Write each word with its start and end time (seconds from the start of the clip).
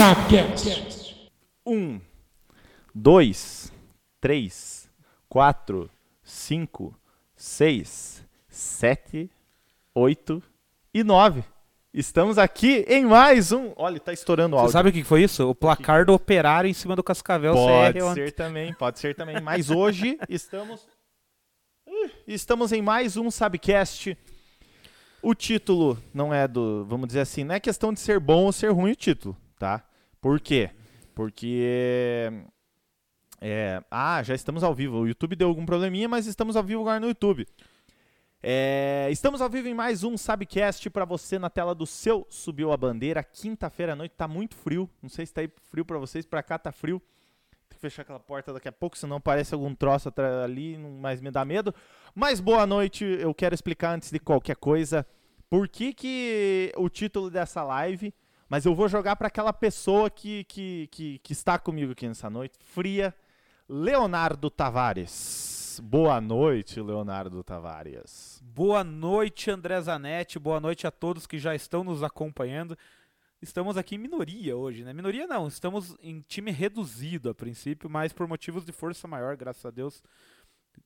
Sapcast. 0.00 1.30
Um, 1.66 2.00
dois, 2.94 3.70
três, 4.18 4.88
quatro, 5.28 5.90
cinco, 6.22 6.98
seis, 7.36 8.24
sete, 8.48 9.30
oito 9.94 10.42
e 10.94 11.04
nove. 11.04 11.44
Estamos 11.92 12.38
aqui 12.38 12.82
em 12.88 13.04
mais 13.04 13.52
um. 13.52 13.74
Olha, 13.76 14.00
tá 14.00 14.10
estourando 14.10 14.56
o 14.56 14.58
Você 14.60 14.62
áudio. 14.62 14.72
sabe 14.72 14.88
o 14.88 14.92
que 14.94 15.04
foi 15.04 15.22
isso? 15.22 15.46
O 15.46 15.54
placar 15.54 16.06
do 16.06 16.14
Operário 16.14 16.70
em 16.70 16.72
cima 16.72 16.96
do 16.96 17.04
Cascavel 17.04 17.52
Pode 17.52 17.98
CR 17.98 18.04
ontem. 18.06 18.24
ser 18.24 18.32
também, 18.32 18.72
pode 18.72 18.98
ser 18.98 19.14
também. 19.14 19.38
Mas 19.42 19.68
hoje 19.68 20.18
estamos. 20.30 20.88
Estamos 22.26 22.72
em 22.72 22.80
mais 22.80 23.18
um 23.18 23.30
Sabcast. 23.30 24.16
O 25.20 25.34
título 25.34 26.02
não 26.14 26.32
é 26.32 26.48
do. 26.48 26.86
Vamos 26.86 27.06
dizer 27.08 27.20
assim, 27.20 27.44
não 27.44 27.54
é 27.54 27.60
questão 27.60 27.92
de 27.92 28.00
ser 28.00 28.18
bom 28.18 28.44
ou 28.46 28.52
ser 28.52 28.70
ruim 28.72 28.92
o 28.92 28.96
título, 28.96 29.36
tá? 29.58 29.84
Por 30.20 30.38
quê? 30.40 30.70
Porque. 31.14 32.30
É, 33.40 33.82
ah, 33.90 34.22
já 34.22 34.34
estamos 34.34 34.62
ao 34.62 34.74
vivo. 34.74 34.98
O 34.98 35.08
YouTube 35.08 35.34
deu 35.34 35.48
algum 35.48 35.64
probleminha, 35.64 36.08
mas 36.08 36.26
estamos 36.26 36.56
ao 36.56 36.62
vivo 36.62 36.82
agora 36.82 37.00
no 37.00 37.08
YouTube. 37.08 37.46
É, 38.42 39.08
estamos 39.10 39.40
ao 39.40 39.48
vivo 39.48 39.68
em 39.68 39.74
mais 39.74 40.04
um 40.04 40.16
Sabcast 40.16 40.88
para 40.90 41.04
você 41.04 41.38
na 41.38 41.48
tela 41.48 41.74
do 41.74 41.86
seu 41.86 42.26
Subiu 42.28 42.70
a 42.70 42.76
Bandeira. 42.76 43.24
Quinta-feira 43.24 43.94
à 43.94 43.96
noite 43.96 44.12
tá 44.16 44.28
muito 44.28 44.54
frio. 44.56 44.88
Não 45.02 45.08
sei 45.08 45.24
se 45.24 45.32
tá 45.32 45.40
aí 45.40 45.50
frio 45.70 45.84
para 45.86 45.98
vocês, 45.98 46.26
para 46.26 46.42
cá 46.42 46.58
tá 46.58 46.70
frio. 46.70 47.00
Tem 47.70 47.76
que 47.76 47.80
fechar 47.80 48.02
aquela 48.02 48.20
porta 48.20 48.52
daqui 48.52 48.68
a 48.68 48.72
pouco, 48.72 48.98
senão 48.98 49.16
aparece 49.16 49.54
algum 49.54 49.74
troço 49.74 50.12
ali, 50.44 50.76
mas 50.76 51.20
me 51.22 51.30
dá 51.30 51.46
medo. 51.46 51.74
Mas 52.14 52.40
boa 52.40 52.66
noite, 52.66 53.04
eu 53.04 53.32
quero 53.32 53.54
explicar 53.54 53.94
antes 53.94 54.10
de 54.10 54.18
qualquer 54.18 54.56
coisa 54.56 55.06
por 55.48 55.68
que, 55.68 55.92
que 55.92 56.72
o 56.76 56.88
título 56.88 57.28
dessa 57.28 57.62
live, 57.64 58.14
mas 58.50 58.66
eu 58.66 58.74
vou 58.74 58.88
jogar 58.88 59.14
para 59.14 59.28
aquela 59.28 59.52
pessoa 59.52 60.10
que, 60.10 60.42
que, 60.42 60.88
que, 60.90 61.18
que 61.20 61.32
está 61.32 61.56
comigo 61.56 61.92
aqui 61.92 62.08
nessa 62.08 62.28
noite, 62.28 62.58
fria, 62.60 63.14
Leonardo 63.68 64.50
Tavares. 64.50 65.80
Boa 65.80 66.20
noite, 66.20 66.82
Leonardo 66.82 67.44
Tavares. 67.44 68.42
Boa 68.42 68.82
noite, 68.82 69.52
André 69.52 69.80
Zanetti. 69.80 70.36
Boa 70.40 70.58
noite 70.58 70.84
a 70.84 70.90
todos 70.90 71.28
que 71.28 71.38
já 71.38 71.54
estão 71.54 71.84
nos 71.84 72.02
acompanhando. 72.02 72.76
Estamos 73.40 73.76
aqui 73.76 73.94
em 73.94 73.98
minoria 73.98 74.56
hoje, 74.56 74.82
né? 74.82 74.92
Minoria 74.92 75.28
não, 75.28 75.46
estamos 75.46 75.96
em 76.02 76.20
time 76.20 76.50
reduzido 76.50 77.30
a 77.30 77.34
princípio, 77.34 77.88
mas 77.88 78.12
por 78.12 78.26
motivos 78.26 78.64
de 78.64 78.72
força 78.72 79.06
maior, 79.06 79.36
graças 79.36 79.64
a 79.64 79.70
Deus, 79.70 80.02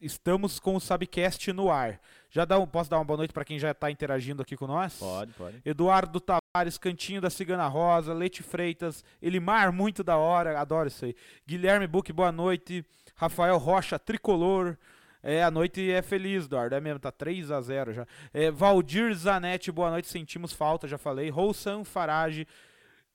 estamos 0.05 0.59
com 0.59 0.77
o 0.77 0.81
Sabcast 0.81 1.53
no 1.53 1.71
ar. 1.71 2.01
Já 2.31 2.45
dá 2.45 2.59
um, 2.59 2.67
posso 2.67 2.91
dar 2.91 2.99
uma 2.99 3.05
boa 3.05 3.17
noite 3.17 3.33
para 3.33 3.45
quem 3.45 3.59
já 3.59 3.71
está 3.71 3.91
interagindo 3.91 4.43
aqui 4.43 4.57
com 4.57 4.67
nós? 4.67 4.99
pode. 5.33 5.63
Eduardo 5.65 6.21
Tavares, 6.21 6.77
Cantinho 6.77 7.21
da 7.21 7.31
Cigana 7.31 7.67
Rosa, 7.69 8.13
Leite 8.13 8.43
Freitas, 8.43 9.05
Elimar, 9.23 9.73
muito 9.73 10.03
da 10.05 10.17
hora, 10.17 10.61
adoro 10.61 10.89
isso 10.89 11.05
aí. 11.05 11.15
Guilherme 11.47 11.87
Buck, 11.87 12.13
boa 12.13 12.33
noite. 12.33 12.85
Rafael 13.15 13.57
Rocha, 13.57 13.99
Tricolor. 13.99 14.77
É, 15.23 15.43
a 15.43 15.51
noite 15.51 15.91
é 15.91 16.03
feliz, 16.03 16.45
Eduardo, 16.45 16.75
é 16.75 16.81
mesmo, 16.81 16.99
tá 16.99 17.11
3 17.11 17.51
a 17.51 17.61
0 17.61 17.95
já. 17.95 18.07
É, 18.33 18.51
Valdir 18.51 19.15
Zanetti, 19.15 19.73
boa 19.73 19.91
noite, 19.91 20.09
sentimos 20.09 20.53
falta, 20.53 20.87
já 20.87 20.99
falei. 20.99 21.31
Roussan 21.31 21.83
Farage, 21.83 22.47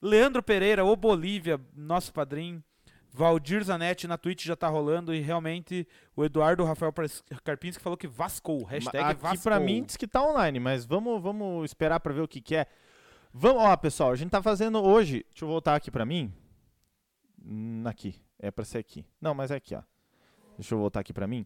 Leandro 0.01 0.41
Pereira, 0.41 0.83
o 0.83 0.95
Bolívia, 0.95 1.61
nosso 1.75 2.11
padrinho. 2.11 2.63
Valdir 3.11 3.63
Zanetti 3.63 4.07
na 4.07 4.17
Twitch 4.17 4.45
já 4.45 4.55
tá 4.55 4.67
rolando 4.67 5.13
e 5.13 5.19
realmente 5.19 5.87
o 6.15 6.23
Eduardo 6.23 6.63
Rafael 6.63 6.93
Karpinski 7.43 7.81
falou 7.81 7.97
que 7.97 8.07
vascou, 8.07 8.63
hashtag 8.63 9.03
Aqui 9.11 9.21
vascou. 9.21 9.43
pra 9.43 9.59
mim 9.59 9.83
diz 9.83 9.97
que 9.97 10.07
tá 10.07 10.21
online, 10.23 10.59
mas 10.59 10.85
vamos, 10.85 11.21
vamos 11.21 11.65
esperar 11.65 11.99
pra 11.99 12.13
ver 12.13 12.21
o 12.21 12.27
que, 12.27 12.39
que 12.39 12.55
é. 12.55 12.67
Vamos, 13.33 13.61
ó, 13.63 13.75
pessoal, 13.77 14.11
a 14.11 14.15
gente 14.15 14.29
tá 14.29 14.41
fazendo 14.41 14.81
hoje. 14.83 15.25
Deixa 15.29 15.43
eu 15.45 15.49
voltar 15.49 15.75
aqui 15.75 15.89
pra 15.91 16.05
mim. 16.05 16.31
Hum, 17.43 17.83
aqui, 17.85 18.15
é 18.37 18.51
pra 18.51 18.63
ser 18.65 18.77
aqui. 18.79 19.05
Não, 19.19 19.33
mas 19.33 19.49
é 19.51 19.55
aqui, 19.55 19.75
ó. 19.75 19.81
Deixa 20.57 20.75
eu 20.75 20.79
voltar 20.79 20.99
aqui 20.99 21.13
pra 21.13 21.27
mim. 21.27 21.45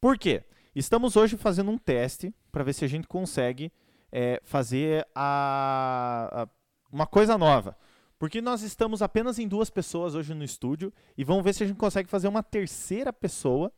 Por 0.00 0.18
quê? 0.18 0.42
Estamos 0.74 1.16
hoje 1.16 1.36
fazendo 1.36 1.70
um 1.70 1.78
teste 1.78 2.34
pra 2.50 2.64
ver 2.64 2.72
se 2.72 2.84
a 2.84 2.88
gente 2.88 3.06
consegue 3.06 3.72
é, 4.10 4.40
fazer 4.44 5.06
a, 5.14 6.42
a- 6.42 6.48
uma 6.90 7.06
coisa 7.06 7.36
nova. 7.38 7.76
Porque 8.24 8.40
nós 8.40 8.62
estamos 8.62 9.02
apenas 9.02 9.38
em 9.38 9.46
duas 9.46 9.68
pessoas 9.68 10.14
hoje 10.14 10.32
no 10.32 10.42
estúdio 10.42 10.90
e 11.14 11.22
vamos 11.22 11.44
ver 11.44 11.52
se 11.52 11.62
a 11.62 11.66
gente 11.66 11.76
consegue 11.76 12.08
fazer 12.08 12.26
uma 12.26 12.42
terceira 12.42 13.12
pessoa, 13.12 13.70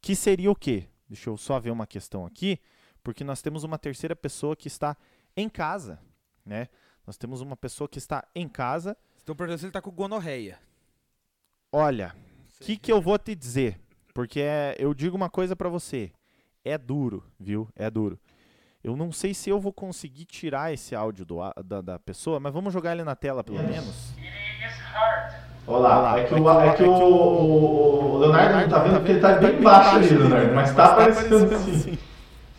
que 0.00 0.16
seria 0.16 0.50
o 0.50 0.56
quê? 0.56 0.88
Deixa 1.06 1.28
eu 1.28 1.36
só 1.36 1.60
ver 1.60 1.72
uma 1.72 1.86
questão 1.86 2.24
aqui, 2.24 2.58
porque 3.04 3.22
nós 3.22 3.42
temos 3.42 3.64
uma 3.64 3.76
terceira 3.76 4.16
pessoa 4.16 4.56
que 4.56 4.66
está 4.66 4.96
em 5.36 5.46
casa, 5.46 6.00
né? 6.42 6.68
Nós 7.06 7.18
temos 7.18 7.42
uma 7.42 7.54
pessoa 7.54 7.86
que 7.86 7.98
está 7.98 8.26
em 8.34 8.48
casa. 8.48 8.96
Estão 9.18 9.36
perguntando 9.36 9.58
se 9.58 9.66
ele 9.66 9.72
tá 9.72 9.82
com 9.82 9.90
gonorreia. 9.90 10.58
Olha, 11.70 12.16
o 12.58 12.64
que, 12.64 12.78
que 12.78 12.90
eu 12.90 13.02
vou 13.02 13.18
te 13.18 13.34
dizer? 13.34 13.78
Porque 14.14 14.40
é- 14.40 14.74
eu 14.78 14.94
digo 14.94 15.14
uma 15.14 15.28
coisa 15.28 15.54
pra 15.54 15.68
você. 15.68 16.10
É 16.64 16.78
duro, 16.78 17.22
viu? 17.38 17.68
É 17.76 17.90
duro. 17.90 18.18
Eu 18.86 18.94
não 18.94 19.10
sei 19.10 19.34
se 19.34 19.50
eu 19.50 19.58
vou 19.58 19.72
conseguir 19.72 20.26
tirar 20.26 20.72
esse 20.72 20.94
áudio 20.94 21.24
do 21.26 21.40
da, 21.64 21.80
da 21.80 21.98
pessoa, 21.98 22.38
mas 22.38 22.52
vamos 22.52 22.72
jogar 22.72 22.92
ele 22.92 23.02
na 23.02 23.16
tela 23.16 23.42
pelo 23.42 23.58
menos. 23.58 24.14
Olá, 25.66 26.20
é 26.20 26.22
que, 26.22 26.34
o, 26.34 26.60
é 26.60 26.72
que 26.72 26.84
o, 26.84 26.94
o 26.94 28.18
Leonardo 28.18 28.60
não 28.60 28.68
tá 28.68 28.78
vendo 28.78 28.98
porque 28.98 29.10
ele 29.10 29.20
tá 29.20 29.32
bem 29.32 29.60
baixo 29.60 29.96
ali, 29.96 30.08
Leonardo, 30.10 30.54
mas 30.54 30.72
tá 30.72 30.84
aparecendo 30.84 31.52
assim. 31.52 31.98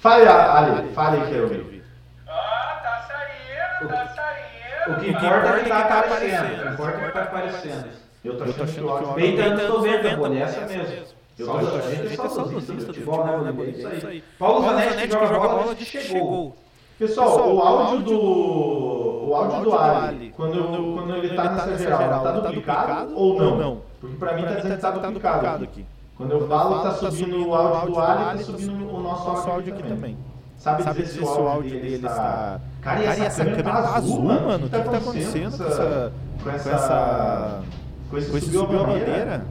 Fale, 0.01 0.27
Ali, 0.27 0.89
fale 0.89 1.21
aí, 1.21 1.29
quero 1.29 1.43
ouvir. 1.43 1.83
Ah, 2.27 2.81
tá 2.83 3.07
saindo, 3.07 3.87
tá 3.87 4.07
saindo. 4.07 4.97
O 4.97 4.99
que 4.99 5.09
importa 5.09 5.47
é 5.47 5.63
que 5.63 5.69
tá 5.69 5.79
aparecendo, 5.79 6.43
o 6.43 6.61
que 6.61 6.73
importa 6.73 6.97
é 6.97 7.05
que 7.05 7.11
tá 7.13 7.23
aparecendo. 7.23 7.89
Eu 8.25 8.37
tô 8.37 8.43
achando 8.43 8.73
que 8.73 8.81
o 8.81 8.89
áudio... 8.89 9.13
Bem 9.13 9.39
anos 9.39 9.69
90, 9.69 10.17
pô, 10.17 10.27
nessa 10.27 10.66
mesmo. 10.66 11.16
Eu 11.37 11.45
tô 11.45 11.51
achando 11.53 11.71
que 11.71 11.77
a 11.87 11.91
gente 11.91 12.13
é 12.13 12.29
saudosista 12.29 12.73
do 12.73 12.85
futebol, 12.85 13.25
né, 13.43 13.51
Bolívia? 13.51 13.87
É 13.89 13.97
isso 13.97 14.07
aí. 14.07 14.23
Paulo 14.39 14.65
Zanetti 14.65 15.07
que 15.07 15.09
joga 15.09 15.39
bola, 15.39 15.75
que 15.75 15.85
chegou. 15.85 16.55
Pessoal, 16.97 17.55
o 17.55 17.59
áudio 17.61 17.99
do 18.05 19.27
o 19.29 19.35
áudio 19.35 19.61
do 19.61 19.77
Ali, 19.77 20.33
quando, 20.35 20.55
eu- 20.57 20.93
quando 20.95 21.15
ele 21.15 21.35
tá 21.35 21.43
nessa 21.55 21.77
geral, 21.77 22.23
tá 22.23 22.31
duplicado 22.31 23.15
ou 23.15 23.55
não? 23.57 23.81
Porque 24.01 24.15
pra 24.17 24.33
mim 24.33 24.43
tá 24.43 24.53
dizendo 24.55 24.75
que 24.75 24.81
tá 24.81 24.91
duplicado 24.91 25.63
aqui. 25.63 25.85
Quando 26.15 26.31
eu 26.31 26.47
falo 26.47 26.81
tá 26.81 26.91
subindo 26.93 27.47
o 27.47 27.53
áudio 27.53 27.93
do 27.93 27.99
Ali, 27.99 28.39
tá 28.39 28.43
subindo 28.43 28.95
o 28.95 29.01
nosso 29.01 29.49
áudio 29.49 29.73
aqui 29.73 29.83
também. 29.83 30.17
Sabe 30.57 30.81
Sabe 30.81 31.03
dizer 31.03 31.19
se 31.19 31.23
o 31.23 31.47
áudio 31.47 31.69
dele 31.69 32.07
está... 32.07 32.59
Cara, 32.81 33.03
e 33.03 33.21
essa 33.21 33.45
câmera 33.45 33.63
tá 33.63 33.95
azul, 33.95 34.23
mano? 34.23 34.65
O 34.65 34.69
que 34.69 34.79
tá 34.79 34.97
acontecendo 34.97 35.55
com 35.55 35.63
essa... 35.65 36.11
Com 36.43 36.49
essa... 36.49 37.61
Com 38.09 38.17
esse 38.17 38.31
subiu 38.51 38.63
a 38.63 38.65
bandeira? 38.65 39.45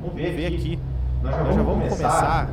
vamos 0.00 0.14
ver 0.14 0.46
aqui. 0.46 0.78
Nós 1.30 1.36
já 1.36 1.42
Nós 1.44 1.54
já 1.54 1.62
vamos 1.62 1.88
começar. 1.88 2.48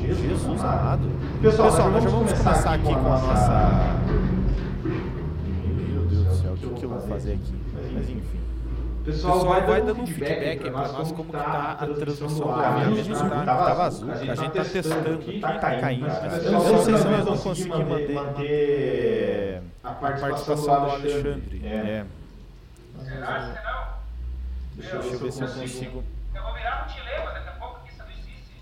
Jesus 0.00 0.28
Jesus 0.28 0.64
amado. 0.64 1.08
Pessoal, 1.42 1.70
Pessoal, 1.70 1.90
nós 1.90 2.02
já 2.04 2.10
vamos 2.10 2.32
começar 2.32 2.74
aqui 2.74 2.84
com 2.84 2.90
a 2.96 3.18
nossa... 3.18 3.98
Meu 4.84 6.04
Deus 6.06 6.24
do 6.24 6.34
céu, 6.34 6.52
o 6.52 6.56
que, 6.56 6.68
que 6.74 6.84
eu 6.84 6.88
vou 6.88 7.00
fazer 7.00 7.32
aqui? 7.34 7.54
Mas 7.94 8.08
enfim. 8.10 8.38
Pessoal, 9.04 9.34
Pessoal, 9.38 9.62
vai 9.66 9.82
dando 9.82 10.02
um 10.02 10.06
feedback 10.06 10.64
aí 10.64 10.70
pra 10.70 10.88
nós 10.92 11.12
como 11.12 11.24
que 11.32 11.32
tá 11.38 11.76
a 11.80 11.86
transmissão 11.86 12.28
do 12.46 12.50
ar. 12.50 12.76
A 12.76 12.90
gente 12.90 13.08
tá- 13.10 13.28
tá- 13.30 13.44
tava 13.44 13.84
azul, 13.84 14.10
A 14.10 14.14
gente 14.16 14.50
tá 14.50 14.64
testando 14.64 15.14
aqui, 15.14 15.40
tá 15.40 15.52
caindo, 15.58 16.06
cara. 16.06 16.28
Mas 16.30 16.44
Eu 16.44 16.52
não 16.52 16.60
sei 16.84 16.96
se 16.96 17.04
nós 17.08 17.24
vamos 17.24 17.40
conseguir 17.42 17.84
manter, 17.84 18.12
manter 18.14 19.62
a 19.82 19.90
participação 19.92 20.56
do 20.84 20.90
Alexandre. 20.90 21.62
É. 21.64 22.04
Será 23.04 23.26
que 23.26 23.64
não? 23.64 23.88
Deixa 24.76 24.96
eu 24.96 25.18
ver 25.18 25.32
se 25.32 25.42
eu 25.42 25.48
consigo. 25.48 26.02
Eu 26.38 26.44
vou 26.44 26.54
virar 26.54 26.86
multilema 26.86 27.30
daqui 27.32 27.48
a 27.48 27.52
pouco, 27.52 27.80
que 27.84 27.90
isso 27.90 27.98
não 28.02 28.10
existe. 28.10 28.54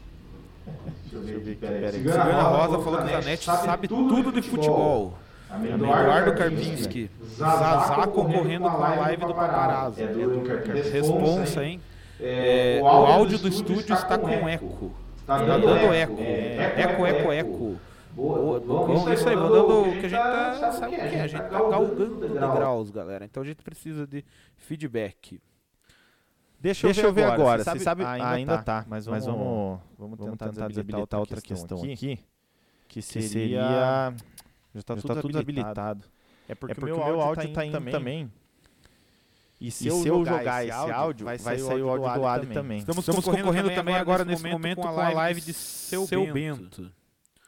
Deixa 1.12 1.16
eu 1.16 1.22
ver 1.22 1.50
aqui, 1.52 1.54
peraí. 1.60 1.80
peraí. 1.80 1.92
Cigana 1.92 2.24
Cigana 2.24 2.42
Rosa 2.42 2.78
falou 2.82 2.98
que 3.00 3.04
o 3.06 3.08
Zanetti 3.22 3.44
sabe 3.44 3.88
tudo 3.88 4.32
de 4.32 4.42
futebol. 4.42 5.18
Eduardo 5.64 6.34
Karpinski, 6.34 7.10
Zazá 7.36 8.06
concorrendo 8.08 8.68
com 8.68 8.82
a 8.82 8.94
live 8.96 9.24
do 9.26 9.34
Paparazzo. 9.34 10.02
É 10.02 10.06
do 10.06 10.40
Karpinski. 10.40 10.90
Responsa, 10.90 11.64
hein? 11.64 11.80
É, 12.20 12.78
É, 12.78 12.82
o 12.82 12.86
áudio 12.86 13.38
do 13.38 13.48
estúdio 13.48 13.94
está 13.94 14.18
com 14.18 14.48
eco. 14.48 14.92
Tá 15.26 15.38
Tá 15.38 15.44
dando 15.44 15.66
dando 15.66 15.92
eco. 15.94 16.14
eco. 16.14 16.20
É, 16.20 16.82
Eco, 16.82 17.06
eco, 17.06 17.76
Bom, 18.16 19.12
isso 19.12 19.28
aí, 19.28 19.36
vou 19.36 19.50
dando 19.50 19.80
o 19.82 19.92
que 20.00 20.06
a 20.06 20.08
gente 20.08 20.12
tá. 20.12 20.72
Sabe 20.72 20.94
o 20.94 20.98
que 20.98 21.04
é? 21.04 21.20
A 21.20 21.26
gente 21.26 21.42
tá 21.42 21.58
galgando 21.58 22.28
degraus, 22.28 22.90
galera. 22.90 23.24
Então 23.26 23.42
a 23.42 23.46
gente 23.46 23.62
precisa 23.62 24.06
de 24.06 24.24
feedback. 24.56 25.38
Deixa, 26.60 26.86
Deixa 26.86 27.02
eu 27.02 27.12
ver 27.12 27.24
agora. 27.24 27.62
Você 27.62 27.78
sabe, 27.78 28.04
ainda 28.04 28.28
ainda, 28.28 28.56
tá, 28.58 28.82
tá, 28.82 28.86
mas 28.88 29.06
mas 29.06 29.24
vamos, 29.26 29.40
vamos- 29.40 29.80
vamos, 29.98 30.18
vamos 30.18 30.18
tentar, 30.18 30.46
tentar 30.46 30.50
desabilitar, 30.50 30.68
desabilitar 30.68 31.00
outra 31.00 31.18
outra 31.18 31.40
questão 31.40 31.78
questão 31.78 31.92
aqui, 31.92 31.96
que 32.16 32.22
que 32.88 33.02
seria... 33.02 33.28
seria- 33.28 34.14
Já 34.74 34.80
está 34.80 34.94
já 34.94 35.00
tudo, 35.02 35.14
tá 35.14 35.20
tudo 35.22 35.38
habilitado. 35.38 36.04
É 36.48 36.54
porque, 36.54 36.72
É 36.72 36.74
porque 36.74 36.92
o 36.92 37.04
meu 37.04 37.20
áudio 37.20 37.48
está 37.48 37.64
indo 37.64 37.90
também. 37.90 38.30
E 39.58 39.70
se, 39.70 39.84
E 39.84 39.88
eu 39.88 40.02
se 40.02 40.08
eu 40.08 40.16
jogar, 40.18 40.38
jogar 40.38 40.64
esse 40.64 40.70
áudio, 40.72 40.94
áudio, 40.94 41.24
vai 41.24 41.38
vai 41.38 41.58
sair 41.58 41.82
o 41.82 41.88
áudio 41.88 42.14
do 42.14 42.26
Ali 42.26 42.46
também. 42.48 42.78
Estamos, 42.78 43.04
concorrendo, 43.24 43.70
também 43.74 43.94
agora 43.96 44.24
nesse 44.24 44.46
momento 44.48 44.82
com 44.82 44.88
a 44.88 45.10
live 45.10 45.40
de 45.40 45.52
Seu, 45.54 46.06
Bento. 46.32 46.92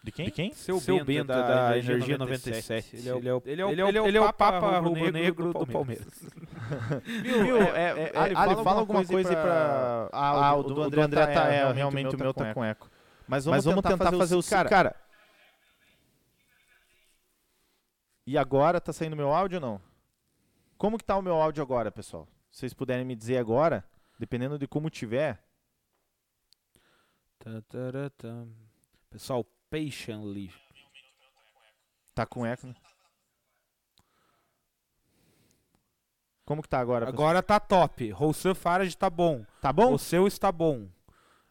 De 0.03 0.12
quem? 0.12 0.27
De 0.27 0.31
quem? 0.31 0.53
Seu, 0.53 0.81
Seu 0.81 0.97
Bento, 0.97 1.06
Bento, 1.06 1.27
da, 1.27 1.43
da 1.43 1.79
Energia 1.79 1.95
Energia 1.95 2.19
97. 2.19 2.97
97. 2.97 2.97
Ele 2.97 3.09
é 3.09 3.12
o, 3.35 3.43
ele 3.45 3.61
é 3.61 3.65
o, 3.65 3.71
ele 3.71 3.81
é 3.81 4.03
o, 4.03 4.06
ele 4.06 4.19
é 4.19 4.21
o 4.21 4.33
Papa 4.33 4.79
Rubro 4.79 5.12
Negro 5.12 5.53
do 5.53 5.67
Palmeiras. 5.67 6.06
Viu? 7.23 7.56
É, 7.56 7.69
é, 7.69 8.12
é, 8.15 8.19
Ali, 8.19 8.35
fala, 8.35 8.65
fala 8.65 8.81
alguma 8.81 9.05
coisa 9.05 9.31
aí 9.31 9.37
pra... 9.37 10.09
Ah, 10.12 10.55
o 10.55 10.62
do, 10.62 10.75
do 10.75 10.83
André, 10.83 11.03
André 11.03 11.27
tá, 11.27 11.35
tá, 11.35 11.49
é, 11.49 11.73
realmente 11.73 12.15
o 12.15 12.19
meu 12.19 12.33
tá 12.33 12.55
com 12.55 12.65
eco. 12.65 12.89
Mas 13.27 13.45
vamos, 13.45 13.56
Mas 13.56 13.65
vamos 13.65 13.83
tentar, 13.83 14.05
tentar, 14.06 14.17
fazer, 14.17 14.37
o... 14.37 14.43
Cara, 14.43 14.69
cara, 14.69 14.97
e 18.29 18.37
agora 18.37 18.79
tá 18.79 18.93
saindo 18.93 19.17
meu 19.17 19.33
áudio 19.33 19.56
ou 19.56 19.62
não? 19.62 19.81
Como 20.77 20.99
que 20.99 21.05
tá 21.05 21.17
o 21.17 21.23
meu 21.23 21.37
áudio 21.37 21.62
agora, 21.62 21.91
pessoal? 21.91 22.29
Se 22.50 22.61
vocês 22.61 22.75
puderem 22.75 23.03
me 23.03 23.17
dizer 23.17 23.39
agora, 23.39 23.83
dependendo 24.19 24.59
de 24.59 24.69
como 24.69 24.91
tiver. 24.91 25.43
Pessoal, 29.09 29.47
patiently. 29.70 30.53
Tá 32.15 32.26
com 32.26 32.44
eco, 32.44 32.67
né? 32.67 32.75
Como 36.44 36.62
que 36.62 36.69
tá 36.69 36.81
agora? 36.81 37.06
Pessoal? 37.06 37.29
Agora 37.29 37.43
tá 37.43 37.61
top. 37.61 38.11
Rousseau 38.11 38.55
Farage 38.55 38.97
tá 38.97 39.11
bom. 39.11 39.44
Tá 39.61 39.73
bom? 39.73 39.93
O 39.93 39.99
seu 39.99 40.26
está 40.26 40.50
bom. 40.50 40.88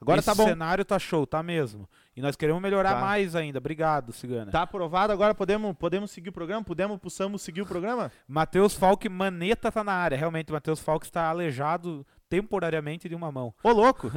Agora 0.02 0.20
Esse 0.20 0.26
tá 0.26 0.36
bom. 0.36 0.46
O 0.46 0.48
cenário 0.48 0.86
tá 0.86 1.00
show, 1.00 1.26
tá 1.26 1.42
mesmo. 1.42 1.90
E 2.16 2.22
nós 2.22 2.36
queremos 2.36 2.62
melhorar 2.62 2.96
tá. 2.96 3.02
mais 3.02 3.36
ainda. 3.36 3.58
Obrigado, 3.58 4.12
Cigana. 4.12 4.52
Tá 4.52 4.64
aprovado, 4.64 5.14
agora 5.14 5.34
podemos, 5.34 5.76
podemos 5.76 6.12
seguir 6.12 6.30
o 6.30 6.34
programa? 6.34 6.64
Podemos, 6.64 7.00
possamos 7.00 7.42
seguir 7.42 7.62
o 7.62 7.66
programa? 7.66 8.12
Matheus 8.28 8.74
Falk, 8.74 9.08
maneta 9.10 9.72
tá 9.72 9.84
na 9.84 9.94
área. 9.94 10.18
Realmente, 10.18 10.52
Matheus 10.52 10.80
Falk 10.80 11.06
está 11.06 11.30
aleijado 11.30 12.06
temporariamente 12.30 13.08
de 13.08 13.16
uma 13.16 13.32
mão. 13.32 13.54
Ô, 13.64 13.72
louco! 13.72 14.12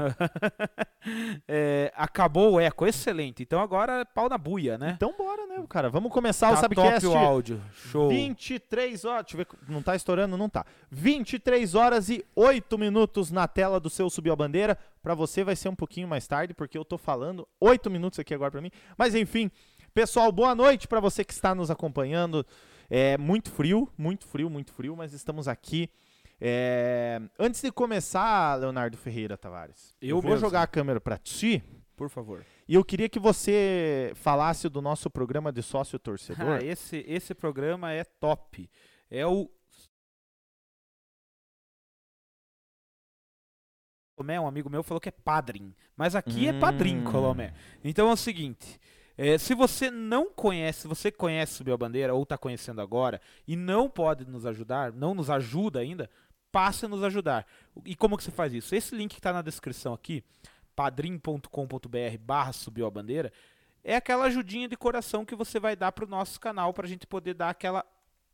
é, 1.47 1.93
acabou 1.95 2.55
o 2.55 2.61
eco, 2.61 2.87
excelente. 2.87 3.43
Então 3.43 3.61
agora 3.61 4.05
pau 4.05 4.29
na 4.29 4.37
buia, 4.37 4.77
né? 4.77 4.93
Então 4.97 5.15
bora, 5.17 5.47
né, 5.47 5.65
cara? 5.69 5.89
Vamos 5.89 6.12
começar 6.12 6.49
tá 6.49 6.55
o 6.55 6.57
Sabcast. 6.57 7.07
Top 7.07 7.07
o 7.07 7.19
áudio. 7.19 7.62
Show. 7.73 8.09
23 8.09 9.05
horas, 9.05 9.25
deixa 9.25 9.37
eu 9.37 9.39
ver, 9.39 9.73
não 9.73 9.83
tá 9.83 9.95
estourando, 9.95 10.37
não 10.37 10.49
tá. 10.49 10.65
23 10.91 11.75
horas 11.75 12.09
e 12.09 12.25
8 12.35 12.79
minutos 12.79 13.31
na 13.31 13.47
tela 13.47 13.79
do 13.79 13.89
seu 13.89 14.11
Subiu 14.11 14.33
a 14.33 14.37
Bandeira. 14.37 14.79
Para 15.03 15.15
você 15.15 15.43
vai 15.43 15.56
ser 15.56 15.69
um 15.69 15.75
pouquinho 15.75 16.09
mais 16.09 16.27
tarde, 16.27 16.53
porque 16.53 16.77
eu 16.77 16.85
tô 16.85 16.99
falando 16.99 17.47
8 17.61 17.89
minutos 17.91 18.19
aqui 18.19 18.35
agora 18.35 18.51
para 18.51 18.61
mim. 18.61 18.71
Mas 18.99 19.15
enfim, 19.15 19.51
pessoal, 19.95 20.31
boa 20.31 20.55
noite 20.55 20.89
para 20.89 21.01
você 21.01 21.25
que 21.25 21.33
está 21.33 21.55
nos 21.55 21.71
acompanhando. 21.71 22.45
É 22.89 23.17
muito 23.17 23.51
frio, 23.53 23.89
muito 23.97 24.27
frio, 24.27 24.51
muito 24.51 24.73
frio, 24.73 24.97
mas 24.97 25.13
estamos 25.13 25.47
aqui 25.47 25.89
é, 26.41 27.21
antes 27.39 27.61
de 27.61 27.71
começar, 27.71 28.59
Leonardo 28.59 28.97
Ferreira 28.97 29.37
Tavares, 29.37 29.95
eu, 30.01 30.17
eu 30.17 30.23
vou 30.23 30.31
mesmo. 30.31 30.47
jogar 30.47 30.63
a 30.63 30.67
câmera 30.67 31.01
para 31.01 31.19
ti. 31.19 31.63
Por 31.97 32.09
favor. 32.09 32.47
E 32.67 32.75
eu 32.75 32.83
queria 32.83 33.11
que 33.11 33.19
você 33.19 34.13
falasse 34.15 34.71
do 34.71 34.81
nosso 34.81 35.11
programa 35.11 35.53
de 35.53 35.63
sócio 35.63 35.99
torcedor. 35.99 36.61
Ah, 36.61 36.65
esse, 36.65 37.05
esse 37.07 37.35
programa 37.35 37.93
é 37.93 38.05
top. 38.05 38.71
É 39.11 39.27
o 39.27 39.51
Colomé, 44.17 44.41
um 44.41 44.47
amigo 44.47 44.71
meu, 44.71 44.83
falou 44.83 45.01
que 45.01 45.09
é 45.09 45.13
padrim. 45.13 45.75
Mas 45.97 46.15
aqui 46.15 46.47
hum. 46.47 46.49
é 46.49 46.59
padrim, 46.59 47.05
Colomé. 47.05 47.53
Então 47.85 48.09
é 48.09 48.13
o 48.13 48.17
seguinte. 48.17 48.81
É, 49.17 49.37
se 49.37 49.55
você 49.55 49.91
não 49.91 50.31
conhece, 50.31 50.81
se 50.81 50.89
você 50.89 51.11
conhece 51.11 51.55
Subiu 51.55 51.75
a 51.75 51.77
Bandeira 51.77 52.15
ou 52.15 52.23
está 52.23 52.39
conhecendo 52.39 52.81
agora 52.81 53.21
e 53.47 53.57
não 53.57 53.91
pode 53.91 54.27
nos 54.27 54.47
ajudar, 54.47 54.93
não 54.93 55.15
nos 55.15 55.29
ajuda 55.29 55.81
ainda, 55.81 56.09
passe 56.52 56.87
a 56.87 56.88
nos 56.88 57.02
ajudar. 57.02 57.47
E 57.85 57.94
como 57.94 58.17
que 58.17 58.25
você 58.25 58.31
faz 58.31 58.52
isso? 58.52 58.75
Esse 58.75 58.94
link 58.94 59.12
que 59.12 59.19
está 59.19 59.32
na 59.32 59.43
descrição 59.43 59.93
aqui, 59.93 60.25
padrim.com.br 60.75 62.19
barra 62.20 62.52
subiu 62.52 62.87
a 62.87 62.91
bandeira, 62.91 63.32
é 63.82 63.97
aquela 63.97 64.26
ajudinha 64.26 64.69
de 64.69 64.76
coração 64.76 65.25
que 65.25 65.35
você 65.35 65.58
vai 65.58 65.75
dar 65.75 65.93
para 65.93 66.05
o 66.05 66.08
nosso 66.08 66.38
canal 66.38 66.73
para 66.73 66.87
a 66.87 66.88
gente 66.88 67.06
poder 67.06 67.35
dar 67.35 67.50
aquela 67.50 67.85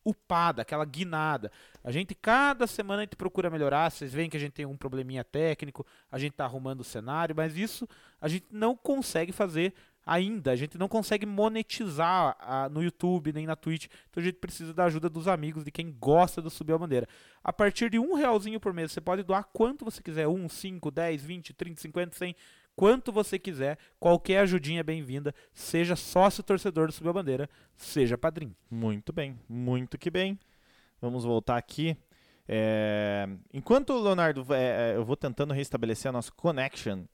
upada, 0.05 0.63
aquela 0.63 0.85
guinada. 0.85 1.51
A 1.83 1.91
gente, 1.91 2.15
cada 2.15 2.67
semana, 2.67 3.03
a 3.03 3.05
gente 3.05 3.17
procura 3.17 3.51
melhorar. 3.51 3.91
Vocês 3.91 4.13
veem 4.13 4.31
que 4.31 4.37
a 4.37 4.41
gente 4.41 4.53
tem 4.53 4.65
um 4.65 4.77
probleminha 4.77 5.25
técnico, 5.25 5.85
a 6.11 6.19
gente 6.19 6.33
está 6.33 6.45
arrumando 6.45 6.81
o 6.81 6.85
cenário, 6.85 7.35
mas 7.35 7.57
isso 7.57 7.89
a 8.21 8.29
gente 8.29 8.47
não 8.51 8.77
consegue 8.77 9.33
fazer 9.33 9.75
ainda. 10.07 10.53
A 10.53 10.57
gente 10.57 10.79
não 10.79 10.87
consegue 10.87 11.27
monetizar 11.27 12.37
a, 12.39 12.69
no 12.69 12.83
YouTube 12.83 13.33
nem 13.33 13.45
na 13.45 13.57
Twitch. 13.57 13.87
Então 14.09 14.23
a 14.23 14.25
gente 14.25 14.37
precisa 14.37 14.73
da 14.73 14.85
ajuda 14.85 15.11
dos 15.11 15.27
amigos, 15.27 15.65
de 15.65 15.73
quem 15.73 15.91
gosta 15.91 16.41
do 16.41 16.49
Subir 16.49 16.75
a 16.75 16.79
Bandeira. 16.79 17.09
A 17.43 17.53
partir 17.53 17.91
de 17.91 17.99
um 17.99 18.15
realzinho 18.15 18.61
por 18.61 18.73
mês, 18.73 18.93
você 18.93 19.01
pode 19.01 19.25
doar 19.25 19.45
quanto 19.53 19.85
você 19.85 20.01
quiser. 20.01 20.29
Um, 20.29 20.49
cinco, 20.49 20.91
dez, 20.91 21.25
vinte, 21.25 21.53
trinta, 21.53 21.81
cinquenta, 21.81 22.17
cem. 22.17 22.37
Quanto 22.77 23.11
você 23.11 23.39
quiser, 23.39 23.79
qualquer 23.99 24.41
ajudinha 24.41 24.81
é 24.81 24.83
bem-vinda. 24.83 25.35
Seja 25.53 25.97
sócio 25.97 26.43
torcedor 26.43 26.87
do 26.87 26.93
Subir 26.93 27.09
a 27.09 27.13
Bandeira, 27.15 27.51
seja 27.75 28.19
padrinho. 28.19 28.55
Muito 28.71 29.13
bem, 29.13 29.39
muito 29.49 29.99
que 29.99 30.11
bem. 30.11 30.39
Vamos 31.01 31.25
voltar 31.25 31.57
aqui. 31.57 31.97
É... 32.47 33.27
Enquanto, 33.53 33.99
Leonardo, 33.99 34.47
é, 34.55 34.93
é 34.93 34.97
eu 34.97 35.05
vou 35.05 35.17
tentando 35.17 35.55
restabelecer 35.55 36.11
a 36.11 36.13
nossa 36.13 36.31
connection 36.33 37.05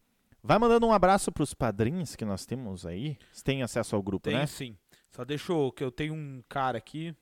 Vai 0.43 0.59
mandando 0.59 0.87
um 0.87 0.93
abraço 0.93 1.31
para 1.31 1.45
os 1.45 1.55
padrinhos 1.55 2.17
que 2.17 2.25
nós 2.25 2.45
temos 2.45 2.85
aí. 2.85 3.17
Você 3.33 3.45
tem 3.45 3.63
acesso 3.63 3.95
ao 3.95 4.03
grupo, 4.03 4.25
tem, 4.25 4.35
né? 4.35 4.47
sim. 4.47 4.77
Só 5.11 5.25
deixo 5.25 5.71
que 5.73 5.85
eu 5.85 5.93
tenho 5.93 6.15
um 6.15 6.43
cara 6.49 6.79
aqui. 6.79 7.15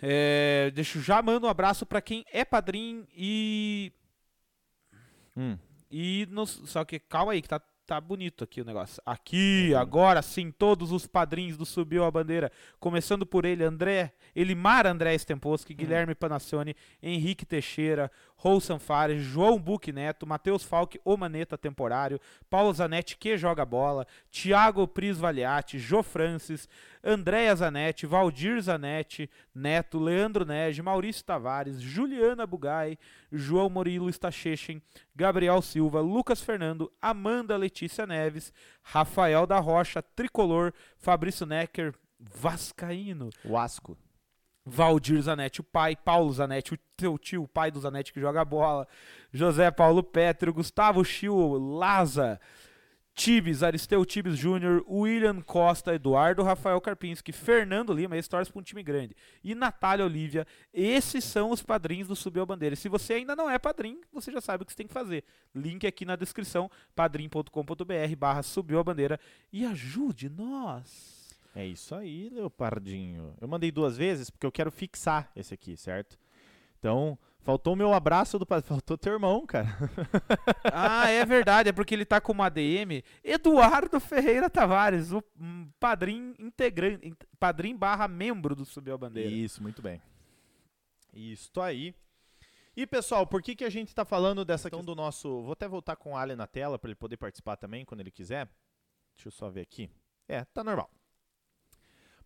É, 0.00 0.70
deixo 0.72 1.00
já 1.00 1.20
mando 1.20 1.46
um 1.46 1.50
abraço 1.50 1.84
para 1.84 2.00
quem 2.00 2.24
é 2.32 2.44
padrinho 2.44 3.06
e 3.14 3.92
hum. 5.36 5.58
e 5.90 6.26
nos, 6.30 6.62
só 6.66 6.84
que 6.84 6.98
calma 6.98 7.32
aí 7.32 7.42
que 7.42 7.48
tá 7.48 7.60
tá 7.90 8.00
bonito 8.00 8.44
aqui 8.44 8.60
o 8.60 8.64
negócio. 8.64 9.02
Aqui, 9.04 9.74
agora 9.74 10.22
sim, 10.22 10.52
todos 10.52 10.92
os 10.92 11.08
padrinhos 11.08 11.56
do 11.56 11.66
Subiu 11.66 12.04
a 12.04 12.10
Bandeira. 12.10 12.52
Começando 12.78 13.26
por 13.26 13.44
ele, 13.44 13.64
André, 13.64 14.12
Elimar 14.32 14.86
André 14.86 15.18
Stemposki, 15.18 15.74
Guilherme 15.74 16.14
Panacione, 16.14 16.76
Henrique 17.02 17.44
Teixeira, 17.44 18.08
Roussan 18.40 18.78
Fares, 18.78 19.22
João 19.22 19.58
Buque 19.58 19.92
Neto, 19.92 20.26
Matheus 20.26 20.64
Falque, 20.64 20.98
o 21.04 21.14
Maneta 21.14 21.58
temporário, 21.58 22.18
Paulo 22.48 22.72
Zanetti, 22.72 23.18
que 23.18 23.36
joga 23.36 23.66
bola, 23.66 24.06
Thiago 24.30 24.88
Pris 24.88 25.18
Valiati, 25.18 25.78
Jô 25.78 26.02
Francis, 26.02 26.66
Andréa 27.04 27.54
Zanetti, 27.54 28.06
Valdir 28.06 28.58
Zanetti, 28.62 29.28
Neto, 29.54 29.98
Leandro 29.98 30.46
Nege, 30.46 30.80
Maurício 30.80 31.22
Tavares, 31.22 31.82
Juliana 31.82 32.46
Bugai, 32.46 32.98
João 33.30 33.68
Murilo 33.68 34.10
Stachechen, 34.10 34.80
Gabriel 35.14 35.60
Silva, 35.60 36.00
Lucas 36.00 36.40
Fernando, 36.40 36.90
Amanda 37.00 37.58
Letícia 37.58 38.06
Neves, 38.06 38.54
Rafael 38.82 39.46
da 39.46 39.58
Rocha, 39.58 40.00
Tricolor, 40.00 40.72
Fabrício 40.96 41.44
Necker, 41.44 41.94
Vascaíno. 42.18 43.28
Vasco. 43.44 43.98
Valdir 44.64 45.20
Zanetti, 45.22 45.60
o 45.60 45.64
pai, 45.64 45.96
Paulo 45.96 46.32
Zanetti, 46.32 46.74
o 46.74 46.78
teu 46.96 47.18
tio, 47.18 47.44
o 47.44 47.48
pai 47.48 47.70
do 47.70 47.80
Zanetti 47.80 48.12
que 48.12 48.20
joga 48.20 48.44
bola, 48.44 48.86
José 49.32 49.70
Paulo 49.70 50.02
Petro, 50.02 50.52
Gustavo 50.52 51.04
Chio, 51.04 51.56
Laza, 51.58 52.38
Tibes, 53.14 53.62
Aristeu 53.62 54.04
Tibes 54.04 54.36
Júnior, 54.36 54.84
William 54.88 55.40
Costa, 55.40 55.94
Eduardo 55.94 56.42
Rafael 56.42 56.80
Karpinski, 56.80 57.32
Fernando 57.32 57.92
Lima, 57.92 58.16
esse 58.16 58.28
torce 58.28 58.50
para 58.50 58.60
um 58.60 58.62
time 58.62 58.82
grande, 58.82 59.14
e 59.42 59.54
Natália 59.54 60.04
Olívia. 60.04 60.46
Esses 60.72 61.24
são 61.24 61.50
os 61.50 61.62
padrinhos 61.62 62.08
do 62.08 62.16
Subiu 62.16 62.42
a 62.42 62.46
Bandeira. 62.46 62.76
Se 62.76 62.88
você 62.88 63.14
ainda 63.14 63.36
não 63.36 63.50
é 63.50 63.58
padrinho, 63.58 64.00
você 64.12 64.30
já 64.30 64.40
sabe 64.40 64.62
o 64.62 64.66
que 64.66 64.72
você 64.72 64.78
tem 64.78 64.86
que 64.86 64.94
fazer. 64.94 65.24
Link 65.54 65.86
aqui 65.86 66.04
na 66.04 66.16
descrição, 66.16 66.70
padrim.com.br 66.94 68.16
barra 68.16 68.42
Subiu 68.42 68.78
a 68.78 68.84
Bandeira 68.84 69.20
e 69.52 69.66
ajude 69.66 70.28
nós. 70.30 71.19
É 71.54 71.66
isso 71.66 71.94
aí, 71.94 72.28
Leopardinho. 72.28 73.34
Eu 73.40 73.48
mandei 73.48 73.70
duas 73.70 73.96
vezes 73.96 74.30
porque 74.30 74.46
eu 74.46 74.52
quero 74.52 74.70
fixar 74.70 75.30
esse 75.34 75.52
aqui, 75.52 75.76
certo? 75.76 76.18
Então, 76.78 77.18
Faltou 77.42 77.72
o 77.72 77.76
meu 77.76 77.94
abraço 77.94 78.38
do 78.38 78.46
Faltou 78.62 78.98
teu 78.98 79.14
irmão, 79.14 79.46
cara. 79.46 79.68
ah, 80.72 81.08
é 81.08 81.24
verdade. 81.24 81.70
É 81.70 81.72
porque 81.72 81.94
ele 81.94 82.04
tá 82.04 82.20
com 82.20 82.32
uma 82.32 82.50
DM. 82.50 83.02
Eduardo 83.24 83.98
Ferreira 83.98 84.50
Tavares, 84.50 85.10
o 85.10 85.22
padrinho 85.78 86.34
integrante, 86.38 87.14
padrinho 87.38 87.78
barra 87.78 88.06
membro 88.06 88.54
do 88.54 88.66
Subiu 88.66 88.94
a 88.94 88.98
Bandeira. 88.98 89.30
Isso, 89.30 89.62
muito 89.62 89.80
bem. 89.80 90.02
Isso 91.14 91.60
aí. 91.60 91.94
E 92.76 92.86
pessoal, 92.86 93.26
por 93.26 93.42
que, 93.42 93.56
que 93.56 93.64
a 93.64 93.70
gente 93.70 93.94
tá 93.94 94.04
falando 94.04 94.44
dessa 94.44 94.68
questão 94.68 94.84
do 94.84 94.94
nosso. 94.94 95.42
Vou 95.42 95.52
até 95.52 95.66
voltar 95.66 95.96
com 95.96 96.12
o 96.12 96.16
Ali 96.16 96.36
na 96.36 96.46
tela 96.46 96.78
para 96.78 96.88
ele 96.88 96.94
poder 96.94 97.16
participar 97.16 97.56
também 97.56 97.86
quando 97.86 98.00
ele 98.00 98.10
quiser. 98.10 98.48
Deixa 99.16 99.28
eu 99.28 99.32
só 99.32 99.48
ver 99.48 99.62
aqui. 99.62 99.90
É, 100.28 100.44
tá 100.44 100.62
normal. 100.62 100.90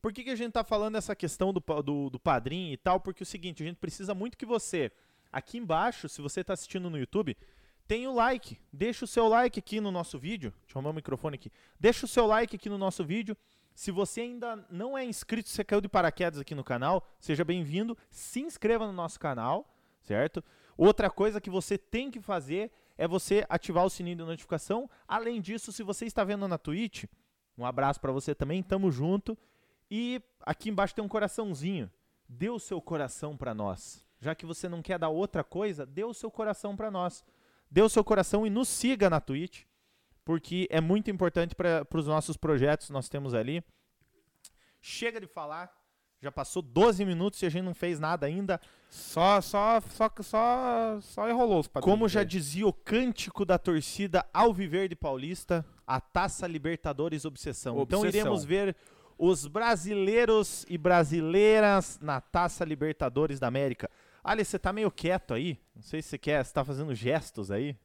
Por 0.04 0.12
que, 0.12 0.23
que 0.23 0.28
a 0.28 0.37
gente 0.37 0.52
tá 0.52 0.62
falando 0.62 0.96
essa 0.96 1.16
questão 1.16 1.50
do, 1.50 1.62
do, 1.82 2.11
do 2.11 2.20
padrinho 2.20 2.75
e 2.75 2.76
tal? 2.76 3.00
Porque 3.00 3.23
é 3.23 3.25
o 3.25 3.26
seguinte, 3.26 3.62
a 3.62 3.66
gente 3.66 3.78
precisa 3.78 4.12
muito 4.12 4.37
que 4.37 4.44
você 4.44 4.92
Aqui 5.32 5.56
embaixo, 5.56 6.11
se 6.11 6.20
você 6.20 6.42
está 6.42 6.52
assistindo 6.52 6.90
no 6.90 6.99
YouTube, 6.99 7.34
tem 7.88 8.06
o 8.06 8.12
like. 8.12 8.61
Deixa 8.70 9.06
o 9.06 9.08
seu 9.08 9.28
like 9.28 9.58
aqui 9.58 9.80
no 9.80 9.90
nosso 9.90 10.18
vídeo. 10.18 10.52
Deixa 10.61 10.76
eu 10.76 10.78
arrumar 10.78 10.90
o 10.90 10.94
microfone 10.94 11.37
aqui. 11.37 11.50
Deixa 11.80 12.04
o 12.04 12.08
seu 12.08 12.26
like 12.26 12.54
aqui 12.54 12.68
no 12.68 12.76
nosso 12.76 13.02
vídeo. 13.02 13.34
Se 13.75 13.90
você 13.90 14.20
ainda 14.20 14.64
não 14.68 14.96
é 14.96 15.06
inscrito, 15.06 15.49
você 15.49 15.64
caiu 15.64 15.80
de 15.80 15.88
paraquedas 15.88 16.38
aqui 16.38 16.54
no 16.54 16.62
canal, 16.62 17.08
seja 17.18 17.42
bem-vindo. 17.42 17.96
Se 18.11 18.40
inscreva 18.42 18.87
no 18.87 18.92
nosso 18.92 19.18
canal, 19.18 19.75
certo? 20.02 20.44
Outra 20.76 21.08
coisa 21.08 21.40
que 21.40 21.49
você 21.49 21.78
tem 21.78 22.11
que 22.11 22.20
fazer 22.20 22.70
é 22.99 23.08
você 23.08 23.46
ativar 23.49 23.87
o 23.87 23.90
sininho 23.90 24.18
de 24.18 24.25
notificação. 24.25 24.88
Além 25.08 25.40
disso, 25.40 25.73
se 25.73 25.82
você 25.82 26.04
está 26.04 26.23
vendo 26.25 26.46
na 26.46 26.58
Twitch, 26.58 27.06
um 27.56 27.64
abraço 27.64 27.99
para 28.02 28.12
você 28.12 28.34
também, 28.34 28.62
tamo 28.62 28.92
junto. 28.92 29.37
E 29.96 30.20
aqui 30.40 30.70
embaixo 30.70 30.92
tem 30.92 31.04
um 31.04 31.08
coraçãozinho. 31.08 31.88
Dê 32.28 32.50
o 32.50 32.58
seu 32.58 32.80
coração 32.80 33.36
para 33.36 33.54
nós 33.54 34.04
Já 34.20 34.34
que 34.34 34.44
você 34.44 34.68
não 34.68 34.82
quer 34.82 34.98
dar 34.98 35.08
outra 35.08 35.44
coisa, 35.44 35.86
dê 35.86 36.02
o 36.02 36.12
seu 36.12 36.32
coração 36.32 36.74
para 36.74 36.90
nós. 36.90 37.24
Dê 37.70 37.80
o 37.80 37.88
seu 37.88 38.02
coração 38.02 38.44
e 38.44 38.50
nos 38.50 38.68
siga 38.68 39.08
na 39.08 39.20
Twitch, 39.20 39.62
porque 40.24 40.66
é 40.68 40.80
muito 40.80 41.12
importante 41.12 41.54
para 41.54 41.86
os 41.94 42.08
nossos 42.08 42.36
projetos 42.36 42.90
nós 42.90 43.08
temos 43.08 43.34
ali. 43.34 43.62
Chega 44.80 45.20
de 45.20 45.28
falar. 45.28 45.72
Já 46.20 46.32
passou 46.32 46.60
12 46.60 47.04
minutos 47.04 47.40
e 47.42 47.46
a 47.46 47.48
gente 47.48 47.64
não 47.64 47.74
fez 47.74 48.00
nada 48.00 48.26
ainda. 48.26 48.60
Só, 48.88 49.40
só, 49.40 49.80
só, 49.80 50.10
só, 50.22 51.00
só 51.02 51.30
enrolou 51.30 51.60
os 51.60 51.68
padrinhos. 51.68 51.94
Como 51.94 52.08
já 52.08 52.24
dizia 52.24 52.66
o 52.66 52.72
cântico 52.72 53.44
da 53.44 53.58
torcida 53.58 54.26
Alviverde 54.32 54.96
Paulista, 54.96 55.64
a 55.86 56.00
Taça 56.00 56.48
Libertadores 56.48 57.24
Obsessão. 57.24 57.80
Então 57.82 58.00
Obsessão. 58.00 58.20
iremos 58.20 58.44
ver 58.44 58.74
os 59.18 59.47
brasileiros 59.47 60.64
e 60.68 60.76
brasileiras 60.76 61.99
na 62.00 62.21
Taça 62.21 62.64
Libertadores 62.64 63.38
da 63.38 63.47
América. 63.47 63.90
Ali, 64.23 64.44
você 64.44 64.59
tá 64.59 64.73
meio 64.73 64.90
quieto 64.90 65.35
aí. 65.35 65.59
Não 65.75 65.83
sei 65.83 66.00
se 66.00 66.09
você 66.09 66.18
quer, 66.18 66.44
você 66.44 66.52
tá 66.52 66.64
fazendo 66.64 66.94
gestos 66.94 67.50
aí. 67.50 67.76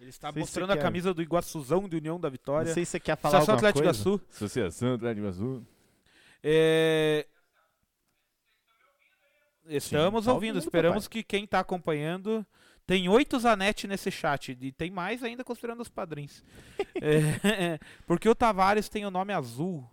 Ele 0.00 0.10
está 0.10 0.30
mostrando 0.32 0.70
a 0.70 0.76
quer. 0.76 0.82
camisa 0.82 1.14
do 1.14 1.22
Iguaçuzão 1.22 1.88
de 1.88 1.96
União 1.96 2.20
da 2.20 2.28
Vitória. 2.28 2.66
Não 2.66 2.74
sei 2.74 2.84
se 2.84 2.92
você 2.92 3.00
quer 3.00 3.16
falar 3.16 3.38
Associação 3.38 3.54
alguma 3.54 3.70
Atlético 3.70 3.84
coisa. 3.84 4.02
Sul. 4.02 4.20
Associação 4.30 4.94
Atlético 4.94 5.32
Sul. 5.32 5.66
É... 6.42 7.26
Estamos 9.66 10.26
tá 10.26 10.32
ouvindo, 10.32 10.56
ouvindo, 10.56 10.58
esperamos 10.58 11.08
que 11.08 11.22
quem 11.22 11.44
está 11.44 11.60
acompanhando. 11.60 12.46
Tem 12.86 13.08
oito 13.08 13.38
Zanetti 13.38 13.88
nesse 13.88 14.10
chat, 14.10 14.56
e 14.60 14.70
tem 14.70 14.90
mais 14.90 15.22
ainda 15.22 15.42
considerando 15.42 15.80
os 15.80 15.88
padrinhos. 15.88 16.44
É, 17.02 17.78
porque 18.06 18.28
o 18.28 18.34
Tavares 18.34 18.88
tem 18.88 19.04
o 19.04 19.10
nome 19.10 19.32
azul. 19.32 19.84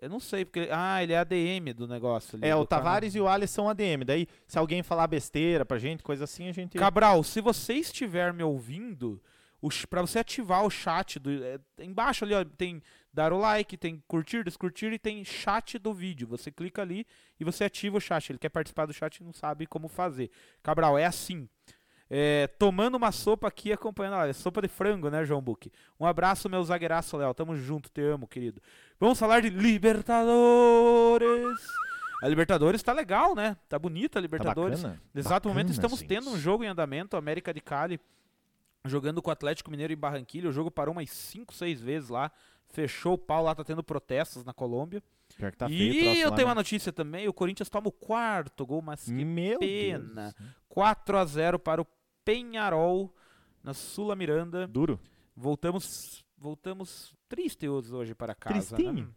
Eu 0.00 0.08
não 0.08 0.20
sei, 0.20 0.44
porque. 0.44 0.68
Ah, 0.70 1.02
ele 1.02 1.12
é 1.12 1.18
ADM 1.18 1.72
do 1.74 1.86
negócio. 1.86 2.36
ali, 2.36 2.46
É, 2.46 2.54
do 2.54 2.60
o 2.60 2.66
Tavares 2.66 3.14
e 3.14 3.20
o 3.20 3.28
Alisson 3.28 3.62
são 3.62 3.68
ADM. 3.68 4.04
Daí, 4.04 4.26
se 4.46 4.58
alguém 4.58 4.82
falar 4.82 5.06
besteira 5.06 5.64
pra 5.64 5.78
gente, 5.78 6.02
coisa 6.02 6.24
assim, 6.24 6.48
a 6.48 6.52
gente. 6.52 6.78
Cabral, 6.78 7.22
se 7.22 7.40
você 7.40 7.74
estiver 7.74 8.32
me 8.32 8.42
ouvindo, 8.42 9.20
para 9.88 10.00
você 10.02 10.20
ativar 10.20 10.64
o 10.64 10.70
chat 10.70 11.18
do 11.18 11.30
é, 11.44 11.58
embaixo 11.80 12.24
ali 12.24 12.34
ó, 12.34 12.44
tem 12.44 12.82
dar 13.12 13.32
o 13.32 13.38
like, 13.38 13.76
tem 13.76 14.02
curtir, 14.06 14.44
descurtir 14.44 14.92
e 14.92 14.98
tem 14.98 15.24
chat 15.24 15.78
do 15.78 15.92
vídeo. 15.92 16.28
Você 16.28 16.50
clica 16.52 16.82
ali 16.82 17.04
e 17.40 17.44
você 17.44 17.64
ativa 17.64 17.96
o 17.96 18.00
chat. 18.00 18.30
Ele 18.30 18.38
quer 18.38 18.48
participar 18.48 18.86
do 18.86 18.92
chat 18.92 19.16
e 19.16 19.24
não 19.24 19.32
sabe 19.32 19.66
como 19.66 19.88
fazer. 19.88 20.30
Cabral, 20.62 20.96
é 20.96 21.04
assim. 21.04 21.48
É, 22.10 22.46
tomando 22.46 22.96
uma 22.96 23.12
sopa 23.12 23.46
aqui 23.48 23.72
acompanhando. 23.72 24.14
Olha, 24.14 24.32
sopa 24.32 24.62
de 24.62 24.68
frango, 24.68 25.10
né, 25.10 25.24
João 25.24 25.42
Buque? 25.42 25.70
Um 26.00 26.06
abraço, 26.06 26.48
meu 26.48 26.62
zagueiraço 26.64 27.16
Léo. 27.16 27.34
Tamo 27.34 27.54
junto, 27.56 27.90
te 27.90 28.00
amo, 28.00 28.26
querido. 28.26 28.60
Vamos 28.98 29.18
falar 29.18 29.42
de 29.42 29.50
Libertadores. 29.50 31.60
A 32.22 32.28
Libertadores 32.28 32.82
tá 32.82 32.92
legal, 32.92 33.34
né? 33.34 33.56
Tá 33.68 33.78
bonita 33.78 34.18
a 34.18 34.20
Tá 34.20 34.22
Libertadores. 34.22 34.82
bacana? 34.82 35.00
No 35.14 35.20
exato 35.20 35.48
momento 35.48 35.66
Bacana, 35.68 35.74
estamos 35.74 36.00
gente. 36.00 36.08
tendo 36.08 36.30
um 36.30 36.38
jogo 36.38 36.64
em 36.64 36.66
andamento, 36.66 37.16
América 37.16 37.54
de 37.54 37.60
Cali 37.60 38.00
jogando 38.84 39.20
com 39.20 39.30
o 39.30 39.32
Atlético 39.32 39.70
Mineiro 39.70 39.92
em 39.92 39.96
Barranquilha. 39.96 40.48
O 40.48 40.52
jogo 40.52 40.70
parou 40.70 40.92
umas 40.92 41.10
5, 41.10 41.54
6 41.54 41.80
vezes 41.80 42.08
lá. 42.08 42.30
Fechou 42.70 43.14
o 43.14 43.18
pau 43.18 43.44
lá, 43.44 43.54
tá 43.54 43.64
tendo 43.64 43.82
protestos 43.82 44.44
na 44.44 44.52
Colômbia. 44.52 45.02
Pior 45.36 45.52
que 45.52 45.58
tá 45.58 45.68
feio 45.68 45.92
e 45.92 46.20
eu 46.20 46.30
lá, 46.30 46.36
tenho 46.36 46.46
né? 46.46 46.52
uma 46.52 46.54
notícia 46.54 46.92
também, 46.92 47.28
o 47.28 47.32
Corinthians 47.32 47.68
toma 47.68 47.88
o 47.88 47.92
quarto 47.92 48.66
gol, 48.66 48.82
mas 48.82 49.04
que 49.04 49.24
Meu 49.24 49.58
pena. 49.58 50.34
Deus. 50.38 50.50
4 50.68 51.18
a 51.18 51.24
0 51.24 51.58
para 51.58 51.82
o 51.82 51.86
Penharol 52.28 53.10
na 53.64 53.72
Sula 53.72 54.14
Miranda. 54.14 54.66
Duro. 54.66 55.00
Voltamos 55.34 56.22
voltamos 56.36 57.14
tristes 57.26 57.90
hoje 57.90 58.14
para 58.14 58.34
casa, 58.34 58.76
né? 58.76 58.82
Tristinho. 58.82 59.14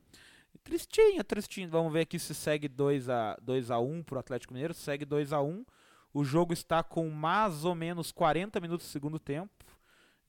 Tristinho, 0.63 1.23
tristinho. 1.25 1.69
Vamos 1.69 1.91
ver 1.91 2.03
aqui 2.03 2.17
se 2.17 2.33
segue 2.33 2.69
2 2.69 3.09
a 3.09 3.37
2 3.41 3.69
a 3.69 3.79
1 3.79 4.03
pro 4.03 4.17
Atlético 4.17 4.53
Mineiro, 4.53 4.73
segue 4.73 5.03
2 5.03 5.33
a 5.33 5.41
1. 5.41 5.65
O 6.13 6.23
jogo 6.23 6.53
está 6.53 6.81
com 6.81 7.09
mais 7.09 7.65
ou 7.65 7.75
menos 7.75 8.13
40 8.13 8.61
minutos 8.61 8.87
do 8.87 8.89
segundo 8.89 9.19
tempo 9.19 9.65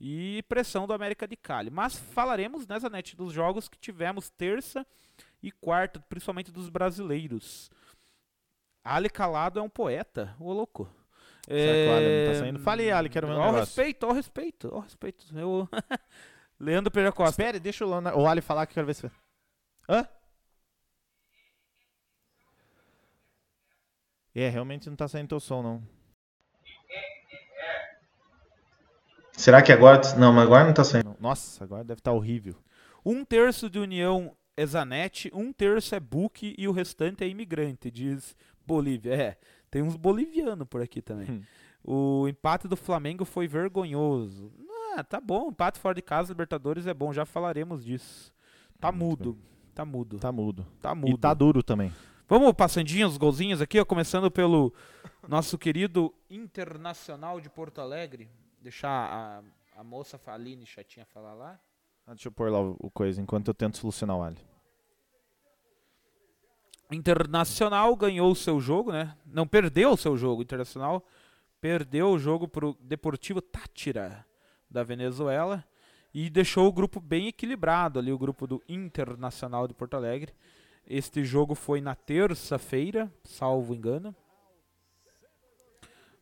e 0.00 0.42
pressão 0.48 0.84
do 0.84 0.92
América 0.92 1.28
de 1.28 1.36
Cali. 1.36 1.70
Mas 1.70 1.96
falaremos 1.96 2.66
nessa 2.66 2.90
net 2.90 3.14
dos 3.14 3.32
jogos 3.32 3.68
que 3.68 3.78
tivemos 3.78 4.28
terça 4.28 4.84
e 5.40 5.52
quarta, 5.52 6.00
principalmente 6.00 6.50
dos 6.50 6.68
brasileiros. 6.68 7.70
Ali 8.82 9.08
Calado 9.08 9.60
é 9.60 9.62
um 9.62 9.70
poeta, 9.70 10.34
ô 10.40 10.52
louco. 10.52 10.90
Será 11.46 11.72
que 11.72 11.88
o 11.88 11.92
Ali 11.96 12.06
não 12.06 12.24
tá 12.26 12.30
É, 12.30 12.34
saindo? 12.38 12.58
Fale, 12.60 12.90
Ali, 12.92 13.08
quero 13.08 13.26
ver 13.26 13.32
um 13.34 13.36
Ó 13.38 13.46
negócio. 13.46 13.60
respeito, 13.60 14.06
ó 14.06 14.12
respeito, 14.12 14.70
ó 14.72 14.78
respeito. 14.80 15.26
Eu... 15.38 15.68
Leandro 16.60 16.90
Pereira 16.92 17.12
Costa. 17.12 17.30
Espere, 17.42 17.58
deixa 17.58 17.84
o, 17.84 17.90
Leonardo- 17.90 18.18
o 18.20 18.26
Ali 18.28 18.40
falar 18.40 18.66
que 18.66 18.70
eu 18.72 18.74
quero 18.74 18.86
ver 18.86 18.94
se. 18.94 19.10
Hã? 19.88 20.06
É, 24.34 24.48
realmente 24.48 24.88
não 24.88 24.96
tá 24.96 25.06
saindo 25.08 25.28
teu 25.28 25.40
som, 25.40 25.62
não. 25.62 25.82
Será 29.32 29.60
que 29.62 29.72
agora. 29.72 30.00
Não, 30.16 30.32
mas 30.32 30.44
agora 30.44 30.64
não 30.64 30.72
tá 30.74 30.84
saindo. 30.84 31.16
Nossa, 31.18 31.64
agora 31.64 31.82
deve 31.84 32.00
estar 32.00 32.12
horrível. 32.12 32.54
Um 33.04 33.24
terço 33.24 33.68
de 33.68 33.78
União 33.78 34.36
é 34.56 34.64
Zanetti, 34.64 35.30
um 35.34 35.52
terço 35.52 35.94
é 35.94 36.00
Book 36.00 36.54
e 36.56 36.68
o 36.68 36.72
restante 36.72 37.24
é 37.24 37.28
imigrante, 37.28 37.90
diz 37.90 38.36
Bolívia. 38.64 39.14
É, 39.14 39.38
tem 39.72 39.82
uns 39.82 39.96
bolivianos 39.96 40.68
por 40.68 40.80
aqui 40.82 41.00
também. 41.02 41.28
Hum. 41.30 41.42
o 41.82 42.28
empate 42.28 42.68
do 42.68 42.76
Flamengo 42.76 43.24
foi 43.24 43.48
vergonhoso. 43.48 44.52
Ah, 44.94 45.02
tá 45.02 45.18
bom, 45.18 45.48
empate 45.48 45.80
fora 45.80 45.94
de 45.94 46.02
casa, 46.02 46.30
Libertadores 46.32 46.86
é 46.86 46.92
bom, 46.92 47.12
já 47.12 47.24
falaremos 47.24 47.82
disso. 47.82 48.32
Tá 48.78 48.92
Muito 48.92 49.30
mudo, 49.30 49.38
tá 49.74 49.84
mudo, 49.84 50.18
Tá 50.18 50.30
mudo. 50.30 50.66
tá 50.80 50.94
mudo. 50.94 51.14
E 51.14 51.16
tá 51.18 51.32
duro 51.32 51.62
também. 51.62 51.90
Vamos 52.28 52.52
passandinho 52.52 53.06
os 53.06 53.16
golzinhos 53.16 53.60
aqui, 53.62 53.80
ó, 53.80 53.84
começando 53.84 54.30
pelo 54.30 54.72
nosso 55.26 55.56
querido 55.56 56.14
Internacional 56.30 57.40
de 57.40 57.48
Porto 57.48 57.80
Alegre. 57.80 58.28
Deixar 58.60 58.90
a, 58.90 59.80
a 59.80 59.82
moça 59.84 60.18
Faline 60.18 60.66
chatinha 60.66 61.06
falar 61.06 61.34
lá. 61.34 61.58
Ah, 62.06 62.12
deixa 62.12 62.28
eu 62.28 62.32
pôr 62.32 62.50
lá 62.50 62.60
o, 62.60 62.90
coisa 62.90 63.20
enquanto 63.22 63.48
eu 63.48 63.54
tento 63.54 63.78
solucionar 63.78 64.16
o 64.16 64.22
Ali. 64.22 64.38
Internacional 66.94 67.94
ganhou 67.96 68.30
o 68.30 68.36
seu 68.36 68.60
jogo, 68.60 68.92
né? 68.92 69.16
Não 69.26 69.46
perdeu 69.46 69.92
o 69.92 69.96
seu 69.96 70.16
jogo. 70.16 70.42
Internacional 70.42 71.04
perdeu 71.60 72.10
o 72.10 72.18
jogo 72.18 72.48
pro 72.48 72.76
Deportivo 72.80 73.40
Tátira 73.40 74.26
da 74.70 74.82
Venezuela 74.82 75.64
e 76.12 76.28
deixou 76.28 76.66
o 76.66 76.72
grupo 76.72 77.00
bem 77.00 77.28
equilibrado 77.28 77.98
ali, 77.98 78.12
o 78.12 78.18
grupo 78.18 78.46
do 78.46 78.62
Internacional 78.68 79.66
de 79.66 79.74
Porto 79.74 79.94
Alegre. 79.94 80.34
Este 80.86 81.24
jogo 81.24 81.54
foi 81.54 81.80
na 81.80 81.94
terça-feira, 81.94 83.12
salvo 83.22 83.74
engano. 83.74 84.14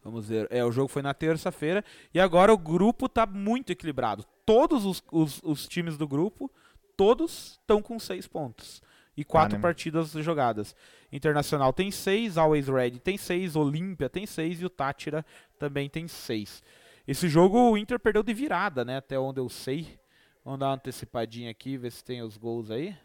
Vamos 0.02 0.28
ver. 0.28 0.46
É, 0.50 0.64
o 0.64 0.72
jogo 0.72 0.88
foi 0.88 1.02
na 1.02 1.12
terça-feira. 1.12 1.84
E 2.12 2.20
agora 2.20 2.52
o 2.52 2.58
grupo 2.58 3.08
tá 3.08 3.26
muito 3.26 3.70
equilibrado. 3.70 4.24
Todos 4.44 4.84
os, 4.84 5.02
os, 5.10 5.40
os 5.42 5.68
times 5.68 5.96
do 5.96 6.06
grupo, 6.06 6.50
todos 6.96 7.58
estão 7.60 7.82
com 7.82 7.98
seis 7.98 8.26
pontos. 8.26 8.82
E 9.20 9.24
quatro 9.24 9.60
partidas 9.60 10.12
jogadas. 10.12 10.74
Internacional 11.12 11.74
tem 11.74 11.90
seis, 11.90 12.38
Always 12.38 12.68
Red 12.68 12.92
tem 12.92 13.18
seis, 13.18 13.54
Olímpia 13.54 14.08
tem 14.08 14.24
seis 14.24 14.62
e 14.62 14.64
o 14.64 14.70
Tátira 14.70 15.26
também 15.58 15.90
tem 15.90 16.08
seis. 16.08 16.62
Esse 17.06 17.28
jogo 17.28 17.58
o 17.58 17.76
Inter 17.76 18.00
perdeu 18.00 18.22
de 18.22 18.32
virada, 18.32 18.82
né? 18.82 18.96
Até 18.96 19.18
onde 19.18 19.38
eu 19.38 19.50
sei. 19.50 20.00
Vamos 20.42 20.58
dar 20.58 20.68
uma 20.68 20.76
antecipadinha 20.76 21.50
aqui, 21.50 21.76
ver 21.76 21.92
se 21.92 22.02
tem 22.02 22.22
os 22.22 22.38
gols 22.38 22.70
aí. 22.70 22.96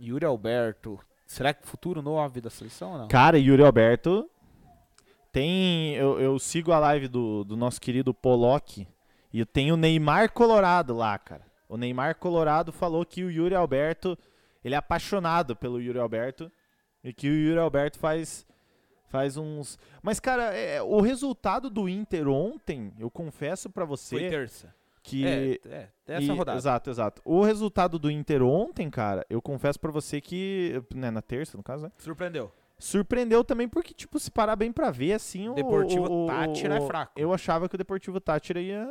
Yuri 0.00 0.24
Alberto. 0.24 0.98
Será 1.26 1.52
que 1.52 1.66
futuro 1.66 2.00
9 2.00 2.40
da 2.40 2.48
seleção 2.48 2.92
ou 2.92 2.98
não? 2.98 3.08
Cara, 3.08 3.38
Yuri 3.38 3.62
Alberto 3.62 4.26
tem. 5.30 5.96
Eu, 5.96 6.18
eu 6.18 6.38
sigo 6.38 6.72
a 6.72 6.78
live 6.78 7.08
do, 7.08 7.44
do 7.44 7.58
nosso 7.58 7.78
querido 7.78 8.14
Pollock 8.14 8.88
e 9.30 9.44
tem 9.44 9.70
o 9.70 9.76
Neymar 9.76 10.32
Colorado 10.32 10.94
lá, 10.94 11.18
cara. 11.18 11.49
O 11.70 11.76
Neymar 11.76 12.16
Colorado 12.16 12.72
falou 12.72 13.06
que 13.06 13.22
o 13.24 13.30
Yuri 13.30 13.54
Alberto. 13.54 14.18
Ele 14.62 14.74
é 14.74 14.78
apaixonado 14.78 15.56
pelo 15.56 15.80
Yuri 15.80 15.98
Alberto 15.98 16.50
e 17.02 17.12
que 17.14 17.28
o 17.28 17.32
Yuri 17.32 17.58
Alberto 17.58 17.98
faz. 17.98 18.46
Faz 19.08 19.36
uns. 19.36 19.78
Mas, 20.02 20.20
cara, 20.20 20.54
é, 20.54 20.82
o 20.82 21.00
resultado 21.00 21.68
do 21.70 21.88
Inter 21.88 22.28
ontem, 22.28 22.92
eu 22.98 23.10
confesso 23.10 23.68
pra 23.70 23.84
você 23.84 24.18
Foi 24.18 24.28
terça. 24.28 24.74
que. 25.02 25.26
É, 25.26 25.58
é, 25.66 25.88
essa 26.06 26.32
E- 26.32 26.36
rodada. 26.36 26.58
Exato, 26.58 26.90
exato. 26.90 27.22
O 27.24 27.42
resultado 27.42 27.98
do 27.98 28.10
Inter 28.10 28.42
ontem, 28.42 28.88
cara, 28.90 29.24
eu 29.30 29.40
confesso 29.40 29.80
pra 29.80 29.90
você 29.90 30.20
que. 30.20 30.80
Né, 30.94 31.10
na 31.10 31.22
terça, 31.22 31.56
no 31.56 31.62
caso, 31.62 31.84
né? 31.84 31.92
Surpreendeu. 31.98 32.52
Surpreendeu 32.78 33.42
também 33.44 33.68
porque, 33.68 33.92
tipo, 33.92 34.18
se 34.18 34.30
parar 34.30 34.56
bem 34.56 34.72
pra 34.72 34.90
ver, 34.90 35.12
assim, 35.12 35.48
o... 35.50 35.54
Deportivo 35.54 36.04
o, 36.08 36.24
o- 36.24 36.26
Tátira 36.28 36.76
é 36.76 36.80
o- 36.80 36.86
fraco. 36.86 37.12
Eu 37.14 37.32
achava 37.34 37.68
que 37.68 37.74
o 37.74 37.78
Deportivo 37.78 38.18
Tátira 38.20 38.60
ia... 38.60 38.88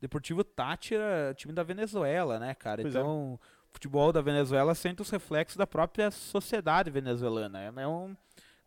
Deportivo 0.00 0.44
Tátira, 0.44 1.34
time 1.36 1.52
da 1.52 1.62
Venezuela, 1.62 2.38
né, 2.38 2.54
cara? 2.54 2.82
Pois 2.82 2.94
é. 2.94 2.98
então, 2.98 3.34
o 3.34 3.72
futebol 3.72 4.12
da 4.12 4.20
Venezuela 4.20 4.74
sente 4.74 5.02
os 5.02 5.10
reflexos 5.10 5.56
da 5.56 5.66
própria 5.66 6.10
sociedade 6.10 6.90
venezuelana. 6.90 7.60
É, 7.60 7.72
é 7.82 7.88
um, 7.88 8.16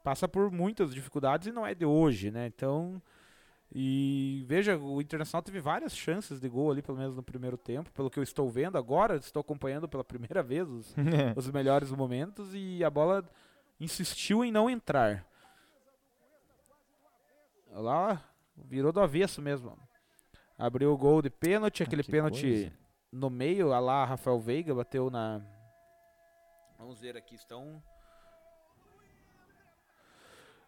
passa 0.03 0.27
por 0.27 0.51
muitas 0.51 0.93
dificuldades 0.93 1.47
e 1.47 1.51
não 1.51 1.65
é 1.65 1.73
de 1.73 1.85
hoje, 1.85 2.31
né? 2.31 2.47
Então, 2.47 3.01
e 3.73 4.43
veja, 4.47 4.77
o 4.77 5.01
Internacional 5.01 5.41
teve 5.41 5.61
várias 5.61 5.95
chances 5.95 6.41
de 6.41 6.49
gol 6.49 6.71
ali, 6.71 6.81
pelo 6.81 6.97
menos 6.97 7.15
no 7.15 7.23
primeiro 7.23 7.57
tempo, 7.57 7.89
pelo 7.93 8.09
que 8.09 8.19
eu 8.19 8.23
estou 8.23 8.49
vendo 8.49 8.77
agora, 8.77 9.15
estou 9.15 9.39
acompanhando 9.39 9.87
pela 9.87 10.03
primeira 10.03 10.43
vez 10.43 10.67
os, 10.67 10.93
os 11.37 11.49
melhores 11.49 11.89
momentos 11.91 12.53
e 12.53 12.83
a 12.83 12.89
bola 12.89 13.23
insistiu 13.79 14.43
em 14.43 14.51
não 14.51 14.69
entrar. 14.69 15.25
Olha 17.71 17.79
lá, 17.79 18.23
virou 18.57 18.91
do 18.91 18.99
avesso 18.99 19.41
mesmo. 19.41 19.77
Abriu 20.61 20.93
o 20.93 20.97
gol 20.97 21.23
de 21.23 21.29
pênalti, 21.31 21.81
aquele 21.81 22.03
pênalti 22.03 22.41
coisa. 22.41 22.71
no 23.11 23.31
meio, 23.31 23.69
olha 23.69 23.79
lá, 23.79 24.05
Rafael 24.05 24.39
Veiga 24.39 24.75
bateu 24.75 25.09
na. 25.09 25.41
Vamos 26.77 27.01
ver 27.01 27.17
aqui, 27.17 27.33
estão. 27.33 27.81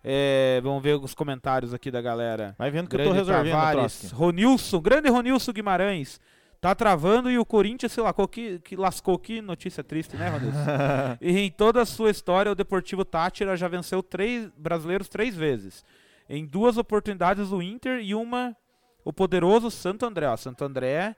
É, 0.04 0.60
vamos 0.64 0.82
ver 0.82 0.96
os 0.96 1.14
comentários 1.14 1.76
aqui 1.76 1.92
da 1.92 2.02
galera. 2.02 2.56
Vai 2.58 2.72
vendo 2.72 2.90
que 2.90 2.96
eu 2.96 3.04
tô 3.04 3.12
Grande 3.12 3.20
resolvendo 3.20 3.52
Tavares. 3.54 4.12
Ronilson, 4.12 4.82
grande 4.82 5.10
Ronilson 5.12 5.54
Guimarães. 5.54 6.20
Tá 6.60 6.74
travando 6.74 7.30
e 7.30 7.38
o 7.38 7.46
Corinthians 7.46 7.92
se 7.92 8.02
lascou. 8.02 8.28
Que, 8.28 8.58
que 8.62 8.76
lascou, 8.76 9.20
que 9.20 9.44
notícia 9.44 9.84
triste, 9.84 10.18
né, 10.18 10.28
Ronilson? 10.28 10.58
e 11.22 11.38
em 11.38 11.52
toda 11.52 11.84
a 11.84 11.86
sua 11.86 12.10
história, 12.10 12.52
o 12.52 12.56
Deportivo 12.56 13.06
Tátira 13.06 13.56
já 13.56 13.68
venceu 13.68 14.02
três 14.02 14.50
brasileiros 14.58 15.08
três 15.08 15.36
vezes. 15.36 15.86
Em 16.28 16.48
duas 16.48 16.80
oportunidades 16.80 17.52
o 17.52 17.62
Inter 17.62 18.00
e 18.00 18.16
uma 18.16 18.58
o 19.04 19.12
poderoso 19.14 19.70
Santo 19.72 20.06
André. 20.06 20.28
Ó, 20.28 20.36
Santo 20.38 20.64
André, 20.64 21.16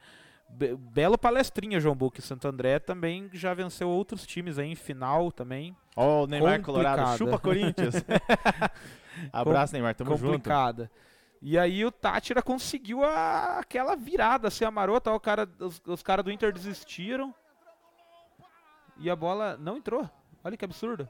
be- 0.49 0.75
belo 0.75 1.17
palestrinha, 1.17 1.79
João 1.79 1.95
Buque. 1.95 2.21
Santo 2.21 2.47
André 2.47 2.79
também 2.79 3.29
já 3.33 3.53
venceu 3.53 3.89
outros 3.89 4.25
times 4.25 4.57
aí 4.59 4.71
em 4.71 4.75
final 4.75 5.31
também. 5.31 5.75
Ó, 5.95 6.23
o 6.23 6.27
Neymar 6.27 6.61
Complicada. 6.61 6.95
Colorado. 6.97 7.17
Chupa 7.17 7.39
Corinthians. 7.39 7.95
Abraço, 9.31 9.73
Neymar. 9.73 9.95
Tamo 9.95 10.11
junto. 10.17 10.31
complicada. 10.31 10.91
E 11.41 11.57
aí 11.59 11.85
o 11.85 11.91
Tátira 11.91 12.41
conseguiu 12.41 13.03
a- 13.03 13.59
aquela 13.59 13.95
virada, 13.95 14.47
assim, 14.47 14.65
a 14.65 14.71
marota, 14.71 15.11
ó, 15.11 15.15
o 15.15 15.19
cara, 15.19 15.47
os, 15.59 15.81
os 15.85 16.01
caras 16.01 16.25
do 16.25 16.31
Inter 16.31 16.51
desistiram. 16.51 17.33
E 18.97 19.09
a 19.09 19.15
bola 19.15 19.57
não 19.57 19.77
entrou. 19.77 20.09
Olha 20.43 20.55
que 20.57 20.65
absurdo. 20.65 21.07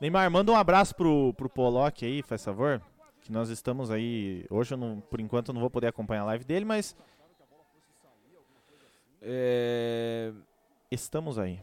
Neymar, 0.00 0.30
manda 0.30 0.50
um 0.50 0.56
abraço 0.56 0.94
pro, 0.94 1.34
pro 1.34 1.48
Pollock 1.48 2.04
aí, 2.04 2.22
faz 2.22 2.42
favor. 2.44 2.80
Que 3.30 3.34
nós 3.34 3.48
estamos 3.48 3.92
aí. 3.92 4.44
Hoje 4.50 4.74
eu 4.74 4.78
não, 4.78 4.98
por 5.00 5.20
enquanto 5.20 5.48
eu 5.50 5.54
não 5.54 5.60
vou 5.60 5.70
poder 5.70 5.86
acompanhar 5.86 6.22
a 6.22 6.24
live 6.24 6.44
dele, 6.44 6.64
mas 6.64 6.96
É, 9.22 10.32
estamos 10.90 11.38
aí. 11.38 11.60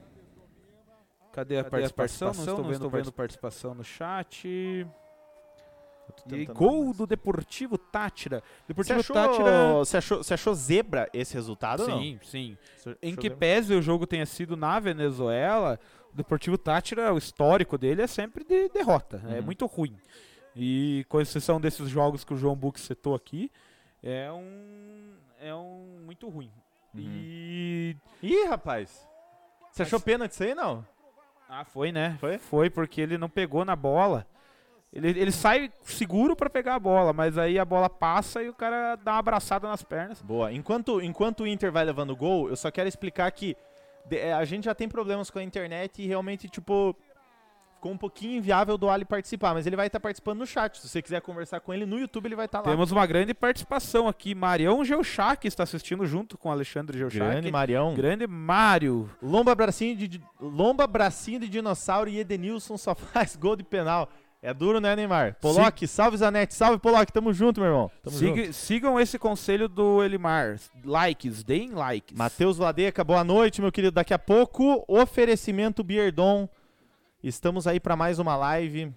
Cadê 1.33 1.57
a 1.57 1.63
Cadê 1.65 1.67
a 1.67 1.69
participação? 1.89 2.27
participação? 2.29 2.45
Não 2.55 2.63
Não 2.63 2.71
estou 2.71 2.87
estou 2.87 2.89
vendo 2.89 3.11
participação 3.11 3.73
no 3.75 3.83
chat. 3.83 4.47
E 4.47 6.45
gol 6.45 6.85
mais. 6.85 6.97
do 6.97 7.05
Deportivo 7.05 7.77
Tátira. 7.77 8.41
Você 8.61 8.67
Deportivo 8.69 8.99
achou, 9.01 9.13
Tátira. 9.13 9.73
você, 9.73 9.97
achou, 9.97 10.17
você 10.23 10.33
achou 10.35 10.53
zebra 10.53 11.09
esse 11.13 11.33
resultado 11.33 11.81
ou 11.81 11.89
não? 11.89 11.99
Sim, 12.01 12.19
sim. 12.23 12.57
Você 12.77 12.97
Em 13.01 13.13
que 13.13 13.29
pese 13.29 13.73
o 13.75 13.81
jogo 13.81 14.07
tenha 14.07 14.25
sido 14.25 14.55
na 14.55 14.79
Venezuela, 14.79 15.77
o 16.13 16.15
Deportivo 16.15 16.57
Tátira, 16.57 17.13
o 17.13 17.17
histórico 17.17 17.77
dele 17.77 18.03
é 18.03 18.07
sempre 18.07 18.45
de 18.45 18.69
derrota. 18.69 19.21
É 19.27 19.39
Uhum. 19.39 19.41
muito 19.43 19.65
ruim. 19.65 19.97
E 20.57 21.05
com 21.07 21.21
exceção 21.21 21.61
desses 21.61 21.87
jogos 21.87 22.23
que 22.23 22.33
o 22.33 22.37
João 22.37 22.55
Buque 22.55 22.79
citou 22.79 23.13
aqui, 23.13 23.51
é 24.01 24.31
um. 24.31 25.13
É 25.39 25.53
um 25.53 26.01
muito 26.03 26.27
ruim. 26.27 26.51
Uhum. 26.93 27.01
E. 27.03 27.95
Ih, 28.23 28.45
rapaz. 28.45 29.07
Você 29.71 29.83
achou 29.83 29.99
pênalti 29.99 30.31
isso 30.31 30.43
aí, 30.43 30.55
não? 30.55 30.83
Ah, 31.47 31.63
foi, 31.63 31.91
né? 31.91 32.17
Foi? 32.19 32.37
Foi 32.39 32.69
porque 32.69 32.99
ele 32.99 33.17
não 33.17 33.29
pegou 33.29 33.63
na 33.63 33.75
bola. 33.75 34.25
Ele, 34.91 35.09
ele 35.09 35.31
sai 35.31 35.71
seguro 35.83 36.35
pra 36.35 36.49
pegar 36.49 36.75
a 36.75 36.79
bola, 36.79 37.13
mas 37.13 37.37
aí 37.37 37.59
a 37.59 37.65
bola 37.65 37.89
passa 37.89 38.41
e 38.41 38.49
o 38.49 38.53
cara 38.53 38.95
dá 38.95 39.11
uma 39.11 39.19
abraçada 39.19 39.67
nas 39.67 39.83
pernas. 39.83 40.21
Boa. 40.21 40.51
Enquanto, 40.51 41.01
enquanto 41.01 41.41
o 41.41 41.47
Inter 41.47 41.71
vai 41.71 41.85
levando 41.85 42.15
gol, 42.15 42.49
eu 42.49 42.55
só 42.55 42.71
quero 42.71 42.87
explicar 42.87 43.29
que 43.31 43.55
é, 44.09 44.33
a 44.33 44.45
gente 44.45 44.65
já 44.65 44.73
tem 44.73 44.87
problemas 44.87 45.29
com 45.29 45.39
a 45.39 45.43
internet 45.43 46.01
e 46.01 46.07
realmente, 46.07 46.49
tipo, 46.49 46.95
ficou 47.77 47.91
um 47.91 47.97
pouquinho 47.97 48.37
inviável 48.37 48.77
do 48.77 48.89
Ali 48.89 49.05
participar, 49.05 49.53
mas 49.53 49.65
ele 49.65 49.75
vai 49.75 49.87
estar 49.87 49.99
participando 49.99 50.39
no 50.39 50.45
chat. 50.47 50.79
Se 50.79 50.87
você 50.89 51.01
quiser 51.01 51.21
conversar 51.21 51.59
com 51.59 51.73
ele 51.73 51.85
no 51.85 51.97
YouTube, 51.97 52.25
ele 52.25 52.35
vai 52.35 52.45
estar 52.45 52.59
lá. 52.59 52.65
Temos 52.65 52.91
uma 52.91 53.05
grande 53.05 53.33
participação 53.33 54.07
aqui. 54.07 54.35
Marião 54.35 54.83
Geuchac 54.83 55.47
está 55.47 55.63
assistindo 55.63 56.05
junto 56.05 56.37
com 56.37 56.51
Alexandre 56.51 56.97
Geuchac. 56.97 57.19
Grande 57.19 57.51
Marião. 57.51 57.93
Grande 57.93 58.27
Mário. 58.27 59.09
Lomba 59.21 59.53
bracinho, 59.55 59.95
de, 59.95 60.21
lomba 60.41 60.85
bracinho 60.87 61.39
de 61.39 61.47
dinossauro 61.47 62.09
e 62.09 62.19
Edenilson 62.19 62.77
só 62.77 62.93
faz 62.95 63.35
gol 63.35 63.55
de 63.55 63.63
penal. 63.63 64.09
É 64.41 64.53
duro, 64.53 64.79
né, 64.79 64.95
Neymar? 64.95 65.35
Pollock, 65.41 65.87
salve 65.87 66.17
Zanetti, 66.17 66.53
salve 66.53 66.77
Pollock, 66.79 67.11
tamo 67.11 67.33
junto, 67.33 67.59
meu 67.59 67.69
irmão. 67.69 67.91
Tamo 68.03 68.17
junto. 68.17 68.35
Siga- 68.37 68.53
sigam 68.53 68.99
esse 68.99 69.17
conselho 69.17 69.67
do 69.67 70.03
Elimar. 70.03 70.59
Likes, 70.85 71.43
deem 71.43 71.71
likes. 71.71 72.15
Matheus 72.15 72.57
Ladeca, 72.57 73.03
boa 73.03 73.23
noite, 73.23 73.61
meu 73.61 73.71
querido. 73.71 73.93
Daqui 73.93 74.13
a 74.13 74.19
pouco, 74.19 74.85
oferecimento 74.87 75.83
Bierdon. 75.83 76.47
Estamos 77.23 77.65
aí 77.67 77.79
para 77.79 77.95
mais 77.95 78.19
uma 78.19 78.35
live 78.35 78.93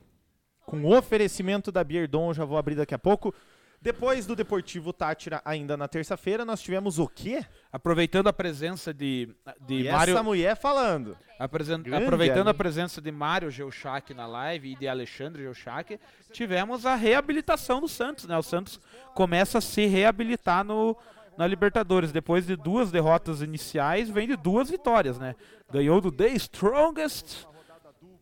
com 0.67 0.85
oferecimento 0.87 1.73
da 1.73 1.83
Bierdon. 1.83 2.33
Já 2.35 2.45
vou 2.45 2.59
abrir 2.59 2.75
daqui 2.75 2.95
a 2.95 2.99
pouco. 2.99 3.35
Depois 3.83 4.27
do 4.27 4.37
Deportivo 4.37 4.93
Tátira, 4.93 5.41
ainda 5.43 5.75
na 5.75 5.89
terça-feira, 5.89 6.45
nós 6.45 6.61
tivemos 6.61 6.99
o 6.99 7.09
quê? 7.09 7.43
Aproveitando 7.73 8.27
a 8.27 8.33
presença 8.33 8.93
de, 8.93 9.35
de 9.67 9.87
E 9.87 9.91
Mário. 9.91 10.13
essa 10.13 10.23
mulher 10.23 10.55
falando. 10.55 11.17
apresen- 11.39 11.81
grande 11.83 12.05
aproveitando 12.05 12.49
a 12.49 12.55
presença 12.55 13.01
de 13.01 13.11
Mário 13.11 13.51
Geuchac 13.51 14.13
na 14.13 14.27
live 14.27 14.73
e 14.73 14.77
de 14.77 14.87
Alexandre 14.87 15.43
Geuchac, 15.45 15.99
tivemos 16.31 16.85
a 16.85 16.95
reabilitação 16.95 17.81
do 17.81 17.89
Santos. 17.89 18.27
Né? 18.27 18.37
O 18.37 18.43
Santos 18.43 18.79
começa 19.15 19.57
a 19.57 19.63
se 19.63 19.87
reabilitar 19.87 20.63
no, 20.63 20.95
na 21.39 21.47
Libertadores. 21.47 22.13
Depois 22.13 22.47
de 22.47 22.57
duas 22.57 22.91
derrotas 22.93 23.41
iniciais, 23.41 24.11
vem 24.11 24.29
de 24.29 24.37
duas 24.37 24.69
vitórias. 24.69 25.19
Né? 25.19 25.35
Ganhou 25.73 26.03
do 26.03 26.13
The 26.13 26.29
Strongest 26.35 27.47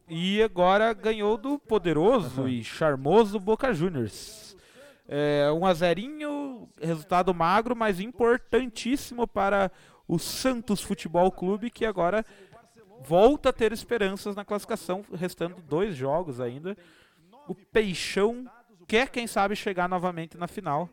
e 0.09 0.43
agora 0.43 0.93
ganhou 0.93 1.37
do 1.37 1.59
poderoso 1.59 2.49
e 2.49 2.65
charmoso 2.65 3.39
Boca 3.39 3.73
Juniors. 3.73 4.57
É, 5.07 5.51
1 5.51 5.67
a 5.67 5.75
0 5.75 6.69
resultado 6.81 7.33
magro, 7.35 7.75
mas 7.75 8.01
importantíssimo 8.01 9.27
para 9.27 9.71
o 10.07 10.19
Santos 10.19 10.83
Futebol 10.83 11.31
Clube, 11.31 11.71
que 11.71 11.85
agora 11.85 12.25
volta 13.01 13.51
a 13.51 13.53
ter 13.53 13.73
esperanças 13.73 14.35
na 14.35 14.45
classificação, 14.45 15.05
restando 15.15 15.57
dois 15.63 15.95
jogos 15.95 16.41
ainda. 16.41 16.77
O 17.47 17.55
Peixão 17.55 18.47
quer, 18.87 19.09
quem 19.11 19.27
sabe, 19.27 19.55
chegar 19.55 19.89
novamente 19.89 20.37
na 20.37 20.47
final 20.47 20.89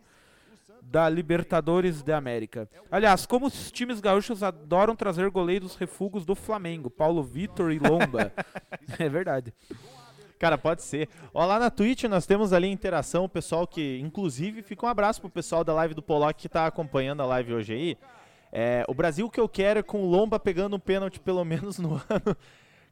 da 0.85 1.09
Libertadores 1.09 2.01
de 2.01 2.13
América. 2.13 2.69
Aliás, 2.91 3.25
como 3.25 3.47
os 3.47 3.71
times 3.71 3.99
gaúchos 3.99 4.43
adoram 4.43 4.95
trazer 4.95 5.29
goleiros 5.29 5.75
refugos 5.75 6.25
do 6.25 6.35
Flamengo, 6.35 6.89
Paulo 6.89 7.23
Vitor 7.23 7.71
e 7.71 7.79
Lomba. 7.79 8.31
é 8.99 9.09
verdade. 9.09 9.53
Cara, 10.37 10.57
pode 10.57 10.83
ser. 10.83 11.09
Ó, 11.33 11.45
lá 11.45 11.57
na 11.57 11.69
Twitch 11.69 12.03
nós 12.03 12.25
temos 12.25 12.53
ali 12.53 12.67
interação, 12.67 13.25
o 13.25 13.29
pessoal 13.29 13.65
que, 13.65 13.99
inclusive, 13.99 14.61
fica 14.61 14.85
um 14.85 14.89
abraço 14.89 15.21
pro 15.21 15.29
pessoal 15.29 15.63
da 15.63 15.73
live 15.73 15.93
do 15.93 16.01
Pollock 16.01 16.41
que 16.41 16.49
tá 16.49 16.67
acompanhando 16.67 17.21
a 17.21 17.25
live 17.25 17.53
hoje 17.53 17.73
aí. 17.73 17.97
É, 18.51 18.85
o 18.87 18.93
Brasil 18.93 19.29
que 19.29 19.39
eu 19.39 19.49
quero 19.49 19.79
é 19.79 19.83
com 19.83 20.03
o 20.03 20.09
Lomba 20.09 20.39
pegando 20.39 20.75
um 20.75 20.79
pênalti 20.79 21.19
pelo 21.19 21.43
menos 21.43 21.77
no 21.79 21.95
ano. 22.09 22.37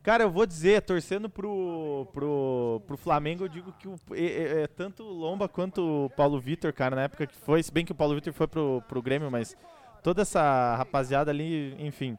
Cara, 0.03 0.23
eu 0.23 0.29
vou 0.29 0.45
dizer, 0.45 0.81
torcendo 0.81 1.29
pro, 1.29 2.05
pro, 2.11 2.81
pro 2.85 2.97
Flamengo, 2.97 3.45
eu 3.45 3.47
digo 3.47 3.71
que 3.79 3.87
o, 3.87 3.95
é, 4.11 4.21
é- 4.25 4.61
é 4.63 4.67
tanto 4.67 5.01
o 5.01 5.13
Lomba 5.13 5.47
quanto 5.47 5.81
o 6.05 6.09
Paulo 6.09 6.37
Vitor, 6.41 6.73
cara, 6.73 6.93
na 6.95 7.03
época 7.03 7.25
que 7.25 7.35
foi, 7.35 7.63
se 7.63 7.71
bem 7.71 7.85
que 7.85 7.93
o 7.93 7.95
Paulo 7.95 8.13
Vitor 8.13 8.33
foi 8.33 8.45
pro, 8.47 8.83
pro 8.87 9.01
Grêmio, 9.01 9.31
mas 9.31 9.55
toda 10.03 10.21
essa 10.23 10.75
rapaziada 10.75 11.31
ali, 11.31 11.73
enfim. 11.79 12.17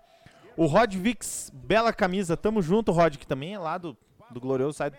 O 0.57 0.65
Rod 0.65 0.95
Vix, 0.95 1.51
bela 1.53 1.93
camisa, 1.93 2.37
tamo 2.39 2.63
junto, 2.63 2.91
Rod, 2.91 3.17
que 3.17 3.27
também 3.27 3.53
é 3.53 3.59
lá 3.59 3.77
do, 3.77 3.95
do 4.31 4.41
Glorioso 4.41 4.79
Side. 4.83 4.97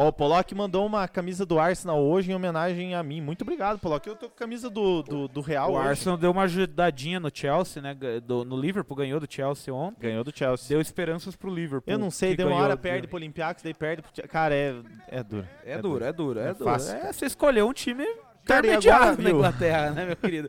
Ó, 0.00 0.06
o 0.08 0.12
Pollock 0.12 0.54
mandou 0.54 0.86
uma 0.86 1.08
camisa 1.08 1.44
do 1.44 1.58
Arsenal 1.58 2.00
hoje 2.00 2.30
em 2.30 2.34
homenagem 2.34 2.94
a 2.94 3.02
mim. 3.02 3.20
Muito 3.20 3.42
obrigado, 3.42 3.80
Pollock. 3.80 4.06
Eu 4.08 4.14
tô 4.14 4.28
com 4.28 4.34
a 4.34 4.38
camisa 4.38 4.70
do, 4.70 5.02
do, 5.02 5.26
do 5.26 5.40
Real 5.40 5.72
O 5.72 5.76
hoje. 5.76 5.88
Arsenal 5.88 6.16
deu 6.16 6.30
uma 6.30 6.42
ajudadinha 6.42 7.18
no 7.18 7.28
Chelsea, 7.34 7.82
né? 7.82 7.96
do- 8.24 8.44
no 8.44 8.56
Liverpool 8.56 8.96
ganhou 8.96 9.18
do 9.18 9.26
Chelsea 9.28 9.74
ontem. 9.74 10.02
Ganhou 10.02 10.22
do 10.22 10.30
Chelsea. 10.32 10.68
Deu 10.68 10.80
esperanças 10.80 11.34
pro 11.34 11.52
Liverpool. 11.52 11.92
Eu 11.92 11.98
não 11.98 12.12
sei, 12.12 12.36
deu 12.36 12.46
uma 12.46 12.56
hora 12.62 12.76
do- 12.76 12.80
perde 12.80 13.08
pro 13.08 13.16
Olympiacos, 13.16 13.60
daí 13.64 13.74
perde 13.74 14.02
pro... 14.02 14.12
Chelsea. 14.14 14.30
Cara, 14.30 14.54
é, 14.54 14.76
é 15.08 15.22
duro. 15.24 15.48
É 15.64 15.78
duro, 15.82 16.04
é 16.04 16.12
duro, 16.12 16.38
é 16.38 16.50
É 16.50 16.54
duro. 16.54 16.64
fácil, 16.70 16.94
É, 16.94 17.12
você 17.12 17.26
escolheu 17.26 17.66
um 17.66 17.72
time 17.72 18.06
intermediário 18.44 19.20
na? 19.20 19.30
Inglaterra, 19.30 19.90
né, 19.90 20.06
meu 20.06 20.14
querido? 20.16 20.48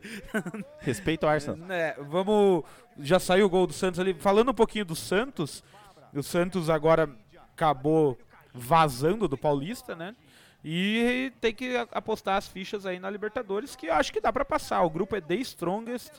Respeito 0.78 1.24
ao 1.24 1.30
Arsenal. 1.32 1.56
Né, 1.66 1.94
vamos. 2.08 2.62
Já 3.00 3.18
saiu 3.18 3.46
o 3.46 3.50
gol 3.50 3.66
do 3.66 3.72
Santos 3.72 3.98
ali. 3.98 4.14
Falando 4.14 4.50
um 4.52 4.54
pouquinho 4.54 4.84
do 4.84 4.94
Santos, 4.94 5.64
o 6.14 6.22
Santos 6.22 6.70
agora 6.70 7.10
acabou 7.52 8.16
vazando 8.52 9.26
do 9.28 9.36
Paulista, 9.38 9.94
né? 9.94 10.14
E 10.64 11.32
tem 11.40 11.54
que 11.54 11.74
apostar 11.92 12.36
as 12.36 12.46
fichas 12.46 12.84
aí 12.84 12.98
na 12.98 13.08
Libertadores, 13.08 13.74
que 13.74 13.86
eu 13.86 13.94
acho 13.94 14.12
que 14.12 14.20
dá 14.20 14.32
pra 14.32 14.44
passar. 14.44 14.82
O 14.82 14.90
grupo 14.90 15.16
é 15.16 15.20
The 15.20 15.36
Strongest, 15.36 16.12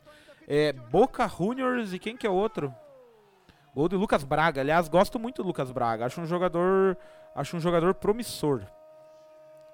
é 0.48 0.74
Boca 0.74 1.28
Juniors 1.28 1.94
e 1.94 2.00
quem 2.00 2.18
que 2.18 2.26
é 2.26 2.30
outro? 2.30 2.74
Gol 3.76 3.88
de 3.88 3.96
Lucas 3.96 4.24
Braga. 4.24 4.62
Aliás, 4.62 4.90
gosto 4.90 5.20
muito 5.20 5.44
do 5.44 5.48
Lucas 5.48 5.72
Braga. 5.72 6.06
Acho 6.06 6.20
um 6.22 6.26
jogador, 6.26 6.98
acho 7.36 7.56
um 7.56 7.60
jogador 7.60 7.94
promissor. 7.94 8.62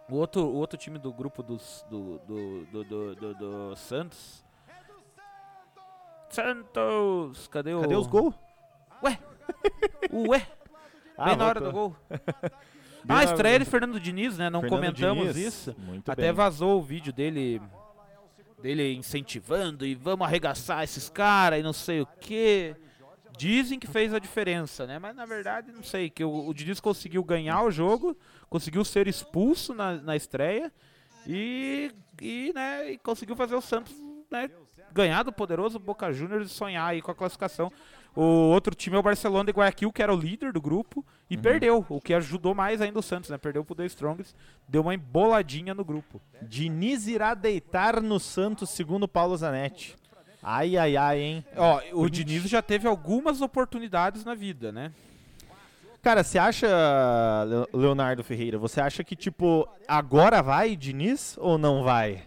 O 0.10 0.15
outro, 0.15 0.41
o 0.43 0.56
outro 0.56 0.78
time 0.78 1.00
do 1.00 1.12
grupo 1.12 1.41
dos, 1.41 1.86
do, 1.89 2.20
do, 2.20 2.65
do, 2.65 2.84
do, 2.84 3.15
do- 3.15 3.34
do 3.36 3.76
Santos. 3.76 4.46
Santos! 6.30 7.48
Cadê 7.48 7.74
o. 7.74 7.82
Cadê 7.82 7.96
os 7.96 8.08
gols? 8.08 8.36
Ué! 9.04 9.17
Ah, 10.10 10.57
Bem 11.25 11.36
na 11.36 11.45
hora 11.45 11.62
do 11.62 11.71
gol. 11.71 11.95
Ah, 13.10 13.19
a 13.19 13.23
estreia 13.23 13.58
de 13.58 13.63
Fernando 13.63 14.01
Diniz, 14.01 14.38
né? 14.38 14.49
Não 14.49 14.60
Fernando 14.60 14.80
comentamos 14.82 15.34
Diniz, 15.34 15.53
isso. 15.53 15.75
Muito 15.77 16.12
Até 16.12 16.23
bem. 16.23 16.34
vazou 16.34 16.77
o 16.77 16.84
vídeo 16.84 17.13
dele 17.13 17.62
dele 18.62 18.93
incentivando 18.95 19.86
e 19.86 19.95
vamos 19.95 20.27
arregaçar 20.27 20.84
esses 20.84 21.08
caras 21.08 21.60
e 21.60 21.63
não 21.63 21.71
sei 21.71 22.01
o 22.01 22.06
que. 22.19 22.75
Dizem 23.38 23.80
que 23.80 23.88
fez 23.88 24.13
a 24.13 24.19
diferença, 24.19 24.86
né? 24.86 24.99
Mas 24.99 25.15
na 25.15 25.25
verdade 25.25 25.71
não 25.71 25.84
sei, 25.84 26.10
que 26.10 26.23
o, 26.23 26.47
o 26.47 26.53
Diniz 26.53 26.82
conseguiu 26.82 27.23
ganhar 27.23 27.62
o 27.62 27.71
jogo, 27.71 28.17
conseguiu 28.49 28.84
ser 28.84 29.08
expulso 29.08 29.73
na, 29.73 29.93
na 29.93 30.15
estreia 30.15 30.69
e, 31.25 31.91
e, 32.21 32.51
né, 32.53 32.91
e 32.91 32.97
conseguiu 32.97 33.36
fazer 33.36 33.56
o 33.56 33.62
Santos 33.62 33.93
né, 34.30 34.49
ganhar 34.91 35.23
do 35.23 35.32
poderoso 35.32 35.77
Boca 35.77 36.12
Juniors 36.12 36.49
e 36.49 36.53
sonhar 36.53 36.88
aí 36.89 37.01
com 37.01 37.12
a 37.12 37.15
classificação. 37.15 37.71
O 38.19 38.49
outro 38.51 38.73
time 38.73 38.95
é 38.95 38.99
o 38.99 39.03
Barcelona 39.03 39.45
de 39.45 39.51
Guayaquil, 39.51 39.91
que 39.91 40.01
era 40.01 40.12
o 40.12 40.17
líder 40.17 40.51
do 40.51 40.60
grupo, 40.60 41.06
e 41.30 41.36
Uhum. 41.36 41.41
perdeu, 41.43 41.86
o 41.88 42.01
que 42.01 42.15
ajudou 42.15 42.56
mais 42.56 42.82
ainda 42.82 42.97
o 42.97 43.03
Santos, 43.03 43.30
né? 43.30 43.38
Perdeu 43.38 43.63
pro 43.63 43.75
The 43.75 43.86
Strongest, 43.86 44.34
deu 44.67 44.82
uma 44.82 44.95
emboladinha 44.95 45.75
no 45.75 45.86
grupo. 45.86 46.19
Diniz 46.41 47.06
irá 47.08 47.36
deitar 47.36 48.01
no 48.01 48.19
Santos, 48.19 48.71
segundo 48.71 49.08
Paulo 49.08 49.38
Zanetti. 49.38 49.95
Ai, 50.41 50.77
ai, 50.77 50.97
ai, 50.97 51.19
hein? 51.19 51.45
Ó, 51.56 51.80
o 51.93 52.10
Diniz 52.10 52.43
já 52.49 52.62
teve 52.62 52.88
algumas 52.88 53.39
oportunidades 53.41 54.25
na 54.25 54.34
vida, 54.34 54.71
né? 54.71 54.91
Cara, 56.01 56.23
você 56.23 56.39
acha, 56.39 56.67
Le- 57.45 57.80
Leonardo 57.80 58.23
Ferreira, 58.23 58.58
você 58.58 58.80
acha 58.80 59.03
que, 59.03 59.15
tipo, 59.15 59.67
agora 59.88 60.41
vai 60.41 60.75
Diniz 60.75 61.38
ou 61.39 61.58
não 61.58 61.84
vai? 61.84 62.23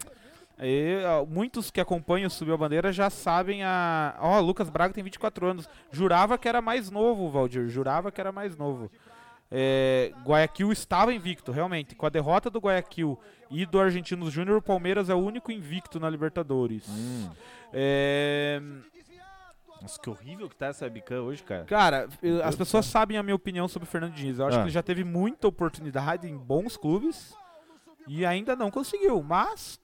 E, 0.62 1.02
ó, 1.06 1.24
muitos 1.24 1.70
que 1.70 1.80
acompanham 1.80 2.26
o 2.26 2.30
Subiu 2.30 2.54
a 2.54 2.58
Bandeira 2.58 2.92
já 2.92 3.08
sabem 3.08 3.62
a. 3.64 4.14
Ó, 4.20 4.38
o 4.38 4.42
Lucas 4.42 4.68
Braga 4.68 4.92
tem 4.92 5.02
24 5.02 5.46
anos. 5.46 5.68
Jurava 5.90 6.36
que 6.36 6.48
era 6.48 6.60
mais 6.60 6.90
novo, 6.90 7.30
Valdir. 7.30 7.68
Jurava 7.68 8.12
que 8.12 8.20
era 8.20 8.30
mais 8.30 8.56
novo. 8.56 8.90
É, 9.50 10.12
Guayaquil 10.24 10.70
estava 10.70 11.12
invicto, 11.14 11.50
realmente. 11.50 11.94
Com 11.96 12.06
a 12.06 12.10
derrota 12.10 12.48
do 12.50 12.60
Guayaquil 12.60 13.18
e 13.50 13.64
do 13.66 13.80
Argentinos 13.80 14.32
Júnior, 14.32 14.58
o 14.58 14.62
Palmeiras 14.62 15.08
é 15.08 15.14
o 15.14 15.18
único 15.18 15.50
invicto 15.50 15.98
na 15.98 16.08
Libertadores. 16.08 16.84
É, 17.72 18.60
Nossa, 19.80 19.98
que 19.98 20.10
horrível 20.10 20.46
que 20.48 20.54
tá 20.54 20.66
essa 20.66 20.84
webcam 20.84 21.22
hoje, 21.22 21.42
cara. 21.42 21.64
Cara, 21.64 22.08
eu- 22.22 22.44
as 22.44 22.54
pessoas 22.54 22.84
sabem 22.84 23.16
a 23.16 23.22
minha 23.22 23.34
opinião 23.34 23.66
sobre 23.66 23.88
o 23.88 23.90
Fernando 23.90 24.12
Diniz. 24.12 24.38
Eu 24.38 24.46
acho 24.46 24.56
Ah. 24.56 24.60
que 24.60 24.64
ele 24.66 24.72
já 24.74 24.82
teve 24.82 25.02
muita 25.04 25.48
oportunidade 25.48 26.28
em 26.28 26.36
bons 26.36 26.76
clubes 26.76 27.34
e 28.06 28.26
ainda 28.26 28.54
não 28.54 28.70
conseguiu. 28.70 29.22
Mas 29.22 29.79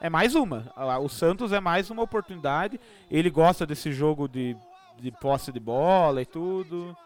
é 0.00 0.10
mais 0.10 0.34
uma. 0.34 0.72
O 1.02 1.08
Santos 1.08 1.52
é 1.52 1.60
mais 1.60 1.90
uma 1.90 2.02
oportunidade. 2.02 2.78
Ele 3.10 3.30
gosta 3.30 3.66
desse 3.66 3.92
jogo 3.92 4.28
de, 4.28 4.56
de 4.98 5.10
posse 5.10 5.52
de 5.52 5.60
bola 5.60 6.22
e 6.22 6.26
tudo. 6.26 6.96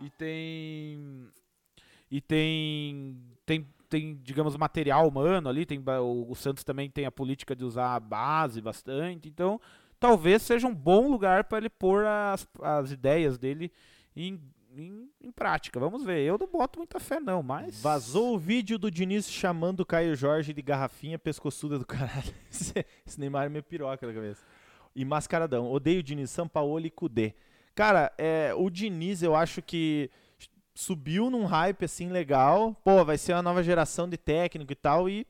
E 0.00 0.10
tem. 0.10 1.28
E 2.10 2.20
tem. 2.20 3.16
Tem, 3.46 3.66
tem 3.88 4.20
digamos, 4.22 4.56
material 4.56 5.06
humano 5.06 5.48
ali. 5.48 5.64
Tem, 5.64 5.78
o, 5.78 6.30
o 6.30 6.34
Santos 6.34 6.64
também 6.64 6.90
tem 6.90 7.06
a 7.06 7.12
política 7.12 7.54
de 7.54 7.64
usar 7.64 7.94
a 7.94 8.00
base 8.00 8.60
bastante. 8.60 9.28
Então, 9.28 9.60
talvez 10.00 10.42
seja 10.42 10.66
um 10.66 10.74
bom 10.74 11.08
lugar 11.08 11.44
para 11.44 11.58
ele 11.58 11.70
pôr 11.70 12.04
as, 12.04 12.46
as 12.62 12.90
ideias 12.90 13.38
dele 13.38 13.70
em, 14.16 14.40
em, 14.76 15.10
em 15.20 15.30
prática. 15.30 15.78
Vamos 15.78 16.04
ver. 16.04 16.20
Eu 16.20 16.38
não 16.38 16.46
boto 16.46 16.78
muita 16.78 16.98
fé, 16.98 17.20
não, 17.20 17.42
mas. 17.42 17.80
Vazou 17.82 18.34
o 18.34 18.38
vídeo 18.38 18.78
do 18.78 18.90
Diniz 18.90 19.30
chamando 19.30 19.80
o 19.80 19.86
Caio 19.86 20.14
Jorge 20.14 20.52
de 20.52 20.62
garrafinha 20.62 21.18
pescoçuda 21.18 21.78
do 21.78 21.86
caralho. 21.86 22.32
Esse 22.50 23.18
Neymar 23.18 23.46
é 23.46 23.48
meio 23.48 23.62
piroca 23.62 24.06
na 24.06 24.12
cabeça. 24.12 24.44
E 24.94 25.04
mascaradão. 25.04 25.70
Odeio 25.70 26.00
o 26.00 26.02
Diniz, 26.02 26.30
São 26.30 26.48
Paulo 26.48 26.84
e 26.84 26.90
Cudê. 26.90 27.34
Cara, 27.74 28.12
é, 28.16 28.54
o 28.56 28.70
Diniz 28.70 29.22
eu 29.22 29.34
acho 29.34 29.60
que 29.60 30.10
subiu 30.74 31.30
num 31.30 31.44
hype 31.44 31.84
assim 31.84 32.08
legal. 32.08 32.74
Pô, 32.84 33.04
vai 33.04 33.18
ser 33.18 33.32
uma 33.32 33.42
nova 33.42 33.62
geração 33.62 34.08
de 34.08 34.16
técnico 34.16 34.72
e 34.72 34.76
tal. 34.76 35.08
E 35.08 35.26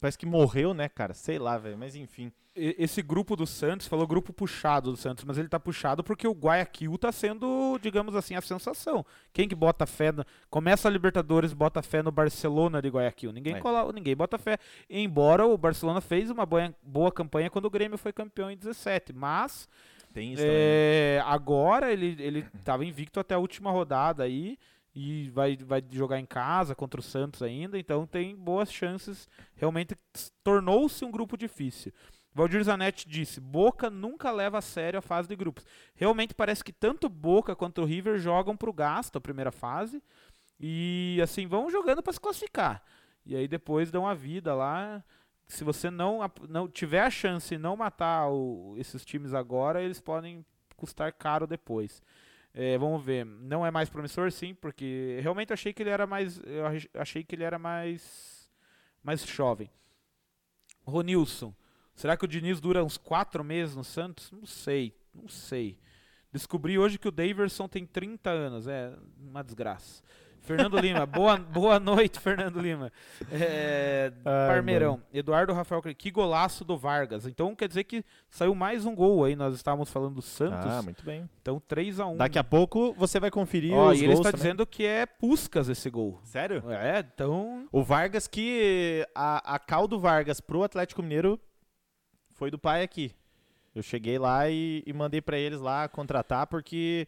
parece 0.00 0.18
que 0.18 0.26
morreu, 0.26 0.72
né, 0.72 0.88
cara? 0.88 1.14
Sei 1.14 1.38
lá, 1.38 1.58
velho. 1.58 1.76
Mas 1.76 1.94
enfim. 1.94 2.32
Esse 2.54 3.00
grupo 3.00 3.36
do 3.36 3.46
Santos, 3.46 3.86
falou 3.86 4.06
grupo 4.06 4.32
puxado 4.32 4.90
do 4.90 4.96
Santos, 4.96 5.24
mas 5.24 5.38
ele 5.38 5.48
tá 5.48 5.58
puxado 5.60 6.02
porque 6.02 6.26
o 6.26 6.32
Guayaquil 6.32 6.98
tá 6.98 7.12
sendo, 7.12 7.78
digamos 7.80 8.16
assim, 8.16 8.34
a 8.34 8.40
sensação. 8.40 9.04
Quem 9.32 9.48
que 9.48 9.54
bota 9.54 9.86
fé, 9.86 10.10
no, 10.10 10.24
começa 10.50 10.88
a 10.88 10.90
Libertadores, 10.90 11.52
bota 11.52 11.80
fé 11.82 12.02
no 12.02 12.10
Barcelona 12.10 12.82
de 12.82 12.88
Guayaquil. 12.88 13.32
Ninguém, 13.32 13.54
É. 13.54 13.60
cola, 13.60 13.92
ninguém 13.92 14.16
bota 14.16 14.36
fé. 14.36 14.58
Embora 14.88 15.46
o 15.46 15.56
Barcelona 15.56 16.00
fez 16.00 16.28
uma 16.30 16.44
boa, 16.44 16.74
boa 16.82 17.12
campanha 17.12 17.48
quando 17.50 17.66
o 17.66 17.70
Grêmio 17.70 17.96
foi 17.96 18.12
campeão 18.12 18.50
em 18.50 18.56
17, 18.56 19.12
mas 19.12 19.68
é, 20.42 21.22
agora 21.24 21.92
ele, 21.92 22.16
ele 22.18 22.42
tava 22.64 22.84
invicto 22.84 23.20
até 23.20 23.34
a 23.34 23.38
última 23.38 23.70
rodada 23.70 24.24
aí 24.24 24.58
e 24.92 25.30
vai, 25.30 25.56
vai 25.56 25.80
jogar 25.92 26.18
em 26.18 26.26
casa 26.26 26.74
contra 26.74 26.98
o 26.98 27.02
Santos 27.02 27.42
ainda, 27.42 27.78
então 27.78 28.08
tem 28.08 28.34
boas 28.34 28.72
chances. 28.72 29.28
Realmente 29.54 29.96
tornou-se 30.42 31.04
um 31.04 31.12
grupo 31.12 31.36
difícil. 31.36 31.92
Valdir 32.34 32.62
Zanetti 32.62 33.08
disse: 33.08 33.40
Boca 33.40 33.90
nunca 33.90 34.30
leva 34.30 34.58
a 34.58 34.62
sério 34.62 34.98
a 34.98 35.02
fase 35.02 35.28
de 35.28 35.34
grupos. 35.36 35.64
Realmente 35.94 36.34
parece 36.34 36.62
que 36.62 36.72
tanto 36.72 37.08
Boca 37.08 37.56
quanto 37.56 37.82
o 37.82 37.84
River 37.84 38.18
jogam 38.18 38.56
pro 38.56 38.72
gasto 38.72 39.16
a 39.16 39.20
primeira 39.20 39.50
fase 39.50 40.02
e 40.58 41.18
assim 41.22 41.46
vão 41.46 41.70
jogando 41.70 42.02
para 42.02 42.12
se 42.12 42.20
classificar. 42.20 42.82
E 43.26 43.34
aí 43.34 43.48
depois 43.48 43.90
dão 43.90 44.06
a 44.06 44.14
vida 44.14 44.54
lá. 44.54 45.02
Se 45.48 45.64
você 45.64 45.90
não, 45.90 46.20
não 46.48 46.68
tiver 46.68 47.00
a 47.02 47.10
chance 47.10 47.54
e 47.54 47.58
não 47.58 47.76
matar 47.76 48.28
o- 48.30 48.74
esses 48.78 49.04
times 49.04 49.34
agora, 49.34 49.82
eles 49.82 50.00
podem 50.00 50.44
custar 50.76 51.12
caro 51.12 51.46
depois. 51.46 52.00
É, 52.54 52.78
vamos 52.78 53.04
ver. 53.04 53.24
Não 53.26 53.66
é 53.66 53.70
mais 53.70 53.88
promissor, 53.88 54.30
sim, 54.30 54.54
porque 54.54 55.18
realmente 55.22 55.52
achei 55.52 55.72
que 55.72 55.82
ele 55.82 55.90
era 55.90 56.06
mais. 56.06 56.40
Eu 56.44 56.66
ach- 56.66 56.88
achei 56.94 57.24
que 57.24 57.34
ele 57.34 57.42
era 57.44 57.58
mais. 57.58 58.48
mais 59.02 59.24
jovem. 59.26 59.68
Ronilson. 60.84 61.54
Será 62.00 62.16
que 62.16 62.24
o 62.24 62.28
Diniz 62.28 62.62
dura 62.62 62.82
uns 62.82 62.96
quatro 62.96 63.44
meses 63.44 63.76
no 63.76 63.84
Santos? 63.84 64.32
Não 64.32 64.46
sei. 64.46 64.96
Não 65.14 65.28
sei. 65.28 65.76
Descobri 66.32 66.78
hoje 66.78 66.98
que 66.98 67.06
o 67.06 67.10
Daverson 67.10 67.68
tem 67.68 67.84
30 67.84 68.30
anos. 68.30 68.66
É 68.66 68.94
uma 69.20 69.44
desgraça. 69.44 70.02
Fernando 70.40 70.78
Lima, 70.80 71.04
boa, 71.04 71.36
boa 71.36 71.78
noite, 71.78 72.18
Fernando 72.18 72.58
Lima. 72.58 72.90
É, 73.30 74.14
Ai, 74.24 74.48
Parmeirão, 74.48 75.02
Eduardo 75.12 75.52
Rafael, 75.52 75.82
que 75.82 76.10
golaço 76.10 76.64
do 76.64 76.74
Vargas. 76.74 77.26
Então 77.26 77.54
quer 77.54 77.68
dizer 77.68 77.84
que 77.84 78.02
saiu 78.30 78.54
mais 78.54 78.86
um 78.86 78.94
gol 78.94 79.22
aí. 79.22 79.36
Nós 79.36 79.54
estávamos 79.54 79.90
falando 79.90 80.14
do 80.14 80.22
Santos. 80.22 80.72
Ah, 80.72 80.80
muito 80.80 81.04
bem. 81.04 81.28
Então 81.42 81.60
3 81.68 82.00
a 82.00 82.06
1 82.06 82.16
Daqui 82.16 82.38
a 82.38 82.44
pouco 82.44 82.94
você 82.94 83.20
vai 83.20 83.30
conferir 83.30 83.74
Ó, 83.74 83.90
os 83.90 84.00
e 84.00 84.04
ele 84.04 84.14
está 84.14 84.30
também. 84.30 84.38
dizendo 84.38 84.66
que 84.66 84.86
é 84.86 85.04
Puscas 85.04 85.68
esse 85.68 85.90
gol. 85.90 86.18
Sério? 86.24 86.64
É, 86.70 87.00
então. 87.00 87.68
O 87.70 87.82
Vargas 87.82 88.26
que 88.26 89.06
a, 89.14 89.56
a 89.56 89.58
cal 89.58 89.86
do 89.86 90.00
Vargas 90.00 90.40
pro 90.40 90.62
Atlético 90.62 91.02
Mineiro 91.02 91.38
foi 92.40 92.50
do 92.50 92.58
pai 92.58 92.82
aqui. 92.82 93.12
Eu 93.74 93.82
cheguei 93.82 94.18
lá 94.18 94.48
e, 94.48 94.82
e 94.86 94.92
mandei 94.94 95.20
pra 95.20 95.36
eles 95.38 95.60
lá 95.60 95.86
contratar 95.88 96.46
porque 96.46 97.06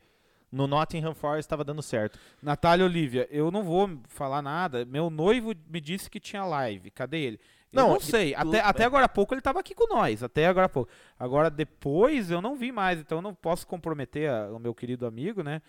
no 0.52 0.66
Nottingham 0.66 1.14
Forest 1.14 1.40
estava 1.46 1.64
dando 1.64 1.80
certo. 1.82 2.18
Natália 2.42 2.84
Olivia, 2.84 3.26
eu 3.30 3.50
não 3.50 3.62
vou 3.64 3.98
falar 4.08 4.42
nada. 4.42 4.84
Meu 4.84 5.08
noivo 5.08 5.54
me 5.70 5.80
disse 5.80 6.10
que 6.10 6.20
tinha 6.20 6.44
live. 6.44 6.90
Cadê 6.90 7.18
ele? 7.20 7.40
Eu 7.72 7.80
Não, 7.82 7.88
não 7.94 8.00
sei. 8.00 8.34
Até, 8.34 8.60
até 8.60 8.84
agora 8.84 9.06
há 9.06 9.08
pouco 9.08 9.32
ele 9.32 9.40
estava 9.40 9.58
aqui 9.58 9.74
com 9.74 9.88
nós. 9.88 10.22
Até 10.22 10.46
agora 10.46 10.66
há 10.66 10.68
pouco. 10.68 10.90
Agora 11.18 11.48
depois 11.48 12.30
eu 12.30 12.42
não 12.42 12.54
vi 12.54 12.70
mais. 12.70 13.00
Então 13.00 13.16
eu 13.18 13.22
não 13.22 13.34
posso 13.34 13.66
comprometer 13.66 14.28
a- 14.30 14.50
o 14.52 14.58
meu 14.58 14.74
querido 14.74 15.06
amigo, 15.06 15.42
né? 15.42 15.62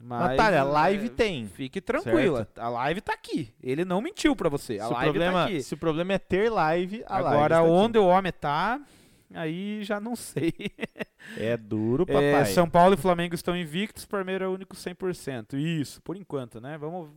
Mas, 0.00 0.30
Natália, 0.30 0.62
live 0.62 1.06
é, 1.06 1.10
tem. 1.10 1.46
Fique 1.48 1.80
tranquila. 1.80 2.46
A 2.56 2.68
live 2.68 3.00
tá 3.00 3.12
aqui. 3.14 3.52
Ele 3.60 3.84
não 3.84 4.00
mentiu 4.00 4.36
pra 4.36 4.48
você. 4.48 4.78
A 4.78 4.84
Se 4.86 4.90
o, 4.90 4.94
live 4.94 5.10
problema, 5.10 5.38
tá 5.40 5.44
aqui. 5.46 5.60
se 5.62 5.74
o 5.74 5.76
problema 5.76 6.12
é 6.12 6.18
ter 6.18 6.48
live, 6.48 7.02
a 7.04 7.14
live 7.18 7.28
Agora, 7.28 7.54
está 7.56 7.60
aqui. 7.66 7.70
onde 7.70 7.98
o 7.98 8.06
homem 8.06 8.30
tá, 8.32 8.80
aí 9.34 9.82
já 9.84 10.00
não 10.00 10.14
sei. 10.16 10.52
É 11.36 11.56
duro, 11.58 12.04
É, 12.08 12.32
papai. 12.32 12.52
São 12.52 12.70
Paulo 12.70 12.94
e 12.94 12.96
Flamengo 12.96 13.34
estão 13.34 13.54
invictos, 13.54 14.06
Palmeiras 14.06 14.46
é 14.46 14.48
o 14.48 14.54
único 14.54 14.74
100%. 14.74 15.54
Isso, 15.58 16.00
por 16.00 16.16
enquanto, 16.16 16.58
né? 16.58 16.78
Vamos 16.78 17.10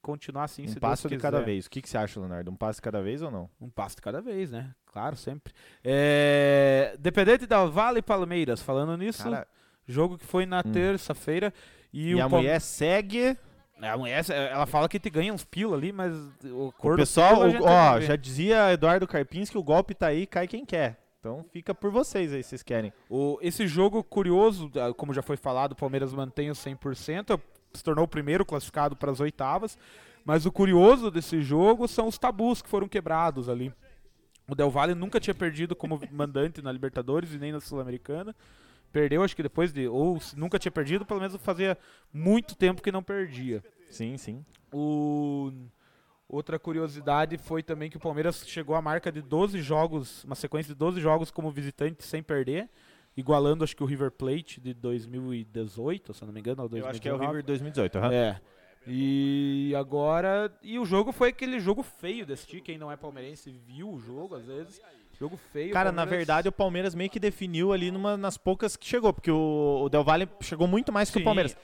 continuar 0.00 0.44
assim, 0.44 0.66
um 0.66 0.68
se 0.68 0.78
passo 0.78 1.08
de 1.08 1.16
cada 1.16 1.40
vez. 1.40 1.66
O 1.66 1.70
que, 1.70 1.82
que 1.82 1.88
você 1.88 1.98
acha, 1.98 2.20
Leonardo? 2.20 2.48
Um 2.48 2.54
passo 2.54 2.76
de 2.78 2.82
cada 2.82 3.02
vez 3.02 3.22
ou 3.22 3.30
não? 3.30 3.50
Um 3.60 3.68
passo 3.68 3.96
de 3.96 4.02
cada 4.02 4.20
vez, 4.20 4.52
né? 4.52 4.72
Claro, 4.86 5.16
sempre. 5.16 5.52
É... 5.82 6.94
Dependente 7.00 7.46
da 7.46 7.64
Vale 7.64 7.98
e 7.98 8.02
Palmeiras, 8.02 8.62
falando 8.62 8.96
nisso, 8.96 9.24
Cara, 9.24 9.48
jogo 9.86 10.16
que 10.18 10.24
foi 10.26 10.46
na 10.46 10.60
Hum. 10.64 10.70
terça-feira. 10.72 11.52
E, 11.92 12.10
e 12.10 12.14
o 12.14 12.18
a 12.18 12.20
Palme- 12.28 12.36
mulher 12.36 12.60
segue. 12.60 13.36
A 13.82 13.96
mulher, 13.98 14.24
ela 14.30 14.66
fala 14.66 14.88
que 14.88 15.00
te 15.00 15.10
ganha 15.10 15.34
uns 15.34 15.44
pila 15.44 15.76
ali, 15.76 15.92
mas 15.92 16.14
o 16.44 16.72
cor 16.78 16.94
O 16.94 16.96
pessoal, 16.96 17.40
ó, 17.62 18.00
já 18.00 18.14
dizia 18.16 18.72
Eduardo 18.72 19.06
Carpins 19.08 19.50
que 19.50 19.58
o 19.58 19.62
golpe 19.62 19.94
tá 19.94 20.06
aí, 20.06 20.26
cai 20.26 20.46
quem 20.46 20.64
quer. 20.64 20.98
Então 21.26 21.44
fica 21.52 21.74
por 21.74 21.90
vocês 21.90 22.32
aí, 22.32 22.42
se 22.42 22.50
vocês 22.50 22.62
querem. 22.62 22.92
O- 23.10 23.38
esse 23.42 23.66
jogo 23.66 24.02
curioso, 24.04 24.70
ah, 24.76 24.94
como 24.94 25.12
já 25.12 25.22
foi 25.22 25.36
falado, 25.36 25.72
o 25.72 25.76
Palmeiras 25.76 26.12
mantém 26.14 26.50
o 26.50 26.54
100%, 26.54 27.40
se 27.72 27.82
tornou 27.82 28.04
o 28.04 28.08
primeiro 28.08 28.44
classificado 28.44 28.94
para 28.96 29.10
as 29.10 29.20
oitavas. 29.20 29.76
Mas 30.24 30.44
o 30.44 30.50
curioso 30.52 31.10
desse 31.10 31.40
jogo 31.40 31.86
são 31.86 32.08
os 32.08 32.18
tabus 32.18 32.60
que 32.60 32.68
foram 32.68 32.88
quebrados 32.88 33.48
ali. 33.48 33.72
O 34.48 34.54
Del 34.54 34.70
Valle 34.70 34.94
nunca 34.94 35.20
tinha 35.20 35.34
perdido 35.34 35.74
como 35.76 36.00
mandante 36.10 36.62
na 36.62 36.70
Libertadores 36.72 37.32
e 37.32 37.38
nem 37.38 37.52
na 37.52 37.60
Sul-Americana. 37.60 38.34
Perdeu, 38.92 39.22
acho 39.22 39.36
que 39.36 39.42
depois 39.42 39.72
de. 39.72 39.86
Ou 39.88 40.18
nunca 40.36 40.58
tinha 40.58 40.72
perdido, 40.72 41.04
pelo 41.04 41.20
menos 41.20 41.36
fazia 41.42 41.76
muito 42.12 42.56
tempo 42.56 42.82
que 42.82 42.90
não 42.90 43.02
perdia. 43.02 43.62
Sim, 43.90 44.16
sim. 44.16 44.44
O... 44.72 45.52
Outra 46.28 46.58
curiosidade 46.58 47.38
foi 47.38 47.62
também 47.62 47.88
que 47.88 47.96
o 47.96 48.00
Palmeiras 48.00 48.42
chegou 48.46 48.74
à 48.74 48.82
marca 48.82 49.12
de 49.12 49.22
12 49.22 49.60
jogos, 49.62 50.24
uma 50.24 50.34
sequência 50.34 50.74
de 50.74 50.78
12 50.78 51.00
jogos 51.00 51.30
como 51.30 51.50
visitante 51.52 52.02
sem 52.04 52.20
perder, 52.22 52.68
igualando 53.16 53.62
acho 53.62 53.76
que 53.76 53.82
o 53.82 53.86
River 53.86 54.10
Plate 54.10 54.60
de 54.60 54.74
2018, 54.74 56.12
se 56.12 56.24
não 56.24 56.32
me 56.32 56.40
engano, 56.40 56.62
ou 56.62 56.68
2019. 56.68 56.80
Eu 56.84 56.90
acho 56.90 57.00
que 57.00 57.08
é 57.08 57.14
o 57.14 57.18
River 57.18 57.44
2018, 57.44 57.98
aham. 57.98 58.12
É. 58.12 58.40
E 58.88 59.72
agora. 59.76 60.52
E 60.62 60.78
o 60.78 60.84
jogo 60.84 61.12
foi 61.12 61.30
aquele 61.30 61.58
jogo 61.58 61.82
feio 61.82 62.24
desse 62.24 62.46
Quem 62.60 62.78
não 62.78 62.90
é 62.90 62.96
palmeirense 62.96 63.50
viu 63.50 63.90
o 63.90 63.98
jogo, 63.98 64.36
às 64.36 64.46
vezes. 64.46 64.80
Jogo 65.18 65.36
feio. 65.36 65.72
Cara, 65.72 65.90
na 65.90 66.02
Palmeiras- 66.02 66.18
verdade, 66.18 66.48
o 66.48 66.52
Palmeiras 66.52 66.94
meio 66.94 67.08
que 67.08 67.18
definiu 67.18 67.72
ali 67.72 67.90
numa, 67.90 68.16
nas 68.16 68.36
poucas 68.36 68.76
que 68.76 68.86
chegou, 68.86 69.12
porque 69.12 69.30
o, 69.30 69.82
o 69.84 69.88
Del 69.88 70.04
Valle 70.04 70.28
chegou 70.40 70.66
muito 70.68 70.92
mais 70.92 71.08
que 71.08 71.14
Sim. 71.18 71.22
o 71.22 71.24
Palmeiras. 71.24 71.56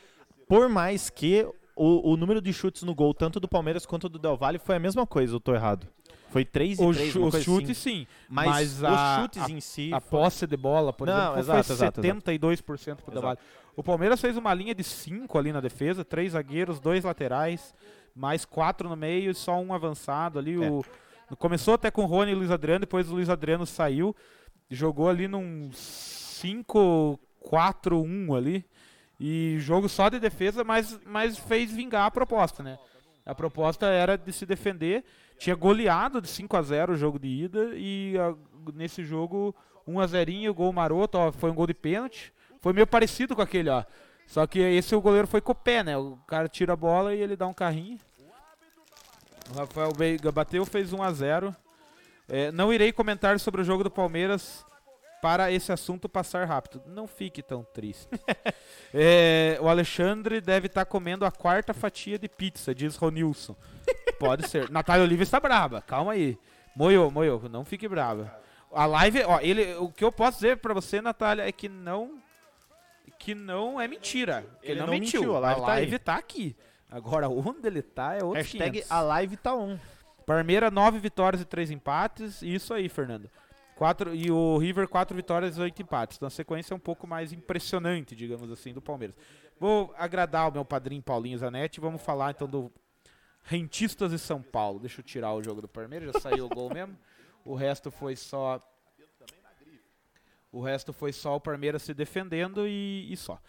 Por 0.49 0.69
mais 0.69 1.11
que 1.11 1.47
o, 1.77 2.13
o 2.13 2.17
número 2.17 2.41
de 2.41 2.53
chutes 2.53 2.83
no 2.83 2.95
gol, 2.95 3.13
tanto 3.15 3.39
do 3.41 3.49
Palmeiras 3.49 3.85
quanto 3.87 4.09
do 4.09 4.19
Del 4.19 4.37
Valle, 4.37 4.59
foi 4.59 4.77
a 4.77 4.79
mesma 4.79 5.07
coisa, 5.07 5.35
eu 5.35 5.41
tô 5.41 5.55
errado. 5.55 5.87
Foi 6.31 6.45
3 6.47 6.79
e 6.79 6.83
Os 6.85 6.97
3, 6.97 7.13
chu- 7.13 7.19
uma 7.21 7.29
os 7.29 7.43
chutes, 7.43 7.71
assim. 7.73 8.01
sim. 8.01 8.07
Mas, 8.29 8.47
mas 8.49 8.85
a- 8.85 8.93
os 9.17 9.23
chutes 9.23 9.43
a- 9.43 9.51
em 9.51 9.61
si... 9.61 9.93
A 9.93 10.01
foi- 10.01 10.21
posse 10.21 10.47
de 10.47 10.57
bola, 10.57 10.93
por 10.93 11.07
Não, 11.07 11.15
exemplo, 11.15 11.39
exato, 11.41 11.65
foi 11.65 11.75
exato, 11.77 12.01
exato. 12.01 12.01
72% 12.01 12.97
pro 13.03 13.13
Del 13.13 13.23
Valle. 13.23 13.39
O 13.77 13.83
Palmeiras 13.83 14.21
fez 14.21 14.37
uma 14.37 14.53
linha 14.55 14.75
de 14.75 14.85
5 14.85 15.37
ali 15.39 15.53
na 15.53 15.61
defesa, 15.61 16.05
três 16.05 16.33
zagueiros, 16.33 16.79
dois 16.81 17.05
laterais, 17.05 17.75
mais 18.15 18.45
quatro 18.45 18.89
no 18.89 18.97
meio 18.97 19.31
e 19.31 19.35
só 19.35 19.59
um 19.61 19.73
avançado 19.75 20.39
ali. 20.39 20.63
É. 20.63 20.71
O, 20.71 20.85
começou 21.37 21.75
até 21.75 21.91
com 21.91 22.03
o 22.03 22.07
Rony 22.07 22.33
e 22.33 22.35
o 22.35 22.39
Luiz 22.39 22.51
Adriano, 22.51 22.81
depois 22.81 23.11
o 23.11 23.15
Luiz 23.15 23.29
Adriano 23.31 23.65
saiu, 23.67 24.15
jogou 24.71 25.09
ali 25.09 25.27
num 25.29 25.71
5-4-1 25.73 28.37
ali. 28.37 28.65
E 29.25 29.57
jogo 29.61 29.89
só 29.89 30.09
de 30.09 30.19
defesa, 30.19 30.65
mas, 30.65 30.99
mas 31.07 31.39
fez 31.39 31.71
vingar 31.71 32.07
a 32.07 32.11
proposta, 32.11 32.61
né? 32.61 32.77
A 33.25 33.33
proposta 33.33 33.87
era 33.87 34.19
de 34.19 34.33
se 34.33 34.45
defender. 34.45 35.05
Tinha 35.39 35.55
goleado 35.55 36.21
de 36.21 36.27
5 36.27 36.57
a 36.57 36.63
0 36.63 36.95
o 36.95 36.97
jogo 36.97 37.21
de 37.21 37.29
ida 37.29 37.71
e 37.75 38.17
a- 38.19 38.35
nesse 38.75 39.05
jogo 39.05 39.55
1 39.87 40.01
a 40.01 40.07
0 40.09 40.53
gol 40.53 40.73
maroto, 40.73 41.19
ó, 41.19 41.31
foi 41.31 41.53
um 41.53 41.55
gol 41.55 41.69
de 41.69 41.75
pênalti. 41.75 42.33
Foi 42.61 42.73
meio 42.73 42.87
parecido 42.87 43.37
com 43.37 43.43
aquele, 43.43 43.71
ó. 43.71 43.85
Só 44.27 44.45
que 44.45 44.59
esse 44.59 44.93
o 44.97 45.01
goleiro 45.01 45.29
foi 45.29 45.41
com 45.41 45.53
o 45.53 45.55
pé, 45.55 45.85
né? 45.85 45.97
O 45.97 46.17
cara 46.27 46.49
tira 46.49 46.73
a 46.73 46.77
bola 46.77 47.15
e 47.15 47.21
ele 47.21 47.37
dá 47.37 47.47
um 47.47 47.55
carrinho. 47.55 48.01
O 49.55 49.59
Rafael 49.59 49.93
Veiga 49.97 50.33
bateu, 50.33 50.67
fez 50.67 50.93
1 50.93 51.01
a 51.01 51.13
0. 51.13 51.55
É, 52.29 52.51
não 52.51 52.73
irei 52.73 52.91
comentar 52.93 53.39
sobre 53.39 53.61
o 53.61 53.65
jogo 53.65 53.85
do 53.85 53.91
Palmeiras 53.91 54.65
para 55.23 55.53
esse 55.53 55.71
assunto 55.71 56.09
passar 56.09 56.49
rápido. 56.49 56.83
Não 56.85 57.07
fique 57.07 57.43
tão 57.43 57.65
triste. 57.65 58.09
É, 58.95 59.57
o 59.63 59.69
Alexandre 59.71 60.39
deve 60.39 60.67
estar 60.67 60.85
comendo 60.85 61.25
a 61.25 61.31
quarta 61.31 61.73
fatia 61.73 62.19
de 62.19 62.29
pizza, 62.29 62.75
diz 62.75 62.95
Ronilson. 62.95 63.57
Pode 64.19 64.47
ser. 64.47 64.69
Natália 64.71 65.03
Oliva 65.03 65.23
está 65.23 65.41
brava. 65.41 65.81
Calma 65.81 66.13
aí. 66.13 66.39
Moiô, 66.77 67.11
moiô, 67.11 67.41
não 67.51 67.65
fique 67.65 67.89
brava. 67.89 68.31
A 68.71 68.85
live, 68.85 69.23
ó, 69.23 69.41
ele, 69.41 69.77
o 69.77 69.91
que 69.91 70.05
eu 70.05 70.13
posso 70.13 70.37
dizer 70.37 70.59
pra 70.59 70.75
você, 70.75 71.01
Natália, 71.01 71.49
é 71.49 71.51
que 71.51 71.71
não 71.71 72.23
que 73.19 73.35
não 73.35 73.81
é 73.81 73.89
mentira. 73.89 74.45
Ele 74.63 74.73
ele 74.73 74.81
não, 74.81 74.87
não 74.89 74.93
mentiu. 74.93 75.21
mentiu, 75.21 75.37
a 75.37 75.41
live 75.41 75.63
tá 75.63 75.73
aí. 75.73 75.99
tá 75.99 76.15
aqui. 76.17 76.55
Agora, 76.91 77.31
onde 77.31 77.67
ele 77.67 77.81
tá 77.81 78.13
é 78.13 78.23
outro 78.23 78.43
Hashtag 78.43 78.73
500. 78.73 78.91
a 78.91 79.01
live 79.01 79.37
tá 79.39 79.55
on. 79.55 79.79
Parmeira, 80.27 80.71
9 80.71 80.99
vitórias 80.99 81.41
e 81.41 81.47
3 81.47 81.71
empates. 81.71 82.43
Isso 82.43 82.75
aí, 82.75 82.91
Fernando. 82.91 83.31
Quatro, 83.83 84.15
e 84.15 84.31
o 84.31 84.59
River, 84.59 84.87
4 84.87 85.17
vitórias 85.17 85.57
e 85.57 85.61
8 85.61 85.83
empates. 85.83 86.17
Então 86.17 86.29
a 86.29 86.31
sequência 86.31 86.73
é 86.73 86.77
um 86.77 86.79
pouco 86.79 87.05
mais 87.05 87.33
impressionante, 87.33 88.15
digamos 88.15 88.49
assim, 88.49 88.73
do 88.73 88.81
Palmeiras. 88.81 89.17
Vou 89.59 89.93
agradar 89.99 90.49
o 90.49 90.53
meu 90.53 90.65
padrinho 90.65 91.03
Paulinho 91.03 91.37
Zanetti. 91.37 91.81
Vamos 91.81 92.01
falar 92.01 92.31
então 92.31 92.47
do 92.47 92.71
Rentistas 93.43 94.13
e 94.13 94.21
São 94.21 94.41
Paulo. 94.41 94.79
Deixa 94.79 95.01
eu 95.01 95.05
tirar 95.05 95.35
o 95.35 95.43
jogo 95.43 95.61
do 95.61 95.67
Palmeiras, 95.67 96.13
já 96.13 96.21
saiu 96.21 96.47
o 96.47 96.49
gol 96.49 96.71
mesmo. 96.73 96.97
O 97.45 97.57
resto 97.57 97.91
foi 97.91 98.15
só. 98.15 98.61
O 100.53 100.61
resto 100.61 100.93
foi 100.93 101.13
só 101.13 101.35
o 101.35 101.41
Palmeiras 101.41 101.83
se 101.83 101.93
defendendo 101.93 102.69
e, 102.69 103.13
e 103.13 103.17
só. 103.17 103.41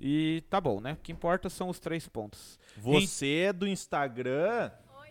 E 0.00 0.42
tá 0.48 0.62
bom, 0.62 0.80
né? 0.80 0.94
O 0.94 0.96
que 0.96 1.12
importa 1.12 1.50
são 1.50 1.68
os 1.68 1.78
três 1.78 2.08
pontos. 2.08 2.58
Você 2.78 3.52
do 3.52 3.68
Instagram, 3.68 4.70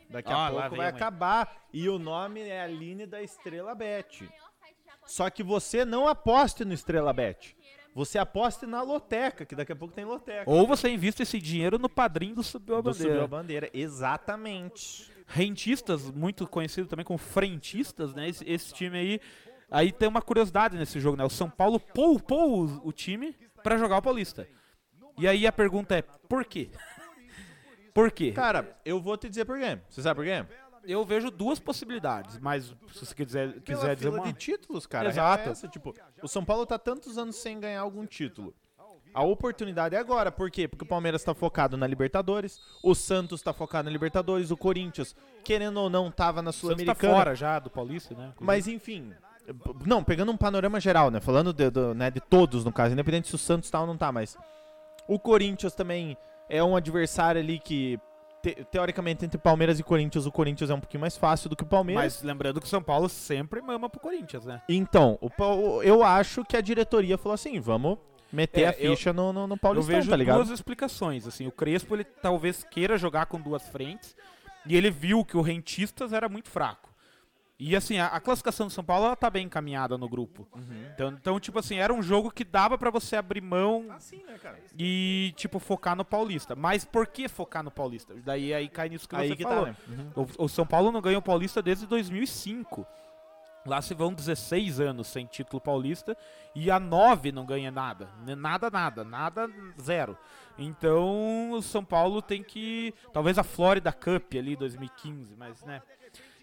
daqui 0.09 0.33
a 0.33 0.47
Ah, 0.47 0.51
pouco 0.51 0.75
vai 0.77 0.87
acabar. 0.87 1.67
E 1.71 1.87
o 1.87 1.99
nome 1.99 2.41
é 2.41 2.63
Aline 2.63 3.05
da 3.05 3.21
Estrela 3.21 3.75
Bet. 3.75 4.27
Só 5.05 5.29
que 5.29 5.43
você 5.43 5.85
não 5.85 6.07
aposte 6.07 6.63
no 6.65 6.73
Estrela 6.73 7.13
Bet. 7.13 7.55
Você 7.95 8.17
aposte 8.17 8.65
na 8.65 8.81
loteca, 8.81 9.45
que 9.45 9.55
daqui 9.55 9.71
a 9.71 9.75
pouco 9.75 9.93
tem 9.93 10.03
loteca. 10.03 10.49
Ou 10.49 10.65
você 10.65 10.89
invista 10.89 11.21
esse 11.21 11.39
dinheiro 11.39 11.77
no 11.77 11.87
padrinho 11.87 12.35
do 12.35 12.43
Subiu 12.43 12.77
a 12.77 12.81
Do 12.81 12.89
Bandeira. 12.91 13.11
Subiu 13.11 13.23
a 13.23 13.27
Bandeira, 13.27 13.69
exatamente. 13.73 15.11
rentistas, 15.27 16.09
muito 16.09 16.47
conhecido 16.47 16.87
também 16.87 17.05
como 17.05 17.19
frentistas, 17.19 18.13
né? 18.15 18.27
Esse, 18.29 18.49
esse 18.49 18.73
time 18.73 18.97
aí. 18.97 19.19
Aí 19.69 19.91
tem 19.91 20.07
uma 20.09 20.21
curiosidade 20.21 20.77
nesse 20.77 20.99
jogo, 20.99 21.17
né? 21.17 21.23
O 21.23 21.29
São 21.29 21.49
Paulo 21.49 21.79
poupou 21.79 22.65
o, 22.65 22.87
o 22.87 22.91
time 22.91 23.35
pra 23.61 23.77
jogar 23.77 23.97
o 23.97 24.01
Paulista. 24.01 24.47
E 25.17 25.27
aí 25.27 25.45
a 25.45 25.51
pergunta 25.51 25.95
é, 25.95 26.01
por 26.01 26.43
quê? 26.45 26.71
por 27.93 28.11
quê? 28.11 28.31
Cara, 28.31 28.75
eu 28.83 28.99
vou 28.99 29.15
te 29.17 29.29
dizer 29.29 29.45
por 29.45 29.59
quê. 29.59 29.77
Você 29.89 30.01
sabe 30.01 30.15
por 30.15 30.25
quê? 30.25 30.45
Eu 30.85 31.05
vejo 31.05 31.31
duas 31.31 31.59
possibilidades, 31.59 32.37
mas 32.39 32.65
se 32.91 33.05
você 33.05 33.15
quiser, 33.15 33.47
Pela 33.53 33.61
quiser 33.61 33.95
dizer 33.95 34.09
fila 34.11 34.21
uma... 34.21 34.27
de 34.27 34.33
títulos, 34.33 34.85
cara. 34.85 35.07
Exato. 35.09 35.49
É 35.49 35.51
essa, 35.51 35.67
tipo, 35.67 35.93
o 36.21 36.27
São 36.27 36.43
Paulo 36.43 36.65
tá 36.65 36.77
tantos 36.77 37.17
anos 37.17 37.35
sem 37.37 37.59
ganhar 37.59 37.81
algum 37.81 38.05
título. 38.05 38.53
A 39.13 39.23
oportunidade 39.23 39.95
é 39.95 39.99
agora, 39.99 40.31
por 40.31 40.49
quê? 40.49 40.67
Porque 40.67 40.83
o 40.83 40.87
Palmeiras 40.87 41.23
tá 41.23 41.35
focado 41.35 41.77
na 41.77 41.85
Libertadores, 41.85 42.59
o 42.81 42.95
Santos 42.95 43.43
tá 43.43 43.53
focado 43.53 43.85
na 43.85 43.91
Libertadores, 43.91 44.49
o 44.49 44.57
Corinthians, 44.57 45.15
querendo 45.43 45.77
ou 45.79 45.87
não, 45.89 46.09
tava 46.09 46.41
na 46.41 46.51
tá 46.51 46.57
Sul-Americana. 46.57 47.13
fora 47.13 47.35
já 47.35 47.59
do 47.59 47.69
Paulista, 47.69 48.15
né? 48.15 48.33
Mas 48.39 48.67
enfim, 48.67 49.13
não, 49.85 50.03
pegando 50.03 50.31
um 50.31 50.37
panorama 50.37 50.79
geral, 50.79 51.11
né? 51.11 51.19
Falando 51.21 51.53
de, 51.53 51.69
do- 51.69 51.93
né, 51.93 52.09
de 52.09 52.19
todos, 52.19 52.65
no 52.65 52.73
caso, 52.73 52.93
independente 52.93 53.27
se 53.27 53.35
o 53.35 53.37
Santos 53.37 53.69
tá 53.69 53.79
ou 53.81 53.85
não 53.85 53.95
tá, 53.95 54.11
mas 54.11 54.35
o 55.07 55.19
Corinthians 55.19 55.75
também 55.75 56.17
é 56.49 56.63
um 56.63 56.75
adversário 56.75 57.39
ali 57.39 57.59
que, 57.59 57.99
te- 58.43 58.63
teoricamente, 58.65 59.25
entre 59.25 59.37
Palmeiras 59.39 59.79
e 59.79 59.83
Corinthians, 59.83 60.25
o 60.27 60.31
Corinthians 60.31 60.69
é 60.69 60.73
um 60.73 60.79
pouquinho 60.79 61.01
mais 61.01 61.17
fácil 61.17 61.49
do 61.49 61.55
que 61.55 61.63
o 61.63 61.65
Palmeiras. 61.65 62.03
Mas 62.03 62.21
lembrando 62.21 62.59
que 62.59 62.67
o 62.67 62.69
São 62.69 62.83
Paulo 62.83 63.07
sempre 63.09 63.61
mama 63.61 63.89
pro 63.89 63.99
Corinthians, 64.01 64.45
né? 64.45 64.61
Então, 64.69 65.17
o 65.21 65.81
eu 65.81 66.03
acho 66.03 66.43
que 66.43 66.55
a 66.57 66.61
diretoria 66.61 67.17
falou 67.17 67.33
assim, 67.33 67.59
vamos 67.59 67.97
meter 68.31 68.61
É, 68.63 68.67
a 68.67 68.73
ficha 68.73 69.13
no, 69.13 69.31
no, 69.31 69.47
no 69.47 69.57
Paulistão, 69.57 69.93
eu 69.95 69.97
vejo 70.01 70.09
tá 70.09 70.15
ligado? 70.15 70.37
duas 70.37 70.49
explicações. 70.49 71.25
Assim, 71.25 71.47
o 71.47 71.51
Crespo 71.51 71.95
ele 71.95 72.03
talvez 72.03 72.63
queira 72.63 72.97
jogar 72.97 73.25
com 73.27 73.39
duas 73.39 73.67
frentes 73.69 74.15
e 74.65 74.75
ele 74.75 74.91
viu 74.91 75.23
que 75.23 75.37
o 75.37 75.41
Rentistas 75.41 76.11
era 76.13 76.27
muito 76.27 76.49
fraco. 76.49 76.89
E 77.65 77.77
assim, 77.77 77.97
a, 77.97 78.07
a 78.07 78.19
classificação 78.19 78.67
do 78.67 78.73
São 78.73 78.83
Paulo 78.83 79.05
ela 79.05 79.15
tá 79.15 79.29
bem 79.29 79.45
encaminhada 79.45 79.97
no 79.97 80.09
grupo. 80.09 80.45
Uhum. 80.53 80.89
Então, 80.93 81.09
então, 81.11 81.39
tipo 81.39 81.57
assim, 81.59 81.77
era 81.77 81.93
um 81.93 82.03
jogo 82.03 82.29
que 82.29 82.43
dava 82.43 82.77
pra 82.77 82.89
você 82.89 83.15
abrir 83.15 83.39
mão 83.39 83.85
Assim, 83.91 84.21
né, 84.25 84.37
cara? 84.37 84.59
e, 84.77 85.33
tipo, 85.37 85.59
focar 85.59 85.95
no 85.95 86.03
Paulista. 86.03 86.55
Mas 86.57 86.83
por 86.83 87.07
que 87.07 87.29
focar 87.29 87.63
no 87.63 87.71
Paulista? 87.71 88.13
Daí 88.23 88.53
aí 88.53 88.67
cai 88.67 88.89
nisso 88.89 89.07
que 89.07 89.15
Aí 89.15 89.29
você 89.29 89.35
que 89.37 89.43
falou. 89.43 89.67
tá, 89.67 89.71
né? 89.87 90.11
O, 90.13 90.43
o 90.43 90.49
São 90.49 90.65
Paulo 90.65 90.91
não 90.91 91.01
ganha 91.01 91.17
o 91.17 91.21
Paulista 91.21 91.61
desde 91.61 91.87
2005. 91.87 92.85
Lá 93.65 93.81
se 93.81 93.93
vão 93.93 94.13
16 94.13 94.81
anos 94.81 95.07
sem 95.07 95.25
título 95.25 95.61
paulista 95.61 96.17
e 96.53 96.69
a 96.69 96.77
9 96.81 97.31
não 97.31 97.45
ganha 97.45 97.71
nada. 97.71 98.09
Nada, 98.37 98.69
nada, 98.69 99.03
nada, 99.05 99.49
zero. 99.81 100.17
Então 100.57 101.51
o 101.51 101.61
São 101.61 101.83
Paulo 101.83 102.21
tem 102.21 102.43
que. 102.43 102.93
Talvez 103.13 103.37
a 103.37 103.43
Florida 103.43 103.93
Cup 103.93 104.33
ali 104.37 104.57
2015, 104.57 105.35
mas 105.37 105.63
né. 105.63 105.81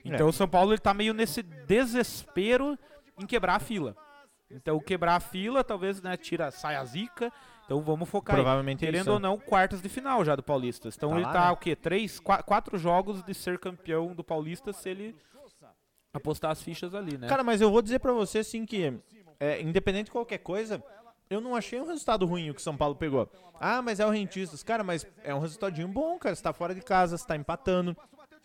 Então 0.04 0.26
É. 0.26 0.30
o 0.30 0.32
São 0.32 0.48
Paulo 0.48 0.72
ele 0.72 0.78
tá 0.80 0.94
meio 0.94 1.12
nesse 1.14 1.42
desespero 1.42 2.78
em 3.18 3.26
quebrar 3.26 3.56
a 3.56 3.60
fila. 3.60 3.96
Então 4.50 4.80
quebrar 4.80 5.16
a 5.16 5.20
fila, 5.20 5.62
talvez, 5.62 6.00
né, 6.02 6.16
tira, 6.16 6.50
sai 6.50 6.76
a 6.76 6.84
zica. 6.84 7.32
Então 7.64 7.80
vamos 7.82 8.08
focar 8.08 8.34
aí. 8.34 8.42
Provavelmente 8.42 8.84
é 8.84 8.88
Querendo 8.88 9.02
isso. 9.02 9.12
ou 9.12 9.20
não, 9.20 9.38
quartas 9.38 9.80
de 9.80 9.88
final 9.88 10.24
já 10.24 10.34
do 10.34 10.42
Paulista. 10.42 10.88
Então 10.88 11.10
Tá 11.10 11.16
ele 11.16 11.24
lá, 11.26 11.32
tá 11.32 11.44
né? 11.46 11.50
o 11.52 11.56
quê? 11.56 11.76
Três, 11.76 12.18
qua- 12.18 12.42
quatro 12.42 12.76
jogos 12.76 13.22
de 13.22 13.32
ser 13.32 13.58
campeão 13.58 14.12
do 14.14 14.24
Paulista 14.24 14.72
se 14.72 14.88
ele 14.88 15.14
apostar 16.12 16.50
as 16.50 16.60
fichas 16.62 16.94
ali, 16.94 17.16
né? 17.16 17.28
Cara, 17.28 17.44
mas 17.44 17.60
eu 17.60 17.70
vou 17.70 17.80
dizer 17.80 18.00
pra 18.00 18.12
você, 18.12 18.38
assim, 18.38 18.66
que 18.66 19.00
é, 19.38 19.60
independente 19.62 20.06
de 20.06 20.10
qualquer 20.10 20.38
coisa, 20.38 20.82
eu 21.28 21.40
não 21.40 21.54
achei 21.54 21.80
um 21.80 21.86
resultado 21.86 22.26
ruim 22.26 22.50
o 22.50 22.54
que 22.54 22.60
o 22.60 22.64
São 22.64 22.76
Paulo 22.76 22.96
pegou. 22.96 23.30
Ah, 23.60 23.80
mas 23.80 24.00
é 24.00 24.06
o 24.06 24.10
Rentistas. 24.10 24.64
Cara, 24.64 24.82
mas 24.82 25.06
é 25.22 25.32
um 25.32 25.38
resultadinho 25.38 25.86
bom, 25.86 26.18
cara. 26.18 26.34
Você 26.34 26.42
tá 26.42 26.52
fora 26.52 26.74
de 26.74 26.80
casa, 26.80 27.16
você 27.16 27.24
tá 27.26 27.36
empatando. 27.36 27.96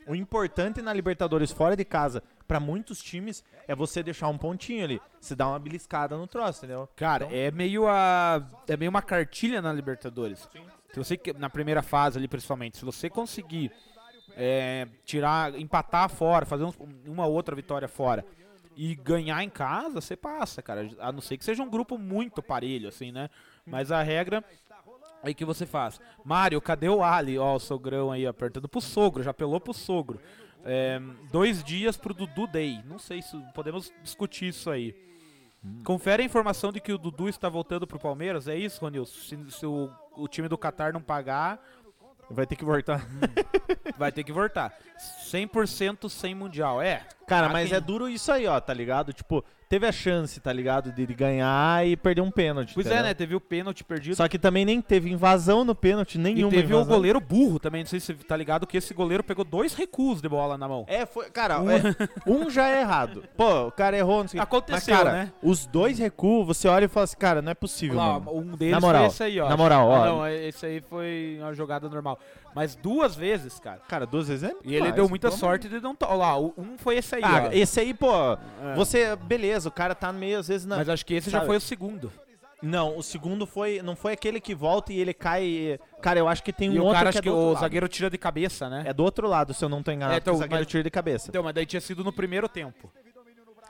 O 0.08 0.15
importante 0.15 0.82
na 0.82 0.94
Libertadores 0.94 1.52
fora 1.52 1.76
de 1.76 1.84
casa, 1.84 2.22
pra 2.48 2.60
muitos 2.60 3.02
times, 3.02 3.44
é 3.68 3.74
você 3.76 4.04
deixar 4.04 4.28
um 4.28 4.38
pontinho 4.38 4.84
ali. 4.84 5.02
Você 5.20 5.36
dá 5.36 5.48
uma 5.48 5.60
beliscada 5.60 6.15
no 6.15 6.28
troço, 6.28 6.60
entendeu? 6.60 6.88
Cara, 6.96 7.28
é 7.36 7.50
meio 7.52 7.88
a 7.88 8.44
é 8.68 8.78
meio 8.78 8.89
uma 8.91 9.02
cartilha 9.02 9.62
na 9.62 9.74
Libertadores. 9.74 10.48
Se 10.94 10.98
você 11.00 11.20
na 11.38 11.50
primeira 11.50 11.82
fase 11.82 12.18
ali 12.18 12.28
principalmente, 12.28 12.78
se 12.78 12.86
você 12.86 13.10
conseguir 13.10 13.72
é, 14.38 14.88
tirar, 15.06 15.56
empatar 15.60 16.10
fora, 16.10 16.46
fazer 16.46 16.63
uns- 16.65 16.78
uma 17.06 17.26
outra 17.26 17.56
vitória 17.56 17.88
fora 17.88 18.26
e 18.76 18.94
ganhar 18.96 19.41
em 19.44 19.50
casa, 19.50 20.02
você 20.02 20.15
passa, 20.15 20.62
cara. 20.62 20.89
A 21.00 21.12
não 21.12 21.22
ser 21.22 21.38
que 21.38 21.46
seja 21.46 21.63
um 21.63 21.70
grupo 21.70 21.98
muito 21.98 22.44
parelho, 22.44 22.89
assim, 22.89 23.12
né? 23.12 23.30
Mas 23.65 23.91
a 23.91 24.04
regra 24.04 24.44
Aí 25.25 25.33
que 25.33 25.43
você 25.43 25.65
faz? 25.65 25.99
Mário, 26.23 26.61
cadê 26.61 26.88
o 26.88 27.03
Ali? 27.03 27.38
Ó, 27.38 27.55
o 27.55 27.59
sogrão 27.59 28.11
aí 28.11 28.27
apertando 28.27 28.69
pro 28.69 28.79
sogro, 28.79 29.23
já 29.23 29.31
apelou 29.31 29.59
pro 29.59 29.73
sogro. 29.73 30.19
É, 30.63 30.99
dois 31.31 31.63
dias 31.63 31.97
pro 31.97 32.13
Dudu 32.13 32.47
Day. 32.47 32.79
Não 32.85 32.99
sei 32.99 33.21
se 33.21 33.35
podemos 33.53 33.91
discutir 34.03 34.47
isso 34.47 34.69
aí. 34.69 34.95
Confere 35.83 36.21
a 36.21 36.25
informação 36.25 36.71
de 36.71 36.79
que 36.79 36.93
o 36.93 36.97
Dudu 36.97 37.27
está 37.27 37.49
voltando 37.49 37.88
pro 37.88 37.99
Palmeiras. 37.99 38.47
É 38.47 38.55
isso, 38.55 38.81
Ronilson? 38.81 39.19
Se, 39.19 39.51
se 39.51 39.65
o, 39.65 39.89
o 40.15 40.27
time 40.27 40.47
do 40.47 40.57
Qatar 40.57 40.93
não 40.93 41.01
pagar, 41.01 41.59
Vai 42.29 42.47
ter 42.47 42.55
que 42.55 42.65
voltar. 42.65 43.05
vai 43.97 44.11
ter 44.11 44.23
que 44.23 44.31
voltar. 44.31 44.73
100% 45.31 46.09
sem 46.09 46.33
Mundial. 46.33 46.81
É. 46.81 47.05
Cara, 47.27 47.49
mas 47.49 47.69
quem- 47.69 47.77
é 47.77 47.79
duro 47.79 48.09
isso 48.09 48.31
aí, 48.31 48.47
ó, 48.47 48.59
tá 48.59 48.73
ligado? 48.73 49.13
Tipo, 49.13 49.43
teve 49.69 49.86
a 49.88 49.91
chance, 49.91 50.39
tá 50.39 50.51
ligado? 50.54 50.91
De 50.91 51.01
ele 51.01 51.13
ganhar 51.13 51.86
e 51.88 51.95
perder 51.97 52.21
um 52.21 52.32
pênalti. 52.32 52.73
Pois 52.73 52.86
é, 52.86 52.89
entendeu? 52.89 53.04
né? 53.06 53.13
Teve 53.13 53.36
o 53.36 53.41
pênalti 53.41 53.84
perdido. 53.84 54.15
Só 54.15 54.28
que 54.28 54.38
também 54.39 54.65
nem 54.65 54.82
teve 54.82 55.12
invasão 55.12 55.63
no 55.65 55.73
pênalti, 55.75 56.15
E 56.15 56.17
nenhuma 56.19 56.51
teve 56.51 56.73
o 56.73 56.78
invasão. 56.78 56.93
goleiro 56.95 57.19
burro 57.19 57.60
também. 57.60 57.84
Não 57.84 57.89
sei 57.89 57.99
se 57.99 58.08
você 58.08 58.23
tá 58.23 58.36
ligado 58.38 58.65
que 58.67 58.78
esse 58.78 58.93
goleiro 58.93 59.23
pegou 59.23 59.43
dois 59.45 59.73
recuos 59.73 60.21
de 60.21 60.30
bola 60.30 60.58
na 60.58 60.67
mão. 60.67 60.86
É, 60.88 61.06
foi, 61.06 61.30
cara, 61.30 61.56
é, 61.56 61.60
um 62.30 62.49
já 62.49 62.67
é 62.69 62.82
errado. 62.82 63.23
Pô, 63.36 63.67
o 63.67 63.71
cara 63.71 63.97
errou, 63.97 64.21
não 64.21 64.28
sei 64.28 64.39
o. 64.39 64.43
Aconteceu, 64.43 64.75
Mas, 64.95 65.04
cara, 65.04 65.12
né? 65.12 65.32
os 65.41 65.65
dois 65.65 65.97
recuos, 65.99 66.45
você 66.47 66.67
olha 66.67 66.86
e 66.86 66.88
fala 66.88 67.04
assim, 67.06 67.17
cara, 67.17 67.41
não 67.41 67.51
é 67.51 67.56
possível, 67.56 67.97
Lá, 67.97 68.17
um 68.17 68.56
deles 68.56 68.73
Na 68.73 68.80
moral, 68.80 69.01
foi 69.04 69.08
esse 69.10 69.23
aí, 69.23 69.39
ó. 69.39 69.49
na 69.49 69.58
moral, 69.58 69.91
Ah, 69.91 69.99
ó. 69.99 70.06
Não, 70.06 70.28
esse 70.28 70.65
aí 70.65 70.82
foi 70.82 71.38
uma 71.41 71.54
jogada 71.54 71.89
normal. 71.89 72.19
Mas 72.56 72.74
duas 72.76 73.13
vezes, 73.15 73.60
cara. 73.60 73.82
Cara, 73.88 74.06
duas 74.06 74.30
vezes 74.30 74.50
é 74.50 74.54
E 74.63 74.70
ele 74.70 74.76
demais, 74.78 74.96
deu 74.96 75.10
muita 75.10 75.30
sorte 75.30 75.68
de 75.68 75.82
não. 75.82 75.96
Ó 76.02 76.15
lá, 76.15 76.39
o- 76.39 76.54
um 76.58 76.78
foi 76.78 76.96
esse 76.96 77.13
aí, 77.15 77.22
Ah, 77.24 77.48
ó. 77.48 77.52
esse 77.52 77.82
aí, 77.82 77.94
pô, 77.94 78.08
você, 78.78 79.13
beleza, 79.18 79.68
o 79.68 79.72
cara 79.72 79.94
tá 79.94 80.12
meio, 80.13 80.39
às 80.39 80.48
vezes, 80.48 80.65
na... 80.65 80.78
Mas 80.78 80.88
acho 80.88 81.06
que 81.06 81.13
esse 81.15 81.30
já 81.30 81.39
Sabe? 81.39 81.48
foi 81.48 81.58
o 81.58 81.62
segundo. 81.62 82.10
Não, 82.63 82.98
o 82.98 83.04
segundo 83.04 83.46
foi, 83.46 83.82
não 83.84 83.94
foi 83.96 84.13
aquele 84.13 84.39
que 84.39 84.56
volta 84.56 84.94
e 84.94 85.00
ele 85.00 85.13
cai... 85.13 85.78
Cara, 86.02 86.18
eu 86.18 86.28
acho 86.30 86.41
que 86.41 86.54
tem 86.54 86.70
um 86.70 86.74
e 86.74 86.80
o 86.80 86.84
outro 86.84 86.94
cara, 86.98 87.04
que 87.06 87.10
acho 87.10 87.20
é 87.20 87.22
que 87.22 87.30
o 87.30 87.48
lado. 87.50 87.60
zagueiro 87.60 87.88
tira 87.89 88.10
de 88.10 88.18
cabeça, 88.18 88.70
né? 88.70 88.84
É 88.88 88.94
do 88.94 89.04
outro 89.04 89.28
lado, 89.28 89.54
se 89.54 89.63
eu 89.63 89.68
não 89.70 89.84
tô 89.84 89.91
enganado, 89.91 90.15
É, 90.15 90.18
então, 90.20 90.34
o 90.34 90.38
zagueiro 90.38 90.62
mas- 90.63 90.68
tira 90.72 90.82
de 90.82 90.89
cabeça. 90.89 91.30
Então, 91.30 91.44
mas 91.44 91.54
daí 91.54 91.65
tinha 91.65 91.82
sido 91.82 92.04
no 92.06 92.13
primeiro 92.13 92.48
tempo. 92.48 92.89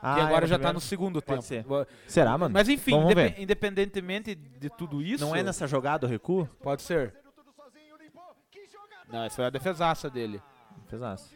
Ah, 0.01 0.19
e 0.19 0.21
agora 0.21 0.45
é, 0.45 0.47
já 0.47 0.55
tá 0.55 0.59
primeiro? 0.59 0.73
no 0.75 0.79
segundo 0.81 1.19
tempo. 1.21 1.37
Pode 1.37 1.45
ser. 1.45 1.63
Bo- 1.63 1.87
Será, 2.07 2.37
mano? 2.37 2.53
Mas 2.53 2.69
enfim, 2.69 2.93
independentemente 3.39 4.35
de 4.35 4.69
tudo 4.69 5.01
isso. 5.01 5.25
Não 5.25 5.35
é 5.35 5.41
nessa 5.41 5.67
jogada 5.67 6.05
o 6.05 6.09
recuo? 6.09 6.47
Pode 6.61 6.83
ser. 6.83 7.13
Não, 9.11 9.23
essa 9.23 9.35
foi 9.35 9.45
a 9.45 9.49
defesaça 9.49 10.09
dele. 10.09 10.41
Pesaço. 10.89 11.33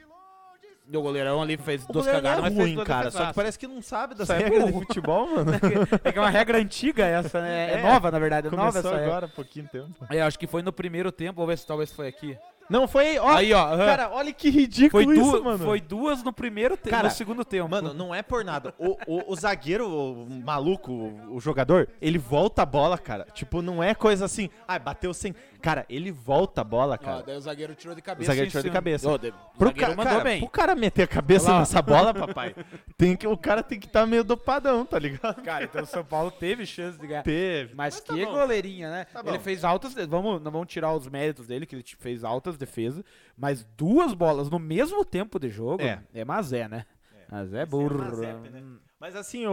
E 0.92 0.98
o 0.98 1.02
goleirão 1.04 1.40
ali 1.40 1.56
fez 1.56 1.86
O 1.88 1.94
duas 1.94 2.08
cagadas, 2.08 2.40
é 2.40 2.42
mas 2.50 2.56
ruim, 2.56 2.84
cara, 2.84 3.12
só 3.12 3.28
que 3.28 3.34
parece 3.36 3.60
que 3.60 3.68
não 3.68 3.80
sabe 3.80 4.16
das 4.16 4.28
é 4.32 4.38
regras 4.40 4.66
de 4.66 4.72
burro. 4.72 4.86
futebol, 4.88 5.28
mano. 5.36 5.52
É 6.04 6.12
que 6.12 6.18
é 6.18 6.22
uma 6.22 6.32
regra 6.32 6.58
antiga 6.58 7.06
essa, 7.06 7.40
né? 7.42 7.74
É, 7.74 7.78
É. 7.78 7.84
nova, 7.84 8.10
na 8.10 8.18
verdade. 8.18 8.48
É 8.48 8.50
nova 8.52 8.80
essa 8.80 8.96
agora, 8.96 9.28
há 9.28 9.30
pouquinho 9.30 9.68
tempo. 9.72 9.94
É, 10.10 10.20
acho 10.20 10.40
que 10.40 10.48
foi 10.48 10.64
no 10.64 10.74
primeiro 10.74 11.12
tempo. 11.12 11.36
Vamos 11.36 11.50
ver 11.50 11.58
se 11.60 11.68
talvez 11.68 11.92
foi 11.92 12.08
aqui. 12.08 12.36
Não, 12.68 12.88
foi. 12.88 13.18
Ó, 13.18 13.30
Aí, 13.30 13.52
ó. 13.52 13.78
cara, 13.78 14.10
olha 14.12 14.32
que 14.32 14.50
ridículo 14.50 15.04
foi, 15.04 15.18
isso, 15.18 15.44
mano. 15.44 15.66
foi 15.66 15.82
duas 15.82 16.22
no 16.24 16.32
primeiro 16.32 16.78
tempo, 16.78 16.90
Cara, 16.96 17.08
no 17.08 17.14
segundo 17.14 17.44
tempo. 17.44 17.68
Mano, 17.70 17.96
não 17.96 18.14
é 18.14 18.22
por 18.22 18.44
nada. 18.46 18.76
O, 18.78 18.96
o, 19.08 19.32
o 19.32 19.36
zagueiro, 19.36 19.88
o 19.90 20.28
maluco, 20.44 20.92
o, 20.92 21.36
o 21.36 21.40
jogador, 21.40 21.88
ele 22.00 22.20
volta 22.20 22.62
a 22.62 22.66
bola, 22.68 22.96
cara. 22.98 23.26
Tipo, 23.34 23.62
não 23.64 23.82
é 23.84 23.96
coisa 23.96 24.26
assim. 24.26 24.50
Ah, 24.68 24.78
bateu 24.78 25.14
sem. 25.16 25.34
Cara, 25.62 25.86
ele 25.90 26.12
volta 26.12 26.62
a 26.62 26.64
bola, 26.64 26.98
cara. 26.98 27.22
daí 27.22 27.36
o 27.36 27.42
zagueiro 27.42 27.76
tirou 27.76 27.94
de 27.94 28.02
O 28.02 28.04
cabeça. 28.04 28.28
zagueiro 28.28 28.48
em 28.48 28.50
tirou 28.50 28.64
de 28.64 28.70
cabeça. 28.72 29.10
Ó, 29.10 29.18
de- 29.18 29.30
o 29.30 29.34
Pro, 29.58 29.68
zagueiro 29.68 29.92
ca 29.92 29.96
mandou 29.98 30.06
cara, 30.14 30.24
bem. 30.24 30.40
pro 30.40 30.50
cara 30.50 30.76
meter 30.76 31.04
a 31.04 31.08
cabeça 31.08 31.46
Olha 31.48 31.54
lá. 31.54 31.60
nessa 31.60 31.82
bola, 31.82 32.14
papai, 32.14 32.56
tem 32.98 33.16
que, 33.16 33.28
o 33.28 33.38
cara 33.38 33.62
tem 33.62 33.80
que 33.80 33.88
estar 33.88 34.06
meio 34.06 34.24
dopadão, 34.24 34.86
tá 34.86 34.98
ligado? 34.98 35.42
Cara, 35.44 35.66
então 35.66 35.84
o 35.84 35.86
São 35.86 36.04
Paulo 36.06 36.32
teve 36.32 36.66
chance 36.66 36.98
de 36.98 37.06
ganhar. 37.08 37.24
Teve. 37.24 37.76
Mas, 37.76 38.00
tá 38.00 38.14
que 38.14 38.26
bom. 38.26 38.32
goleirinha, 38.32 38.90
né? 38.90 39.06
Tá 39.06 39.22
ele 39.26 39.40
fez 39.40 39.64
altas. 39.64 39.94
Vamos, 40.08 40.42
não 40.42 40.52
vamos 40.52 40.68
tirar 40.68 40.94
os 40.94 41.08
méritos 41.08 41.46
dele, 41.48 41.66
que 41.66 41.76
ele 41.76 41.84
fez 42.00 42.24
altas 42.24 42.58
defesas. 42.58 43.04
Mas 43.38 43.66
duas 43.78 44.14
bolas 44.14 44.50
no 44.50 44.60
mesmo 44.60 45.04
tempo 45.04 45.40
de 45.40 45.50
jogo 45.50 45.84
É. 45.84 46.00
é, 46.14 46.24
mazé, 46.26 46.68
né? 46.68 46.86
Mazé 47.32 47.66
burro. 47.66 47.98
Mazep, 48.00 48.50
né? 48.50 48.64
Mas 49.00 49.16
assim, 49.16 49.46
o, 49.46 49.52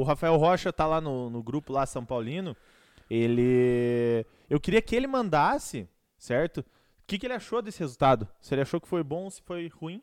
o 0.00 0.02
Rafael 0.04 0.36
Rocha 0.36 0.72
tá 0.72 0.86
lá 0.86 1.00
no, 1.00 1.28
no 1.30 1.42
grupo 1.42 1.72
lá 1.72 1.84
São 1.86 2.04
Paulino. 2.04 2.56
Ele. 3.10 4.24
Eu 4.48 4.60
queria 4.60 4.82
que 4.82 4.94
ele 4.94 5.06
mandasse, 5.06 5.88
certo? 6.16 6.58
O 6.60 6.64
que, 7.06 7.18
que 7.18 7.26
ele 7.26 7.34
achou 7.34 7.62
desse 7.62 7.78
resultado? 7.80 8.28
Se 8.40 8.54
ele 8.54 8.62
achou 8.62 8.80
que 8.80 8.88
foi 8.88 9.02
bom 9.02 9.24
ou 9.24 9.30
se 9.30 9.40
foi 9.42 9.68
ruim. 9.68 10.02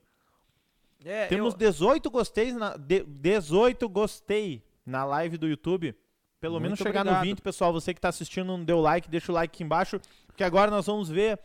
É, 1.04 1.28
Temos 1.28 1.54
eu- 1.54 1.58
18 1.60 2.10
gostei 2.10 2.52
na, 2.52 2.76
de- 2.78 3.04
18 3.04 3.88
gostei 3.88 4.64
na 4.86 5.06
live 5.06 5.38
do 5.38 5.48
YouTube. 5.48 5.96
Pelo 6.40 6.60
menos 6.60 6.80
Muito 6.80 6.88
chegar 6.88 7.04
no 7.04 7.12
obrigado. 7.12 7.24
20, 7.26 7.42
pessoal. 7.42 7.72
Você 7.74 7.94
que 7.94 8.02
tá 8.02 8.10
assistindo, 8.10 8.46
não 8.48 8.64
deu 8.64 8.80
like, 8.82 9.10
deixa 9.10 9.32
o 9.32 9.36
like 9.36 9.54
aqui 9.56 9.64
embaixo. 9.64 10.00
Porque 10.28 10.44
agora 10.44 10.70
nós 10.72 10.86
vamos 10.88 11.10
ver. 11.10 11.40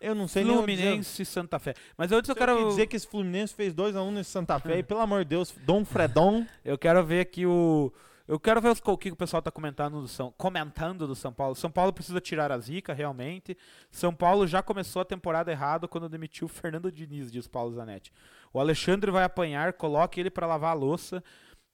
Eu 0.00 0.14
não 0.14 0.28
sei 0.28 0.44
nem 0.44 0.52
o 0.56 0.60
que 0.60 0.66
dizer. 0.72 0.82
Fluminense 0.82 1.22
e 1.22 1.26
Santa 1.26 1.58
Fé. 1.58 1.74
Mas 1.96 2.12
antes 2.12 2.28
eu 2.28 2.32
Eu 2.34 2.36
quero 2.38 2.68
dizer 2.68 2.86
que 2.86 2.96
esse 2.96 3.06
Fluminense 3.06 3.54
fez 3.54 3.74
2x1 3.74 4.10
nesse 4.12 4.30
Santa 4.30 4.58
Fé. 4.58 4.78
E 4.78 4.82
pelo 4.82 5.00
amor 5.00 5.24
de 5.24 5.30
Deus, 5.30 5.52
Dom 5.64 5.84
Fredon. 5.84 6.44
eu 6.64 6.76
quero 6.78 7.04
ver 7.04 7.20
aqui 7.20 7.46
o. 7.46 7.92
Eu 8.28 8.40
quero 8.40 8.60
ver 8.60 8.70
o 8.70 8.98
que 8.98 9.10
o 9.10 9.16
pessoal 9.16 9.40
tá 9.40 9.52
comentando 9.52 10.00
do 10.00 10.08
São, 10.08 10.32
comentando 10.36 11.06
do 11.06 11.14
São 11.14 11.32
Paulo. 11.32 11.54
São 11.54 11.70
Paulo 11.70 11.92
precisa 11.92 12.20
tirar 12.20 12.50
a 12.50 12.58
zica, 12.58 12.92
realmente. 12.92 13.56
São 13.88 14.12
Paulo 14.12 14.48
já 14.48 14.62
começou 14.62 15.02
a 15.02 15.04
temporada 15.04 15.52
errado 15.52 15.86
quando 15.86 16.08
demitiu 16.08 16.46
o 16.46 16.48
Fernando 16.48 16.90
Diniz, 16.90 17.30
diz 17.30 17.46
Paulo 17.46 17.72
Zanetti. 17.72 18.12
O 18.52 18.58
Alexandre 18.58 19.12
vai 19.12 19.22
apanhar, 19.22 19.74
coloque 19.74 20.18
ele 20.18 20.30
para 20.30 20.46
lavar 20.46 20.72
a 20.72 20.74
louça, 20.74 21.22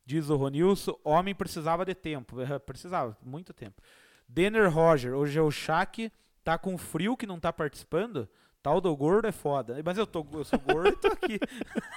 diz 0.04 0.28
o 0.28 0.36
Ronilson. 0.36 0.94
Homem 1.02 1.34
precisava 1.34 1.86
de 1.86 1.94
tempo. 1.94 2.38
Eh, 2.38 2.58
Precisava, 2.58 3.16
muito 3.22 3.54
tempo. 3.54 3.80
Denner 4.28 4.70
Roger, 4.70 5.14
hoje 5.14 5.38
é 5.38 5.42
o 5.42 5.50
Shaq, 5.50 6.12
tá 6.44 6.58
com 6.58 6.76
frio 6.76 7.16
que 7.16 7.26
não 7.26 7.40
tá 7.40 7.50
participando. 7.50 8.28
Tal 8.62 8.80
do 8.80 8.94
gordo 8.96 9.26
é 9.26 9.32
foda. 9.32 9.76
Mas 9.84 9.98
eu, 9.98 10.06
tô, 10.06 10.24
eu 10.32 10.44
sou 10.44 10.58
gordo 10.58 10.88
e 10.88 10.96
tô 10.96 11.08
aqui. 11.08 11.40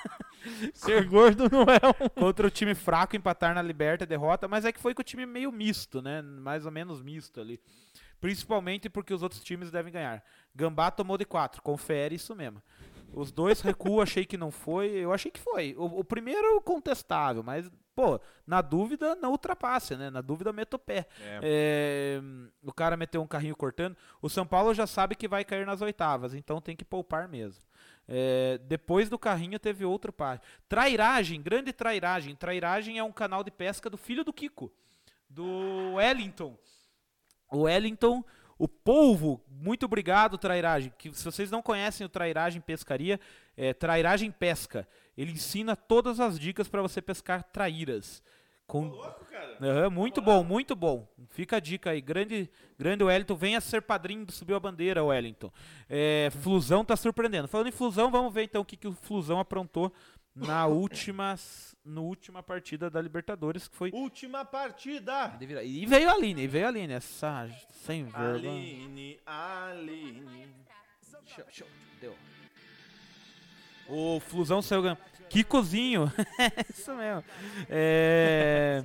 Ser 0.74 1.06
gordo 1.08 1.48
não 1.50 1.62
é 1.62 1.80
um. 1.88 2.10
Contra 2.10 2.48
o 2.48 2.52
time 2.52 2.74
fraco, 2.74 3.16
empatar 3.16 3.54
na 3.54 3.62
Liberta, 3.62 4.06
derrota. 4.06 4.48
Mas 4.48 4.66
é 4.66 4.72
que 4.72 4.80
foi 4.80 4.94
com 4.96 5.02
o 5.02 5.06
time 5.06 5.26
meio 5.26 5.52
misto, 5.52 6.02
né? 6.02 6.22
Mais 6.24 6.66
ou 6.66 6.72
menos 6.72 7.04
misto 7.04 7.40
ali. 7.40 7.60
Principalmente 8.20 8.90
porque 8.90 9.14
os 9.14 9.22
outros 9.22 9.44
times 9.44 9.70
devem 9.70 9.94
ganhar. 9.94 10.24
Gambá 10.56 10.90
tomou 10.90 11.18
de 11.18 11.26
4, 11.26 11.62
confere 11.62 12.16
isso 12.16 12.36
mesmo. 12.36 12.62
Os 13.14 13.32
dois 13.32 13.62
recuo, 13.62 14.02
achei 14.02 14.26
que 14.26 14.38
não 14.38 14.50
foi. 14.50 14.90
Eu 14.90 15.14
achei 15.14 15.30
que 15.30 15.40
foi. 15.40 15.76
O, 15.78 16.00
o 16.00 16.04
primeiro, 16.04 16.60
contestável, 16.62 17.44
mas, 17.44 17.70
pô, 17.96 18.20
na 18.46 18.62
dúvida, 18.62 19.16
não 19.16 19.32
ultrapasse, 19.32 19.96
né? 19.96 20.10
Na 20.10 20.22
dúvida, 20.22 20.52
meta 20.52 20.76
o 20.76 20.80
pé. 20.80 21.08
É, 21.42 22.22
o 22.62 22.74
cara 22.74 22.98
meteu 22.98 23.22
um 23.22 23.28
carrinho 23.28 23.56
cortando. 23.56 23.96
O 24.22 24.30
São 24.30 24.46
Paulo 24.46 24.74
já 24.74 24.86
sabe 24.86 25.16
que 25.16 25.28
vai 25.28 25.46
cair 25.46 25.66
nas 25.66 25.82
oitavas, 25.82 26.34
então 26.34 26.60
tem 26.60 26.76
que 26.76 26.84
poupar 26.84 27.28
mesmo. 27.28 27.64
É, 28.08 28.60
depois 28.68 29.10
do 29.10 29.18
carrinho 29.18 29.58
teve 29.58 29.86
outro 29.86 30.12
par. 30.12 30.42
Trairagem, 30.68 31.42
grande 31.42 31.72
trairagem. 31.72 32.36
Trairagem 32.36 33.00
é 33.00 33.04
um 33.04 33.12
canal 33.12 33.44
de 33.44 33.50
pesca 33.50 33.90
do 33.90 33.98
filho 33.98 34.24
do 34.24 34.34
Kiko, 34.34 34.72
do 35.30 35.94
Wellington. 35.96 36.56
O 37.50 37.62
Wellington, 37.62 38.24
o 38.58 38.68
polvo, 38.68 39.42
muito 39.50 39.86
obrigado, 39.86 40.38
Trairagem. 40.38 40.94
Que, 40.98 41.14
se 41.14 41.24
vocês 41.24 41.50
não 41.50 41.62
conhecem 41.62 42.06
o 42.06 42.10
Trairagem 42.10 42.62
Pescaria, 42.62 43.20
é 43.56 43.74
Trairagem 43.74 44.30
Pesca. 44.32 44.88
Ele 45.18 45.32
ensina 45.32 45.76
todas 45.76 46.20
as 46.20 46.38
dicas 46.40 46.68
para 46.68 46.82
você 46.82 47.02
pescar 47.02 47.44
traíras. 47.44 48.22
Com... 48.68 48.92
Aham, 49.62 49.90
muito 49.90 50.22
bom, 50.22 50.44
muito 50.44 50.76
bom. 50.76 51.08
Fica 51.30 51.58
a 51.58 51.60
dica 51.60 51.92
aí. 51.92 52.02
Grande, 52.02 52.50
grande 52.78 53.04
Wellington. 53.04 53.36
Venha 53.36 53.62
ser 53.62 53.82
padrinho 53.82 54.26
do 54.26 54.32
Subiu 54.32 54.56
a 54.56 54.60
Bandeira, 54.60 55.04
Wellington. 55.04 55.52
É, 55.88 56.30
Flusão 56.42 56.84
tá 56.84 56.96
surpreendendo. 56.96 57.48
Falando 57.48 57.68
em 57.68 57.72
Flusão, 57.72 58.10
vamos 58.12 58.34
ver 58.34 58.44
então 58.44 58.62
o 58.62 58.66
que, 58.66 58.76
que 58.76 58.88
o 58.88 58.94
Flusão 58.94 59.40
aprontou 59.40 59.94
na 60.36 60.66
última, 60.68 61.36
no 61.86 62.04
última 62.04 62.44
partida 62.44 62.90
da 62.90 63.00
Libertadores, 63.02 63.68
que 63.68 63.76
foi 63.76 63.92
Última 63.94 64.44
partida. 64.44 65.38
e 65.40 65.86
veio 65.86 66.10
a 66.10 66.14
Aline, 66.14 66.44
e 66.44 66.48
veio 66.48 66.66
a 66.66 66.70
Aline, 66.70 66.94
essa 66.94 67.48
sem 67.86 68.04
vergonha. 68.04 68.34
Aline, 68.34 69.20
Aline. 69.26 70.50
Show, 71.28 71.46
show, 71.52 71.68
deu. 72.02 72.16
O 73.88 74.20
Flusão 74.20 74.62
saiu 74.62 74.82
ganhando. 74.82 75.00
Kikozinho, 75.30 76.12
isso 76.74 76.94
mesmo. 76.96 77.24
É... 77.70 78.84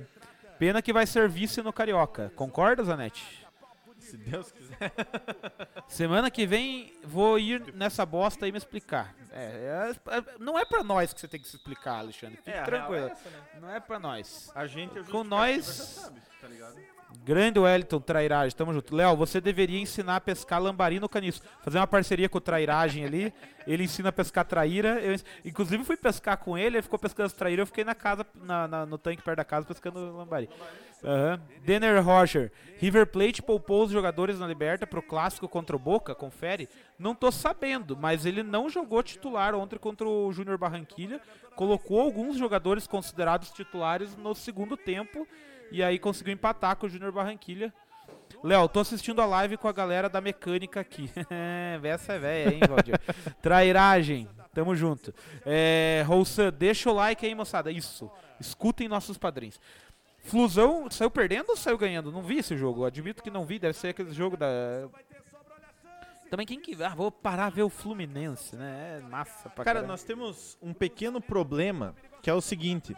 Pena 0.59 0.81
que 0.81 0.93
vai 0.93 1.05
ser 1.07 1.27
vice 1.29 1.61
no 1.61 1.73
Carioca. 1.73 2.31
Concorda, 2.35 2.83
Zanetti? 2.83 3.41
Se 3.99 4.17
Deus 4.17 4.51
quiser. 4.51 4.91
Semana 5.87 6.29
que 6.29 6.45
vem 6.45 6.93
vou 7.03 7.39
ir 7.39 7.73
nessa 7.73 8.05
bosta 8.05 8.45
aí 8.45 8.51
me 8.51 8.57
explicar. 8.57 9.15
É, 9.31 9.91
é- 10.07 10.23
não 10.39 10.59
é 10.59 10.65
pra 10.65 10.83
nós 10.83 11.13
que 11.13 11.19
você 11.21 11.27
tem 11.27 11.39
que 11.39 11.47
se 11.47 11.55
explicar, 11.55 11.99
Alexandre. 11.99 12.37
Fique 12.37 12.49
É, 12.51 12.59
a 12.59 12.63
tranquilo. 12.65 13.07
é 13.07 13.11
essa, 13.11 13.29
né? 13.29 13.37
Não 13.61 13.69
é 13.69 13.79
pra 13.79 13.97
nós. 13.99 14.51
A 14.53 14.67
gente 14.67 15.01
Com 15.09 15.23
nós- 15.23 15.65
sabe, 15.65 16.19
tá 16.41 16.47
ligado? 16.47 16.75
Grande 17.23 17.59
Wellington, 17.59 17.99
Trairagem, 17.99 18.55
tamo 18.57 18.73
junto. 18.73 18.95
Léo, 18.95 19.15
você 19.15 19.39
deveria 19.39 19.79
ensinar 19.79 20.15
a 20.15 20.21
pescar 20.21 20.61
lambari 20.61 20.99
no 20.99 21.07
caniço. 21.07 21.41
Fazer 21.61 21.77
uma 21.77 21.87
parceria 21.87 22.27
com 22.27 22.39
o 22.39 22.41
Trairagem 22.41 23.05
ali. 23.05 23.33
Ele 23.67 23.83
ensina 23.83 24.09
a 24.09 24.11
pescar 24.11 24.43
traíra. 24.43 24.99
Eu, 24.99 25.15
inclusive 25.45 25.83
fui 25.83 25.95
pescar 25.95 26.37
com 26.37 26.57
ele, 26.57 26.77
ele 26.77 26.81
ficou 26.81 26.97
pescando 26.97 27.27
as 27.27 27.33
traíras. 27.33 27.59
Eu 27.59 27.67
fiquei 27.67 27.83
na 27.83 27.93
casa, 27.93 28.25
na, 28.35 28.67
na, 28.67 28.85
no 28.85 28.97
tanque 28.97 29.21
perto 29.21 29.37
da 29.37 29.45
casa, 29.45 29.67
pescando 29.67 29.99
lambari. 30.17 30.49
Uhum. 31.03 31.39
Denner 31.63 32.03
Roger. 32.03 32.51
River 32.77 33.05
Plate 33.07 33.41
poupou 33.41 33.83
os 33.83 33.91
jogadores 33.91 34.39
na 34.39 34.47
Liberta 34.47 34.87
pro 34.87 35.01
clássico 35.01 35.47
contra 35.47 35.75
o 35.75 35.79
Boca, 35.79 36.15
confere. 36.15 36.67
Não 36.97 37.13
tô 37.13 37.31
sabendo, 37.31 37.95
mas 37.95 38.25
ele 38.25 38.41
não 38.41 38.69
jogou 38.69 39.01
titular 39.03 39.53
ontem 39.53 39.77
contra 39.77 40.07
o 40.07 40.31
Júnior 40.31 40.57
Barranquilha. 40.57 41.21
Colocou 41.55 41.99
alguns 41.99 42.37
jogadores 42.37 42.87
considerados 42.87 43.51
titulares 43.51 44.15
no 44.15 44.33
segundo 44.33 44.75
tempo 44.75 45.27
e 45.71 45.81
aí 45.81 45.97
conseguiu 45.97 46.33
empatar 46.33 46.75
com 46.75 46.85
o 46.85 46.89
Júnior 46.89 47.11
Barranquilha. 47.11 47.73
Léo, 48.43 48.67
tô 48.67 48.79
assistindo 48.79 49.21
a 49.21 49.25
live 49.25 49.57
com 49.57 49.67
a 49.67 49.71
galera 49.71 50.09
da 50.09 50.19
mecânica 50.19 50.79
aqui. 50.79 51.09
Essa 51.83 52.13
é 52.13 52.19
velha, 52.19 52.53
hein, 52.53 52.61
Valdir? 52.67 52.99
Trairagem, 53.41 54.27
tamo 54.53 54.75
junto. 54.75 55.13
É, 55.45 56.03
Roussan, 56.07 56.51
deixa 56.51 56.89
o 56.89 56.93
like 56.93 57.25
aí, 57.25 57.35
moçada. 57.35 57.71
Isso, 57.71 58.09
escutem 58.39 58.87
nossos 58.87 59.17
padrinhos. 59.17 59.59
Flusão 60.23 60.89
saiu 60.89 61.09
perdendo 61.09 61.49
ou 61.49 61.57
saiu 61.57 61.77
ganhando? 61.77 62.11
Não 62.11 62.21
vi 62.21 62.39
esse 62.39 62.55
jogo, 62.55 62.85
admito 62.85 63.23
que 63.23 63.31
não 63.31 63.45
vi, 63.45 63.59
deve 63.59 63.77
ser 63.77 63.89
aquele 63.89 64.13
jogo 64.13 64.37
da... 64.37 64.47
Também 66.29 66.45
quem 66.45 66.59
que... 66.59 66.81
Ah, 66.81 66.95
vou 66.95 67.11
parar 67.11 67.49
ver 67.49 67.63
o 67.63 67.69
Fluminense, 67.69 68.55
né? 68.55 68.99
É 68.99 69.01
massa 69.09 69.49
pra 69.49 69.65
Cara, 69.65 69.79
caramba. 69.79 69.87
nós 69.87 70.03
temos 70.03 70.57
um 70.61 70.73
pequeno 70.73 71.19
problema, 71.19 71.93
que 72.21 72.29
é 72.29 72.33
o 72.33 72.39
seguinte. 72.39 72.95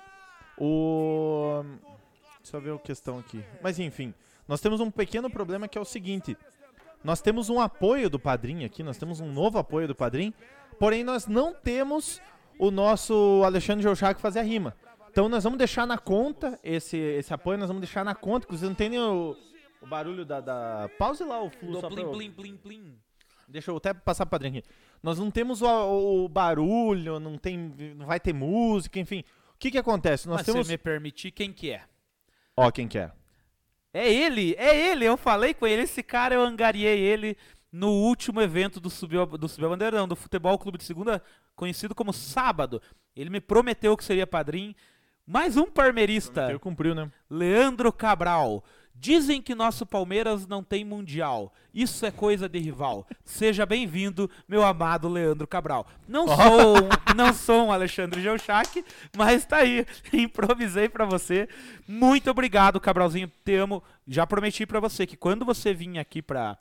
O... 0.58 1.64
Deixa 2.44 2.58
eu 2.58 2.62
ver 2.62 2.74
a 2.74 2.78
questão 2.78 3.18
aqui. 3.18 3.42
Mas 3.62 3.80
enfim, 3.80 4.14
nós 4.48 4.60
temos 4.60 4.82
um 4.82 4.92
pequeno 4.92 5.30
problema 5.30 5.66
que 5.66 5.78
é 5.78 5.82
o 5.82 5.86
seguinte. 5.86 6.38
Nós 7.02 7.22
temos 7.22 7.50
um 7.50 7.60
apoio 7.60 8.10
do 8.10 8.20
Padrim 8.20 8.66
aqui, 8.66 8.84
nós 8.84 8.98
temos 8.98 9.22
um 9.22 9.32
novo 9.32 9.58
apoio 9.58 9.88
do 9.88 9.96
Padrim, 9.96 10.34
porém 10.78 11.06
nós 11.06 11.26
não 11.26 11.54
temos 11.54 12.22
o 12.60 12.70
nosso 12.70 13.42
Alexandre 13.46 13.84
Geuchac 13.84 14.20
fazer 14.20 14.40
a 14.40 14.44
rima. 14.44 14.76
Então 15.10 15.30
nós 15.30 15.44
vamos 15.44 15.58
deixar 15.58 15.88
na 15.88 15.98
conta 15.98 16.60
esse, 16.64 16.98
esse 16.98 17.34
apoio, 17.34 17.58
nós 17.58 17.70
vamos 17.70 17.82
deixar 17.82 18.04
na 18.04 18.14
conta, 18.14 18.46
inclusive 18.46 18.68
não 18.68 18.76
tem 18.76 18.90
nem 18.90 19.00
o, 19.00 19.38
o 19.82 19.88
barulho 19.88 20.26
da, 20.26 20.42
da... 20.42 20.90
Pause 20.98 21.24
lá 21.24 21.42
o 21.42 21.50
fluxo. 21.50 21.82
Do 21.82 21.88
plim, 21.88 22.12
plim, 22.12 22.32
plim, 22.32 22.58
plim. 22.58 23.00
Deixa 23.48 23.72
eu 23.72 23.78
até 23.78 23.94
passar 23.94 24.26
pro 24.26 24.32
padrinho 24.32 24.60
aqui. 24.60 24.68
Nós 25.02 25.18
não 25.18 25.32
temos 25.32 25.62
o, 25.62 26.26
o 26.26 26.28
barulho, 26.28 27.20
não 27.20 27.38
tem, 27.38 27.58
não 27.96 28.06
vai 28.06 28.20
ter 28.20 28.34
música, 28.34 29.00
enfim. 29.00 29.24
O 29.56 29.60
que 29.60 29.72
que 29.72 29.78
acontece? 29.78 30.28
Nós 30.28 30.38
Mas 30.38 30.46
temos, 30.46 30.68
se 30.68 30.74
me 30.74 30.78
permitir, 30.78 31.32
quem 31.32 31.54
que 31.54 31.72
é? 31.72 31.84
Ó, 32.58 32.72
quem 32.72 32.88
quer. 32.88 33.14
É 33.94 34.12
ele, 34.12 34.56
é 34.58 34.92
ele, 34.92 35.06
eu 35.06 35.16
falei 35.16 35.54
com 35.54 35.68
ele, 35.68 35.84
esse 35.84 36.02
cara 36.02 36.34
eu 36.34 36.42
angariei 36.42 37.00
ele 37.00 37.38
no 37.72 37.90
último 37.90 38.42
evento 38.42 38.80
do 38.80 38.90
Subiu, 38.90 39.26
do 39.26 39.48
Subiu 39.48 39.68
a 39.68 39.70
Bandeira, 39.72 39.98
não, 39.98 40.08
do 40.08 40.16
Futebol 40.16 40.58
Clube 40.58 40.78
de 40.78 40.84
Segunda, 40.84 41.22
conhecido 41.56 41.94
como 41.96 42.14
Sábado. 42.14 42.82
Ele 43.16 43.30
me 43.30 43.42
prometeu 43.42 43.96
que 43.98 44.04
seria 44.04 44.28
padrinho. 44.28 44.76
Mais 45.26 45.58
um 45.58 45.66
parmeirista, 45.66 46.50
Ele 46.50 46.60
cumpriu, 46.60 46.94
né? 46.94 47.10
Leandro 47.30 47.92
Cabral. 47.94 48.64
Dizem 48.96 49.42
que 49.42 49.54
nosso 49.54 49.86
Palmeiras 49.86 50.48
não 50.48 50.64
tem 50.64 50.86
mundial. 50.86 51.54
Isso 51.74 52.06
é 52.06 52.12
coisa 52.12 52.48
de 52.48 52.60
rival. 52.60 53.06
Seja 53.26 53.66
bem-vindo, 53.66 54.30
meu 54.48 54.64
amado 54.64 55.10
Leandro 55.10 55.46
Cabral. 55.46 55.86
Não 56.08 56.26
sou, 56.28 56.78
um- 56.78 57.14
não 57.16 57.34
sou 57.34 57.66
um 57.66 57.72
Alexandre 57.72 58.22
Geuchac, 58.22 58.86
mas 59.18 59.46
tá 59.46 59.58
aí. 59.58 59.86
Improvisei 60.14 60.88
pra 60.88 61.04
você. 61.06 61.50
Muito 61.88 62.30
obrigado, 62.32 62.80
Cabralzinho. 62.80 63.30
Te 63.44 63.56
amo. 63.56 63.84
Já 64.08 64.26
prometi 64.26 64.66
pra 64.66 64.80
você 64.80 65.06
que 65.06 65.18
quando 65.18 65.44
você 65.44 65.74
vir 65.74 65.98
aqui 66.00 66.22
pra 66.22 66.58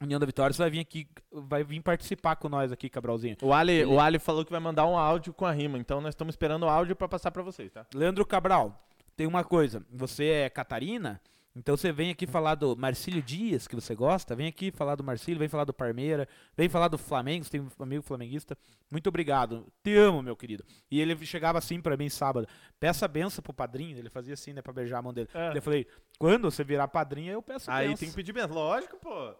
União 0.00 0.18
da 0.20 0.24
Vitória, 0.26 0.54
você 0.54 0.62
vai 0.62 0.70
vir 0.70 0.80
aqui, 0.80 1.06
vai 1.32 1.64
vir 1.64 1.82
participar 1.82 2.36
com 2.36 2.48
nós 2.48 2.70
aqui, 2.72 2.88
Cabralzinho. 2.88 3.36
O 3.42 3.52
Ali, 3.52 3.84
o 3.84 4.00
Ali 4.00 4.18
falou 4.18 4.44
que 4.44 4.50
vai 4.52 4.60
mandar 4.60 4.86
um 4.86 4.96
áudio 4.96 5.34
com 5.34 5.44
a 5.44 5.50
rima, 5.52 5.76
então 5.76 6.00
nós 6.00 6.10
estamos 6.14 6.32
esperando 6.32 6.62
o 6.62 6.68
áudio 6.68 6.94
pra 6.96 7.08
passar 7.08 7.30
pra 7.32 7.42
vocês, 7.42 7.70
tá? 7.72 7.84
Leandro 7.92 8.24
Cabral, 8.24 8.80
tem 9.16 9.26
uma 9.26 9.42
coisa. 9.42 9.84
Você 9.92 10.24
é 10.26 10.48
Catarina, 10.48 11.20
então 11.58 11.76
você 11.76 11.90
vem 11.90 12.10
aqui 12.10 12.26
falar 12.26 12.54
do 12.54 12.76
Marcílio 12.76 13.20
Dias, 13.20 13.66
que 13.66 13.74
você 13.74 13.94
gosta. 13.94 14.36
Vem 14.36 14.46
aqui 14.46 14.70
falar 14.70 14.94
do 14.94 15.02
Marcílio, 15.02 15.38
vem 15.38 15.48
falar 15.48 15.64
do 15.64 15.74
Parmeira, 15.74 16.28
vem 16.56 16.68
falar 16.68 16.86
do 16.88 16.96
Flamengo. 16.96 17.44
Você 17.44 17.50
tem 17.50 17.60
um 17.60 17.68
amigo 17.82 18.02
flamenguista. 18.02 18.56
Muito 18.90 19.08
obrigado. 19.08 19.66
Te 19.82 19.96
amo, 19.96 20.22
meu 20.22 20.36
querido. 20.36 20.64
E 20.90 21.00
ele 21.00 21.16
chegava 21.26 21.58
assim 21.58 21.80
pra 21.80 21.96
mim 21.96 22.08
sábado. 22.08 22.46
Peça 22.78 23.04
a 23.04 23.08
benção 23.08 23.42
pro 23.42 23.52
padrinho. 23.52 23.98
Ele 23.98 24.08
fazia 24.08 24.34
assim, 24.34 24.52
né, 24.52 24.62
pra 24.62 24.72
beijar 24.72 24.98
a 24.98 25.02
mão 25.02 25.12
dele. 25.12 25.28
É. 25.34 25.56
Eu 25.56 25.60
falei, 25.62 25.86
quando 26.18 26.50
você 26.50 26.62
virar 26.62 26.86
padrinho, 26.88 27.32
eu 27.32 27.42
peço 27.42 27.70
Aí 27.70 27.88
benção. 27.88 27.98
tem 27.98 28.08
que 28.10 28.14
pedir 28.14 28.32
benção. 28.32 28.54
Lógico, 28.54 28.96
pô. 28.98 29.34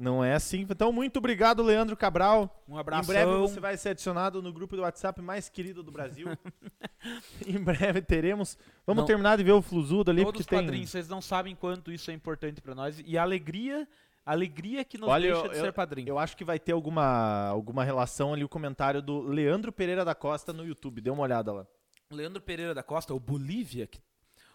Não 0.00 0.24
é 0.24 0.32
assim. 0.34 0.66
Então, 0.68 0.90
muito 0.90 1.18
obrigado, 1.18 1.62
Leandro 1.62 1.94
Cabral. 1.96 2.64
Um 2.66 2.78
abraço. 2.78 3.04
Em 3.10 3.12
breve 3.14 3.30
você 3.32 3.60
vai 3.60 3.76
ser 3.76 3.90
adicionado 3.90 4.40
no 4.40 4.50
grupo 4.50 4.74
do 4.74 4.80
WhatsApp 4.82 5.20
mais 5.20 5.50
querido 5.50 5.82
do 5.82 5.92
Brasil. 5.92 6.26
em 7.46 7.58
breve 7.62 8.00
teremos. 8.00 8.56
Vamos 8.86 9.02
Não. 9.02 9.06
terminar 9.06 9.36
de 9.36 9.44
ver 9.44 9.52
o 9.52 9.60
Fluzudo 9.62 10.10
ali, 10.10 10.24
Todos 10.24 10.40
os 10.40 10.46
porque 10.46 10.56
tem. 10.56 10.64
padrinhos, 10.64 10.90
vocês 10.90 11.08
não 11.08 11.20
sabem 11.20 11.54
quanto 11.54 11.92
isso 11.92 12.10
é 12.10 12.14
importante 12.14 12.60
pra 12.62 12.74
nós. 12.74 13.02
E 13.04 13.18
a 13.18 13.22
alegria, 13.22 13.86
a 14.24 14.32
alegria 14.32 14.84
que 14.84 14.96
nos 14.96 15.08
Olha, 15.08 15.30
deixa 15.32 15.46
eu- 15.46 15.50
de 15.50 15.56
eu- 15.58 15.64
ser 15.64 15.72
padrinho. 15.72 16.08
Eu 16.08 16.18
acho 16.18 16.34
que 16.36 16.44
vai 16.44 16.58
ter 16.58 16.72
alguma, 16.72 17.48
alguma 17.48 17.84
relação 17.84 18.32
ali 18.32 18.42
o 18.42 18.48
comentário 18.48 19.02
do 19.02 19.20
Leandro 19.20 19.70
Pereira 19.70 20.04
da 20.04 20.14
Costa 20.14 20.52
no 20.52 20.64
YouTube. 20.64 21.00
Dê 21.02 21.10
uma 21.10 21.22
olhada 21.22 21.52
lá. 21.52 21.66
Leandro 22.10 22.40
Pereira 22.40 22.74
da 22.74 22.82
Costa, 22.82 23.12
o 23.14 23.20
Bolívia. 23.20 23.88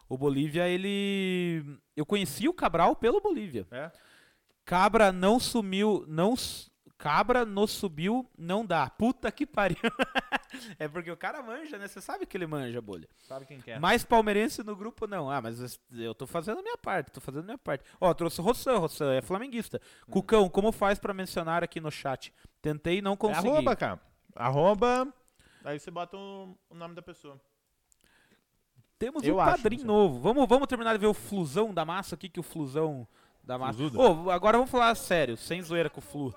O 0.10 0.18
Bolívia, 0.18 0.68
ele. 0.68 1.64
Eu 1.96 2.06
conheci 2.06 2.48
o 2.48 2.54
Cabral 2.54 2.96
pelo 2.96 3.22
Bolívia. 3.22 3.66
É? 3.72 3.91
Cabra 4.66 5.11
não 5.11 5.39
sumiu, 5.39 6.03
não. 6.07 6.34
Cabra 6.97 7.45
no 7.45 7.68
subiu, 7.68 8.28
não 8.38 8.66
dá. 8.66 8.89
Puta 8.89 9.32
que 9.32 9.45
pariu. 9.45 9.78
é 10.80 10.88
porque 10.88 11.11
o 11.11 11.18
cara 11.18 11.43
manja, 11.43 11.78
né? 11.78 11.88
Você 11.88 11.99
sabe 12.01 12.26
que 12.26 12.36
ele 12.38 12.47
manja, 12.47 12.82
bolha. 12.82 13.07
Sabe 13.28 13.45
quem 13.45 13.59
quer? 13.59 13.80
Mais 13.80 14.03
palmeirense 14.03 14.63
no 14.63 14.76
grupo, 14.76 15.05
não. 15.05 15.30
Ah, 15.30 15.41
mas 15.41 15.78
eu 15.91 16.16
tô 16.16 16.26
fazendo 16.26 16.59
a 16.59 16.63
minha 16.63 16.78
parte, 16.78 17.11
tô 17.11 17.20
fazendo 17.22 17.41
a 17.43 17.45
minha 17.45 17.57
parte. 17.57 17.84
Ó, 17.99 18.13
trouxe 18.13 18.39
o 18.39 18.43
Rossan, 18.43 18.78
Rossan 18.78 19.13
é 19.13 19.22
flamenguista. 19.22 19.80
Hum. 20.07 20.11
Cucão, 20.13 20.49
como 20.49 20.72
faz 20.72 20.97
pra 20.97 21.13
mencionar 21.13 21.63
aqui 21.63 21.80
no 21.82 21.91
chat? 21.91 22.34
Tentei 22.61 23.01
não 23.01 23.13
É 23.13 23.18
consegui. 23.18 23.49
arroba, 23.49 23.76
cara. 23.76 23.99
Arroba. 24.34 25.13
Aí 25.66 25.78
você 25.78 25.91
bota 25.91 26.16
o, 26.16 26.57
o 26.70 26.76
nome 26.76 26.95
da 26.95 27.01
pessoa. 27.01 27.39
Temos 28.97 29.24
Eu 29.24 29.36
um 29.36 29.38
padrinho 29.38 29.86
novo. 29.86 30.20
Vamos, 30.20 30.47
vamos 30.47 30.68
terminar 30.68 30.93
de 30.93 30.99
ver 30.99 31.07
o 31.07 31.13
flusão 31.13 31.74
da 31.74 31.84
massa 31.84 32.16
aqui, 32.16 32.30
que 32.30 32.39
o 32.39 32.43
flusão 32.43 33.05
da 33.46 33.58
massa. 33.58 33.82
Ô, 33.96 34.30
agora 34.32 34.58
vamos 34.58 34.72
falar 34.72 34.96
sério, 34.96 35.38
sem 35.38 35.62
zoeira 35.62 35.89
com 35.89 36.00
o 36.00 36.04
flu. 36.04 36.34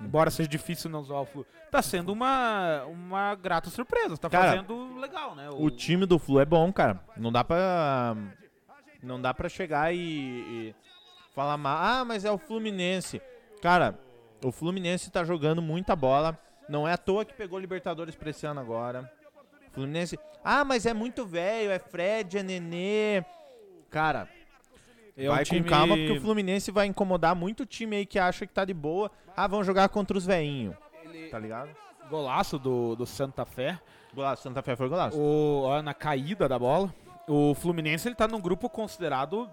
Embora 0.00 0.30
seja 0.30 0.48
difícil 0.48 0.90
não 0.90 1.02
zoar 1.02 1.22
o 1.22 1.26
flu. 1.26 1.46
Tá 1.70 1.82
sendo 1.82 2.12
uma, 2.12 2.84
uma 2.84 3.34
grata 3.34 3.70
surpresa. 3.70 4.16
Tá 4.16 4.28
Cara, 4.28 4.50
fazendo 4.50 4.98
legal, 4.98 5.34
né? 5.34 5.48
O 5.50 5.70
time 5.70 6.06
do 6.06 6.18
Flu 6.18 6.38
é 6.38 6.44
bom, 6.44 6.72
cara. 6.72 7.00
Não 7.16 7.32
dá 7.32 7.42
pra. 7.42 8.16
Não 9.02 9.20
dá 9.20 9.32
pra 9.32 9.48
chegar 9.48 9.94
e, 9.94 9.98
e 9.98 10.74
falar 11.34 11.56
mal. 11.56 11.78
Ah, 11.78 12.04
mas 12.04 12.24
é 12.24 12.30
o 12.30 12.38
Fluminense. 12.38 13.20
Cara, 13.62 13.98
o 14.44 14.52
Fluminense 14.52 15.10
tá 15.10 15.24
jogando 15.24 15.62
muita 15.62 15.96
bola. 15.96 16.38
Não 16.68 16.86
é 16.86 16.92
à 16.92 16.98
toa 16.98 17.24
que 17.24 17.34
pegou 17.34 17.58
Libertadores 17.58 18.14
pra 18.14 18.30
esse 18.30 18.46
ano 18.46 18.60
agora. 18.60 19.10
Fluminense. 19.72 20.18
Ah, 20.44 20.64
mas 20.64 20.86
é 20.86 20.94
muito 20.94 21.26
velho, 21.26 21.70
é 21.70 21.78
Fred, 21.78 22.38
é 22.38 22.42
Nenê. 22.42 23.24
Cara, 23.90 24.28
É 25.16 25.30
um 25.30 25.34
vai 25.34 25.44
time- 25.44 25.62
com 25.62 25.68
calma 25.70 25.96
porque 25.96 26.12
o 26.12 26.20
Fluminense 26.20 26.70
vai 26.70 26.86
incomodar 26.86 27.34
muito 27.34 27.64
time 27.64 27.96
aí 27.96 28.06
que 28.06 28.18
acha 28.18 28.46
que 28.46 28.52
tá 28.52 28.64
de 28.64 28.74
boa. 28.74 29.10
Ah, 29.36 29.46
vão 29.46 29.64
jogar 29.64 29.88
contra 29.88 30.16
os 30.16 30.26
veinhos. 30.26 30.74
Tá 31.30 31.38
ligado? 31.38 31.70
Golaço 32.10 32.58
do, 32.58 32.94
do 32.94 33.06
Santa 33.06 33.44
Fé. 33.44 33.78
Golaço, 34.14 34.42
Santa 34.42 34.62
Fé 34.62 34.76
foi 34.76 34.88
golaço. 34.88 35.18
O, 35.18 35.82
na 35.82 35.94
caída 35.94 36.48
da 36.48 36.58
bola. 36.58 36.92
O 37.26 37.54
Fluminense 37.54 38.06
ele 38.06 38.14
tá 38.14 38.28
num 38.28 38.40
grupo 38.40 38.68
considerado 38.68 39.48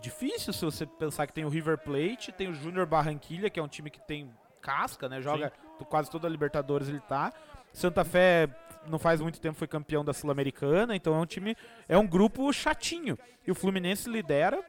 difícil 0.00 0.52
se 0.52 0.64
você 0.64 0.84
pensar 0.86 1.26
que 1.26 1.32
tem 1.32 1.44
o 1.44 1.48
River 1.48 1.78
Plate, 1.78 2.30
tem 2.32 2.48
o 2.48 2.54
Júnior 2.54 2.86
Barranquilha, 2.86 3.48
que 3.50 3.58
é 3.58 3.62
um 3.62 3.68
time 3.68 3.90
que 3.90 4.00
tem 4.00 4.30
casca, 4.60 5.08
né? 5.08 5.20
Joga 5.20 5.52
to- 5.78 5.84
quase 5.86 6.10
toda 6.10 6.26
a 6.26 6.30
Libertadores 6.30 6.88
ele 6.88 7.00
tá. 7.00 7.32
Santa 7.72 8.04
Fé 8.04 8.48
não 8.86 8.98
faz 8.98 9.20
muito 9.20 9.40
tempo 9.40 9.58
foi 9.58 9.66
campeão 9.68 10.04
da 10.04 10.12
Sul-Americana, 10.12 10.94
então 10.94 11.14
é 11.14 11.18
um 11.18 11.26
time, 11.26 11.56
é 11.88 11.96
um 11.96 12.06
grupo 12.06 12.52
chatinho. 12.52 13.18
E 13.46 13.50
o 13.50 13.54
Fluminense 13.54 14.08
lidera 14.08 14.62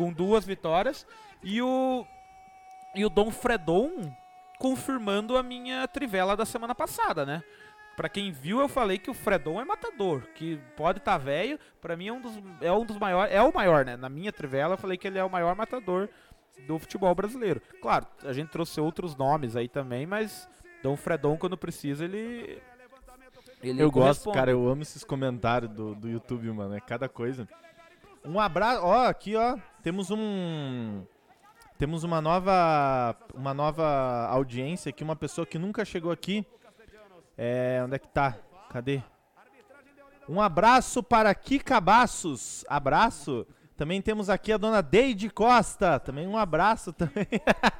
com 0.00 0.10
duas 0.10 0.46
vitórias 0.46 1.06
e 1.42 1.60
o 1.60 2.06
e 2.94 3.04
o 3.04 3.10
Dom 3.10 3.30
Fredon 3.30 4.10
confirmando 4.58 5.36
a 5.36 5.42
minha 5.42 5.86
trivela 5.86 6.34
da 6.34 6.46
semana 6.46 6.74
passada, 6.74 7.26
né? 7.26 7.44
Pra 7.98 8.08
quem 8.08 8.32
viu, 8.32 8.60
eu 8.60 8.68
falei 8.68 8.96
que 8.96 9.10
o 9.10 9.14
Fredon 9.14 9.60
é 9.60 9.64
matador, 9.64 10.22
que 10.34 10.58
pode 10.74 11.00
estar 11.00 11.18
velho, 11.18 11.60
pra 11.82 11.98
mim 11.98 12.08
é 12.08 12.12
um 12.14 12.20
dos 12.22 12.32
é 12.62 12.72
um 12.72 12.86
dos 12.86 12.96
maiores, 12.96 13.34
é 13.34 13.42
o 13.42 13.52
maior, 13.52 13.84
né? 13.84 13.94
Na 13.94 14.08
minha 14.08 14.32
trivela 14.32 14.72
eu 14.72 14.78
falei 14.78 14.96
que 14.96 15.06
ele 15.06 15.18
é 15.18 15.24
o 15.24 15.28
maior 15.28 15.54
matador 15.54 16.08
do 16.66 16.78
futebol 16.78 17.14
brasileiro. 17.14 17.60
Claro, 17.82 18.06
a 18.24 18.32
gente 18.32 18.48
trouxe 18.48 18.80
outros 18.80 19.14
nomes 19.14 19.54
aí 19.54 19.68
também, 19.68 20.06
mas 20.06 20.48
Dom 20.82 20.96
Fredon 20.96 21.36
quando 21.36 21.58
precisa 21.58 22.06
ele 22.06 22.58
ele 23.62 23.82
Eu 23.82 23.90
gosto, 23.90 24.32
cara, 24.32 24.50
eu 24.50 24.66
amo 24.66 24.80
esses 24.80 25.04
comentários 25.04 25.70
do, 25.70 25.94
do 25.94 26.08
YouTube, 26.08 26.50
mano. 26.50 26.74
É 26.74 26.80
cada 26.80 27.06
coisa. 27.06 27.46
Um 28.24 28.38
abraço. 28.38 28.82
Ó, 28.84 29.06
aqui, 29.06 29.36
ó. 29.36 29.56
Temos 29.82 30.10
um. 30.10 31.04
Temos 31.78 32.04
uma 32.04 32.20
nova. 32.20 33.16
Uma 33.34 33.54
nova 33.54 34.26
audiência 34.30 34.90
aqui, 34.90 35.02
uma 35.02 35.16
pessoa 35.16 35.46
que 35.46 35.58
nunca 35.58 35.84
chegou 35.84 36.12
aqui. 36.12 36.46
É. 37.36 37.80
Onde 37.84 37.96
é 37.96 37.98
que 37.98 38.08
tá? 38.08 38.36
Cadê? 38.70 39.02
Um 40.28 40.40
abraço 40.40 41.02
para 41.02 41.34
Kikabaços. 41.34 42.64
Abraço. 42.68 43.46
Também 43.76 44.02
temos 44.02 44.28
aqui 44.28 44.52
a 44.52 44.58
dona 44.58 44.82
Deide 44.82 45.30
Costa. 45.30 45.98
Também 45.98 46.26
um 46.26 46.36
abraço 46.36 46.92
também. 46.92 47.26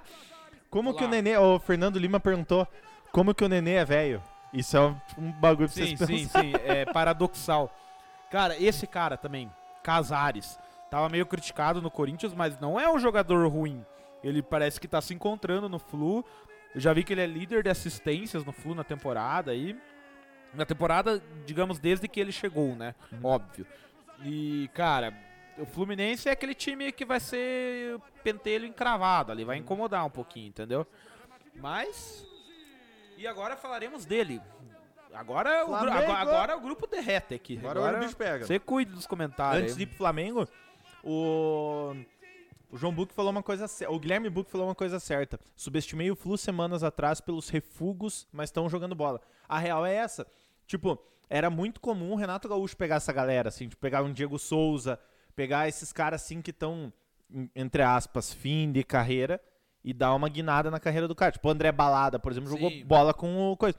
como 0.70 0.94
que 0.94 1.04
o 1.04 1.08
Nenê. 1.08 1.36
O 1.36 1.58
Fernando 1.58 1.98
Lima 1.98 2.18
perguntou 2.18 2.66
como 3.12 3.34
que 3.34 3.44
o 3.44 3.48
Nenê 3.48 3.74
é 3.74 3.84
velho. 3.84 4.22
Isso 4.52 4.76
é 4.76 4.80
um, 4.80 4.96
um 5.18 5.32
bagulho 5.32 5.68
pra 5.68 5.84
Sim, 5.84 5.96
vocês 5.96 6.08
sim, 6.08 6.26
pensarem. 6.26 6.52
sim. 6.52 6.60
É 6.64 6.84
paradoxal. 6.86 7.70
Cara, 8.30 8.56
esse 8.60 8.86
cara 8.86 9.16
também, 9.16 9.50
Casares, 9.82 10.58
tava 10.90 11.08
meio 11.08 11.26
criticado 11.26 11.80
no 11.80 11.90
Corinthians, 11.90 12.34
mas 12.34 12.58
não 12.58 12.78
é 12.78 12.90
um 12.90 12.98
jogador 12.98 13.46
ruim. 13.48 13.84
Ele 14.22 14.42
parece 14.42 14.80
que 14.80 14.88
tá 14.88 15.00
se 15.00 15.14
encontrando 15.14 15.68
no 15.68 15.78
Flu. 15.78 16.24
Eu 16.74 16.80
já 16.80 16.92
vi 16.92 17.02
que 17.02 17.12
ele 17.12 17.22
é 17.22 17.26
líder 17.26 17.62
de 17.62 17.70
assistências 17.70 18.44
no 18.44 18.52
Flu 18.52 18.74
na 18.74 18.84
temporada 18.84 19.50
aí. 19.50 19.78
Na 20.52 20.66
temporada, 20.66 21.22
digamos, 21.46 21.78
desde 21.78 22.08
que 22.08 22.20
ele 22.20 22.32
chegou, 22.32 22.74
né? 22.74 22.94
Óbvio. 23.22 23.66
E, 24.22 24.68
cara, 24.74 25.14
o 25.58 25.64
Fluminense 25.64 26.28
é 26.28 26.32
aquele 26.32 26.54
time 26.54 26.92
que 26.92 27.04
vai 27.04 27.20
ser 27.20 27.98
pentelho 28.22 28.66
encravado 28.66 29.32
ali, 29.32 29.44
vai 29.44 29.56
incomodar 29.56 30.04
um 30.04 30.10
pouquinho, 30.10 30.48
entendeu? 30.48 30.86
Mas. 31.54 32.26
E 33.16 33.26
agora 33.26 33.56
falaremos 33.56 34.04
dele. 34.04 34.40
Agora, 35.12 35.64
o, 35.64 35.68
gru- 35.68 35.78
Flamengo! 35.78 36.12
agora, 36.12 36.18
agora 36.20 36.56
o 36.56 36.60
grupo 36.60 36.86
derrete 36.86 37.34
aqui. 37.34 37.58
Agora 37.58 37.96
o 37.96 38.00
bicho 38.00 38.16
pega. 38.16 38.46
Você 38.46 38.58
cuide 38.58 38.92
dos 38.92 39.06
comentários. 39.06 39.62
Antes 39.64 39.76
de 39.76 39.82
ir 39.82 39.86
pro 39.86 39.96
Flamengo, 39.96 40.48
o. 41.04 41.94
O 42.72 42.76
João 42.78 42.94
Buck 42.94 43.12
falou 43.12 43.32
uma 43.32 43.42
coisa 43.42 43.66
certa. 43.66 43.92
O 43.92 43.98
Guilherme 43.98 44.30
Buck 44.30 44.48
falou 44.48 44.68
uma 44.68 44.76
coisa 44.76 45.00
certa. 45.00 45.40
Subestimei 45.56 46.08
o 46.08 46.14
Flu 46.14 46.38
semanas 46.38 46.84
atrás 46.84 47.20
pelos 47.20 47.48
refugos, 47.48 48.28
mas 48.32 48.48
estão 48.48 48.68
jogando 48.68 48.94
bola. 48.94 49.20
A 49.48 49.58
real 49.58 49.84
é 49.84 49.92
essa. 49.92 50.24
Tipo, 50.68 50.96
era 51.28 51.50
muito 51.50 51.80
comum 51.80 52.12
o 52.12 52.14
Renato 52.14 52.48
Gaúcho 52.48 52.76
pegar 52.76 52.96
essa 52.96 53.12
galera, 53.12 53.48
assim, 53.48 53.66
tipo, 53.68 53.80
pegar 53.80 54.04
um 54.04 54.12
Diego 54.12 54.38
Souza, 54.38 55.00
pegar 55.34 55.66
esses 55.66 55.92
caras 55.92 56.22
assim 56.22 56.40
que 56.40 56.50
estão, 56.52 56.92
entre 57.56 57.82
aspas, 57.82 58.32
fim 58.32 58.70
de 58.70 58.84
carreira 58.84 59.40
e 59.82 59.92
dar 59.92 60.14
uma 60.14 60.28
guinada 60.28 60.70
na 60.70 60.78
carreira 60.78 61.08
do 61.08 61.14
cara. 61.16 61.32
Tipo, 61.32 61.48
o 61.48 61.50
André 61.50 61.72
Balada, 61.72 62.20
por 62.20 62.30
exemplo, 62.30 62.48
jogou 62.50 62.70
Sim. 62.70 62.84
bola 62.84 63.12
com 63.12 63.50
o 63.50 63.56
coisa. 63.56 63.76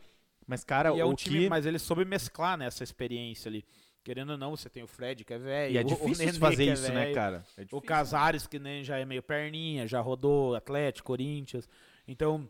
Mas, 0.51 0.65
cara, 0.65 0.93
E 0.93 0.99
é 0.99 1.05
o 1.05 1.11
um 1.11 1.15
time, 1.15 1.43
que. 1.43 1.49
mas 1.49 1.65
ele 1.65 1.79
soube 1.79 2.03
mesclar 2.03 2.57
nessa 2.57 2.83
experiência 2.83 3.47
ali. 3.47 3.63
Querendo 4.03 4.31
ou 4.31 4.37
não, 4.37 4.51
você 4.53 4.69
tem 4.69 4.83
o 4.83 4.87
Fred, 4.87 5.23
que 5.23 5.33
é 5.33 5.37
velho. 5.37 5.73
E 5.73 5.77
é 5.77 5.81
o- 5.81 5.85
o 5.85 5.87
difícil 5.87 6.25
Nenê, 6.25 6.37
fazer 6.39 6.67
é 6.67 6.73
isso, 6.73 6.91
né, 6.91 7.01
velho, 7.03 7.15
cara? 7.15 7.37
É 7.55 7.61
O 7.61 7.63
difícil. 7.65 7.81
Casares, 7.83 8.47
que 8.47 8.59
nem 8.59 8.83
já 8.83 8.97
é 8.97 9.05
meio 9.05 9.23
perninha, 9.23 9.87
já 9.87 10.01
rodou 10.01 10.53
Atlético, 10.55 11.07
Corinthians. 11.07 11.69
Então, 12.05 12.49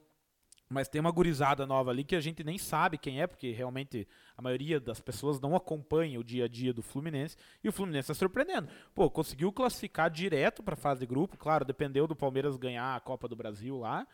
mas 0.67 0.87
tem 0.87 0.99
uma 0.99 1.11
gurizada 1.11 1.67
nova 1.67 1.91
ali 1.91 2.03
que 2.03 2.15
a 2.15 2.21
gente 2.21 2.43
nem 2.43 2.57
sabe 2.57 2.97
quem 2.97 3.21
é, 3.21 3.27
porque 3.27 3.51
realmente 3.51 4.07
a 4.35 4.41
maioria 4.41 4.79
das 4.79 4.99
pessoas 5.01 5.39
não 5.39 5.53
acompanha 5.55 6.19
o 6.19 6.23
dia 6.23 6.45
a 6.45 6.47
dia 6.47 6.73
do 6.73 6.81
Fluminense. 6.81 7.35
E 7.63 7.69
o 7.69 7.71
Fluminense 7.71 8.07
tá 8.07 8.13
surpreendendo. 8.15 8.69
Pô, 8.95 9.11
conseguiu 9.11 9.51
classificar 9.51 10.09
direto 10.09 10.63
pra 10.63 10.75
fase 10.75 11.01
de 11.01 11.05
grupo. 11.05 11.37
Claro, 11.37 11.63
dependeu 11.65 12.07
do 12.07 12.15
Palmeiras 12.15 12.55
ganhar 12.57 12.95
a 12.95 12.99
Copa 12.99 13.27
do 13.27 13.35
Brasil 13.35 13.77
lá. 13.77 14.07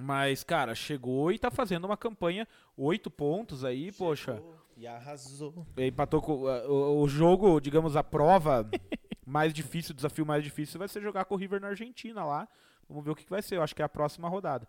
Mas, 0.00 0.42
cara, 0.42 0.74
chegou 0.74 1.30
e 1.30 1.38
tá 1.38 1.50
fazendo 1.50 1.84
uma 1.84 1.96
campanha, 1.96 2.48
oito 2.76 3.10
pontos 3.10 3.64
aí, 3.64 3.92
poxa. 3.92 4.42
E 4.76 4.86
arrasou. 4.86 5.66
Empatou 5.76 6.22
com 6.22 6.44
uh, 6.44 6.70
o, 6.70 7.02
o 7.02 7.08
jogo, 7.08 7.60
digamos, 7.60 7.96
a 7.96 8.02
prova 8.02 8.68
mais 9.26 9.52
difícil, 9.52 9.92
o 9.92 9.94
desafio 9.96 10.24
mais 10.24 10.42
difícil 10.42 10.78
vai 10.78 10.88
ser 10.88 11.02
jogar 11.02 11.26
com 11.26 11.34
o 11.34 11.38
River 11.38 11.60
na 11.60 11.68
Argentina 11.68 12.24
lá. 12.24 12.48
Vamos 12.88 13.04
ver 13.04 13.10
o 13.10 13.14
que, 13.14 13.24
que 13.24 13.30
vai 13.30 13.42
ser. 13.42 13.56
Eu 13.56 13.62
acho 13.62 13.76
que 13.76 13.82
é 13.82 13.84
a 13.84 13.88
próxima 13.88 14.28
rodada. 14.28 14.66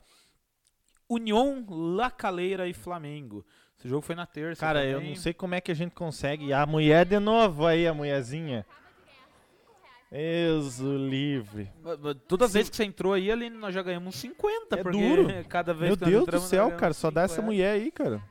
União, 1.10 1.66
La 1.70 2.12
Calera 2.12 2.68
e 2.68 2.74
Flamengo. 2.74 3.46
Esse 3.80 3.90
jogo 3.90 4.02
foi 4.02 4.16
na 4.16 4.26
terça. 4.26 4.60
Cara, 4.60 4.86
eu 4.86 5.00
também. 5.00 5.10
não 5.10 5.16
sei 5.16 5.34
como 5.34 5.56
é 5.56 5.62
que 5.62 5.72
a 5.72 5.76
gente 5.76 5.96
consegue. 5.96 6.46
E 6.46 6.54
a 6.54 6.66
mulher 6.66 7.06
de 7.06 7.20
novo 7.20 7.66
aí, 7.66 7.88
a 7.88 7.94
mulherzinha. 7.94 8.66
Exo 10.12 10.98
livre. 10.98 11.72
Todas 12.28 12.48
as 12.50 12.54
vezes 12.54 12.70
que 12.70 12.76
você 12.76 12.84
entrou 12.84 13.14
aí, 13.14 13.32
ali 13.32 13.50
nós 13.50 13.74
já 13.74 13.82
ganhamos 13.82 14.10
uns 14.10 14.20
50. 14.20 14.76
É 14.78 14.84
porque 14.84 14.98
duro. 15.00 15.28
Cada 15.48 15.74
vez 15.74 15.92
Meu 15.92 15.98
que 15.98 16.06
Deus 16.06 16.16
do 16.16 16.24
entramos, 16.24 16.44
nós 16.44 16.50
céu, 16.50 16.72
cara, 16.76 16.94
só 16.94 17.10
dá 17.10 17.22
essa 17.22 17.36
50. 17.36 17.46
mulher 17.46 17.72
aí, 17.74 17.90
cara. 17.92 18.22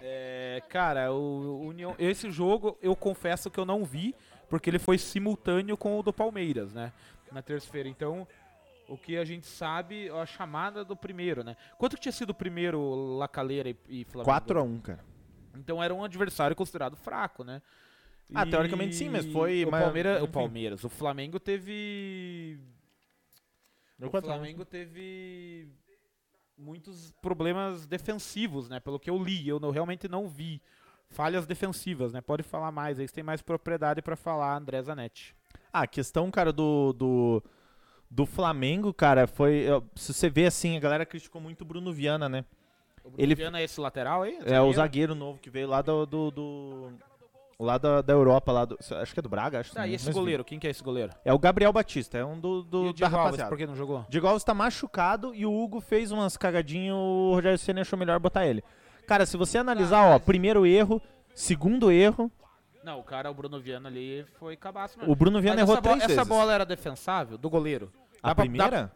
É, 0.00 0.62
cara, 0.68 1.12
o, 1.12 1.16
o 1.16 1.66
União, 1.66 1.94
esse 1.98 2.30
jogo 2.30 2.78
eu 2.80 2.94
confesso 2.94 3.50
que 3.50 3.58
eu 3.58 3.64
não 3.64 3.84
vi, 3.84 4.14
porque 4.48 4.70
ele 4.70 4.78
foi 4.78 4.96
simultâneo 4.96 5.76
com 5.76 5.98
o 5.98 6.02
do 6.04 6.12
Palmeiras, 6.12 6.72
né? 6.72 6.92
Na 7.32 7.42
terça-feira. 7.42 7.88
Então, 7.88 8.26
o 8.88 8.96
que 8.96 9.16
a 9.16 9.24
gente 9.24 9.46
sabe, 9.46 10.08
a 10.10 10.24
chamada 10.24 10.84
do 10.84 10.96
primeiro, 10.96 11.42
né? 11.42 11.56
Quanto 11.76 11.96
que 11.96 12.02
tinha 12.02 12.12
sido 12.12 12.30
o 12.30 12.34
primeiro 12.34 13.16
Lacaleira 13.18 13.70
e, 13.70 13.76
e 13.88 14.04
Flamengo? 14.04 14.30
4x1, 14.30 14.82
cara. 14.82 15.04
Então 15.56 15.82
era 15.82 15.92
um 15.92 16.04
adversário 16.04 16.54
considerado 16.54 16.96
fraco, 16.96 17.42
né? 17.42 17.60
Ah, 18.34 18.44
teoricamente 18.46 18.94
sim, 18.94 19.08
mas 19.08 19.24
foi- 19.26 19.64
O 19.64 19.70
mas- 19.70 19.82
Palmeiras, 19.84 20.22
o. 20.22 20.28
Palmeiras. 20.28 20.84
O 20.84 20.88
Flamengo 20.88 21.40
teve. 21.40 22.58
Deu 23.98 24.08
O 24.08 24.10
4 24.10 24.30
a 24.30 24.34
1. 24.34 24.36
Flamengo 24.38 24.64
teve 24.64 25.68
muitos 26.56 27.12
problemas 27.22 27.86
defensivos, 27.86 28.68
né? 28.68 28.80
Pelo 28.80 28.98
que 28.98 29.08
eu 29.10 29.22
li, 29.22 29.48
eu 29.48 29.58
não- 29.58 29.70
realmente 29.70 30.08
não 30.08 30.28
vi 30.28 30.60
falhas 31.08 31.46
defensivas, 31.46 32.12
né? 32.12 32.20
Pode 32.20 32.42
falar 32.42 32.70
mais, 32.70 32.98
aí 32.98 33.08
você 33.08 33.14
tem 33.14 33.24
mais 33.24 33.40
propriedade 33.40 34.02
pra 34.02 34.14
falar, 34.16 34.56
André 34.56 34.82
Zanetti. 34.82 35.34
Ah, 35.72 35.82
a 35.82 35.86
questão, 35.86 36.30
cara, 36.30 36.52
do, 36.52 36.92
do, 36.92 37.42
do 38.10 38.26
Flamengo, 38.26 38.92
cara, 38.92 39.26
foi. 39.26 39.66
Se 39.96 40.12
você 40.12 40.28
vê 40.28 40.46
assim, 40.46 40.76
a 40.76 40.80
galera 40.80 41.06
criticou 41.06 41.40
muito 41.40 41.62
o 41.62 41.64
Bruno 41.64 41.92
Viana, 41.92 42.28
né? 42.28 42.44
O 43.04 43.08
Ele- 43.16 43.34
Bruno 43.34 43.36
Viana 43.36 43.60
é 43.60 43.64
esse 43.64 43.80
lateral 43.80 44.22
aí? 44.22 44.38
É 44.44 44.60
o 44.60 44.72
zagueiro 44.72 45.14
novo 45.14 45.38
que 45.38 45.48
veio 45.50 45.68
lá 45.68 45.80
do. 45.82 46.04
do, 46.04 46.30
do- 46.30 46.92
lá 47.58 47.76
da, 47.76 48.00
da 48.02 48.12
Europa, 48.12 48.52
lá 48.52 48.64
do, 48.64 48.78
acho 49.02 49.12
que 49.12 49.18
é 49.18 49.22
do 49.22 49.28
Braga, 49.28 49.60
acho. 49.60 49.72
Tá, 49.74 49.80
não- 49.80 49.88
e 49.88 49.94
esse 49.94 50.12
goleiro? 50.12 50.44
Quem 50.44 50.58
que 50.58 50.66
é 50.66 50.70
esse 50.70 50.82
goleiro? 50.82 51.12
É 51.24 51.32
o 51.32 51.38
Gabriel 51.38 51.72
Batista, 51.72 52.16
é 52.16 52.24
um 52.24 52.38
do, 52.38 52.62
do 52.62 52.86
e 52.86 52.88
o 52.90 52.92
da 52.92 53.08
Alves, 53.10 53.42
por 53.44 53.58
que 53.58 53.66
não 53.66 53.74
jogou? 53.74 54.06
Diego 54.08 54.26
Alves 54.28 54.44
tá 54.44 54.54
machucado 54.54 55.34
e 55.34 55.44
o 55.44 55.52
Hugo 55.52 55.80
fez 55.80 56.12
umas 56.12 56.36
cagadinhas, 56.36 56.94
o 56.96 57.32
Rogério 57.34 57.58
Senna 57.58 57.80
achou 57.80 57.98
melhor 57.98 58.18
botar 58.20 58.46
ele. 58.46 58.62
Cara, 59.06 59.26
se 59.26 59.36
você 59.36 59.58
analisar, 59.58 60.04
ó, 60.14 60.18
primeiro 60.18 60.64
erro, 60.66 61.00
segundo 61.34 61.90
erro, 61.90 62.30
Não, 62.84 63.00
o 63.00 63.02
cara, 63.02 63.30
o 63.30 63.34
Bruno 63.34 63.58
Viana 63.60 63.88
ali 63.88 64.24
foi 64.38 64.56
cabaço 64.56 64.98
mesmo. 64.98 65.12
o 65.12 65.16
Bruno 65.16 65.40
Viana 65.40 65.60
errou 65.60 65.74
essa, 65.74 65.82
três 65.82 65.98
essa 65.98 66.08
vezes. 66.08 66.28
bola 66.28 66.52
era 66.52 66.64
defensável 66.64 67.36
do 67.36 67.50
goleiro? 67.50 67.90
A 68.22 68.28
Dá 68.28 68.34
pra- 68.34 68.44
primeira? 68.44 68.92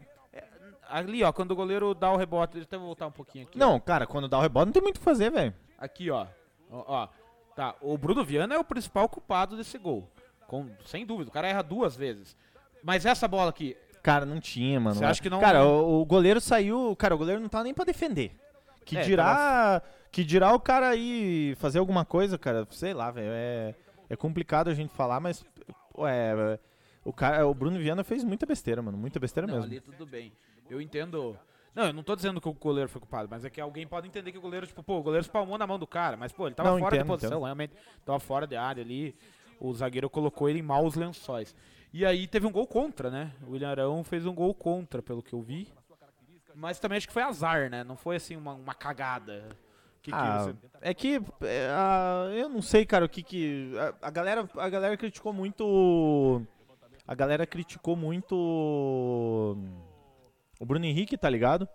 Ali, 0.89 1.23
ó, 1.23 1.31
quando 1.31 1.51
o 1.51 1.55
goleiro 1.55 1.93
dá 1.95 2.11
o 2.11 2.17
rebote, 2.17 2.53
deixa 2.53 2.67
eu 2.75 2.79
voltar 2.79 3.07
um 3.07 3.11
pouquinho 3.11 3.45
aqui. 3.47 3.57
Não, 3.57 3.79
cara, 3.79 4.05
quando 4.05 4.27
dá 4.27 4.37
o 4.37 4.41
rebote 4.41 4.65
não 4.67 4.73
tem 4.73 4.81
muito 4.81 4.97
o 4.97 4.99
que 4.99 5.03
fazer, 5.05 5.31
velho. 5.31 5.53
Aqui, 5.77 6.09
ó. 6.11 6.27
ó. 6.69 6.83
ó. 6.87 7.07
Tá, 7.55 7.75
o 7.81 7.97
Bruno 7.97 8.23
Viana 8.23 8.55
é 8.55 8.59
o 8.59 8.63
principal 8.63 9.07
culpado 9.07 9.55
desse 9.55 9.77
gol. 9.77 10.09
Com, 10.47 10.69
sem 10.85 11.05
dúvida, 11.05 11.29
o 11.29 11.33
cara 11.33 11.47
erra 11.47 11.61
duas 11.61 11.95
vezes. 11.95 12.35
Mas 12.83 13.05
essa 13.05 13.27
bola 13.27 13.49
aqui, 13.49 13.77
Cara, 14.03 14.25
não 14.25 14.37
tinha, 14.41 14.81
mano. 14.81 14.97
Você 14.97 15.05
acha 15.05 15.21
que 15.21 15.29
não- 15.29 15.39
Cara, 15.39 15.65
o, 15.65 16.01
o 16.01 16.05
goleiro 16.05 16.41
saiu. 16.41 16.93
Cara, 16.97 17.15
o 17.15 17.17
goleiro 17.17 17.39
não 17.39 17.47
tava 17.47 17.63
nem 17.63 17.73
pra 17.73 17.85
defender. 17.85 18.35
Que 18.83 18.97
É, 18.97 19.01
dirá. 19.01 19.81
Que 20.11 20.25
dirá 20.25 20.53
o 20.53 20.59
cara 20.59 20.89
aí 20.89 21.55
fazer 21.55 21.79
alguma 21.79 22.03
coisa, 22.03 22.37
cara. 22.37 22.67
Sei 22.69 22.93
lá, 22.93 23.09
velho. 23.09 23.29
É, 23.31 23.73
é 24.09 24.15
complicado 24.17 24.69
a 24.69 24.73
gente 24.73 24.93
falar, 24.93 25.21
mas. 25.21 25.45
Ué, 25.97 26.59
o, 27.05 27.13
cara, 27.13 27.47
o 27.47 27.53
Bruno 27.53 27.79
Viana 27.79 28.03
fez 28.03 28.25
muita 28.25 28.45
besteira, 28.45 28.81
mano. 28.81 28.97
Muita 28.97 29.21
besteira 29.21 29.47
não, 29.47 29.55
mesmo. 29.55 29.71
ali 29.71 29.79
tudo 29.79 30.05
bem. 30.05 30.33
Eu 30.69 30.81
entendo. 30.81 31.39
Não, 31.75 31.85
eu 31.87 31.93
não 31.93 32.03
tô 32.03 32.15
dizendo 32.15 32.39
que 32.39 32.47
o 32.47 32.53
goleiro 32.53 32.89
foi 32.89 33.01
culpado, 33.01 33.27
mas 33.29 33.43
é 33.43 33.49
que 33.49 33.59
alguém 33.59 33.87
pode 33.87 34.07
entender 34.07 34.31
que 34.31 34.37
o 34.37 34.41
goleiro, 34.41 34.67
tipo, 34.67 34.83
pô, 34.83 34.99
o 34.99 35.03
goleiro 35.03 35.23
espalmou 35.23 35.57
na 35.57 35.65
mão 35.65 35.79
do 35.79 35.87
cara, 35.87 36.15
mas, 36.15 36.31
pô, 36.31 36.45
ele 36.47 36.53
tava 36.55 36.69
Não, 36.69 36.77
fora 36.79 36.91
de 36.91 36.97
entendo, 36.97 37.07
posição, 37.07 37.29
entendo. 37.31 37.43
realmente. 37.45 37.73
Tava 38.05 38.19
fora 38.19 38.45
de 38.45 38.55
área 38.55 38.83
ali. 38.83 39.15
O 39.59 39.73
zagueiro 39.73 40.09
colocou 40.09 40.47
ele 40.49 40.59
em 40.59 40.63
maus 40.63 40.93
lençóis. 40.95 41.55
E 41.91 42.05
aí 42.05 42.27
teve 42.27 42.45
um 42.45 42.51
gol 42.51 42.67
contra, 42.67 43.09
né? 43.09 43.31
O 43.47 43.51
William 43.51 43.69
Arão 43.69 44.03
fez 44.03 44.25
um 44.25 44.33
gol 44.33 44.53
contra, 44.53 45.01
pelo 45.01 45.23
que 45.23 45.33
eu 45.33 45.41
vi. 45.41 45.67
Mas 46.55 46.79
também 46.79 46.97
acho 46.97 47.07
que 47.07 47.13
foi 47.13 47.23
azar, 47.23 47.69
né? 47.69 47.83
Não 47.83 47.95
foi 47.95 48.17
assim 48.17 48.35
uma, 48.35 48.53
uma 48.53 48.73
cagada. 48.75 49.49
Que 50.01 50.11
que 50.11 50.17
Ah, 50.17 50.43
você- 50.43 50.55
é 50.81 50.93
que 50.93 51.15
é, 51.41 51.67
ah, 51.71 52.29
eu 52.35 52.49
não 52.49 52.61
sei, 52.61 52.85
cara, 52.85 53.05
o 53.05 53.09
que 53.09 53.23
que 53.23 53.71
a, 54.01 54.07
a 54.07 54.11
galera 54.11 54.47
a 54.57 54.69
galera 54.69 54.97
criticou 54.97 55.31
muito 55.33 56.41
a 57.07 57.15
galera 57.15 57.47
criticou 57.47 57.95
muito 57.95 59.57
o 60.59 60.65
Bruno 60.65 60.85
Henrique, 60.85 61.17
tá 61.17 61.29
ligado? 61.29 61.67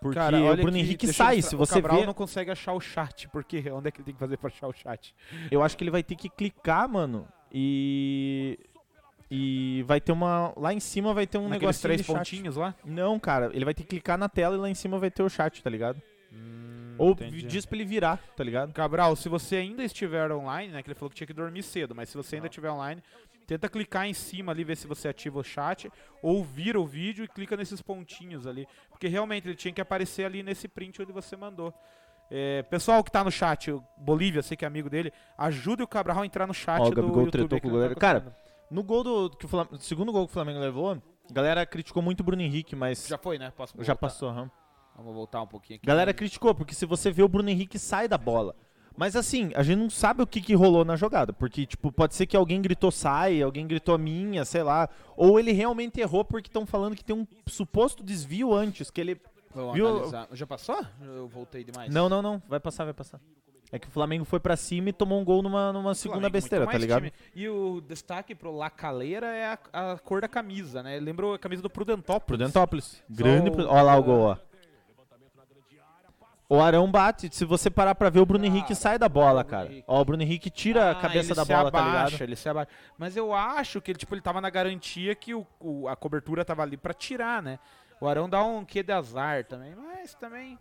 Porque 0.00 0.18
Cara, 0.18 0.38
o 0.38 0.56
Bruno 0.56 0.68
aqui, 0.68 0.78
Henrique 0.78 1.12
sai, 1.12 1.42
se 1.42 1.54
O 1.56 1.58
você 1.58 1.74
Cabral 1.74 2.00
vê, 2.00 2.06
não 2.06 2.14
consegue 2.14 2.50
achar 2.50 2.72
o 2.72 2.80
chat, 2.80 3.28
porque 3.28 3.58
onde 3.72 3.88
é 3.88 3.90
que 3.90 3.98
ele 3.98 4.04
tem 4.04 4.14
que 4.14 4.20
fazer 4.20 4.36
pra 4.36 4.48
achar 4.48 4.68
o 4.68 4.72
chat? 4.72 5.14
eu 5.50 5.62
acho 5.62 5.76
que 5.76 5.82
ele 5.82 5.90
vai 5.90 6.02
ter 6.02 6.14
que 6.14 6.28
clicar, 6.28 6.88
mano, 6.88 7.26
e 7.52 8.58
e 9.30 9.82
vai 9.86 10.00
ter 10.00 10.12
uma 10.12 10.54
lá 10.56 10.72
em 10.72 10.80
cima 10.80 11.12
vai 11.12 11.26
ter 11.26 11.36
um 11.36 11.48
Naqueles 11.48 11.60
negócio 11.60 11.82
três 11.82 12.02
pontinhos 12.02 12.56
lá? 12.56 12.74
Não, 12.84 13.18
cara, 13.18 13.50
ele 13.52 13.64
vai 13.64 13.74
ter 13.74 13.82
que 13.82 13.90
clicar 13.90 14.16
na 14.16 14.28
tela 14.28 14.54
e 14.56 14.58
lá 14.58 14.70
em 14.70 14.74
cima 14.74 14.98
vai 14.98 15.10
ter 15.10 15.22
o 15.22 15.28
chat, 15.28 15.62
tá 15.62 15.68
ligado? 15.68 16.00
Hum, 16.32 16.94
Ou 16.96 17.10
entendi. 17.12 17.42
diz 17.42 17.66
pra 17.66 17.76
ele 17.76 17.84
virar, 17.84 18.18
tá 18.36 18.42
ligado? 18.44 18.72
Cabral, 18.72 19.14
se 19.16 19.28
você 19.28 19.56
ainda 19.56 19.84
estiver 19.84 20.30
online, 20.32 20.72
né? 20.72 20.82
Que 20.82 20.88
ele 20.88 20.94
falou 20.94 21.10
que 21.10 21.16
tinha 21.16 21.26
que 21.26 21.34
dormir 21.34 21.62
cedo, 21.62 21.94
mas 21.94 22.08
se 22.08 22.16
você 22.16 22.36
ainda 22.36 22.46
estiver 22.48 22.70
online, 22.70 23.02
tenta 23.48 23.66
clicar 23.66 24.06
em 24.06 24.12
cima 24.12 24.52
ali, 24.52 24.62
ver 24.62 24.76
se 24.76 24.86
você 24.86 25.08
ativa 25.08 25.38
o 25.38 25.42
chat, 25.42 25.90
ou 26.22 26.44
vira 26.44 26.78
o 26.78 26.86
vídeo 26.86 27.24
e 27.24 27.28
clica 27.28 27.56
nesses 27.56 27.80
pontinhos 27.80 28.46
ali. 28.46 28.68
Porque 28.90 29.08
realmente 29.08 29.48
ele 29.48 29.56
tinha 29.56 29.72
que 29.72 29.80
aparecer 29.80 30.24
ali 30.24 30.42
nesse 30.42 30.68
print 30.68 31.00
onde 31.00 31.12
você 31.12 31.34
mandou. 31.34 31.72
É, 32.30 32.62
pessoal 32.64 33.02
que 33.02 33.10
tá 33.10 33.24
no 33.24 33.30
chat, 33.30 33.70
o 33.70 33.82
Bolívia, 33.96 34.42
sei 34.42 34.54
que 34.54 34.66
é 34.66 34.68
amigo 34.68 34.90
dele, 34.90 35.10
ajude 35.38 35.82
o 35.82 35.88
Cabral 35.88 36.20
a 36.20 36.26
entrar 36.26 36.46
no 36.46 36.52
chat 36.52 36.78
Ó, 36.78 36.88
o 36.88 36.90
do 36.90 36.96
Gabigol 36.96 37.24
YouTube. 37.24 37.48
com 37.48 37.48
que 37.48 37.54
o 37.54 37.54
não 37.54 37.58
tá 37.58 37.68
goleiro. 37.70 37.96
Cara. 37.96 38.36
No 38.70 38.82
gol 38.82 39.02
do. 39.02 39.30
Que 39.30 39.46
o 39.46 39.78
segundo 39.80 40.12
gol 40.12 40.26
que 40.26 40.30
o 40.30 40.34
Flamengo 40.34 40.60
levou, 40.60 40.92
a 40.92 41.32
galera 41.32 41.64
criticou 41.64 42.02
muito 42.02 42.20
o 42.20 42.24
Bruno 42.24 42.42
Henrique, 42.42 42.76
mas. 42.76 43.08
já 43.08 43.16
foi, 43.16 43.38
né? 43.38 43.50
Posso 43.56 43.72
Já 43.78 43.78
voltar? 43.78 43.96
passou, 43.96 44.28
aham. 44.28 44.50
Vamos 44.94 45.14
voltar 45.14 45.40
um 45.40 45.46
pouquinho 45.46 45.78
aqui. 45.78 45.86
Galera 45.86 46.12
criticou, 46.12 46.54
porque 46.54 46.74
se 46.74 46.84
você 46.84 47.10
vê 47.10 47.22
o 47.22 47.28
Bruno 47.28 47.48
Henrique 47.48 47.78
sai 47.78 48.08
da 48.08 48.18
bola. 48.18 48.54
Mas 48.98 49.14
assim, 49.14 49.52
a 49.54 49.62
gente 49.62 49.78
não 49.78 49.88
sabe 49.88 50.22
o 50.22 50.26
que, 50.26 50.40
que 50.40 50.56
rolou 50.56 50.84
na 50.84 50.96
jogada. 50.96 51.32
Porque, 51.32 51.64
tipo, 51.64 51.92
pode 51.92 52.16
ser 52.16 52.26
que 52.26 52.36
alguém 52.36 52.60
gritou 52.60 52.90
sai, 52.90 53.40
alguém 53.40 53.64
gritou 53.64 53.96
minha, 53.96 54.44
sei 54.44 54.64
lá. 54.64 54.88
Ou 55.16 55.38
ele 55.38 55.52
realmente 55.52 56.00
errou 56.00 56.24
porque 56.24 56.48
estão 56.48 56.66
falando 56.66 56.96
que 56.96 57.04
tem 57.04 57.14
um 57.14 57.24
suposto 57.46 58.02
desvio 58.02 58.52
antes, 58.52 58.90
que 58.90 59.00
ele. 59.00 59.20
Vamos 59.54 59.74
Viu? 59.74 59.86
analisar. 59.86 60.28
Já 60.32 60.46
passou? 60.48 60.84
Eu 61.00 61.28
voltei 61.28 61.62
demais. 61.62 61.94
Não, 61.94 62.08
não, 62.08 62.20
não. 62.20 62.42
Vai 62.48 62.58
passar, 62.58 62.84
vai 62.84 62.92
passar. 62.92 63.20
É 63.70 63.78
que 63.78 63.86
o 63.86 63.90
Flamengo 63.90 64.24
foi 64.24 64.40
pra 64.40 64.56
cima 64.56 64.88
e 64.88 64.92
tomou 64.92 65.20
um 65.20 65.24
gol 65.24 65.42
numa, 65.42 65.72
numa 65.72 65.94
segunda 65.94 66.28
besteira, 66.28 66.66
tá 66.66 66.76
ligado? 66.76 67.02
time. 67.02 67.12
E 67.36 67.48
o 67.48 67.80
destaque 67.80 68.34
pro 68.34 68.50
La 68.50 68.68
Caleira 68.68 69.28
é 69.28 69.46
a, 69.72 69.92
a 69.92 69.98
cor 69.98 70.20
da 70.20 70.28
camisa, 70.28 70.82
né? 70.82 70.98
Lembrou 70.98 71.34
a 71.34 71.38
camisa 71.38 71.62
do 71.62 71.70
Prudentópolis. 71.70 72.38
Prudentópolis. 72.38 73.04
Grande. 73.08 73.50
Olha 73.62 73.82
lá 73.82 73.96
o 73.96 74.02
gol, 74.02 74.20
ó. 74.20 74.47
O 76.48 76.60
Arão 76.62 76.90
bate. 76.90 77.28
Se 77.34 77.44
você 77.44 77.68
parar 77.68 77.94
pra 77.94 78.08
ver, 78.08 78.20
o 78.20 78.26
Bruno 78.26 78.44
Henrique 78.46 78.74
sai 78.74 78.98
da 78.98 79.08
bola, 79.08 79.44
cara. 79.44 79.66
Henrique. 79.66 79.84
Ó, 79.86 80.00
o 80.00 80.04
Bruno 80.04 80.22
Henrique 80.22 80.48
tira 80.48 80.86
a 80.86 80.90
Ah, 80.92 80.94
cabeça 80.94 81.28
ele 81.28 81.34
da 81.34 81.44
bola, 81.44 81.70
tá 81.70 81.78
abaixa, 81.78 82.04
ligado? 82.06 82.22
Ele 82.22 82.36
se 82.36 82.48
abaixa. 82.48 82.70
Mas 82.96 83.16
eu 83.16 83.34
acho 83.34 83.80
que 83.82 83.90
ele, 83.90 83.98
tipo, 83.98 84.14
ele 84.14 84.22
tava 84.22 84.40
na 84.40 84.48
garantia 84.48 85.14
que 85.14 85.34
o, 85.34 85.46
o- 85.60 85.86
a 85.88 85.94
cobertura 85.94 86.44
tava 86.46 86.62
ali 86.62 86.76
pra 86.78 86.94
tirar, 86.94 87.42
né? 87.42 87.58
O 88.00 88.06
Arão 88.08 88.28
dá 88.30 88.42
um 88.42 88.64
quê 88.64 88.82
de 88.82 88.92
azar 88.92 89.44
também, 89.44 89.74
mas 89.74 90.14
também. 90.14 90.58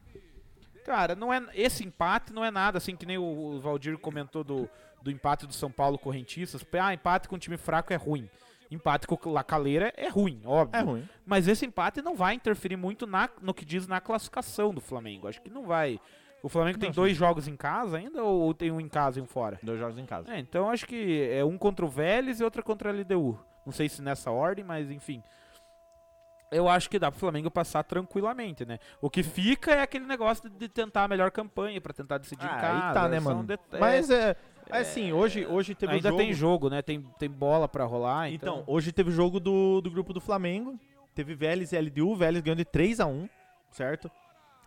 Cara, 0.86 1.16
não 1.16 1.34
é, 1.34 1.42
esse 1.54 1.86
empate 1.86 2.34
não 2.34 2.44
é 2.44 2.50
nada 2.52 2.78
assim 2.80 2.96
que 2.96 3.06
nem 3.06 3.18
o, 3.18 3.24
o 3.24 3.60
Valdir 3.62 3.98
comentou 3.98 4.44
do, 4.44 4.70
do 5.02 5.12
empate 5.12 5.46
do 5.48 5.54
São 5.54 5.72
Paulo 5.72 5.98
Correntistas. 5.98 6.66
Ah, 6.82 6.94
empate 6.94 7.30
com 7.30 7.36
um 7.36 7.40
time 7.40 7.58
fraco 7.58 7.94
é 7.94 7.96
ruim. 7.96 8.30
Empate 8.70 9.07
com 9.07 9.18
o 9.30 9.32
La 9.34 9.43
Calera 9.43 9.93
é 9.95 10.09
ruim, 10.09 10.41
óbvio. 10.45 10.78
É 10.80 10.84
ruim. 10.84 11.09
Mas 11.26 11.47
esse 11.47 11.65
empate 11.65 12.01
não 12.01 12.15
vai 12.15 12.34
interferir 12.36 12.76
muito 12.76 13.07
na- 13.07 13.30
no 13.41 13.53
que 13.53 13.63
diz 13.65 13.88
na 13.88 14.01
classificação 14.01 14.74
do 14.74 14.82
Flamengo. 14.82 15.28
Acho 15.28 15.41
que 15.41 15.49
não 15.49 15.65
vai. 15.65 15.99
O 16.43 16.49
Flamengo 16.49 16.78
tem 16.78 16.89
Não, 16.89 16.95
dois 16.95 17.15
jogos 17.18 17.47
em 17.47 17.55
casa 17.55 17.97
ainda 17.97 18.24
ou 18.24 18.53
tem 18.53 18.72
um 18.72 18.80
em 18.80 18.88
casa 18.88 19.20
e 19.20 19.22
um 19.22 19.26
fora? 19.26 19.59
Dois 19.63 19.80
jogos 19.80 19.97
em 19.97 20.05
casa. 20.05 20.32
É, 20.34 20.39
então 20.39 20.70
acho 20.70 20.86
que 20.86 21.28
é 21.32 21.43
um 21.43 21.57
contra 21.57 21.86
o 21.86 21.89
Vélez 21.89 22.39
e 22.39 22.43
outro 22.43 22.61
contra 22.63 22.89
a 22.89 22.93
LDU. 22.93 23.39
Não 23.65 23.74
sei 23.74 23.89
se 23.89 24.01
nessa 24.01 24.30
ordem, 24.32 24.63
mas 24.63 24.91
enfim. 24.91 25.22
Eu 26.52 26.70
acho 26.70 26.89
que 26.89 26.98
dá 26.98 27.12
pro 27.12 27.20
Flamengo 27.20 27.52
passar 27.52 27.84
tranquilamente, 27.84 28.66
né? 28.66 28.80
O 29.02 29.10
que 29.10 29.22
fica 29.22 29.72
é 29.74 29.82
aquele 29.82 30.06
negócio 30.06 30.50
de 30.50 30.70
tentar 30.70 31.04
a 31.04 31.08
melhor 31.08 31.30
campanha 31.30 31.82
pra 31.82 31.91
tentar 31.93 32.18
decidir 32.20 32.45
em 32.45 32.50
Ah, 32.50 32.58
casa. 32.62 32.88
aí 32.88 32.93
tá, 32.93 33.10
né, 33.10 33.20
são 33.20 33.36
mano? 33.36 33.48
det- 33.48 33.60
é, 33.74 33.80
Mas 33.80 34.10
é. 34.10 34.36
Assim, 34.70 35.12
hoje, 35.14 35.45
hoje 35.45 35.74
teve 35.76 35.93
ainda 35.93 36.10
jogo. 36.10 36.22
tem 36.22 36.34
jogo, 36.34 36.70
né? 36.70 36.82
Tem, 36.82 37.02
tem 37.20 37.30
bola 37.30 37.68
pra 37.68 37.84
rolar, 37.86 38.30
Então, 38.32 38.60
então... 38.60 38.74
hoje 38.74 38.91
teve 38.91 39.12
jogo 39.12 39.39
do, 39.39 39.80
do 39.82 39.89
grupo 39.91 40.14
do 40.14 40.20
Flamengo. 40.22 40.78
Teve 41.16 41.34
Vélez 41.36 41.72
e 41.74 41.78
LDU. 41.80 42.16
Vélez 42.16 42.41
ganhou 42.43 42.56
de 42.56 42.66
3x1, 42.66 43.30
certo? 43.72 44.10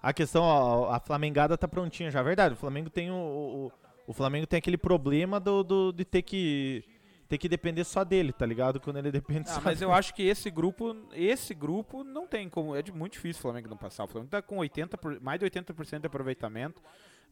A 0.03 0.13
questão, 0.13 0.43
ó, 0.43 0.91
a 0.91 0.99
Flamengada 0.99 1.57
tá 1.57 1.69
prontinha 1.69 2.11
já. 2.11 2.23
Verdade, 2.23 2.55
o 2.55 2.57
Flamengo 2.57 2.89
tem 2.91 3.11
o. 3.11 3.15
o, 3.15 3.73
o 4.07 4.13
Flamengo 4.15 4.47
tem 4.47 4.59
aquele 4.59 4.79
problema 4.79 5.39
do, 5.39 5.63
do- 5.63 5.93
de 5.93 6.05
ter 6.05 6.23
que. 6.23 6.83
Ter 7.31 7.39
que 7.39 7.49
depender 7.49 7.85
só 7.85 8.05
dele, 8.05 8.33
tá 8.33 8.45
ligado? 8.45 8.79
Quando 8.81 8.99
ele 8.99 9.11
depende 9.13 9.49
Ah, 9.49 9.55
só 9.55 9.61
mas 9.63 9.79
dele. 9.79 9.91
eu 9.91 9.95
acho 9.95 10.13
que 10.13 10.23
esse 10.23 10.51
grupo, 10.51 10.95
esse 11.13 11.55
grupo 11.55 12.05
não 12.05 12.27
tem 12.27 12.49
como, 12.49 12.75
é 12.77 12.83
de 12.83 12.93
muito 12.93 13.13
difícil 13.15 13.39
o 13.39 13.43
Flamengo 13.43 13.69
não 13.71 13.77
passar. 13.77 14.05
O 14.05 14.09
Flamengo 14.09 14.31
tá 14.31 14.43
com 14.43 14.59
80 14.59 14.99
por- 14.99 15.19
mais 15.21 15.39
de 15.41 15.47
80% 15.47 16.01
de 16.01 16.07
aproveitamento. 16.09 16.83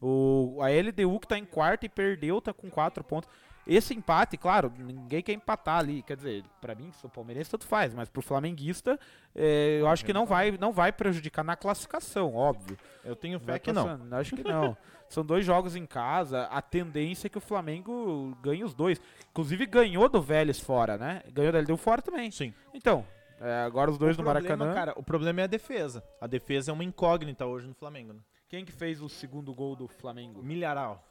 O 0.01 0.59
a 0.61 0.69
LDU 0.69 1.19
que 1.19 1.27
tá 1.27 1.37
em 1.37 1.43
quarto 1.45 1.85
e 1.85 1.89
perdeu 1.89 2.39
tá 2.41 2.53
com 2.53 2.69
4 2.69 3.03
pontos. 3.03 3.29
Esse 3.69 3.93
empate, 3.93 4.35
claro, 4.35 4.73
ninguém 4.77 5.21
quer 5.21 5.33
empatar 5.33 5.77
ali, 5.77 6.01
quer 6.01 6.17
dizer, 6.17 6.43
pra 6.59 6.73
mim, 6.73 6.91
sou 6.93 7.07
palmeirense, 7.07 7.51
tanto 7.51 7.67
faz, 7.67 7.93
mas 7.93 8.09
pro 8.09 8.21
flamenguista, 8.21 8.99
é, 9.35 9.77
eu 9.79 9.87
acho 9.87 10.03
que 10.03 10.11
não 10.11 10.25
vai, 10.25 10.51
não 10.57 10.71
vai 10.71 10.91
prejudicar 10.91 11.43
na 11.43 11.55
classificação, 11.55 12.33
óbvio. 12.33 12.75
Eu 13.05 13.15
tenho 13.15 13.39
fé 13.39 13.59
que 13.59 13.71
não. 13.71 13.99
Acho 14.11 14.35
que 14.35 14.43
não. 14.43 14.75
São 15.07 15.25
dois 15.25 15.45
jogos 15.45 15.75
em 15.75 15.85
casa. 15.85 16.43
A 16.45 16.61
tendência 16.61 17.27
é 17.27 17.29
que 17.29 17.37
o 17.37 17.41
Flamengo 17.41 18.37
ganhe 18.41 18.63
os 18.63 18.75
dois. 18.75 19.01
Inclusive 19.31 19.65
ganhou 19.65 20.07
do 20.07 20.21
Vélez 20.21 20.59
fora, 20.59 20.97
né? 20.97 21.23
Ganhou 21.31 21.51
da 21.51 21.59
LDU 21.59 21.77
fora 21.77 22.01
também. 22.01 22.29
Sim. 22.29 22.53
Então, 22.73 23.03
é, 23.41 23.63
agora 23.63 23.89
os 23.89 23.97
dois 23.97 24.15
o 24.17 24.21
no 24.21 24.29
problema, 24.29 24.55
Maracanã. 24.57 24.73
cara, 24.73 24.99
o 24.99 25.03
problema 25.03 25.41
é 25.41 25.43
a 25.45 25.47
defesa. 25.47 26.03
A 26.21 26.27
defesa 26.27 26.71
é 26.71 26.73
uma 26.73 26.83
incógnita 26.83 27.45
hoje 27.45 27.67
no 27.67 27.73
Flamengo, 27.73 28.13
né? 28.13 28.19
Quem 28.49 28.65
que 28.65 28.71
fez 28.71 29.01
o 29.01 29.07
segundo 29.07 29.53
gol 29.53 29.75
do 29.75 29.87
Flamengo? 29.87 30.43
Milharal. 30.43 31.07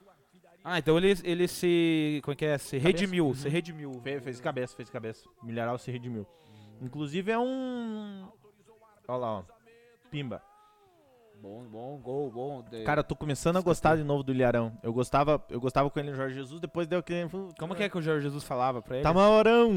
Ah, 0.71 0.79
então 0.79 0.99
ele, 0.99 1.15
ele 1.25 1.49
se. 1.49 2.21
Como 2.23 2.33
é 2.33 2.37
que 2.37 2.45
é? 2.45 2.59
Se 2.59 2.77
redimiu. 2.77 3.35
Se 3.35 3.49
redimiu. 3.49 3.93
Fez, 4.03 4.23
fez 4.23 4.41
cabeça, 4.41 4.77
fez 4.77 4.91
cabeça. 4.91 5.27
Milharal 5.43 5.79
se 5.79 5.91
redimiu. 5.91 6.27
Inclusive 6.81 7.31
é 7.33 7.39
um. 7.39 8.29
Olha 9.09 9.19
lá, 9.19 9.39
ó. 9.39 9.43
Pimba. 10.11 10.43
Bom, 11.41 11.63
bom, 11.71 11.99
gol, 12.03 12.31
bom. 12.31 12.63
De- 12.69 12.83
Cara, 12.85 13.01
eu 13.01 13.05
tô 13.05 13.17
começando 13.17 13.57
a 13.57 13.61
gostar 13.61 13.97
de 13.97 14.03
novo 14.05 14.23
do 14.23 14.33
Ilharão. 14.33 14.77
Eu 14.83 14.93
gostava, 14.93 15.43
eu 15.49 15.61
gostava 15.61 15.89
com 15.89 15.99
ele 16.01 16.11
no 16.11 16.17
Jorge 16.17 16.35
Jesus, 16.35 16.61
depois 16.61 16.87
deu 16.87 16.99
aquele. 16.99 17.29
como 17.59 17.75
que 17.75 17.83
é 17.85 17.89
que 17.89 17.97
o 17.97 18.03
Jorge 18.03 18.23
Jesus 18.25 18.45
falava 18.45 18.83
pra 18.83 18.97
ele? 18.97 19.05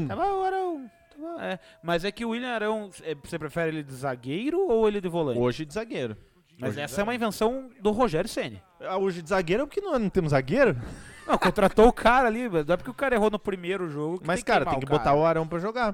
Tá 0.08 0.16
Arão. 0.44 0.88
Tava- 1.16 1.44
É, 1.44 1.58
mas 1.82 2.04
é 2.04 2.10
que 2.12 2.24
o 2.24 2.30
William 2.30 2.50
Arão, 2.52 2.90
é, 3.02 3.14
você 3.14 3.38
prefere 3.38 3.68
ele 3.70 3.82
de 3.82 3.94
zagueiro 3.94 4.66
ou 4.68 4.88
ele 4.88 5.00
de 5.00 5.08
volante? 5.08 5.38
Hoje 5.38 5.64
de 5.64 5.72
zagueiro. 5.72 6.16
Mas 6.62 6.78
essa 6.78 7.00
é 7.00 7.04
uma 7.04 7.14
invenção 7.14 7.70
do 7.80 7.90
Rogério 7.90 8.28
Ceni. 8.28 8.62
Ah, 8.80 8.96
Hoje 8.96 9.20
de 9.22 9.28
zagueiro 9.28 9.64
é 9.64 9.66
porque 9.66 9.80
não, 9.80 9.98
não 9.98 10.08
temos 10.08 10.30
zagueiro. 10.30 10.76
Não, 11.26 11.36
contratou 11.38 11.86
o 11.88 11.92
cara 11.92 12.28
ali, 12.28 12.48
não 12.48 12.58
é 12.60 12.76
porque 12.76 12.90
o 12.90 12.94
cara 12.94 13.14
errou 13.14 13.30
no 13.30 13.38
primeiro 13.38 13.88
jogo. 13.90 14.20
Mas, 14.24 14.36
tem 14.40 14.44
cara, 14.44 14.64
tem 14.66 14.80
que 14.80 14.86
botar 14.86 15.14
o 15.14 15.24
Arão 15.24 15.46
pra 15.46 15.58
jogar. 15.58 15.92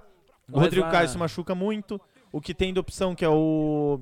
O 0.48 0.52
Mas 0.52 0.62
Rodrigo 0.62 0.86
a- 0.86 0.90
Caio 0.90 1.08
se 1.08 1.18
machuca 1.18 1.54
muito. 1.54 2.00
O 2.32 2.40
que 2.40 2.54
tem 2.54 2.72
de 2.72 2.78
opção, 2.80 3.14
que 3.14 3.24
é 3.24 3.28
o 3.28 4.00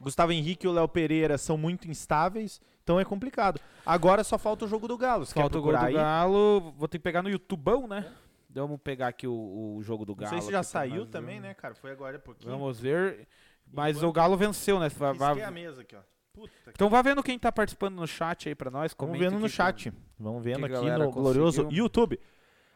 Gustavo 0.00 0.32
Henrique 0.32 0.66
e 0.66 0.68
o 0.68 0.72
Léo 0.72 0.88
Pereira, 0.88 1.36
são 1.38 1.56
muito 1.58 1.88
instáveis. 1.90 2.60
Então 2.82 3.00
é 3.00 3.04
complicado. 3.04 3.60
Agora 3.84 4.22
só 4.22 4.38
falta 4.38 4.64
o 4.64 4.68
jogo 4.68 4.86
do 4.86 4.96
Galo. 4.96 5.26
Você 5.26 5.34
Falta 5.34 5.50
quer 5.50 5.58
o 5.58 5.62
gol 5.62 5.72
do 5.72 5.78
procurar 5.78 5.88
aí? 5.88 5.94
Galo. 5.94 6.72
Vou 6.78 6.86
ter 6.88 6.98
que 6.98 7.02
pegar 7.02 7.22
no 7.22 7.28
YouTubão, 7.28 7.86
né? 7.88 8.06
Vamos 8.50 8.80
pegar 8.80 9.08
aqui 9.08 9.26
o, 9.26 9.32
o 9.76 9.82
jogo 9.82 10.04
do 10.06 10.12
Não 10.12 10.20
Galo. 10.20 10.30
sei 10.30 10.40
se 10.40 10.50
já 10.52 10.60
aqui 10.60 10.70
pra 10.70 10.80
saiu 10.80 11.00
nós 11.02 11.08
também, 11.10 11.34
vermos. 11.34 11.48
né, 11.48 11.54
cara? 11.54 11.74
Foi 11.74 11.90
agora 11.90 12.16
há 12.16 12.20
pouquinho. 12.20 12.50
Vamos 12.50 12.80
ver. 12.80 13.26
Mas 13.72 13.96
Enquanto- 13.96 14.08
o 14.10 14.12
Galo 14.12 14.36
venceu, 14.36 14.78
né? 14.80 14.88
Vai- 14.88 15.14
vai- 15.14 15.42
a 15.42 15.50
mesa 15.50 15.82
aqui, 15.82 15.94
ó. 15.96 16.00
Puta 16.32 16.52
que... 16.64 16.70
Então 16.70 16.88
vá 16.90 17.00
vendo 17.02 17.22
quem 17.22 17.38
tá 17.38 17.50
participando 17.50 17.94
no 17.96 18.06
chat 18.06 18.48
aí 18.48 18.54
pra 18.54 18.70
nós. 18.70 18.94
Vamos 18.98 19.18
vendo 19.18 19.38
no 19.38 19.46
aqui 19.46 19.54
chat. 19.54 19.92
Vamos 20.18 20.42
vendo 20.44 20.58
que 20.58 20.62
a 20.64 20.66
aqui 20.66 20.74
galera 20.74 21.04
no 21.04 21.10
glorioso 21.10 21.62
conseguiu. 21.64 21.84
YouTube. 21.84 22.20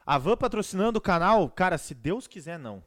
A 0.06 0.18
Van 0.18 0.36
patrocinando 0.36 0.98
o 0.98 1.00
canal, 1.02 1.48
cara, 1.50 1.76
se 1.78 1.94
Deus 1.94 2.26
quiser, 2.26 2.58
não. 2.58 2.82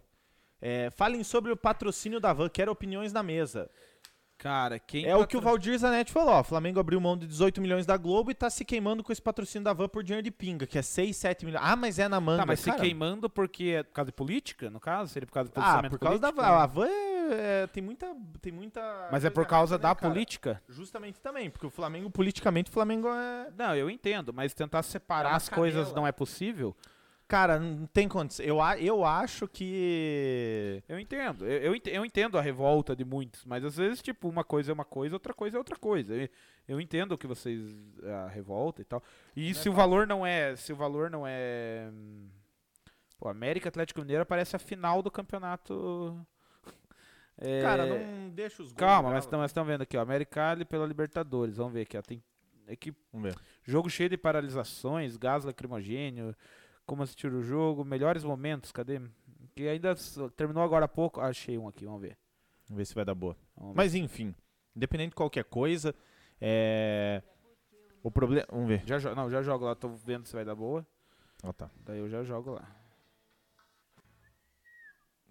É, 0.61 0.89
falem 0.91 1.23
sobre 1.23 1.51
o 1.51 1.57
patrocínio 1.57 2.19
da 2.19 2.33
Van, 2.33 2.49
quero 2.49 2.71
opiniões 2.71 3.13
na 3.13 3.21
mesa. 3.21 3.69
Cara, 4.37 4.77
quem 4.79 5.05
É 5.05 5.15
o 5.15 5.19
que 5.27 5.37
o 5.37 5.39
patro- 5.39 5.51
Valdir 5.51 5.77
Zanetti 5.77 6.11
falou, 6.11 6.33
ó, 6.33 6.41
o 6.41 6.43
Flamengo 6.43 6.77
abriu 6.79 6.99
mão 6.99 7.15
de 7.17 7.25
18 7.27 7.61
milhões 7.61 7.85
da 7.85 7.95
Globo 7.95 8.29
e 8.31 8.33
tá 8.33 8.49
se 8.49 8.65
queimando 8.65 9.01
com 9.03 9.11
esse 9.13 9.21
patrocínio 9.21 9.63
da 9.63 9.71
Van 9.73 9.87
por 9.87 10.03
dinheiro 10.03 10.23
de 10.23 10.31
pinga, 10.31 10.65
que 10.67 10.77
é 10.77 10.81
6, 10.81 11.15
7 11.15 11.45
milhões. 11.45 11.63
Ah, 11.65 11.75
mas 11.77 11.97
é 11.99 12.09
na 12.09 12.19
manga, 12.19 12.39
Tá, 12.39 12.45
mas 12.45 12.65
cara. 12.65 12.77
se 12.77 12.83
queimando 12.83 13.29
porque 13.29 13.75
é 13.77 13.83
por 13.83 13.93
causa 13.93 14.07
de 14.07 14.15
política, 14.15 14.69
no 14.69 14.79
caso? 14.81 15.13
Seria 15.13 15.27
por 15.27 15.33
causa 15.33 15.49
do 15.49 15.57
Ah, 15.57 15.83
por 15.89 15.97
causa 15.99 16.19
político? 16.19 16.19
da 16.19 16.31
Van. 16.31 16.57
A 16.63 16.65
Van 16.65 16.87
é, 16.87 17.12
é- 17.31 17.67
tem 17.67 17.81
muita 17.83 18.15
tem 18.41 18.51
muita 18.51 19.09
Mas 19.11 19.23
é 19.25 19.29
por 19.29 19.45
causa 19.45 19.75
errada, 19.75 19.81
da 19.83 19.89
né, 20.07 20.09
política? 20.13 20.61
Justamente 20.67 21.19
também, 21.21 21.49
porque 21.49 21.65
o 21.65 21.69
Flamengo 21.69 22.09
politicamente 22.09 22.69
o 22.69 22.73
Flamengo 22.73 23.07
é 23.09 23.51
Não, 23.57 23.75
eu 23.75 23.89
entendo, 23.89 24.33
mas 24.33 24.53
tentar 24.53 24.79
É 24.79 24.83
separar 24.83 25.29
uma 25.29 25.37
as 25.37 25.49
coisas 25.49 25.93
não 25.93 26.05
é 26.05 26.11
possível? 26.11 26.75
Cara, 27.27 27.57
não 27.57 27.87
tem 27.87 28.07
condição. 28.07 28.45
Eu, 28.45 28.57
eu 28.79 29.03
acho 29.05 29.47
que 29.47 30.83
Eu 30.87 30.99
entendo, 30.99 31.45
eu, 31.47 31.61
eu 31.63 31.75
ente- 31.75 31.89
eu 31.89 32.05
entendo 32.05 32.37
a 32.37 32.41
revolta 32.41 32.95
de 32.95 33.03
muitos, 33.05 33.43
mas 33.45 33.63
às 33.63 33.77
vezes, 33.77 34.01
tipo, 34.01 34.27
uma 34.29 34.43
coisa 34.43 34.71
é 34.71 34.73
uma 34.73 34.85
coisa, 34.85 35.15
outra 35.15 35.33
coisa 35.33 35.57
é 35.57 35.59
outra 35.59 35.75
coisa. 35.77 36.13
Eu, 36.13 36.29
eu 36.67 36.81
entendo 36.81 37.17
que 37.17 37.25
vocês, 37.25 37.59
a 38.03 38.27
revolta 38.27 38.81
e 38.81 38.85
tal. 38.85 39.01
E 39.35 39.53
se 39.55 39.67
o 39.69 39.73
valor 39.73 40.05
não 40.05 40.25
é, 40.25 40.55
se 40.55 40.71
o 40.73 40.75
valor 40.75 41.09
não 41.09 41.25
é... 41.25 41.89
hum, 41.91 42.29
Pô, 43.17 43.29
América 43.29 43.69
Atlético 43.69 44.01
Mineiro 44.01 44.23
aparece 44.23 44.55
a 44.55 44.59
final 44.59 45.01
do 45.01 45.09
campeonato... 45.09 46.19
É, 47.37 47.61
Cara, 47.61 47.85
não 47.85 48.29
deixa 48.29 48.61
os 48.61 48.69
gols. 48.69 48.77
Calma, 48.79 49.09
mas 49.09 49.25
estamos 49.45 49.67
vendo 49.67 49.81
aqui, 49.81 49.97
ó, 49.97 50.01
Americali 50.01 50.63
pela 50.65 50.85
Libertadores, 50.85 51.57
vamos 51.57 51.73
ver 51.73 51.81
aqui, 51.81 51.97
ó, 51.97 52.01
tem... 52.01 52.23
É 52.67 52.75
que 52.75 52.93
Vamos 53.11 53.33
ver. 53.33 53.41
Jogo 53.63 53.89
cheio 53.89 54.09
de 54.09 54.17
paralisações, 54.17 55.17
gás 55.17 55.43
lacrimogênio, 55.43 56.35
como 56.85 57.03
assistir 57.03 57.31
o 57.33 57.41
jogo, 57.41 57.83
melhores 57.83 58.23
momentos, 58.23 58.71
cadê? 58.71 59.01
Que 59.55 59.67
ainda 59.67 59.93
terminou 60.35 60.63
agora 60.63 60.85
há 60.85 60.87
pouco. 60.87 61.19
Ah, 61.19 61.27
achei 61.27 61.57
um 61.57 61.67
aqui, 61.67 61.85
vamos 61.85 62.01
ver. 62.01 62.17
Vamos 62.67 62.77
ver 62.77 62.85
se 62.85 62.95
vai 62.95 63.03
dar 63.05 63.13
boa. 63.15 63.35
Mas 63.75 63.93
enfim, 63.95 64.33
independente 64.75 65.09
de 65.09 65.15
qualquer 65.15 65.43
coisa, 65.43 65.93
É, 66.41 67.21
o 68.01 68.09
problema. 68.11 68.45
Vamos 68.51 68.67
ver. 68.67 68.81
Já, 68.85 68.97
jo- 68.97 69.13
não, 69.15 69.29
já 69.29 69.41
jogo 69.41 69.65
lá, 69.65 69.75
tô 69.75 69.89
vendo 69.89 70.25
se 70.25 70.33
vai 70.33 70.43
dar 70.45 70.55
boa. 70.55 70.85
Ó, 71.43 71.51
tá. 71.53 71.69
Daí 71.85 71.99
eu 71.99 72.09
já 72.09 72.23
jogo 72.23 72.51
lá. 72.51 72.67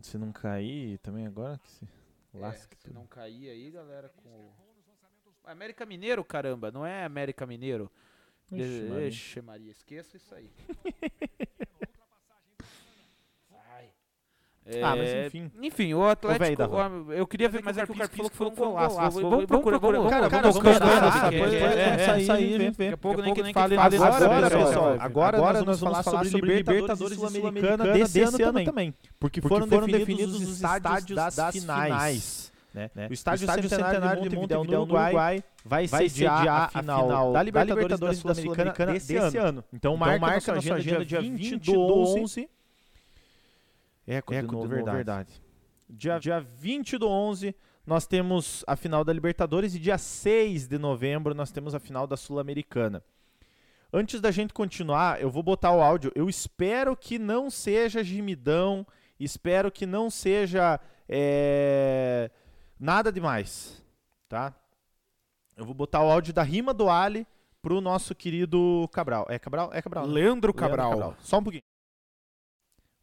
Se 0.03 0.19
não 0.19 0.33
cair 0.33 0.99
também 0.99 1.27
agora 1.27 1.59
que 1.59 1.69
se 1.71 1.89
lasque 2.35 2.75
É, 2.75 2.79
se 2.79 2.85
tudo. 2.85 2.95
não 2.95 3.07
cair 3.07 3.49
aí, 3.51 3.71
galera, 3.71 4.09
com. 4.09 4.51
América 5.45 5.85
Mineiro, 5.87 6.25
caramba, 6.25 6.71
não 6.71 6.85
é 6.87 7.05
América 7.05 7.47
Mineiro. 7.47 7.91
Ixi, 8.51 8.83
Maria. 8.89 9.09
Ixi, 9.09 9.43
Maria, 9.43 9.71
esqueça 9.71 10.17
isso 10.17 10.35
aí. 10.35 10.51
Ai. 14.75 14.83
Ah, 14.83 14.97
mas 14.97 15.09
É, 15.09 15.27
enfim. 15.27 15.51
Enfim, 15.63 15.95
o 15.95 16.05
Atlético. 16.05 16.63
o- 16.77 17.13
eu 17.13 17.27
queria 17.27 17.49
ver, 17.49 17.63
mas 17.65 17.77
é 17.79 17.85
que 17.87 17.93
o 17.93 17.95
Carpinho 17.95 18.17
falou 18.29 18.31
que 18.31 18.37
foi 18.37 18.47
um 18.47 18.55
golaço. 18.55 18.97
golaço. 18.97 19.17
Vamos 19.17 19.31
Vamos 19.31 19.47
procurar, 19.47 19.79
procurar, 19.79 19.99
vamos 19.99 20.11
vamos- 20.13 20.31
Cara, 20.31 20.31
cara, 20.31 20.53
vamos 20.53 20.79
sabe? 21.13 21.31
depois- 21.37 21.53
É, 21.53 21.57
é, 21.57 21.95
é, 21.95 21.99
sair, 21.99 22.29
é, 22.29 22.33
a 22.33 22.37
gente 22.39 22.77
vê. 22.77 22.85
Daqui 22.85 22.95
a 22.95 22.97
pouco 22.97 23.23
nem 23.23 23.35
que 23.35 23.43
nem 23.43 23.53
que 23.53 23.59
Agora, 23.59 23.79
fale 23.91 24.51
pessoal, 24.51 24.97
agora, 25.01 25.63
nós 25.65 25.81
vamos 25.81 25.99
falar 26.05 26.25
sobre 26.25 26.55
Libertadores 26.57 27.19
e 27.19 27.21
Sul-Americana 27.21 27.85
desse 27.93 28.21
ano 28.23 28.65
também. 28.65 28.95
Porque 29.19 29.41
foram, 29.41 29.67
definidos 29.87 30.37
os 30.37 30.61
estádios 30.61 31.17
das, 31.17 31.53
finais. 31.53 32.53
né? 32.75 32.91
O 33.11 33.13
estádio, 33.13 33.47
Centenário, 33.47 34.23
de 34.29 34.35
Montevideo, 34.37 34.65
no 34.65 34.83
Uruguai, 34.83 35.13
vai, 35.13 35.45
vai 35.89 36.09
sediar, 36.09 36.49
a 36.49 36.69
final 36.69 37.33
da 37.33 37.43
Libertadores, 37.43 37.99
e 37.99 38.01
da 38.01 38.07
da 38.07 38.35
Sul-Americana 38.35 38.93
desse 38.93 39.15
ano. 39.17 39.65
Então, 39.73 39.93
Então 39.93 39.97
marca, 39.97 40.19
marca 40.19 40.55
na 40.55 40.63
sua 40.63 40.77
agenda 40.77 41.05
dia 41.05 41.21
20 41.21 41.57
do 41.57 41.79
11. 41.81 42.49
Eco, 44.07 44.35
Eco 44.35 44.43
de 44.43 44.47
de 44.49 44.53
novo, 44.53 44.77
novo, 44.77 44.93
verdade. 44.93 45.43
Dia, 45.89 46.19
dia 46.19 46.41
20 46.41 46.99
do 46.99 47.09
11, 47.09 47.55
nós 47.87 48.07
temos 48.07 48.65
a 48.67 48.77
final 48.77 49.05
da 49.05 49.13
Libertadores 49.13 49.75
e 49.75 49.79
dia 49.79 49.99
6 49.99 50.67
de 50.69 50.79
novembro 50.79 51.35
nós 51.35 51.51
temos 51.51 51.75
a 51.75 51.81
final 51.81 52.07
da 52.07 52.17
Sul-Americana. 52.17 53.03
Antes 53.93 54.21
da 54.21 54.31
gente 54.31 54.55
continuar, 54.55 55.21
eu 55.21 55.31
vou 55.31 55.43
botar 55.43 55.73
o 55.73 55.83
áudio. 55.83 56.11
Eu 56.15 56.29
espero 56.29 56.97
que 56.97 57.19
não 57.19 57.51
seja 57.51 58.03
gemidão, 58.03 58.87
espero 59.21 59.71
que 59.71 59.85
não 59.85 60.09
seja 60.09 60.81
é, 61.07 62.31
nada 62.81 63.13
demais, 63.13 63.85
tá? 64.29 64.55
Eu 65.55 65.67
vou 65.67 65.75
botar 65.75 66.03
o 66.03 66.11
áudio 66.11 66.33
da 66.33 66.43
rima 66.43 66.73
do 66.73 66.89
Ali 66.89 67.27
pro 67.61 67.83
nosso 67.83 68.15
querido 68.15 68.89
Cabral. 68.93 69.27
É 69.29 69.39
Cabral? 69.39 69.71
É 69.75 69.83
Cabral. 69.83 70.07
né? 70.07 70.13
Leandro 70.13 70.53
Leandro 70.53 70.55
Cabral. 70.55 71.17
Só 71.21 71.39
um 71.39 71.43
pouquinho. 71.43 71.63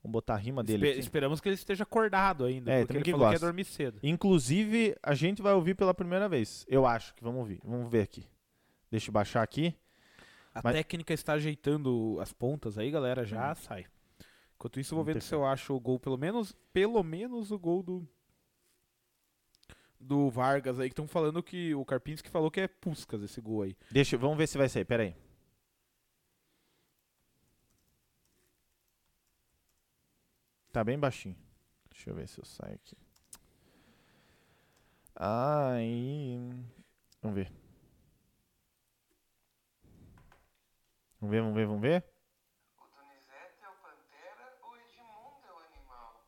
Vamos 0.01 0.13
botar 0.13 0.35
a 0.35 0.37
rima 0.37 0.63
dele 0.63 0.77
Espe- 0.85 0.91
aqui. 0.91 0.99
esperamos 0.99 1.41
que 1.41 1.49
ele 1.49 1.55
esteja 1.55 1.83
acordado 1.83 2.45
ainda, 2.45 2.71
É, 2.71 2.79
porque 2.79 2.93
tem 2.93 2.97
ele 2.97 3.03
que 3.05 3.11
falou 3.11 3.27
que 3.27 3.33
ia 3.35 3.39
dormir 3.39 3.65
cedo. 3.65 3.99
Inclusive, 4.01 4.95
a 5.03 5.13
gente 5.13 5.41
vai 5.41 5.53
ouvir 5.53 5.75
pela 5.75 5.93
primeira 5.93 6.29
vez. 6.29 6.65
Eu 6.69 6.85
acho 6.85 7.13
que 7.15 7.23
vamos 7.23 7.39
ouvir. 7.39 7.59
Vamos 7.63 7.91
ver 7.91 8.03
aqui. 8.03 8.25
Deixa 8.89 9.09
eu 9.09 9.13
baixar 9.13 9.43
aqui. 9.43 9.75
A 10.55 10.61
Mas- 10.63 10.73
técnica 10.75 11.13
está 11.13 11.33
ajeitando 11.33 12.17
as 12.21 12.31
pontas 12.33 12.77
aí, 12.77 12.89
galera, 12.89 13.23
já 13.25 13.53
sai. 13.55 13.85
Enquanto 14.55 14.79
isso, 14.79 14.93
eu 14.93 14.97
vou 14.97 15.05
ver 15.05 15.21
se 15.21 15.33
eu 15.35 15.45
acho 15.45 15.73
o 15.75 15.79
gol, 15.79 15.99
pelo 15.99 16.17
menos, 16.17 16.55
pelo 16.73 17.03
menos 17.03 17.51
o 17.51 17.59
gol 17.59 17.83
do 17.83 18.07
do 19.99 20.29
Vargas 20.29 20.79
aí, 20.79 20.87
que 20.87 20.93
estão 20.93 21.07
falando 21.07 21.43
que 21.43 21.75
o 21.75 21.83
Karpinski 21.83 22.29
falou 22.29 22.49
que 22.49 22.61
é 22.61 22.67
Puskas 22.69 23.21
esse 23.21 23.41
gol 23.41 23.63
aí. 23.63 23.75
Deixa, 23.91 24.17
vamos 24.17 24.37
ver 24.37 24.47
se 24.47 24.57
vai 24.57 24.69
sair. 24.69 24.85
Pera 24.85 25.03
Tá 30.71 30.83
bem 30.83 30.99
baixinho. 30.99 31.35
Deixa 31.89 32.11
eu 32.11 32.15
ver 32.15 32.27
se 32.27 32.39
eu 32.39 32.45
saio 32.45 32.75
aqui. 32.75 32.95
Aí. 35.15 36.37
Vamos 37.21 37.35
ver. 37.35 37.51
Vamos 41.19 41.31
ver, 41.31 41.41
vamos 41.41 41.55
ver, 41.55 41.65
vamos 41.65 41.81
ver. 41.81 42.05
O 42.77 42.87
Donizete 42.87 43.63
é 43.63 43.69
o 43.69 43.75
Pantera 43.77 44.57
ou 44.61 44.77
Edmundo 44.77 45.47
é 45.47 45.53
o 45.53 45.57
animal? 45.57 46.23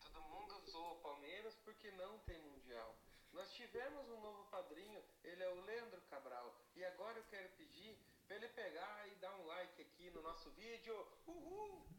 Todo 0.00 0.22
mundo 0.22 0.58
zoa 0.70 0.92
o 0.92 0.96
Palmeiras 0.96 1.54
porque 1.62 1.90
não 1.92 2.18
tem 2.20 2.40
Mundial. 2.40 2.96
Nós 3.32 3.52
tivemos 3.52 4.08
um 4.08 4.20
novo 4.22 4.44
padrinho, 4.50 5.02
ele 5.22 5.42
é 5.42 5.48
o 5.50 5.60
Leandro 5.60 6.00
Cabral. 6.10 6.56
E 6.74 6.84
agora 6.84 7.18
eu 7.18 7.24
quero 7.30 7.50
pedir 7.50 7.96
pra 8.26 8.36
ele 8.36 8.48
pegar 8.48 9.06
e 9.08 9.14
dar 9.16 9.36
um 9.36 9.46
like 9.46 9.82
aqui 9.82 10.10
no 10.10 10.22
nosso 10.22 10.50
vídeo. 10.52 11.06
Uhul! 11.26 11.91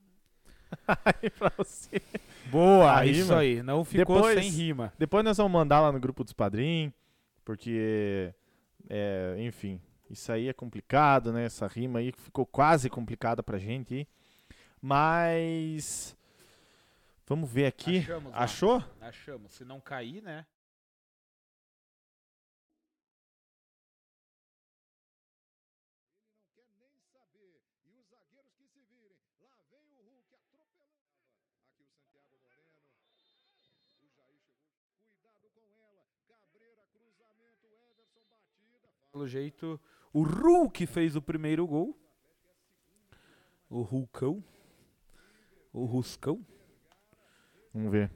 Aí 1.06 1.30
pra 1.30 1.52
você. 1.58 2.02
Boa, 2.52 3.06
isso 3.06 3.24
rima. 3.30 3.40
aí. 3.40 3.64
Não 3.64 3.84
ficou 3.86 4.16
Depois- 4.18 4.40
sem 4.40 4.50
rima. 4.52 4.94
Depois 4.98 5.24
nós 5.26 5.38
vamos 5.38 5.52
mandar 5.52 5.80
lá 5.82 5.92
no 5.92 6.00
grupo 6.00 6.24
dos 6.24 6.34
padrinhos, 6.34 6.94
porque, 7.44 8.34
é, 8.90 9.36
enfim, 9.40 9.80
isso 10.10 10.32
aí 10.32 10.48
é 10.50 10.54
complicado, 10.54 11.32
né? 11.34 11.46
Essa 11.46 11.66
rima 11.68 12.00
aí 12.00 12.12
ficou 12.12 12.46
quase 12.46 12.90
complicada 12.90 13.42
pra 13.42 13.58
gente. 13.58 14.08
Mas, 14.82 16.16
vamos 17.26 17.50
ver 17.50 17.66
aqui. 17.68 18.00
Achamos. 18.00 18.32
Achou? 18.36 18.84
Achamos. 19.02 19.52
Se 19.54 19.64
não 19.66 19.80
cair, 19.80 20.22
né? 20.22 20.46
Pelo 39.14 39.28
jeito, 39.28 39.80
o 40.12 40.24
Hulk 40.24 40.88
fez 40.88 41.16
o 41.16 41.22
primeiro 41.22 41.68
gol. 41.68 41.96
O 43.70 43.82
Hulkão. 43.82 44.44
O 45.72 45.86
Ruscão. 45.86 46.44
Vamos 47.72 47.92
ver. 47.92 48.10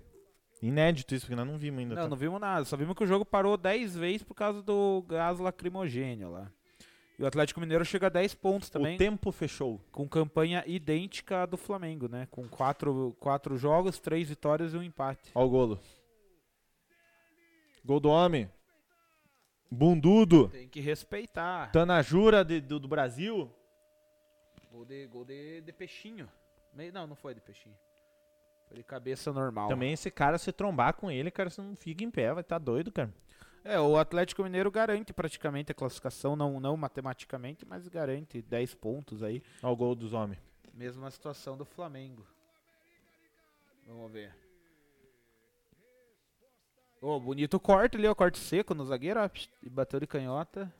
Inédito 0.59 1.13
isso, 1.13 1.27
porque 1.27 1.35
nós 1.35 1.45
não 1.45 1.55
vimos 1.55 1.81
ainda. 1.81 1.93
Não, 1.93 2.01
tá? 2.01 2.09
não 2.09 2.17
vimos 2.17 2.41
nada. 2.41 2.65
Só 2.65 2.75
vimos 2.75 2.95
que 2.95 3.03
o 3.03 3.07
jogo 3.07 3.23
parou 3.23 3.55
10 3.55 3.95
vezes 3.95 4.23
por 4.23 4.33
causa 4.33 4.63
do 4.63 5.03
gás 5.07 5.37
lacrimogênio 5.37 6.31
lá. 6.31 6.51
E 7.19 7.21
o 7.21 7.27
Atlético 7.27 7.59
Mineiro 7.59 7.85
chega 7.85 8.07
a 8.07 8.09
10 8.09 8.33
pontos 8.33 8.67
também, 8.71 8.95
O 8.95 8.97
tempo 8.97 9.31
fechou. 9.31 9.79
com 9.91 10.09
campanha 10.09 10.63
idêntica 10.65 11.43
à 11.43 11.45
do 11.45 11.57
Flamengo, 11.57 12.07
né? 12.07 12.27
Com 12.31 12.47
4 12.49 13.15
quatro 13.19 13.55
jogos, 13.55 13.99
3 13.99 14.29
vitórias 14.29 14.73
e 14.73 14.77
um 14.77 14.81
empate. 14.83 15.29
Ó 15.35 15.45
o 15.45 15.49
golo. 15.49 15.79
Gol 17.85 17.99
do 17.99 18.09
homem. 18.09 18.49
Bundudo. 19.69 20.49
Tem 20.49 20.67
que 20.67 20.79
respeitar. 20.79 21.71
Tanajura 21.71 22.43
de- 22.43 22.61
do, 22.61 22.79
do 22.79 22.87
Brasil. 22.87 23.51
Gol 24.71 24.85
de, 24.85 25.07
gol 25.07 25.25
de, 25.25 25.61
de 25.61 25.71
peixinho. 25.73 26.29
Meio- 26.73 26.93
Não, 26.93 27.05
não 27.07 27.15
foi 27.15 27.33
de 27.33 27.41
peixinho. 27.41 27.75
Foi 28.67 28.77
de 28.77 28.83
cabeça 28.83 29.31
normal. 29.31 29.69
Também 29.69 29.93
esse 29.93 30.11
cara, 30.11 30.37
se 30.37 30.51
trombar 30.51 30.93
com 30.93 31.09
ele, 31.09 31.31
cara, 31.31 31.49
você 31.49 31.61
não 31.61 31.75
fica 31.75 32.03
em 32.03 32.11
pé, 32.11 32.33
vai 32.33 32.41
estar 32.41 32.57
doido, 32.59 32.91
cara. 32.91 33.13
É, 33.63 33.79
o 33.79 33.97
Atlético 33.97 34.43
Mineiro 34.43 34.69
garante 34.71 35.11
praticamente 35.13 35.71
a 35.71 35.75
classificação, 35.75 36.35
não, 36.35 36.59
não 36.59 36.77
matematicamente, 36.77 37.65
mas 37.65 37.87
garante 37.87 38.41
10 38.41 38.75
pontos 38.75 39.21
aí. 39.23 39.41
Ó 39.63 39.71
o 39.71 39.75
gol 39.75 39.93
dos 39.95 40.13
homens. 40.13 40.39
Mesma 40.73 41.09
situação 41.11 41.57
do 41.57 41.65
Flamengo. 41.65 42.25
Vamos 43.85 44.11
ver. 44.11 44.33
Ô, 47.01 47.19
bonito 47.19 47.59
corte 47.59 47.97
ali, 47.97 48.07
ó, 48.07 48.15
corte 48.15 48.39
seco 48.39 48.73
no 48.73 48.85
zagueiro, 48.85 49.19
ó, 49.19 49.29
e 49.61 49.69
bateu 49.69 49.99
de 49.99 50.07
canhota. 50.07 50.73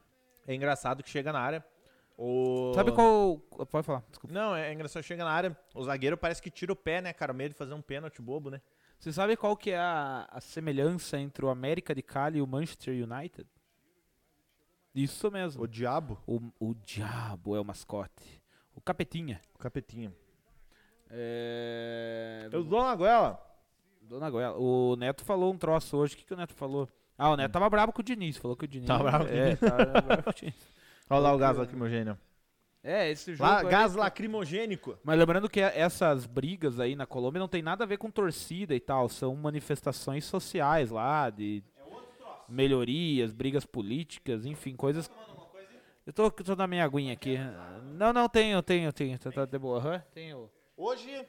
É 0.48 0.56
engraçado 0.56 1.04
que 1.04 1.10
chega 1.10 1.32
na 1.32 1.40
área. 1.40 1.66
O... 2.18 2.72
Sabe 2.74 2.92
qual... 2.92 3.38
Pode 3.70 3.86
falar, 3.86 4.04
desculpa. 4.10 4.34
Não, 4.34 4.56
é 4.56 4.74
engraçado 4.74 5.04
que 5.04 5.08
chega 5.08 5.24
na 5.24 5.30
área. 5.30 5.56
O 5.76 5.84
zagueiro 5.84 6.18
parece 6.18 6.42
que 6.42 6.50
tira 6.50 6.74
o 6.74 6.76
pé, 6.76 7.00
né, 7.02 7.14
cara? 7.14 7.32
Medo 7.32 7.52
de 7.52 7.58
fazer 7.58 7.74
um 7.76 7.82
pênalti 7.82 8.22
bobo, 8.22 8.50
né? 8.50 8.60
Você 8.98 9.14
sabe 9.14 9.38
qual 9.38 9.56
que 9.56 9.70
é 9.70 9.78
a, 9.78 10.28
a 10.32 10.42
semelhança 10.42 11.20
entre 11.20 11.46
o 11.46 11.50
América 11.50 11.94
de 11.94 12.02
Cali 12.02 12.40
e 12.40 12.42
o 12.42 12.48
Manchester 12.48 12.96
United? 12.96 13.48
Isso 14.96 15.30
mesmo. 15.30 15.62
O 15.62 15.68
diabo. 15.68 16.20
O, 16.26 16.42
o 16.60 16.74
diabo 16.74 17.56
é 17.56 17.60
o 17.60 17.66
mascote. 17.66 18.42
O 18.74 18.82
capetinha. 18.82 19.40
O 19.54 19.60
capetinha. 19.60 20.12
É... 21.12 22.50
Eu 22.52 22.64
dou 22.64 22.80
uma 22.80 22.96
goela. 22.96 23.47
Dona 24.08 24.30
Goela. 24.30 24.58
O 24.58 24.96
Neto 24.96 25.24
falou 25.24 25.54
um 25.54 25.58
troço 25.58 25.98
hoje. 25.98 26.16
O 26.16 26.18
que, 26.18 26.26
que 26.26 26.34
o 26.34 26.38
Neto 26.38 26.54
falou? 26.54 26.88
Ah, 27.18 27.30
o 27.32 27.36
Neto 27.36 27.52
tava 27.52 27.70
bravo 27.70 27.92
com 27.92 28.02
o 28.02 28.04
Diniz. 28.04 28.38
Falou 28.38 28.56
que 28.56 28.66
o 28.66 28.68
Diniz. 28.68 28.88
Tava 28.88 29.04
bravo 29.04 29.26
com 29.26 29.32
o 29.32 29.36
é, 29.36 29.44
Diniz. 29.44 29.60
tava 29.60 29.86
bravo 30.02 30.24
com 30.24 30.30
o 30.30 30.34
Diniz. 30.34 30.56
Olha 31.10 31.20
lá 31.20 31.34
o 31.34 31.38
gás 31.38 31.58
lacrimogêneo. 31.58 32.18
É, 32.84 33.10
esse 33.10 33.34
jogo. 33.34 33.50
Lá, 33.50 33.60
aí- 33.60 33.68
gás 33.68 33.96
lacrimogênico. 33.96 34.98
Mas 35.04 35.18
lembrando 35.20 35.50
que 35.50 35.60
essas 35.60 36.26
brigas 36.26 36.80
aí 36.80 36.96
na 36.96 37.06
Colômbia 37.06 37.40
não 37.40 37.48
tem 37.48 37.62
nada 37.62 37.84
a 37.84 37.88
ver 37.88 37.98
com 37.98 38.10
torcida 38.10 38.74
e 38.74 38.80
tal. 38.80 39.10
São 39.10 39.36
manifestações 39.36 40.26
sociais 40.26 40.90
lá, 40.90 41.30
de 41.30 41.64
melhorias, 42.48 43.34
brigas 43.34 43.66
políticas, 43.66 44.46
enfim, 44.46 44.76
coisas. 44.76 45.10
Eu 46.06 46.14
tô, 46.14 46.32
tô 46.32 46.56
na 46.56 46.68
minha 46.68 46.86
aguinha 46.86 47.14
aqui. 47.14 47.38
Não, 47.96 48.14
não, 48.14 48.30
tenho, 48.30 48.62
tenho, 48.64 48.94
tenho. 48.94 49.20
Tá, 49.20 49.32
tá 49.32 49.46
de 49.46 49.60
boa. 49.60 49.80
Aham, 49.80 50.04
tenho. 50.14 50.50
Hoje 50.78 51.26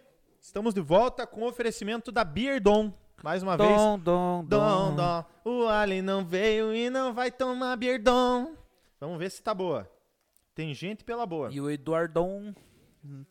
estamos 0.48 0.72
de 0.72 0.80
volta 0.80 1.26
com 1.26 1.42
o 1.42 1.46
oferecimento 1.46 2.10
da 2.10 2.24
Beardon. 2.24 2.92
Mais 3.22 3.42
uma 3.42 3.56
vez. 3.56 3.68
Dom, 3.68 3.98
dom, 3.98 4.44
Dom, 4.44 4.94
dom. 4.94 4.96
dom. 4.96 5.24
O 5.44 5.68
Alien 5.68 6.02
não 6.02 6.24
veio 6.24 6.74
e 6.74 6.88
não 6.88 7.12
vai 7.12 7.30
tomar 7.30 7.76
Beardon. 7.76 8.54
Vamos 8.98 9.18
ver 9.18 9.30
se 9.30 9.42
tá 9.42 9.52
boa. 9.52 9.90
Tem 10.54 10.72
gente 10.74 11.04
pela 11.04 11.26
boa. 11.26 11.50
E 11.52 11.60
o 11.60 11.70
Eduardon 11.70 12.54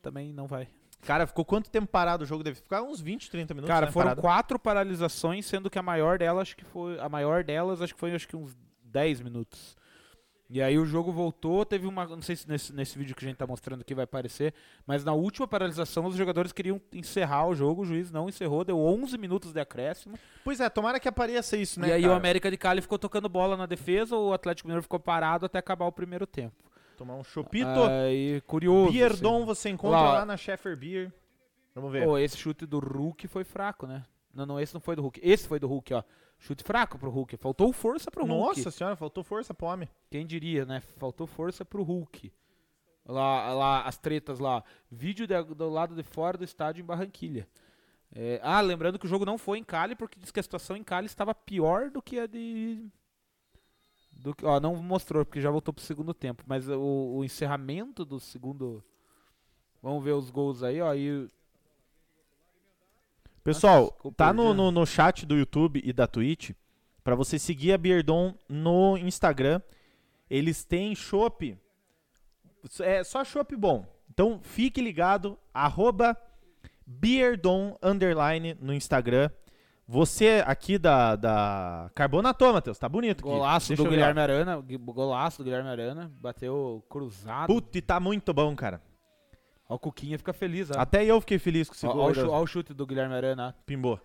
também 0.02 0.32
não 0.32 0.46
vai. 0.46 0.68
Cara, 1.02 1.26
ficou 1.26 1.44
quanto 1.44 1.70
tempo 1.72 1.88
parado 1.88 2.24
o 2.24 2.28
jogo? 2.28 2.44
Deve 2.44 2.58
ficar 2.58 2.84
uns 2.84 3.02
20, 3.02 3.32
30 3.32 3.54
minutos. 3.54 3.74
Cara, 3.74 3.88
né, 3.88 3.92
foram 3.92 4.06
parado. 4.10 4.22
quatro 4.22 4.60
paralisações, 4.60 5.46
sendo 5.46 5.70
que 5.70 5.80
a 5.80 5.84
maior 5.84 6.20
delas 6.20 6.44
acho 6.44 6.58
que 6.58 6.66
foi. 6.66 7.00
A 7.00 7.10
maior 7.10 7.44
delas 7.44 7.82
acho 7.82 7.94
que 7.94 8.00
foi 8.00 8.14
acho 8.14 8.28
que 8.28 8.36
uns 8.36 8.56
10 8.84 9.22
minutos. 9.22 9.77
E 10.50 10.62
aí 10.62 10.80
o 10.80 10.86
jogo 10.86 11.12
voltou, 11.12 11.66
teve 11.66 11.86
uma. 11.86 12.06
Não 12.06 12.22
sei 12.22 12.36
se 12.36 12.48
nesse, 12.48 12.74
nesse 12.74 12.98
vídeo 12.98 13.14
que 13.14 13.26
a 13.26 13.28
gente 13.28 13.38
tá 13.38 13.46
mostrando 13.46 13.82
aqui 13.82 13.94
vai 13.94 14.06
aparecer, 14.06 14.54
mas 14.86 15.04
na 15.04 15.12
última 15.12 15.46
paralisação 15.46 16.06
os 16.06 16.16
jogadores 16.16 16.54
queriam 16.54 16.80
encerrar 16.94 17.48
o 17.48 17.56
jogo, 17.56 17.82
o 17.82 17.86
juiz 17.86 18.12
não 18.12 18.30
encerrou, 18.30 18.64
deu 18.64 18.80
11 18.80 19.18
minutos 19.18 19.52
de 19.52 19.60
acréscimo. 19.60 20.18
Pois 20.46 20.62
é, 20.62 20.70
tomara 20.70 21.02
que 21.02 21.08
apareça 21.08 21.58
isso, 21.58 21.82
né? 21.82 21.90
e 21.90 21.92
aí 21.92 22.02
cara? 22.04 22.14
o 22.14 22.16
América 22.16 22.50
de 22.50 22.56
Cali 22.56 22.82
ficou 22.82 22.98
tocando 22.98 23.28
bola 23.28 23.58
na 23.58 23.66
defesa, 23.66 24.16
o 24.16 24.32
Atlético 24.32 24.68
Mineiro 24.70 24.84
ficou 24.84 25.00
parado 25.00 25.46
até 25.46 25.60
acabar 25.60 25.86
o 25.86 25.92
primeiro 25.92 26.26
tempo. 26.26 26.56
Tomar 26.98 27.16
um 27.16 27.24
chopito. 27.24 27.84
Aí, 27.84 28.42
curioso. 28.48 28.92
Bierdon 28.92 29.38
assim. 29.38 29.46
você 29.46 29.70
encontra 29.70 30.00
Lá. 30.00 30.14
lá 30.14 30.26
na 30.26 30.38
Sheffer 30.38 30.76
Beer. 30.76 31.14
Vamos 31.76 31.92
ver. 31.92 32.06
Pô, 32.06 32.18
esse 32.18 32.36
chute 32.36 32.66
do 32.66 32.80
Hulk 32.80 33.28
foi 33.28 33.44
fraco, 33.44 33.86
né? 33.86 34.04
Não, 34.34 34.46
não, 34.46 34.60
esse 34.60 34.74
não 34.74 34.82
foi 34.82 34.96
do 34.96 35.02
Hulk. 35.04 35.20
Esse 35.22 35.48
foi 35.48 35.60
do 35.60 35.68
Hulk, 35.68 35.94
ó. 35.94 36.04
Chute 36.40 36.64
fraco 36.64 36.98
pro 37.00 37.10
Hulk. 37.10 37.36
Faltou 37.38 37.72
força 37.74 38.12
pro 38.12 38.26
Hulk. 38.26 38.58
Nossa 38.60 38.72
senhora, 38.72 38.96
faltou 38.96 39.24
força 39.24 39.54
pro 39.54 39.68
homem. 39.68 39.90
Quem 40.10 40.26
diria, 40.26 40.66
né? 40.66 40.82
Faltou 40.82 41.26
força 41.28 41.66
pro 41.66 41.84
Hulk. 41.84 42.32
Lá, 43.06 43.54
lá 43.54 43.82
as 43.84 43.98
tretas 43.98 44.38
lá. 44.40 44.64
Vídeo 44.92 45.26
de- 45.26 45.56
do 45.56 45.70
lado 45.70 45.96
de 45.96 46.04
fora 46.04 46.38
do 46.38 46.44
estádio 46.44 46.82
em 46.82 46.86
Barranquilha. 46.86 47.48
É, 48.14 48.40
ah, 48.44 48.62
lembrando 48.62 49.00
que 49.00 49.06
o 49.06 49.10
jogo 49.10 49.26
não 49.26 49.38
foi 49.38 49.58
em 49.58 49.64
Cali, 49.64 49.96
porque 49.96 50.20
diz 50.20 50.32
que 50.32 50.40
a 50.40 50.44
situação 50.44 50.76
em 50.78 50.84
Cali 50.84 51.06
estava 51.08 51.34
pior 51.34 51.90
do 51.90 52.02
que 52.02 52.20
a 52.20 52.28
de. 52.28 52.88
Do 54.12 54.34
que, 54.34 54.46
ó, 54.46 54.60
não 54.60 54.76
mostrou, 54.78 55.26
porque 55.26 55.42
já 55.42 55.50
voltou 55.52 55.74
pro 55.74 55.84
segundo 55.84 56.14
tempo. 56.14 56.44
Mas 56.48 56.68
o, 56.70 57.16
o 57.18 57.24
encerramento 57.24 58.06
do 58.06 58.20
segundo. 58.20 58.84
Vamos 59.82 60.04
ver 60.04 60.14
os 60.14 60.30
gols 60.30 60.64
aí, 60.64 60.82
ó. 60.82 60.94
E 60.94 61.30
Pessoal, 63.48 63.98
Nossa, 64.04 64.16
tá 64.18 64.34
no, 64.34 64.54
no, 64.54 64.72
no 64.72 64.86
chat 64.86 65.26
do 65.26 65.38
YouTube 65.38 65.82
e 65.82 65.94
da 65.94 66.06
Twitch 66.06 66.52
pra 67.02 67.16
você 67.16 67.40
seguir 67.40 67.72
a 67.72 67.78
Beardon 67.78 68.34
no 68.50 68.98
Instagram. 68.98 69.62
Eles 70.30 70.66
têm 70.66 70.94
chopp. 70.94 71.58
É 72.82 73.06
só 73.06 73.24
chopp 73.24 73.56
bom. 73.56 73.86
Então 74.10 74.42
fique 74.44 74.82
ligado, 74.82 75.40
arroba 75.54 76.18
Beardon 76.86 77.78
underline 77.82 78.58
no 78.60 78.74
Instagram. 78.74 79.30
Você 79.88 80.44
aqui 80.46 80.78
da, 80.78 81.16
da 81.16 81.90
Carbonatou, 81.96 82.52
Matheus, 82.52 82.78
tá 82.78 82.90
bonito 82.90 83.24
golaço 83.24 83.74
do 83.74 83.86
Guilherme. 83.86 84.20
Arana. 84.20 84.62
Golaço 84.78 85.38
do 85.38 85.46
Guilherme 85.46 85.70
Arana. 85.70 86.12
Bateu 86.20 86.84
cruzado. 86.90 87.48
Puta, 87.48 87.78
e 87.78 87.82
tá 87.82 87.98
muito 87.98 88.34
bom, 88.34 88.54
cara. 88.54 88.82
Ó, 89.70 89.76
o 89.76 89.80
Cuquinha 89.80 90.18
fica 90.18 90.34
feliz, 90.34 90.72
ó. 90.72 90.80
Até 90.80 91.04
eu 91.06 91.20
fiquei 91.20 91.38
feliz 91.40 91.68
com 91.70 91.76
esse 91.76 91.86
Ó, 91.86 91.92
gol. 91.94 92.02
ó 92.02 92.06
o 92.06 92.08
aí 92.10 92.16
chu- 92.16 92.22
da- 92.22 92.30
ó 92.30 92.42
o 92.42 92.48
chute 92.48 92.74
do 92.74 92.86
Guilherme 92.86 93.14
Arana. 93.16 93.56
Pimbou. 93.66 94.00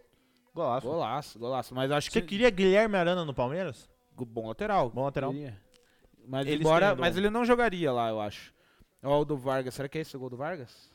Golaço. 0.55 0.87
Golaço, 0.87 1.39
golaço. 1.39 1.75
Mas 1.75 1.91
acho 1.91 2.11
Você 2.11 2.21
que. 2.21 2.27
queria 2.29 2.51
Guilherme 2.51 2.97
Arana 2.97 3.25
no 3.25 3.33
Palmeiras? 3.33 3.89
Bom 4.17 4.49
lateral. 4.49 4.91
Bom 4.91 5.05
lateral. 5.05 5.33
Queria. 5.33 5.57
Mas, 6.29 6.47
Eles 6.47 6.61
embora, 6.61 6.95
mas 6.95 7.17
ele 7.17 7.31
não 7.31 7.45
jogaria 7.45 7.91
lá, 7.93 8.09
eu 8.11 8.21
acho. 8.21 8.53
Ó, 9.03 9.21
o 9.21 9.25
do 9.25 9.37
Vargas. 9.37 9.75
Será 9.75 9.89
que 9.89 9.99
é 9.99 10.01
esse 10.03 10.17
o 10.17 10.21
gol 10.21 10.31
do 10.31 10.37
Vargas? 10.37 10.91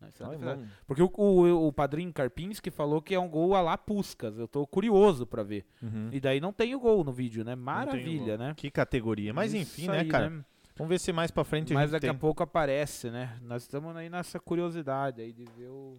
Não, 0.00 0.08
é 0.08 0.12
Ai, 0.30 0.36
vamos. 0.38 0.68
Porque 0.86 1.02
o, 1.02 1.10
o, 1.14 1.66
o 1.68 1.72
padrinho 1.72 2.12
Karpinski 2.12 2.70
falou 2.70 3.02
que 3.02 3.14
é 3.14 3.18
um 3.20 3.28
gol 3.28 3.54
a 3.54 3.60
lá 3.60 3.76
Puskas. 3.76 4.38
Eu 4.38 4.46
tô 4.48 4.66
curioso 4.66 5.26
pra 5.26 5.42
ver. 5.42 5.66
Uhum. 5.82 6.08
E 6.12 6.20
daí 6.20 6.40
não 6.40 6.52
tem 6.52 6.74
o 6.74 6.80
gol 6.80 7.02
no 7.04 7.12
vídeo, 7.12 7.44
né? 7.44 7.54
Maravilha, 7.54 8.38
né? 8.38 8.54
Que 8.56 8.70
categoria. 8.70 9.32
Mas 9.34 9.52
Isso 9.52 9.62
enfim, 9.80 9.88
né, 9.90 10.00
aí, 10.00 10.08
cara? 10.08 10.44
Vamos 10.80 10.88
ver 10.88 10.98
se 10.98 11.12
mais 11.12 11.30
pra 11.30 11.44
frente 11.44 11.74
a 11.74 11.74
Mas 11.74 11.90
gente 11.90 11.92
daqui 11.92 12.06
tem. 12.06 12.10
a 12.10 12.18
pouco 12.18 12.42
aparece, 12.42 13.10
né? 13.10 13.36
Nós 13.42 13.64
estamos 13.64 13.94
aí 13.94 14.08
nessa 14.08 14.40
curiosidade 14.40 15.20
aí 15.20 15.30
de 15.30 15.44
ver 15.44 15.68
o. 15.68 15.98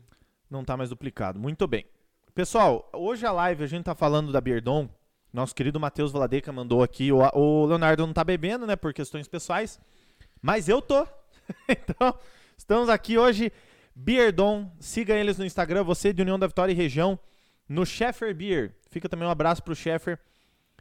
Não 0.49 0.65
tá 0.65 0.75
mais 0.75 0.89
duplicado. 0.89 1.39
Muito 1.39 1.67
bem. 1.67 1.85
Pessoal, 2.33 2.89
hoje 2.91 3.23
a 3.23 3.31
live 3.31 3.63
a 3.63 3.67
gente 3.67 3.83
tá 3.83 3.93
falando 3.93 4.31
da 4.31 4.41
Beardon. 4.41 4.89
Nosso 5.31 5.53
querido 5.53 5.79
Matheus 5.79 6.11
Valadeca 6.11 6.51
mandou 6.51 6.81
aqui. 6.81 7.11
O, 7.11 7.19
o 7.19 7.65
Leonardo 7.67 8.07
não 8.07 8.11
tá 8.11 8.23
bebendo, 8.23 8.65
né, 8.65 8.75
por 8.75 8.91
questões 8.91 9.27
pessoais. 9.27 9.79
Mas 10.41 10.67
eu 10.67 10.81
tô. 10.81 11.05
então, 11.69 12.17
estamos 12.57 12.89
aqui 12.89 13.19
hoje. 13.19 13.53
Beardon, 13.93 14.67
siga 14.79 15.13
eles 15.13 15.37
no 15.37 15.45
Instagram, 15.45 15.83
você 15.83 16.11
de 16.11 16.23
União 16.23 16.39
da 16.39 16.47
Vitória 16.47 16.71
e 16.71 16.75
região, 16.75 17.19
no 17.69 17.85
Sheffer 17.85 18.33
Beer. 18.33 18.73
Fica 18.89 19.07
também 19.07 19.27
um 19.27 19.31
abraço 19.31 19.61
pro 19.61 19.75
Sheffer, 19.75 20.17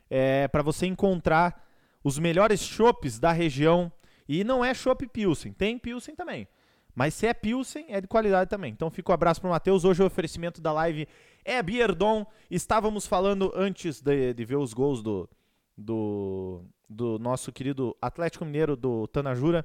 é, 0.09 0.49
para 0.49 0.63
você 0.63 0.87
encontrar 0.87 1.69
os 2.03 2.19
melhores 2.19 2.61
chopes 2.61 3.19
da 3.19 3.33
região. 3.33 3.93
E 4.29 4.45
não 4.45 4.65
é 4.65 4.73
chopp 4.73 5.07
Pilsen, 5.09 5.53
tem 5.53 5.79
Pilsen 5.79 6.15
também. 6.15 6.47
Mas 6.95 7.15
se 7.15 7.27
é 7.27 7.35
Pilsen, 7.35 7.87
é 7.89 8.01
de 8.01 8.07
qualidade 8.07 8.51
também. 8.51 8.73
Então 8.73 8.91
fica 8.91 9.11
o 9.11 9.15
abraço 9.15 9.41
pro 9.41 9.51
Matheus. 9.51 9.85
Hoje 9.85 10.03
o 10.03 10.07
oferecimento 10.07 10.61
da 10.61 10.73
live 10.73 11.09
é 11.45 11.63
Beardon. 11.63 12.27
Estávamos 12.51 13.07
falando 13.07 13.53
antes 13.55 14.01
de, 14.01 14.35
de 14.35 14.45
ver 14.45 14.57
os 14.57 14.73
gols 14.73 15.03
do, 15.03 15.29
do, 15.77 16.65
do 16.89 17.19
nosso 17.19 17.53
querido 17.53 17.97
Atlético 18.01 18.45
Mineiro 18.45 18.77
do 18.77 19.07
Tanajura, 19.09 19.65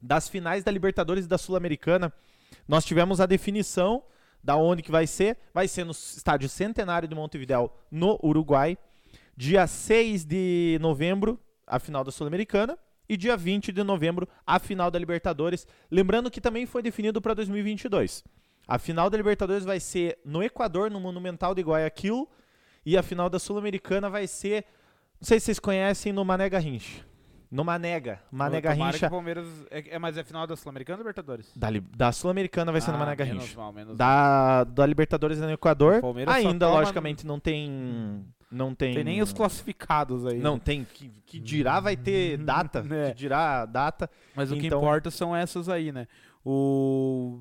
das 0.00 0.28
finais 0.28 0.64
da 0.64 0.70
Libertadores 0.70 1.24
e 1.24 1.28
da 1.28 1.38
Sul-Americana. 1.38 2.12
Nós 2.66 2.84
tivemos 2.84 3.20
a 3.20 3.26
definição 3.26 4.02
da 4.42 4.56
onde 4.56 4.82
que 4.82 4.90
vai 4.90 5.06
ser. 5.06 5.38
Vai 5.54 5.68
ser 5.68 5.84
no 5.84 5.92
estádio 5.92 6.48
Centenário 6.48 7.08
de 7.08 7.14
Montevidéu, 7.14 7.72
no 7.90 8.18
Uruguai. 8.22 8.76
Dia 9.36 9.66
6 9.66 10.24
de 10.24 10.78
novembro, 10.80 11.38
a 11.66 11.78
final 11.78 12.04
da 12.04 12.10
Sul-Americana. 12.10 12.78
E 13.08 13.16
dia 13.16 13.36
20 13.36 13.72
de 13.72 13.82
novembro, 13.82 14.26
a 14.46 14.58
final 14.58 14.90
da 14.90 14.98
Libertadores. 14.98 15.66
Lembrando 15.90 16.30
que 16.30 16.40
também 16.40 16.64
foi 16.64 16.82
definido 16.82 17.20
para 17.20 17.34
2022. 17.34 18.24
A 18.66 18.78
final 18.78 19.10
da 19.10 19.16
Libertadores 19.16 19.64
vai 19.64 19.80
ser 19.80 20.18
no 20.24 20.42
Equador, 20.42 20.90
no 20.90 21.00
Monumental 21.00 21.54
de 21.54 21.62
Guayaquil. 21.62 22.28
E 22.86 22.96
a 22.96 23.02
final 23.02 23.28
da 23.28 23.38
Sul-Americana 23.38 24.08
vai 24.08 24.26
ser, 24.26 24.64
não 25.20 25.26
sei 25.26 25.38
se 25.38 25.46
vocês 25.46 25.58
conhecem, 25.58 26.12
no 26.12 26.24
Mané 26.24 26.48
Garrincha. 26.48 27.04
No 27.52 27.64
Manega. 27.64 28.18
Mané 28.30 28.62
Garrincha. 28.62 29.10
Palmeiras. 29.10 29.46
É, 29.70 29.96
é, 29.96 29.98
mas 29.98 30.16
é 30.16 30.24
final 30.24 30.46
da 30.46 30.56
Sul-Americana 30.56 30.96
ou 30.96 31.02
Libertadores? 31.02 31.52
Da, 31.54 31.68
da 31.94 32.10
Sul-Americana 32.10 32.72
vai 32.72 32.80
ser 32.80 32.92
no 32.92 32.96
Ah, 32.96 33.14
menos 33.14 33.54
mal, 33.54 33.72
menos 33.74 33.88
mal. 33.88 33.96
Da, 33.98 34.64
da 34.64 34.86
Libertadores 34.86 35.38
é 35.38 35.44
no 35.44 35.52
Equador. 35.52 36.00
Ainda, 36.28 36.66
logicamente, 36.70 37.26
não 37.26 37.38
tem. 37.38 38.24
Não 38.52 38.74
tem. 38.74 38.94
Tem 38.94 39.02
nem 39.04 39.22
os 39.22 39.32
classificados 39.32 40.26
aí. 40.26 40.38
Não, 40.38 40.54
né? 40.54 40.60
tem. 40.64 40.84
Que, 40.84 41.10
que 41.26 41.40
dirá 41.40 41.80
vai 41.80 41.96
ter 41.96 42.36
data. 42.36 42.84
É. 42.92 43.08
Que 43.10 43.16
dirá 43.16 43.64
data. 43.64 44.10
Mas 44.36 44.52
o 44.52 44.56
que 44.56 44.66
Então- 44.66 44.78
importa 44.78 45.10
são 45.10 45.34
essas 45.34 45.68
aí, 45.68 45.90
né? 45.90 46.06
O. 46.44 47.40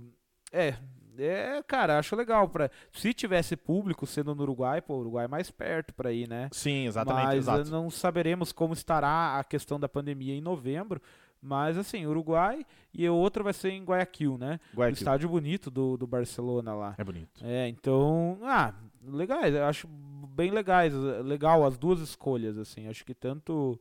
É. 0.52 0.76
É, 1.18 1.62
cara, 1.68 2.00
acho 2.00 2.16
legal. 2.16 2.48
Pra... 2.48 2.72
Se 2.94 3.14
tivesse 3.14 3.56
público 3.58 4.08
sendo 4.08 4.34
no 4.34 4.42
Uruguai, 4.44 4.82
pô, 4.82 4.96
o 4.96 5.00
Uruguai 5.02 5.26
é 5.26 5.28
mais 5.28 5.52
perto 5.52 5.94
pra 5.94 6.12
ir, 6.12 6.28
né? 6.28 6.48
Sim, 6.52 6.88
exatamente. 6.88 7.26
Mas 7.26 7.38
exato. 7.40 7.68
eh, 7.68 7.72
não 7.72 7.90
saberemos 7.90 8.52
como 8.54 8.74
estará 8.74 9.38
a 9.38 9.44
questão 9.44 9.80
da 9.80 9.90
pandemia 9.90 10.34
em 10.34 10.42
novembro. 10.42 11.02
Mas 11.44 11.78
assim, 11.78 12.06
Uruguai 12.06 12.66
e 12.94 13.08
o 13.10 13.16
outro 13.16 13.44
vai 13.44 13.52
ser 13.54 13.72
em 13.72 13.84
Guayaquil, 13.84 14.38
né? 14.38 14.60
O 14.74 14.78
Guayaquil. 14.78 14.98
estádio 15.00 15.28
bonito 15.30 15.70
do, 15.70 15.98
do 15.98 16.08
Barcelona 16.08 16.74
lá. 16.74 16.96
É 16.98 17.04
bonito. 17.04 17.42
É, 17.44 17.68
então, 17.68 18.40
ah, 18.44 18.74
legais, 19.04 19.54
eu 19.56 19.66
acho 19.66 19.88
bem 19.88 20.52
legais, 20.52 20.94
legal 20.94 21.66
as 21.66 21.78
duas 21.78 22.00
escolhas, 22.00 22.58
assim, 22.58 22.88
acho 22.88 23.06
que 23.06 23.14
tanto 23.14 23.80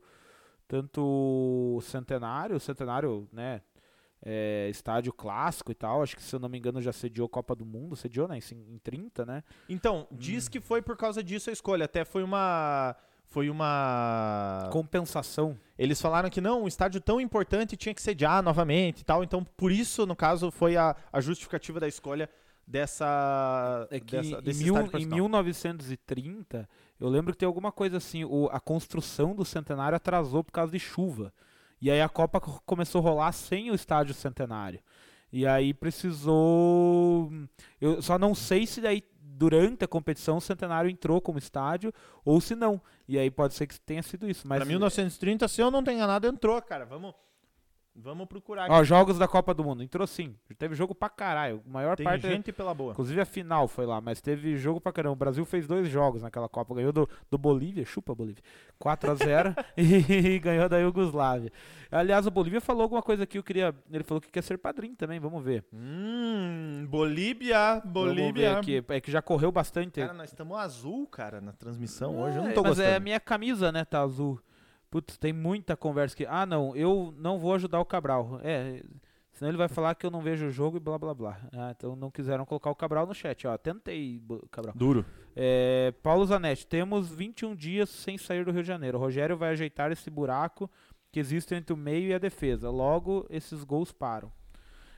tanto 0.67 1.01
o 1.01 1.81
Centenário, 1.81 2.55
o 2.55 2.59
Centenário, 2.59 3.27
né, 3.33 3.61
é, 4.23 4.69
estádio 4.69 5.11
clássico 5.11 5.69
e 5.71 5.75
tal, 5.75 6.01
acho 6.01 6.15
que 6.15 6.23
se 6.23 6.33
eu 6.33 6.39
não 6.39 6.47
me 6.47 6.57
engano 6.57 6.81
já 6.81 6.93
sediou 6.93 7.27
Copa 7.27 7.53
do 7.53 7.65
Mundo, 7.65 7.95
sediou, 7.95 8.27
né, 8.27 8.37
em, 8.37 8.75
em 8.75 8.77
30, 8.77 9.25
né, 9.25 9.43
Então, 9.67 10.07
diz 10.11 10.47
que 10.47 10.61
foi 10.61 10.81
por 10.81 10.95
causa 10.95 11.23
disso 11.23 11.49
a 11.49 11.53
escolha. 11.53 11.85
Até 11.85 12.05
foi 12.05 12.23
uma. 12.23 12.95
Foi 13.25 13.49
uma. 13.49 14.69
compensação, 14.73 15.57
Eles 15.77 16.01
falaram 16.01 16.29
que 16.29 16.41
não, 16.41 16.63
um 16.63 16.67
estádio 16.67 16.99
tão 16.99 17.19
importante 17.19 17.77
tinha 17.77 17.95
que 17.95 18.01
sediar 18.01 18.43
novamente 18.43 19.01
e 19.01 19.03
tal. 19.05 19.23
Então, 19.23 19.41
por 19.41 19.71
isso, 19.71 20.05
no 20.05 20.17
caso, 20.17 20.51
foi 20.51 20.75
a, 20.75 20.95
a 21.13 21.21
justificativa 21.21 21.79
da 21.79 21.87
escolha 21.87 22.29
dessa. 22.71 23.87
é 23.91 23.99
que 23.99 24.15
dessa 24.15 24.37
em, 24.39 24.41
desse 24.41 24.63
mil, 24.63 24.73
estádio 24.73 24.87
em 24.87 24.89
profissional. 24.91 25.15
1930, 25.19 26.69
eu 26.99 27.09
lembro 27.09 27.33
que 27.33 27.39
tem 27.39 27.45
alguma 27.47 27.71
coisa 27.71 27.97
assim, 27.97 28.23
o, 28.23 28.47
a 28.51 28.59
construção 28.59 29.35
do 29.35 29.43
Centenário 29.45 29.95
atrasou 29.95 30.43
por 30.43 30.51
causa 30.51 30.71
de 30.71 30.79
chuva. 30.79 31.33
E 31.81 31.89
aí 31.89 32.01
a 32.01 32.09
Copa 32.09 32.39
co- 32.39 32.61
começou 32.65 32.99
a 32.99 33.03
rolar 33.03 33.31
sem 33.31 33.71
o 33.71 33.75
estádio 33.75 34.13
Centenário. 34.13 34.79
E 35.33 35.47
aí 35.47 35.73
precisou. 35.73 37.31
Eu 37.79 38.01
só 38.01 38.17
não 38.17 38.35
sei 38.35 38.65
se 38.67 38.81
daí 38.81 39.03
durante 39.21 39.83
a 39.83 39.87
competição 39.87 40.37
o 40.37 40.41
Centenário 40.41 40.89
entrou 40.89 41.19
como 41.21 41.39
estádio 41.39 41.91
ou 42.23 42.39
se 42.41 42.53
não. 42.55 42.81
E 43.07 43.17
aí 43.17 43.31
pode 43.31 43.53
ser 43.53 43.65
que 43.67 43.79
tenha 43.79 44.03
sido 44.03 44.29
isso. 44.29 44.47
Mas 44.47 44.57
Pra 44.59 44.65
1930, 44.65 45.47
se 45.47 45.61
eu 45.61 45.71
não 45.71 45.83
tenho 45.83 46.05
nada, 46.05 46.27
entrou, 46.27 46.61
cara. 46.61 46.85
Vamos. 46.85 47.13
Vamos 47.93 48.25
procurar 48.25 48.63
aqui. 48.65 48.73
Ó, 48.73 48.83
jogos 48.83 49.17
da 49.19 49.27
Copa 49.27 49.53
do 49.53 49.63
Mundo. 49.65 49.83
Entrou 49.83 50.07
sim. 50.07 50.33
Teve 50.57 50.73
jogo 50.75 50.95
pra 50.95 51.09
caralho. 51.09 51.61
A 51.65 51.69
maior 51.69 51.97
Tem 51.97 52.05
parte. 52.05 52.25
gente 52.27 52.51
pela 52.53 52.73
boa. 52.73 52.93
Inclusive 52.93 53.19
a 53.19 53.25
final 53.25 53.67
foi 53.67 53.85
lá, 53.85 53.99
mas 53.99 54.21
teve 54.21 54.55
jogo 54.57 54.79
pra 54.79 54.93
caramba. 54.93 55.13
O 55.13 55.15
Brasil 55.17 55.43
fez 55.45 55.67
dois 55.67 55.89
jogos 55.89 56.21
naquela 56.21 56.47
Copa. 56.47 56.73
Ganhou 56.73 56.93
do, 56.93 57.07
do 57.29 57.37
Bolívia, 57.37 57.83
chupa 57.85 58.15
Bolívia, 58.15 58.41
4x0 58.81 59.55
e 59.77 60.39
ganhou 60.39 60.69
da 60.69 60.77
Iugoslávia. 60.79 61.51
Aliás, 61.91 62.25
o 62.25 62.31
Bolívia 62.31 62.61
falou 62.61 62.83
alguma 62.83 63.01
coisa 63.01 63.23
aqui, 63.23 63.37
eu 63.37 63.43
queria. 63.43 63.75
Ele 63.91 64.03
falou 64.05 64.21
que 64.21 64.31
quer 64.31 64.41
ser 64.41 64.57
padrinho 64.57 64.95
também, 64.95 65.19
vamos 65.19 65.43
ver. 65.43 65.65
Hum, 65.73 66.87
Bolívia, 66.89 67.81
Vamos 67.83 67.91
Bolívia. 67.91 68.53
ver 68.53 68.57
aqui. 68.57 68.83
É 68.87 69.01
que 69.01 69.11
já 69.11 69.21
correu 69.21 69.51
bastante. 69.51 69.99
Cara, 69.99 70.13
nós 70.13 70.29
estamos 70.29 70.57
azul, 70.57 71.05
cara, 71.07 71.41
na 71.41 71.51
transmissão 71.51 72.15
É, 72.15 72.23
hoje. 72.23 72.37
Eu 72.37 72.43
não 72.43 72.53
tô 72.53 72.61
mas 72.61 72.69
gostando. 72.77 72.87
é 72.89 72.95
a 72.95 72.99
minha 72.99 73.19
camisa, 73.19 73.71
né, 73.71 73.83
tá 73.83 74.01
azul. 74.01 74.39
Putz, 74.91 75.17
tem 75.17 75.31
muita 75.31 75.77
conversa 75.77 76.13
aqui. 76.13 76.25
Ah, 76.27 76.45
não, 76.45 76.75
eu 76.75 77.13
não 77.17 77.39
vou 77.39 77.53
ajudar 77.55 77.79
o 77.79 77.85
Cabral. 77.85 78.41
É, 78.43 78.83
senão 79.31 79.49
ele 79.49 79.57
vai 79.57 79.69
falar 79.69 79.95
que 79.95 80.05
eu 80.05 80.11
não 80.11 80.21
vejo 80.21 80.47
o 80.47 80.51
jogo 80.51 80.75
e 80.75 80.79
blá 80.81 80.99
blá 80.99 81.13
blá. 81.13 81.39
Ah, 81.53 81.73
então 81.75 81.95
não 81.95 82.11
quiseram 82.11 82.45
colocar 82.45 82.69
o 82.69 82.75
Cabral 82.75 83.07
no 83.07 83.15
chat, 83.15 83.47
ó. 83.47 83.57
Tentei, 83.57 84.21
Cabral. 84.51 84.75
Duro. 84.75 85.05
É, 85.33 85.93
Paulo 86.03 86.25
Zanetti, 86.25 86.67
temos 86.67 87.09
21 87.09 87.55
dias 87.55 87.89
sem 87.89 88.17
sair 88.17 88.43
do 88.43 88.51
Rio 88.51 88.63
de 88.63 88.67
Janeiro. 88.67 88.97
O 88.97 89.01
Rogério 89.01 89.37
vai 89.37 89.51
ajeitar 89.51 89.93
esse 89.93 90.09
buraco 90.09 90.69
que 91.09 91.21
existe 91.21 91.55
entre 91.55 91.73
o 91.73 91.77
meio 91.77 92.09
e 92.09 92.13
a 92.13 92.19
defesa. 92.19 92.69
Logo, 92.69 93.25
esses 93.29 93.63
gols 93.63 93.93
param. 93.93 94.29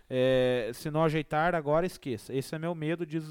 É, 0.09 0.71
se 0.73 0.89
não 0.89 1.03
ajeitar, 1.03 1.53
agora 1.53 1.85
esqueça. 1.85 2.33
Esse 2.33 2.55
é 2.55 2.59
meu 2.59 2.73
medo, 2.73 3.05
diz 3.05 3.25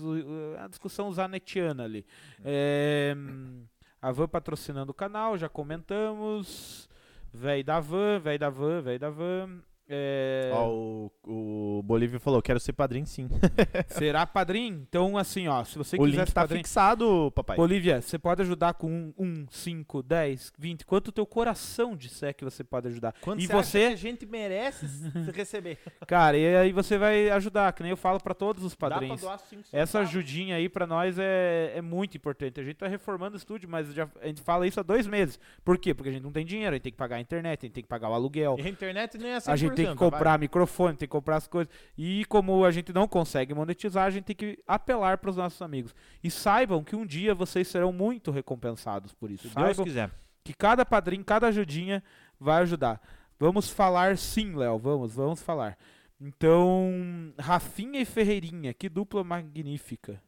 a 0.59 0.69
discussão 0.69 1.13
zanetiana 1.13 1.85
ali. 1.85 2.07
É, 2.45 3.15
hum, 3.17 3.65
a 4.03 4.11
Van 4.11 4.27
patrocinando 4.27 4.91
o 4.91 4.95
canal, 4.95 5.39
já 5.39 5.49
comentamos. 5.49 6.89
Véi 7.33 7.63
da 7.63 7.79
Van, 7.79 8.19
véi 8.21 8.37
da 8.37 8.51
Van, 8.51 8.83
véi 8.83 8.99
da 8.99 9.09
Van. 9.09 9.63
É, 9.89 10.51
Ó, 10.55 10.69
o, 10.69 11.13
o 11.27 11.83
Bolívia 11.83 12.19
falou, 12.21 12.41
quero 12.41 12.61
ser 12.61 12.73
padrinho 12.73 13.07
sim. 13.07 13.29
será 13.89 14.27
padrinho? 14.27 14.87
Então, 14.89 15.19
assim, 15.19 15.49
ó, 15.49 15.65
se 15.65 15.77
você 15.77 15.97
o 15.97 16.05
quiser 16.05 16.19
link 16.19 16.33
tá 16.33 16.43
padrinho, 16.43 16.65
fixado, 16.65 17.31
papai. 17.35 17.57
Bolívia, 17.57 18.01
você 18.01 18.19
pode 18.19 18.43
ajudar 18.43 18.75
com 18.75 19.13
1, 19.19 19.47
5, 19.51 20.03
10, 20.03 20.53
20, 20.59 20.87
quanto 20.87 21.09
o 21.09 21.13
teu 21.13 21.27
coração 21.27 21.97
disser 21.97 22.35
que 22.35 22.45
você 22.45 22.63
pode 22.65 22.89
ajudar. 22.89 23.15
Quando 23.21 23.41
e 23.41 23.47
você 23.47 23.87
a 23.87 23.97
gente 23.97 24.25
merece 24.25 24.87
receber. 25.35 25.79
cara, 26.07 26.37
e 26.39 26.57
aí 26.57 26.73
você 26.73 26.97
vai 26.97 27.29
ajudar, 27.31 27.73
que 27.73 27.83
nem 27.83 27.91
eu 27.91 27.97
falo 27.97 28.21
pra 28.21 28.35
todos 28.35 28.65
os 28.65 28.75
padrinhos. 28.75 29.21
doar 29.21 29.41
Essa 29.73 30.01
ajudinha 30.01 30.57
aí 30.57 30.69
pra 30.69 30.87
nós 30.87 31.19
é, 31.19 31.73
é 31.77 31.83
muito 31.83 32.17
importante. 32.17 32.61
A 32.61 32.65
gente 32.65 32.77
tá 32.77 32.87
reformando 32.87 33.35
o 33.35 33.39
estúdio, 33.39 33.69
mas 33.69 33.93
já, 33.93 34.09
a 34.21 34.27
gente 34.27 34.41
fala 34.43 34.67
isso 34.67 34.81
há 34.81 34.83
dois 34.83 35.07
meses. 35.07 35.39
Por 35.65 35.77
quê? 35.77 35.93
Porque 35.93 36.09
a 36.09 36.13
gente 36.13 36.23
não 36.23 36.33
tem 36.33 36.47
dinheiro, 36.47 36.71
a 36.71 36.77
gente 36.77 36.85
tem 36.85 36.93
que 36.93 36.99
pagar 36.99 37.17
a 37.17 37.21
internet, 37.21 37.61
a 37.61 37.67
gente 37.67 37.75
tem 37.75 37.83
que 37.83 37.89
pagar 37.89 38.09
o 38.09 38.15
aluguel. 38.15 38.57
E 38.59 38.63
a 38.63 38.69
internet 38.69 39.19
nem 39.19 39.33
é 39.33 39.39
100%, 39.39 39.53
A 39.53 39.57
gente 39.57 39.72
tem 39.75 39.87
que 39.87 39.95
comprar 39.95 40.39
microfone, 40.39 40.97
tem 40.97 41.09
que 41.09 41.13
comprar 41.13 41.37
as 41.37 41.47
coisas. 41.47 41.73
E 41.97 42.25
como 42.27 42.65
a 42.65 42.71
gente 42.71 42.93
não 42.93 43.09
consegue 43.09 43.55
monetizar, 43.55 44.05
a 44.05 44.11
gente 44.11 44.25
tem 44.25 44.37
que 44.37 44.59
apelar 44.67 45.19
para 45.19 45.31
os 45.31 45.37
nossos 45.37 45.61
amigos. 45.63 45.95
E 46.23 46.31
saibam 46.31 46.83
que 46.83 46.97
um 46.97 47.07
dia 47.07 47.35
vocês 47.35 47.69
serão 47.69 47.93
muito 47.93 48.31
recompensados 48.31 49.13
por 49.13 49.31
isso. 49.31 49.49
Se 49.49 49.55
Deus 49.55 49.67
Saibam 49.67 49.85
quiser. 49.85 50.11
que 50.45 50.55
cada 50.55 50.85
padrinho, 50.85 51.25
cada 51.25 51.49
ajudinha 51.49 52.03
vai 52.39 52.63
ajudar. 52.63 53.01
Vamos 53.39 53.69
falar 53.69 54.17
sim, 54.17 54.55
Léo. 54.55 54.79
Vamos, 54.79 55.15
vamos 55.15 55.43
falar. 55.43 55.77
Então, 56.21 57.33
Rafinha 57.39 58.01
e 58.01 58.05
Ferreirinha, 58.05 58.73
que 58.73 58.89
dupla 58.89 59.25
magnífica. 59.25 60.23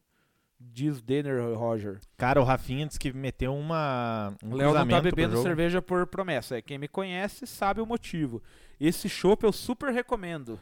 Diz 0.58 1.00
Denner 1.00 1.56
Roger. 1.56 2.00
Cara, 2.16 2.40
o 2.40 2.44
Rafinha 2.44 2.86
disse 2.86 2.98
que 2.98 3.12
meteu 3.12 3.54
uma, 3.54 4.34
um 4.42 4.54
Léo 4.54 4.72
não 4.72 4.88
tá 4.88 5.00
bebendo 5.00 5.40
cerveja 5.42 5.82
por 5.82 6.06
promessa. 6.06 6.56
É 6.58 6.62
quem 6.62 6.78
me 6.78 6.88
conhece 6.88 7.46
sabe 7.46 7.80
o 7.80 7.86
motivo. 7.86 8.42
Esse 8.80 9.08
chopp 9.08 9.44
eu 9.44 9.52
super 9.52 9.92
recomendo. 9.92 10.58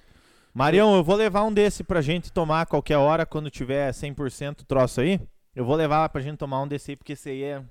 Marião, 0.55 0.95
eu 0.95 1.03
vou 1.03 1.17
levar 1.17 1.45
um 1.45 1.53
desse 1.53 1.83
pra 1.83 2.03
gente 2.03 2.31
tomar 2.31 2.67
qualquer 2.67 2.99
hora 2.99 3.25
quando 3.25 3.51
tiver 3.51 3.91
100% 3.91 4.65
troço 4.67 5.01
aí. 5.01 5.21
Eu 5.55 5.65
vou 5.65 5.75
levar 5.77 6.09
pra 6.11 6.21
gente 6.21 6.37
tomar 6.37 6.61
um 6.63 6.69
desse 6.69 6.91
aí, 6.91 6.97
porque 6.97 7.15
esse 7.15 7.31
aí 7.31 7.43
é 7.43 7.63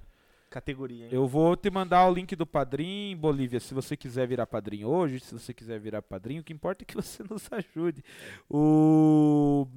categoria, 0.49 1.05
hein? 1.05 1.11
Eu 1.11 1.27
vou 1.27 1.55
te 1.55 1.69
mandar 1.69 2.07
o 2.07 2.13
link 2.13 2.35
do 2.35 2.45
padrinho, 2.45 3.17
Bolívia, 3.17 3.59
se 3.59 3.73
você 3.73 3.95
quiser 3.95 4.27
virar 4.27 4.45
padrinho 4.45 4.87
hoje, 4.87 5.19
se 5.19 5.33
você 5.33 5.53
quiser 5.53 5.79
virar 5.79 6.01
padrinho, 6.01 6.41
o 6.41 6.43
que 6.43 6.53
importa 6.53 6.83
é 6.83 6.85
que 6.85 6.95
você 6.95 7.23
nos 7.29 7.47
ajude. 7.51 8.03
O 8.49 9.67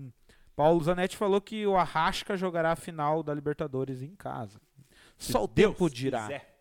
Paulo 0.56 0.82
Zanetti 0.82 1.16
falou 1.16 1.40
que 1.40 1.66
o 1.66 1.76
Arrasca 1.76 2.36
jogará 2.36 2.72
a 2.72 2.76
final 2.76 3.22
da 3.22 3.32
Libertadores 3.32 4.02
em 4.02 4.14
casa. 4.14 4.60
Só 5.16 5.44
o 5.44 5.48
tempo 5.48 5.88
dirá. 5.88 6.22
quiser. 6.22 6.54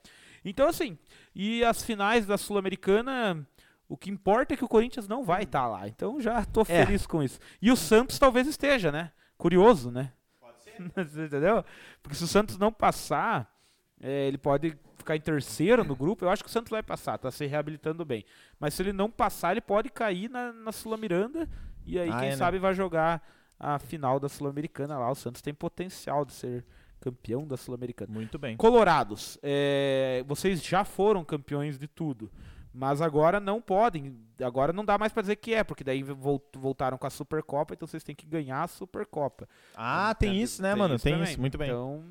Então, 0.46 0.68
assim, 0.68 0.98
e 1.34 1.64
as 1.64 1.84
finais 1.84 2.26
da 2.26 2.38
Sul-Americana, 2.38 3.48
o 3.94 3.98
que 3.98 4.10
importa 4.10 4.54
é 4.54 4.58
que 4.58 4.66
o 4.66 4.68
Corinthians 4.68 5.08
não 5.08 5.24
vai 5.24 5.44
estar 5.44 5.68
lá. 5.68 5.88
Então 5.88 6.20
já 6.20 6.44
tô 6.46 6.62
É. 6.62 6.66
feliz 6.86 7.06
com 7.06 7.22
isso. 7.22 7.40
E 7.62 7.72
o 7.72 7.76
Santos 7.76 8.18
talvez 8.18 8.48
esteja, 8.48 8.92
né? 8.92 9.12
Curioso, 9.38 9.92
né? 9.92 10.12
Pode 10.40 10.62
ser. 10.62 10.74
Entendeu? 11.28 11.64
Porque 12.02 12.16
se 12.16 12.24
o 12.24 12.28
Santos 12.28 12.58
não 12.58 12.72
passar, 12.72 13.54
é, 14.02 14.28
ele 14.28 14.38
pode 14.38 14.76
ficar 14.98 15.16
em 15.16 15.22
terceiro 15.22 15.84
no 15.84 15.96
grupo. 15.96 16.26
Eu 16.26 16.30
acho 16.30 16.44
que 16.44 16.50
o 16.50 16.52
Santos 16.52 16.70
vai 16.72 16.82
passar, 16.82 17.18
tá 17.18 17.30
se 17.30 17.46
reabilitando 17.46 18.04
bem. 18.06 18.26
Mas 18.60 18.74
se 18.74 18.82
ele 18.82 18.94
não 18.94 19.12
passar, 19.12 19.52
ele 19.52 19.62
pode 19.62 19.90
cair 19.90 20.30
na, 20.30 20.52
na 20.52 20.72
Sul-Miranda. 20.72 21.48
E 21.86 22.00
aí, 22.00 22.10
Ah, 22.10 22.20
quem 22.20 22.28
é, 22.30 22.32
né? 22.32 22.38
sabe, 22.38 22.58
vai 22.60 22.74
jogar 22.74 23.22
a 23.60 23.78
final 23.80 24.20
da 24.20 24.28
Sul-Americana 24.30 24.98
lá. 24.98 25.12
O 25.12 25.16
Santos 25.16 25.42
tem 25.42 25.54
potencial 25.54 26.26
de 26.26 26.34
ser 26.34 26.66
campeão 27.00 27.46
da 27.46 27.58
Sul-Americana. 27.58 28.12
Muito 28.14 28.40
bem. 28.40 28.56
Colorados, 28.56 29.38
é, 29.44 30.24
vocês 30.26 30.64
já 30.64 30.84
foram 30.86 31.24
campeões 31.26 31.78
de 31.78 31.86
tudo, 31.88 32.32
mas 32.74 33.02
agora 33.02 33.40
não 33.40 33.62
podem. 33.62 34.18
Agora 34.42 34.74
não 34.74 34.84
dá 34.84 34.98
mais 34.98 35.14
pra 35.14 35.22
dizer 35.22 35.36
que 35.36 35.54
é, 35.54 35.64
porque 35.64 35.84
daí 35.84 36.02
vol- 36.04 36.42
voltaram 36.56 36.98
com 36.98 37.06
a 37.06 37.10
Supercopa, 37.10 37.74
então 37.74 37.88
vocês 37.88 38.04
têm 38.04 38.16
que 38.16 38.26
ganhar 38.26 38.64
a 38.64 38.68
Supercopa. 38.68 39.48
Ah, 39.76 40.16
tem 40.16 40.42
isso, 40.42 40.62
né, 40.62 40.74
mano? 40.76 40.98
Tem 41.00 41.14
também. 41.14 41.30
isso, 41.32 41.40
muito 41.40 41.58
bem. 41.58 41.70
Então, 41.70 42.04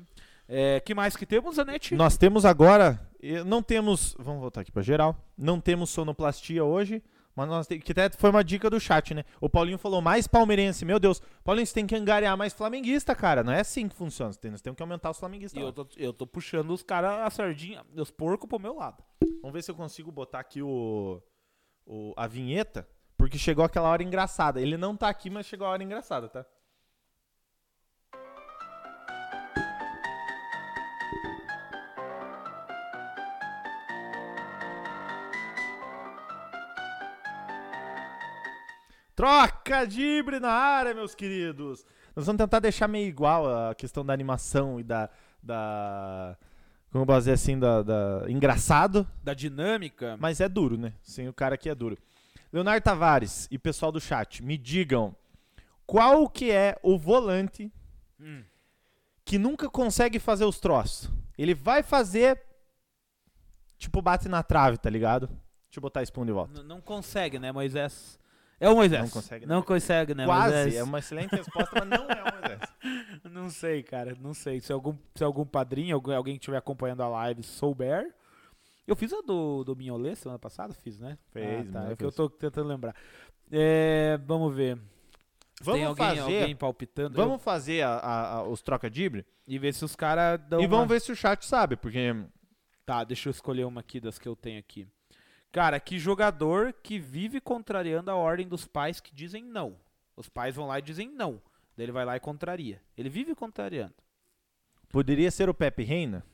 é, 0.47 0.79
que 0.79 0.93
mais 0.95 1.15
que 1.15 1.25
temos, 1.25 1.59
Anete? 1.59 1.95
Nós 1.95 2.15
temos 2.17 2.45
agora, 2.45 2.99
não 3.45 3.61
temos, 3.61 4.15
vamos 4.19 4.41
voltar 4.41 4.61
aqui 4.61 4.71
pra 4.71 4.81
geral, 4.81 5.15
não 5.37 5.59
temos 5.59 5.89
sonoplastia 5.89 6.63
hoje, 6.63 7.03
mas 7.35 7.47
nós 7.47 7.67
temos, 7.67 7.83
que 7.83 7.91
até 7.91 8.09
foi 8.11 8.29
uma 8.29 8.43
dica 8.43 8.69
do 8.69 8.79
chat, 8.79 9.13
né? 9.13 9.23
O 9.41 9.49
Paulinho 9.49 9.77
falou 9.77 10.01
mais 10.01 10.27
palmeirense, 10.27 10.85
meu 10.85 10.99
Deus, 10.99 11.21
Paulinho, 11.43 11.65
você 11.65 11.73
tem 11.73 11.87
que 11.87 11.95
angariar 11.95 12.37
mais 12.37 12.53
flamenguista, 12.53 13.15
cara, 13.15 13.43
não 13.43 13.51
é 13.53 13.59
assim 13.61 13.87
que 13.89 13.95
funciona, 13.95 14.31
Você 14.33 14.39
tem- 14.39 14.51
nós 14.51 14.61
temos 14.61 14.77
que 14.77 14.83
aumentar 14.83 15.09
os 15.11 15.17
flamenguistas. 15.19 15.59
E 15.61 15.63
eu 15.65 15.71
tô, 15.73 15.87
eu 15.97 16.13
tô 16.13 16.27
puxando 16.27 16.71
os 16.71 16.83
caras, 16.83 17.11
a 17.25 17.29
sardinha, 17.29 17.83
os 17.95 18.11
porcos 18.11 18.47
pro 18.47 18.59
meu 18.59 18.75
lado. 18.75 19.03
Vamos 19.41 19.53
ver 19.53 19.63
se 19.63 19.71
eu 19.71 19.75
consigo 19.75 20.11
botar 20.11 20.39
aqui 20.39 20.61
o, 20.61 21.21
o- 21.85 22.13
a 22.15 22.27
vinheta, 22.27 22.87
porque 23.17 23.37
chegou 23.37 23.63
aquela 23.65 23.89
hora 23.89 24.03
engraçada. 24.03 24.61
Ele 24.61 24.77
não 24.77 24.95
tá 24.95 25.09
aqui, 25.09 25.29
mas 25.29 25.45
chegou 25.45 25.65
a 25.67 25.71
hora 25.71 25.83
engraçada, 25.83 26.27
tá? 26.29 26.45
Troca 39.27 39.85
de 39.87 40.01
Ibre 40.01 40.37
na 40.37 40.51
área, 40.51 40.93
meus 40.93 41.15
queridos. 41.15 41.85
Nós 42.13 42.25
vamos 42.25 42.37
tentar 42.41 42.59
deixar 42.59 42.89
meio 42.89 43.07
igual 43.07 43.69
a 43.69 43.73
questão 43.73 44.05
da 44.05 44.11
animação 44.11 44.81
e 44.81 44.83
da. 44.83 45.09
da 45.41 46.35
como 46.91 47.05
dizer 47.05 47.31
assim, 47.31 47.57
da, 47.57 47.81
da- 47.83 48.25
engraçado, 48.27 49.07
Da 49.23 49.33
dinâmica, 49.33 50.17
mas 50.19 50.41
é 50.41 50.49
duro, 50.49 50.77
né? 50.77 50.91
Sem 51.01 51.29
o 51.29 51.33
cara 51.33 51.55
aqui 51.55 51.69
é 51.69 51.73
duro. 51.73 51.97
Leonardo 52.51 52.83
Tavares 52.83 53.47
e 53.49 53.57
pessoal 53.57 53.93
do 53.93 54.01
chat, 54.01 54.43
me 54.43 54.57
digam 54.57 55.15
qual 55.87 56.27
que 56.29 56.51
é 56.51 56.77
o 56.83 56.97
volante 56.99 57.71
Hum. 58.19 58.43
que 59.23 59.39
nunca 59.39 59.69
consegue 59.69 60.19
fazer 60.19 60.43
os 60.43 60.59
troços. 60.59 61.09
Ele 61.37 61.55
vai 61.55 61.81
fazer, 61.81 62.41
tipo, 63.77 64.01
bate 64.01 64.27
na 64.27 64.43
trave, 64.43 64.77
tá 64.77 64.89
ligado? 64.89 65.27
Deixa 65.27 65.77
eu 65.77 65.81
botar 65.81 66.03
esse 66.03 66.11
pão 66.11 66.25
de 66.25 66.33
volta. 66.33 66.59
n- 66.59 66.67
não 66.67 66.81
consegue, 66.81 67.39
né, 67.39 67.53
Moisés? 67.53 68.21
É 68.59 68.69
o 68.69 68.75
Moisés. 68.75 69.01
Não 69.01 69.09
consegue, 69.09 69.45
né? 69.45 69.53
Não 69.55 69.61
consegue, 69.61 70.13
né, 70.15 70.25
Quase, 70.25 70.53
Moisés? 70.55 70.75
é 70.75 70.83
uma 70.83 70.99
excelente 70.99 71.35
resposta, 71.35 71.71
mas 71.85 71.89
não 71.99 72.07
é 72.09 72.23
o 72.23 72.33
Moisés. 72.33 72.61
Não 73.31 73.49
sei, 73.49 73.81
cara, 73.81 74.15
não 74.19 74.33
sei. 74.33 74.59
Se 74.61 74.71
algum, 74.71 74.95
se 75.15 75.23
algum 75.23 75.45
padrinho, 75.45 75.95
alguém 75.95 76.35
que 76.35 76.41
estiver 76.41 76.57
acompanhando 76.57 77.01
a 77.01 77.07
live 77.07 77.41
souber. 77.41 78.13
Eu 78.85 78.95
fiz 78.95 79.11
a 79.13 79.21
do, 79.21 79.63
do 79.63 79.75
Minholê 79.75 80.15
semana 80.15 80.37
passada, 80.37 80.73
fiz, 80.73 80.99
né? 80.99 81.17
Fez, 81.31 81.67
ah, 81.69 81.71
tá. 81.85 81.91
É 81.91 81.95
que 81.95 82.03
eu 82.03 82.11
tô 82.11 82.29
tentando 82.29 82.67
lembrar. 82.67 82.93
É, 83.51 84.19
vamos 84.25 84.53
ver. 84.53 84.77
Vamos 85.61 85.79
Tem 85.79 85.85
alguém, 85.87 86.05
fazer, 86.07 86.19
alguém 86.19 86.55
palpitando? 86.55 87.15
vamos 87.15 87.41
fazer 87.41 87.81
a- 87.81 87.95
a- 87.97 88.33
a- 88.39 88.43
os 88.43 88.61
troca-dibre 88.61 89.25
Eu- 89.47 89.53
e 89.55 89.57
ver 89.57 89.73
se 89.73 89.83
os 89.85 89.95
caras 89.95 90.39
dão. 90.49 90.59
e 90.61 90.67
vamos 90.67 90.83
uma- 90.83 90.93
ver 90.93 90.99
se 90.99 91.11
o 91.11 91.15
chat 91.15 91.45
sabe, 91.45 91.75
porque 91.75 92.13
Tá, 92.85 93.03
deixa 93.05 93.29
eu 93.29 93.31
escolher 93.31 93.63
uma 93.65 93.79
aqui 93.79 93.99
das 94.01 94.19
que 94.19 94.27
eu 94.27 94.35
tenho 94.35 94.59
aqui. 94.59 94.85
Cara, 95.53 95.79
que 95.79 95.99
jogador 95.99 96.73
que 96.73 96.97
vive 96.97 97.39
contrariando 97.39 98.09
a 98.09 98.15
ordem 98.15 98.47
dos 98.47 98.65
pais 98.65 98.99
que 98.99 99.13
dizem 99.13 99.43
não. 99.43 99.75
Os 100.17 100.27
pais 100.27 100.55
vão 100.55 100.65
lá 100.65 100.79
e 100.79 100.81
dizem 100.81 101.07
não. 101.07 101.39
Daí 101.77 101.85
ele 101.85 101.91
vai 101.91 102.03
lá 102.03 102.17
e 102.17 102.19
contraria. 102.19 102.81
Ele 102.97 103.07
vive 103.07 103.35
contrariando. 103.35 103.93
poderia 104.89 105.29
ser 105.29 105.49
o 105.49 105.53
Pepe 105.53 105.83
Reina. 105.83 106.25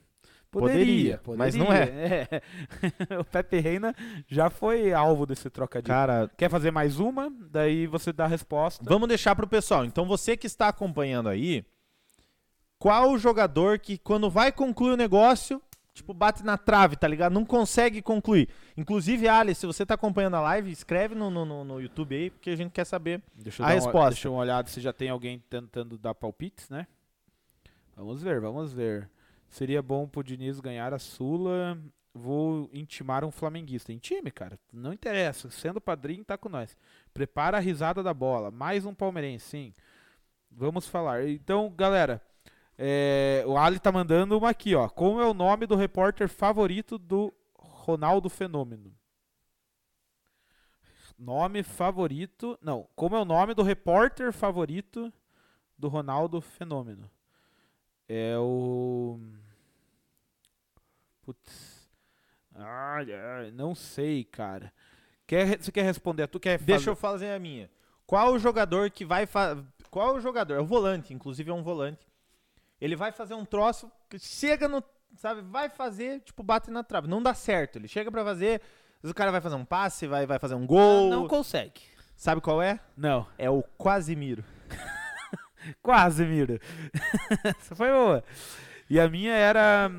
Poderia, 0.50 1.18
Poderia, 1.18 1.38
mas 1.38 1.54
não 1.54 1.70
é. 1.70 2.28
é. 2.30 2.42
o 3.20 3.24
Pepe 3.24 3.60
Reina 3.60 3.94
já 4.26 4.48
foi 4.48 4.90
alvo 4.90 5.26
desse 5.26 5.50
trocadilho. 5.50 5.94
Cara, 5.94 6.30
Quer 6.36 6.48
fazer 6.48 6.70
mais 6.70 6.98
uma? 6.98 7.30
Daí 7.50 7.86
você 7.86 8.14
dá 8.14 8.24
a 8.24 8.28
resposta. 8.28 8.82
vamos 8.88 9.06
deixar 9.06 9.36
pro 9.36 9.46
pessoal. 9.46 9.84
Então 9.84 10.06
você 10.06 10.34
que 10.34 10.46
está 10.46 10.68
acompanhando 10.68 11.28
aí, 11.28 11.62
qual 12.78 13.12
o 13.12 13.18
jogador 13.18 13.78
que 13.78 13.98
quando 13.98 14.30
vai 14.30 14.50
concluir 14.50 14.92
o 14.92 14.96
negócio, 14.96 15.62
tipo, 15.94 16.14
bate 16.14 16.44
na 16.44 16.56
trave, 16.56 16.96
tá 16.96 17.06
ligado? 17.08 17.32
Não 17.32 17.44
consegue 17.44 18.00
concluir. 18.02 18.48
Inclusive, 18.76 19.28
Alice, 19.28 19.60
se 19.60 19.66
você 19.66 19.84
tá 19.84 19.94
acompanhando 19.94 20.36
a 20.36 20.40
live, 20.40 20.70
escreve 20.70 21.14
no, 21.14 21.30
no, 21.30 21.64
no- 21.64 21.80
YouTube 21.80 22.14
aí, 22.14 22.30
porque 22.30 22.50
a 22.50 22.56
gente 22.56 22.70
quer 22.72 22.84
saber. 22.84 23.22
Deixa 23.34 23.62
eu 23.62 23.66
A 23.66 23.68
dar 23.68 23.74
resposta. 23.74 24.10
Deixa 24.10 24.28
eu 24.28 24.32
uma 24.32 24.40
olhada 24.40 24.68
se 24.68 24.80
já 24.80 24.92
tem 24.92 25.08
alguém 25.10 25.42
tentando 25.50 25.98
dar 25.98 26.14
palpites, 26.14 26.68
né? 26.68 26.86
Vamos 27.96 28.22
ver, 28.22 28.40
vamos 28.40 28.72
ver. 28.72 29.10
Seria 29.48 29.82
bom 29.82 30.06
pro 30.08 30.22
Diniz 30.22 30.60
ganhar 30.60 30.94
a 30.94 30.98
Sula. 30.98 31.78
Vou 32.14 32.68
intimar 32.72 33.24
um 33.24 33.30
flamenguista. 33.30 33.92
Em 33.92 33.98
time, 33.98 34.30
cara. 34.30 34.58
Não 34.72 34.92
interessa. 34.92 35.50
Sendo 35.50 35.80
padrinho, 35.80 36.24
tá 36.24 36.38
com 36.38 36.48
nós. 36.48 36.76
Prepara 37.12 37.56
a 37.58 37.60
risada 37.60 38.02
da 38.02 38.14
bola. 38.14 38.50
Mais 38.50 38.84
um 38.86 38.94
palmeirense, 38.94 39.46
sim. 39.48 39.74
Vamos 40.50 40.88
falar. 40.88 41.28
Então, 41.28 41.72
galera. 41.76 42.22
É, 42.82 43.44
o 43.46 43.58
Ali 43.58 43.78
tá 43.78 43.92
mandando 43.92 44.38
uma 44.38 44.48
aqui, 44.48 44.74
ó. 44.74 44.88
Como 44.88 45.20
é 45.20 45.26
o 45.26 45.34
nome 45.34 45.66
do 45.66 45.76
repórter 45.76 46.28
favorito 46.30 46.96
do 46.96 47.30
Ronaldo 47.54 48.30
Fenômeno? 48.30 48.96
Nome 51.18 51.62
favorito. 51.62 52.58
Não, 52.62 52.88
como 52.96 53.14
é 53.16 53.20
o 53.20 53.24
nome 53.26 53.52
do 53.52 53.62
repórter 53.62 54.32
favorito 54.32 55.12
do 55.76 55.88
Ronaldo 55.88 56.40
Fenômeno? 56.40 57.10
É 58.08 58.38
o. 58.38 59.20
Putz. 61.22 61.90
Ai, 62.54 63.12
ai, 63.12 63.50
não 63.50 63.74
sei, 63.74 64.24
cara. 64.24 64.72
Quer, 65.26 65.60
você 65.62 65.70
quer 65.70 65.82
responder? 65.82 66.26
Tu 66.26 66.40
quer 66.40 66.58
Deixa 66.58 66.90
eu 66.90 66.96
fazer- 66.96 67.26
fazer 67.26 67.34
a 67.34 67.38
minha. 67.38 67.70
Qual 68.06 68.32
o 68.32 68.38
jogador 68.38 68.90
que 68.90 69.04
vai 69.04 69.26
fa... 69.26 69.62
Qual 69.90 70.16
o 70.16 70.20
jogador? 70.20 70.54
É 70.54 70.60
o 70.60 70.66
volante, 70.66 71.14
inclusive 71.14 71.50
é 71.50 71.54
um 71.54 71.62
volante. 71.62 72.09
Ele 72.80 72.96
vai 72.96 73.12
fazer 73.12 73.34
um 73.34 73.44
troço 73.44 73.90
que 74.08 74.18
chega 74.18 74.68
no, 74.68 74.82
sabe, 75.16 75.42
vai 75.42 75.68
fazer, 75.68 76.20
tipo, 76.20 76.42
bate 76.42 76.70
na 76.70 76.82
trave. 76.82 77.08
Não 77.08 77.22
dá 77.22 77.34
certo. 77.34 77.76
Ele 77.76 77.86
chega 77.88 78.10
pra 78.10 78.24
fazer, 78.24 78.60
o 79.02 79.12
cara 79.14 79.30
vai 79.30 79.40
fazer 79.40 79.56
um 79.56 79.64
passe, 79.64 80.06
vai, 80.06 80.26
vai 80.26 80.38
fazer 80.38 80.54
um 80.54 80.66
gol. 80.66 81.10
Não 81.10 81.28
consegue. 81.28 81.80
Sabe 82.16 82.40
qual 82.40 82.60
é? 82.62 82.80
Não. 82.96 83.26
É 83.38 83.48
o 83.50 83.62
Quasimiro. 83.78 84.44
Quase, 85.82 86.24
Miro. 86.26 86.58
Essa 87.44 87.74
foi 87.74 87.90
boa. 87.90 88.24
E 88.88 88.98
a 88.98 89.08
minha 89.08 89.32
era. 89.32 89.90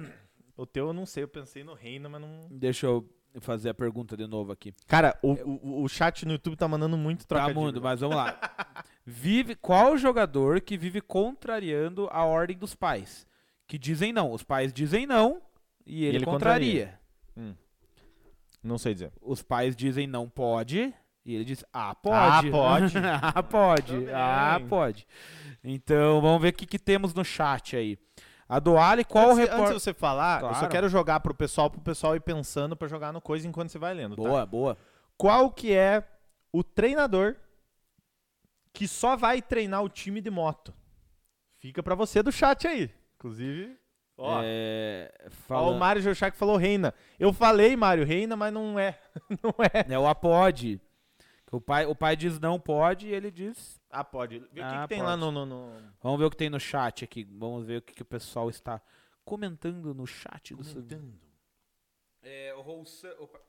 O 0.57 0.65
teu 0.65 0.87
eu 0.87 0.93
não 0.93 1.05
sei, 1.05 1.23
eu 1.23 1.27
pensei 1.27 1.63
no 1.63 1.73
Reina, 1.73 2.09
mas 2.09 2.21
não. 2.21 2.47
Deixa 2.49 2.85
eu 2.87 3.07
fazer 3.39 3.69
a 3.69 3.73
pergunta 3.73 4.17
de 4.17 4.27
novo 4.27 4.51
aqui. 4.51 4.73
Cara, 4.87 5.17
o, 5.21 5.31
o, 5.33 5.83
o 5.83 5.87
chat 5.87 6.25
no 6.25 6.33
YouTube 6.33 6.55
tá 6.55 6.67
mandando 6.67 6.97
muito 6.97 7.21
Tá, 7.21 7.35
trocadilho. 7.35 7.59
mundo, 7.59 7.81
mas 7.81 8.01
vamos 8.01 8.15
lá. 8.17 8.37
Vive, 9.11 9.55
qual 9.55 9.97
jogador 9.97 10.61
que 10.61 10.77
vive 10.77 11.01
contrariando 11.01 12.07
a 12.11 12.23
ordem 12.23 12.57
dos 12.57 12.73
pais? 12.73 13.27
Que 13.67 13.77
dizem 13.77 14.13
não. 14.13 14.31
Os 14.31 14.41
pais 14.41 14.71
dizem 14.71 15.05
não 15.05 15.41
e 15.85 16.05
ele, 16.05 16.17
ele 16.17 16.25
contraria. 16.25 16.97
Não 18.63 18.77
sei 18.77 18.93
dizer. 18.93 19.11
Os 19.21 19.41
pais 19.41 19.75
dizem 19.75 20.07
não 20.07 20.29
pode 20.29 20.93
e 21.25 21.35
ele 21.35 21.43
diz 21.43 21.63
ah, 21.73 21.93
pode. 21.93 22.47
Ah, 22.47 22.51
pode. 22.51 22.93
ah, 23.21 23.43
pode. 23.43 24.09
Ah, 24.13 24.61
pode. 24.69 25.07
Então, 25.61 26.21
vamos 26.21 26.41
ver 26.41 26.49
o 26.49 26.53
que, 26.53 26.65
que 26.65 26.79
temos 26.79 27.13
no 27.13 27.25
chat 27.25 27.75
aí. 27.75 27.97
A 28.47 28.59
do 28.59 28.77
Ali, 28.77 29.03
qual 29.03 29.27
o 29.27 29.31
antes, 29.31 29.43
antes 29.43 29.51
repórter... 29.51 29.75
de 29.75 29.81
você 29.81 29.93
falar, 29.93 30.41
eu 30.41 30.47
só 30.49 30.53
Claro. 30.53 30.69
quero 30.69 30.89
jogar 30.89 31.19
pro 31.19 31.33
pessoal, 31.33 31.69
pro 31.69 31.81
pessoal 31.81 32.15
ir 32.15 32.21
pensando 32.21 32.77
pra 32.77 32.87
jogar 32.87 33.11
no 33.11 33.19
coisa 33.19 33.47
enquanto 33.47 33.69
você 33.69 33.79
vai 33.79 33.93
lendo, 33.93 34.15
tá? 34.15 34.21
Boa, 34.21 34.45
boa. 34.45 34.77
Qual 35.17 35.51
que 35.51 35.73
é 35.73 36.03
o 36.51 36.63
treinador 36.63 37.35
que 38.73 38.87
só 38.87 39.15
vai 39.15 39.41
treinar 39.41 39.83
o 39.83 39.89
time 39.89 40.21
de 40.21 40.29
moto? 40.29 40.73
Fica 41.59 41.81
pra 41.83 41.95
você 41.95 42.23
do 42.23 42.31
chat 42.31 42.67
aí. 42.67 42.89
Inclusive, 43.15 43.77
ó, 44.17 44.41
É, 44.43 45.13
ó, 45.27 45.29
fala- 45.31 45.67
o 45.71 45.77
Mário 45.77 46.01
Geuchac 46.01 46.35
falou 46.35 46.57
Reina. 46.57 46.93
Eu 47.19 47.31
falei, 47.31 47.75
Mário, 47.75 48.03
Reina, 48.05 48.35
mas 48.35 48.51
não 48.53 48.79
é. 48.79 48.99
não 49.43 49.53
é. 49.63 49.93
É 49.93 49.99
o 49.99 50.07
apode. 50.07 50.81
Que 51.45 51.55
O 51.55 51.61
pai, 51.61 51.85
o 51.85 51.93
pai 51.93 52.15
diz 52.15 52.39
não 52.39 52.59
pode 52.59 53.07
e 53.07 53.13
ele 53.13 53.29
diz. 53.29 53.79
Ah, 53.89 54.03
pode. 54.03 54.39
Vê 54.39 54.45
o 54.45 54.49
que, 54.53 54.61
Ah, 54.61 54.81
que 54.83 54.87
tem 54.89 54.99
pode. 54.99 55.09
lá 55.09 55.17
no, 55.17 55.31
no- 55.31 55.45
no- 55.45 55.93
Vamos 56.01 56.17
ver 56.19 56.25
o 56.25 56.29
que 56.31 56.37
tem 56.37 56.49
no 56.49 56.59
chat 56.59 57.03
aqui. 57.03 57.25
Vamos 57.25 57.65
ver 57.65 57.77
o 57.77 57.81
que, 57.81 57.93
que 57.93 58.01
o 58.01 58.05
pessoal 58.05 58.49
está 58.49 58.81
comentando 59.25 59.93
no 59.93 60.07
chat 60.07 60.55
do 60.55 60.63
É, 62.23 62.53
o 62.55 62.61
Roussan. 62.61 63.11
Opa, 63.19 63.39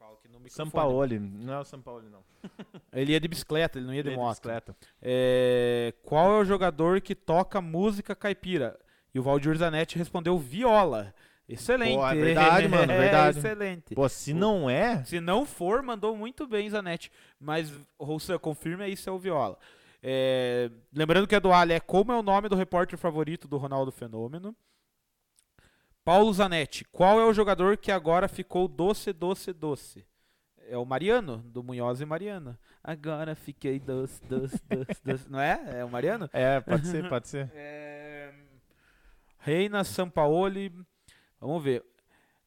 falo 0.00 0.14
aqui 0.14 0.28
no 0.28 0.40
microfone. 0.40 0.70
Sampaoli. 0.70 1.18
Não 1.18 1.52
é 1.52 1.60
o 1.60 1.64
Sampaoli, 1.64 2.08
não. 2.08 2.20
Ele 2.92 3.12
ia 3.12 3.20
de 3.20 3.28
bicicleta, 3.28 3.78
ele 3.78 3.86
não 3.86 3.94
ia 3.94 4.02
de 4.02 4.08
Ele 4.08 4.14
é 4.14 4.18
de 4.18 4.22
moto. 4.22 4.30
bicicleta. 4.30 4.76
É, 5.00 5.94
qual 6.02 6.32
é 6.32 6.38
o 6.40 6.44
jogador 6.44 7.00
que 7.00 7.14
toca 7.14 7.60
música 7.60 8.16
caipira? 8.16 8.78
E 9.14 9.20
o 9.20 9.22
Valdir 9.22 9.56
Zanetti 9.56 9.98
respondeu 9.98 10.36
viola. 10.38 11.14
Excelente. 11.48 11.96
Pô, 11.96 12.08
é 12.08 12.14
verdade, 12.14 12.66
mano, 12.68 12.90
É, 12.92 12.98
verdade. 12.98 13.38
excelente. 13.38 13.94
Pô, 13.94 14.08
se 14.08 14.32
não 14.32 14.70
é, 14.70 15.04
Se 15.04 15.20
não 15.20 15.44
for, 15.44 15.82
mandou 15.82 16.16
muito 16.16 16.46
bem, 16.46 16.68
Zanetti. 16.70 17.10
Mas, 17.38 17.72
Roussan, 17.98 18.38
confirma 18.38 18.84
aí 18.84 18.96
se 18.96 19.08
é 19.08 19.12
o 19.12 19.18
Viola. 19.18 19.58
É, 20.02 20.70
lembrando 20.94 21.26
que 21.26 21.34
a 21.34 21.38
do 21.40 21.52
Ali 21.52 21.74
é 21.74 21.80
como 21.80 22.10
é 22.12 22.16
o 22.18 22.22
nome 22.22 22.48
do 22.48 22.56
repórter 22.56 22.98
favorito 22.98 23.46
do 23.46 23.58
Ronaldo 23.58 23.92
Fenômeno. 23.92 24.54
Paulo 26.04 26.32
Zanetti, 26.32 26.84
qual 26.90 27.20
é 27.20 27.24
o 27.26 27.32
jogador 27.32 27.76
que 27.76 27.92
agora 27.92 28.26
ficou 28.28 28.66
doce, 28.66 29.12
doce, 29.12 29.52
doce? 29.52 30.06
É 30.68 30.76
o 30.76 30.84
Mariano, 30.84 31.38
do 31.38 31.62
Munhoz 31.62 32.00
e 32.00 32.04
Mariano. 32.04 32.56
Agora 32.82 33.34
fiquei 33.34 33.78
doce, 33.78 34.22
doce, 34.24 34.56
doce, 34.70 35.00
doce. 35.04 35.30
Não 35.30 35.40
é? 35.40 35.80
É 35.80 35.84
o 35.84 35.90
Mariano? 35.90 36.30
é, 36.32 36.60
pode 36.60 36.86
ser, 36.86 37.06
pode 37.10 37.28
ser. 37.28 37.50
É... 37.54 38.32
Reina 39.38 39.82
Sampaoli. 39.84 40.72
Vamos 41.40 41.62
ver. 41.62 41.84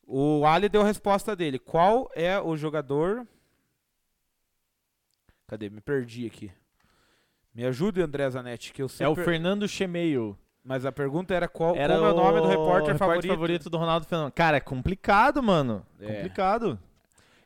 O 0.05 0.45
Ali 0.45 0.69
deu 0.69 0.81
a 0.81 0.85
resposta 0.85 1.35
dele. 1.35 1.59
Qual 1.59 2.09
é 2.15 2.39
o 2.39 2.55
jogador. 2.55 3.27
Cadê? 5.47 5.69
Me 5.69 5.81
perdi 5.81 6.25
aqui. 6.25 6.51
Me 7.53 7.65
ajude, 7.65 8.01
André 8.01 8.29
Zanetti, 8.29 8.73
que 8.73 8.81
eu 8.81 8.87
É 8.87 8.89
sempre... 8.89 9.21
o 9.21 9.25
Fernando 9.25 9.67
Chemeio. 9.67 10.37
Mas 10.63 10.85
a 10.85 10.91
pergunta 10.91 11.33
era 11.33 11.47
qual 11.47 11.75
Era 11.75 11.95
como 11.95 12.07
é 12.07 12.11
o 12.11 12.15
nome 12.15 12.41
do 12.41 12.47
repórter, 12.47 12.97
favorito. 12.97 13.27
favorito 13.27 13.69
do 13.69 13.77
Ronaldo 13.77 14.05
Fenômeno. 14.05 14.31
Cara, 14.31 14.57
é 14.57 14.61
complicado, 14.61 15.43
mano. 15.43 15.85
É. 15.99 16.13
Complicado. 16.13 16.79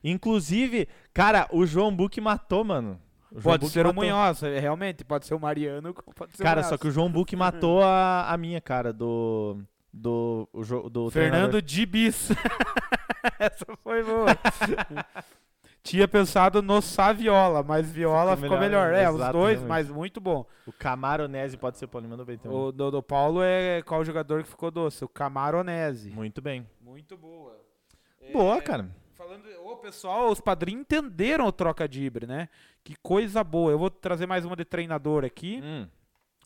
Inclusive, 0.03 0.87
cara, 1.13 1.47
o 1.51 1.65
João 1.65 1.93
Buck 1.95 2.21
matou, 2.21 2.63
mano. 2.63 2.99
O 3.31 3.41
Pode 3.41 3.61
Buck 3.61 3.73
ser 3.73 3.85
o 3.85 3.93
matou. 3.93 4.03
Munhoz, 4.09 4.43
é, 4.43 4.59
realmente. 4.59 5.03
Pode 5.03 5.25
ser 5.25 5.33
o 5.33 5.39
Mariano, 5.39 5.93
pode 6.15 6.37
ser 6.37 6.43
Cara, 6.43 6.61
o 6.61 6.63
só 6.63 6.77
que 6.77 6.87
o 6.87 6.91
João 6.91 7.11
Buck 7.11 7.35
matou 7.35 7.83
a, 7.83 8.31
a 8.31 8.37
minha, 8.37 8.61
cara, 8.61 8.93
do. 8.93 9.57
Do. 9.91 10.47
o 10.53 10.63
jo- 10.63 10.87
do 10.89 11.09
Fernando 11.09 11.59
Dibis. 11.61 12.29
Essa 13.39 13.65
foi 13.83 14.03
boa. 14.03 14.27
Tinha 15.89 16.07
pensado 16.07 16.61
no 16.61 16.81
Saviola, 16.81 17.63
mas 17.63 17.89
Viola 17.91 18.35
Ficou 18.35 18.49
ficou 18.49 18.59
melhor, 18.59 18.91
melhor. 18.91 19.03
É, 19.03 19.09
os 19.09 19.15
exato, 19.15 19.31
dois, 19.33 19.61
mas 19.63 19.89
muito 19.89 20.19
bom. 20.19 20.45
O 20.65 20.71
Camaronese 20.73 21.55
pode 21.57 21.77
ser 21.77 21.87
bem 22.25 22.37
também. 22.37 22.57
O 22.57 22.71
do, 22.71 22.91
do 22.91 23.01
Paulo 23.03 23.41
é 23.41 23.81
qual 23.83 24.03
jogador 24.03 24.43
que 24.43 24.49
ficou 24.49 24.69
doce? 24.69 25.05
O 25.05 25.07
Camaronese. 25.07 26.09
Muito 26.11 26.41
bem. 26.41 26.67
Muito 26.81 27.15
boa. 27.17 27.57
Boa, 28.33 28.57
É, 28.57 28.61
cara. 28.61 28.89
Falando, 29.15 29.43
ô 29.63 29.77
pessoal, 29.77 30.29
os 30.29 30.39
padrinhos 30.41 30.81
entenderam 30.81 31.47
o 31.47 31.51
troca 31.51 31.87
de 31.87 32.03
Ibre, 32.03 32.27
né? 32.27 32.49
Que 32.83 32.95
coisa 33.01 33.43
boa. 33.43 33.71
Eu 33.71 33.79
vou 33.79 33.89
trazer 33.89 34.25
mais 34.27 34.45
uma 34.45 34.55
de 34.55 34.65
treinador 34.65 35.23
aqui. 35.25 35.61
Hum, 35.63 35.87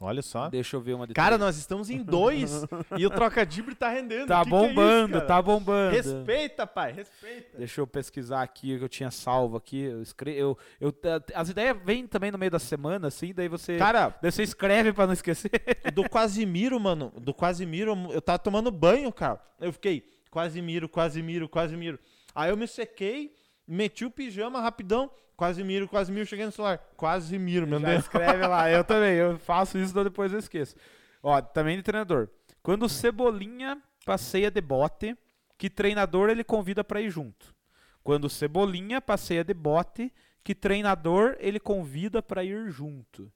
olha 0.01 0.21
só. 0.21 0.49
Deixa 0.49 0.75
eu 0.75 0.81
ver 0.81 0.93
uma 0.93 1.07
de 1.07 1.13
Cara, 1.13 1.29
treinador. 1.29 1.47
nós 1.47 1.57
estamos 1.57 1.89
em 1.89 2.03
dois 2.03 2.65
e 2.97 3.05
o 3.05 3.09
trocadibre 3.09 3.75
tá 3.75 3.89
rendendo. 3.89 4.27
Tá 4.27 4.43
Que 4.43 4.49
que 4.49 4.55
é 4.55 4.59
isso, 4.59 4.67
bombando, 4.67 5.21
tá 5.21 5.41
bombando. 5.41 5.95
Respeita, 5.95 6.67
pai, 6.67 6.91
respeita. 6.91 7.57
Deixa 7.57 7.79
eu 7.79 7.87
pesquisar 7.87 8.41
aqui, 8.41 8.77
que 8.77 8.83
eu 8.83 8.89
tinha 8.89 9.11
salvo 9.11 9.57
aqui. 9.57 9.81
Eu 9.81 10.01
escre... 10.01 10.35
eu, 10.35 10.57
eu, 10.79 10.93
as 11.33 11.49
ideias 11.49 11.77
vêm 11.83 12.07
também 12.07 12.31
no 12.31 12.37
meio 12.37 12.51
da 12.51 12.59
semana, 12.59 13.07
assim, 13.07 13.33
daí 13.33 13.47
você. 13.47 13.77
Cara, 13.77 14.15
daí 14.21 14.31
você 14.31 14.43
escreve 14.43 14.91
pra 14.91 15.05
não 15.05 15.13
esquecer. 15.13 15.51
do 15.93 16.03
Quasimiro, 16.03 16.79
mano, 16.79 17.13
do 17.17 17.33
Quasimiro, 17.33 17.95
eu 18.11 18.21
tava 18.21 18.39
tomando 18.39 18.71
banho, 18.71 19.11
cara. 19.11 19.39
Eu 19.59 19.71
fiquei, 19.71 20.03
Quasimiro, 20.31 20.89
Quasimiro, 20.89 21.47
Quasimiro. 21.47 21.99
Aí 22.33 22.49
eu 22.49 22.57
me 22.57 22.67
sequei, 22.67 23.35
meti 23.71 24.05
o 24.05 24.11
pijama 24.11 24.61
rapidão, 24.61 25.09
Quasimiro, 25.37 25.87
Quasimiro, 25.87 26.25
cheguei 26.25 26.45
no 26.45 26.51
celular. 26.51 26.77
Quasimiro, 26.97 27.65
meu 27.65 27.79
Já 27.79 27.87
Deus. 27.87 28.03
escreve 28.03 28.45
lá. 28.45 28.69
Eu 28.69 28.83
também, 28.85 29.15
eu 29.15 29.39
faço 29.39 29.77
isso, 29.77 29.93
daí 29.93 30.03
depois 30.03 30.31
eu 30.31 30.39
esqueço. 30.39 30.75
Ó, 31.23 31.41
também 31.41 31.77
de 31.77 31.83
treinador. 31.83 32.27
Quando 32.61 32.83
o 32.83 32.89
Cebolinha 32.89 33.81
passeia 34.05 34.51
de 34.51 34.61
bote, 34.61 35.17
que 35.57 35.69
treinador 35.69 36.29
ele 36.29 36.43
convida 36.43 36.83
pra 36.83 37.01
ir 37.01 37.09
junto? 37.09 37.55
Quando 38.03 38.25
o 38.25 38.29
Cebolinha 38.29 38.99
passeia 39.01 39.43
de 39.43 39.53
bote, 39.53 40.11
que 40.43 40.53
treinador 40.53 41.35
ele 41.39 41.59
convida 41.59 42.21
pra 42.21 42.43
ir 42.43 42.69
junto? 42.69 43.31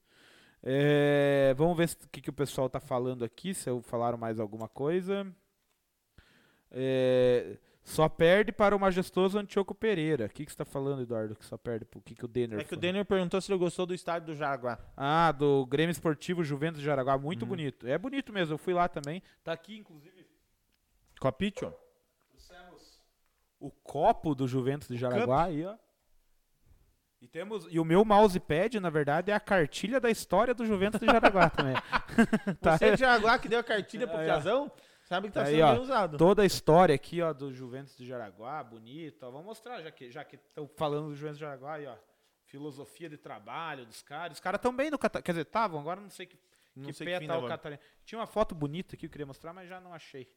É, 0.62 1.54
vamos 1.56 1.76
ver 1.76 1.88
o 2.04 2.08
que, 2.08 2.20
que 2.20 2.30
o 2.30 2.32
pessoal 2.32 2.68
tá 2.68 2.80
falando 2.80 3.24
aqui, 3.24 3.54
se 3.54 3.70
eu 3.70 3.80
falaram 3.80 4.18
mais 4.18 4.38
alguma 4.40 4.68
coisa. 4.68 5.26
É, 6.70 7.56
só 7.88 8.08
perde 8.08 8.50
para 8.50 8.74
o 8.74 8.80
majestoso 8.80 9.38
Antioco 9.38 9.72
Pereira. 9.72 10.26
O 10.26 10.28
que, 10.28 10.44
que 10.44 10.50
você 10.50 10.58
tá 10.58 10.64
falando, 10.64 11.02
Eduardo? 11.02 11.36
Que 11.36 11.44
só 11.46 11.56
perde 11.56 11.84
pro 11.84 12.00
que, 12.00 12.16
que 12.16 12.24
o 12.24 12.28
Denner 12.28 12.58
É 12.58 12.64
que 12.64 12.74
o? 12.74 12.76
Denner 12.76 13.04
perguntou 13.04 13.40
se 13.40 13.50
ele 13.52 13.60
gostou 13.60 13.86
do 13.86 13.94
estádio 13.94 14.26
do 14.26 14.34
Jaraguá. 14.34 14.76
Ah, 14.96 15.30
do 15.30 15.64
Grêmio 15.66 15.92
Esportivo 15.92 16.42
Juventus 16.42 16.80
de 16.80 16.84
Jaraguá. 16.84 17.16
Muito 17.16 17.42
Uhum. 17.42 17.48
bonito. 17.48 17.86
É 17.86 17.96
bonito 17.96 18.32
mesmo. 18.32 18.54
Eu 18.54 18.58
fui 18.58 18.74
lá 18.74 18.88
também. 18.88 19.22
Tá 19.44 19.52
aqui, 19.52 19.78
inclusive, 19.78 20.26
Copicho? 21.20 21.72
o 23.60 23.70
copo 23.70 24.34
do 24.34 24.46
Juventus 24.48 24.88
de 24.88 24.96
Jaraguá 24.96 25.44
aí, 25.44 25.64
ó. 25.64 25.76
E, 27.22 27.26
temos, 27.26 27.66
e 27.70 27.80
o 27.80 27.84
meu 27.84 28.04
mousepad, 28.04 28.78
na 28.78 28.90
verdade, 28.90 29.30
é 29.30 29.34
a 29.34 29.40
cartilha 29.40 29.98
da 29.98 30.10
história 30.10 30.52
do 30.52 30.66
Juventus 30.66 31.00
de 31.00 31.06
Jaraguá 31.06 31.48
também. 31.50 31.74
Tá. 32.60 32.76
Você 32.76 32.84
é 32.86 32.90
de 32.94 33.00
Jaraguá 33.00 33.38
que 33.38 33.48
deu 33.48 33.60
a 33.60 33.64
cartilha 33.64 34.06
pro 34.06 34.18
Aí, 34.18 34.28
ó. 34.28 34.68
Sabe 35.06 35.28
que 35.28 35.34
tá 35.34 35.44
Aí, 35.44 35.54
sendo 35.54 35.64
ó. 35.64 35.72
bem 35.72 35.80
usado. 35.82 36.18
Toda 36.18 36.42
a 36.42 36.46
história 36.46 36.92
aqui, 36.94 37.22
ó, 37.22 37.32
do 37.32 37.52
Juventus 37.52 37.96
de 37.96 38.04
Jaraguá, 38.04 38.62
bonito. 38.64 39.22
Ó. 39.24 39.30
Vamos 39.30 39.46
mostrar, 39.46 39.80
já 39.80 39.90
que 39.90 40.10
já 40.10 40.24
que 40.24 40.34
estão 40.34 40.68
falando 40.76 41.08
do 41.08 41.14
Juventus 41.14 41.38
de 41.38 41.44
Jaraguá 41.44 41.74
aí, 41.74 41.86
ó. 41.86 41.94
Filosofia 42.44 43.08
de 43.08 43.16
trabalho 43.16 43.86
dos 43.86 44.02
caras. 44.02 44.36
Os 44.36 44.40
caras 44.40 44.58
estão 44.58 44.74
bem 44.74 44.90
no 44.90 44.98
Catarina. 44.98 45.22
Quer 45.24 45.32
dizer, 45.32 45.42
estavam, 45.42 45.80
agora 45.80 46.00
não 46.00 46.10
sei 46.10 46.26
que, 46.26 46.36
Não 46.74 46.86
que 46.86 46.92
sei 46.92 47.06
pé 47.06 47.20
que 47.20 47.26
tá 47.26 47.38
o. 47.38 47.46
Catarina. 47.46 47.80
Tinha 48.04 48.18
uma 48.18 48.26
foto 48.26 48.54
bonita 48.54 48.94
aqui 48.94 49.00
que 49.00 49.06
eu 49.06 49.10
queria 49.10 49.26
mostrar, 49.26 49.52
mas 49.52 49.68
já 49.68 49.80
não 49.80 49.94
achei. 49.94 50.28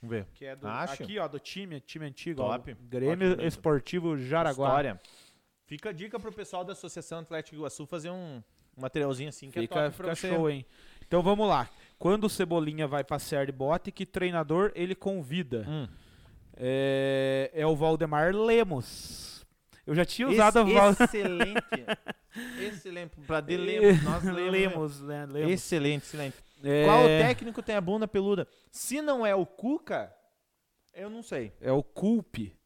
Vamos 0.00 0.16
ver. 0.16 0.26
Que 0.34 0.46
é 0.46 0.56
do, 0.56 0.66
aqui, 0.66 1.18
ó, 1.18 1.28
do 1.28 1.38
time, 1.38 1.80
time 1.80 2.06
antigo. 2.06 2.42
Top. 2.42 2.72
Ó, 2.72 2.76
Grêmio 2.88 3.32
Ótimo, 3.32 3.46
Esportivo 3.46 4.16
Jaraguá. 4.16 4.68
História. 4.68 5.00
Fica 5.66 5.90
a 5.90 5.92
dica 5.92 6.18
pro 6.18 6.32
pessoal 6.32 6.64
da 6.64 6.72
Associação 6.72 7.20
Atlético 7.20 7.56
Iguaçu 7.56 7.86
fazer 7.86 8.10
um 8.10 8.42
materialzinho 8.76 9.28
assim 9.28 9.50
que 9.50 9.60
Fica, 9.60 9.80
é 9.80 9.84
top 9.84 9.96
pra 9.96 10.14
fica 10.14 10.28
você. 10.28 10.34
show, 10.34 10.50
hein? 10.50 10.66
Então 11.06 11.22
vamos 11.22 11.48
lá. 11.48 11.68
Quando 11.98 12.24
o 12.24 12.30
Cebolinha 12.30 12.86
vai 12.86 13.04
passear 13.04 13.46
de 13.46 13.52
bote, 13.52 13.90
que 13.90 14.04
treinador 14.04 14.72
ele 14.74 14.94
convida? 14.94 15.64
Hum. 15.68 15.88
É, 16.56 17.50
é 17.52 17.66
o 17.66 17.74
Valdemar 17.74 18.34
Lemos. 18.34 19.44
Eu 19.86 19.94
já 19.94 20.04
tinha 20.04 20.28
usado 20.28 20.60
o 20.60 20.72
Val... 20.72 20.90
Excelente. 20.90 21.62
excelente. 22.60 23.20
Pra 23.26 23.40
de 23.40 23.56
Lemos. 23.56 24.02
Nós 24.02 24.24
lemos. 24.24 24.52
Lemos, 24.52 25.00
né? 25.02 25.26
Lemos. 25.26 25.52
Excelente, 25.52 26.04
excelente. 26.04 26.36
É, 26.62 26.84
Qual 26.84 27.04
técnico 27.04 27.62
tem 27.62 27.74
a 27.74 27.80
bunda 27.80 28.08
peluda? 28.08 28.48
Se 28.70 29.02
não 29.02 29.26
é 29.26 29.34
o 29.34 29.44
Cuca, 29.44 30.14
eu 30.94 31.10
não 31.10 31.22
sei. 31.22 31.52
É 31.60 31.70
o 31.70 31.82
Culpe. 31.82 32.56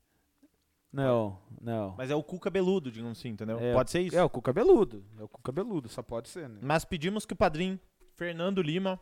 Não, 0.93 1.39
não. 1.61 1.95
Mas 1.97 2.11
é 2.11 2.15
o 2.15 2.23
Cuca 2.23 2.51
beludo, 2.51 2.91
digamos 2.91 3.19
assim, 3.19 3.29
entendeu? 3.29 3.59
É, 3.59 3.73
Pode 3.75 3.91
ser 3.91 4.01
isso. 4.01 4.17
É 4.17 4.23
o 4.23 4.31
cu 4.31 4.41
cabeludo. 4.41 5.05
É 5.19 5.23
o 5.23 5.29
cu 5.29 5.41
cabeludo, 5.43 5.89
só 5.89 6.03
pode 6.03 6.29
ser, 6.29 6.49
né? 6.49 6.59
Mas 6.63 6.85
pedimos 6.85 7.27
que 7.27 7.35
o 7.35 7.37
padrinho 7.37 7.79
Fernando 8.15 8.63
Lima. 8.63 8.99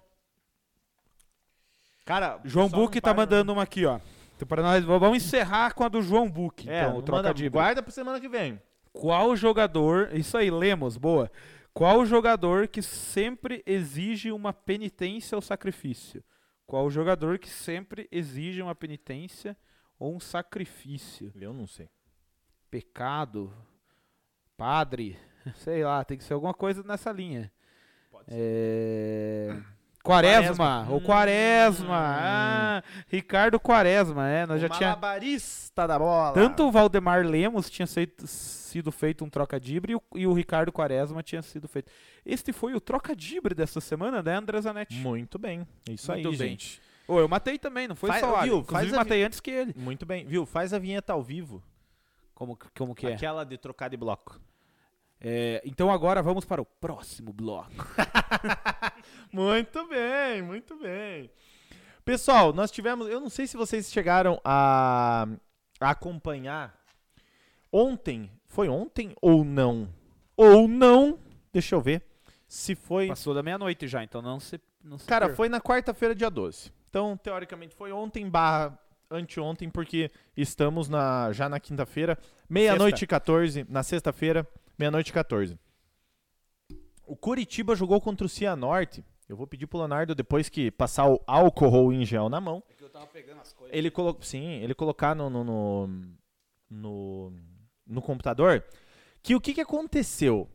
Cara, 2.06 2.40
João 2.44 2.68
Buque 2.68 3.00
tá 3.00 3.12
para, 3.12 3.22
mandando 3.22 3.52
uma 3.52 3.64
aqui, 3.64 3.84
ó. 3.84 3.98
Então, 4.36 4.46
para 4.46 4.62
nós, 4.62 4.84
vamos 4.84 5.16
encerrar 5.16 5.74
com 5.74 5.82
a 5.82 5.88
do 5.88 6.00
João 6.00 6.30
Buque. 6.30 6.70
É, 6.70 6.82
então, 6.82 6.96
o 6.98 7.02
troca 7.02 7.34
de 7.34 7.48
guarda 7.48 7.82
pra 7.82 7.90
semana 7.90 8.20
que 8.20 8.28
vem. 8.28 8.62
Qual 8.92 9.34
jogador. 9.34 10.10
Isso 10.14 10.38
aí, 10.38 10.48
Lemos, 10.48 10.96
boa. 10.96 11.28
Qual 11.74 12.06
jogador 12.06 12.68
que 12.68 12.80
sempre 12.80 13.60
exige 13.66 14.30
uma 14.30 14.52
penitência 14.52 15.34
ou 15.34 15.42
sacrifício? 15.42 16.22
Qual 16.64 16.88
jogador 16.88 17.40
que 17.40 17.48
sempre 17.48 18.08
exige 18.12 18.62
uma 18.62 18.74
penitência 18.74 19.56
ou 19.98 20.14
um 20.14 20.20
sacrifício? 20.20 21.32
Eu 21.34 21.52
não 21.52 21.66
sei. 21.66 21.90
Pecado? 22.70 23.52
Padre? 24.56 25.18
Sei 25.56 25.84
lá, 25.84 26.04
tem 26.04 26.16
que 26.16 26.24
ser 26.24 26.34
alguma 26.34 26.54
coisa 26.54 26.84
nessa 26.84 27.10
linha. 27.10 27.52
Pode 28.12 28.30
ser. 28.30 28.38
É... 28.38 29.35
Quaresma, 30.06 30.56
Quaresma. 30.86 30.94
o 30.96 31.00
Quaresma. 31.00 31.86
Hum. 31.86 32.18
Ah, 32.18 32.82
Ricardo 33.08 33.58
Quaresma, 33.60 34.28
é, 34.28 34.46
nós 34.46 34.60
já 34.60 34.66
o 34.68 34.70
tinha 34.70 34.88
malabarista 34.90 35.86
da 35.86 35.98
bola. 35.98 36.32
tanto 36.32 36.64
o 36.66 36.70
Valdemar 36.70 37.24
Lemos 37.26 37.68
tinha 37.68 37.86
seito- 37.86 38.26
sido 38.26 38.92
feito 38.92 39.24
um 39.24 39.28
troca-dibre 39.30 39.92
e 39.92 39.96
o, 39.96 40.02
e 40.14 40.26
o 40.26 40.32
Ricardo 40.32 40.70
Quaresma 40.72 41.22
tinha 41.22 41.42
sido 41.42 41.66
feito. 41.66 41.90
Este 42.24 42.52
foi 42.52 42.74
o 42.74 42.80
troca-dibre 42.80 43.54
dessa 43.54 43.80
semana, 43.80 44.22
né, 44.22 44.36
André 44.36 44.60
Zanetti? 44.60 44.94
Muito 44.96 45.38
bem. 45.38 45.66
Isso 45.90 46.10
Muito 46.12 46.28
aí, 46.28 46.36
bem. 46.36 46.48
gente. 46.50 46.80
Ô, 47.08 47.20
eu 47.20 47.28
matei 47.28 47.58
também, 47.58 47.86
não 47.88 47.94
foi 47.96 48.08
Faz- 48.10 48.20
só 48.20 48.38
o 48.40 48.42
viu, 48.42 48.64
faz 48.64 48.92
a 48.92 48.96
matei 48.96 49.22
antes 49.22 49.40
que 49.40 49.50
ele. 49.50 49.72
Muito 49.76 50.04
bem. 50.04 50.24
Viu? 50.26 50.44
Faz 50.44 50.72
a 50.74 50.78
vinheta 50.78 51.12
ao 51.12 51.22
vivo. 51.22 51.62
Como, 52.34 52.56
que- 52.56 52.66
como 52.76 52.94
que 52.94 53.06
é? 53.06 53.14
Aquela 53.14 53.44
de 53.44 53.56
trocar 53.56 53.88
de 53.88 53.96
bloco. 53.96 54.38
É, 55.20 55.62
Então 55.64 55.90
agora 55.90 56.22
vamos 56.22 56.44
para 56.44 56.60
o 56.60 56.64
próximo 56.66 57.32
bloco. 57.32 57.70
Muito 59.32 59.86
bem, 59.88 60.42
muito 60.42 60.76
bem. 60.78 61.30
Pessoal, 62.04 62.52
nós 62.52 62.70
tivemos. 62.70 63.08
Eu 63.08 63.20
não 63.20 63.28
sei 63.28 63.46
se 63.46 63.56
vocês 63.56 63.90
chegaram 63.92 64.40
a, 64.44 65.26
a 65.80 65.90
acompanhar. 65.90 66.74
Ontem. 67.70 68.30
Foi 68.46 68.68
ontem 68.68 69.14
ou 69.20 69.44
não? 69.44 69.88
Ou 70.36 70.68
não? 70.68 71.18
Deixa 71.52 71.74
eu 71.74 71.80
ver. 71.80 72.02
Se 72.46 72.74
foi. 72.74 73.08
Passou 73.08 73.34
da 73.34 73.42
meia-noite 73.42 73.88
já, 73.88 74.02
então 74.04 74.22
não 74.22 74.38
se. 74.38 74.60
Não 74.82 74.98
se 74.98 75.06
Cara, 75.06 75.26
perca. 75.26 75.36
foi 75.36 75.48
na 75.48 75.60
quarta-feira, 75.60 76.14
dia 76.14 76.30
12. 76.30 76.72
Então, 76.88 77.16
teoricamente, 77.16 77.74
foi 77.74 77.90
ontem 77.92 78.28
barra 78.30 78.78
anteontem, 79.10 79.68
porque 79.68 80.10
estamos 80.36 80.88
na, 80.88 81.32
já 81.32 81.48
na 81.48 81.58
quinta-feira. 81.58 82.16
Meia-noite 82.48 83.04
e 83.04 83.06
14, 83.06 83.66
na 83.68 83.82
sexta-feira, 83.82 84.46
meia-noite 84.78 85.10
e 85.10 85.12
14. 85.12 85.58
O 87.06 87.16
Curitiba 87.16 87.74
jogou 87.74 88.00
contra 88.00 88.26
o 88.26 88.28
Cianorte. 88.28 89.04
Eu 89.28 89.36
vou 89.36 89.46
pedir 89.46 89.66
pro 89.66 89.78
Leonardo, 89.78 90.14
depois 90.14 90.48
que 90.48 90.70
passar 90.70 91.08
o 91.08 91.20
álcool 91.26 91.92
em 91.92 92.04
gel 92.04 92.28
na 92.28 92.40
mão, 92.40 92.62
eu 92.80 92.88
tava 92.88 93.06
pegando 93.06 93.40
as 93.40 93.52
coisas. 93.52 93.76
ele 93.76 93.90
colo... 93.90 94.16
sim, 94.20 94.46
ele 94.62 94.74
colocar 94.74 95.14
no 95.16 95.28
no, 95.28 95.44
no, 95.44 95.88
no, 96.70 97.32
no 97.86 98.02
computador 98.02 98.64
que 99.26 99.34
o 99.34 99.40
que, 99.40 99.52
que 99.54 99.60
aconteceu, 99.60 100.48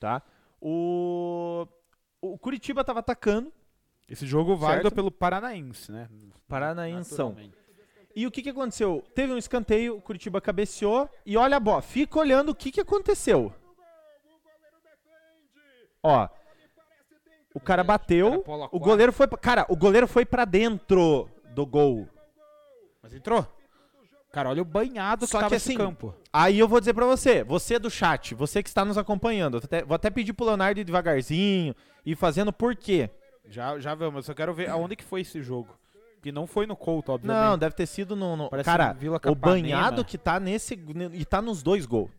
tá? 0.00 0.20
O, 0.60 1.64
o 2.20 2.36
Curitiba 2.36 2.82
tava 2.82 2.98
atacando, 2.98 3.52
Esse 4.08 4.26
jogo 4.26 4.56
válido 4.56 4.82
Certo. 4.82 4.94
pelo 4.96 5.12
Paranaense, 5.12 5.92
né? 5.92 6.08
Naturalmente. 7.28 7.56
E 8.16 8.26
o 8.26 8.30
que, 8.30 8.42
que 8.42 8.50
aconteceu? 8.50 9.04
Teve 9.14 9.32
um 9.32 9.38
escanteio, 9.38 9.98
o 9.98 10.00
Curitiba 10.00 10.40
cabeceou 10.40 11.08
e 11.24 11.36
olha 11.36 11.58
a 11.58 11.60
bola, 11.60 11.82
fica 11.82 12.18
olhando 12.18 12.48
o 12.48 12.54
que, 12.54 12.72
que 12.72 12.80
aconteceu. 12.80 13.54
Ó, 16.06 16.28
o 17.54 17.60
cara 17.60 17.82
bateu, 17.82 18.42
o 18.70 18.78
goleiro 18.78 19.12
foi, 19.12 19.26
pra- 19.26 19.38
cara, 19.38 19.66
o 19.68 19.76
goleiro 19.76 20.06
foi 20.06 20.24
pra 20.24 20.44
dentro 20.44 21.28
do 21.54 21.64
gol. 21.66 22.06
Mas 23.02 23.14
entrou. 23.14 23.46
Cara, 24.32 24.50
olha 24.50 24.60
o 24.60 24.64
banhado 24.66 25.26
Só 25.26 25.38
que 25.44 25.48
que 25.48 25.54
assim, 25.54 25.76
campo. 25.76 26.14
Aí 26.30 26.58
eu 26.58 26.68
vou 26.68 26.78
dizer 26.78 26.92
pra 26.92 27.06
você, 27.06 27.42
você 27.42 27.78
do 27.78 27.90
chat, 27.90 28.34
você 28.34 28.62
que 28.62 28.68
está 28.68 28.84
nos 28.84 28.98
acompanhando, 28.98 29.56
até- 29.56 29.82
vou 29.82 29.94
até 29.94 30.10
pedir 30.10 30.34
pro 30.34 30.44
Leonardo 30.44 30.78
ir 30.78 30.84
devagarzinho 30.84 31.74
e 32.04 32.14
fazendo 32.14 32.52
por 32.52 32.76
quê. 32.76 33.08
Já, 33.48 33.78
já 33.78 33.94
vamos, 33.94 34.16
eu 34.16 34.22
só 34.24 34.34
quero 34.34 34.52
ver 34.52 34.68
aonde 34.68 34.94
que 34.96 35.04
foi 35.04 35.22
esse 35.22 35.40
jogo. 35.42 35.74
Que 36.20 36.30
não 36.32 36.46
foi 36.46 36.66
no 36.66 36.76
Couto, 36.76 37.12
obviamente. 37.12 37.42
Não, 37.44 37.56
deve 37.56 37.74
ter 37.74 37.86
sido 37.86 38.14
no, 38.16 38.36
no- 38.36 38.50
cara, 38.64 38.92
Vila 38.92 39.18
o 39.24 39.34
banhado 39.34 40.04
que 40.04 40.18
tá 40.18 40.38
nesse 40.38 40.74
e 41.12 41.24
tá 41.24 41.40
nos 41.40 41.62
dois 41.62 41.86
gols. 41.86 42.10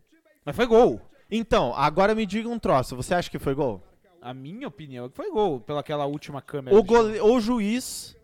Mas 0.44 0.56
foi 0.56 0.66
gol. 0.66 1.00
Então, 1.30 1.74
agora 1.74 2.14
me 2.14 2.24
diga 2.24 2.48
um 2.48 2.58
troço, 2.58 2.96
você 2.96 3.14
acha 3.14 3.30
que 3.30 3.38
foi 3.38 3.54
gol? 3.54 3.82
A 4.20 4.32
minha 4.34 4.66
opinião 4.66 5.06
é 5.06 5.08
que 5.08 5.14
foi 5.14 5.30
gol, 5.30 5.60
pelaquela 5.60 6.06
última 6.06 6.40
câmera. 6.42 6.76
O, 6.76 6.82
gole... 6.82 7.20
o 7.20 7.40
juiz 7.40 8.16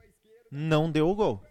não 0.51 0.91
deu 0.91 1.09
o 1.09 1.15
gol. 1.15 1.43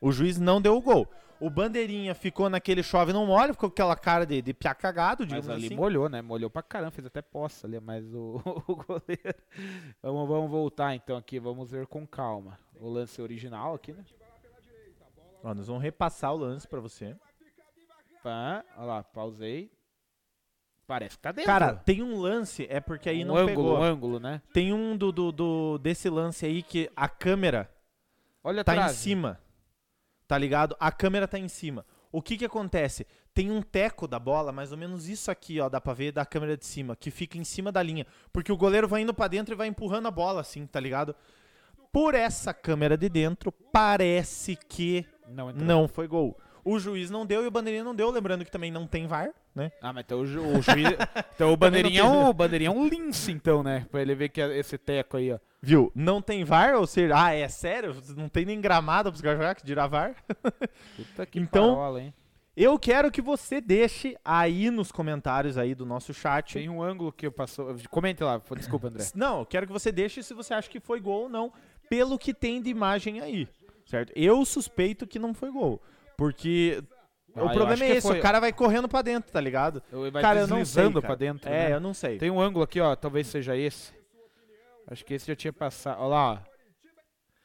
O 0.00 0.12
juiz 0.12 0.38
não 0.38 0.60
deu 0.60 0.76
o 0.76 0.82
gol. 0.82 1.08
O 1.38 1.50
bandeirinha 1.50 2.14
ficou 2.14 2.48
naquele 2.48 2.82
chove 2.82 3.12
não 3.12 3.26
molha, 3.26 3.52
ficou 3.52 3.68
com 3.68 3.74
aquela 3.74 3.96
cara 3.96 4.24
de, 4.24 4.40
de 4.40 4.54
piá 4.54 4.74
cagado, 4.74 5.22
Mas 5.22 5.28
digamos 5.28 5.48
ali 5.50 5.66
assim. 5.66 5.76
molhou, 5.76 6.08
né? 6.08 6.22
Molhou 6.22 6.48
pra 6.48 6.62
caramba, 6.62 6.90
fez 6.90 7.06
até 7.06 7.20
poça 7.20 7.66
ali, 7.66 7.78
mas 7.78 8.04
o, 8.14 8.40
o 8.66 8.76
goleiro. 8.76 9.34
Vamos, 10.02 10.28
vamos 10.28 10.50
voltar 10.50 10.94
então 10.94 11.16
aqui, 11.16 11.38
vamos 11.38 11.70
ver 11.70 11.86
com 11.86 12.06
calma. 12.06 12.58
O 12.80 12.88
lance 12.88 13.20
original 13.20 13.74
aqui, 13.74 13.92
né? 13.92 14.04
Ó, 15.42 15.54
nós 15.54 15.66
vamos 15.66 15.82
repassar 15.82 16.32
o 16.32 16.36
lance 16.36 16.66
pra 16.66 16.80
você. 16.80 17.16
Pá, 18.22 18.64
olha 18.76 18.86
lá, 18.86 19.02
pausei. 19.02 19.70
Parece 20.86 21.16
que 21.16 21.22
tá 21.22 21.32
dentro. 21.32 21.50
Cara, 21.50 21.74
tem 21.74 22.02
um 22.02 22.16
lance, 22.18 22.66
é 22.70 22.78
porque 22.80 23.08
aí 23.08 23.24
um 23.24 23.28
não 23.28 23.36
ângulo, 23.36 23.48
pegou. 23.48 23.78
um 23.78 23.82
ângulo, 23.82 24.20
né? 24.20 24.40
Tem 24.52 24.72
um 24.72 24.96
do, 24.96 25.10
do, 25.10 25.32
do- 25.32 25.78
desse 25.78 26.08
lance 26.08 26.46
aí 26.46 26.62
que 26.62 26.88
a 26.94 27.08
câmera 27.08 27.68
Olha 28.44 28.62
tá 28.62 28.76
em 28.76 28.88
cima. 28.94 29.40
Tá 30.28 30.38
ligado? 30.38 30.76
A 30.78 30.92
câmera 30.92 31.26
tá 31.26 31.38
em 31.38 31.48
cima. 31.48 31.84
O 32.12 32.22
que 32.22 32.36
que 32.38 32.44
acontece? 32.44 33.06
Tem 33.34 33.50
um 33.50 33.60
teco 33.60 34.06
da 34.08 34.18
bola, 34.18 34.52
mais 34.52 34.72
ou 34.72 34.78
menos 34.78 35.08
isso 35.08 35.30
aqui, 35.30 35.60
ó, 35.60 35.68
dá 35.68 35.80
pra 35.80 35.92
ver 35.92 36.12
da 36.12 36.24
câmera 36.24 36.56
de 36.56 36.64
cima, 36.64 36.96
que 36.96 37.10
fica 37.10 37.36
em 37.36 37.44
cima 37.44 37.70
da 37.70 37.82
linha, 37.82 38.06
porque 38.32 38.50
o 38.50 38.56
goleiro 38.56 38.88
vai 38.88 39.02
indo 39.02 39.12
pra 39.12 39.28
dentro 39.28 39.54
e 39.54 39.56
vai 39.56 39.66
empurrando 39.66 40.06
a 40.06 40.10
bola 40.10 40.40
assim, 40.40 40.66
tá 40.66 40.80
ligado? 40.80 41.14
Por 41.92 42.14
essa 42.14 42.54
câmera 42.54 42.96
de 42.96 43.08
dentro, 43.08 43.52
parece 43.52 44.56
que 44.56 45.04
Não, 45.28 45.52
não 45.52 45.88
foi 45.88 46.06
gol. 46.08 46.38
O 46.64 46.78
juiz 46.78 47.10
não 47.10 47.26
deu 47.26 47.42
e 47.44 47.46
o 47.46 47.50
bandeirinha 47.50 47.84
não 47.84 47.94
deu, 47.94 48.10
lembrando 48.10 48.44
que 48.44 48.50
também 48.50 48.70
não 48.70 48.86
tem 48.86 49.06
VAR, 49.06 49.30
né? 49.56 49.72
Ah, 49.82 49.92
mas 49.92 50.04
então 50.04 50.20
o, 50.20 50.26
ju- 50.26 50.40
o 50.42 50.60
juiz. 50.62 50.86
então 51.34 51.52
o 51.52 51.56
bandeirinha, 51.56 52.02
é 52.02 52.04
um, 52.04 52.28
o 52.28 52.32
bandeirinha 52.32 52.68
é 52.68 52.72
um 52.72 52.86
lince, 52.86 53.32
então, 53.32 53.62
né? 53.62 53.86
Pra 53.90 54.02
ele 54.02 54.14
ver 54.14 54.28
que 54.28 54.40
é 54.40 54.56
esse 54.58 54.76
teco 54.78 55.16
aí, 55.16 55.32
ó. 55.32 55.38
Viu? 55.62 55.90
Não 55.94 56.20
tem 56.22 56.44
VAR, 56.44 56.76
ou 56.76 56.86
seja, 56.86 57.14
ah, 57.16 57.32
é 57.34 57.48
sério? 57.48 57.96
Não 58.16 58.28
tem 58.28 58.44
nem 58.44 58.60
gramado 58.60 59.10
pros 59.10 59.20
caras 59.22 59.38
jogar, 59.38 59.54
que 59.56 59.64
dirá 59.66 59.86
VAR? 59.88 60.14
Puta 60.94 61.26
que 61.26 61.40
Então- 61.40 61.74
parola, 61.74 62.00
hein? 62.02 62.14
Eu 62.56 62.78
quero 62.78 63.10
que 63.10 63.20
você 63.20 63.60
deixe 63.60 64.16
aí 64.24 64.70
nos 64.70 64.90
comentários 64.90 65.58
aí 65.58 65.74
do 65.74 65.84
nosso 65.84 66.14
chat. 66.14 66.54
Tem 66.54 66.70
um 66.70 66.82
ângulo 66.82 67.12
que 67.12 67.26
eu 67.26 67.32
passou. 67.32 67.76
Comente 67.90 68.24
lá, 68.24 68.40
desculpa, 68.56 68.88
André. 68.88 69.04
Não, 69.14 69.40
eu 69.40 69.46
quero 69.46 69.66
que 69.66 69.72
você 69.74 69.92
deixe 69.92 70.22
se 70.22 70.32
você 70.32 70.54
acha 70.54 70.70
que 70.70 70.80
foi 70.80 70.98
gol 70.98 71.24
ou 71.24 71.28
não, 71.28 71.52
pelo 71.90 72.18
que 72.18 72.32
tem 72.32 72.62
de 72.62 72.70
imagem 72.70 73.20
aí, 73.20 73.46
certo? 73.84 74.10
Eu 74.16 74.42
suspeito 74.46 75.06
que 75.06 75.18
não 75.18 75.34
foi 75.34 75.50
gol, 75.50 75.82
porque 76.16 76.82
Ah, 77.36 77.44
o 77.44 77.52
problema 77.52 77.84
é 77.84 77.90
esse, 77.96 78.08
foi. 78.08 78.18
o 78.18 78.22
cara 78.22 78.40
vai 78.40 78.52
correndo 78.52 78.88
pra 78.88 79.02
dentro, 79.02 79.30
tá 79.30 79.40
ligado? 79.40 79.82
Eu- 79.92 80.10
Vai 80.10 80.22
cara, 80.22 80.40
eu 80.40 80.46
não 80.46 80.56
sei, 80.56 80.64
deslizando 80.64 81.02
cara. 81.02 81.06
pra 81.06 81.14
dentro. 81.16 81.48
É, 81.48 81.68
né? 81.68 81.74
eu 81.74 81.80
não 81.80 81.92
sei. 81.92 82.18
Tem 82.18 82.30
um 82.30 82.40
ângulo 82.40 82.64
aqui, 82.64 82.80
ó. 82.80 82.96
Talvez 82.96 83.26
seja 83.26 83.56
esse. 83.56 83.92
Acho 84.88 85.04
que 85.04 85.14
esse 85.14 85.26
já 85.26 85.36
tinha 85.36 85.52
passado. 85.52 85.98
Olha 86.00 86.08
lá, 86.08 86.32
ó. 86.32 86.38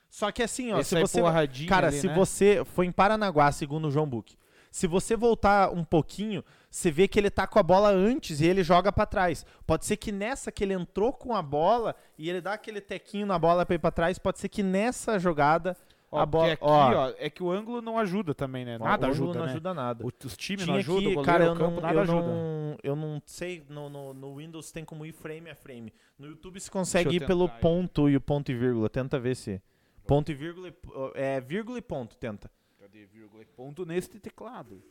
Só 0.09 0.31
que 0.31 0.43
assim, 0.43 0.71
ó, 0.73 0.79
Esse 0.79 0.89
se 0.89 0.95
aí 0.97 1.01
você 1.01 1.21
Cara, 1.67 1.87
ali, 1.87 1.97
se 1.99 2.07
né? 2.07 2.13
você 2.13 2.63
foi 2.65 2.85
em 2.85 2.91
Paranaguá, 2.91 3.49
segundo 3.51 3.87
o 3.87 3.91
João 3.91 4.05
Buck, 4.07 4.37
se 4.69 4.85
você 4.85 5.15
voltar 5.15 5.71
um 5.71 5.83
pouquinho, 5.85 6.43
você 6.69 6.91
vê 6.91 7.07
que 7.07 7.17
ele 7.17 7.29
tá 7.29 7.47
com 7.47 7.57
a 7.59 7.63
bola 7.63 7.89
antes 7.89 8.41
e 8.41 8.45
ele 8.45 8.61
joga 8.61 8.91
pra 8.91 9.05
trás. 9.05 9.45
Pode 9.65 9.85
ser 9.85 9.95
que 9.97 10.11
nessa 10.11 10.51
que 10.51 10.63
ele 10.65 10.73
entrou 10.73 11.13
com 11.13 11.33
a 11.33 11.41
bola 11.41 11.95
e 12.17 12.29
ele 12.29 12.41
dá 12.41 12.53
aquele 12.53 12.81
tequinho 12.81 13.25
na 13.25 13.39
bola 13.39 13.65
pra 13.65 13.75
ir 13.75 13.79
pra 13.79 13.89
trás, 13.91 14.19
pode 14.19 14.39
ser 14.39 14.49
que 14.49 14.61
nessa 14.61 15.17
jogada 15.17 15.77
Ó, 16.13 16.19
a 16.19 16.25
bola, 16.25 16.57
porque 16.57 16.65
aqui, 16.65 16.95
ó, 16.95 17.13
é 17.17 17.29
que 17.29 17.41
o 17.41 17.49
ângulo 17.49 17.81
não 17.81 17.97
ajuda 17.97 18.35
também, 18.35 18.65
né? 18.65 18.77
ó, 18.81 18.83
Nada 18.83 19.07
o 19.07 19.11
ângulo 19.11 19.23
ajuda, 19.29 19.39
não 19.39 19.45
né? 19.45 19.51
ajuda 19.53 19.73
nada. 19.73 20.05
O- 20.05 20.11
Os 20.25 20.35
times 20.35 20.67
não 20.67 20.75
ajudam, 20.75 20.97
o 20.97 21.03
goleiro, 21.15 21.21
cara, 21.23 21.45
eu 21.45 21.53
o 21.53 21.55
campo, 21.55 21.75
não, 21.75 21.81
nada 21.81 21.93
eu 21.93 22.01
ajuda. 22.01 22.27
não, 22.27 22.77
eu 22.83 22.95
não 22.97 23.21
sei, 23.25 23.65
no, 23.69 23.89
no, 23.89 24.13
no 24.13 24.35
Windows 24.35 24.71
tem 24.73 24.83
como 24.83 25.05
ir 25.05 25.13
frame 25.13 25.49
a 25.49 25.55
frame. 25.55 25.93
No 26.19 26.27
YouTube 26.27 26.59
se 26.59 26.69
consegue 26.69 27.15
ir 27.15 27.25
pelo 27.25 27.45
aí. 27.45 27.59
ponto 27.61 28.09
e 28.09 28.17
o 28.17 28.21
ponto 28.21 28.51
e 28.51 28.55
vírgula. 28.55 28.89
Tenta 28.89 29.17
ver 29.17 29.35
se. 29.35 29.61
Ponto 30.05 30.29
e 30.29 30.35
vírgula, 30.35 30.67
e- 30.67 30.73
é 31.15 31.39
vírgula 31.39 31.77
e 31.77 31.81
ponto, 31.81 32.17
tenta. 32.17 32.51
Cadê 32.77 33.05
vírgula 33.05 33.41
e 33.43 33.45
ponto 33.45 33.85
neste 33.85 34.19
teclado? 34.19 34.83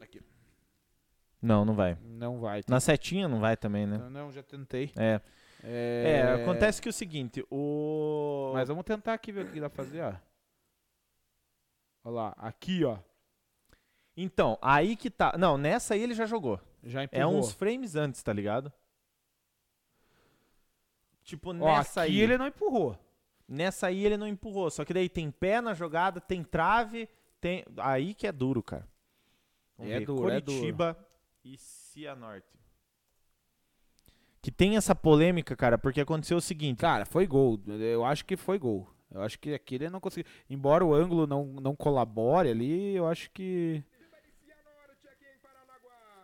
Aqui. 0.00 0.20
Não, 1.40 1.64
não 1.64 1.74
vai. 1.74 1.96
Não 2.02 2.38
vai. 2.40 2.62
Na 2.68 2.80
setinha 2.80 3.28
não 3.28 3.40
vai 3.40 3.56
também, 3.56 3.86
né? 3.86 3.96
Não, 3.96 4.10
não, 4.10 4.30
já 4.32 4.42
tentei. 4.42 4.90
É. 4.96 5.20
É, 5.66 6.20
É, 6.36 6.42
acontece 6.42 6.82
que 6.82 6.88
é 6.88 6.90
o 6.90 6.92
seguinte, 6.92 7.42
o. 7.50 8.50
Mas 8.52 8.68
vamos 8.68 8.84
tentar 8.84 9.14
aqui 9.14 9.32
ver 9.32 9.46
o 9.46 9.48
que 9.50 9.58
dá 9.58 9.70
pra 9.70 9.82
fazer, 9.82 10.02
ó. 10.02 10.12
Olha 12.04 12.14
lá, 12.14 12.34
aqui, 12.36 12.84
ó. 12.84 12.98
Então, 14.16 14.58
aí 14.62 14.94
que 14.94 15.10
tá. 15.10 15.34
Não, 15.38 15.56
nessa 15.58 15.94
aí 15.94 16.02
ele 16.02 16.14
já 16.14 16.26
jogou. 16.26 16.60
Já 16.82 17.00
É 17.00 17.04
empurrou. 17.04 17.38
uns 17.38 17.52
frames 17.52 17.96
antes, 17.96 18.22
tá 18.22 18.32
ligado? 18.32 18.72
Tipo, 21.22 21.50
Ó, 21.50 21.52
nessa 21.54 22.02
aqui 22.02 22.12
aí. 22.12 22.20
ele 22.20 22.36
não 22.38 22.46
empurrou. 22.46 22.98
Nessa 23.48 23.86
aí 23.88 24.04
ele 24.04 24.16
não 24.16 24.28
empurrou. 24.28 24.70
Só 24.70 24.84
que 24.84 24.92
daí 24.94 25.08
tem 25.08 25.30
pé 25.30 25.60
na 25.60 25.74
jogada, 25.74 26.20
tem 26.20 26.42
trave, 26.44 27.08
tem. 27.40 27.64
Aí 27.78 28.14
que 28.14 28.26
é 28.26 28.32
duro, 28.32 28.62
cara. 28.62 28.86
Vamos 29.76 29.92
É 29.92 29.98
ver. 30.00 30.06
duro, 30.06 30.28
é 30.28 30.40
Curitiba 30.40 30.96
e 31.42 31.56
Cianorte. 31.56 32.46
Que 34.40 34.52
tem 34.52 34.76
essa 34.76 34.94
polêmica, 34.94 35.56
cara, 35.56 35.78
porque 35.78 36.02
aconteceu 36.02 36.36
o 36.36 36.40
seguinte. 36.40 36.78
Cara, 36.78 37.06
foi 37.06 37.26
gol. 37.26 37.58
Eu 37.66 38.04
acho 38.04 38.24
que 38.26 38.36
foi 38.36 38.58
gol. 38.58 38.86
Eu 39.12 39.22
acho 39.22 39.38
que 39.38 39.54
aqui 39.54 39.76
ele 39.76 39.90
não 39.90 40.00
conseguiu. 40.00 40.30
Embora 40.50 40.84
o 40.84 40.92
ângulo 40.94 41.26
não, 41.26 41.44
não 41.46 41.74
colabore 41.76 42.48
ali, 42.50 42.94
eu 42.96 43.06
acho 43.06 43.30
que. 43.30 43.82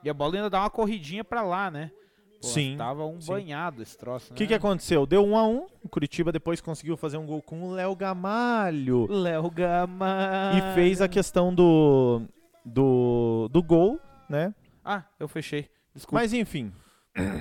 E 0.03 0.09
a 0.09 0.15
bola 0.15 0.35
ainda 0.37 0.51
dá 0.51 0.61
uma 0.61 0.71
corridinha 0.71 1.23
pra 1.23 1.43
lá, 1.43 1.71
né? 1.71 1.91
Pô, 2.41 2.47
Sim, 2.47 2.75
Tava 2.79 3.05
um 3.05 3.21
sim. 3.21 3.29
banhado 3.31 3.83
esse 3.83 3.97
troço, 3.99 4.31
O 4.31 4.33
né? 4.33 4.39
que, 4.39 4.47
que 4.47 4.55
aconteceu? 4.55 5.05
Deu 5.05 5.23
1 5.23 5.37
a 5.37 5.47
1 5.47 5.67
O 5.85 5.89
Curitiba 5.91 6.33
depois 6.33 6.59
conseguiu 6.63 6.97
fazer 6.97 7.19
um 7.19 7.27
gol 7.27 7.43
com 7.43 7.63
o 7.65 7.71
Léo 7.73 7.95
Gamalho. 7.95 9.07
Léo 9.11 9.51
Gama. 9.51 10.53
E 10.57 10.75
fez 10.75 11.03
a 11.03 11.09
questão 11.09 11.55
do, 11.55 12.23
do, 12.65 13.47
do 13.53 13.63
gol, 13.63 14.01
né? 14.27 14.55
Ah, 14.83 15.05
eu 15.19 15.29
fechei. 15.29 15.69
Desculpa. 15.95 16.19
Mas 16.23 16.33
enfim, 16.33 16.73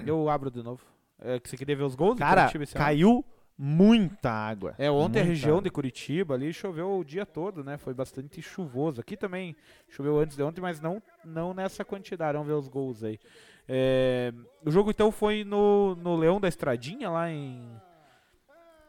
Eu 0.06 0.30
abro 0.30 0.52
de 0.52 0.62
novo. 0.62 0.84
É 1.22 1.40
que 1.40 1.50
você 1.50 1.56
queria 1.56 1.78
ver 1.78 1.84
os 1.84 1.96
gols 1.96 2.16
do 2.16 2.20
cara, 2.20 2.42
Curitiba 2.42 2.64
esse 2.66 2.78
ano? 2.78 3.24
Muita 3.62 4.32
água. 4.32 4.74
É, 4.78 4.90
ontem 4.90 5.20
a 5.20 5.24
região 5.24 5.56
água. 5.58 5.64
de 5.64 5.70
Curitiba 5.70 6.34
ali 6.36 6.54
choveu 6.54 6.98
o 6.98 7.04
dia 7.04 7.26
todo, 7.26 7.62
né? 7.62 7.78
Foi 7.78 7.94
bastante 7.94 8.42
chuvoso. 8.42 9.02
Aqui 9.02 9.18
também 9.18 9.54
choveu 9.90 10.18
antes 10.18 10.38
de 10.38 10.44
ontem, 10.44 10.62
mas 10.62 10.80
não, 10.80 11.04
não 11.26 11.54
nessa 11.54 11.84
quantidade. 11.84 12.34
Vamos 12.34 12.48
ver 12.48 12.54
os 12.54 12.70
gols 12.70 13.04
aí. 13.04 13.20
É, 13.68 14.34
o 14.66 14.72
jogo 14.72 14.90
então 14.92 15.12
foi 15.12 15.44
no, 15.44 15.94
no 15.96 16.16
Leão 16.16 16.40
da 16.40 16.48
Estradinha, 16.48 17.10
lá 17.10 17.30
em. 17.30 17.70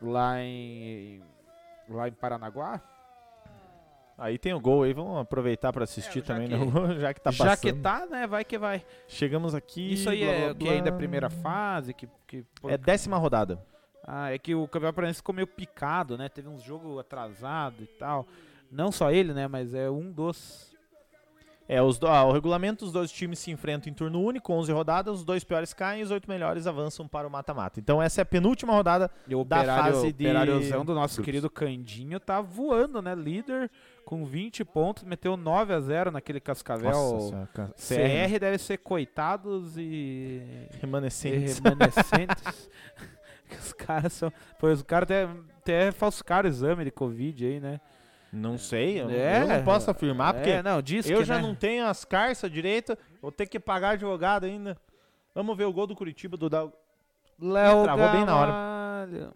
Lá 0.00 0.40
em. 0.40 1.20
Lá 1.88 2.08
em 2.08 2.12
Paranaguá. 2.12 2.80
Aí 4.16 4.38
tem 4.38 4.52
o 4.52 4.60
gol 4.60 4.82
aí, 4.82 4.92
vamos 4.92 5.16
aproveitar 5.18 5.72
pra 5.72 5.84
assistir 5.84 6.18
É, 6.18 6.22
já 6.22 6.26
também, 6.34 6.48
que- 6.48 6.54
né? 6.56 6.94
já 7.00 7.14
que 7.14 7.20
tá 7.22 7.30
Já 7.30 7.44
passando. 7.44 7.60
que 7.60 7.72
tá, 7.80 8.06
né? 8.06 8.26
Vai 8.26 8.44
que 8.44 8.58
vai. 8.58 8.84
Chegamos 9.08 9.54
aqui. 9.54 9.94
Isso 9.94 10.08
aí 10.10 10.20
blá, 10.20 10.30
é 10.32 10.40
blá, 10.44 10.52
o 10.52 10.54
que 10.54 10.68
ainda 10.68 10.88
é 10.88 10.88
a 10.88 10.92
blá. 10.92 10.98
primeira 10.98 11.30
fase. 11.30 11.94
Que, 11.94 12.06
que, 12.26 12.44
É 12.68 12.76
décima 12.76 13.16
rodada. 13.16 13.58
Ah, 14.12 14.32
é 14.34 14.38
que 14.38 14.54
o 14.56 14.66
Campeonato 14.66 14.96
Paranaense 14.96 15.18
ficou 15.18 15.32
meio 15.34 15.46
picado, 15.46 16.18
né? 16.18 16.28
Teve 16.28 16.48
uns 16.48 16.62
jogos 16.64 16.98
atrasados 16.98 17.80
e 17.80 17.86
tal. 17.86 18.26
Não 18.68 18.90
só 18.90 19.12
ele, 19.12 19.32
né? 19.32 19.46
Mas 19.46 19.72
é 19.72 19.88
um 19.88 20.10
dos. 20.10 20.68
É, 21.68 21.80
os 21.80 21.96
do, 21.96 22.08
ah, 22.08 22.24
o 22.24 22.32
regulamento, 22.32 22.84
os 22.84 22.90
dois 22.90 23.12
times 23.12 23.38
se 23.38 23.52
enfrentam 23.52 23.88
em 23.88 23.94
turno 23.94 24.20
único, 24.20 24.52
11 24.52 24.72
rodadas, 24.72 25.18
os 25.18 25.24
dois 25.24 25.44
piores 25.44 25.72
caem 25.72 26.00
e 26.00 26.02
os 26.02 26.10
oito 26.10 26.28
melhores 26.28 26.66
avançam 26.66 27.06
para 27.06 27.28
o 27.28 27.30
mata-mata. 27.30 27.78
Então 27.78 28.02
essa 28.02 28.20
é 28.20 28.22
a 28.22 28.26
penúltima 28.26 28.72
rodada. 28.72 29.08
E 29.28 29.36
o 29.36 29.44
Da 29.44 29.64
fase 29.64 30.12
de 30.12 30.24
operáriozão 30.24 30.84
do 30.84 30.92
nosso 30.92 31.14
grupos. 31.14 31.24
querido 31.26 31.48
Candinho 31.48 32.18
tá 32.18 32.40
voando, 32.40 33.00
né? 33.00 33.14
Líder 33.14 33.70
com 34.04 34.24
20 34.24 34.64
pontos, 34.64 35.04
meteu 35.04 35.36
9 35.36 35.72
a 35.72 35.78
0 35.78 36.10
naquele 36.10 36.40
Cascavel. 36.40 37.46
Ca- 37.54 37.68
CR 37.68 38.38
deve 38.40 38.58
ser 38.58 38.78
coitados 38.78 39.76
e, 39.76 39.80
e 39.82 40.68
Remanescentes. 40.82 41.60
remanescentes. 43.50 43.66
os 43.66 43.72
caras 43.72 44.12
são. 44.12 44.32
Pois 44.58 44.78
os 44.78 44.82
caras 44.84 45.04
até, 45.04 45.28
até 45.58 45.92
falsificaram 45.92 46.48
o 46.48 46.52
exame 46.52 46.84
de 46.84 46.90
Covid 46.90 47.46
aí, 47.46 47.60
né? 47.60 47.80
Não 48.32 48.56
sei, 48.56 49.00
eu, 49.00 49.10
É, 49.10 49.42
eu 49.42 49.48
não 49.48 49.64
posso 49.64 49.90
afirmar, 49.90 50.34
porque 50.34 50.50
é, 50.50 50.62
não, 50.62 50.80
diz 50.80 51.08
eu 51.10 51.18
que, 51.18 51.24
já 51.24 51.36
né? 51.36 51.42
não 51.42 51.54
tenho 51.54 51.86
as 51.86 52.04
carças 52.04 52.50
direito, 52.50 52.96
vou 53.20 53.32
ter 53.32 53.46
que 53.46 53.58
pagar 53.58 53.90
advogado 53.90 54.44
ainda. 54.44 54.76
Vamos 55.34 55.56
ver 55.56 55.64
o 55.64 55.72
gol 55.72 55.86
do 55.86 55.96
Curitiba 55.96 56.36
do 56.36 56.48
Dal... 56.48 56.72
Léo 57.40 57.82
Travou 57.82 58.08
bem 58.10 58.24
na 58.24 58.36
hora. 58.36 58.52
Gamalho. 58.52 59.32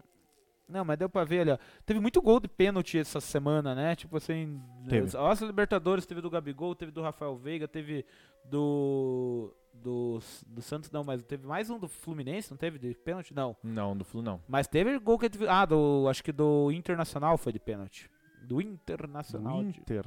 Não, 0.67 0.83
mas 0.83 0.97
deu 0.97 1.09
pra 1.09 1.23
ver 1.23 1.41
ali, 1.41 1.51
ó. 1.51 1.57
Teve 1.85 1.99
muito 1.99 2.21
gol 2.21 2.39
de 2.39 2.47
pênalti 2.47 2.97
essa 2.97 3.19
semana, 3.19 3.75
né? 3.75 3.95
Tipo 3.95 4.17
assim. 4.17 4.59
Teve. 4.89 5.15
As 5.15 5.41
Libertadores 5.41 6.05
teve 6.05 6.21
do 6.21 6.29
Gabigol, 6.29 6.75
teve 6.75 6.91
do 6.91 7.01
Rafael 7.01 7.35
Veiga, 7.35 7.67
teve 7.67 8.05
do. 8.45 9.53
Do, 9.83 10.19
do 10.47 10.61
Santos, 10.61 10.89
não, 10.89 11.03
mas 11.03 11.21
teve 11.21 11.45
mais 11.45 11.69
um 11.69 11.77
do 11.77 11.87
Fluminense, 11.87 12.49
não 12.49 12.57
teve 12.57 12.79
de 12.79 12.93
pênalti? 12.95 13.33
Não. 13.35 13.55
Não, 13.63 13.95
do 13.95 14.03
Flu 14.03 14.21
não. 14.21 14.41
Mas 14.47 14.67
teve 14.67 14.97
gol 14.97 15.19
que 15.19 15.29
teve. 15.29 15.47
Ah, 15.47 15.65
do. 15.65 16.07
Acho 16.09 16.23
que 16.23 16.31
do 16.31 16.71
Internacional 16.71 17.37
foi 17.37 17.53
de 17.53 17.59
pênalti. 17.59 18.09
Do 18.41 18.59
Internacional. 18.61 19.63
Do 19.63 19.71
de- 19.71 19.79
Inter. 19.79 20.05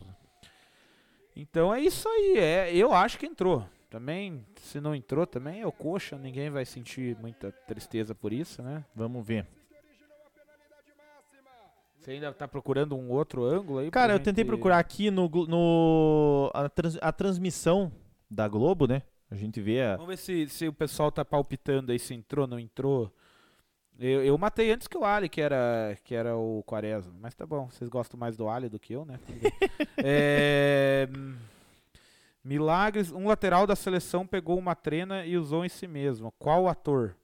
Então 1.36 1.72
é 1.72 1.80
isso 1.80 2.08
aí. 2.08 2.38
É, 2.38 2.74
eu 2.74 2.92
acho 2.92 3.18
que 3.18 3.26
entrou. 3.26 3.64
Também, 3.88 4.44
se 4.62 4.80
não 4.80 4.94
entrou, 4.94 5.26
também 5.26 5.60
é 5.60 5.66
o 5.66 5.72
coxa, 5.72 6.18
ninguém 6.18 6.50
vai 6.50 6.64
sentir 6.64 7.16
muita 7.20 7.52
tristeza 7.52 8.14
por 8.14 8.32
isso, 8.32 8.60
né? 8.62 8.84
Vamos 8.94 9.24
ver. 9.26 9.46
Você 11.98 12.12
ainda 12.12 12.32
tá 12.32 12.46
procurando 12.48 12.96
um 12.96 13.10
outro 13.10 13.44
ângulo 13.44 13.78
aí? 13.80 13.90
Cara, 13.90 14.14
eu 14.14 14.18
tentei 14.18 14.42
gente- 14.44 14.48
procurar 14.48 14.78
aqui 14.78 15.10
no, 15.10 15.28
no 15.28 16.50
a, 16.54 16.68
trans- 16.68 16.98
a 17.00 17.12
transmissão 17.12 17.92
da 18.30 18.46
Globo, 18.48 18.86
né? 18.86 19.02
A 19.30 19.34
gente 19.34 19.60
vê 19.60 19.82
a, 19.82 19.96
Vamos 19.96 20.08
ver 20.08 20.16
se, 20.16 20.48
se 20.48 20.68
o 20.68 20.72
pessoal 20.72 21.12
tá 21.12 21.24
palpitando 21.24 21.92
aí, 21.92 21.98
se 21.98 22.14
entrou, 22.14 22.46
não 22.46 22.58
entrou. 22.58 23.12
Eu, 23.98 24.24
eu 24.24 24.38
matei 24.38 24.70
antes 24.70 24.86
que 24.86 24.96
o 24.96 25.04
Ali, 25.04 25.28
que 25.28 25.40
era, 25.40 25.98
que 26.04 26.14
era 26.14 26.36
o 26.36 26.62
Quaresma. 26.62 27.12
Mas 27.20 27.34
tá 27.34 27.44
bom, 27.44 27.68
vocês 27.68 27.90
gostam 27.90 28.18
mais 28.18 28.36
do 28.36 28.48
Ali 28.48 28.68
do 28.68 28.78
que 28.78 28.92
eu, 28.92 29.04
né? 29.04 29.18
É, 30.02 31.08
Milagres, 32.44 33.10
um 33.10 33.26
lateral 33.26 33.66
da 33.66 33.74
seleção 33.74 34.26
pegou 34.26 34.56
uma 34.56 34.74
trena 34.74 35.26
e 35.26 35.36
usou 35.36 35.64
em 35.64 35.68
si 35.68 35.86
mesmo. 35.88 36.32
Qual 36.38 36.68
ator? 36.68 37.16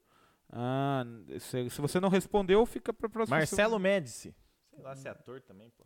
Ah, 0.51 1.05
se, 1.39 1.71
se 1.71 1.81
você 1.81 1.99
não 2.01 2.09
respondeu, 2.09 2.67
fica 2.67 2.93
pra 2.93 3.09
próxima. 3.09 3.39
Marcelo 3.39 3.79
Médici. 3.79 4.35
Sei 4.71 4.83
lá 4.83 4.95
se 4.95 5.07
é 5.07 5.11
ator 5.11 5.41
também, 5.41 5.71
pô. 5.71 5.85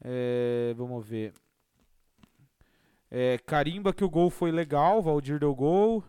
É, 0.00 0.74
vamos 0.76 1.06
ver. 1.06 1.32
É, 3.14 3.36
carimba 3.36 3.92
que 3.92 4.02
o 4.02 4.08
gol 4.08 4.30
foi 4.30 4.50
legal, 4.50 5.02
Valdir 5.02 5.38
deu 5.38 5.54
gol. 5.54 6.02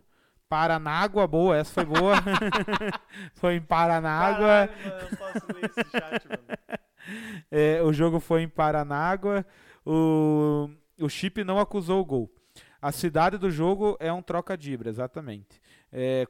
Paranágua, 0.47 1.27
boa, 1.27 1.57
essa 1.57 1.73
foi 1.73 1.83
boa. 1.83 2.15
foi 3.35 3.55
em 3.55 3.61
Paranágua. 3.61 4.69
Caralho, 4.69 5.09
eu 5.11 5.17
posso 5.17 5.47
ler 5.53 5.65
esse 5.65 5.89
chat, 5.89 6.27
mano. 6.29 6.79
É, 7.51 7.81
o 7.83 7.91
jogo 7.91 8.21
foi 8.21 8.43
em 8.43 8.47
Paranágua. 8.47 9.45
O, 9.85 10.69
o 10.97 11.09
chip 11.09 11.43
não 11.43 11.59
acusou 11.59 11.99
o 11.99 12.05
gol. 12.05 12.33
A 12.81 12.93
cidade 12.93 13.37
do 13.37 13.51
jogo 13.51 13.97
é 13.99 14.11
um 14.13 14.21
troca-dibra, 14.21 14.89
exatamente. 14.89 15.61
É, 15.91 16.25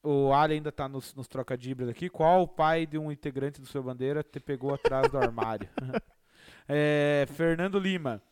o 0.00 0.32
Ali 0.32 0.54
ainda 0.54 0.68
está 0.68 0.88
nos, 0.88 1.12
nos 1.16 1.26
troca-dibras 1.26 1.88
aqui. 1.88 2.08
Qual 2.08 2.42
o 2.42 2.48
pai 2.48 2.86
de 2.86 2.96
um 2.96 3.10
integrante 3.10 3.60
do 3.60 3.66
seu 3.66 3.82
bandeira 3.82 4.22
te 4.22 4.38
pegou 4.38 4.72
atrás 4.72 5.10
do 5.10 5.18
armário? 5.18 5.68
é, 6.68 7.26
Fernando 7.32 7.76
Lima. 7.80 8.22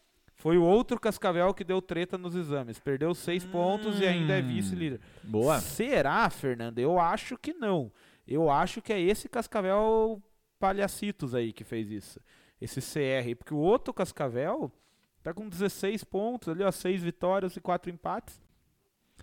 Foi 0.40 0.56
o 0.56 0.64
outro 0.64 0.98
Cascavel 0.98 1.52
que 1.52 1.62
deu 1.62 1.82
treta 1.82 2.16
nos 2.16 2.34
exames. 2.34 2.78
Perdeu 2.78 3.14
seis 3.14 3.44
hum, 3.44 3.50
pontos 3.50 4.00
e 4.00 4.06
ainda 4.06 4.32
é 4.32 4.40
vice-líder. 4.40 4.98
Boa. 5.22 5.60
Será, 5.60 6.30
Fernando? 6.30 6.78
Eu 6.78 6.98
acho 6.98 7.36
que 7.36 7.52
não. 7.52 7.92
Eu 8.26 8.50
acho 8.50 8.80
que 8.80 8.90
é 8.90 8.98
esse 8.98 9.28
Cascavel 9.28 10.22
Palhacitos 10.58 11.34
aí 11.34 11.52
que 11.52 11.62
fez 11.62 11.90
isso. 11.90 12.18
Esse 12.58 12.80
CR. 12.80 13.36
Porque 13.36 13.52
o 13.52 13.58
outro 13.58 13.92
Cascavel 13.92 14.72
tá 15.22 15.34
com 15.34 15.46
16 15.46 16.04
pontos 16.04 16.48
ali, 16.48 16.64
ó. 16.64 16.70
Seis 16.70 17.02
vitórias 17.02 17.54
e 17.56 17.60
quatro 17.60 17.90
empates. 17.90 18.40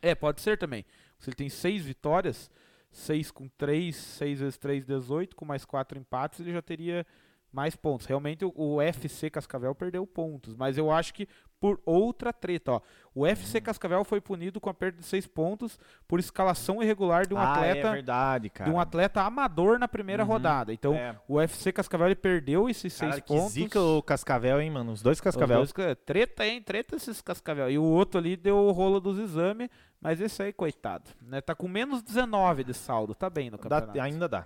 É, 0.03 0.13
pode 0.13 0.39
ser 0.39 0.55
também. 0.59 0.85
Se 1.17 1.31
ele 1.31 1.35
tem 1.35 1.49
seis 1.49 1.83
vitórias, 1.83 2.51
6 2.91 3.31
com 3.31 3.47
3, 3.47 3.95
6 3.95 4.39
vezes 4.39 4.57
3, 4.59 4.85
18, 4.85 5.35
com 5.35 5.45
mais 5.45 5.65
4 5.65 5.97
empates, 5.97 6.39
ele 6.41 6.53
já 6.53 6.61
teria 6.61 7.07
mais 7.51 7.75
pontos. 7.75 8.05
Realmente 8.05 8.45
o, 8.45 8.53
o 8.55 8.81
FC 8.81 9.29
Cascavel 9.29 9.73
perdeu 9.73 10.05
pontos, 10.05 10.55
mas 10.55 10.77
eu 10.77 10.91
acho 10.91 11.13
que 11.13 11.27
por 11.59 11.81
outra 11.85 12.31
treta, 12.31 12.73
ó. 12.73 12.81
O 13.15 13.25
FC 13.25 13.59
Cascavel 13.59 14.03
foi 14.03 14.21
punido 14.21 14.61
com 14.61 14.69
a 14.69 14.73
perda 14.73 14.99
de 14.99 15.05
6 15.05 15.25
pontos 15.25 15.79
por 16.07 16.19
escalação 16.19 16.83
irregular 16.83 17.25
de 17.25 17.33
um 17.33 17.37
ah, 17.37 17.53
atleta, 17.53 17.87
é 17.87 17.91
verdade, 17.93 18.49
cara. 18.49 18.69
de 18.69 18.75
um 18.75 18.79
atleta 18.79 19.21
amador 19.21 19.79
na 19.79 19.87
primeira 19.87 20.23
uhum, 20.23 20.29
rodada. 20.29 20.71
Então, 20.71 20.93
é. 20.93 21.19
o 21.27 21.41
FC 21.41 21.71
Cascavel 21.71 22.07
ele 22.07 22.15
perdeu 22.15 22.69
esses 22.69 22.93
6 22.93 23.21
pontos. 23.21 23.53
Que 23.53 23.61
zica 23.61 23.81
o 23.81 24.03
Cascavel, 24.03 24.61
hein, 24.61 24.69
mano? 24.69 24.91
Os 24.91 25.01
dois 25.01 25.19
Cascavel. 25.19 25.61
Os 25.61 25.73
dois, 25.73 25.97
treta, 26.05 26.45
hein? 26.45 26.61
Treta 26.61 26.95
esses 26.95 27.21
Cascavel. 27.21 27.71
E 27.71 27.77
o 27.77 27.83
outro 27.83 28.19
ali 28.19 28.35
deu 28.35 28.57
o 28.57 28.71
rolo 28.71 28.99
dos 28.99 29.17
exames, 29.17 29.69
mas 29.99 30.21
esse 30.21 30.43
aí, 30.43 30.53
coitado, 30.53 31.09
né? 31.21 31.41
Tá 31.41 31.55
com 31.55 31.67
menos 31.67 32.03
19 32.03 32.63
de 32.63 32.75
saldo, 32.75 33.15
tá 33.15 33.31
bem 33.31 33.49
no 33.49 33.57
campeonato. 33.57 33.93
Dá, 33.93 34.03
ainda 34.03 34.29
dá. 34.29 34.45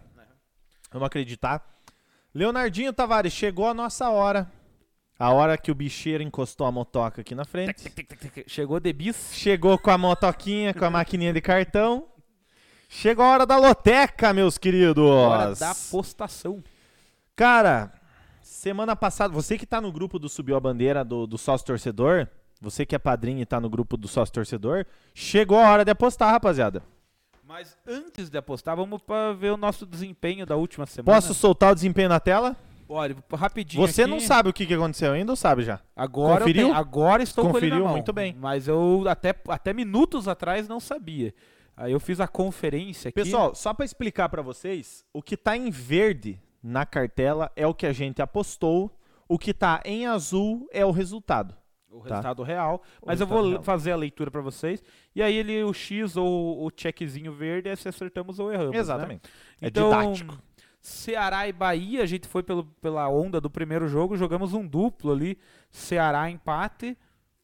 Vamos 0.92 1.06
acreditar. 1.06 1.71
Leonardinho 2.34 2.94
Tavares, 2.94 3.34
chegou 3.34 3.68
a 3.68 3.74
nossa 3.74 4.10
hora. 4.10 4.50
A 5.20 5.32
hora 5.32 5.58
que 5.58 5.70
o 5.70 5.76
bicheiro 5.76 6.24
encostou 6.24 6.66
a 6.66 6.72
motoca 6.72 7.22
aqui 7.22 7.36
na 7.36 7.46
frente. 7.46 7.92
Chegou 8.48 8.80
de 8.80 8.92
bis. 8.92 9.32
Chegou 9.34 9.78
com 9.78 9.92
a 9.92 9.98
motoquinha, 9.98 10.74
com 10.74 10.86
a 10.86 10.90
maquininha 10.90 11.34
de 11.34 11.42
cartão. 11.42 12.08
Chegou 12.90 13.24
a 13.24 13.30
hora 13.30 13.46
da 13.46 13.58
loteca, 13.58 14.34
meus 14.34 14.58
queridos. 14.58 15.04
Hora 15.04 15.54
da 15.56 15.76
postação. 15.92 16.64
Cara, 17.36 17.94
semana 18.42 18.96
passada, 18.96 19.34
você 19.34 19.58
que 19.58 19.66
tá 19.66 19.80
no 19.80 19.92
grupo 19.92 20.18
do 20.18 20.28
Subiu 20.28 20.56
a 20.56 20.60
Bandeira 20.60 21.04
do, 21.04 21.28
do 21.28 21.38
Sócio 21.38 21.68
Torcedor, 21.68 22.28
você 22.60 22.86
que 22.86 22.96
é 22.96 23.00
padrinho 23.00 23.42
e 23.42 23.46
tá 23.46 23.60
no 23.60 23.70
grupo 23.70 23.98
do 23.98 24.08
Sócio 24.08 24.34
Torcedor, 24.34 24.86
chegou 25.14 25.60
a 25.60 25.70
hora 25.70 25.86
de 25.86 25.92
apostar, 25.92 26.32
rapaziada. 26.32 26.82
Mas 27.52 27.78
antes 27.86 28.30
de 28.30 28.38
apostar, 28.38 28.78
vamos 28.78 29.02
para 29.02 29.34
ver 29.34 29.52
o 29.52 29.58
nosso 29.58 29.86
desempenho 29.86 30.46
da 30.46 30.56
última 30.56 30.86
semana. 30.86 31.18
Posso 31.18 31.34
soltar 31.34 31.74
o 31.74 31.76
desempenho 31.76 32.08
na 32.08 32.18
tela? 32.18 32.56
Olha, 32.88 33.14
rapidinho. 33.34 33.86
Você 33.86 34.04
aqui. 34.04 34.10
não 34.10 34.22
sabe 34.22 34.48
o 34.48 34.54
que, 34.54 34.66
que 34.66 34.74
aconteceu 34.74 35.12
ainda 35.12 35.34
ou 35.34 35.36
sabe 35.36 35.64
já? 35.64 35.82
Agora 35.94 36.40
Conferiu? 36.40 36.68
Tenho, 36.68 36.78
agora 36.78 37.22
estou 37.22 37.44
Conferiu 37.44 37.84
mão, 37.84 37.92
muito 37.92 38.14
bem. 38.14 38.34
Mas 38.40 38.70
eu 38.70 39.04
até, 39.06 39.36
até 39.50 39.74
minutos 39.74 40.30
atrás 40.30 40.66
não 40.70 40.80
sabia. 40.80 41.34
Aí 41.76 41.92
eu 41.92 42.00
fiz 42.00 42.22
a 42.22 42.28
conferência 42.28 43.10
aqui. 43.10 43.22
Pessoal, 43.22 43.54
só 43.54 43.74
para 43.74 43.84
explicar 43.84 44.30
para 44.30 44.42
vocês, 44.42 45.04
o 45.12 45.22
que 45.22 45.36
tá 45.36 45.58
em 45.58 45.70
verde 45.70 46.40
na 46.64 46.86
cartela 46.86 47.52
é 47.58 47.68
o 47.68 47.74
que 47.74 47.86
a 47.86 47.92
gente 47.92 48.22
apostou, 48.22 48.98
o 49.28 49.38
que 49.38 49.54
tá 49.54 49.82
em 49.84 50.08
azul 50.08 50.70
é 50.72 50.86
o 50.86 50.92
resultado 50.92 51.61
o 51.92 52.00
tá. 52.02 52.16
resultado 52.16 52.44
real. 52.44 52.82
Mas 53.06 53.20
eu 53.20 53.28
vou 53.28 53.50
real. 53.50 53.64
fazer 53.64 53.92
a 53.92 53.96
leitura 53.96 54.32
para 54.32 54.42
vocês. 54.42 54.82
E 55.16 55.22
aí 55.22 55.36
ele, 55.36 55.64
o 55.64 55.74
X 55.74 56.16
ou 56.16 56.66
o 56.66 56.72
checkzinho 56.76 57.34
verde 57.34 57.70
é 57.70 57.76
se 57.76 57.90
acertamos 57.90 58.40
ou 58.40 58.52
erramos. 58.52 58.74
Né? 58.74 58.80
Exatamente. 58.80 59.30
Né? 59.60 59.68
Então, 59.68 59.94
é 59.94 60.02
didático. 60.02 60.38
Ceará 60.82 61.48
e 61.48 61.54
Bahia, 61.54 62.02
a 62.02 62.08
gente 62.08 62.28
foi 62.28 62.42
pelo, 62.42 62.66
pela 62.66 63.08
onda 63.08 63.40
do 63.40 63.52
primeiro 63.52 63.88
jogo, 63.88 64.18
jogamos 64.18 64.54
um 64.54 64.66
duplo 64.66 65.12
ali. 65.12 65.38
Ceará 65.70 66.30
empate. 66.30 66.98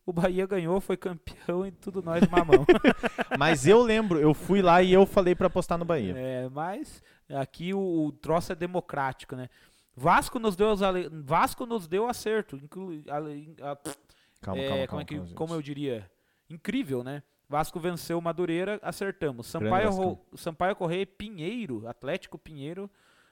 O 0.03 0.13
Bahia 0.13 0.47
ganhou, 0.47 0.79
foi 0.79 0.95
campeão 0.97 1.65
e 1.65 1.71
tudo 1.71 2.01
nós 2.01 2.25
mamão. 2.29 2.65
mas 3.37 3.67
eu 3.67 3.81
lembro, 3.81 4.17
eu 4.19 4.33
fui 4.33 4.61
lá 4.61 4.81
e 4.81 4.91
eu 4.91 5.05
falei 5.05 5.35
para 5.35 5.47
apostar 5.47 5.77
no 5.77 5.85
Bahia. 5.85 6.13
É, 6.17 6.49
mas 6.49 7.03
aqui 7.29 7.73
o, 7.73 8.05
o 8.05 8.11
troço 8.11 8.53
é 8.53 8.55
democrático, 8.55 9.35
né? 9.35 9.49
Vasco 9.99 10.37
nos 10.37 10.55
deu, 10.55 10.75
Vasco 11.23 11.65
nos 11.65 11.87
deu 11.87 12.07
acerto. 12.07 12.55
Inclu, 12.55 13.03
a, 13.09 13.71
a, 13.71 13.77
Calma, 14.41 14.61
é, 14.61 14.67
calma, 14.67 14.87
como, 14.87 15.01
é 15.01 15.05
que, 15.05 15.15
calma, 15.15 15.33
como 15.33 15.53
eu 15.53 15.61
diria? 15.61 16.09
Incrível, 16.49 17.03
né? 17.03 17.23
Vasco 17.49 17.79
venceu 17.79 18.19
Madureira, 18.19 18.79
acertamos. 18.81 19.47
Sampaio, 19.47 19.89
Ro... 19.89 20.25
Sampaio 20.35 20.75
Correia 20.75 21.01
e 21.01 21.05
Pinheiro, 21.05 21.87
Atlético 21.87 22.37
Pinheiro. 22.37 22.89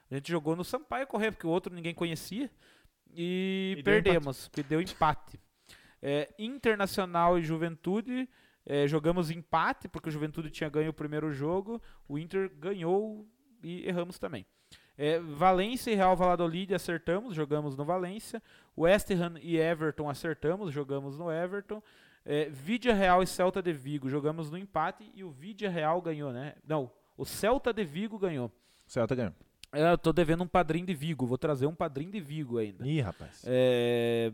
A 0.10 0.16
gente 0.16 0.32
jogou 0.32 0.56
no 0.56 0.64
Sampaio 0.64 1.08
Correia, 1.08 1.32
porque 1.32 1.48
o 1.48 1.50
outro 1.50 1.74
ninguém 1.74 1.94
conhecia. 1.94 2.50
E, 3.14 3.76
e 3.78 3.84
perdemos, 3.84 4.50
deu 4.54 4.64
deu 4.64 4.82
empate. 4.82 5.40
É, 6.02 6.34
Internacional 6.38 7.38
e 7.38 7.44
Juventude, 7.44 8.30
é, 8.66 8.88
jogamos 8.88 9.32
empate, 9.32 9.88
porque 9.88 10.10
o 10.10 10.12
Juventude 10.12 10.50
tinha 10.50 10.70
ganho 10.70 10.92
o 10.92 10.94
primeiro 10.94 11.32
jogo. 11.32 11.82
O 12.08 12.18
Inter 12.18 12.52
ganhou 12.58 13.28
e 13.64 13.88
erramos 13.88 14.18
também. 14.18 14.46
É, 14.98 15.20
Valência 15.20 15.92
e 15.92 15.96
Real 15.96 16.16
Valladolid 16.16 16.74
acertamos, 16.74 17.36
jogamos 17.36 17.76
no 17.76 17.84
Valência. 17.84 18.42
West 18.78 19.12
Ham 19.12 19.36
e 19.42 19.58
Everton 19.58 20.10
acertamos, 20.10 20.74
jogamos 20.74 21.18
no 21.18 21.32
Everton. 21.32 21.82
É, 22.26 22.50
Vidia 22.50 22.94
Real 22.94 23.22
e 23.22 23.28
Celta 23.28 23.62
de 23.62 23.72
Vigo 23.72 24.10
jogamos 24.10 24.50
no 24.50 24.58
empate 24.58 25.12
e 25.14 25.24
o 25.24 25.30
Vidia 25.30 25.70
Real 25.70 26.02
ganhou, 26.02 26.32
né? 26.32 26.56
Não, 26.68 26.90
o 27.18 27.26
Celta 27.26 27.72
de 27.72 27.84
Vigo 27.84 28.18
ganhou. 28.18 28.52
Celta 28.88 29.14
ganhou. 29.14 29.34
É, 29.72 29.92
eu 29.92 29.98
tô 29.98 30.14
devendo 30.14 30.44
um 30.44 30.48
padrinho 30.48 30.86
de 30.86 30.94
Vigo, 30.94 31.26
vou 31.26 31.38
trazer 31.38 31.66
um 31.66 31.76
padrinho 31.76 32.12
de 32.12 32.20
Vigo 32.20 32.58
ainda. 32.58 32.88
Ih, 32.88 33.02
rapaz. 33.02 33.44
É, 33.46 34.32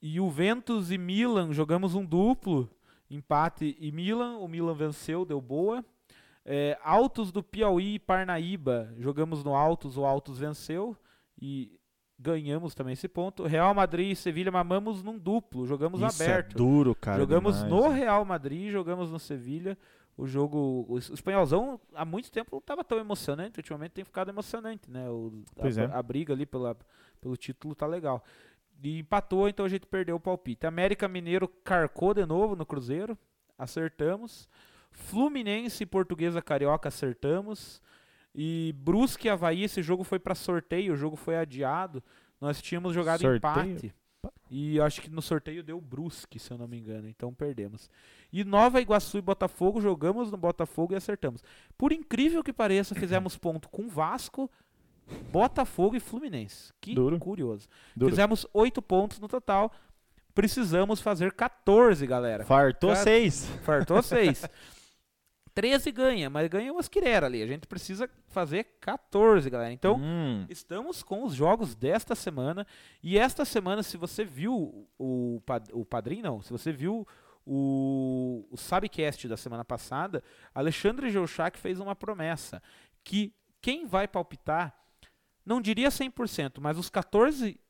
e 0.00 0.20
o 0.20 0.30
Ventus 0.30 0.90
e 0.90 0.98
Milan 0.98 1.52
jogamos 1.52 1.94
um 1.94 2.04
duplo, 2.04 2.70
empate 3.10 3.76
e 3.78 3.90
Milan. 3.90 4.38
O 4.38 4.48
Milan 4.48 4.74
venceu, 4.74 5.24
deu 5.24 5.40
boa. 5.40 5.84
É, 6.44 6.78
Altos 6.82 7.32
do 7.32 7.42
Piauí 7.42 7.94
e 7.94 7.98
Parnaíba, 7.98 8.94
jogamos 8.98 9.42
no 9.42 9.54
Altos, 9.54 9.96
o 9.96 10.04
Altos 10.04 10.38
venceu 10.38 10.96
e 11.40 11.78
ganhamos 12.18 12.74
também 12.74 12.92
esse 12.92 13.08
ponto. 13.08 13.44
Real 13.44 13.72
Madrid 13.74 14.12
e 14.12 14.16
Sevilha 14.16 14.50
mamamos 14.50 15.02
num 15.02 15.18
duplo, 15.18 15.66
jogamos 15.66 16.00
Isso 16.00 16.22
é 16.22 16.26
aberto. 16.26 16.52
É 16.52 16.56
duro, 16.56 16.94
cara. 16.94 17.18
Jogamos 17.18 17.62
demais, 17.62 17.72
no? 17.72 17.88
Real 17.88 18.24
Madrid, 18.24 18.70
jogamos 18.70 19.10
no 19.10 19.18
Sevilha. 19.18 19.76
O 20.16 20.26
jogo, 20.26 20.86
o 20.88 20.96
espanholzão 20.96 21.80
há 21.92 22.04
muito 22.04 22.30
tempo 22.30 22.50
não 22.52 22.60
estava 22.60 22.84
tão 22.84 22.98
emocionante, 22.98 23.58
ultimamente 23.58 23.92
tem 23.92 24.04
ficado 24.04 24.28
emocionante, 24.28 24.88
né? 24.88 25.08
O, 25.10 25.42
a, 25.58 25.66
é. 25.66 25.98
a 25.98 26.02
briga 26.02 26.32
ali 26.32 26.46
pela, 26.46 26.76
pelo 27.20 27.36
título 27.36 27.74
tá 27.74 27.86
legal. 27.86 28.22
E 28.82 29.00
empatou, 29.00 29.48
então 29.48 29.66
a 29.66 29.68
gente 29.68 29.86
perdeu 29.86 30.14
o 30.14 30.20
palpite. 30.20 30.66
América 30.66 31.08
Mineiro 31.08 31.48
carcou 31.48 32.14
de 32.14 32.24
novo 32.24 32.54
no 32.54 32.64
Cruzeiro, 32.64 33.18
acertamos. 33.58 34.48
Fluminense 34.94 35.82
e 35.82 35.86
Portuguesa 35.86 36.40
Carioca 36.40 36.88
acertamos. 36.88 37.82
E 38.34 38.74
Brusque 38.78 39.28
e 39.28 39.30
Havaí, 39.30 39.62
esse 39.62 39.82
jogo 39.82 40.02
foi 40.02 40.18
para 40.18 40.34
sorteio, 40.34 40.94
o 40.94 40.96
jogo 40.96 41.16
foi 41.16 41.36
adiado. 41.36 42.02
Nós 42.40 42.60
tínhamos 42.60 42.94
jogado 42.94 43.20
sorteio? 43.20 43.36
empate. 43.36 43.94
E 44.50 44.80
acho 44.80 45.02
que 45.02 45.10
no 45.10 45.20
sorteio 45.20 45.62
deu 45.62 45.80
Brusque, 45.80 46.38
se 46.38 46.50
eu 46.50 46.58
não 46.58 46.66
me 46.66 46.78
engano. 46.78 47.08
Então 47.08 47.32
perdemos. 47.34 47.90
E 48.32 48.44
Nova 48.44 48.80
Iguaçu 48.80 49.18
e 49.18 49.22
Botafogo, 49.22 49.80
jogamos 49.80 50.30
no 50.30 50.36
Botafogo 50.36 50.94
e 50.94 50.96
acertamos. 50.96 51.42
Por 51.76 51.92
incrível 51.92 52.42
que 52.42 52.52
pareça, 52.52 52.94
fizemos 52.96 53.36
ponto 53.36 53.68
com 53.68 53.88
Vasco, 53.88 54.50
Botafogo 55.30 55.96
e 55.96 56.00
Fluminense. 56.00 56.72
Que 56.80 56.94
Duro. 56.94 57.18
curioso. 57.18 57.68
Duro. 57.94 58.10
Fizemos 58.10 58.46
oito 58.52 58.80
pontos 58.80 59.20
no 59.20 59.28
total. 59.28 59.70
Precisamos 60.34 61.00
fazer 61.00 61.32
14, 61.32 62.04
galera. 62.06 62.44
Fartou 62.44 62.94
6. 62.96 63.46
Fartou 63.62 64.02
6. 64.02 64.44
13 65.54 65.92
ganha, 65.92 66.28
mas 66.28 66.48
ganha 66.48 66.72
umas 66.72 66.88
quirera 66.88 67.26
ali. 67.26 67.42
A 67.42 67.46
gente 67.46 67.66
precisa 67.66 68.10
fazer 68.26 68.64
14, 68.80 69.48
galera. 69.48 69.72
Então, 69.72 69.96
hum. 69.96 70.44
estamos 70.48 71.02
com 71.02 71.24
os 71.24 71.34
jogos 71.34 71.74
desta 71.74 72.14
semana. 72.14 72.66
E 73.02 73.16
esta 73.16 73.44
semana, 73.44 73.82
se 73.82 73.96
você 73.96 74.24
viu 74.24 74.88
o, 74.98 75.40
o 75.72 75.84
padrinho, 75.84 76.22
não, 76.22 76.42
se 76.42 76.50
você 76.50 76.72
viu 76.72 77.06
o, 77.46 78.46
o 78.50 78.56
Sabcast 78.56 79.28
da 79.28 79.36
semana 79.36 79.64
passada, 79.64 80.22
Alexandre 80.54 81.10
Geuchac 81.10 81.58
fez 81.58 81.78
uma 81.78 81.94
promessa 81.94 82.62
que 83.04 83.32
quem 83.60 83.86
vai 83.86 84.08
palpitar, 84.08 84.74
não 85.44 85.60
diria 85.60 85.88
100%, 85.88 86.60
mas 86.60 86.78
os 86.78 86.88
14 86.88 87.60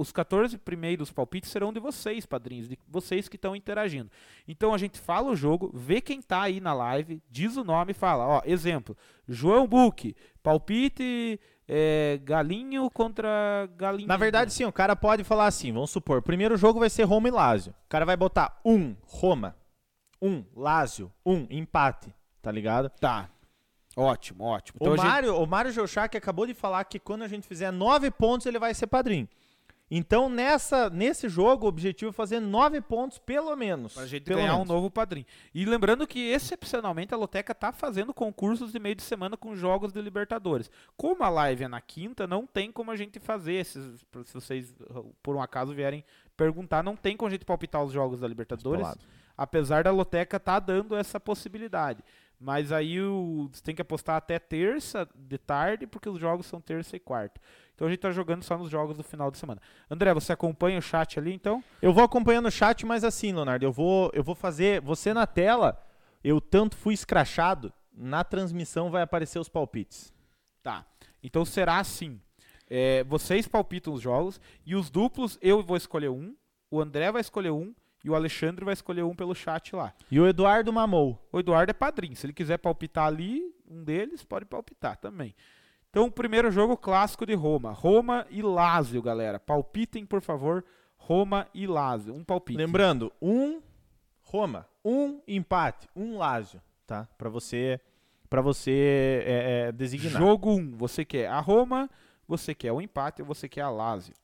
os 0.00 0.10
14 0.10 0.56
primeiros 0.56 1.12
palpites 1.12 1.50
serão 1.50 1.72
de 1.72 1.78
vocês, 1.78 2.24
padrinhos, 2.24 2.66
de 2.66 2.78
vocês 2.88 3.28
que 3.28 3.36
estão 3.36 3.54
interagindo. 3.54 4.10
Então 4.48 4.72
a 4.72 4.78
gente 4.78 4.98
fala 4.98 5.30
o 5.30 5.36
jogo, 5.36 5.70
vê 5.74 6.00
quem 6.00 6.20
está 6.20 6.40
aí 6.40 6.58
na 6.58 6.72
live, 6.72 7.22
diz 7.30 7.56
o 7.58 7.62
nome 7.64 7.90
e 7.90 7.94
fala, 7.94 8.26
ó, 8.26 8.42
exemplo, 8.46 8.96
João 9.28 9.66
Buque, 9.66 10.16
palpite 10.42 11.38
é, 11.68 12.18
galinho 12.24 12.88
contra 12.90 13.68
galinho. 13.76 14.08
Na 14.08 14.16
verdade, 14.16 14.54
sim, 14.54 14.64
o 14.64 14.72
cara 14.72 14.96
pode 14.96 15.22
falar 15.22 15.46
assim, 15.46 15.70
vamos 15.70 15.90
supor, 15.90 16.18
o 16.18 16.22
primeiro 16.22 16.56
jogo 16.56 16.80
vai 16.80 16.88
ser 16.88 17.04
Roma 17.04 17.28
e 17.28 17.30
Lazio. 17.30 17.74
O 17.84 17.88
cara 17.88 18.06
vai 18.06 18.16
botar 18.16 18.58
um 18.64 18.96
Roma, 19.06 19.54
um 20.22 20.42
Lazio, 20.56 21.12
um 21.26 21.46
empate, 21.50 22.14
tá 22.40 22.50
ligado? 22.50 22.88
Tá. 22.88 23.28
Ótimo, 23.94 24.44
ótimo. 24.44 24.78
Então 24.80 24.92
o, 24.92 24.94
a 24.94 24.96
gente- 24.96 25.06
Mário, 25.06 25.36
o 25.36 25.46
Mário 25.46 25.72
Geuchac 25.72 26.16
acabou 26.16 26.46
de 26.46 26.54
falar 26.54 26.84
que 26.84 26.98
quando 26.98 27.22
a 27.22 27.28
gente 27.28 27.46
fizer 27.46 27.70
nove 27.70 28.10
pontos, 28.10 28.46
ele 28.46 28.58
vai 28.58 28.72
ser 28.72 28.86
padrinho. 28.86 29.28
Então, 29.90 30.28
nessa, 30.28 30.88
nesse 30.88 31.28
jogo, 31.28 31.64
o 31.66 31.68
objetivo 31.68 32.10
é 32.10 32.12
fazer 32.12 32.38
nove 32.38 32.80
pontos, 32.80 33.18
pelo 33.18 33.56
menos. 33.56 33.94
Pra 33.94 34.06
gente 34.06 34.24
ganhar 34.24 34.52
menos. 34.52 34.68
um 34.68 34.72
novo 34.72 34.88
padrinho. 34.88 35.26
E 35.52 35.64
lembrando 35.64 36.06
que, 36.06 36.30
excepcionalmente, 36.30 37.12
a 37.12 37.16
Loteca 37.16 37.52
tá 37.52 37.72
fazendo 37.72 38.14
concursos 38.14 38.70
de 38.70 38.78
meio 38.78 38.94
de 38.94 39.02
semana 39.02 39.36
com 39.36 39.56
jogos 39.56 39.92
de 39.92 40.00
Libertadores. 40.00 40.70
Como 40.96 41.24
a 41.24 41.28
live 41.28 41.64
é 41.64 41.68
na 41.68 41.80
quinta, 41.80 42.24
não 42.24 42.46
tem 42.46 42.70
como 42.70 42.92
a 42.92 42.96
gente 42.96 43.18
fazer 43.18 43.54
esses. 43.54 44.06
Se 44.26 44.34
vocês, 44.34 44.72
por 45.20 45.34
um 45.34 45.42
acaso, 45.42 45.74
vierem 45.74 46.04
perguntar, 46.36 46.84
não 46.84 46.94
tem 46.94 47.16
como 47.16 47.26
a 47.26 47.32
gente 47.32 47.44
palpitar 47.44 47.82
os 47.82 47.92
jogos 47.92 48.20
da 48.20 48.28
Libertadores. 48.28 48.86
Apesar 49.36 49.82
da 49.82 49.90
Loteca 49.90 50.38
tá 50.38 50.60
dando 50.60 50.94
essa 50.94 51.18
possibilidade. 51.18 52.04
Mas 52.40 52.72
aí 52.72 52.98
o, 52.98 53.50
você 53.52 53.62
tem 53.62 53.74
que 53.74 53.82
apostar 53.82 54.16
até 54.16 54.38
terça 54.38 55.06
de 55.14 55.36
tarde, 55.36 55.86
porque 55.86 56.08
os 56.08 56.18
jogos 56.18 56.46
são 56.46 56.58
terça 56.58 56.96
e 56.96 56.98
quarta. 56.98 57.38
Então 57.74 57.86
a 57.86 57.90
gente 57.90 58.00
tá 58.00 58.10
jogando 58.10 58.42
só 58.42 58.56
nos 58.56 58.70
jogos 58.70 58.96
do 58.96 59.02
final 59.04 59.30
de 59.30 59.36
semana. 59.36 59.60
André, 59.90 60.14
você 60.14 60.32
acompanha 60.32 60.78
o 60.78 60.82
chat 60.82 61.18
ali, 61.18 61.34
então? 61.34 61.62
Eu 61.82 61.92
vou 61.92 62.02
acompanhando 62.02 62.46
o 62.46 62.50
chat, 62.50 62.86
mas 62.86 63.04
assim, 63.04 63.34
Leonardo, 63.34 63.66
eu 63.66 63.70
vou, 63.70 64.10
eu 64.14 64.24
vou 64.24 64.34
fazer. 64.34 64.80
Você 64.80 65.12
na 65.12 65.26
tela, 65.26 65.86
eu 66.24 66.40
tanto 66.40 66.76
fui 66.76 66.94
escrachado, 66.94 67.70
na 67.92 68.24
transmissão 68.24 68.90
vai 68.90 69.02
aparecer 69.02 69.38
os 69.38 69.50
palpites. 69.50 70.10
Tá. 70.62 70.86
Então 71.22 71.44
será 71.44 71.78
assim. 71.78 72.18
É, 72.70 73.04
vocês 73.04 73.46
palpitam 73.46 73.92
os 73.92 74.00
jogos 74.00 74.40
e 74.64 74.74
os 74.74 74.88
duplos 74.88 75.38
eu 75.42 75.62
vou 75.62 75.76
escolher 75.76 76.08
um, 76.08 76.34
o 76.70 76.80
André 76.80 77.10
vai 77.10 77.20
escolher 77.20 77.50
um 77.50 77.74
e 78.04 78.10
o 78.10 78.14
Alexandre 78.14 78.64
vai 78.64 78.74
escolher 78.74 79.02
um 79.02 79.14
pelo 79.14 79.34
chat 79.34 79.74
lá. 79.74 79.92
E 80.10 80.18
o 80.18 80.26
Eduardo 80.26 80.72
mamou. 80.72 81.18
O 81.32 81.38
Eduardo 81.38 81.70
é 81.70 81.74
padrinho. 81.74 82.16
Se 82.16 82.26
ele 82.26 82.32
quiser 82.32 82.58
palpitar 82.58 83.06
ali, 83.06 83.54
um 83.68 83.84
deles 83.84 84.24
pode 84.24 84.44
palpitar 84.44 84.96
também. 84.96 85.34
Então, 85.90 86.06
o 86.06 86.10
primeiro 86.10 86.50
jogo 86.50 86.76
clássico 86.76 87.26
de 87.26 87.34
Roma. 87.34 87.72
Roma 87.72 88.26
e 88.30 88.42
Lazio, 88.42 89.02
galera. 89.02 89.40
Palpitem, 89.40 90.06
por 90.06 90.22
favor. 90.22 90.64
Roma 90.96 91.48
e 91.52 91.66
Lazio. 91.66 92.14
Um 92.14 92.22
palpite. 92.22 92.56
Lembrando, 92.56 93.12
um 93.20 93.60
Roma, 94.22 94.66
um 94.84 95.20
empate, 95.26 95.88
um 95.96 96.16
Lazio, 96.16 96.62
tá? 96.86 97.08
Pra 97.18 97.28
você, 97.28 97.80
pra 98.28 98.40
você 98.40 99.24
é, 99.26 99.66
é, 99.68 99.72
designar. 99.72 100.22
Jogo 100.22 100.50
1. 100.50 100.54
Um. 100.54 100.76
Você 100.76 101.04
quer 101.04 101.26
a 101.26 101.40
Roma, 101.40 101.90
você 102.28 102.54
quer 102.54 102.70
o 102.70 102.80
empate 102.80 103.22
ou 103.22 103.26
você 103.26 103.48
quer 103.48 103.62
a 103.62 103.70
Lazio. 103.70 104.14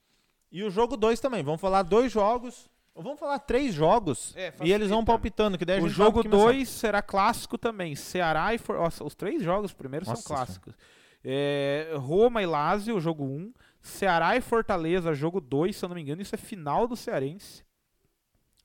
E 0.53 0.62
o 0.62 0.70
jogo 0.70 0.97
2 0.97 1.19
também. 1.19 1.43
Vamos 1.43 1.61
falar 1.61 1.82
dois 1.82 2.12
jogos. 2.12 2.70
Vamos 2.98 3.20
falar 3.20 3.39
três 3.40 3.74
jogos. 3.74 4.35
É, 4.36 4.52
e 4.62 4.73
eles 4.73 4.89
vão 4.89 5.05
palpitando, 5.05 5.59
que 5.59 5.64
daí 5.64 5.78
a 5.78 5.82
O 5.82 5.89
jogo 5.89 6.23
pouquinho 6.23 6.43
mais 6.44 6.56
2 6.56 6.68
será 6.68 7.02
clássico 7.02 7.59
também. 7.59 7.94
Ceará 7.94 8.55
e 8.55 8.59
For... 8.59 8.77
Nossa, 8.77 9.05
os 9.05 9.14
três 9.14 9.43
jogos 9.43 9.73
primeiros 9.73 10.09
Nossa 10.09 10.23
são 10.23 10.35
clássicos. 10.35 10.74
É, 11.23 11.93
Roma 11.97 12.43
e 12.43 12.47
Lazio, 12.47 12.98
jogo 13.01 13.24
1. 13.24 13.28
Um. 13.28 13.52
Ceará 13.82 14.36
e 14.36 14.40
Fortaleza, 14.40 15.14
jogo 15.14 15.40
2, 15.40 15.77
se 15.77 15.85
eu 15.85 15.89
não 15.89 15.94
me 15.94 16.02
engano. 16.02 16.23
Isso 16.23 16.35
é 16.35 16.39
final 16.39 16.89
do 16.89 16.97
Cearense. 16.97 17.64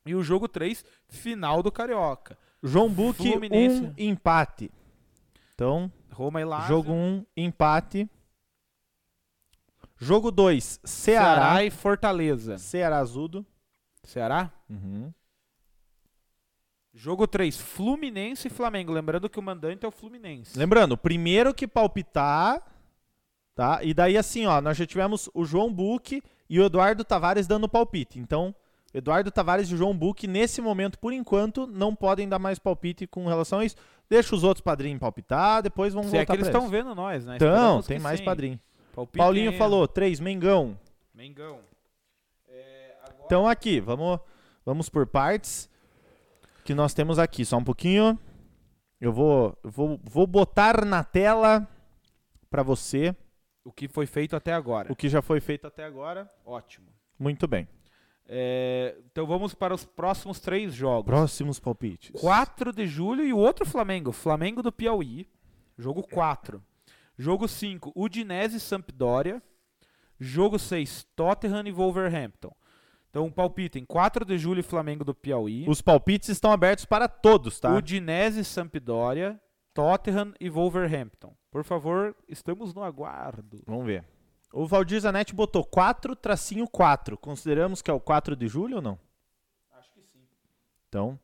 E 0.06 0.16
o 0.16 0.24
jogo 0.24 0.48
3, 0.48 0.84
final 1.08 1.62
do 1.62 1.72
Carioca. 1.72 2.38
João 2.64 2.90
Buck, 2.90 3.18
Fluminense. 3.18 3.82
um 3.82 3.94
empate. 3.98 4.72
Então, 5.54 5.92
Roma 6.12 6.42
e 6.42 6.46
Lazio. 6.46 6.68
jogo 6.68 6.92
1, 6.92 6.96
um, 6.96 7.26
empate. 7.36 8.10
Jogo 9.98 10.32
2, 10.32 10.80
Ceará 10.84 11.36
Ceará. 11.36 11.64
e 11.64 11.70
Fortaleza. 11.70 12.58
Ceará 12.58 12.98
Azudo. 12.98 13.46
Ceará? 14.12 14.52
Uhum. 14.70 15.12
Jogo 16.94 17.26
3, 17.26 17.58
Fluminense 17.58 18.48
e 18.48 18.52
Flamengo. 18.52 18.92
Lembrando 18.92 19.30
que 19.30 19.40
o 19.40 19.42
mandante 19.42 19.86
é 19.86 19.88
o 19.88 19.92
Fluminense. 19.92 20.58
Lembrando, 20.58 20.98
primeiro 20.98 21.54
que 21.54 21.66
palpitar, 21.66 22.62
tá? 23.56 23.80
E 23.82 23.94
daí 23.94 24.18
assim, 24.18 24.46
ó, 24.46 24.60
nós 24.60 24.76
já 24.76 24.86
tivemos 24.86 25.30
o 25.34 25.46
João 25.46 25.74
Buck 25.74 26.22
e 26.50 26.60
o 26.60 26.66
Eduardo 26.66 27.06
Tavares 27.06 27.48
dando 27.48 27.70
palpite. 27.70 28.20
Então, 28.20 28.54
Eduardo 28.94 29.32
Tavares 29.32 29.70
e 29.70 29.74
o 29.74 29.78
João 29.78 29.96
Buck, 29.96 30.28
nesse 30.28 30.60
momento, 30.60 31.00
por 31.00 31.14
enquanto, 31.14 31.66
não 31.66 31.96
podem 31.96 32.28
dar 32.28 32.40
mais 32.40 32.60
palpite 32.60 33.08
com 33.08 33.26
relação 33.26 33.60
a 33.60 33.66
isso. 33.66 33.78
Deixa 34.10 34.36
os 34.36 34.44
outros 34.44 34.62
padrinhos 34.62 35.00
palpitar, 35.00 35.64
depois 35.64 35.94
vamos 35.94 36.10
Se 36.10 36.18
é 36.18 36.20
voltar 36.20 36.34
que 36.34 36.38
eles 36.42 36.48
estão 36.48 36.68
vendo 36.68 36.94
nós, 36.94 37.26
né? 37.26 37.38
Então, 37.38 37.48
Esperamos 37.48 37.88
tem 37.88 38.00
mais 38.00 38.20
sim. 38.20 38.26
padrinho. 38.26 38.60
Palpitem 38.94 39.18
Paulinho 39.18 39.52
aí. 39.52 39.58
falou, 39.58 39.88
3, 39.88 40.20
Mengão. 40.20 40.78
Mengão. 41.16 41.71
Então 43.32 43.48
aqui, 43.48 43.80
vamos, 43.80 44.20
vamos 44.66 44.90
por 44.90 45.08
partes 45.08 45.70
que 46.66 46.76
nós 46.76 46.94
temos 46.94 47.18
aqui. 47.18 47.46
Só 47.46 47.56
um 47.56 47.64
pouquinho. 47.64 48.20
Eu 49.00 49.14
vou, 49.14 49.58
vou, 49.64 49.98
vou 50.04 50.28
botar 50.28 50.84
na 50.84 51.02
tela 51.02 51.66
para 52.50 52.62
você 52.62 53.16
O 53.64 53.72
que 53.72 53.88
foi 53.88 54.06
feito 54.06 54.36
até 54.36 54.52
agora. 54.52 54.92
o 54.92 54.96
que 54.98 55.08
já 55.08 55.22
foi 55.22 55.40
feito 55.40 55.66
até 55.66 55.86
agora. 55.86 56.30
Ótimo. 56.46 56.88
Muito 57.18 57.48
bem. 57.48 57.70
É, 58.28 58.98
então 59.10 59.26
vamos 59.26 59.54
para 59.54 59.74
os 59.74 59.86
próximos 59.86 60.42
três 60.42 60.74
jogos. 60.74 61.06
Próximos 61.06 61.58
palpites. 61.58 62.12
4 62.20 62.74
de 62.74 62.86
julho 62.86 63.24
e 63.24 63.32
o 63.32 63.38
outro 63.38 63.66
Flamengo. 63.66 64.12
Flamengo 64.12 64.62
do 64.62 64.74
Piauí. 64.74 65.26
Jogo 65.78 66.04
4. 66.04 66.62
Jogo 67.18 67.48
5, 67.48 67.94
Udinese 67.96 68.58
e 68.58 68.60
Sampdoria. 68.60 69.42
Jogo 70.20 70.60
6, 70.60 71.08
Tottenham 71.16 71.66
e 71.66 71.72
Wolverhampton. 71.72 72.54
Então, 73.12 73.30
palpitem. 73.30 73.84
4 73.84 74.24
de 74.24 74.38
julho, 74.38 74.64
Flamengo 74.64 75.04
do 75.04 75.14
Piauí. 75.14 75.66
Os 75.68 75.82
palpites 75.82 76.30
estão 76.30 76.50
abertos 76.50 76.86
para 76.86 77.10
todos, 77.10 77.60
tá? 77.60 77.76
Udinese 77.76 78.44
Sampdoria. 78.46 79.40
Tottenham 79.74 80.34
e 80.40 80.50
Wolverhampton. 80.50 81.36
Por 81.52 81.64
favor, 81.64 82.16
estamos 82.28 82.74
no 82.74 82.82
aguardo. 82.84 83.62
Vamos 83.66 83.86
ver. 83.86 84.06
O 84.54 84.66
Valdir 84.66 85.00
Zanetti 85.00 85.34
botou 85.36 85.64
4 85.66 86.16
tracinho 86.16 86.68
4. 86.68 87.18
Consideramos 87.18 87.82
que 87.82 87.92
é 87.92 87.94
o 87.94 88.00
4 88.00 88.36
de 88.36 88.48
julho 88.48 88.78
ou 88.78 88.82
não? 88.82 89.00
Acho 89.74 89.94
que 89.94 90.02
sim. 90.04 90.20
Então, 90.88 91.20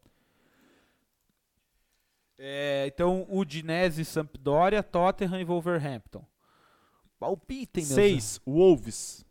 É, 2.38 2.86
então, 2.88 3.26
Udinese 3.30 4.06
Sampdoria, 4.06 4.84
Tottenham 4.84 5.40
e 5.40 5.44
Wolverhampton. 5.44 6.24
Palpitem, 7.20 7.84
meus 7.84 7.96
6, 7.96 8.42
Wolves. 8.46 9.26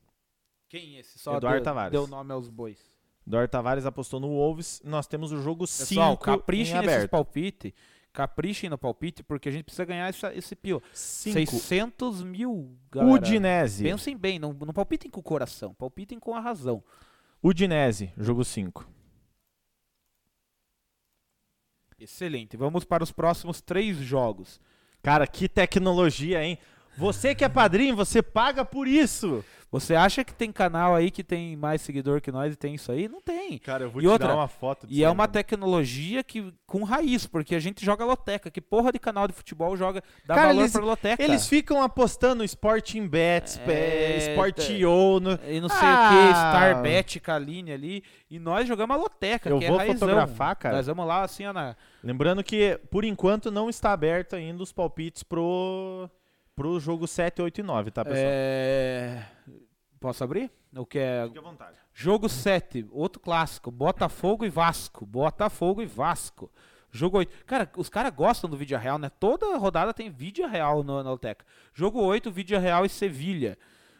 Quem 0.78 0.96
é 0.96 1.00
esse? 1.00 1.18
Só 1.18 1.36
Eduardo 1.36 1.58
deu, 1.58 1.64
Tavares. 1.64 1.92
deu 1.92 2.06
nome 2.06 2.32
aos 2.32 2.50
bois. 2.50 2.78
Eduardo 3.26 3.50
Tavares 3.50 3.86
apostou 3.86 4.20
no 4.20 4.28
Wolves. 4.28 4.82
Nós 4.84 5.06
temos 5.06 5.32
o 5.32 5.40
jogo 5.40 5.64
Pessoal, 5.64 6.12
5 6.12 6.22
caprichem 6.22 6.76
em 6.76 6.86
nesses 6.86 7.06
palpite. 7.06 7.74
Caprichem 8.12 8.68
no 8.70 8.78
palpite, 8.78 9.22
porque 9.22 9.48
a 9.48 9.52
gente 9.52 9.64
precisa 9.64 9.84
ganhar 9.84 10.08
essa, 10.08 10.34
esse 10.34 10.54
pio. 10.54 10.82
5. 10.92 11.50
600 11.50 12.22
mil, 12.22 12.78
galera. 12.90 13.12
Udinese. 13.12 13.84
Pensem 13.84 14.16
bem, 14.16 14.38
não, 14.38 14.52
não 14.52 14.72
palpitem 14.72 15.10
com 15.10 15.20
o 15.20 15.22
coração, 15.22 15.74
palpitem 15.74 16.18
com 16.18 16.34
a 16.34 16.40
razão. 16.40 16.82
Udinese, 17.42 18.12
jogo 18.16 18.44
5. 18.44 18.86
Excelente. 21.98 22.56
Vamos 22.56 22.84
para 22.84 23.02
os 23.02 23.12
próximos 23.12 23.62
três 23.62 23.96
jogos. 23.96 24.60
Cara, 25.02 25.26
que 25.26 25.48
tecnologia, 25.48 26.42
hein? 26.44 26.58
Você 26.96 27.34
que 27.34 27.44
é 27.44 27.48
padrinho, 27.48 27.94
você 27.94 28.22
paga 28.22 28.64
por 28.64 28.88
isso. 28.88 29.44
Você 29.70 29.94
acha 29.96 30.22
que 30.24 30.32
tem 30.32 30.52
canal 30.52 30.94
aí 30.94 31.10
que 31.10 31.24
tem 31.24 31.56
mais 31.56 31.82
seguidor 31.82 32.20
que 32.20 32.30
nós 32.30 32.54
e 32.54 32.56
tem 32.56 32.74
isso 32.76 32.90
aí? 32.92 33.08
Não 33.08 33.20
tem. 33.20 33.58
Cara, 33.58 33.84
eu 33.84 33.90
vou 33.90 34.00
E 34.00 34.04
te 34.04 34.08
outra, 34.08 34.28
dar 34.28 34.36
uma 34.36 34.46
foto 34.48 34.86
E 34.88 35.02
é 35.02 35.10
uma 35.10 35.26
tecnologia 35.26 36.22
que 36.22 36.54
com 36.66 36.84
raiz, 36.84 37.26
porque 37.26 37.54
a 37.54 37.58
gente 37.58 37.84
joga 37.84 38.04
loteca. 38.04 38.48
Que 38.50 38.60
porra 38.60 38.92
de 38.92 38.98
canal 38.98 39.26
de 39.26 39.34
futebol 39.34 39.76
joga 39.76 40.02
dá 40.24 40.34
Cara, 40.36 40.46
valor 40.48 40.60
eles- 40.60 40.72
pra 40.72 40.84
loteca? 40.84 41.22
Eles 41.22 41.46
ficam 41.48 41.82
apostando 41.82 42.44
Sporting 42.44 43.06
Bets, 43.08 43.58
É, 43.66 44.18
Sportio. 44.30 45.20
No... 45.20 45.32
e 45.48 45.60
não 45.60 45.68
sei 45.68 45.78
o 45.78 45.92
Ah. 45.92 46.10
que, 46.10 46.30
Starbet, 46.30 47.20
Kaline 47.20 47.72
ali. 47.72 48.04
E 48.30 48.38
nós 48.38 48.66
jogamos 48.68 48.96
a 48.96 48.98
loteca, 48.98 49.50
Eu 49.50 49.58
que 49.58 49.66
vou 49.66 49.74
é 49.76 49.78
raizão. 49.78 49.98
fotografar, 49.98 50.56
cara. 50.56 50.76
Nós 50.76 50.86
vamos 50.86 51.06
lá 51.06 51.22
assim, 51.22 51.44
ó, 51.44 51.52
na... 51.52 51.74
Lembrando 52.04 52.42
que, 52.44 52.78
por 52.90 53.04
enquanto, 53.04 53.50
não 53.50 53.68
está 53.68 53.92
aberto 53.92 54.36
ainda 54.36 54.62
os 54.62 54.72
palpites 54.72 55.22
pro, 55.24 56.08
pro 56.56 56.80
jogo 56.80 57.06
7, 57.06 57.42
8 57.42 57.60
e 57.60 57.62
9, 57.62 57.90
tá, 57.90 58.04
pessoal? 58.04 58.24
É... 58.26 59.26
Posso 60.00 60.24
abrir? 60.24 60.50
O 60.74 60.86
que 60.86 60.98
é... 60.98 61.24
Fique 61.26 61.38
à 61.38 61.42
vontade. 61.42 61.76
Jogo 61.92 62.28
7, 62.28 62.86
outro 62.90 63.20
clássico. 63.20 63.70
Botafogo 63.70 64.44
e 64.44 64.48
Vasco. 64.48 65.04
Botafogo 65.04 65.82
e 65.82 65.86
Vasco. 65.86 66.50
Jogo 66.90 67.18
8. 67.18 67.44
Cara, 67.44 67.70
os 67.76 67.88
caras 67.88 68.12
gostam 68.14 68.48
do 68.48 68.56
vídeo 68.56 68.78
real, 68.78 68.98
né? 68.98 69.10
Toda 69.20 69.56
rodada 69.56 69.92
tem 69.92 70.10
vídeo 70.10 70.46
real 70.46 70.82
no, 70.82 71.02
na 71.02 71.10
Loteca. 71.10 71.44
Jogo 71.74 72.00
8, 72.00 72.30
vídeo 72.30 72.58
real 72.58 72.84
e 72.84 72.88
Sevilha. 72.88 73.58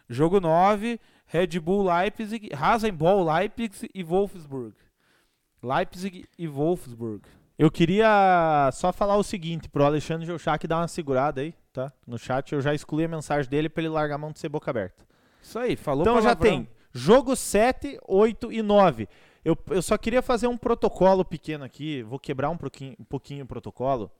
Jogo 0.09 0.41
9, 0.41 0.99
Red 1.27 1.59
Bull 1.61 1.85
Leipzig, 1.85 2.51
Rasenball 2.55 3.25
Leipzig 3.25 3.91
e 3.95 4.03
Wolfsburg. 4.03 4.75
Leipzig 5.63 6.25
e 6.39 6.47
Wolfsburg. 6.47 7.23
Eu 7.59 7.71
queria 7.71 8.71
só 8.73 8.93
falar 8.93 9.17
o 9.17 9.23
seguinte 9.23 9.69
pro 9.69 9.85
Alexandre 9.85 10.27
Geuchac 10.27 10.67
dar 10.67 10.79
uma 10.79 10.89
segurada 10.89 11.41
aí. 11.41 11.55
Tá? 11.77 11.93
No 12.07 12.19
chat 12.19 12.53
eu 12.53 12.61
já 12.61 12.75
excluí 12.75 13.05
a 13.05 13.09
mensagem 13.09 13.49
dele 13.51 13.69
pra 13.69 13.83
ele 13.83 13.91
largar 13.91 14.15
a 14.15 14.19
mão 14.19 14.33
de 14.33 14.39
ser 14.39 14.49
boca 14.49 14.71
aberta. 14.71 15.07
Isso 15.43 15.59
aí, 15.59 15.77
falou 15.77 16.03
Então 16.03 16.17
já 16.17 16.35
palavrão. 16.35 16.51
tem 16.51 16.69
jogo 16.93 17.37
7, 17.37 17.99
8 18.07 18.51
e 18.53 18.63
9. 18.63 19.09
Eu, 19.45 19.57
eu 19.71 19.83
só 19.83 19.97
queria 19.97 20.23
fazer 20.23 20.49
um 20.49 20.57
protocolo 20.57 21.25
pequeno 21.25 21.65
aqui, 21.65 22.03
vou 22.03 22.19
quebrar 22.19 22.51
um 22.51 22.57
pouquinho, 22.57 22.97
um 22.99 23.05
pouquinho 23.05 23.45
o 23.45 23.47
protocolo. 23.47 24.11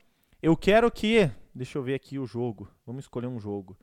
Eu 0.43 0.57
quero 0.57 0.91
que. 0.91 1.31
Deixa 1.55 1.79
eu 1.79 1.83
ver 1.83 1.95
aqui 1.95 2.19
o 2.19 2.27
jogo. 2.27 2.69
Vamos 2.87 3.05
escolher 3.05 3.27
um 3.27 3.41
jogo. 3.41 3.77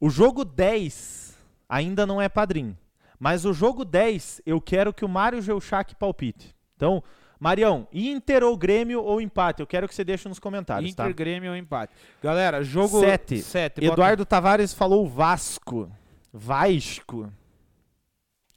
O 0.00 0.08
jogo 0.08 0.44
10 0.44 1.36
ainda 1.68 2.06
não 2.06 2.22
é 2.22 2.28
padrinho. 2.28 2.78
Mas 3.18 3.44
o 3.44 3.52
jogo 3.52 3.84
10, 3.84 4.42
eu 4.46 4.60
quero 4.60 4.92
que 4.92 5.04
o 5.04 5.08
Mário 5.08 5.42
Geuchac 5.42 5.94
palpite. 5.96 6.54
Então, 6.76 7.02
Marião, 7.44 7.86
Inter 7.92 8.42
ou 8.42 8.56
Grêmio 8.56 9.02
ou 9.02 9.20
empate? 9.20 9.60
Eu 9.60 9.66
quero 9.66 9.86
que 9.86 9.94
você 9.94 10.02
deixe 10.02 10.26
nos 10.26 10.38
comentários, 10.38 10.90
Inter, 10.90 11.04
tá? 11.06 11.12
Grêmio 11.12 11.50
ou 11.50 11.56
empate. 11.56 11.92
Galera, 12.22 12.62
jogo 12.64 13.00
Sete. 13.00 13.42
7. 13.42 13.82
bota- 13.82 13.92
Eduardo 13.92 14.24
Tavares 14.24 14.72
falou 14.72 15.06
Vasco. 15.06 15.90
Vasco. 16.32 17.30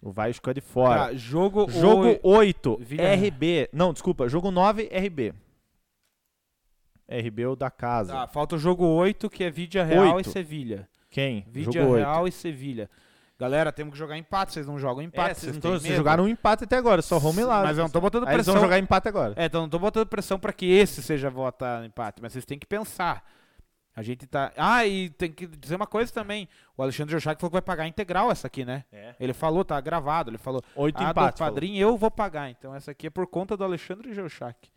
O 0.01 0.09
Vasco 0.09 0.49
é 0.49 0.53
de 0.53 0.61
fora. 0.61 1.07
Tá, 1.07 1.14
jogo 1.15 1.69
Jogo 1.69 2.03
oi- 2.05 2.19
8, 2.23 2.77
Vilha- 2.80 3.14
RB. 3.14 3.68
Não, 3.73 3.91
desculpa. 3.91 4.30
Jogo 4.30 4.51
9, 4.51 4.88
RB. 4.89 5.34
RB 7.09 7.41
é 7.43 7.47
o 7.49 7.55
da 7.57 7.69
casa. 7.69 8.14
Tá, 8.14 8.27
falta 8.27 8.55
o 8.55 8.59
jogo 8.59 8.85
8, 8.85 9.30
que 9.30 9.43
é 9.43 9.49
Vídea 9.49 9.84
Real 9.84 10.15
Oito. 10.15 10.30
e 10.30 10.31
Sevilha. 10.31 10.88
Quem? 11.09 11.45
Vídea 11.49 11.81
jogo 11.81 11.93
8. 11.95 12.05
Real 12.05 12.27
e 12.27 12.31
Sevilha. 12.31 12.89
Galera, 13.39 13.72
temos 13.72 13.93
que 13.93 13.99
jogar 13.99 14.18
empate, 14.18 14.53
vocês 14.53 14.65
não 14.65 14.80
jogam 14.80 15.03
empate, 15.03 15.31
É, 15.31 15.34
vocês 15.35 15.64
não 15.64 15.72
vocês 15.72 15.95
jogaram 15.95 16.23
um 16.23 16.27
empate 16.27 16.64
até 16.64 16.76
agora, 16.76 17.01
só 17.03 17.18
home 17.18 17.43
lá. 17.43 17.61
Mas 17.64 17.77
eu 17.77 17.84
não 17.84 17.89
tô 17.89 18.01
botando 18.01 18.23
Aí 18.27 18.34
eles 18.34 18.45
pressão. 18.45 18.55
vão 18.55 18.64
jogar 18.64 18.80
empate 18.80 19.07
agora. 19.07 19.34
É, 19.35 19.45
então 19.45 19.61
não 19.61 19.69
tô 19.69 19.77
botando 19.77 20.07
pressão 20.07 20.39
pra 20.39 20.51
que 20.51 20.65
esse 20.65 21.03
seja 21.03 21.30
votar 21.30 21.85
empate, 21.85 22.19
mas 22.22 22.34
vocês 22.34 22.45
têm 22.45 22.57
que 22.57 22.65
pensar. 22.65 23.23
A 23.95 24.03
gente 24.03 24.27
tá. 24.27 24.51
Ah, 24.55 24.85
e 24.85 25.09
tem 25.09 25.31
que 25.31 25.47
dizer 25.47 25.76
uma 25.76 25.88
coisa 25.88 26.14
também. 26.14 26.47
O 26.77 26.84
Alexandre 26.84 27.11
Jochak 27.14 27.41
falou 27.41 27.49
que 27.49 27.55
vai 27.55 27.64
pagar 27.64 27.88
integral 27.88 28.30
essa 28.30 28.45
aqui, 28.45 28.64
né? 28.64 28.85
É. 28.91 29.15
Ele 29.19 29.34
falou, 29.34 29.65
tá 29.65 29.81
gravado. 29.81 30.30
Ele 30.30 30.38
falou, 30.38 30.61
Oito 30.76 31.01
ah, 31.03 31.09
empates. 31.09 31.39
padrinho 31.39 31.81
eu 31.81 31.97
vou 31.97 32.11
pagar. 32.11 32.47
Então 32.51 32.76
essa 32.76 32.91
aqui 32.91 33.07
é 33.07 33.09
por 33.09 33.26
conta 33.26 33.57
do 33.57 33.64
Alexandre 33.64 34.14
Jochak. 34.14 34.69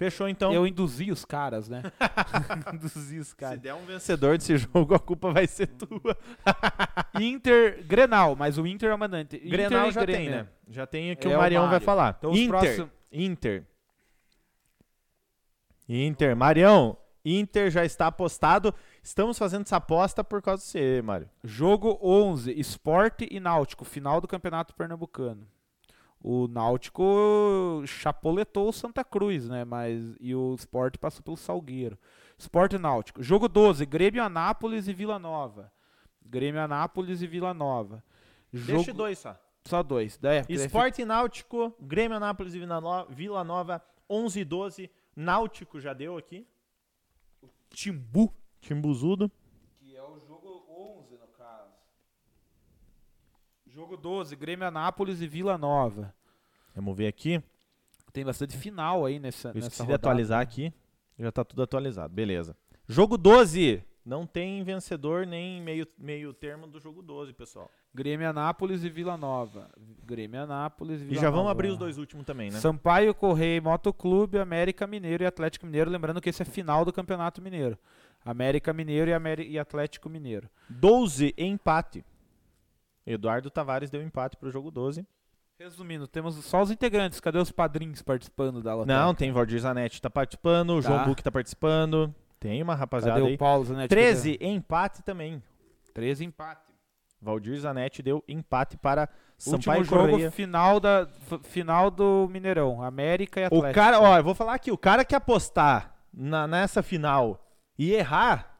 Fechou 0.00 0.26
então. 0.30 0.50
Eu 0.50 0.66
induzi 0.66 1.10
os 1.12 1.26
caras, 1.26 1.68
né? 1.68 1.82
induzi 2.72 3.18
os 3.18 3.28
Se 3.28 3.36
caras. 3.36 3.60
der 3.60 3.74
um 3.74 3.84
vencedor 3.84 4.38
desse 4.38 4.56
jogo, 4.56 4.94
a 4.94 4.98
culpa 4.98 5.30
vai 5.30 5.46
ser 5.46 5.66
tua. 5.66 6.16
Inter, 7.20 7.84
Grenal, 7.86 8.34
mas 8.34 8.56
o 8.56 8.66
Inter 8.66 8.88
é 8.90 8.94
o 8.94 8.98
mandante. 8.98 9.36
Inter 9.36 9.50
Grenal 9.50 9.88
e 9.88 9.92
já 9.92 10.06
tem, 10.06 10.14
Grêmio. 10.14 10.30
né? 10.30 10.48
Já 10.70 10.86
tem 10.86 11.12
o 11.12 11.16
que 11.18 11.28
É 11.28 11.30
o 11.30 11.34
o 11.34 11.36
Marião 11.38 11.68
vai 11.68 11.80
falar. 11.80 12.16
Então 12.18 12.30
os 12.30 12.38
Inter. 12.38 12.48
próximos- 12.48 12.90
Inter. 13.12 13.66
Inter. 15.86 16.34
Marião, 16.34 16.96
Inter 17.22 17.70
já 17.70 17.84
está 17.84 18.06
apostado. 18.06 18.74
Estamos 19.02 19.36
fazendo 19.36 19.62
essa 19.62 19.76
aposta 19.76 20.24
por 20.24 20.40
causa 20.40 20.62
de 20.62 20.68
você, 20.70 21.02
Mário. 21.02 21.28
Jogo 21.44 21.98
11, 22.02 22.58
Esporte 22.58 23.28
e 23.30 23.38
Náutico, 23.38 23.84
final 23.84 24.18
do 24.20 24.26
Campeonato 24.26 24.74
Pernambucano. 24.74 25.46
O 26.22 26.46
Náutico 26.48 27.82
chapoletou 27.86 28.68
o 28.68 28.72
Santa 28.72 29.02
Cruz, 29.02 29.48
né? 29.48 29.64
Mas 29.64 30.14
e 30.20 30.34
o 30.34 30.54
Sport 30.54 30.98
passou 30.98 31.22
pelo 31.22 31.36
Salgueiro. 31.36 31.98
Sport 32.36 32.74
e 32.74 32.78
Náutico. 32.78 33.22
Jogo 33.22 33.48
12, 33.48 33.86
Grêmio 33.86 34.22
Anápolis 34.22 34.86
e 34.86 34.92
Vila 34.92 35.18
Nova. 35.18 35.72
Grêmio 36.24 36.60
Anápolis 36.60 37.22
e 37.22 37.26
Vila 37.26 37.54
Nova. 37.54 38.04
Jogo... 38.52 38.78
Deixa 38.78 38.92
dois 38.92 39.18
só. 39.18 39.36
Só 39.64 39.82
dois. 39.82 40.18
Daí, 40.18 40.42
daí 40.42 40.56
Esporte 40.56 41.04
Náutico, 41.04 41.74
Grêmio 41.80 42.16
Anápolis 42.16 42.54
e 42.54 42.58
Vila 42.58 42.80
No- 42.80 43.06
Vila 43.06 43.42
Nova, 43.44 43.82
11 44.08 44.40
e 44.40 44.44
12. 44.44 44.90
Náutico 45.16 45.80
já 45.80 45.92
deu 45.92 46.16
aqui. 46.16 46.46
fica 47.40 47.52
Timbu. 47.70 48.32
Timbuzudo. 48.60 49.30
Que 49.78 49.96
é 49.96 50.02
o 50.02 50.18
jogo 50.20 50.64
11, 50.98 51.16
no 51.16 51.26
caso. 51.28 51.72
Jogo 53.74 53.96
12, 53.96 54.34
Grêmio 54.36 54.66
Anápolis 54.66 55.20
e 55.22 55.26
Vila 55.28 55.56
Nova. 55.56 56.12
Vamos 56.74 56.96
ver 56.96 57.06
aqui. 57.06 57.42
Tem 58.12 58.24
bastante 58.24 58.56
final 58.56 59.04
aí 59.06 59.18
nessa, 59.18 59.48
Eu 59.50 59.54
nessa 59.54 59.66
esqueci 59.68 59.82
de 59.82 59.86
rodada. 59.92 60.08
atualizar 60.08 60.40
aqui. 60.40 60.72
Já 61.18 61.30
tá 61.30 61.44
tudo 61.44 61.62
atualizado. 61.62 62.12
Beleza. 62.12 62.56
Jogo 62.88 63.16
12. 63.16 63.84
Não 64.04 64.26
tem 64.26 64.64
vencedor 64.64 65.26
nem 65.26 65.60
meio, 65.60 65.86
meio 65.98 66.32
termo 66.32 66.66
do 66.66 66.80
jogo 66.80 67.02
12, 67.02 67.32
pessoal. 67.34 67.70
Grêmio 67.94 68.28
Anápolis 68.28 68.82
e 68.82 68.88
Vila 68.88 69.16
Nova. 69.16 69.70
Grêmio 70.04 70.42
Anápolis 70.42 71.00
e 71.02 71.04
E 71.04 71.08
Vila 71.08 71.20
já 71.20 71.26
Nova. 71.26 71.36
vamos 71.36 71.52
abrir 71.52 71.68
os 71.68 71.76
dois 71.76 71.98
últimos 71.98 72.24
também, 72.24 72.50
né? 72.50 72.58
Sampaio 72.58 73.14
Correia, 73.14 73.60
Motoclube, 73.60 74.38
América 74.38 74.86
Mineiro 74.86 75.22
e 75.22 75.26
Atlético 75.26 75.66
Mineiro. 75.66 75.90
Lembrando 75.90 76.20
que 76.20 76.30
esse 76.30 76.42
é 76.42 76.44
final 76.44 76.84
do 76.84 76.92
Campeonato 76.92 77.40
Mineiro. 77.42 77.78
América 78.24 78.72
Mineiro 78.72 79.10
e, 79.10 79.14
Ameri- 79.14 79.48
e 79.48 79.58
Atlético 79.58 80.08
Mineiro. 80.08 80.48
12 80.68 81.34
empate. 81.38 82.04
Eduardo 83.12 83.50
Tavares 83.50 83.90
deu 83.90 84.02
empate 84.02 84.36
pro 84.36 84.50
jogo 84.50 84.70
12. 84.70 85.06
Resumindo, 85.58 86.06
temos 86.08 86.34
só 86.44 86.62
os 86.62 86.70
integrantes. 86.70 87.20
Cadê 87.20 87.38
os 87.38 87.50
padrinhos 87.52 88.00
participando 88.02 88.62
da 88.62 88.74
lotérica? 88.74 89.04
Não, 89.04 89.14
tem 89.14 89.30
Valdir 89.30 89.60
Zanetti 89.60 90.00
tá 90.00 90.08
participando, 90.08 90.70
o 90.70 90.82
Tá. 90.82 90.88
João 90.88 91.04
Buque 91.04 91.22
tá 91.22 91.30
participando. 91.30 92.14
Tem 92.38 92.62
uma 92.62 92.74
rapaziada 92.74 93.18
Cadê 93.18 93.28
aí. 93.30 93.34
o 93.34 93.38
Paulo 93.38 93.64
Zanetti? 93.66 93.88
13 93.88 94.38
empate 94.40 95.02
também. 95.02 95.34
Cadê? 95.40 95.92
13 95.92 96.24
empate. 96.24 96.62
Valdir 97.20 97.58
Zanetti 97.58 98.02
deu 98.02 98.24
empate 98.26 98.78
para 98.78 99.02
Último 99.46 99.62
Sampaio 99.62 99.84
jogo 99.84 100.08
Correia. 100.10 100.30
final, 100.30 100.80
da, 100.80 101.06
final 101.42 101.90
do 101.90 102.26
Mineirão. 102.30 102.82
América 102.82 103.40
e 103.40 103.44
Atlético. 103.44 103.70
O 103.70 103.74
cara, 103.74 104.00
ó, 104.00 104.16
eu 104.16 104.24
vou 104.24 104.34
falar 104.34 104.54
aqui, 104.54 104.70
o 104.72 104.78
cara 104.78 105.04
que 105.04 105.14
apostar 105.14 105.94
na- 106.12 106.46
nessa 106.46 106.82
final 106.82 107.46
e 107.78 107.92
errar, 107.92 108.58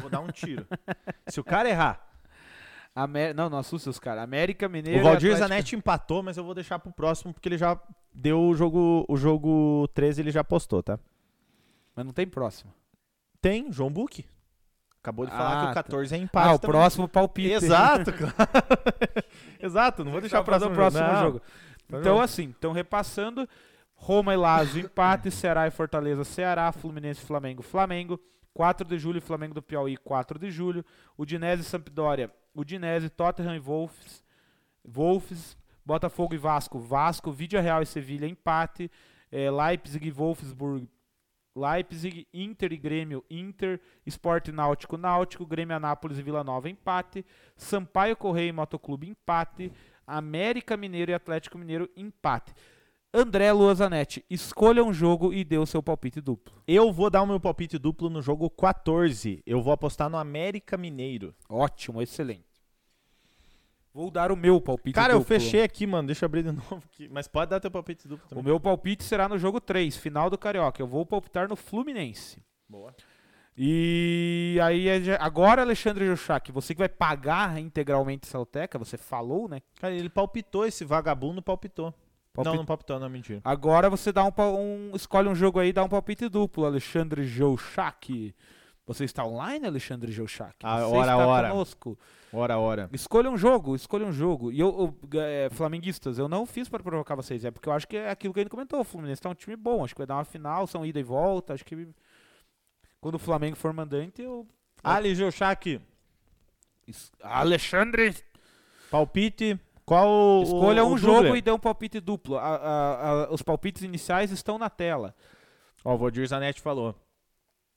vou 0.00 0.10
dar 0.10 0.20
um 0.20 0.28
tiro. 0.28 0.66
Se 1.28 1.40
o 1.40 1.44
cara 1.44 1.68
errar, 1.68 2.06
Amé- 2.94 3.32
Não, 3.34 3.50
não 3.50 3.58
assusta 3.58 3.90
os 3.90 3.98
caras. 3.98 4.22
América 4.22 4.68
Mineiro 4.68 5.00
o 5.00 5.02
Valdir 5.02 5.30
Atlético... 5.32 5.48
Zanetti 5.48 5.76
empatou, 5.76 6.22
mas 6.22 6.36
eu 6.36 6.44
vou 6.44 6.54
deixar 6.54 6.78
pro 6.78 6.92
próximo 6.92 7.32
porque 7.34 7.48
ele 7.48 7.58
já 7.58 7.78
deu 8.12 8.40
o 8.40 8.54
jogo, 8.54 9.04
o 9.08 9.16
jogo 9.16 9.88
13, 9.94 10.20
ele 10.22 10.30
já 10.30 10.40
apostou, 10.42 10.82
tá? 10.82 10.98
Mas 11.96 12.04
não 12.06 12.12
tem 12.12 12.26
próximo. 12.26 12.72
Tem, 13.40 13.70
João 13.72 13.90
Buque. 13.90 14.24
Acabou 15.02 15.26
de 15.26 15.32
falar 15.32 15.50
Ah, 15.52 15.58
que 15.60 15.64
tá. 15.66 15.70
o 15.70 15.74
14 15.74 16.14
é 16.14 16.18
empate. 16.18 16.48
Ah, 16.48 16.54
o 16.54 16.58
também. 16.58 16.76
próximo 16.76 17.08
palpite. 17.08 17.52
Exato. 17.52 18.10
Exato, 19.60 20.04
não 20.04 20.12
vou 20.12 20.20
deixar 20.20 20.38
Só 20.38 20.42
o 20.42 20.44
próximo, 20.44 20.74
não. 20.74 21.22
jogo. 21.22 21.40
Tá 21.88 21.98
Então, 21.98 22.20
assim, 22.20 22.44
então 22.44 22.72
repassando, 22.72 23.48
Roma 23.94 24.32
e 24.32 24.36
Lazio, 24.36 24.84
empate, 24.84 25.30
Ceará 25.30 25.66
e 25.66 25.70
Fortaleza, 25.70 26.24
Ceará, 26.24 26.72
Fluminense 26.72 27.20
e 27.22 27.26
Flamengo, 27.26 27.62
Flamengo, 27.62 28.18
4 28.54 28.86
de 28.86 28.98
julho, 28.98 29.20
Flamengo 29.20 29.54
do 29.54 29.62
Piauí, 29.62 29.96
4 29.96 30.38
de 30.38 30.50
julho, 30.50 30.84
Udinese 31.18 31.62
e 31.62 31.64
Sampdoria, 31.64 32.30
Udinese, 32.54 33.10
Tottenham 33.10 33.56
e 33.56 33.58
Wolves, 33.58 34.22
Wolves, 34.84 35.56
Botafogo 35.84 36.34
e 36.34 36.38
Vasco, 36.38 36.78
Vasco, 36.78 37.32
Vídea 37.32 37.60
Real 37.60 37.82
e 37.82 37.86
Sevilha, 37.86 38.26
empate, 38.26 38.90
eh, 39.30 39.50
Leipzig 39.50 40.06
e 40.06 40.12
Wolfsburg, 40.12 40.88
Leipzig, 41.56 42.26
Inter 42.32 42.72
e 42.72 42.76
Grêmio, 42.76 43.24
Inter, 43.30 43.80
Sport 44.06 44.48
Náutico, 44.48 44.96
Náutico, 44.96 45.46
Grêmio 45.46 45.76
Anápolis 45.76 46.18
e 46.18 46.22
Vila 46.22 46.42
Nova, 46.42 46.68
empate, 46.68 47.24
Sampaio 47.56 48.16
Correia 48.16 48.48
e 48.48 48.52
Motoclube, 48.52 49.08
empate, 49.08 49.70
América 50.06 50.76
Mineiro 50.76 51.12
e 51.12 51.14
Atlético 51.14 51.56
Mineiro, 51.56 51.88
empate. 51.96 52.52
André 53.16 53.52
Luazanetti, 53.52 54.24
escolha 54.28 54.82
um 54.82 54.92
jogo 54.92 55.32
e 55.32 55.44
dê 55.44 55.56
o 55.56 55.64
seu 55.64 55.80
palpite 55.80 56.20
duplo. 56.20 56.52
Eu 56.66 56.92
vou 56.92 57.08
dar 57.08 57.22
o 57.22 57.26
meu 57.26 57.38
palpite 57.38 57.78
duplo 57.78 58.10
no 58.10 58.20
jogo 58.20 58.50
14. 58.50 59.40
Eu 59.46 59.62
vou 59.62 59.72
apostar 59.72 60.10
no 60.10 60.16
América 60.16 60.76
Mineiro. 60.76 61.32
Ótimo, 61.48 62.02
excelente. 62.02 62.42
Vou 63.92 64.10
dar 64.10 64.32
o 64.32 64.36
meu 64.36 64.60
palpite 64.60 64.96
Cara, 64.96 65.12
eu 65.12 65.20
duplo. 65.20 65.28
fechei 65.32 65.62
aqui, 65.62 65.86
mano. 65.86 66.08
Deixa 66.08 66.24
eu 66.24 66.26
abrir 66.26 66.42
de 66.42 66.50
novo 66.52 66.82
aqui. 66.92 67.08
Mas 67.08 67.28
pode 67.28 67.50
dar 67.52 67.60
teu 67.60 67.70
palpite 67.70 68.08
duplo 68.08 68.26
O 68.26 68.28
também. 68.30 68.44
meu 68.46 68.58
palpite 68.58 69.04
será 69.04 69.28
no 69.28 69.38
jogo 69.38 69.60
3, 69.60 69.96
final 69.96 70.28
do 70.28 70.36
Carioca. 70.36 70.82
Eu 70.82 70.86
vou 70.88 71.06
palpitar 71.06 71.48
no 71.48 71.54
Fluminense. 71.54 72.42
Boa. 72.68 72.92
E 73.56 74.58
aí, 74.60 74.88
é 74.88 75.16
agora, 75.20 75.62
Alexandre 75.62 76.04
Jochak, 76.06 76.50
você 76.50 76.74
que 76.74 76.80
vai 76.80 76.88
pagar 76.88 77.56
integralmente 77.60 78.26
essa 78.26 78.36
loteca, 78.36 78.76
você 78.76 78.96
falou, 78.96 79.48
né? 79.48 79.62
Cara, 79.80 79.94
ele 79.94 80.08
palpitou, 80.10 80.66
esse 80.66 80.84
vagabundo 80.84 81.40
palpitou. 81.40 81.94
Palpite- 82.34 82.50
Não, 82.50 82.56
não 82.56 82.66
palpitou, 82.66 82.98
não, 82.98 83.08
mentira. 83.08 83.40
Agora 83.44 83.88
você 83.88 84.10
dá 84.12 84.24
um, 84.24 84.32
um- 84.58 84.96
escolhe 84.96 85.28
um 85.28 85.34
jogo 85.34 85.60
aí 85.60 85.68
e 85.68 85.72
dá 85.72 85.84
um 85.84 85.88
palpite 85.88 86.28
duplo, 86.28 86.66
Alexandre 86.66 87.24
Jouchak. 87.24 88.34
Você 88.86 89.04
está 89.04 89.24
online, 89.24 89.66
Alexandre 89.66 90.12
Jouchak? 90.12 90.56
Ah, 90.62 90.80
Você 90.80 90.94
ora, 90.96 91.12
está 91.12 91.26
ora. 91.26 91.48
conosco. 91.50 91.98
Ora, 92.32 92.58
ora. 92.58 92.90
Escolha 92.92 93.30
um 93.30 93.36
jogo, 93.38 93.74
escolha 93.76 94.04
um 94.04 94.12
jogo. 94.12 94.52
E 94.52 94.60
eu, 94.60 94.94
eu, 95.10 95.20
é, 95.22 95.48
flamenguistas, 95.50 96.18
eu 96.18 96.28
não 96.28 96.44
fiz 96.44 96.68
para 96.68 96.82
provocar 96.82 97.14
vocês, 97.14 97.44
é 97.46 97.50
porque 97.50 97.68
eu 97.68 97.72
acho 97.72 97.86
que 97.88 97.96
é 97.96 98.10
aquilo 98.10 98.34
que 98.34 98.40
a 98.40 98.42
gente 98.42 98.50
comentou. 98.50 98.80
O 98.80 98.84
Fluminense 98.84 99.22
tá 99.22 99.30
um 99.30 99.34
time 99.34 99.56
bom, 99.56 99.82
acho 99.84 99.94
que 99.94 100.00
vai 100.00 100.06
dar 100.06 100.16
uma 100.16 100.24
final, 100.24 100.66
são 100.66 100.84
ida 100.84 100.98
e 101.00 101.02
volta. 101.04 101.54
Acho 101.54 101.64
que 101.64 101.88
quando 103.00 103.14
o 103.14 103.18
Flamengo 103.18 103.56
for 103.56 103.72
mandante, 103.72 104.20
eu. 104.20 104.46
Ali, 104.82 105.14
Joshak, 105.14 105.80
Es- 106.86 107.10
Alexandre, 107.22 108.14
palpite. 108.90 109.58
Qual 109.84 110.08
o. 110.08 110.42
escolha 110.42 110.84
o 110.84 110.88
um 110.92 110.94
dubler? 110.96 111.22
jogo 111.22 111.36
e 111.36 111.42
dê 111.42 111.50
um 111.50 111.58
palpite 111.58 112.00
duplo. 112.00 112.36
A- 112.38 112.56
a- 112.56 113.24
a- 113.26 113.30
os 113.32 113.42
palpites 113.42 113.82
iniciais 113.82 114.30
estão 114.30 114.58
na 114.58 114.70
tela. 114.70 115.14
Ó, 115.84 115.94
o 115.94 115.98
Valdir 115.98 116.26
Zanetti 116.26 116.60
falou. 116.60 116.94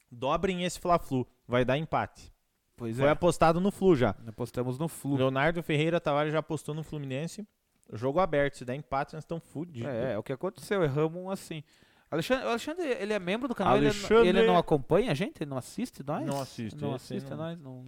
Dobrem 0.09 0.63
esse 0.63 0.79
Fla-Flu, 0.79 1.27
vai 1.47 1.65
dar 1.65 1.77
empate. 1.77 2.31
Pois 2.77 2.97
Foi 2.97 3.07
é. 3.07 3.11
apostado 3.11 3.59
no 3.59 3.71
Flu 3.71 3.95
já. 3.95 4.15
Apostamos 4.25 4.77
no 4.79 4.87
Flu. 4.87 5.17
Leonardo 5.17 5.61
Ferreira 5.63 5.99
Tavares 5.99 6.31
já 6.31 6.39
apostou 6.39 6.73
no 6.73 6.83
Fluminense. 6.83 7.45
Jogo 7.91 8.19
aberto, 8.19 8.55
se 8.57 8.63
der 8.65 8.75
empate, 8.75 9.13
nós 9.15 9.23
estamos 9.23 9.43
fudidos. 9.45 9.89
É, 9.89 10.13
é 10.13 10.17
o 10.17 10.23
que 10.23 10.31
aconteceu, 10.31 10.83
erramos 10.83 11.21
um 11.21 11.29
assim. 11.29 11.63
Alexandre, 12.11 12.45
o 12.45 12.49
Alexandre, 12.49 12.85
ele 12.85 13.11
é 13.13 13.19
membro 13.19 13.47
do 13.49 13.55
canal, 13.55 13.75
ele, 13.77 13.87
Alexandre- 13.87 14.29
ele 14.29 14.45
não 14.45 14.57
acompanha 14.57 15.11
a 15.11 15.13
gente? 15.13 15.41
Ele 15.43 15.49
não 15.49 15.57
assiste 15.57 16.03
nós? 16.05 16.25
Não 16.25 16.39
assiste, 16.41 16.81
Não 16.81 16.93
assiste 16.93 17.29
não. 17.29 17.37
nós, 17.37 17.57
não, 17.59 17.85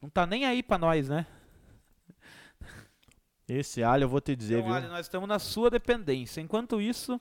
não 0.00 0.08
tá 0.08 0.24
nem 0.26 0.46
aí 0.46 0.62
pra 0.62 0.78
nós, 0.78 1.08
né? 1.10 1.26
Esse 3.52 3.82
alho 3.82 4.04
eu 4.04 4.08
vou 4.08 4.20
te 4.20 4.36
dizer, 4.36 4.54
Então, 4.58 4.66
viu? 4.66 4.74
olha, 4.74 4.88
nós 4.88 5.06
estamos 5.06 5.28
na 5.28 5.38
sua 5.38 5.68
dependência. 5.70 6.40
Enquanto 6.40 6.80
isso... 6.80 7.20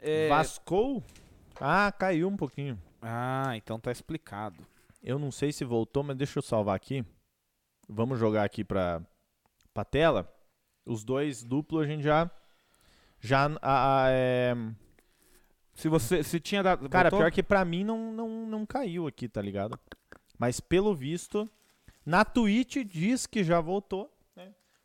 é- 0.00 0.28
Vascou? 0.28 1.04
Ah, 1.60 1.92
caiu 1.92 2.28
um 2.28 2.36
pouquinho. 2.36 2.80
Ah, 3.02 3.52
então 3.56 3.78
tá 3.78 3.92
explicado. 3.92 4.66
Eu 5.02 5.18
não 5.18 5.30
sei 5.30 5.52
se 5.52 5.64
voltou, 5.64 6.02
mas 6.02 6.16
deixa 6.16 6.38
eu 6.38 6.42
salvar 6.42 6.74
aqui. 6.76 7.04
Vamos 7.88 8.18
jogar 8.18 8.42
aqui 8.44 8.64
pra, 8.64 9.02
pra 9.74 9.84
tela. 9.84 10.32
Os 10.86 11.04
dois 11.04 11.42
duplos 11.42 11.82
a 11.82 11.86
gente 11.86 12.02
já. 12.02 12.30
Já. 13.20 13.46
a- 13.60 14.04
a- 14.04 14.10
é... 14.10 14.54
Se 15.74 15.88
você 15.90 16.22
se 16.22 16.40
tinha 16.40 16.62
dado... 16.62 16.88
Cara, 16.88 17.10
voltou? 17.10 17.18
pior 17.26 17.30
que 17.30 17.42
pra 17.42 17.62
mim 17.66 17.84
não, 17.84 18.12
não, 18.12 18.28
não 18.46 18.64
caiu 18.64 19.06
aqui, 19.06 19.28
tá 19.28 19.42
ligado? 19.42 19.78
Mas 20.38 20.58
pelo 20.58 20.94
visto, 20.94 21.46
na 22.04 22.24
Twitch 22.24 22.78
diz 22.86 23.26
que 23.26 23.44
já 23.44 23.60
voltou. 23.60 24.10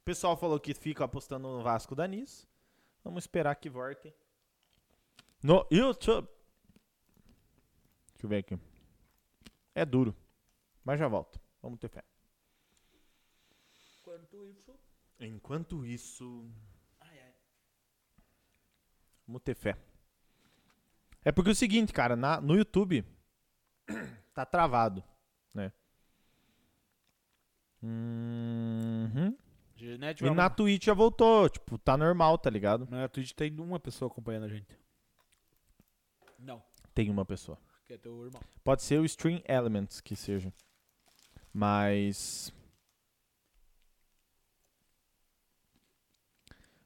O 0.01 0.03
pessoal 0.03 0.35
falou 0.35 0.59
que 0.59 0.73
fica 0.73 1.03
apostando 1.05 1.47
no 1.47 1.61
Vasco 1.61 1.95
da 1.95 2.07
Nis. 2.07 2.47
Vamos 3.03 3.23
esperar 3.23 3.55
que 3.55 3.69
volte. 3.69 4.13
No 5.43 5.65
YouTube. 5.71 6.27
Deixa 8.13 8.25
eu 8.25 8.29
ver 8.29 8.37
aqui. 8.37 8.59
É 9.75 9.85
duro. 9.85 10.15
Mas 10.83 10.99
já 10.99 11.07
volto. 11.07 11.39
Vamos 11.61 11.79
ter 11.79 11.87
fé. 11.89 12.03
Enquanto 15.19 15.85
isso. 15.85 16.49
Vamos 19.27 19.41
ter 19.43 19.53
fé. 19.55 19.77
É 21.23 21.31
porque 21.31 21.51
é 21.51 21.53
o 21.53 21.55
seguinte, 21.55 21.93
cara, 21.93 22.15
na- 22.15 22.41
no 22.41 22.55
YouTube 22.55 23.05
tá 24.33 24.45
travado, 24.47 25.03
né? 25.53 25.71
Uhum. 27.83 29.37
Genete 29.81 30.23
E 30.23 30.29
na 30.29 30.47
Twitch 30.47 30.85
já 30.85 30.93
voltou, 30.93 31.49
tipo, 31.49 31.75
tá 31.79 31.97
normal, 31.97 32.37
tá 32.37 32.51
ligado? 32.51 32.87
Na 32.89 33.07
Twitch 33.07 33.31
tem 33.31 33.59
uma 33.59 33.79
pessoa 33.79 34.11
acompanhando 34.11 34.43
a 34.43 34.47
gente. 34.47 34.77
Não, 36.37 36.61
Tem 36.93 37.09
uma 37.09 37.25
pessoa. 37.25 37.57
que 37.87 37.93
é 37.93 37.97
teu 37.97 38.25
irmão. 38.25 38.41
Pode 38.63 38.83
ser 38.83 38.99
o 38.99 39.05
Stream 39.05 39.41
Elements 39.47 39.99
que 39.99 40.15
seja. 40.15 40.53
Mas. 41.51 42.53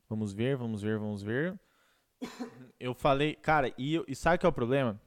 Vamos 0.07 0.31
ver, 0.31 0.55
vamos 0.55 0.81
ver, 0.81 0.97
vamos 0.97 1.21
ver. 1.21 1.59
Eu 2.79 2.93
falei, 2.93 3.35
cara, 3.35 3.73
e, 3.77 4.01
e 4.07 4.15
sabe 4.15 4.39
qual 4.39 4.49
é 4.49 4.51
o 4.51 4.55
problema? 4.55 4.99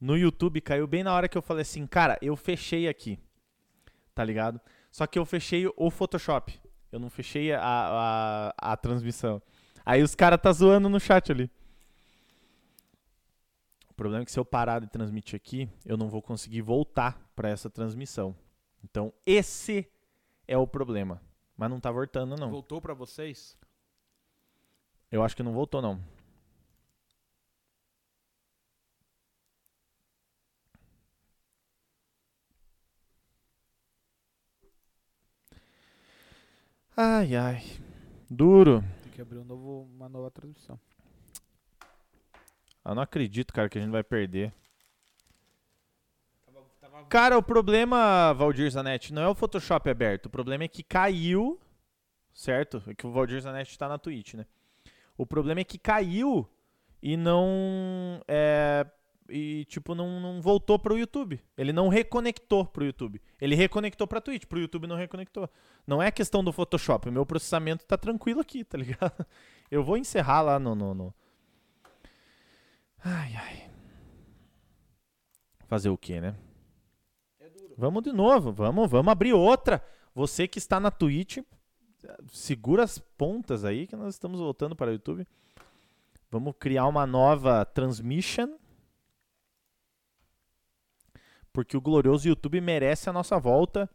No 0.00 0.16
YouTube 0.16 0.60
caiu 0.60 0.86
bem 0.86 1.02
na 1.02 1.12
hora 1.12 1.28
que 1.28 1.36
eu 1.36 1.42
falei 1.42 1.62
assim, 1.62 1.86
cara, 1.88 2.16
eu 2.22 2.36
fechei 2.36 2.86
aqui. 2.88 3.18
Tá 4.14 4.22
ligado? 4.22 4.60
Só 4.92 5.06
que 5.08 5.18
eu 5.18 5.26
fechei 5.26 5.66
o 5.76 5.90
Photoshop. 5.90 6.60
Eu 6.90 6.98
não 6.98 7.10
fechei 7.10 7.52
a, 7.52 7.60
a, 7.62 8.72
a 8.72 8.76
transmissão. 8.76 9.40
Aí 9.84 10.02
os 10.02 10.14
caras 10.14 10.40
tá 10.40 10.52
zoando 10.52 10.88
no 10.88 11.00
chat 11.00 11.30
ali. 11.30 11.50
O 13.88 13.94
problema 13.94 14.22
é 14.22 14.24
que 14.24 14.32
se 14.32 14.38
eu 14.38 14.44
parar 14.44 14.80
de 14.80 14.86
transmitir 14.88 15.36
aqui, 15.36 15.68
eu 15.84 15.96
não 15.96 16.08
vou 16.08 16.22
conseguir 16.22 16.62
voltar 16.62 17.20
para 17.36 17.48
essa 17.48 17.68
transmissão. 17.68 18.34
Então, 18.82 19.12
esse 19.26 19.90
é 20.48 20.56
o 20.56 20.66
problema. 20.66 21.20
Mas 21.56 21.70
não 21.70 21.78
tá 21.78 21.90
voltando, 21.90 22.36
não. 22.36 22.50
Voltou 22.50 22.80
pra 22.80 22.94
vocês? 22.94 23.56
Eu 25.10 25.22
acho 25.22 25.36
que 25.36 25.42
não 25.42 25.52
voltou, 25.52 25.82
não. 25.82 26.00
Ai, 37.02 37.34
ai. 37.34 37.62
Duro. 38.28 38.84
Tem 39.02 39.12
que 39.12 39.22
abrir 39.22 39.38
um 39.38 39.44
novo, 39.44 39.88
uma 39.96 40.06
nova 40.06 40.30
transmissão. 40.30 40.78
Eu 42.84 42.94
não 42.94 43.02
acredito, 43.02 43.54
cara, 43.54 43.70
que 43.70 43.78
a 43.78 43.80
gente 43.80 43.90
vai 43.90 44.04
perder. 44.04 44.52
Cara, 47.08 47.38
o 47.38 47.42
problema, 47.42 48.34
Valdir 48.34 48.70
Zanetti, 48.70 49.14
não 49.14 49.22
é 49.22 49.28
o 49.28 49.34
Photoshop 49.34 49.88
aberto. 49.88 50.26
O 50.26 50.30
problema 50.30 50.64
é 50.64 50.68
que 50.68 50.82
caiu, 50.82 51.58
certo? 52.34 52.82
É 52.86 52.94
que 52.94 53.06
o 53.06 53.10
Valdir 53.10 53.40
Zanetti 53.40 53.78
tá 53.78 53.88
na 53.88 53.96
Twitch, 53.96 54.34
né? 54.34 54.44
O 55.16 55.24
problema 55.24 55.62
é 55.62 55.64
que 55.64 55.78
caiu 55.78 56.46
e 57.02 57.16
não. 57.16 58.22
É, 58.28 58.86
e, 59.30 59.64
tipo, 59.66 59.94
não, 59.94 60.20
não 60.20 60.40
voltou 60.42 60.78
pro 60.78 60.98
YouTube. 60.98 61.40
Ele 61.56 61.72
não 61.72 61.88
reconectou 61.88 62.64
pro 62.66 62.84
YouTube. 62.84 63.20
Ele 63.40 63.54
reconectou 63.54 64.06
pra 64.06 64.20
Twitch, 64.20 64.44
pro 64.46 64.58
YouTube 64.60 64.86
não 64.86 64.96
reconectou. 64.96 65.48
Não 65.86 66.02
é 66.02 66.10
questão 66.10 66.42
do 66.44 66.52
Photoshop. 66.52 67.08
O 67.08 67.12
meu 67.12 67.24
processamento 67.24 67.86
tá 67.86 67.96
tranquilo 67.96 68.40
aqui, 68.40 68.64
tá 68.64 68.76
ligado? 68.78 69.24
Eu 69.70 69.82
vou 69.84 69.96
encerrar 69.96 70.42
lá 70.42 70.58
no- 70.58 70.74
no- 70.74 70.94
no, 70.94 71.14
Ai, 73.04 73.34
ai. 73.36 73.70
Fazer 75.66 75.88
o 75.88 75.96
quê, 75.96 76.20
né? 76.20 76.34
Vamos 77.78 78.02
de 78.02 78.12
novo, 78.12 78.52
vamos, 78.52 78.90
vamos 78.90 79.10
abrir 79.10 79.32
outra. 79.32 79.82
Você 80.14 80.46
que 80.48 80.58
está 80.58 80.78
na 80.80 80.90
Twitch, 80.90 81.38
segura 82.32 82.82
as 82.82 82.98
pontas 82.98 83.64
aí 83.64 83.86
que 83.86 83.96
nós 83.96 84.14
estamos 84.14 84.40
voltando 84.40 84.74
para 84.76 84.90
o 84.90 84.94
YouTube. 84.94 85.26
Vamos 86.30 86.54
criar 86.58 86.86
uma 86.86 87.06
nova 87.06 87.64
transmission. 87.64 88.56
Porque 91.52 91.76
o 91.76 91.80
glorioso 91.80 92.28
YouTube 92.28 92.60
merece 92.60 93.08
a 93.08 93.12
nossa 93.12 93.38
volta. 93.38 93.88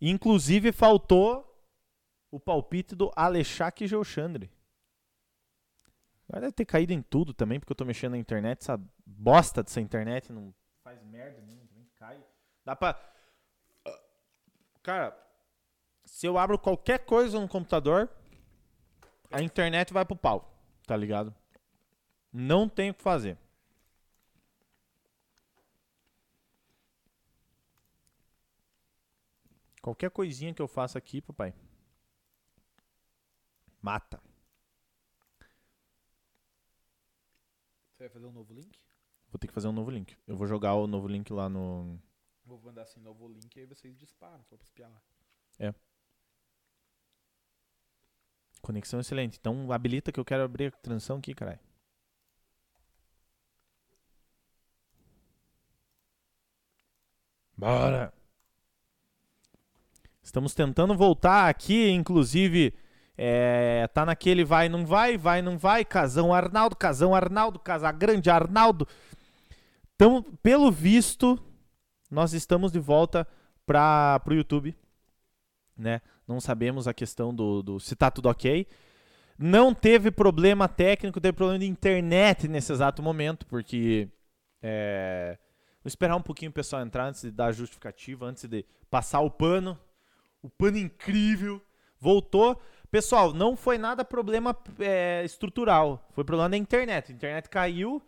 Inclusive 0.00 0.72
faltou 0.72 1.50
o 2.30 2.38
palpite 2.38 2.94
do 2.94 3.12
Alexandre 3.14 3.86
Geuchandre. 3.86 4.50
Agora 6.28 6.42
deve 6.42 6.52
ter 6.52 6.64
caído 6.64 6.92
em 6.92 7.02
tudo 7.02 7.32
também, 7.32 7.60
porque 7.60 7.72
eu 7.72 7.76
tô 7.76 7.84
mexendo 7.84 8.12
na 8.12 8.18
internet. 8.18 8.62
Essa 8.62 8.80
bosta 9.06 9.62
dessa 9.62 9.80
internet 9.80 10.32
não 10.32 10.54
faz 10.82 11.02
merda 11.04 11.40
nenhuma, 11.42 11.66
também 11.66 11.88
cai. 11.96 12.24
Dá 12.64 12.74
pra. 12.74 12.98
Cara, 14.82 15.16
se 16.04 16.26
eu 16.26 16.38
abro 16.38 16.58
qualquer 16.58 17.04
coisa 17.04 17.40
no 17.40 17.48
computador, 17.48 18.08
a 19.30 19.42
internet 19.42 19.92
vai 19.92 20.04
pro 20.04 20.16
pau, 20.16 20.58
tá 20.86 20.96
ligado? 20.96 21.34
Não 22.32 22.68
tem 22.68 22.90
o 22.90 22.94
que 22.94 23.02
fazer. 23.02 23.38
Qualquer 29.84 30.10
coisinha 30.10 30.54
que 30.54 30.62
eu 30.62 30.66
faça 30.66 30.96
aqui, 30.96 31.20
papai. 31.20 31.52
Mata. 33.82 34.18
Você 37.92 38.04
vai 38.04 38.08
fazer 38.08 38.24
um 38.24 38.32
novo 38.32 38.54
link? 38.54 38.80
Vou 39.28 39.38
ter 39.38 39.46
que 39.46 39.52
fazer 39.52 39.68
um 39.68 39.72
novo 39.72 39.90
link. 39.90 40.16
Eu 40.26 40.38
vou 40.38 40.46
jogar 40.46 40.72
o 40.72 40.86
novo 40.86 41.06
link 41.06 41.30
lá 41.30 41.50
no. 41.50 42.00
Vou 42.46 42.58
mandar 42.62 42.84
assim, 42.84 42.98
novo 42.98 43.28
link, 43.28 43.60
aí 43.60 43.66
vocês 43.66 43.94
disparam, 43.98 44.42
só 44.44 44.56
pra 44.56 44.64
espiar 44.64 44.90
lá. 44.90 45.02
Conexão 48.62 49.00
excelente. 49.00 49.36
Então 49.38 49.70
habilita 49.70 50.10
que 50.10 50.18
eu 50.18 50.24
quero 50.24 50.44
abrir 50.44 50.72
a 50.72 50.78
transição 50.78 51.18
aqui, 51.18 51.34
caralho. 51.34 51.60
Bora! 57.54 58.13
Estamos 60.24 60.54
tentando 60.54 60.94
voltar 60.94 61.50
aqui, 61.50 61.90
inclusive. 61.90 62.72
É, 63.16 63.86
tá 63.92 64.06
naquele 64.06 64.42
vai, 64.42 64.70
não 64.70 64.86
vai, 64.86 65.18
vai, 65.18 65.42
não 65.42 65.58
vai. 65.58 65.84
Casão 65.84 66.32
Arnaldo, 66.32 66.74
Casão 66.74 67.14
Arnaldo, 67.14 67.58
Casagrande 67.58 68.30
Arnaldo. 68.30 68.88
Então, 69.94 70.24
pelo 70.42 70.72
visto, 70.72 71.38
nós 72.10 72.32
estamos 72.32 72.72
de 72.72 72.78
volta 72.78 73.28
para 73.66 74.20
o 74.26 74.32
YouTube. 74.32 74.74
Né? 75.76 76.00
Não 76.26 76.40
sabemos 76.40 76.88
a 76.88 76.94
questão 76.94 77.32
do, 77.32 77.62
do 77.62 77.78
se 77.78 77.94
tá 77.94 78.10
tudo 78.10 78.30
ok. 78.30 78.66
Não 79.38 79.74
teve 79.74 80.10
problema 80.10 80.66
técnico, 80.68 81.20
teve 81.20 81.36
problema 81.36 81.58
de 81.58 81.66
internet 81.66 82.48
nesse 82.48 82.72
exato 82.72 83.02
momento, 83.02 83.44
porque 83.46 84.08
é, 84.62 85.36
vou 85.82 85.88
esperar 85.88 86.16
um 86.16 86.22
pouquinho 86.22 86.50
o 86.50 86.54
pessoal 86.54 86.80
entrar 86.80 87.08
antes 87.08 87.20
de 87.20 87.30
dar 87.30 87.46
a 87.46 87.52
justificativa, 87.52 88.24
antes 88.24 88.48
de 88.48 88.64
passar 88.88 89.20
o 89.20 89.30
pano. 89.30 89.78
O 90.44 90.50
pano 90.50 90.76
incrível. 90.76 91.62
Voltou. 91.98 92.60
Pessoal, 92.90 93.32
não 93.32 93.56
foi 93.56 93.78
nada 93.78 94.04
problema 94.04 94.54
é, 94.78 95.24
estrutural. 95.24 96.06
Foi 96.12 96.22
problema 96.22 96.50
da 96.50 96.56
internet. 96.58 97.10
A 97.10 97.14
internet 97.14 97.48
caiu 97.48 98.02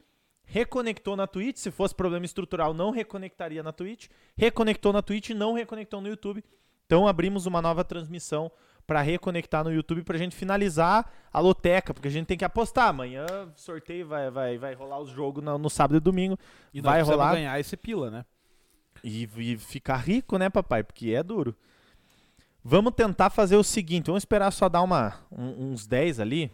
reconectou 0.45 1.17
na 1.17 1.27
Twitch. 1.27 1.57
Se 1.57 1.71
fosse 1.71 1.95
problema 1.95 2.27
estrutural, 2.27 2.75
não 2.75 2.91
reconectaria 2.91 3.63
na 3.63 3.73
Twitch. 3.73 4.09
Reconectou 4.37 4.93
na 4.93 5.01
Twitch 5.01 5.31
não 5.31 5.55
reconectou 5.55 6.03
no 6.03 6.09
YouTube. 6.09 6.45
Então 6.85 7.09
abrimos 7.09 7.47
uma 7.47 7.63
nova 7.63 7.83
transmissão 7.83 8.53
para 8.87 9.01
reconectar 9.01 9.65
no 9.65 9.73
YouTube 9.73 10.05
pra 10.05 10.19
gente 10.19 10.37
finalizar 10.37 11.11
a 11.33 11.41
loteca, 11.41 11.95
porque 11.95 12.07
a 12.07 12.11
gente 12.11 12.27
tem 12.27 12.37
que 12.37 12.45
apostar. 12.45 12.89
Amanhã 12.89 13.27
sorteio 13.57 14.07
vai, 14.07 14.31
vai, 14.31 14.59
vai 14.59 14.75
rolar 14.75 15.01
os 15.01 15.09
jogos 15.09 15.43
no, 15.43 15.57
no 15.57 15.71
sábado 15.71 15.97
e 15.97 16.01
domingo. 16.01 16.39
E 16.73 16.83
vai 16.83 17.01
rolar 17.01 17.33
ganhar 17.33 17.59
esse 17.59 17.79
pila, 17.79 18.11
né? 18.11 18.27
e, 19.03 19.29
e 19.37 19.57
ficar 19.57 19.97
rico, 19.97 20.37
né, 20.37 20.51
papai? 20.51 20.83
Porque 20.83 21.11
é 21.11 21.23
duro. 21.23 21.57
Vamos 22.69 22.95
tentar 22.95 23.31
fazer 23.31 23.55
o 23.57 23.63
seguinte, 23.63 24.07
vamos 24.07 24.23
esperar 24.23 24.51
só 24.51 24.69
dar 24.69 24.83
uma, 24.83 25.15
um- 25.31 25.71
uns 25.73 25.87
10 25.87 26.19
ali. 26.19 26.51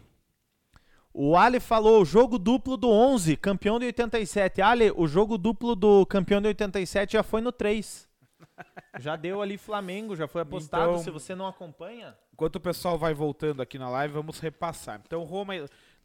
O 1.11 1.35
Ali 1.35 1.59
falou, 1.59 2.05
jogo 2.05 2.37
duplo 2.37 2.77
do 2.77 2.87
11, 2.87 3.35
campeão 3.35 3.79
de 3.79 3.85
87. 3.87 4.61
Ali, 4.61 4.91
o 4.95 5.07
jogo 5.07 5.39
duplo 5.39 5.75
do 5.75 6.05
campeão 6.05 6.39
de 6.39 6.47
87 6.49 7.13
já 7.13 7.23
foi 7.23 7.41
no 7.41 7.51
3. 7.51 8.07
Já 8.99 9.15
deu 9.15 9.41
ali 9.41 9.57
Flamengo, 9.57 10.15
já 10.15 10.27
foi 10.27 10.41
apostado. 10.43 10.91
Então- 10.91 11.03
Se 11.03 11.09
você 11.09 11.33
não 11.33 11.47
acompanha, 11.47 12.15
Enquanto 12.31 12.57
o 12.57 12.59
pessoal 12.59 12.95
vai 12.97 13.11
voltando 13.13 13.59
aqui 13.61 13.79
na 13.79 13.89
live, 13.89 14.13
vamos 14.13 14.39
repassar. 14.39 15.01
Então, 15.03 15.23
Roma. 15.23 15.53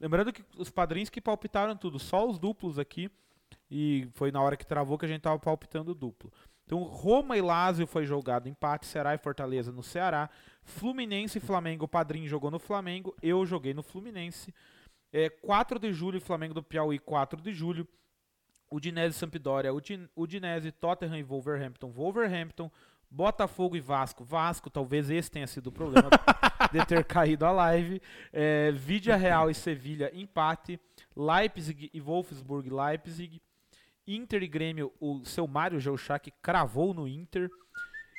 Lembrando 0.00 0.32
que 0.32 0.42
os 0.56 0.70
padrinhos 0.70 1.10
que 1.10 1.20
palpitaram 1.20 1.76
tudo, 1.76 1.98
só 1.98 2.26
os 2.26 2.38
duplos 2.38 2.78
aqui. 2.78 3.10
E 3.70 4.08
foi 4.14 4.30
na 4.32 4.40
hora 4.40 4.56
que 4.56 4.64
travou 4.66 4.96
que 4.96 5.04
a 5.04 5.08
gente 5.08 5.20
tava 5.20 5.38
palpitando 5.38 5.94
duplo. 5.94 6.32
Então, 6.68 6.82
Roma 6.82 7.34
e 7.34 7.40
Lazio 7.40 7.86
foi 7.86 8.04
jogado 8.04 8.46
empate, 8.46 8.84
Ceará 8.84 9.14
e 9.14 9.18
Fortaleza 9.18 9.72
no 9.72 9.82
Ceará. 9.82 10.28
Fluminense 10.62 11.38
e 11.38 11.40
Flamengo, 11.40 11.86
o 11.86 11.88
padrinho 11.88 12.28
jogou 12.28 12.50
no 12.50 12.58
Flamengo, 12.58 13.16
eu 13.22 13.46
joguei 13.46 13.72
no 13.72 13.82
Fluminense. 13.82 14.52
É, 15.10 15.30
4 15.30 15.78
de 15.78 15.90
julho, 15.94 16.20
Flamengo 16.20 16.52
do 16.52 16.62
Piauí, 16.62 16.98
4 16.98 17.40
de 17.40 17.54
julho. 17.54 17.88
Udinese 18.70 19.16
e 19.16 19.18
Sampdoria, 19.18 19.72
Udin- 19.72 20.10
Udinese, 20.14 20.70
Tottenham 20.70 21.16
e 21.16 21.22
Wolverhampton, 21.22 21.90
Wolverhampton, 21.90 22.70
Botafogo 23.10 23.74
e 23.74 23.80
Vasco, 23.80 24.22
Vasco, 24.22 24.68
talvez 24.68 25.08
esse 25.08 25.30
tenha 25.30 25.46
sido 25.46 25.68
o 25.68 25.72
problema 25.72 26.10
de 26.70 26.84
ter 26.84 27.02
caído 27.02 27.46
a 27.46 27.50
live. 27.50 27.98
É, 28.30 28.74
Real 29.18 29.48
e 29.48 29.54
Sevilha, 29.54 30.10
empate. 30.14 30.78
Leipzig 31.16 31.90
e 31.94 31.98
Wolfsburg, 31.98 32.68
Leipzig. 32.68 33.40
Inter 34.08 34.42
e 34.42 34.48
Grêmio, 34.48 34.90
o 34.98 35.22
seu 35.26 35.46
Mário 35.46 35.78
Geuchac 35.78 36.30
cravou 36.40 36.94
no 36.94 37.06
Inter. 37.06 37.50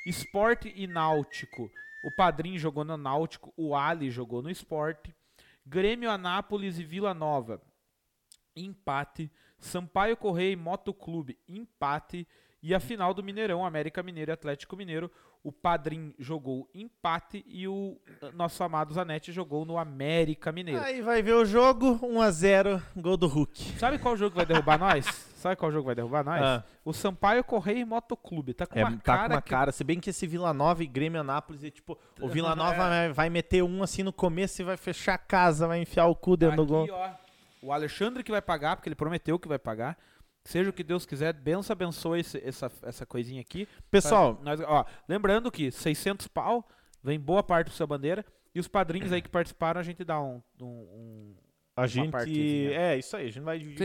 Esporte 0.06 0.72
e 0.74 0.86
Náutico, 0.86 1.68
o 2.04 2.10
Padrinho 2.16 2.58
jogou 2.58 2.84
no 2.84 2.96
Náutico, 2.96 3.52
o 3.56 3.74
Ali 3.74 4.08
jogou 4.08 4.40
no 4.40 4.48
Esporte. 4.48 5.14
Grêmio, 5.66 6.08
Anápolis 6.08 6.78
e 6.78 6.84
Vila 6.84 7.12
Nova, 7.12 7.60
empate. 8.54 9.30
Sampaio 9.58 10.16
Correia 10.16 10.52
e 10.52 10.56
Motoclube, 10.56 11.38
empate. 11.46 12.26
E 12.62 12.74
a 12.74 12.80
final 12.80 13.14
do 13.14 13.22
Mineirão, 13.22 13.64
América 13.64 14.02
Mineiro 14.02 14.30
e 14.30 14.34
Atlético 14.34 14.76
Mineiro, 14.76 15.10
o 15.42 15.50
Padrim 15.50 16.14
jogou 16.18 16.68
empate 16.74 17.42
e 17.48 17.66
o 17.66 17.98
eh, 18.20 18.30
nosso 18.34 18.62
amado 18.62 18.92
Zanetti 18.92 19.32
jogou 19.32 19.64
no 19.64 19.78
América 19.78 20.52
Mineiro. 20.52 20.82
aí 20.82 21.00
vai 21.00 21.22
ver 21.22 21.32
o 21.32 21.44
jogo, 21.46 21.98
1x0, 22.00 22.82
gol 22.96 23.16
do 23.16 23.26
Hulk. 23.26 23.78
Sabe 23.78 23.98
qual 23.98 24.14
jogo 24.14 24.36
vai 24.36 24.44
derrubar 24.44 24.76
nós? 24.78 25.06
Sabe 25.36 25.56
qual 25.56 25.72
jogo 25.72 25.86
vai 25.86 25.94
derrubar 25.94 26.22
nós? 26.22 26.42
Ah. 26.42 26.62
O 26.84 26.92
Sampaio 26.92 27.42
Correia 27.42 27.78
e 27.78 27.84
Motoclube. 27.86 28.52
Tá 28.52 28.66
com 28.66 28.78
É, 28.78 28.84
uma 28.84 28.92
tá 28.98 28.98
cara 29.02 29.28
com 29.28 29.34
uma 29.36 29.40
que- 29.42 29.48
cara, 29.50 29.72
se 29.72 29.82
bem 29.82 29.98
que 29.98 30.10
esse 30.10 30.26
Vila 30.26 30.52
Nova 30.52 30.82
e 30.84 30.86
Grêmio 30.86 31.18
Anápolis 31.18 31.64
é 31.64 31.70
tipo, 31.70 31.98
o 32.20 32.28
Vila 32.28 32.54
Nova 32.54 32.76
vai, 32.88 33.10
vai 33.10 33.30
meter 33.30 33.62
um 33.62 33.82
assim 33.82 34.02
no 34.02 34.12
começo 34.12 34.60
e 34.60 34.64
vai 34.66 34.76
fechar 34.76 35.14
a 35.14 35.18
casa, 35.18 35.66
vai 35.66 35.80
enfiar 35.80 36.04
o 36.08 36.14
cu 36.14 36.36
dentro 36.36 36.56
do 36.58 36.66
gol. 36.66 36.82
Aqui, 36.82 36.92
ó, 36.92 37.10
o 37.62 37.72
Alexandre 37.72 38.22
que 38.22 38.30
vai 38.30 38.42
pagar, 38.42 38.76
porque 38.76 38.90
ele 38.90 38.94
prometeu 38.96 39.38
que 39.38 39.48
vai 39.48 39.58
pagar. 39.58 39.96
Seja 40.44 40.70
o 40.70 40.72
que 40.72 40.82
Deus 40.82 41.04
quiser, 41.04 41.32
benção 41.34 41.74
abençoe 41.74 42.20
esse- 42.20 42.42
essa, 42.44 42.70
essa 42.82 43.04
coisinha 43.06 43.40
aqui. 43.40 43.68
Pessoal, 43.90 44.36
Pra- 44.36 44.44
nós, 44.44 44.60
ó, 44.66 44.84
lembrando 45.08 45.50
que 45.50 45.70
600 45.70 46.26
pau, 46.28 46.66
vem 47.02 47.20
boa 47.20 47.42
parte 47.42 47.66
do 47.68 47.72
sua 47.72 47.86
bandeira. 47.86 48.24
E 48.54 48.58
os 48.58 48.66
padrinhos 48.66 49.12
aí 49.12 49.22
que 49.22 49.28
participaram, 49.28 49.78
a 49.80 49.82
gente 49.84 50.02
dá 50.02 50.20
um. 50.20 50.42
um- 50.60 50.66
um- 50.66 51.34
a 51.76 51.86
gente 51.86 52.10
é 52.74 52.98
isso 52.98 53.16
aí, 53.16 53.28
a 53.28 53.30
gente 53.30 53.44
vai 53.44 53.58
dividir 53.58 53.78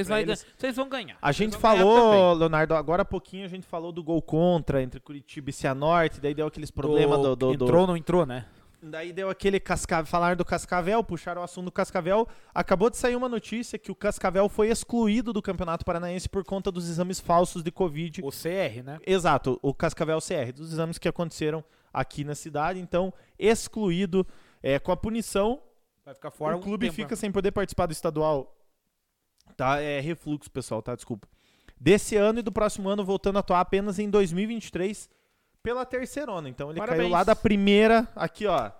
Vocês, 0.58 0.76
vão 0.76 0.90
ganhar. 0.90 1.18
A 1.22 1.32
gente 1.32 1.56
falou. 1.58 2.34
Leonardo, 2.34 2.74
agora 2.74 3.04
há 3.04 3.06
pouquinho 3.06 3.46
a 3.46 3.48
gente 3.48 3.66
falou 3.68 3.92
do 3.92 4.04
gol 4.04 4.22
contra 4.22 4.82
entre 4.82 5.00
Curitiba 5.00 5.50
e 5.50 5.54
Cianorte, 5.54 6.20
daí 6.20 6.34
deu 6.34 6.48
aqueles 6.48 6.72
problemas 6.72 7.20
do, 7.22 7.36
do, 7.36 7.54
do- 7.58 7.66
Entrou 7.66 7.82
ou 7.82 7.88
não 7.88 7.96
entrou, 7.98 8.26
né? 8.26 8.46
Daí 8.88 9.12
deu 9.12 9.32
aquele 9.32 9.60
cascavel, 9.60 10.06
falaram 10.06 10.36
do 10.36 10.46
Cascavel, 10.46 11.04
puxaram 11.04 11.42
o 11.42 11.44
assunto 11.44 11.66
do 11.66 11.72
Cascavel. 11.72 12.28
Acabou 12.54 12.90
de 12.90 12.98
sair 12.98 13.16
uma 13.16 13.28
notícia 13.28 13.80
que 13.80 13.92
o 13.92 13.96
Cascavel 13.96 14.48
foi 14.48 14.70
excluído 14.70 15.34
do 15.34 15.42
Campeonato 15.42 15.84
Paranaense 15.84 16.30
por 16.30 16.44
conta 16.44 16.72
dos 16.72 16.88
exames 16.88 17.20
falsos 17.20 17.64
de 17.64 17.72
Covid. 17.72 18.22
O 18.24 18.30
CR, 18.30 18.84
né? 18.84 19.00
Exato, 19.06 19.60
o 19.64 19.74
Cascavel 19.74 20.20
CR, 20.20 20.54
dos 20.54 20.72
exames 20.72 21.00
que 21.00 21.08
aconteceram 21.08 21.64
aqui 21.92 22.24
na 22.24 22.36
cidade. 22.36 22.80
Então, 22.80 23.12
excluído 23.40 24.26
é, 24.62 24.78
com 24.78 24.92
a 24.92 24.98
punição, 24.98 25.62
Vai 26.06 26.14
ficar 26.14 26.30
fora 26.30 26.56
o 26.56 26.62
clube 26.62 26.86
tempo, 26.86 26.96
fica 26.96 27.16
sem 27.16 27.32
poder 27.32 27.52
participar 27.52 27.88
do 27.88 27.92
estadual. 27.92 28.56
Tá, 29.58 29.82
é 29.82 30.00
refluxo, 30.00 30.52
pessoal, 30.52 30.84
tá? 30.84 30.94
Desculpa. 30.94 31.28
Desse 31.80 32.16
ano 32.16 32.38
e 32.38 32.42
do 32.44 32.52
próximo 32.52 32.88
ano, 32.88 33.04
voltando 33.04 33.38
a 33.38 33.40
atuar 33.40 33.62
apenas 33.62 33.98
em 33.98 34.08
2023 34.12 35.10
pela 35.66 35.86
terceirona. 35.86 36.48
Então, 36.48 36.70
ele 36.70 36.80
Parabéns. 36.80 37.02
caiu 37.02 37.12
lá 37.12 37.24
da 37.24 37.36
primeira, 37.36 38.08
aqui, 38.16 38.46
ó. 38.46 38.72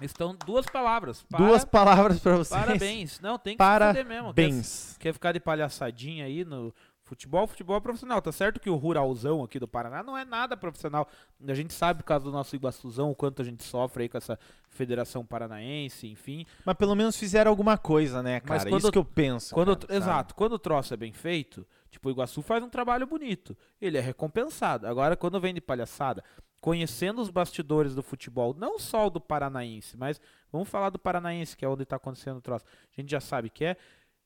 Estão 0.00 0.36
duas 0.44 0.66
palavras. 0.66 1.24
Duas 1.30 1.64
Para- 1.64 1.84
palavras 1.84 2.18
pra 2.20 2.36
vocês. 2.36 2.60
Parabéns. 2.60 3.20
Não, 3.20 3.38
tem 3.38 3.56
que 3.56 3.62
se 3.64 3.70
fuder 3.86 4.06
mesmo. 4.06 4.34
Quer, 4.34 4.42
Parabéns. 4.42 4.96
quer 4.98 5.12
ficar 5.14 5.32
de 5.32 5.40
palhaçadinha 5.40 6.24
aí 6.26 6.44
no 6.44 6.74
futebol? 7.02 7.46
Futebol 7.46 7.76
é 7.78 7.80
profissional. 7.80 8.20
Tá 8.20 8.30
certo 8.30 8.60
que 8.60 8.68
o 8.68 8.76
ruralzão 8.76 9.42
aqui 9.42 9.58
do 9.58 9.66
Paraná 9.66 10.02
não 10.02 10.16
é 10.16 10.22
nada 10.24 10.54
profissional. 10.54 11.08
A 11.48 11.54
gente 11.54 11.72
sabe, 11.72 12.02
por 12.02 12.06
causa 12.08 12.26
do 12.26 12.30
nosso 12.32 12.54
Iguaçuzão, 12.54 13.10
o 13.10 13.14
quanto 13.14 13.40
a 13.40 13.44
gente 13.44 13.62
sofre 13.64 14.02
aí 14.02 14.08
com 14.10 14.18
essa 14.18 14.38
Federação 14.68 15.24
Paranaense, 15.24 16.06
enfim. 16.06 16.44
Mas 16.64 16.76
pelo 16.76 16.94
menos 16.94 17.16
fizeram 17.16 17.50
alguma 17.50 17.78
coisa, 17.78 18.22
né, 18.22 18.40
cara? 18.40 18.60
Mas 18.60 18.64
quando- 18.64 18.82
Isso 18.82 18.92
que 18.92 18.98
eu 18.98 19.04
penso. 19.04 19.54
Quando, 19.54 19.74
cara, 19.78 19.94
exato, 19.96 20.34
quando 20.34 20.52
o 20.52 20.58
troço 20.58 20.92
é 20.92 20.96
bem 20.98 21.12
feito, 21.12 21.66
tipo, 21.90 22.08
o 22.08 22.12
Iguaçu 22.12 22.42
faz 22.42 22.62
um 22.62 22.68
trabalho 22.68 23.06
bonito. 23.06 23.56
Ele 23.80 23.98
é 23.98 24.00
recompensado. 24.00 24.86
Agora, 24.86 25.16
quando 25.16 25.40
vem 25.40 25.54
de 25.54 25.60
palhaçada, 25.60 26.22
conhecendo 26.60 27.20
os 27.20 27.30
bastidores 27.30 27.94
do 27.94 28.02
futebol, 28.02 28.54
não 28.54 28.78
só 28.78 29.06
o 29.06 29.10
do 29.10 29.20
Paranaense, 29.20 29.96
mas 29.96 30.20
vamos 30.50 30.68
falar 30.68 30.90
do 30.90 30.98
Paranaense, 30.98 31.56
que 31.56 31.64
é 31.64 31.68
onde 31.68 31.84
está 31.84 31.96
acontecendo 31.96 32.38
o 32.38 32.40
troço. 32.40 32.64
A 32.96 33.00
gente 33.00 33.10
já 33.10 33.20
sabe 33.20 33.50
que 33.50 33.64
é. 33.64 33.76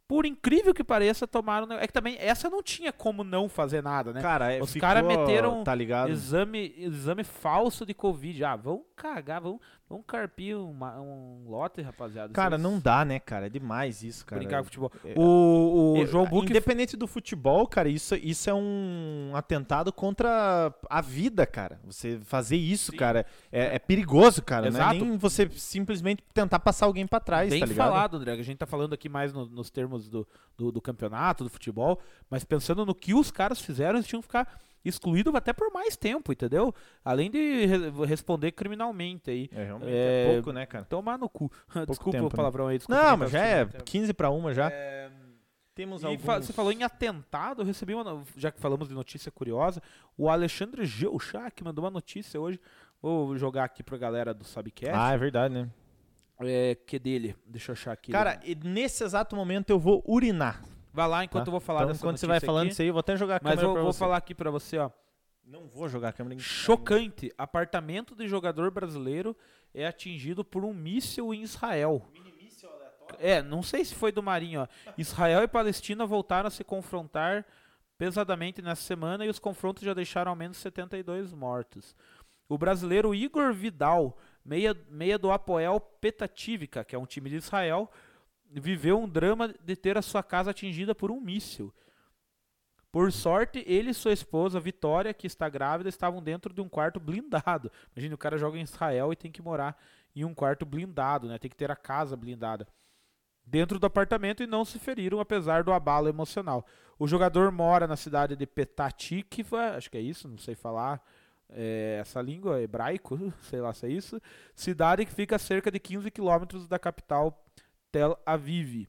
Por 0.09 0.27
incrível 0.27 0.75
que 0.75 0.83
pareça, 0.83 1.25
tomaram. 1.25 1.71
É 1.75 1.87
que 1.87 1.93
também 1.93 2.17
essa 2.19 2.51
não 2.51 2.65
tinha 2.65 2.93
como 2.93 3.23
não 3.23 3.49
fazer 3.49 3.81
nada, 3.81 4.13
né? 4.13 4.21
Cara, 4.21 4.53
é, 4.53 4.61
Os 4.61 4.73
ficou, 4.73 4.89
cara 4.89 5.03
meteram 5.03 5.63
Tá 5.63 5.73
ligado? 5.73 6.11
Exame, 6.11 6.75
exame 6.79 7.23
falso 7.23 7.87
de 7.87 7.95
Covid. 7.95 8.43
Ah, 8.43 8.57
vão 8.57 8.85
cagar, 8.97 9.41
vão, 9.41 9.61
vão 9.91 10.01
carpir 10.05 10.57
uma- 10.57 11.01
um 11.01 11.43
lote, 11.49 11.83
rapaziada. 11.83 12.33
Cara, 12.33 12.51
Vocês 12.57 12.63
não 12.63 12.79
dá, 12.79 13.05
né, 13.05 13.19
cara? 13.19 13.47
É 13.47 13.49
demais 13.49 14.05
isso, 14.05 14.25
cara. 14.25 14.39
Brincar 14.41 14.59
com 14.59 14.65
futebol. 14.67 14.93
É, 15.05 15.15
O, 15.19 15.95
o 15.99 16.03
É, 16.03 16.07
João 16.07 16.29
Independente 16.45 16.97
do 16.97 17.09
futebol, 17.09 17.67
cara, 17.67 17.89
isso, 17.89 18.15
isso 18.15 18.49
é 18.49 18.55
um 18.55 19.33
atentado 19.35 19.93
contra 19.93 20.73
a 20.89 21.01
vida, 21.01 21.45
cara. 21.45 21.81
Você 21.85 22.21
fazer 22.23 22.57
isso, 22.57 22.93
Sim. 22.93 22.97
cara, 22.99 23.27
é, 23.51 23.75
é 23.75 23.79
perigoso, 23.81 24.41
cara. 24.43 24.69
Exato. 24.69 24.95
Não 24.95 25.07
é 25.07 25.09
nem 25.09 25.19
você 25.19 25.51
simplesmente 25.51 26.23
tentar 26.33 26.61
passar 26.61 26.87
alguém 26.87 27.05
pra 27.07 27.19
trás, 27.19 27.51
Bem 27.51 27.59
tá 27.59 27.67
ligado? 27.67 27.87
falado, 27.89 28.17
André. 28.17 28.33
A 28.33 28.43
gente 28.43 28.59
tá 28.59 28.67
falando 28.67 28.93
aqui 28.93 29.09
mais 29.09 29.33
no- 29.33 29.47
nos 29.47 29.71
termos 29.71 30.09
do, 30.09 30.27
do, 30.57 30.71
do 30.71 30.81
campeonato, 30.81 31.43
do 31.43 31.51
futebol, 31.51 31.99
mas 32.31 32.45
pensando 32.45 32.87
no 32.87 32.95
que 32.95 33.13
os 33.13 33.33
caras 33.33 33.61
fizeram, 33.61 33.97
eles 33.99 34.07
tinham 34.07 34.21
que 34.23 34.29
ficar 34.29 34.61
excluídos 34.85 35.35
até 35.35 35.53
por 35.53 35.73
mais 35.73 35.97
tempo, 35.97 36.33
entendeu? 36.33 36.75
Além 37.05 37.31
de 37.31 37.67
re- 37.67 38.07
responder 38.07 38.53
criminalmente 38.53 39.31
aí. 39.31 39.49
É, 39.53 39.65
realmente, 39.65 39.91
É, 39.93 40.27
é 40.29 40.33
pouco, 40.35 40.53
né, 40.53 40.67
cara? 40.67 40.85
Tomar 40.85 41.19
no 41.19 41.29
cu. 41.29 41.51
desculpa 41.89 42.13
tempo, 42.13 42.27
o 42.27 42.31
né? 42.31 42.37
palavrão 42.37 42.67
aí. 42.69 42.79
Desculpa 42.79 43.01
Não, 43.03 43.11
quem 43.11 43.19
mas 43.19 43.33
tá 43.33 43.39
já 43.39 43.45
é 43.45 43.61
assistindo. 43.63 43.85
15 43.85 44.13
pra 44.15 44.31
uma 44.31 44.53
já. 44.55 44.71
É, 44.71 45.11
Temos 45.75 46.03
E 46.03 46.07
alguns... 46.07 46.23
fa- 46.25 46.43
você 46.43 46.53
falou 46.53 46.73
em 46.73 46.83
atentado, 46.83 47.63
eu 47.63 47.67
recebi 47.67 47.95
uma, 47.95 48.23
já 48.37 48.51
que 48.51 48.61
falamos 48.61 48.89
de 48.89 48.95
notícia 48.95 49.31
curiosa, 49.31 49.81
o 50.19 50.29
Alexandre 50.29 50.85
Geuchac 50.85 51.63
mandou 51.65 51.85
uma 51.85 51.91
notícia 51.91 52.39
hoje, 52.41 52.61
vou 53.01 53.37
jogar 53.39 53.65
aqui 53.65 53.83
pra 53.83 53.97
galera 53.97 54.35
do 54.35 54.45
Sabcast, 54.45 54.93
Ah, 54.95 55.13
é 55.13 55.17
verdade, 55.17 55.55
né? 55.55 55.69
é, 56.41 56.75
que 56.75 56.99
dele, 56.99 57.37
deixa 57.47 57.71
eu 57.71 57.75
achar 57.75 57.93
aqui. 57.93 58.11
Cara, 58.13 58.41
e 58.45 58.55
nesse 58.57 59.05
exato 59.05 59.35
momento 59.37 59.71
eu 59.71 59.79
vou 59.79 60.03
urinar. 60.07 60.63
Vai 60.93 61.09
lá 61.09 61.25
enquanto 61.25 61.45
tá? 61.45 61.49
eu 61.49 61.53
vou 61.53 61.61
falar 61.61 61.81
então, 61.81 61.93
dessa 61.93 62.05
quando 62.05 62.17
você 62.17 62.27
vai 62.27 62.41
falando 62.41 62.65
aqui, 62.65 62.73
isso 62.73 62.83
aí, 62.83 62.89
eu 62.89 62.95
vou 62.95 63.01
até 63.01 63.17
jogar 63.17 63.37
a 63.37 63.41
mas 63.43 63.55
câmera 63.55 63.69
eu 63.69 63.73
pra 63.75 63.83
vou 63.83 63.93
você. 63.93 63.99
falar 63.99 64.17
aqui 64.17 64.35
pra 64.35 64.51
você, 64.51 64.79
ó. 64.79 64.91
Não 65.45 65.67
vou 65.67 65.89
jogar 65.89 66.11
a 66.11 66.13
câmera. 66.13 66.35
em- 66.35 66.39
Chocante, 66.39 67.33
apartamento 67.37 68.15
de 68.15 68.29
jogador 68.29 68.71
brasileiro 68.71 69.37
é 69.75 69.87
atingido 69.87 70.45
por 70.45 70.65
um 70.65 70.73
míssil 70.73 71.33
em 71.35 71.43
Israel. 71.43 72.07
É, 73.19 73.43
não 73.43 73.63
sei 73.63 73.85
se 73.85 73.95
foi 73.95 74.13
do 74.13 74.23
Marinho, 74.23 74.63
ó. 74.63 74.67
Israel 74.97 75.43
e 75.43 75.49
Palestina 75.49 76.07
voltaram 76.07 76.47
a 76.47 76.51
se 76.51 76.63
confrontar 76.63 77.45
pesadamente 77.99 78.63
nessa 78.63 78.83
semana 78.83 79.27
e 79.27 79.29
os 79.29 79.39
confrontos 79.39 79.83
já 79.83 79.93
deixaram 79.93 80.31
ao 80.31 80.37
menos 80.37 80.57
72 80.59 81.33
mortos. 81.33 81.95
O 82.49 82.57
brasileiro 82.57 83.15
Igor 83.15 83.53
Vidal, 83.53 84.17
meia, 84.45 84.77
meia 84.89 85.19
do 85.19 85.31
Apoel 85.31 85.81
Petativika, 85.81 86.85
que 86.85 86.95
é 86.95 86.99
um 86.99 87.05
time 87.07 87.29
de 87.29 87.37
Israel, 87.37 87.91
viveu 88.51 88.99
um 88.99 89.09
drama 89.09 89.55
de 89.63 89.77
ter 89.77 89.97
a 89.97 90.03
sua 90.03 90.23
casa 90.23 90.51
atingida 90.51 90.95
por 90.95 91.11
um 91.11 91.21
míssil. 91.21 91.73
Por 92.91 93.13
sorte, 93.13 93.63
ele 93.69 93.91
e 93.91 93.95
sua 93.95 94.13
esposa, 94.13 94.59
Vitória, 94.59 95.15
que 95.15 95.27
está 95.27 95.49
grávida, 95.49 95.89
estavam 95.89 96.21
dentro 96.21 96.53
de 96.53 96.61
um 96.61 96.69
quarto 96.69 96.99
blindado. 96.99 97.71
Imagina, 97.95 98.15
o 98.15 98.19
cara 98.19 98.37
joga 98.37 98.59
em 98.59 98.63
Israel 98.63 99.13
e 99.13 99.17
tem 99.17 99.31
que 99.31 99.41
morar 99.41 99.81
em 100.15 100.25
um 100.25 100.35
quarto 100.35 100.67
blindado, 100.67 101.29
né? 101.29 101.39
Tem 101.39 101.51
que 101.51 101.57
ter 101.57 101.71
a 101.71 101.77
casa 101.77 102.17
blindada. 102.17 102.67
Dentro 103.47 103.79
do 103.79 103.87
apartamento 103.87 104.43
e 104.43 104.47
não 104.47 104.65
se 104.65 104.79
feriram, 104.79 105.21
apesar 105.21 105.63
do 105.63 105.73
abalo 105.73 106.09
emocional. 106.09 106.67
O 106.99 107.07
jogador 107.07 107.53
mora 107.53 107.87
na 107.87 107.97
cidade 107.97 108.35
de 108.35 108.47
Petatikva, 108.47 109.77
acho 109.77 109.89
que 109.91 109.97
é 109.97 110.01
isso, 110.01 110.29
não 110.29 110.39
sei 110.39 110.57
falar 110.57 111.01
é, 111.53 111.99
essa 112.01 112.21
língua, 112.21 112.61
hebraico, 112.61 113.33
sei 113.43 113.61
lá 113.61 113.73
se 113.73 113.87
é 113.87 113.89
isso. 113.89 114.21
Cidade 114.55 115.05
que 115.05 115.13
fica 115.13 115.37
a 115.37 115.39
cerca 115.39 115.71
de 115.71 115.79
15 115.79 116.11
quilômetros 116.11 116.67
da 116.67 116.79
capital 116.79 117.45
Tel 117.91 118.21
Aviv. 118.25 118.89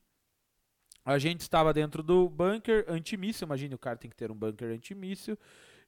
A 1.03 1.17
gente 1.17 1.41
estava 1.41 1.73
dentro 1.73 2.03
do 2.03 2.29
bunker 2.29 2.85
antimíssil, 2.87 3.45
imagine 3.45 3.73
o 3.73 3.79
cara 3.79 3.97
tem 3.97 4.09
que 4.09 4.15
ter 4.15 4.31
um 4.31 4.35
bunker 4.35 4.69
antimíssil, 4.69 5.37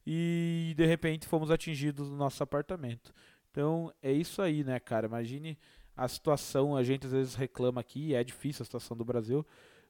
e 0.06 0.74
de 0.76 0.84
repente 0.84 1.26
fomos 1.26 1.50
atingidos 1.50 2.10
no 2.10 2.16
nosso 2.16 2.42
apartamento. 2.42 3.12
Então 3.50 3.92
é 4.02 4.10
isso 4.10 4.42
aí, 4.42 4.64
né, 4.64 4.80
cara? 4.80 5.06
Imagine 5.06 5.56
a 5.96 6.08
situação, 6.08 6.76
a 6.76 6.82
gente 6.82 7.06
às 7.06 7.12
vezes 7.12 7.34
reclama 7.34 7.80
aqui, 7.80 8.14
é 8.14 8.24
difícil 8.24 8.62
a 8.62 8.64
situação 8.64 8.96
do 8.96 9.04
Brasil, 9.04 9.46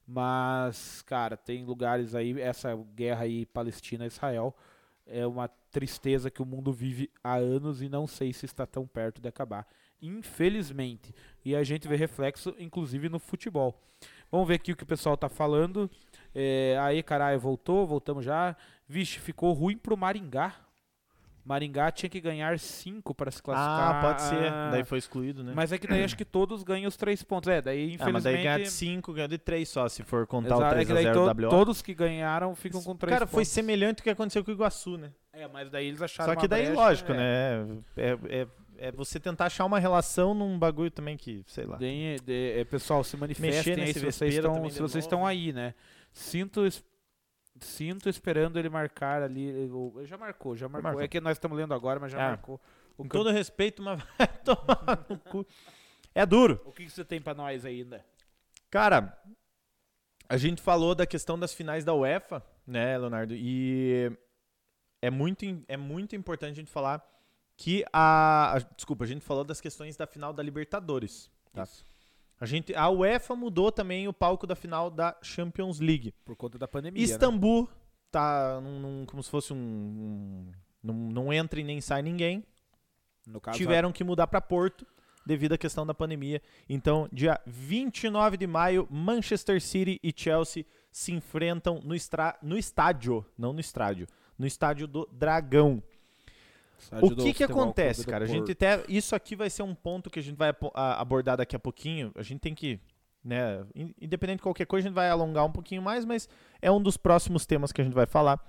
mas, 0.07 1.01
cara, 1.03 1.37
tem 1.37 1.65
lugares 1.65 2.15
aí, 2.15 2.39
essa 2.39 2.77
guerra 2.95 3.25
aí 3.25 3.47
Palestina-Israel 3.47 4.55
é 5.07 5.27
uma 5.27 5.49
tristeza 5.49 6.31
que 6.31 6.43
o 6.43 6.47
mundo 6.47 6.73
vive 6.73 7.11
há 7.23 7.35
anos 7.35 7.83
e 7.83 7.89
não 7.89 8.07
sei 8.07 8.33
se 8.33 8.45
está 8.45 8.67
tão 8.67 8.87
perto 8.87 9.21
de 9.21 9.29
acabar. 9.29 9.67
Infelizmente. 10.07 11.15
E 11.45 11.55
a 11.55 11.63
gente 11.63 11.89
vê 11.89 11.97
reflexo, 11.97 12.55
inclusive, 12.59 13.09
no 13.09 13.19
futebol. 13.19 13.81
Vamos 14.31 14.49
ver 14.49 14.55
aqui 14.55 14.73
o 14.73 14.77
que 14.77 14.83
o 14.83 14.87
pessoal 14.87 15.17
tá 15.17 15.29
falando. 15.29 15.91
É, 16.35 16.77
aí, 16.81 17.03
caralho, 17.03 17.39
voltou, 17.39 17.87
voltamos 17.87 18.25
já. 18.25 18.57
Vixe, 18.89 19.19
ficou 19.19 19.53
ruim 19.53 19.77
pro 19.77 19.97
Maringá. 19.97 20.55
Maringá 21.45 21.91
tinha 21.91 22.09
que 22.09 22.21
ganhar 22.21 22.59
5 22.59 23.15
para 23.15 23.31
se 23.31 23.43
classificar. 23.43 23.97
Ah, 23.97 24.01
pode 24.01 24.23
ser. 24.23 24.51
Daí 24.71 24.83
foi 24.83 24.97
excluído, 24.97 25.45
né? 25.45 25.53
Mas 25.55 25.73
é 25.73 25.79
que 25.79 25.87
daí 25.87 26.03
acho 26.03 26.17
que 26.17 26.25
todos 26.25 26.63
ganham 26.63 26.89
os 26.89 26.97
3 26.97 27.23
pontos. 27.23 27.51
É, 27.51 27.61
daí 27.61 27.95
infelizmente... 27.95 28.09
Ah, 28.09 28.13
mas 28.13 28.25
daí 28.25 28.43
ganha 28.43 28.59
de 28.59 28.71
5, 28.71 29.13
ganha 29.13 29.29
de 29.29 29.37
3 29.37 29.69
só, 29.69 29.87
se 29.89 30.03
for 30.03 30.27
contar 30.27 30.55
Exato, 30.55 30.65
o 30.65 30.71
3 30.71 30.91
é 30.91 31.03
0 31.13 31.35
to, 31.35 31.49
Todos 31.51 31.83
que 31.83 31.93
ganharam 31.93 32.55
ficam 32.55 32.83
com 32.83 32.97
3 32.97 33.13
Cara, 33.13 33.27
pontos. 33.27 33.35
foi 33.35 33.45
semelhante 33.45 34.01
ao 34.01 34.05
que 34.05 34.11
aconteceu 34.11 34.43
com 34.43 34.51
o 34.51 34.55
Iguaçu, 34.55 34.97
né? 34.97 35.13
É, 35.35 35.47
mas 35.47 35.69
daí 35.69 35.87
eles 35.87 36.01
acharam 36.01 36.33
Só 36.33 36.41
que 36.41 36.49
daí, 36.49 36.65
brecha, 36.67 36.81
lógico, 36.81 37.13
é. 37.13 37.17
né? 37.17 37.79
É, 37.97 38.19
é, 38.31 38.47
é, 38.79 38.93
você 38.93 39.19
tentar 39.21 39.47
achar 39.47 39.65
uma 39.65 39.79
relação 39.79 40.35
num 40.35 40.59
bagulho 40.59 40.91
também 40.91 41.17
que, 41.17 41.43
sei 41.47 41.65
lá. 41.65 41.77
De, 41.77 42.17
de, 42.25 42.61
é, 42.61 42.65
pessoal, 42.65 43.03
se 43.05 43.17
manifestem 43.17 43.75
aí 43.83 43.93
se 43.93 44.01
vocês, 44.01 44.35
estão, 44.35 44.71
se 44.71 44.81
vocês 44.81 45.05
estão 45.05 45.27
aí, 45.27 45.53
né? 45.53 45.75
Sinto 46.13 46.65
Sinto 47.61 48.09
esperando 48.09 48.59
ele 48.59 48.69
marcar 48.69 49.23
ali. 49.23 49.45
Ele 49.45 49.71
já 50.05 50.19
marcou, 50.19 50.57
já 50.57 50.69
marcou. 50.69 50.83
marcou. 50.83 51.03
É 51.03 51.09
que 51.09 51.21
nós 51.21 51.37
estamos 51.37 51.57
lendo 51.57 51.73
agora, 51.73 52.01
mas 52.01 52.11
já 52.11 52.21
é. 52.21 52.29
marcou. 52.29 52.61
Com 52.97 53.09
todo 53.09 53.31
respeito, 53.31 53.83
mas 53.83 54.01
vai 54.19 54.27
tomar 54.45 55.07
no 55.09 55.19
cu. 55.19 55.47
É 56.15 56.27
duro. 56.27 56.61
O 56.65 56.73
que, 56.73 56.85
que 56.85 56.91
você 56.91 57.05
tem 57.05 57.21
para 57.21 57.35
nós 57.35 57.65
ainda? 57.65 58.05
Cara, 58.71 59.17
a 60.29 60.37
gente 60.37 60.61
falou 60.61 60.95
da 60.95 61.07
questão 61.07 61.39
das 61.39 61.55
finais 61.55 61.85
da 61.85 61.95
UEFA, 61.95 62.45
né, 62.67 62.99
Leonardo? 62.99 63.35
E 63.35 64.11
é 65.01 65.11
muito, 65.11 65.45
é 65.69 65.77
muito 65.77 66.17
importante 66.17 66.53
a 66.53 66.57
gente 66.57 66.71
falar 66.71 67.05
que 67.57 67.85
a, 67.93 68.57
a. 68.57 68.59
Desculpa, 68.59 69.05
a 69.05 69.07
gente 69.07 69.21
falou 69.21 69.45
das 69.45 69.61
questões 69.61 69.97
da 69.97 70.07
final 70.07 70.33
da 70.33 70.43
Libertadores. 70.43 71.31
Tá? 71.53 71.63
Isso. 71.63 71.85
A, 72.41 72.47
gente, 72.47 72.75
a 72.75 72.91
UEFA 72.91 73.37
mudou 73.37 73.71
também 73.71 74.09
o 74.09 74.13
palco 74.13 74.47
da 74.47 74.57
final 74.57 74.91
da 74.91 75.17
Champions 75.23 75.81
League. 75.81 76.13
Por 76.25 76.37
conta 76.37 76.59
da 76.59 76.67
pandemia. 76.67 77.01
Né? 77.01 77.05
Istambul 77.05 77.63
né? 77.63 77.69
tá 78.11 78.61
num, 78.61 78.81
num, 78.81 79.07
como 79.07 79.23
se 79.23 79.31
fosse 79.31 79.53
um. 79.53 79.57
um 79.57 80.53
não, 80.83 80.95
não 80.95 81.33
entra 81.33 81.61
e 81.61 81.65
nem 81.65 81.81
sai 81.81 82.03
ninguém. 82.03 82.45
Caso, 83.41 83.57
Tiveram 83.57 83.91
que 83.91 84.05
mudar 84.05 84.27
para 84.27 84.41
Porto 84.41 84.87
devido 85.25 85.55
à 85.55 85.59
questão 85.59 85.87
da 85.87 85.95
pandemia. 85.95 86.43
Então, 86.69 87.09
dia 87.11 87.41
29 87.47 88.37
de 88.37 88.47
maio, 88.47 88.87
Manchester 88.91 89.61
City 89.61 89.99
e 90.03 90.13
Chelsea 90.15 90.67
se 90.93 91.13
enfrentam 91.13 91.81
no, 91.83 91.95
estra 91.95 92.39
no 92.43 92.59
estádio, 92.59 93.25
não 93.37 93.53
no 93.53 93.61
estádio, 93.61 94.07
no 94.39 94.47
estádio 94.47 94.87
do 94.87 95.09
Dragão 95.11 95.83
o 97.01 97.17
que 97.17 97.33
que 97.33 97.45
acontece, 97.45 98.07
cara? 98.07 98.25
A 98.25 98.29
gente 98.29 98.53
até 98.53 98.83
isso 98.89 99.15
aqui 99.15 99.37
vai 99.37 99.51
ser 99.51 99.63
um 99.63 99.75
ponto 99.75 100.11
que 100.11 100.19
a 100.19 100.23
gente 100.23 100.37
vai 100.37 100.55
abordar 100.75 101.37
daqui 101.37 101.57
a 101.57 101.59
pouquinho. 101.59 102.13
A 102.15 102.23
gente 102.23 102.41
tem 102.41 102.55
que, 102.55 102.81
né, 103.25 103.65
independente 104.01 104.39
de 104.39 104.43
qualquer 104.43 104.67
coisa, 104.67 104.87
a 104.87 104.89
gente 104.89 104.95
vai 104.95 105.09
alongar 105.09 105.45
um 105.45 105.53
pouquinho 105.53 105.83
mais, 105.83 106.05
mas 106.05 106.29
é 106.61 106.71
um 106.71 106.81
dos 106.81 106.97
próximos 106.97 107.47
temas 107.47 107.73
que 107.73 107.81
a 107.81 107.85
gente 107.85 107.95
vai 107.95 108.07
falar. 108.07 108.41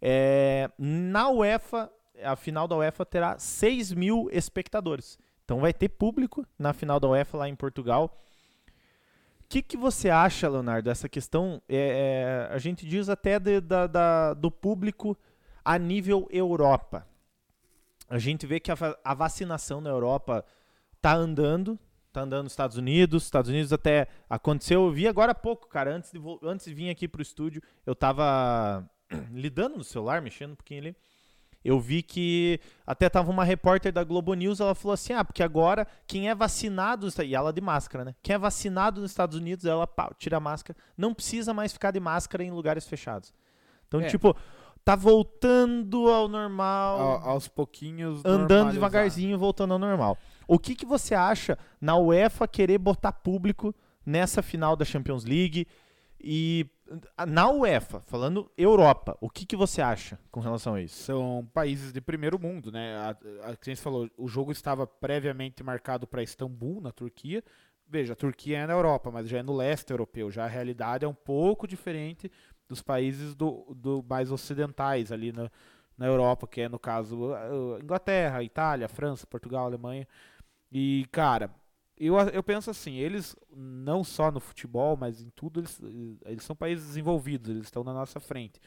É, 0.00 0.70
na 0.78 1.28
UEFA, 1.30 1.90
a 2.22 2.36
final 2.36 2.66
da 2.66 2.76
UEFA 2.76 3.04
terá 3.04 3.38
6 3.38 3.92
mil 3.92 4.28
espectadores. 4.32 5.18
Então 5.44 5.60
vai 5.60 5.72
ter 5.72 5.88
público 5.88 6.46
na 6.58 6.72
final 6.72 7.00
da 7.00 7.08
UEFA 7.08 7.38
lá 7.38 7.48
em 7.48 7.56
Portugal. 7.56 8.16
O 9.40 9.48
que, 9.48 9.62
que 9.62 9.76
você 9.76 10.08
acha, 10.08 10.48
Leonardo, 10.48 10.88
dessa 10.88 11.08
questão? 11.08 11.60
É, 11.68 12.48
é, 12.48 12.54
a 12.54 12.58
gente 12.58 12.86
diz 12.86 13.08
até 13.08 13.38
de, 13.38 13.60
da, 13.60 13.86
da, 13.88 14.34
do 14.34 14.48
público 14.48 15.18
a 15.64 15.76
nível 15.76 16.28
Europa 16.30 17.09
a 18.10 18.18
gente 18.18 18.44
vê 18.44 18.58
que 18.58 18.72
a, 18.72 18.76
a 19.04 19.14
vacinação 19.14 19.80
na 19.80 19.88
Europa 19.88 20.44
tá 21.00 21.14
andando, 21.14 21.78
tá 22.12 22.22
andando 22.22 22.42
nos 22.42 22.52
Estados 22.52 22.76
Unidos, 22.76 23.22
Estados 23.22 23.48
Unidos 23.48 23.72
até 23.72 24.08
aconteceu, 24.28 24.82
eu 24.82 24.90
vi 24.90 25.06
agora 25.06 25.30
há 25.30 25.34
pouco, 25.34 25.68
cara, 25.68 25.94
antes 25.94 26.10
de, 26.10 26.18
antes 26.42 26.66
de 26.66 26.74
vir 26.74 26.90
aqui 26.90 27.06
pro 27.06 27.22
estúdio, 27.22 27.62
eu 27.86 27.94
tava 27.94 28.84
lidando 29.32 29.76
no 29.76 29.84
celular, 29.84 30.20
mexendo 30.20 30.52
um 30.52 30.56
pouquinho 30.56 30.80
ali, 30.80 30.96
eu 31.64 31.78
vi 31.78 32.02
que 32.02 32.58
até 32.84 33.08
tava 33.08 33.30
uma 33.30 33.44
repórter 33.44 33.92
da 33.92 34.02
Globo 34.02 34.34
News, 34.34 34.60
ela 34.60 34.74
falou 34.74 34.94
assim, 34.94 35.12
ah, 35.12 35.24
porque 35.24 35.42
agora 35.42 35.86
quem 36.06 36.28
é 36.28 36.34
vacinado, 36.34 37.06
e 37.24 37.34
ela 37.34 37.52
de 37.52 37.60
máscara, 37.60 38.04
né, 38.04 38.14
quem 38.22 38.34
é 38.34 38.38
vacinado 38.38 39.00
nos 39.00 39.12
Estados 39.12 39.38
Unidos, 39.38 39.64
ela 39.66 39.86
pá, 39.86 40.12
tira 40.18 40.38
a 40.38 40.40
máscara, 40.40 40.76
não 40.96 41.14
precisa 41.14 41.54
mais 41.54 41.72
ficar 41.72 41.92
de 41.92 42.00
máscara 42.00 42.42
em 42.42 42.50
lugares 42.50 42.88
fechados. 42.88 43.32
Então, 43.86 44.00
é. 44.00 44.06
tipo, 44.06 44.36
tá 44.84 44.96
voltando 44.96 46.08
ao 46.08 46.28
normal. 46.28 47.20
A, 47.22 47.30
aos 47.30 47.48
pouquinhos. 47.48 48.22
Andando 48.24 48.72
devagarzinho, 48.72 49.38
voltando 49.38 49.72
ao 49.72 49.78
normal. 49.78 50.16
O 50.46 50.58
que, 50.58 50.74
que 50.74 50.86
você 50.86 51.14
acha 51.14 51.58
na 51.80 51.96
UEFA 51.96 52.48
querer 52.48 52.78
botar 52.78 53.12
público 53.12 53.74
nessa 54.04 54.42
final 54.42 54.74
da 54.74 54.84
Champions 54.84 55.24
League? 55.24 55.66
E 56.22 56.66
na 57.26 57.48
UEFA, 57.50 58.00
falando 58.00 58.50
Europa, 58.56 59.16
o 59.20 59.30
que, 59.30 59.46
que 59.46 59.56
você 59.56 59.80
acha 59.80 60.18
com 60.30 60.40
relação 60.40 60.74
a 60.74 60.82
isso? 60.82 60.96
São 61.02 61.48
países 61.54 61.92
de 61.92 62.00
primeiro 62.00 62.38
mundo, 62.38 62.70
né? 62.70 62.96
A, 62.96 63.10
a, 63.46 63.50
a 63.50 63.56
gente 63.62 63.80
falou, 63.80 64.10
o 64.18 64.28
jogo 64.28 64.52
estava 64.52 64.86
previamente 64.86 65.62
marcado 65.62 66.06
para 66.06 66.22
Istambul, 66.22 66.80
na 66.80 66.90
Turquia. 66.90 67.42
Veja, 67.88 68.12
a 68.12 68.16
Turquia 68.16 68.58
é 68.58 68.66
na 68.66 68.72
Europa, 68.72 69.10
mas 69.10 69.28
já 69.28 69.38
é 69.38 69.42
no 69.42 69.56
leste 69.56 69.90
europeu. 69.90 70.30
Já 70.30 70.44
a 70.44 70.48
realidade 70.48 71.04
é 71.04 71.08
um 71.08 71.14
pouco 71.14 71.66
diferente 71.66 72.30
dos 72.70 72.80
países 72.80 73.34
do, 73.34 73.66
do 73.74 74.04
mais 74.08 74.30
ocidentais 74.30 75.10
ali 75.10 75.32
na, 75.32 75.50
na 75.98 76.06
Europa, 76.06 76.46
que 76.46 76.60
é 76.60 76.68
no 76.68 76.78
caso 76.78 77.32
Inglaterra, 77.82 78.44
Itália, 78.44 78.88
França, 78.88 79.26
Portugal, 79.26 79.66
Alemanha. 79.66 80.06
E, 80.70 81.04
cara, 81.10 81.50
eu, 81.98 82.16
eu 82.16 82.44
penso 82.44 82.70
assim, 82.70 82.94
eles 82.94 83.34
não 83.52 84.04
só 84.04 84.30
no 84.30 84.38
futebol, 84.38 84.96
mas 84.96 85.20
em 85.20 85.30
tudo, 85.30 85.58
eles, 85.58 85.80
eles 86.24 86.44
são 86.44 86.54
países 86.54 86.86
desenvolvidos, 86.86 87.50
eles 87.50 87.64
estão 87.64 87.82
na 87.82 87.92
nossa 87.92 88.20
frente. 88.20 88.60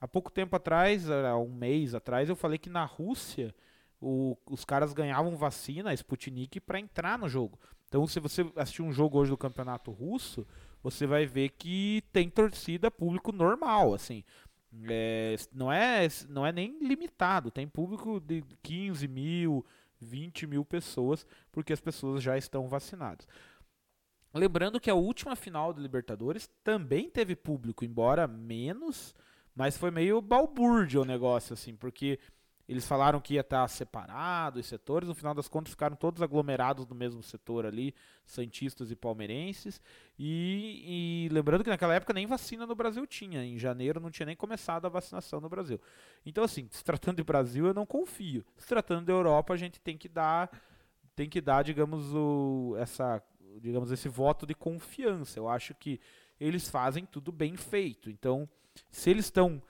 Há 0.00 0.08
pouco 0.08 0.32
tempo 0.32 0.56
atrás, 0.56 1.10
há 1.10 1.36
um 1.36 1.52
mês 1.52 1.94
atrás, 1.94 2.30
eu 2.30 2.34
falei 2.34 2.56
que 2.56 2.70
na 2.70 2.86
Rússia 2.86 3.54
o, 4.00 4.38
os 4.46 4.64
caras 4.64 4.94
ganhavam 4.94 5.36
vacina, 5.36 5.92
Sputnik, 5.92 6.58
para 6.60 6.80
entrar 6.80 7.18
no 7.18 7.28
jogo. 7.28 7.60
Então, 7.86 8.06
se 8.06 8.18
você 8.18 8.50
assistir 8.56 8.80
um 8.80 8.90
jogo 8.90 9.18
hoje 9.18 9.30
do 9.30 9.36
campeonato 9.36 9.90
russo, 9.90 10.46
você 10.82 11.06
vai 11.06 11.26
ver 11.26 11.50
que 11.50 12.02
tem 12.12 12.28
torcida 12.30 12.90
público 12.90 13.32
normal, 13.32 13.94
assim. 13.94 14.24
É, 14.88 15.34
não, 15.52 15.72
é, 15.72 16.06
não 16.28 16.46
é 16.46 16.52
nem 16.52 16.78
limitado, 16.78 17.50
tem 17.50 17.66
público 17.66 18.20
de 18.20 18.42
15 18.62 19.08
mil, 19.08 19.64
20 20.00 20.46
mil 20.46 20.64
pessoas, 20.64 21.26
porque 21.50 21.72
as 21.72 21.80
pessoas 21.80 22.22
já 22.22 22.38
estão 22.38 22.68
vacinadas. 22.68 23.26
Lembrando 24.32 24.78
que 24.78 24.88
a 24.88 24.94
última 24.94 25.34
final 25.34 25.72
do 25.72 25.82
Libertadores 25.82 26.48
também 26.62 27.10
teve 27.10 27.34
público, 27.34 27.84
embora 27.84 28.28
menos, 28.28 29.12
mas 29.54 29.76
foi 29.76 29.90
meio 29.90 30.20
balbúrdio 30.22 31.02
o 31.02 31.04
negócio, 31.04 31.52
assim, 31.52 31.74
porque 31.74 32.18
eles 32.70 32.86
falaram 32.86 33.20
que 33.20 33.34
ia 33.34 33.40
estar 33.40 33.66
separado 33.66 34.60
os 34.60 34.66
setores, 34.66 35.08
no 35.08 35.14
final 35.16 35.34
das 35.34 35.48
contas 35.48 35.72
ficaram 35.72 35.96
todos 35.96 36.22
aglomerados 36.22 36.86
no 36.86 36.94
mesmo 36.94 37.20
setor 37.20 37.66
ali, 37.66 37.92
santistas 38.24 38.92
e 38.92 38.94
palmeirenses. 38.94 39.82
E, 40.16 41.26
e, 41.26 41.28
lembrando 41.32 41.64
que 41.64 41.68
naquela 41.68 41.96
época 41.96 42.12
nem 42.12 42.28
vacina 42.28 42.64
no 42.68 42.76
Brasil 42.76 43.04
tinha, 43.08 43.44
em 43.44 43.58
janeiro 43.58 43.98
não 43.98 44.08
tinha 44.08 44.24
nem 44.24 44.36
começado 44.36 44.86
a 44.86 44.88
vacinação 44.88 45.40
no 45.40 45.48
Brasil. 45.48 45.80
Então 46.24 46.44
assim, 46.44 46.68
se 46.70 46.84
tratando 46.84 47.16
de 47.16 47.24
Brasil 47.24 47.66
eu 47.66 47.74
não 47.74 47.84
confio. 47.84 48.44
Se 48.56 48.68
tratando 48.68 49.04
de 49.04 49.10
Europa 49.10 49.52
a 49.52 49.56
gente 49.56 49.80
tem 49.80 49.98
que 49.98 50.08
dar, 50.08 50.48
tem 51.16 51.28
que 51.28 51.40
dar, 51.40 51.64
digamos, 51.64 52.14
o, 52.14 52.76
essa, 52.78 53.20
digamos 53.60 53.90
esse 53.90 54.08
voto 54.08 54.46
de 54.46 54.54
confiança. 54.54 55.40
Eu 55.40 55.48
acho 55.48 55.74
que 55.74 55.98
eles 56.38 56.70
fazem 56.70 57.04
tudo 57.04 57.32
bem 57.32 57.56
feito. 57.56 58.08
Então, 58.08 58.48
se 58.92 59.10
eles 59.10 59.24
estão 59.24 59.60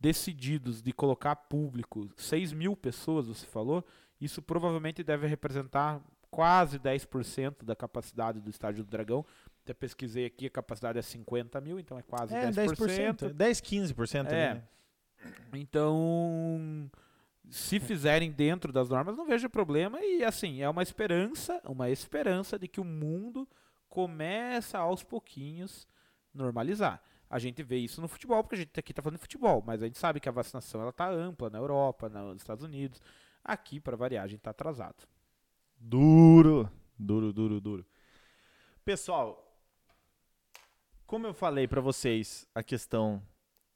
decididos 0.00 0.80
de 0.82 0.92
colocar 0.92 1.36
público 1.36 2.08
6 2.16 2.52
mil 2.52 2.74
pessoas, 2.74 3.26
você 3.28 3.46
falou, 3.46 3.84
isso 4.20 4.40
provavelmente 4.40 5.04
deve 5.04 5.26
representar 5.26 6.00
quase 6.30 6.78
10% 6.78 7.64
da 7.64 7.76
capacidade 7.76 8.40
do 8.40 8.48
Estádio 8.50 8.82
do 8.84 8.90
Dragão. 8.90 9.24
Até 9.62 9.74
pesquisei 9.74 10.24
aqui, 10.24 10.46
a 10.46 10.50
capacidade 10.50 10.98
é 10.98 11.02
50 11.02 11.60
mil, 11.60 11.78
então 11.78 11.98
é 11.98 12.02
quase 12.02 12.34
É, 12.34 12.50
10%. 12.50 13.28
10%. 13.28 13.32
10, 13.34 13.60
15% 13.60 14.26
ali, 14.28 14.36
É. 14.36 14.54
né? 14.54 14.62
Então, 15.52 16.90
se 17.50 17.78
fizerem 17.78 18.30
dentro 18.30 18.72
das 18.72 18.88
normas, 18.88 19.16
não 19.16 19.26
vejo 19.26 19.50
problema. 19.50 20.00
E 20.00 20.24
assim, 20.24 20.62
é 20.62 20.68
uma 20.68 20.82
esperança, 20.82 21.60
uma 21.66 21.90
esperança 21.90 22.58
de 22.58 22.66
que 22.66 22.80
o 22.80 22.84
mundo 22.84 23.46
começa 23.88 24.78
aos 24.78 25.02
pouquinhos 25.02 25.86
normalizar. 26.32 27.02
A 27.30 27.38
gente 27.38 27.62
vê 27.62 27.76
isso 27.78 28.00
no 28.00 28.08
futebol, 28.08 28.42
porque 28.42 28.56
a 28.56 28.58
gente 28.58 28.78
aqui 28.78 28.90
está 28.90 29.00
falando 29.00 29.16
de 29.16 29.22
futebol, 29.22 29.62
mas 29.64 29.80
a 29.82 29.86
gente 29.86 29.96
sabe 29.98 30.18
que 30.18 30.28
a 30.28 30.32
vacinação 30.32 30.82
ela 30.82 30.92
tá 30.92 31.08
ampla 31.08 31.48
na 31.48 31.58
Europa, 31.58 32.08
nos 32.08 32.38
Estados 32.42 32.64
Unidos. 32.64 33.00
Aqui, 33.44 33.78
para 33.78 33.96
variar, 33.96 34.24
a 34.24 34.26
gente 34.26 34.40
está 34.40 34.50
atrasado. 34.50 35.06
Duro, 35.78 36.68
duro, 36.98 37.32
duro, 37.32 37.60
duro. 37.60 37.86
Pessoal, 38.84 39.46
como 41.06 41.26
eu 41.26 41.32
falei 41.34 41.66
pra 41.68 41.80
vocês 41.80 42.46
a 42.54 42.62
questão 42.62 43.22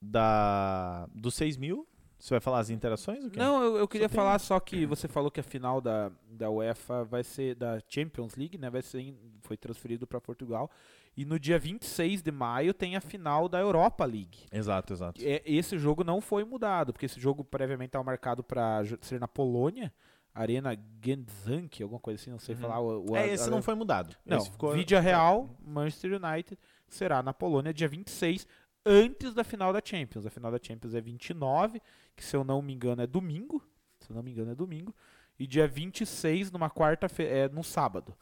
da 0.02 1.09
dos 1.14 1.35
6 1.35 1.56
mil, 1.56 1.86
você 2.18 2.35
vai 2.35 2.40
falar 2.40 2.59
as 2.59 2.70
interações? 2.70 3.24
Não, 3.32 3.62
eu, 3.62 3.76
eu 3.78 3.89
queria 3.89 4.09
tem- 4.09 4.16
falar 4.16 4.39
só 4.39 4.59
que 4.60 4.85
você 4.86 5.06
falou 5.09 5.31
que 5.31 5.40
a 5.40 5.43
final 5.43 5.81
da, 5.81 6.10
da 6.28 6.51
UEFA 6.51 7.05
vai 7.05 7.22
ser 7.24 7.55
da 7.55 7.81
Champions 7.89 8.35
League, 8.35 8.59
né? 8.59 8.68
Vai 8.68 8.82
ser 8.82 9.14
foi 9.43 9.56
transferido 9.56 10.06
para 10.06 10.20
Portugal. 10.20 10.70
E 11.16 11.24
no 11.24 11.39
dia 11.39 11.59
26 11.59 12.23
de 12.23 12.32
maio 12.32 12.74
tem 12.74 12.97
a 12.97 13.01
final 13.01 13.49
da 13.49 13.61
Europa 13.61 14.05
League. 14.05 14.47
Exato, 14.51 14.93
exato. 14.93 15.20
É, 15.24 15.43
esse 15.47 15.78
jogo 15.78 16.03
não 16.03 16.20
foi 16.20 16.45
mudado, 16.45 16.93
porque 16.93 17.07
esse 17.07 17.20
jogo 17.20 17.45
previamente 17.45 17.91
estava 17.91 18.05
marcado 18.05 18.43
para 18.43 18.82
ser 19.01 19.20
na 19.20 19.28
Polônia, 19.28 19.93
Arena 20.35 20.74
Gdańsk, 20.74 21.81
alguma 21.82 22.01
coisa 22.01 22.20
assim, 22.20 22.31
não 22.32 22.41
sei 22.41 22.57
Uhum. 22.57 22.61
falar. 22.61 22.81
O, 22.81 23.11
o- 23.12 23.16
É, 23.16 23.28
esse 23.28 23.47
a- 23.49 23.51
não 23.51 23.62
foi 23.62 23.74
mudado. 23.77 24.16
Não, 24.27 24.39
Esse 24.39 24.51
ficou... 24.51 24.73
Vídea 24.73 24.99
Real, 25.01 25.49
Manchester 25.65 26.20
United, 26.20 26.59
será 26.89 27.23
na 27.23 27.32
Polônia 27.32 27.73
dia 27.73 27.86
26, 27.86 28.45
antes 28.85 29.32
da 29.35 29.45
final 29.45 29.73
da 29.73 29.81
Champions. 29.85 30.27
A 30.27 30.31
final 30.31 30.51
da 30.51 30.59
Champions 30.61 30.95
é 30.95 31.01
29, 31.01 31.81
que 32.16 32.24
se 32.24 32.35
eu 32.36 32.43
não 32.43 32.61
me 32.61 32.74
engano 32.74 33.03
é 33.03 33.07
domingo. 33.07 33.62
Se 34.01 34.11
eu 34.11 34.16
não 34.16 34.23
me 34.24 34.32
engano 34.32 34.51
é 34.51 34.55
domingo. 34.57 34.93
E 35.39 35.47
dia 35.47 35.66
26, 35.69 36.51
numa 36.51 36.69
quarta-feira, 36.69 37.32
é 37.32 37.49
no 37.49 37.62
sábado. 37.62 38.15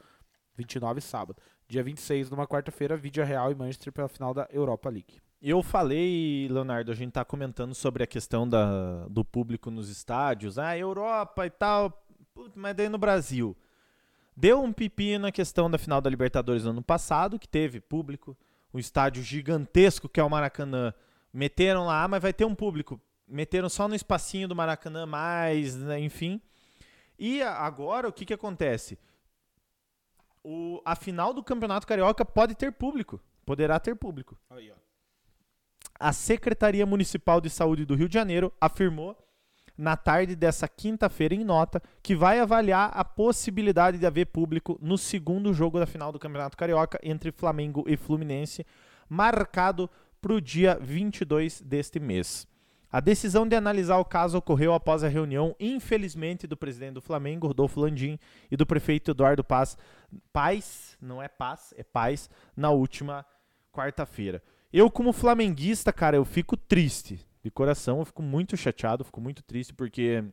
29 0.55 1.01
sábado. 1.01 1.41
Dia 1.67 1.83
26, 1.83 2.29
numa 2.29 2.45
quarta-feira, 2.47 2.95
Vídea 2.95 3.23
Real 3.25 3.51
e 3.51 3.55
Manchester 3.55 3.91
pela 3.91 4.07
final 4.07 4.33
da 4.33 4.47
Europa 4.51 4.89
League. 4.89 5.19
Eu 5.41 5.61
falei, 5.63 6.47
Leonardo, 6.49 6.91
a 6.91 6.95
gente 6.95 7.11
tá 7.11 7.25
comentando 7.25 7.73
sobre 7.75 8.03
a 8.03 8.07
questão 8.07 8.47
da, 8.47 9.05
do 9.09 9.25
público 9.25 9.69
nos 9.71 9.89
estádios, 9.89 10.57
ah, 10.57 10.77
Europa 10.77 11.45
e 11.45 11.49
tal, 11.49 12.05
mas 12.55 12.75
daí 12.75 12.87
no 12.89 12.97
Brasil. 12.97 13.55
Deu 14.35 14.61
um 14.63 14.71
pipi 14.71 15.17
na 15.17 15.31
questão 15.31 15.69
da 15.69 15.77
final 15.77 15.99
da 16.01 16.09
Libertadores 16.09 16.63
no 16.63 16.69
ano 16.71 16.81
passado, 16.83 17.37
que 17.37 17.47
teve 17.47 17.79
público, 17.81 18.37
um 18.73 18.79
estádio 18.79 19.21
gigantesco 19.21 20.07
que 20.09 20.19
é 20.19 20.23
o 20.23 20.29
Maracanã. 20.29 20.93
Meteram 21.33 21.85
lá, 21.85 22.03
ah, 22.03 22.07
mas 22.07 22.21
vai 22.21 22.33
ter 22.33 22.45
um 22.45 22.55
público. 22.55 22.99
Meteram 23.27 23.69
só 23.69 23.87
no 23.87 23.95
espacinho 23.95 24.47
do 24.47 24.55
Maracanã, 24.55 25.05
mais, 25.05 25.75
né, 25.75 25.99
enfim. 25.99 26.39
E 27.19 27.41
a- 27.41 27.53
agora 27.57 28.07
o 28.07 28.13
que, 28.13 28.25
que 28.25 28.33
acontece? 28.33 28.97
O, 30.43 30.81
a 30.83 30.95
final 30.95 31.33
do 31.33 31.43
Campeonato 31.43 31.87
Carioca 31.87 32.25
pode 32.25 32.55
ter 32.55 32.71
público. 32.71 33.21
Poderá 33.45 33.79
ter 33.79 33.95
público. 33.95 34.37
A 35.99 36.11
Secretaria 36.11 36.85
Municipal 36.85 37.39
de 37.39 37.49
Saúde 37.49 37.85
do 37.85 37.95
Rio 37.95 38.09
de 38.09 38.13
Janeiro 38.13 38.51
afirmou 38.59 39.17
na 39.77 39.97
tarde 39.97 40.35
dessa 40.35 40.67
quinta-feira 40.67 41.33
em 41.33 41.43
nota 41.43 41.81
que 42.01 42.15
vai 42.15 42.39
avaliar 42.39 42.91
a 42.93 43.03
possibilidade 43.03 43.97
de 43.97 44.05
haver 44.05 44.27
público 44.27 44.77
no 44.81 44.97
segundo 44.97 45.53
jogo 45.53 45.79
da 45.79 45.85
final 45.85 46.11
do 46.11 46.19
Campeonato 46.19 46.57
Carioca 46.57 46.99
entre 47.01 47.31
Flamengo 47.31 47.83
e 47.87 47.97
Fluminense, 47.97 48.65
marcado 49.09 49.89
para 50.21 50.33
o 50.33 50.41
dia 50.41 50.77
22 50.79 51.61
deste 51.61 51.99
mês. 51.99 52.47
A 52.93 52.99
decisão 52.99 53.47
de 53.47 53.55
analisar 53.55 53.97
o 53.97 54.05
caso 54.05 54.37
ocorreu 54.37 54.71
após 54.71 55.03
a 55.03 55.07
reunião, 55.07 55.55
infelizmente, 55.59 56.45
do 56.45 56.55
presidente 56.55 56.93
do 56.93 57.01
Flamengo, 57.01 57.47
Rodolfo 57.47 57.79
Landim, 57.79 58.19
e 58.51 58.55
do 58.55 58.67
prefeito 58.67 59.09
Eduardo 59.09 59.43
Paz, 59.43 59.75
Paz, 60.31 60.95
não 61.01 61.19
é 61.19 61.27
Paz, 61.27 61.73
é 61.75 61.83
Paz, 61.83 62.29
na 62.55 62.69
última 62.69 63.25
quarta-feira. 63.71 64.43
Eu, 64.71 64.91
como 64.91 65.11
flamenguista, 65.11 65.91
cara, 65.91 66.17
eu 66.17 66.23
fico 66.23 66.55
triste. 66.55 67.19
De 67.43 67.49
coração, 67.49 67.97
eu 67.97 68.05
fico 68.05 68.21
muito 68.21 68.55
chateado, 68.55 69.03
fico 69.03 69.19
muito 69.19 69.41
triste, 69.41 69.73
porque 69.73 70.23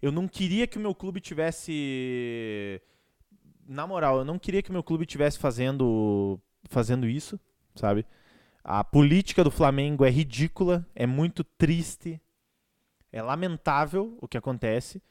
eu 0.00 0.10
não 0.10 0.26
queria 0.26 0.66
que 0.66 0.78
o 0.78 0.80
meu 0.80 0.94
clube 0.94 1.20
tivesse. 1.20 2.80
Na 3.68 3.86
moral, 3.86 4.20
eu 4.20 4.24
não 4.24 4.38
queria 4.38 4.62
que 4.62 4.70
o 4.70 4.72
meu 4.72 4.82
clube 4.82 5.04
tivesse 5.04 5.38
fazendo, 5.38 6.40
fazendo 6.70 7.06
isso, 7.06 7.38
sabe? 7.74 8.06
A 8.64 8.82
política 8.82 9.44
do 9.44 9.50
Flamengo 9.50 10.06
é 10.06 10.10
ridícula, 10.10 10.88
é 10.94 11.06
muito 11.06 11.44
triste, 11.44 12.18
é 13.12 13.20
lamentável 13.20 14.16
o 14.22 14.26
que 14.26 14.38
acontece. 14.38 15.02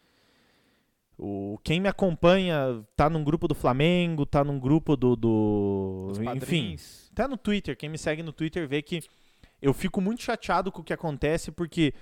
O, 1.16 1.60
quem 1.64 1.80
me 1.80 1.88
acompanha 1.88 2.84
tá 2.96 3.08
num 3.08 3.24
grupo 3.24 3.48
do 3.48 3.54
Flamengo, 3.54 4.26
tá 4.26 4.44
num 4.44 4.60
grupo 4.60 4.98
do. 4.98 5.16
do 5.16 6.12
enfim, 6.36 6.76
até 7.12 7.28
no 7.28 7.38
Twitter, 7.38 7.78
quem 7.78 7.90
me 7.90 7.98
segue 8.00 8.24
no 8.24 8.34
Twitter 8.34 8.68
vê 8.68 8.82
que 8.82 9.04
eu 9.62 9.72
fico 9.72 10.02
muito 10.02 10.24
chateado 10.24 10.72
com 10.72 10.82
o 10.82 10.84
que 10.84 10.92
acontece, 10.92 11.52
porque 11.52 11.94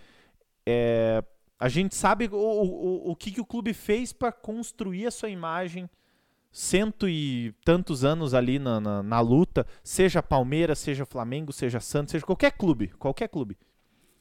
é, 0.66 1.22
a 1.60 1.68
gente 1.68 1.96
sabe 1.96 2.30
o, 2.32 2.38
o, 2.38 3.12
o 3.12 3.16
que, 3.16 3.30
que 3.30 3.42
o 3.42 3.46
clube 3.46 3.74
fez 3.74 4.14
para 4.14 4.32
construir 4.32 5.06
a 5.06 5.12
sua 5.12 5.30
imagem 5.30 5.90
cento 6.52 7.08
e 7.08 7.54
tantos 7.64 8.04
anos 8.04 8.34
ali 8.34 8.60
na, 8.60 8.80
na, 8.80 9.02
na 9.02 9.20
luta, 9.22 9.66
seja 9.84 10.22
Palmeiras, 10.22 10.80
seja 10.80 11.06
Flamengo, 11.06 11.54
seja 11.54 11.80
Santos, 11.80 12.12
seja 12.12 12.26
qualquer 12.26 12.52
clube, 12.52 12.90
qualquer 12.90 13.30
clube. 13.30 13.58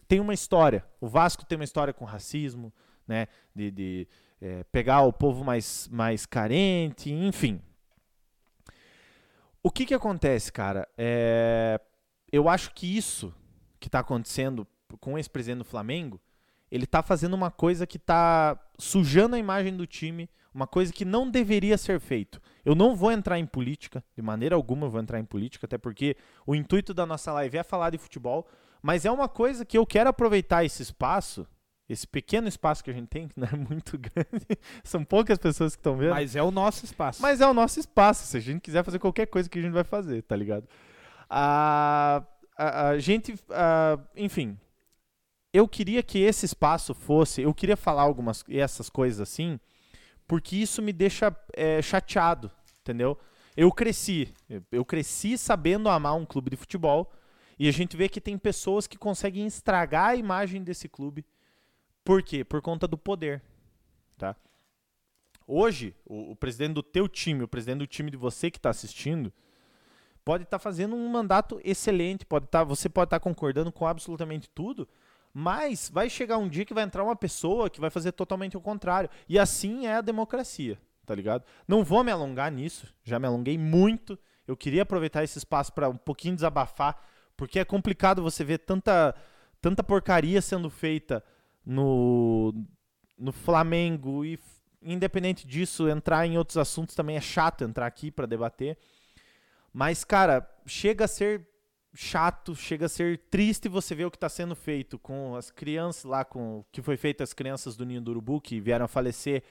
Tem 0.07 0.20
uma 0.20 0.35
história. 0.35 0.85
O 1.01 1.09
Vasco 1.09 1.44
tem 1.44 1.57
uma 1.57 1.65
história 1.65 1.93
com 1.93 2.05
racismo, 2.05 2.73
né? 3.07 3.27
De, 3.55 3.70
de 3.70 4.09
é, 4.40 4.65
pegar 4.65 5.02
o 5.02 5.12
povo 5.12 5.44
mais, 5.44 5.89
mais 5.93 6.27
carente, 6.27 7.12
enfim. 7.12 7.61
O 9.62 9.70
que 9.70 9.85
que 9.85 9.94
acontece, 9.94 10.51
cara? 10.51 10.89
É, 10.97 11.81
eu 12.32 12.48
acho 12.48 12.73
que 12.73 12.97
isso 12.97 13.35
que 13.78 13.89
está 13.89 13.98
acontecendo 13.98 14.66
com 15.01 15.19
esse 15.19 15.28
presidente 15.28 15.59
do 15.59 15.65
Flamengo, 15.65 16.20
ele 16.70 16.86
tá 16.86 17.02
fazendo 17.02 17.35
uma 17.35 17.51
coisa 17.51 17.86
que 17.86 17.98
tá 17.98 18.59
sujando 18.78 19.36
a 19.36 19.39
imagem 19.39 19.77
do 19.77 19.86
time, 19.86 20.28
uma 20.52 20.66
coisa 20.66 20.93
que 20.93 21.05
não 21.05 21.31
deveria 21.31 21.78
ser 21.78 22.01
feito. 22.01 22.40
Eu 22.64 22.74
não 22.74 22.94
vou 22.97 23.12
entrar 23.12 23.39
em 23.39 23.47
política, 23.47 24.02
de 24.16 24.22
maneira 24.22 24.55
alguma 24.55 24.86
eu 24.86 24.90
vou 24.90 25.01
entrar 25.01 25.18
em 25.20 25.24
política, 25.24 25.66
até 25.66 25.78
porque 25.78 26.16
o 26.47 26.55
intuito 26.55 26.93
da 26.93 27.06
nossa 27.06 27.32
live 27.32 27.59
é 27.59 27.62
falar 27.62 27.90
de 27.90 27.98
futebol, 27.98 28.47
mas 28.82 29.05
é 29.05 29.10
uma 29.10 29.28
coisa 29.28 29.64
que 29.64 29.77
eu 29.78 29.86
quero 29.86 30.10
aproveitar 30.10 30.64
esse 30.64 30.82
espaço, 30.82 31.47
esse 31.89 32.06
pequeno 32.06 32.48
espaço 32.48 32.82
que 32.85 32.90
a 32.90 32.93
gente 32.93 33.09
tem, 33.09 33.28
que 33.28 33.39
não 33.39 33.47
é 33.48 33.56
muito 33.56 33.97
grande, 33.98 34.47
são 34.85 35.05
poucas 35.05 35.39
pessoas 35.39 35.74
que 35.74 35.81
estão 35.81 35.97
vendo. 35.97 36.10
Mas 36.10 36.35
é 36.36 36.43
o 36.43 36.51
nosso 36.51 36.85
espaço. 36.85 37.20
Mas 37.22 37.40
é 37.40 37.47
o 37.47 37.55
nosso 37.55 37.78
espaço. 37.81 38.27
Se 38.27 38.36
a 38.36 38.40
gente 38.40 38.60
quiser 38.60 38.85
fazer 38.85 38.98
qualquer 38.98 39.27
coisa 39.27 39.48
que 39.48 39.59
a 39.59 39.62
gente 39.62 39.72
vai 39.72 39.85
fazer, 39.85 40.22
tá 40.22 40.35
ligado? 40.36 40.66
A, 41.28 42.22
a, 42.56 42.89
a 42.90 42.98
gente. 42.98 43.35
a- 43.51 43.98
enfim. 44.16 44.59
Eu 45.52 45.66
queria 45.66 46.02
que 46.02 46.18
esse 46.20 46.47
espaço 46.47 46.94
fosse. 46.94 47.43
Eu 47.43 47.52
queria 47.52 47.77
falar 47.77 48.02
algumas 48.02 48.44
essas 48.48 48.89
coisas 48.89 49.20
assim, 49.20 49.59
porque 50.31 50.55
isso 50.55 50.81
me 50.81 50.93
deixa 50.93 51.36
é, 51.52 51.82
chateado, 51.82 52.52
entendeu? 52.82 53.19
Eu 53.57 53.73
cresci. 53.73 54.32
eu- 54.70 54.85
cresci 54.85 55.36
sabendo 55.36 55.89
amar 55.89 56.15
um 56.15 56.24
clube 56.24 56.51
de 56.51 56.57
futebol. 56.57 57.12
E 57.59 57.66
a 57.66 57.73
gente 57.73 57.97
vê 57.97 58.09
que 58.09 58.20
tem 58.20 58.39
pessoas 58.39 58.86
que 58.86 58.97
conseguem 58.97 59.44
estragar 59.44 60.11
a 60.11 60.15
imagem 60.15 60.62
desse 60.62 60.89
clube. 60.89 61.27
Por 62.05 62.23
quê? 62.23 62.44
Por 62.44 62.62
conta 62.62 62.86
do 62.86 62.97
poder. 62.97 63.43
Tá? 64.16 64.36
Hoje, 65.48 65.97
o, 66.07 66.31
o 66.31 66.36
presidente 66.36 66.74
do 66.74 66.82
teu 66.85 67.09
time, 67.09 67.43
o 67.43 67.48
presidente 67.48 67.78
do 67.78 67.86
time 67.89 68.09
de 68.09 68.16
você 68.16 68.52
que 68.52 68.59
está 68.59 68.70
assistindo, 68.70 69.32
pode 70.24 70.44
estar 70.44 70.61
fazendo 70.61 70.94
um 70.94 71.09
mandato 71.09 71.61
excelente, 71.65 72.24
pode 72.24 72.47
tá, 72.47 72.62
você 72.62 72.89
pode 72.89 73.09
estar 73.09 73.19
concordando 73.19 73.73
com 73.73 73.85
absolutamente 73.85 74.48
tudo, 74.48 74.89
mas 75.32 75.89
vai 75.89 76.11
chegar 76.11 76.39
um 76.39 76.48
dia 76.48 76.65
que 76.65 76.74
vai 76.74 76.85
entrar 76.85 77.05
uma 77.05 77.16
pessoa 77.16 77.70
que 77.70 77.81
vai 77.81 77.90
fazer 77.90 78.12
totalmente 78.12 78.57
o 78.57 78.61
contrário. 78.61 79.09
E 79.28 79.39
assim 79.39 79.86
é 79.86 79.97
a 79.97 80.01
democracia, 80.01 80.81
tá 81.07 81.15
ligado? 81.15 81.44
Não 81.66 81.85
vou 81.85 82.02
me 82.02 82.11
alongar 82.11 82.51
nisso, 82.51 82.93
já 83.05 83.19
me 83.19 83.27
alonguei 83.27 83.57
muito. 83.57 84.19
Eu 84.47 84.57
queria 84.57 84.82
aproveitar 84.82 85.23
esse 85.23 85.39
espaço 85.39 85.73
para 85.73 85.89
um 85.89 85.97
pouquinho 85.97 86.35
desabafar, 86.35 87.01
porque 87.36 87.59
é 87.59 87.65
complicado 87.65 88.23
você 88.23 88.43
ver 88.43 88.59
tanta, 88.59 89.15
tanta 89.61 89.85
porcaria 89.85 90.43
sendo 90.43 90.69
feita 90.69 91.24
no, 91.65 92.52
no 93.16 93.31
Flamengo 93.31 94.24
e 94.24 94.39
independente 94.82 95.47
disso, 95.47 95.89
entrar 95.89 96.27
em 96.27 96.39
outros 96.39 96.57
assuntos 96.57 96.94
também 96.94 97.16
é 97.16 97.20
chato 97.20 97.65
entrar 97.65 97.86
aqui 97.86 98.11
para 98.11 98.27
debater. 98.27 98.78
Mas, 99.73 100.05
cara, 100.05 100.48
chega 100.66 101.05
a 101.05 101.09
ser 101.09 101.47
chato, 101.94 102.54
chega 102.54 102.86
a 102.86 102.88
ser 102.88 103.18
triste 103.30 103.68
você 103.68 103.94
ver 103.94 104.04
o 104.04 104.10
que 104.10 104.16
está 104.16 104.28
sendo 104.28 104.54
feito 104.54 104.98
com 104.98 105.34
as 105.34 105.50
crianças 105.50 106.04
lá, 106.04 106.24
com 106.24 106.60
o 106.60 106.64
que 106.70 106.82
foi 106.82 106.96
feito 106.96 107.22
às 107.22 107.32
crianças 107.32 107.76
do 107.76 107.84
Ninho 107.84 108.00
do 108.00 108.10
Urubu 108.12 108.40
que 108.40 108.60
vieram 108.60 108.84
a 108.84 108.88
falecer, 108.88 109.42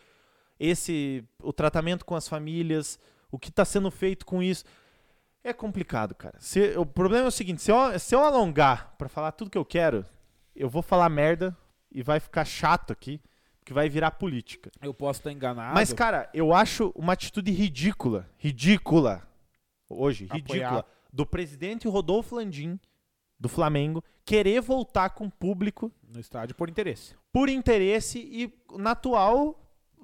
esse 0.60 1.24
o 1.42 1.52
tratamento 1.52 2.06
com 2.06 2.16
as 2.16 2.28
famílias, 2.28 3.00
o 3.32 3.38
que 3.38 3.50
está 3.50 3.66
sendo 3.66 3.92
feito 3.92 4.26
com 4.26 4.42
isso. 4.42 4.64
É 5.44 5.54
complicado, 5.54 6.14
cara. 6.14 6.38
Se, 6.40 6.78
o 6.78 6.86
problema 6.86 7.26
é 7.26 7.28
o 7.28 7.32
seguinte: 7.32 7.62
se 7.62 7.72
eu, 7.72 7.98
se 8.00 8.14
eu 8.14 8.22
alongar 8.22 8.96
para 8.98 9.08
falar 9.08 9.32
tudo 9.32 9.50
que 9.50 9.58
eu 9.58 9.66
quero, 9.66 10.06
eu 10.56 10.70
vou 10.70 10.82
falar 10.82 11.10
merda 11.10 11.56
e 11.92 12.04
vai 12.04 12.20
ficar 12.20 12.46
chato 12.46 12.92
aqui, 12.92 13.22
que 13.64 13.74
vai 13.74 13.88
virar 13.90 14.12
política. 14.12 14.70
Eu 14.82 14.94
posso 14.94 15.22
estar 15.22 15.32
enganado. 15.32 15.74
Mas, 15.74 15.94
cara, 15.94 16.30
eu 16.34 16.54
acho 16.54 16.92
uma 16.96 17.14
atitude 17.14 17.52
ridícula, 17.52 18.30
ridícula, 18.38 19.24
hoje, 19.90 20.26
ridícula, 20.26 20.68
Apoiar. 20.68 20.86
Do 21.12 21.26
presidente 21.26 21.88
Rodolfo 21.88 22.36
Landim, 22.36 22.80
do 23.40 23.48
Flamengo, 23.50 24.04
querer 24.26 24.62
voltar 24.62 25.12
com 25.12 25.26
o 25.26 25.32
público 25.32 25.92
no 26.08 26.20
estádio 26.20 26.56
por 26.56 26.70
interesse. 26.70 27.16
por 27.32 27.50
interesse 27.50 28.20
e 28.20 28.54
na 28.78 28.92
atual 28.92 29.60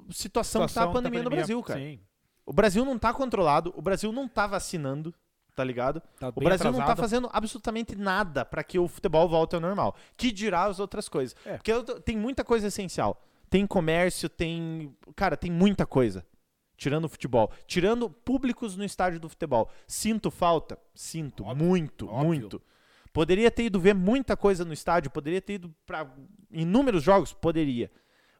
situação, 0.09 0.61
que 0.61 0.73
tá 0.73 0.81
a 0.81 0.83
Situação 0.83 0.87
da 0.87 0.93
pandemia 0.93 1.23
no 1.23 1.29
Brasil, 1.29 1.61
cara. 1.63 1.79
Sim. 1.79 1.99
O 2.45 2.53
Brasil 2.53 2.85
não 2.85 2.97
tá 2.97 3.13
controlado, 3.13 3.73
o 3.75 3.81
Brasil 3.81 4.11
não 4.11 4.27
tá 4.27 4.45
vacinando, 4.47 5.13
tá 5.55 5.63
ligado? 5.63 6.01
Tá 6.19 6.29
O 6.29 6.39
Brasil 6.41 6.65
não 6.71 6.77
tá 6.79 6.83
atrasado. 6.83 6.99
fazendo 6.99 7.29
absolutamente 7.33 7.95
nada 7.95 8.45
pra 8.45 8.63
que 8.63 8.77
o 8.77 8.87
futebol 8.87 9.27
volte 9.27 9.55
ao 9.55 9.61
normal. 9.61 9.95
Que 10.15 10.31
dirá 10.31 10.65
as 10.65 10.79
outras 10.79 11.09
coisas. 11.09 11.35
É. 11.45 11.57
Porque 11.57 11.71
tem 12.03 12.15
muita 12.17 12.43
coisa 12.43 12.67
essencial. 12.67 13.21
Tem 13.49 13.65
comércio, 13.65 14.29
tem. 14.29 14.95
Cara, 15.15 15.35
tem 15.35 15.51
muita 15.51 15.85
coisa. 15.85 16.25
Tirando 16.77 17.05
o 17.05 17.09
futebol. 17.09 17.51
Tirando 17.65 18.09
públicos 18.09 18.75
no 18.75 18.83
estádio 18.83 19.19
do 19.19 19.29
futebol. 19.29 19.69
Sinto 19.87 20.29
falta? 20.29 20.77
Sinto. 20.93 21.43
Óbvio, 21.45 21.65
muito, 21.65 22.07
óbvio. 22.07 22.25
muito. 22.25 22.61
Poderia 23.13 23.49
ter 23.49 23.63
ido 23.63 23.79
ver 23.79 23.93
muita 23.95 24.35
coisa 24.35 24.65
no 24.65 24.73
estádio, 24.73 25.09
poderia 25.09 25.41
ter 25.41 25.53
ido 25.53 25.73
pra 25.85 26.11
inúmeros 26.51 27.01
jogos? 27.01 27.31
Poderia. 27.31 27.89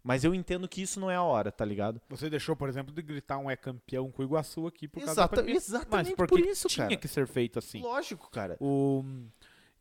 Mas 0.04 0.24
eu 0.24 0.36
entendo 0.36 0.68
que 0.68 0.82
isso 0.82 1.00
não 1.00 1.10
é 1.10 1.16
a 1.16 1.24
hora, 1.24 1.52
tá 1.52 1.66
ligado? 1.66 2.00
Você 2.10 2.30
deixou, 2.30 2.56
por 2.56 2.70
exemplo, 2.70 2.94
de 2.94 3.02
gritar 3.02 3.38
um 3.40 3.50
é 3.50 3.56
campeão 3.56 4.12
com 4.12 4.22
o 4.22 4.26
Iguaçu 4.26 4.68
aqui 4.68 4.88
por 4.88 5.00
causa 5.00 5.14
Exata- 5.14 5.36
da 5.38 5.42
pandemia. 5.42 5.58
exatamente 5.58 6.08
Mas 6.10 6.16
porque 6.16 6.36
por 6.36 6.40
isso, 6.46 6.68
tinha 6.68 6.88
cara. 6.88 6.98
que 7.00 7.08
ser 7.08 7.26
feito 7.26 7.58
assim. 7.58 7.82
Lógico, 7.82 8.30
cara. 8.30 8.56
O, 8.60 9.04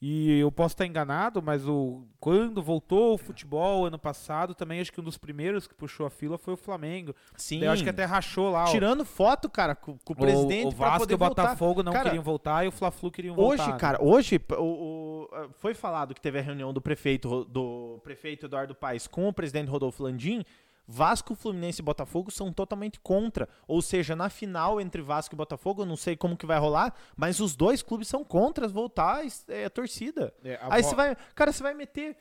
e 0.07 0.39
eu 0.39 0.53
posso 0.53 0.75
estar 0.75 0.85
enganado, 0.85 1.41
mas 1.41 1.67
o, 1.67 2.03
quando 2.21 2.63
voltou 2.63 3.15
o 3.15 3.19
futebol 3.19 3.87
ano 3.87 3.99
passado, 3.99 4.55
também 4.55 4.79
acho 4.79 4.93
que 4.93 5.01
um 5.01 5.05
dos 5.05 5.17
primeiros 5.17 5.67
que 5.67 5.75
puxou 5.75 6.05
a 6.05 6.11
fila 6.11 6.37
foi 6.37 6.53
o 6.53 6.57
Flamengo. 6.59 7.15
Sim. 7.37 7.61
Daí 7.61 7.69
Eu 7.69 7.73
acho 7.73 7.83
que 7.83 7.89
até 7.89 8.05
rachou 8.05 8.51
lá. 8.51 8.65
ó. 8.65 8.67
Tirando 8.67 9.03
foto, 9.05 9.49
cara, 9.49 9.75
com, 9.75 9.97
com 10.05 10.13
o 10.13 10.17
presidente 10.17 10.75
o, 10.75 10.77
Vasco 10.77 11.11
e 11.11 11.15
o. 11.15 11.19
Botafogo 11.19 11.83
não 11.83 11.91
Cara, 11.93 12.05
queriam 12.05 12.23
voltar 12.23 12.65
e 12.65 12.69
o 12.69 12.73
Fla-Flu 12.73 13.11
queriam 13.11 13.35
voltar. 13.35 13.63
Hoje, 13.63 13.73
né? 13.73 13.79
cara, 13.79 13.99
hoje 14.05 14.41
o, 14.59 14.63
o- 14.63 15.29
foi 15.59 15.73
falado 15.73 16.13
que 16.15 16.21
teve 16.21 16.39
a 16.39 16.43
reunião 16.43 16.71
do 16.73 16.83
prefeito 16.83 17.45
do 17.47 17.99
prefeito 18.05 18.45
Eduardo 18.45 18.75
Paes 18.75 19.07
com 19.07 19.27
o 19.29 19.33
presidente 19.33 19.69
Rodolfo 19.71 20.03
Landim. 20.03 20.45
Vasco, 20.87 21.35
Fluminense 21.35 21.81
e 21.81 21.85
Botafogo 21.85 22.31
são 22.31 22.53
totalmente 22.53 23.01
contra. 23.01 23.49
Ou 23.67 23.81
seja, 23.81 24.15
na 24.15 24.29
final 24.29 24.81
entre 24.81 25.01
Vasco 25.03 25.35
e 25.35 25.37
Botafogo, 25.37 25.83
eu 25.83 25.87
não 25.87 25.97
sei 25.97 26.17
como 26.17 26.37
que 26.37 26.47
vai 26.47 26.59
rolar, 26.59 26.95
mas 27.17 27.41
os 27.41 27.57
dois 27.57 27.83
clubes 27.83 28.09
são 28.09 28.25
contra 28.25 28.69
voltar 28.69 29.23
é, 29.49 29.65
a 29.65 29.71
torcida. 29.71 30.33
É, 30.45 30.57
a 30.57 30.75
Aí 30.75 30.83
vo- 30.83 30.89
você 30.91 30.95
vai. 30.95 31.17
Cara, 31.35 31.53
você 31.53 31.63
vai 31.63 31.75
meter 31.75 32.17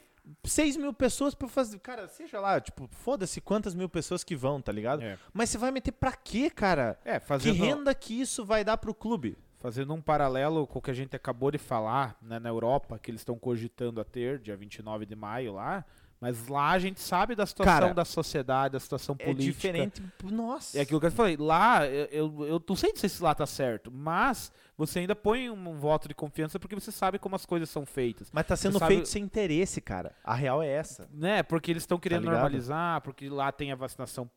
6 0.45 0.77
mil 0.77 0.94
pessoas 0.94 1.35
pra 1.35 1.48
fazer. 1.48 1.80
Cara, 1.80 2.07
seja 2.07 2.40
lá, 2.40 2.60
tipo, 2.61 2.88
foda-se 2.91 3.41
quantas 3.41 3.76
mil 3.76 3.90
pessoas 3.90 4.23
que 4.23 4.35
vão, 4.35 4.61
tá 4.61 4.72
ligado? 4.72 5.02
É. 5.03 5.18
Mas 5.34 5.49
você 5.49 5.57
vai 5.57 5.69
meter 5.72 5.91
pra 5.91 6.14
quê, 6.14 6.49
cara? 6.49 6.98
É, 7.03 7.19
Que 7.19 7.26
fazendo, 7.26 7.61
renda 7.64 7.94
que 7.94 8.19
isso 8.22 8.45
vai 8.45 8.64
dar 8.64 8.77
pro 8.77 8.94
clube? 8.94 9.38
fazendo 9.60 9.94
um 9.94 10.02
paralelo 10.02 10.68
com 10.68 10.80
o 10.80 10.81
que 10.81 10.91
a 10.91 10.94
gente 10.94 11.15
acabou 11.15 11.49
de 11.49 11.57
falar 11.57 12.18
né, 12.22 12.38
na 12.38 12.49
Europa, 12.49 12.99
que 12.99 13.10
eles 13.10 13.22
estão 13.22 13.40
cogitando 13.40 14.02
a 14.02 14.03
ter, 14.03 14.38
dia 14.40 14.57
29 14.57 15.06
de 15.06 15.15
maio 15.15 15.53
lá. 15.53 15.85
Mas 16.23 16.47
lá 16.47 16.69
a 16.69 16.79
gente 16.79 17.01
sabe 17.01 17.35
da 17.35 17.45
situação 17.45 17.73
Cara, 17.81 17.93
da 17.93 18.05
sociedade, 18.05 18.71
da 18.71 18.79
situação 18.79 19.13
É 19.19 19.25
política. 19.25 19.51
diferente. 19.51 20.01
Nossa. 20.23 20.77
É 20.77 20.81
aquilo 20.81 20.97
que 20.97 21.07
eu 21.07 21.11
falei, 21.11 21.35
lá, 21.35 21.85
eu, 21.85 22.05
eu, 22.05 22.45
eu 22.47 22.63
não 22.65 22.75
sei 22.77 22.93
se 22.95 23.21
lá 23.21 23.35
tá 23.35 23.45
certo, 23.45 23.91
mas 23.91 24.49
você 24.77 24.99
ainda 24.99 25.15
põe 25.15 25.49
um 25.49 25.77
voto 25.77 26.07
de 26.07 26.15
confiança 26.15 26.59
porque 26.59 26.73
você 26.75 26.91
sabe 26.91 27.19
como 27.19 27.35
as 27.35 27.45
coisas 27.45 27.69
são 27.69 27.85
feitas. 27.85 28.29
Mas 28.31 28.45
tá 28.47 28.55
sendo 28.55 28.79
sabe- 28.79 28.95
feito 28.95 29.07
sem 29.09 29.23
interesse, 29.23 29.79
cara. 29.79 30.15
A 30.23 30.33
real 30.33 30.63
é 30.63 30.67
essa. 30.67 31.07
Né? 31.13 31.43
Porque 31.43 31.71
eles 31.71 31.83
estão 31.83 31.99
querendo 31.99 32.21
ligado? 32.21 32.33
normalizar, 32.35 33.01
porque 33.01 33.29
lá 33.29 33.51
tem 33.51 33.71
a 33.71 33.75
vacinação, 33.75 34.29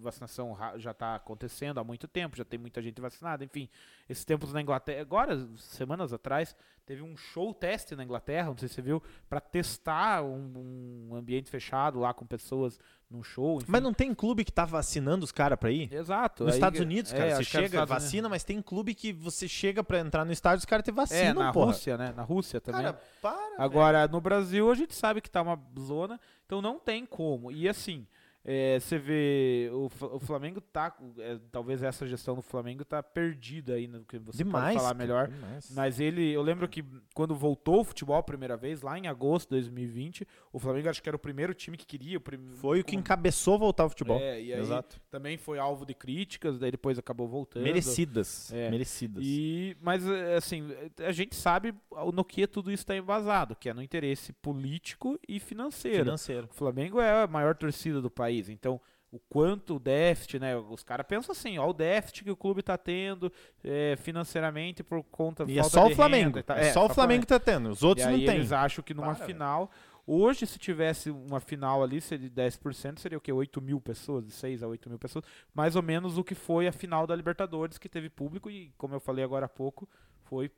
vacinação 0.00 0.56
já 0.76 0.94
tá 0.94 1.16
acontecendo 1.16 1.78
há 1.78 1.84
muito 1.84 2.08
tempo, 2.08 2.36
já 2.36 2.44
tem 2.44 2.58
muita 2.58 2.80
gente 2.80 3.00
vacinada, 3.00 3.44
enfim. 3.44 3.68
Esses 4.08 4.24
tempos 4.24 4.52
na 4.52 4.60
Inglaterra, 4.62 5.00
agora, 5.00 5.46
semanas 5.58 6.12
atrás, 6.12 6.56
teve 6.86 7.02
um 7.02 7.16
show 7.16 7.52
teste 7.54 7.94
na 7.94 8.02
Inglaterra, 8.04 8.48
não 8.48 8.56
sei 8.56 8.68
se 8.68 8.74
você 8.76 8.82
viu, 8.82 9.02
pra 9.28 9.40
testar 9.40 10.22
um, 10.24 11.08
um 11.10 11.14
ambiente 11.14 11.50
fechado 11.50 12.00
lá 12.00 12.12
com 12.12 12.26
pessoas 12.26 12.78
num 13.12 13.22
show. 13.22 13.56
enfim. 13.58 13.66
Mas 13.68 13.82
não 13.82 13.92
tem 13.92 14.14
clube 14.14 14.44
que 14.44 14.50
tá 14.52 14.64
vacinando 14.64 15.24
os 15.24 15.30
caras 15.32 15.58
pra 15.58 15.70
ir? 15.70 15.92
Exato. 15.92 16.44
Nos 16.44 16.52
aí- 16.54 16.58
Estados 16.58 16.80
Unidos, 16.80 17.12
cara, 17.12 17.26
é, 17.26 17.30
você 17.32 17.38
nos 17.38 17.46
chega, 17.48 17.66
Estados 17.66 17.90
Unidos. 17.90 18.04
vacina, 18.04 18.28
mas 18.28 18.42
tem 18.44 18.62
clube 18.62 18.94
que 18.94 19.12
você 19.12 19.46
chega 19.46 19.84
pra 19.84 19.98
entrar 20.00 20.24
no 20.24 20.32
estádio, 20.32 20.58
os 20.60 20.64
caras 20.64 20.84
te 20.84 20.90
É, 20.90 20.92
vacinam, 20.94 21.42
na 21.42 21.52
porra. 21.52 21.66
Rússia, 21.66 21.96
né? 21.98 22.12
Na 22.16 22.22
Rússia 22.22 22.60
também. 22.60 22.82
Cara, 22.82 23.00
para. 23.20 23.54
Agora, 23.62 24.08
no 24.08 24.20
Brasil, 24.20 24.70
a 24.70 24.74
gente 24.74 24.94
sabe 24.94 25.20
que 25.20 25.30
tá 25.30 25.42
uma 25.42 25.60
zona, 25.78 26.18
então 26.46 26.62
não 26.62 26.78
tem 26.78 27.04
como. 27.06 27.52
E 27.52 27.68
assim, 27.68 28.06
é, 28.44 28.80
você 28.80 28.98
vê, 28.98 29.70
o, 29.72 29.86
o 30.16 30.18
Flamengo 30.18 30.60
tá. 30.60 30.92
é, 31.18 31.38
talvez 31.52 31.82
essa 31.82 32.06
gestão 32.06 32.34
do 32.34 32.42
Flamengo 32.42 32.84
tá 32.84 33.02
perdida 33.02 33.74
aí, 33.74 33.86
no 33.86 34.04
que 34.04 34.18
você 34.18 34.38
Demais. 34.38 34.74
pode 34.74 34.78
falar 34.84 34.94
melhor. 34.94 35.28
demais. 35.28 35.70
Mas 35.74 36.00
ele, 36.00 36.32
eu 36.32 36.42
lembro 36.42 36.68
que 36.68 36.84
quando 37.14 37.34
voltou 37.34 37.80
o 37.80 37.84
futebol 37.84 38.16
a 38.16 38.22
primeira 38.22 38.56
vez, 38.56 38.82
lá 38.82 38.98
em 38.98 39.06
agosto 39.06 39.48
de 39.50 39.56
2020, 39.60 40.26
o 40.52 40.58
Flamengo 40.58 40.88
acho 40.88 41.02
que 41.02 41.08
era 41.08 41.14
o 41.16 41.18
primeiro 41.20 41.54
time 41.54 41.76
que 41.76 41.86
queria. 41.86 42.18
O 42.18 42.20
prim- 42.20 42.40
Foi 42.56 42.80
o 42.80 42.84
que 42.84 42.96
encabeçou 42.96 43.58
voltar 43.58 43.84
ao 43.84 43.90
futebol. 43.90 44.18
É, 44.18 44.42
e 44.42 44.52
aí 44.52 44.60
Exato. 44.60 45.00
também 45.10 45.36
foi 45.36 45.58
alvo 45.58 45.86
de 45.86 45.94
críticas, 45.94 46.58
daí 46.58 46.70
depois 46.72 46.98
acabou 46.98 47.28
voltando. 47.28 47.62
Merecidas. 47.62 48.52
É. 48.52 48.70
Merecidas. 48.70 49.22
E, 49.24 49.76
mas, 49.80 50.06
é, 50.06 50.34
assim, 50.36 50.68
a 50.98 51.12
gente 51.12 51.36
sabe 51.36 51.72
no 52.12 52.24
que 52.24 52.46
tudo 52.46 52.72
isso 52.72 52.82
está 52.82 52.96
embasado, 52.96 53.54
que 53.54 53.68
é 53.68 53.74
no 53.74 53.82
interesse 53.82 54.32
político 54.32 55.18
e 55.28 55.38
financeiro. 55.38 56.04
Financeiro. 56.04 56.48
O 56.50 56.54
Flamengo 56.54 57.00
é 57.00 57.22
a 57.22 57.26
maior 57.26 57.54
torcida 57.54 58.00
do 58.00 58.10
país, 58.10 58.31
então 58.48 58.80
o 59.10 59.18
quanto 59.28 59.76
o 59.76 59.78
déficit, 59.78 60.38
né? 60.38 60.56
Os 60.56 60.82
caras 60.82 61.06
pensam 61.06 61.32
assim, 61.32 61.58
ó, 61.58 61.68
o 61.68 61.72
déficit 61.74 62.24
que 62.24 62.30
o 62.30 62.36
clube 62.36 62.62
tá 62.62 62.78
tendo 62.78 63.30
é, 63.62 63.94
financeiramente 63.96 64.82
por 64.82 65.02
conta 65.04 65.44
E 65.46 65.58
é 65.58 65.62
só 65.62 65.86
o 65.86 65.94
Flamengo. 65.94 66.24
renda 66.28 66.40
e 66.40 66.42
tal. 66.42 66.56
É, 66.56 66.72
só 66.72 66.86
o 66.86 66.88
Flamengo 66.88 67.20
que 67.20 67.26
tá 67.26 67.38
tendo. 67.38 67.68
Os 67.68 67.82
outros 67.82 68.06
e 68.06 68.08
aí 68.08 68.16
não 68.18 68.24
tem. 68.26 68.36
eles 68.36 68.52
acham 68.52 68.82
que 68.82 68.94
numa 68.94 69.14
Para, 69.14 69.26
final. 69.26 69.70
Hoje, 70.06 70.46
se 70.46 70.58
tivesse 70.58 71.10
uma 71.10 71.38
final 71.40 71.82
ali, 71.82 72.00
seria 72.00 72.28
de 72.28 72.34
10%, 72.34 72.98
seria 72.98 73.18
o 73.18 73.20
quê? 73.20 73.30
8 73.32 73.60
mil 73.60 73.80
pessoas, 73.80 74.24
de 74.24 74.32
6 74.32 74.62
a 74.62 74.66
8 74.66 74.88
mil 74.88 74.98
pessoas. 74.98 75.24
Mais 75.54 75.76
ou 75.76 75.82
menos 75.82 76.16
o 76.18 76.24
que 76.24 76.34
foi 76.34 76.66
a 76.66 76.72
final 76.72 77.06
da 77.06 77.14
Libertadores, 77.14 77.76
que 77.78 77.88
teve 77.90 78.08
público 78.08 78.50
e, 78.50 78.72
como 78.78 78.94
eu 78.94 79.00
falei 79.00 79.22
agora 79.22 79.44
há 79.46 79.48
pouco, 79.48 79.86
foi 80.24 80.50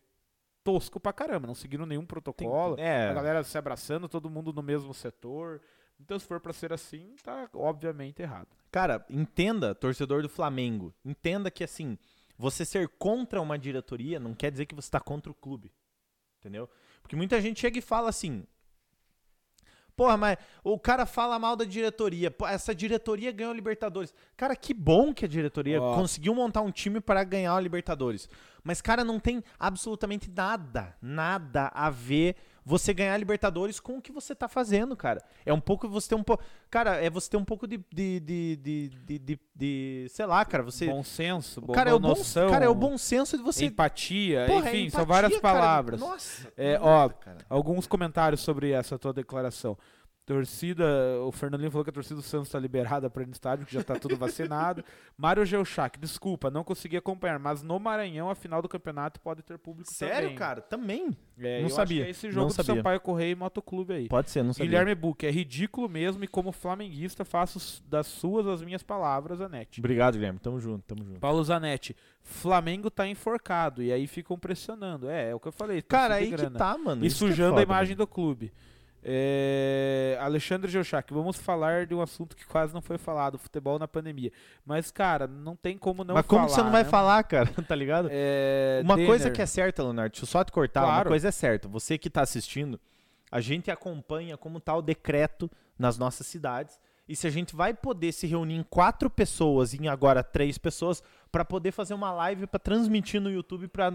tosco 0.63 0.99
pra 0.99 1.13
caramba. 1.13 1.47
Não 1.47 1.55
seguiram 1.55 1.85
nenhum 1.85 2.03
Tem- 2.03 2.07
protocolo. 2.07 2.77
é. 2.79 3.09
A 3.11 3.13
galera 3.13 3.43
se 3.45 3.59
abraçando, 3.59 4.09
todo 4.09 4.31
mundo 4.31 4.53
no 4.53 4.63
mesmo 4.63 4.95
setor. 4.95 5.61
Então, 6.01 6.19
se 6.19 6.27
for 6.27 6.41
pra 6.41 6.53
ser 6.53 6.73
assim, 6.73 7.15
tá 7.23 7.49
obviamente 7.55 8.21
errado. 8.21 8.49
Cara, 8.71 9.05
entenda, 9.09 9.75
torcedor 9.75 10.23
do 10.23 10.29
Flamengo, 10.29 10.93
entenda 11.05 11.51
que 11.51 11.65
assim, 11.65 11.97
você 12.37 12.65
ser 12.65 12.89
contra 12.99 13.41
uma 13.41 13.59
diretoria 13.59 14.19
não 14.19 14.35
quer 14.35 14.51
dizer 14.51 14.67
que 14.67 14.75
você 14.75 14.91
tá 14.91 15.01
contra 15.01 15.31
o 15.31 15.35
clube. 15.35 15.73
Entendeu? 16.41 16.69
Porque 17.01 17.17
muita 17.17 17.41
gente 17.41 17.61
chega 17.61 17.79
e 17.79 17.83
fala 17.83 18.11
assim: 18.11 18.47
Porra, 19.97 20.17
mas 20.17 20.39
o 20.63 20.79
cara 20.79 21.07
fala 21.07 21.39
mal 21.39 21.55
da 21.55 21.65
diretoria. 21.65 22.31
Pô, 22.31 22.47
essa 22.47 22.75
diretoria 22.75 23.31
ganhou 23.31 23.53
a 23.53 23.55
Libertadores. 23.55 24.13
Cara, 24.37 24.57
que 24.57 24.75
bom 24.75 25.15
que 25.15 25.25
a 25.25 25.29
diretoria 25.29 25.81
Ó. 25.81 25.95
conseguiu 25.95 26.35
montar 26.35 26.63
um 26.63 26.71
time 26.71 27.01
para 27.01 27.23
ganhar 27.23 27.55
a 27.55 27.61
Libertadores. 27.61 28.29
Mas, 28.63 28.81
cara, 28.81 29.05
não 29.05 29.21
tem 29.21 29.43
absolutamente 29.59 30.31
nada, 30.31 30.97
nada 31.01 31.71
a 31.73 31.91
ver 31.91 32.37
você 32.65 32.95
ganhar 32.95 33.17
Libertadores 33.19 33.79
com 33.79 33.99
o 33.99 34.03
que 34.03 34.11
você 34.11 34.35
tá 34.35 34.49
fazendo, 34.49 34.97
cara. 34.97 35.23
É 35.45 35.53
um 35.53 35.61
pouco 35.61 35.89
você 35.89 36.09
ter 36.09 36.15
um 36.15 36.23
pouco. 36.23 36.43
Cara, 36.71 36.97
é 36.97 37.11
você 37.11 37.29
ter 37.31 37.37
um 37.37 37.45
pouco 37.45 37.67
de. 37.67 37.79
de, 37.93 38.21
de, 38.21 38.57
de, 38.57 39.19
de, 39.19 39.41
de- 39.55 40.07
sei 40.09 40.27
lá, 40.27 40.45
cara. 40.45 40.63
Você. 40.63 40.87
Bom 40.87 41.05
senso, 41.05 41.61
boa 41.61 41.75
cara, 41.75 41.91
é 41.91 41.95
o 41.95 41.99
bom, 41.99 42.09
noção, 42.09 42.51
cara, 42.51 42.65
é 42.65 42.69
o 42.69 42.75
bom 42.75 42.97
senso 42.97 43.37
de 43.37 43.43
você. 43.43 43.67
empatia, 43.67 44.47
Porra, 44.47 44.69
é 44.71 44.77
enfim, 44.77 44.91
são 44.91 45.03
empatia, 45.03 45.05
várias 45.05 45.41
cara. 45.41 45.55
palavras. 45.55 46.01
Nossa. 46.01 46.53
É, 46.57 46.79
ó, 46.81 47.09
cara. 47.09 47.39
alguns 47.49 47.87
comentários 47.87 48.41
sobre 48.41 48.71
essa 48.71 48.99
tua 48.99 49.13
declaração. 49.13 49.77
Torcida, 50.27 50.85
o 51.23 51.31
Fernandinho 51.31 51.71
falou 51.71 51.85
que 51.85 51.91
a 51.91 51.93
torcida 51.93 52.17
do 52.17 52.23
Santos 52.23 52.49
está 52.49 52.59
liberada 52.59 53.11
para 53.11 53.23
ir 53.23 53.27
no 53.27 53.33
estádio, 53.33 53.67
que 53.67 53.75
já 53.75 53.81
está 53.81 53.95
tudo 53.99 54.17
vacinado. 54.17 54.83
Mário 55.19 55.45
Geuchac, 55.45 55.99
desculpa, 55.99 56.51
não 56.51 56.65
consegui 56.65 56.97
acompanhar, 56.97 57.39
mas 57.39 57.63
no 57.63 57.79
Maranhão 57.79 58.31
a 58.31 58.35
final 58.35 58.63
do 58.63 58.69
campeonato 58.69 59.21
pode 59.21 59.43
ter 59.43 59.59
público 59.59 59.93
Sério, 59.93 60.23
também. 60.23 60.35
cara? 60.35 60.61
Também? 60.63 61.17
É, 61.39 61.61
Não 61.61 61.69
sabia, 61.69 62.07
é 62.07 62.11
esse 62.11 62.27
não 62.29 62.33
jogo 62.33 62.47
do 62.49 62.53
sabia. 62.55 62.77
Sampaio 62.77 63.01
Correia 63.01 63.33
e 63.33 63.35
Motoclube 63.35 63.93
aí. 63.93 64.09
Pode 64.09 64.31
ser, 64.31 64.43
não 64.43 64.55
sabia. 64.55 64.67
Guilherme 64.67 64.95
Buck, 64.95 65.27
é 65.27 65.31
ridículo 65.31 65.89
mesmo 65.91 66.25
e 66.25 66.29
como 66.29 66.53
flamenguista 66.53 67.23
faço 67.25 67.83
das 67.87 68.07
suas 68.07 68.47
as 68.47 68.63
minhas 68.63 68.83
palavras, 68.83 69.41
Anete. 69.43 69.81
Obrigado, 69.81 70.15
Guilherme. 70.15 70.39
Tamo 70.39 70.59
junto, 70.59 70.83
tamo 70.87 71.05
junto. 71.05 71.21
Paulo 71.21 71.45
Zanetti, 71.45 71.95
Flamengo 72.23 72.91
tá 72.91 73.07
enforcado 73.07 73.83
e 73.83 73.93
aí 73.93 74.07
ficam 74.07 74.39
pressionando. 74.39 75.09
É, 75.11 75.31
é 75.31 75.35
o 75.35 75.41
que 75.41 75.49
eu 75.49 75.53
falei. 75.53 75.83
Cara, 75.83 76.15
torcida 76.15 76.25
aí 76.25 76.31
de 76.31 76.37
que 76.37 76.41
grana. 76.43 76.59
tá, 76.59 76.79
mano. 76.79 77.05
E 77.05 77.09
isso 77.09 77.27
é 77.27 77.29
sujando 77.29 77.51
a 77.51 77.59
foda, 77.59 77.63
imagem 77.63 77.95
mano. 77.95 78.07
do 78.07 78.07
clube. 78.07 78.53
É, 79.07 80.17
Alexandre 80.21 80.71
Geuchac, 80.71 81.13
vamos 81.13 81.37
falar 81.37 81.87
de 81.87 81.95
um 81.95 82.01
assunto 82.01 82.35
que 82.35 82.47
quase 82.47 82.73
não 82.73 82.81
foi 82.81 82.97
falado, 82.97 83.39
futebol 83.39 83.79
na 83.79 83.87
pandemia. 83.87 84.33
Mas, 84.65 84.91
cara, 84.91 85.27
não 85.27 85.55
tem 85.55 85.77
como 85.77 86.03
não 86.03 86.15
Mas 86.15 86.27
como 86.27 86.43
falar. 86.43 86.55
você 86.55 86.63
não 86.63 86.73
vai 86.73 86.83
né? 86.85 86.89
falar, 86.89 87.23
cara? 87.25 87.47
tá 87.69 87.75
ligado? 87.75 88.09
É, 88.11 88.81
Uma 88.83 88.97
coisa 88.97 89.25
Denner, 89.25 89.33
que 89.37 89.43
é 89.43 89.47
certa, 89.47 89.83
Leonardo, 89.83 90.13
deixa 90.13 90.25
eu 90.25 90.29
só 90.29 90.43
te 90.43 90.51
cortar, 90.51 90.81
uma 90.83 90.89
Claro. 90.95 91.11
coisa 91.11 91.29
é 91.29 91.31
certa. 91.31 91.69
Você 91.69 91.99
que 91.99 92.09
tá 92.09 92.23
assistindo, 92.23 92.81
a 93.31 93.41
gente 93.41 93.71
acompanha 93.71 94.37
como 94.37 94.59
tá 94.59 94.75
o 94.75 94.81
decreto 94.83 95.51
nas 95.79 95.99
nossas 95.99 96.27
cidades. 96.27 96.79
E 97.07 97.15
se 97.15 97.27
a 97.27 97.31
gente 97.31 97.55
vai 97.55 97.75
poder 97.75 98.13
se 98.13 98.27
reunir 98.27 98.55
em 98.55 98.63
quatro 98.63 99.11
pessoas, 99.11 99.75
em 99.75 99.89
agora 99.89 100.23
três 100.25 100.57
pessoas, 100.57 101.03
pra 101.31 101.45
poder 101.45 101.71
fazer 101.71 101.93
uma 101.93 102.11
live 102.13 102.47
pra 102.47 102.59
transmitir 102.59 103.21
no 103.21 103.31
YouTube 103.31 103.69
pra 103.69 103.93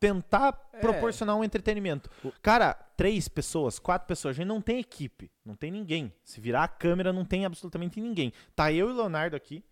tentar 0.00 0.56
É. 0.72 0.78
proporcionar 0.80 1.36
um 1.36 1.42
entretenimento. 1.44 2.08
Cara, 2.42 2.74
três 2.96 3.28
pessoas, 3.28 3.78
quatro 3.78 4.06
pessoas, 4.06 4.34
a 4.34 4.36
gente 4.36 4.46
não 4.46 4.60
tem 4.60 4.78
equipe, 4.78 5.30
não 5.44 5.54
tem 5.54 5.70
ninguém. 5.70 6.12
Se 6.24 6.40
virar 6.40 6.64
a 6.64 6.68
câmera, 6.68 7.12
não 7.12 7.24
tem 7.24 7.44
absolutamente 7.44 8.00
ninguém. 8.00 8.32
Tá 8.54 8.72
eu 8.72 8.88
e 8.88 8.92
o 8.92 8.96
Leonardo 8.96 9.34
aqui, 9.36 9.64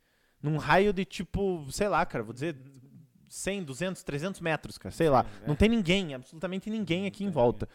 num 0.42 0.56
raio 0.56 0.92
de 0.92 1.04
tipo, 1.04 1.66
sei 1.70 1.88
lá, 1.88 2.04
cara, 2.04 2.24
vou 2.24 2.32
dizer 2.34 2.56
100, 3.28 3.62
200, 3.64 4.02
300 4.02 4.40
metros, 4.40 4.78
cara, 4.78 4.92
sei 4.94 5.08
lá. 5.08 5.24
é. 5.42 5.48
Não 5.48 5.54
tem 5.56 5.68
ninguém, 5.68 6.14
absolutamente 6.14 6.70
ninguém 6.70 7.06
aqui 7.06 7.24
em 7.24 7.30
volta. 7.30 7.68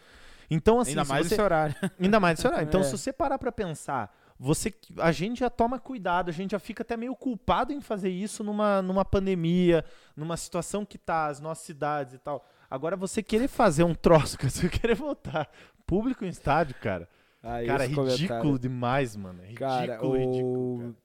Então, 0.50 0.80
assim, 0.80 0.90
Ainda 0.90 1.04
mais 1.04 1.26
você- 1.26 1.34
esse 1.34 1.42
horário. 1.42 1.74
Ainda 1.98 2.20
mais 2.20 2.38
nesse 2.38 2.46
horário. 2.46 2.66
Então, 2.68 2.80
É. 2.80 2.84
se 2.84 2.92
você 2.92 3.12
parar 3.12 3.38
pra 3.38 3.50
pensar, 3.52 4.14
você, 4.38 4.74
a 4.98 5.12
gente 5.12 5.40
já 5.40 5.50
toma 5.50 5.78
cuidado, 5.78 6.28
a 6.28 6.32
gente 6.32 6.52
já 6.52 6.58
fica 6.58 6.82
até 6.82 6.96
meio 6.96 7.14
culpado 7.14 7.72
em 7.72 7.80
fazer 7.80 8.10
isso 8.10 8.42
numa, 8.42 8.82
numa 8.82 9.04
pandemia, 9.04 9.84
numa 10.16 10.36
situação 10.36 10.84
que 10.84 10.98
tá 10.98 11.26
as 11.26 11.40
nossas 11.40 11.64
cidades 11.64 12.14
e 12.14 12.18
tal. 12.18 12.46
Agora, 12.70 12.96
você 12.96 13.22
querer 13.22 13.48
fazer 13.48 13.84
um 13.84 13.94
troço, 13.94 14.36
você 14.42 14.68
querer 14.68 14.94
voltar 14.94 15.48
público 15.86 16.24
em 16.24 16.28
estádio, 16.28 16.74
cara. 16.80 17.08
Aí 17.42 17.66
cara, 17.66 17.84
é 17.84 17.86
ridículo 17.86 18.08
comentário. 18.08 18.58
demais, 18.58 19.16
mano. 19.16 19.42
É 19.42 19.46
ridículo, 19.46 19.70
Cara, 19.70 19.94
ridículo. 19.96 20.74
o... 20.74 20.78
cara. 20.78 21.01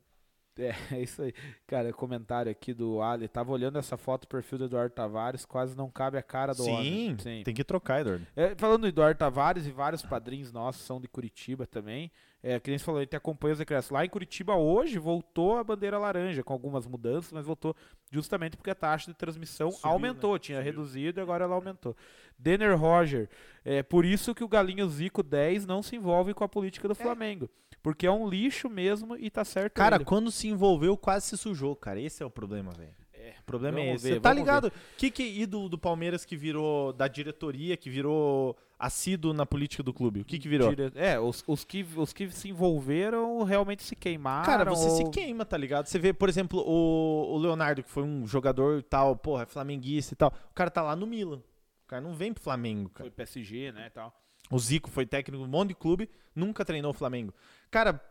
É, 0.91 0.95
é 0.95 1.01
isso 1.01 1.21
aí. 1.21 1.34
Cara, 1.65 1.93
comentário 1.93 2.51
aqui 2.51 2.73
do 2.73 3.01
Ali. 3.01 3.27
Tava 3.27 3.51
olhando 3.51 3.77
essa 3.77 3.95
foto 3.97 4.21
do 4.21 4.27
perfil 4.27 4.57
do 4.57 4.65
Eduardo 4.65 4.93
Tavares, 4.93 5.45
quase 5.45 5.77
não 5.77 5.89
cabe 5.89 6.17
a 6.17 6.23
cara 6.23 6.53
do 6.53 6.63
Sim, 6.63 6.71
homem. 6.71 7.17
Sim. 7.19 7.43
tem 7.43 7.53
que 7.53 7.63
trocar, 7.63 8.01
Eduardo. 8.01 8.25
É, 8.35 8.55
falando 8.55 8.81
do 8.81 8.88
Eduardo 8.88 9.17
Tavares 9.19 9.67
e 9.67 9.71
vários 9.71 10.01
padrinhos 10.03 10.51
nossos 10.51 10.81
são 10.84 10.99
de 10.99 11.07
Curitiba 11.07 11.65
também. 11.67 12.11
É, 12.41 12.59
que 12.59 12.69
nem 12.69 12.77
você 12.77 12.85
falou, 12.85 12.99
a 12.99 13.03
gente 13.03 13.15
acompanha 13.15 13.53
os 13.53 13.59
decretos. 13.59 13.89
Lá 13.89 14.05
em 14.05 14.09
Curitiba 14.09 14.55
hoje 14.55 14.99
voltou 14.99 15.57
a 15.57 15.63
bandeira 15.63 15.97
laranja, 15.97 16.43
com 16.43 16.53
algumas 16.53 16.85
mudanças, 16.85 17.31
mas 17.31 17.45
voltou 17.45 17.75
justamente 18.11 18.55
porque 18.55 18.69
a 18.69 18.75
taxa 18.75 19.11
de 19.11 19.17
transmissão 19.17 19.71
Subiu, 19.71 19.89
aumentou. 19.89 20.34
né? 20.34 20.39
Tinha 20.39 20.57
Subiu. 20.59 20.71
reduzido 20.71 21.19
e 21.19 21.21
agora 21.21 21.43
ela 21.45 21.55
aumentou. 21.55 21.95
Denner 22.38 22.77
Roger, 22.79 23.27
é 23.65 23.81
por 23.81 24.05
isso 24.05 24.35
que 24.35 24.43
o 24.43 24.47
Galinho 24.47 24.88
Zico 24.88 25.23
10 25.23 25.65
não 25.65 25.81
se 25.81 25.95
envolve 25.95 26.34
com 26.34 26.43
a 26.43 26.47
política 26.47 26.88
do 26.88 26.93
Flamengo. 26.95 27.49
Porque 27.81 28.05
é 28.07 28.11
um 28.11 28.27
lixo 28.27 28.69
mesmo 28.69 29.15
e 29.15 29.29
tá 29.29 29.45
certo. 29.45 29.73
Cara, 29.75 29.97
ele. 29.97 30.05
quando 30.05 30.29
se 30.31 30.47
envolveu, 30.47 30.97
quase 30.97 31.27
se 31.27 31.37
sujou, 31.37 31.75
cara. 31.75 31.99
Esse 32.01 32.21
é 32.23 32.25
o 32.25 32.29
problema, 32.29 32.71
velho. 32.73 32.93
O 33.41 33.43
problema 33.47 33.79
é 33.79 33.93
esse. 33.93 34.03
ver, 34.07 34.13
Você 34.15 34.19
tá 34.19 34.33
ligado? 34.33 34.71
Que 34.97 35.09
que 35.11 35.23
ídolo 35.23 35.69
do 35.69 35.77
Palmeiras 35.77 36.25
que 36.25 36.35
virou 36.35 36.91
da 36.93 37.07
diretoria, 37.07 37.75
que 37.77 37.89
virou 37.89 38.57
assíduo 38.79 39.33
na 39.33 39.45
política 39.45 39.81
do 39.83 39.93
clube? 39.93 40.21
O 40.21 40.25
que 40.25 40.37
que 40.37 40.47
virou? 40.49 40.69
Dire- 40.73 40.91
É, 40.95 41.19
os, 41.19 41.43
os, 41.47 41.63
que, 41.63 41.85
os 41.95 42.11
que 42.13 42.29
se 42.29 42.49
envolveram 42.49 43.43
realmente 43.43 43.83
se 43.83 43.95
queimaram. 43.95 44.45
Cara, 44.45 44.65
você 44.69 44.89
se 44.89 45.03
ou- 45.03 45.11
queima, 45.11 45.45
tá 45.45 45.57
ligado? 45.57 45.87
Você 45.87 45.97
vê, 45.99 46.13
por 46.13 46.27
exemplo, 46.29 46.59
o, 46.65 47.33
o 47.35 47.37
Leonardo, 47.37 47.83
que 47.83 47.89
foi 47.89 48.03
um 48.03 48.25
jogador 48.27 48.79
e 48.79 48.83
tal, 48.83 49.15
porra, 49.15 49.43
é 49.43 49.45
flamenguista 49.45 50.13
e 50.13 50.17
tal. 50.17 50.33
O 50.51 50.53
cara 50.53 50.69
tá 50.69 50.81
lá 50.81 50.95
no 50.95 51.07
Milan. 51.07 51.37
O 51.85 51.87
cara 51.87 52.01
não 52.01 52.13
vem 52.15 52.33
pro 52.33 52.43
Flamengo, 52.43 52.89
cara. 52.89 53.09
Foi 53.09 53.11
PSG, 53.11 53.71
né, 53.71 53.89
tal. 53.93 54.13
O 54.49 54.57
Zico 54.59 54.89
foi 54.89 55.05
técnico 55.05 55.41
de 55.43 55.47
um 55.49 55.51
monte 55.51 55.69
de 55.69 55.75
clube, 55.75 56.09
nunca 56.33 56.63
treinou 56.63 56.91
o 56.91 56.93
Flamengo. 56.93 57.33
Cara, 57.69 58.02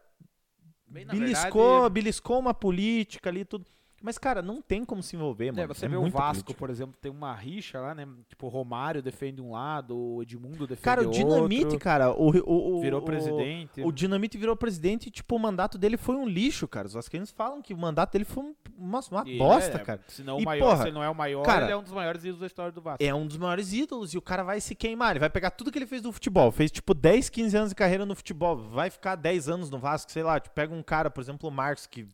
Bem, 0.86 1.06
beliscou, 1.06 1.70
verdade- 1.72 1.94
beliscou 1.94 2.38
uma 2.38 2.54
política 2.54 3.30
ali, 3.30 3.44
tudo. 3.44 3.66
Mas, 4.02 4.18
cara, 4.18 4.42
não 4.42 4.60
tem 4.60 4.84
como 4.84 5.02
se 5.02 5.16
envolver, 5.16 5.50
mano. 5.50 5.62
É, 5.62 5.66
você 5.66 5.86
É 5.86 5.88
vê 5.88 5.96
o 5.96 6.02
Vasco, 6.10 6.44
política. 6.44 6.54
por 6.58 6.70
exemplo, 6.70 6.94
tem 7.00 7.10
uma 7.10 7.34
rixa 7.34 7.80
lá, 7.80 7.94
né? 7.94 8.06
Tipo, 8.28 8.46
o 8.46 8.48
Romário 8.50 9.02
defende 9.02 9.40
um 9.40 9.52
lado, 9.52 9.96
o 9.96 10.22
Edmundo 10.22 10.66
defende 10.66 10.82
Cara, 10.82 11.02
o 11.08 11.10
Dinamite, 11.10 11.64
outro, 11.64 11.78
cara, 11.78 12.10
o, 12.12 12.30
o, 12.30 12.76
o- 12.76 12.80
virou 12.82 13.00
o- 13.00 13.04
presidente. 13.04 13.80
O 13.82 13.90
Dinamite 13.90 14.36
virou 14.36 14.54
presidente 14.54 15.06
e, 15.06 15.10
tipo, 15.10 15.34
o 15.34 15.38
mandato 15.38 15.78
dele 15.78 15.96
foi 15.96 16.14
um 16.14 16.28
lixo, 16.28 16.68
cara. 16.68 16.86
Os 16.86 16.92
vascaínos 16.92 17.30
falam 17.30 17.62
que 17.62 17.72
o 17.72 17.76
mandato 17.76 18.12
dele 18.12 18.24
foi 18.26 18.44
um- 18.44 18.54
uma, 18.78 19.00
uma 19.10 19.24
E 19.26 19.30
ele 19.30 19.38
bosta, 19.38 19.78
é, 19.78 19.84
cara. 19.84 20.00
Se 20.06 20.22
não, 20.22 20.36
o 20.36 20.40
E, 20.40 20.44
maior, 20.44 20.70
porra, 20.70 20.84
se 20.84 20.92
não 20.92 21.02
é 21.02 21.08
o 21.08 21.14
maior, 21.14 21.42
cara, 21.42 21.64
ele 21.64 21.72
é 21.72 21.76
um 21.76 21.82
dos 21.82 21.92
maiores 21.92 22.22
ídolos 22.22 22.40
da 22.40 22.46
história 22.46 22.70
do 22.72 22.82
Vasco. 22.82 23.02
É 23.02 23.14
um 23.14 23.26
dos 23.26 23.38
maiores 23.38 23.72
ídolos 23.72 24.12
e 24.12 24.18
o 24.18 24.22
cara 24.22 24.42
vai 24.42 24.60
se 24.60 24.74
queimar. 24.74 25.12
Ele 25.12 25.20
vai 25.20 25.30
pegar 25.30 25.50
tudo 25.50 25.72
que 25.72 25.78
ele 25.78 25.86
fez 25.86 26.02
no 26.02 26.12
futebol. 26.12 26.52
Fez, 26.52 26.70
tipo, 26.70 26.92
10, 26.92 27.30
15 27.30 27.56
anos 27.56 27.70
de 27.70 27.74
carreira 27.74 28.04
no 28.04 28.14
futebol. 28.14 28.56
Vai 28.56 28.90
ficar 28.90 29.16
10 29.16 29.48
anos 29.48 29.70
no 29.70 29.78
Vasco, 29.78 30.12
sei 30.12 30.22
lá. 30.22 30.38
Tipo, 30.38 30.54
pega 30.54 30.74
um 30.74 30.82
cara, 30.82 31.10
por 31.10 31.22
exemplo, 31.22 31.48
o 31.48 31.52
Marcos, 31.52 31.86
que 31.86 32.06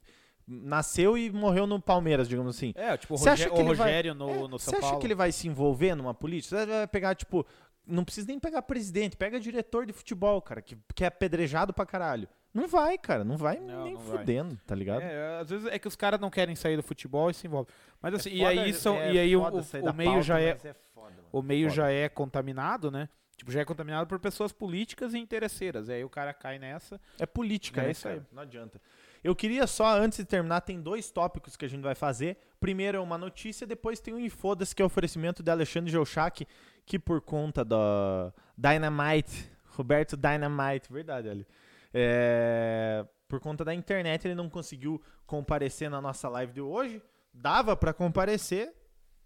nasceu 0.46 1.16
e 1.16 1.30
morreu 1.30 1.66
no 1.66 1.80
Palmeiras, 1.80 2.28
digamos 2.28 2.56
assim. 2.56 2.72
É, 2.76 2.96
tipo, 2.96 3.14
o, 3.14 3.18
Você 3.18 3.28
acha 3.30 3.48
o 3.48 3.54
que 3.54 3.60
ele 3.60 3.74
vai- 3.74 3.86
Rogério 3.88 4.14
no, 4.14 4.30
É, 4.30 4.38
no 4.48 4.58
Você 4.58 4.70
São 4.70 4.78
acha 4.78 4.86
Paulo. 4.88 5.00
que 5.00 5.06
ele 5.06 5.14
vai 5.14 5.32
se 5.32 5.46
envolver 5.48 5.94
numa 5.94 6.12
política? 6.14 6.56
Você 6.58 6.66
vai 6.66 6.86
pegar, 6.86 7.14
tipo, 7.14 7.46
não 7.86 8.04
precisa 8.04 8.26
nem 8.28 8.38
pegar 8.38 8.62
presidente, 8.62 9.16
pega 9.16 9.38
diretor 9.40 9.86
de 9.86 9.92
futebol, 9.92 10.40
cara, 10.42 10.60
que, 10.62 10.76
que 10.94 11.04
é 11.04 11.06
apedrejado 11.08 11.72
pra 11.72 11.84
caralho. 11.86 12.28
Não 12.54 12.68
vai, 12.68 12.98
cara, 12.98 13.24
não 13.24 13.36
vai 13.38 13.58
Não, 13.58 13.84
nem 13.84 13.94
não 13.94 14.00
vai. 14.00 14.18
fudendo, 14.18 14.60
tá 14.66 14.74
ligado? 14.74 15.00
É, 15.02 15.38
às 15.40 15.48
vezes 15.48 15.66
é 15.68 15.78
que 15.78 15.88
os 15.88 15.96
caras 15.96 16.20
não 16.20 16.28
querem 16.28 16.54
sair 16.54 16.76
do 16.76 16.82
futebol 16.82 17.30
e 17.30 17.34
se 17.34 17.46
envolvem. 17.46 17.72
Mas 18.00 18.12
assim, 18.14 18.28
e 18.30 18.38
foda- 18.40 18.48
aí, 18.50 18.74
são, 18.74 18.96
é 18.98 19.12
e 19.14 19.18
aí 19.18 19.34
o, 19.36 19.40
o- 19.40 19.44
o 19.90 19.92
meio 19.94 20.10
pauta, 20.10 20.22
já 20.22 20.38
é, 20.38 20.58
mas 20.62 20.76
foda, 20.94 21.14
o 21.32 21.40
meio 21.42 21.68
Foda. 21.70 21.76
já 21.76 21.90
é 21.90 22.08
contaminado, 22.10 22.90
né? 22.90 23.08
Tipo, 23.38 23.50
já 23.50 23.60
é 23.62 23.64
contaminado 23.64 24.06
por 24.06 24.18
pessoas 24.20 24.52
políticas 24.52 25.14
e 25.14 25.18
interesseiras. 25.18 25.88
Aí 25.88 26.04
o 26.04 26.10
cara 26.10 26.32
cai 26.34 26.58
nessa. 26.58 27.00
É 27.18 27.24
política, 27.26 27.80
É 27.80 27.84
né, 27.86 27.90
isso 27.90 28.06
aí. 28.06 28.20
Não 28.30 28.42
adianta. 28.42 28.78
Eu 29.24 29.36
queria 29.36 29.66
só, 29.66 29.96
antes 29.98 30.18
de 30.18 30.24
terminar, 30.24 30.62
tem 30.62 30.80
dois 30.80 31.10
tópicos 31.10 31.56
que 31.56 31.64
a 31.64 31.68
gente 31.68 31.82
vai 31.82 31.94
fazer. 31.94 32.36
Primeiro 32.58 32.98
é 32.98 33.00
uma 33.00 33.16
notícia, 33.16 33.66
depois 33.66 34.00
tem 34.00 34.12
um 34.14 34.18
Infoda-se, 34.18 34.74
que 34.74 34.82
é 34.82 34.84
o 34.84 34.86
oferecimento 34.86 35.42
de 35.42 35.50
Alexandre 35.50 35.90
Geuchac, 35.90 36.46
que 36.84 36.98
por 36.98 37.20
conta 37.20 37.64
da 37.64 38.32
Dynamite, 38.58 39.48
Roberto 39.76 40.16
Dynamite, 40.16 40.92
verdade, 40.92 41.28
ali. 41.28 41.46
É, 41.94 43.06
por 43.28 43.38
conta 43.40 43.64
da 43.64 43.72
internet, 43.74 44.26
ele 44.26 44.34
não 44.34 44.48
conseguiu 44.50 45.00
comparecer 45.26 45.88
na 45.88 46.00
nossa 46.00 46.28
live 46.28 46.52
de 46.52 46.60
hoje. 46.60 47.00
Dava 47.32 47.76
pra 47.76 47.92
comparecer, 47.94 48.74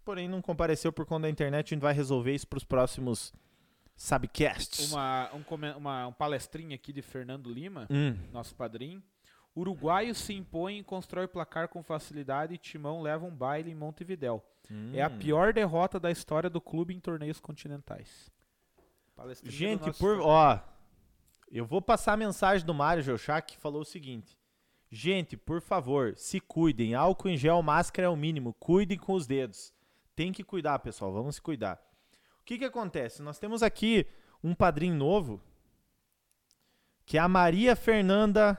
porém 0.05 0.27
não 0.27 0.41
compareceu 0.41 0.93
por 0.93 1.05
conta 1.05 1.23
da 1.23 1.29
internet. 1.29 1.73
A 1.73 1.75
gente 1.75 1.81
vai 1.81 1.93
resolver 1.93 2.33
isso 2.33 2.47
pros 2.47 2.63
próximos 2.63 3.33
Sabcasts. 3.95 4.91
Uma, 4.91 5.29
um, 5.33 5.77
uma, 5.77 6.07
um 6.07 6.13
palestrinha 6.13 6.75
aqui 6.75 6.93
de 6.93 7.01
Fernando 7.01 7.51
Lima, 7.51 7.87
Hum. 7.89 8.15
nosso 8.31 8.55
padrinho. 8.55 9.01
Uruguaio 9.57 10.13
se 10.13 10.33
impõe 10.33 10.77
e 10.79 10.83
constrói 10.83 11.27
placar 11.27 11.67
com 11.67 11.81
facilidade 11.81 12.53
e 12.53 12.57
Timão 12.59 13.01
leva 13.01 13.25
um 13.25 13.35
baile 13.35 13.71
em 13.71 13.75
Montevidéu. 13.75 14.43
É 14.93 15.01
a 15.01 15.07
Hum. 15.07 15.17
pior 15.17 15.51
derrota 15.53 15.99
da 15.99 16.11
história 16.11 16.49
do 16.49 16.61
clube 16.61 16.93
em 16.93 16.99
torneios 16.99 17.39
continentais. 17.39 18.29
Palestrinha 19.15 19.49
do 19.77 19.85
Gente, 19.85 19.97
por. 19.97 20.19
Ó, 20.19 20.59
eu 21.51 21.65
vou 21.65 21.81
passar 21.81 22.13
a 22.13 22.17
mensagem 22.17 22.65
do 22.65 22.73
Mário 22.73 23.01
Geuchac 23.01 23.53
que 23.53 23.57
falou 23.59 23.81
o 23.81 23.85
seguinte. 23.85 24.37
Gente, 24.91 25.35
por 25.35 25.59
favor, 25.59 26.15
se 26.17 26.39
cuidem. 26.39 26.93
Álcool 26.93 27.29
em 27.29 27.37
gel, 27.37 27.61
máscara 27.63 28.05
é 28.07 28.09
o 28.09 28.15
mínimo. 28.15 28.53
Cuidem 28.59 28.97
com 28.97 29.13
os 29.13 29.25
dedos. 29.25 29.73
Tem 30.15 30.31
que 30.31 30.43
cuidar, 30.43 30.77
pessoal. 30.79 31.11
Vamos 31.11 31.35
se 31.35 31.41
cuidar. 31.41 31.81
O 32.41 32.43
que 32.43 32.57
que 32.59 32.65
acontece? 32.65 33.21
Nós 33.23 33.39
temos 33.39 33.63
aqui 33.63 34.05
um 34.43 34.53
padrinho 34.53 34.95
novo, 34.95 35.41
que 37.05 37.17
é 37.17 37.21
a 37.21 37.27
Maria 37.27 37.75
Fernanda 37.75 38.57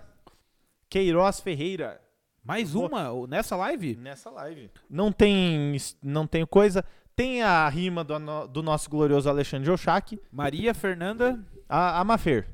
Queiroz 0.89 1.40
Ferreira. 1.40 2.01
Mais 2.44 2.73
Pô. 2.73 2.86
uma 2.86 3.27
nessa 3.27 3.56
live? 3.56 3.97
Nessa 3.97 4.31
live. 4.31 4.70
Não 4.89 5.12
tem, 5.12 5.77
não 6.02 6.27
tem 6.27 6.47
coisa. 6.47 6.85
Tem 7.15 7.43
a 7.43 7.69
rima 7.69 8.05
do, 8.05 8.47
do 8.47 8.62
nosso 8.62 8.89
glorioso 8.89 9.28
Alexandre 9.28 9.66
Geuchac. 9.66 10.19
Maria 10.32 10.73
Fernanda. 10.73 11.44
A, 11.69 12.01
a 12.01 12.05
Mafer. 12.05 12.48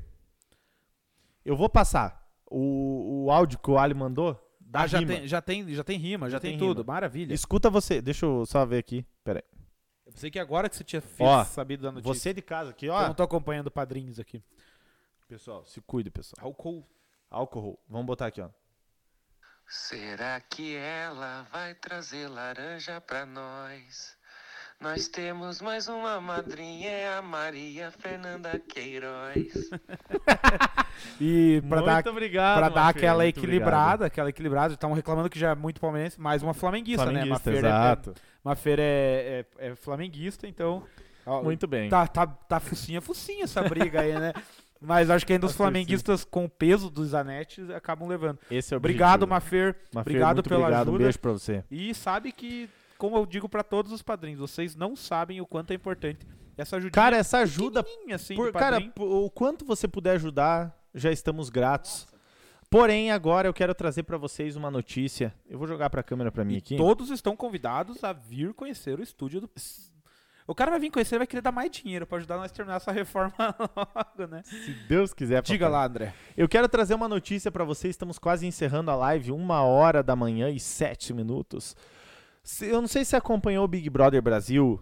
Eu 1.45 1.55
vou 1.55 1.69
passar 1.69 2.27
o, 2.49 3.25
o 3.25 3.31
áudio 3.31 3.59
que 3.59 3.69
o 3.69 3.77
Ali 3.77 3.93
mandou. 3.93 4.41
Da 4.59 4.81
Ah, 4.81 4.87
já 4.87 4.99
rima. 4.99 5.13
tem, 5.13 5.27
já, 5.27 5.41
tem, 5.41 5.73
já 5.73 5.83
tem 5.83 5.97
rima, 5.97 6.27
já, 6.29 6.37
Já 6.37 6.39
tem, 6.41 6.51
tem 6.51 6.59
tudo. 6.59 6.83
Maravilha. 6.83 7.33
Escuta 7.33 7.69
você. 7.69 8.01
Deixa 8.01 8.25
eu 8.25 8.45
só 8.45 8.65
ver 8.65 8.79
aqui. 8.79 9.05
Pera 9.23 9.39
aí. 9.39 9.59
Eu 10.05 10.11
pensei 10.11 10.29
que 10.29 10.39
agora 10.39 10.67
que 10.67 10.75
você 10.75 10.83
tinha 10.83 11.01
Ó, 11.19 11.43
sabido 11.45 11.83
da 11.83 11.91
notícia. 11.91 12.13
Você 12.13 12.33
de 12.33 12.41
casa 12.41 12.71
aqui, 12.71 12.87
Eu 12.87 12.93
ó. 12.93 13.07
não 13.07 13.13
tô 13.13 13.23
acompanhando 13.23 13.71
padrinhos 13.71 14.19
aqui. 14.19 14.43
Pessoal, 15.27 15.63
se 15.65 15.79
cuide, 15.81 16.09
pessoal. 16.11 16.45
Álcool. 16.45 16.85
Álcool. 17.35 17.77
Vamos 17.89 18.05
botar 18.05 18.27
aqui, 18.27 18.39
ó. 18.39 18.47
Será 19.67 20.39
que 20.39 20.73
ela 20.77 21.45
vai 21.51 21.73
trazer 21.75 22.29
laranja 22.29 23.01
pra 23.01 23.25
nós? 23.25 24.15
Nós 24.79 25.09
temos 25.09 25.59
mais 25.59 25.89
uma 25.89 26.21
madrinha, 26.21 26.89
é 26.89 27.17
a 27.17 27.21
Maria 27.21 27.91
Fernanda 27.91 28.57
Queiroz. 28.59 29.51
E 31.19 31.61
pra 31.67 31.81
muito 31.81 32.03
dar, 32.03 32.09
obrigado, 32.09 32.57
pra 32.57 32.69
dar 32.69 32.87
aquela 32.87 33.23
muito 33.23 33.37
equilibrada, 33.37 34.05
aquela 34.05 34.29
equilibrada, 34.29 34.73
estavam 34.73 34.95
reclamando 34.95 35.29
que 35.29 35.37
já 35.37 35.51
é 35.51 35.55
muito 35.55 35.79
palmeirense, 35.79 36.19
mais 36.19 36.41
uma 36.41 36.53
flamenguista, 36.53 37.03
obrigado. 37.03 37.25
né? 37.25 37.35
Flamenguista, 37.35 37.51
Mafeira 37.51 37.67
é- 37.67 37.71
exato. 37.71 38.13
Mafeira 38.43 38.81
é, 38.81 39.45
é, 39.59 39.67
é 39.67 39.75
flamenguista, 39.75 40.47
então. 40.47 40.87
ó, 41.25 41.43
Muito 41.43 41.67
bem. 41.67 41.89
Tá, 41.89 42.07
tá, 42.07 42.25
tá 42.25 42.61
focinha, 42.61 43.01
focinha 43.01 43.43
essa 43.43 43.61
briga 43.63 44.01
aí, 44.01 44.17
né? 44.17 44.31
Mas 44.81 45.09
acho 45.09 45.25
que 45.25 45.33
ainda 45.33 45.45
os 45.45 45.55
flamenguistas 45.55 46.23
com 46.23 46.45
o 46.45 46.49
peso 46.49 46.89
dos 46.89 47.09
Zanetti 47.09 47.61
acabam 47.73 48.07
levando. 48.07 48.37
Esse 48.51 48.73
é 48.73 48.77
o 48.77 48.77
Obrigado, 48.77 49.23
objetivo. 49.23 49.29
Mafer. 49.29 49.75
Mafê, 49.93 50.09
obrigado 50.09 50.43
pela 50.43 50.59
obrigado. 50.61 50.87
Um 50.87 50.91
ajuda. 50.91 51.03
beijo 51.05 51.19
pra 51.19 51.31
você. 51.31 51.63
E 51.71 51.93
sabe 51.95 52.31
que, 52.31 52.69
como 52.97 53.17
eu 53.17 53.25
digo 53.25 53.47
pra 53.49 53.63
todos 53.63 53.91
os 53.91 54.01
padrinhos, 54.01 54.39
vocês 54.39 54.75
não 54.75 54.95
sabem 54.95 55.41
o 55.41 55.45
quanto 55.47 55.71
é 55.71 55.73
importante 55.75 56.27
essa 56.57 56.75
ajuda. 56.77 56.91
Cara, 56.91 57.17
essa 57.17 57.39
ajuda 57.39 57.83
assim, 58.13 58.35
Por- 58.35 58.51
cara, 58.53 58.79
o 58.99 59.29
quanto 59.31 59.65
você 59.65 59.87
puder 59.87 60.11
ajudar, 60.11 60.77
já 60.93 61.11
estamos 61.11 61.49
gratos. 61.49 62.05
Porém, 62.69 63.11
agora 63.11 63.47
eu 63.47 63.53
quero 63.53 63.73
trazer 63.73 64.03
pra 64.03 64.17
vocês 64.17 64.55
uma 64.55 64.69
notícia. 64.69 65.33
Eu 65.49 65.57
vou 65.57 65.67
jogar 65.67 65.89
pra 65.89 66.03
câmera 66.03 66.31
pra 66.31 66.43
mim 66.43 66.55
E 66.55 66.57
aqui. 66.57 66.75
todos 66.77 67.09
estão 67.09 67.35
convidados 67.35 68.03
a 68.03 68.11
vir 68.11 68.53
conhecer 68.53 68.99
o 68.99 69.03
estúdio 69.03 69.41
do. 69.41 69.49
O 70.47 70.53
cara 70.53 70.69
vai 70.71 70.79
vir 70.79 70.91
conhecer, 70.91 71.17
vai 71.17 71.25
querer 71.25 71.41
dar 71.41 71.51
mais 71.51 71.71
dinheiro 71.71 72.05
pra 72.05 72.17
ajudar 72.19 72.37
nós 72.37 72.51
a 72.51 72.53
terminar 72.53 72.75
essa 72.77 72.91
reforma 72.91 73.33
logo, 73.75 74.27
né? 74.29 74.43
Se 74.43 74.73
Deus 74.87 75.11
quiser. 75.13 75.41
Diga 75.41 75.65
papai. 75.65 75.79
lá, 75.79 75.85
André. 75.87 76.13
Eu 76.37 76.47
quero 76.47 76.69
trazer 76.69 76.93
uma 76.93 77.07
notícia 77.07 77.51
pra 77.51 77.63
vocês. 77.63 77.91
Estamos 77.91 78.19
quase 78.19 78.45
encerrando 78.45 78.91
a 78.91 78.95
live, 78.95 79.31
uma 79.31 79.63
hora 79.63 80.03
da 80.03 80.15
manhã 80.15 80.49
e 80.51 80.59
sete 80.59 81.13
minutos. 81.13 81.75
Eu 82.61 82.79
não 82.79 82.87
sei 82.87 83.03
se 83.03 83.09
você 83.11 83.15
acompanhou 83.15 83.65
o 83.65 83.67
Big 83.67 83.89
Brother 83.89 84.21
Brasil 84.21 84.79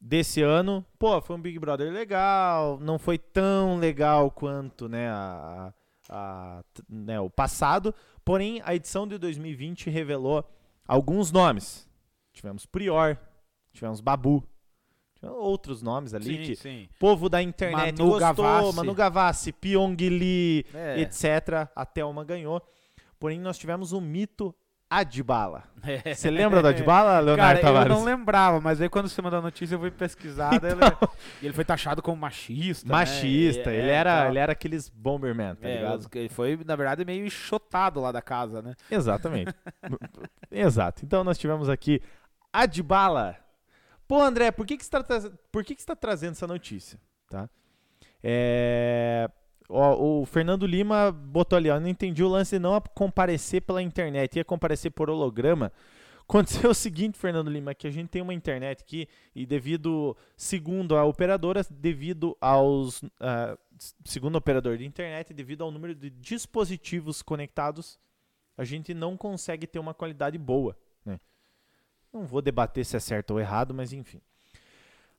desse 0.00 0.40
ano. 0.40 0.82
Pô, 0.98 1.20
foi 1.20 1.36
um 1.36 1.40
Big 1.42 1.58
Brother 1.58 1.92
legal. 1.92 2.78
Não 2.80 2.98
foi 2.98 3.18
tão 3.18 3.76
legal 3.76 4.30
quanto 4.30 4.88
né, 4.88 5.10
a, 5.10 5.74
a- 6.08 6.64
né, 6.88 7.20
o 7.20 7.28
passado. 7.28 7.94
Porém, 8.24 8.62
a 8.64 8.74
edição 8.74 9.06
de 9.06 9.18
2020 9.18 9.90
revelou 9.90 10.42
alguns 10.86 11.30
nomes. 11.30 11.86
Tivemos 12.32 12.64
Prior, 12.64 13.18
tivemos 13.74 14.00
Babu. 14.00 14.42
Tivemos 15.20 15.38
outros 15.42 15.82
nomes 15.82 16.14
ali 16.14 16.38
que 16.46 16.56
sim. 16.56 16.88
povo 16.98 17.28
da 17.28 17.42
internet 17.42 17.98
Manu 17.98 18.10
gostou, 18.18 18.44
Gavassi. 18.44 18.76
Manu 18.76 18.94
Gavassi, 18.94 19.52
Pyong 19.52 19.96
Lee, 19.96 20.64
É. 20.74 21.00
etc. 21.00 21.68
A 21.74 21.84
Thelma 21.84 22.24
ganhou. 22.24 22.62
Porém, 23.18 23.40
nós 23.40 23.58
tivemos 23.58 23.92
o 23.92 24.00
mito 24.00 24.54
Adbala. 24.90 25.64
É. 25.82 26.14
Você 26.14 26.30
lembra 26.30 26.62
do 26.62 26.68
Adbala, 26.68 27.20
Leonardo 27.20 27.36
Cara, 27.36 27.58
eu 27.58 27.62
Tavares? 27.62 27.92
não 27.96 28.04
lembrava, 28.04 28.58
mas 28.60 28.80
aí 28.80 28.88
quando 28.88 29.06
você 29.08 29.20
mandou 29.20 29.38
a 29.40 29.42
notícia 29.42 29.74
eu 29.74 29.78
fui 29.78 29.90
pesquisar. 29.90 30.58
daí 30.58 30.70
ele, 30.72 30.80
e 31.42 31.46
ele 31.46 31.52
foi 31.52 31.64
taxado 31.64 32.00
como 32.00 32.16
machista. 32.16 32.86
né? 32.88 32.92
Machista, 32.92 33.70
E- 33.70 33.76
ele, 33.76 33.90
é, 33.90 33.94
era, 33.94 34.20
tal. 34.22 34.28
ele 34.30 34.38
era 34.38 34.52
aqueles 34.52 34.88
Bomberman, 34.88 35.54
tá 35.56 35.68
É, 35.68 35.76
ligado? 35.76 36.08
ele 36.14 36.28
foi, 36.30 36.58
na 36.64 36.74
verdade, 36.74 37.04
meio 37.04 37.26
enxotado 37.26 38.00
lá 38.00 38.10
da 38.10 38.22
casa, 38.22 38.62
né? 38.62 38.74
Exatamente. 38.90 39.52
Exato. 40.50 41.04
Então 41.04 41.22
nós 41.22 41.36
tivemos 41.36 41.68
aqui 41.68 42.00
Adbala. 42.52 43.36
Pô, 44.08 44.20
André, 44.22 44.50
por 44.50 44.66
que, 44.66 44.76
que, 44.76 44.84
você, 44.84 44.90
tá, 44.90 45.04
por 45.52 45.62
que, 45.62 45.74
que 45.74 45.82
você 45.82 45.86
tá 45.86 45.94
trazendo 45.94 46.32
essa 46.32 46.46
notícia? 46.46 46.98
Tá? 47.28 47.48
É, 48.22 49.30
o 49.68 50.24
Fernando 50.24 50.66
Lima 50.66 51.12
botou 51.12 51.56
ali, 51.56 51.68
ó, 51.70 51.78
não 51.78 51.88
entendi 51.88 52.24
o 52.24 52.28
lance 52.28 52.56
de 52.56 52.58
não 52.58 52.80
comparecer 52.94 53.60
pela 53.62 53.82
internet, 53.82 54.36
ia 54.36 54.44
comparecer 54.44 54.90
por 54.90 55.10
holograma. 55.10 55.70
Aconteceu 56.22 56.70
o 56.72 56.74
seguinte, 56.74 57.18
Fernando 57.18 57.50
Lima, 57.50 57.74
que 57.74 57.86
a 57.86 57.90
gente 57.90 58.08
tem 58.08 58.22
uma 58.22 58.32
internet 58.34 58.80
aqui 58.82 59.06
e 59.34 59.44
devido, 59.44 60.16
segundo 60.36 60.96
a 60.96 61.04
operadora, 61.04 61.62
devido 61.70 62.36
aos, 62.40 63.02
s- 63.78 63.94
segundo 64.06 64.34
o 64.36 64.38
operador 64.38 64.78
de 64.78 64.86
internet, 64.86 65.32
devido 65.34 65.64
ao 65.64 65.70
número 65.70 65.94
de 65.94 66.08
dispositivos 66.10 67.20
conectados, 67.22 67.98
a 68.56 68.64
gente 68.64 68.92
não 68.94 69.16
consegue 69.16 69.66
ter 69.66 69.78
uma 69.78 69.94
qualidade 69.94 70.36
boa. 70.38 70.76
Né? 71.04 71.20
Não 72.12 72.24
vou 72.24 72.40
debater 72.40 72.84
se 72.84 72.96
é 72.96 73.00
certo 73.00 73.32
ou 73.32 73.40
errado, 73.40 73.74
mas 73.74 73.92
enfim. 73.92 74.20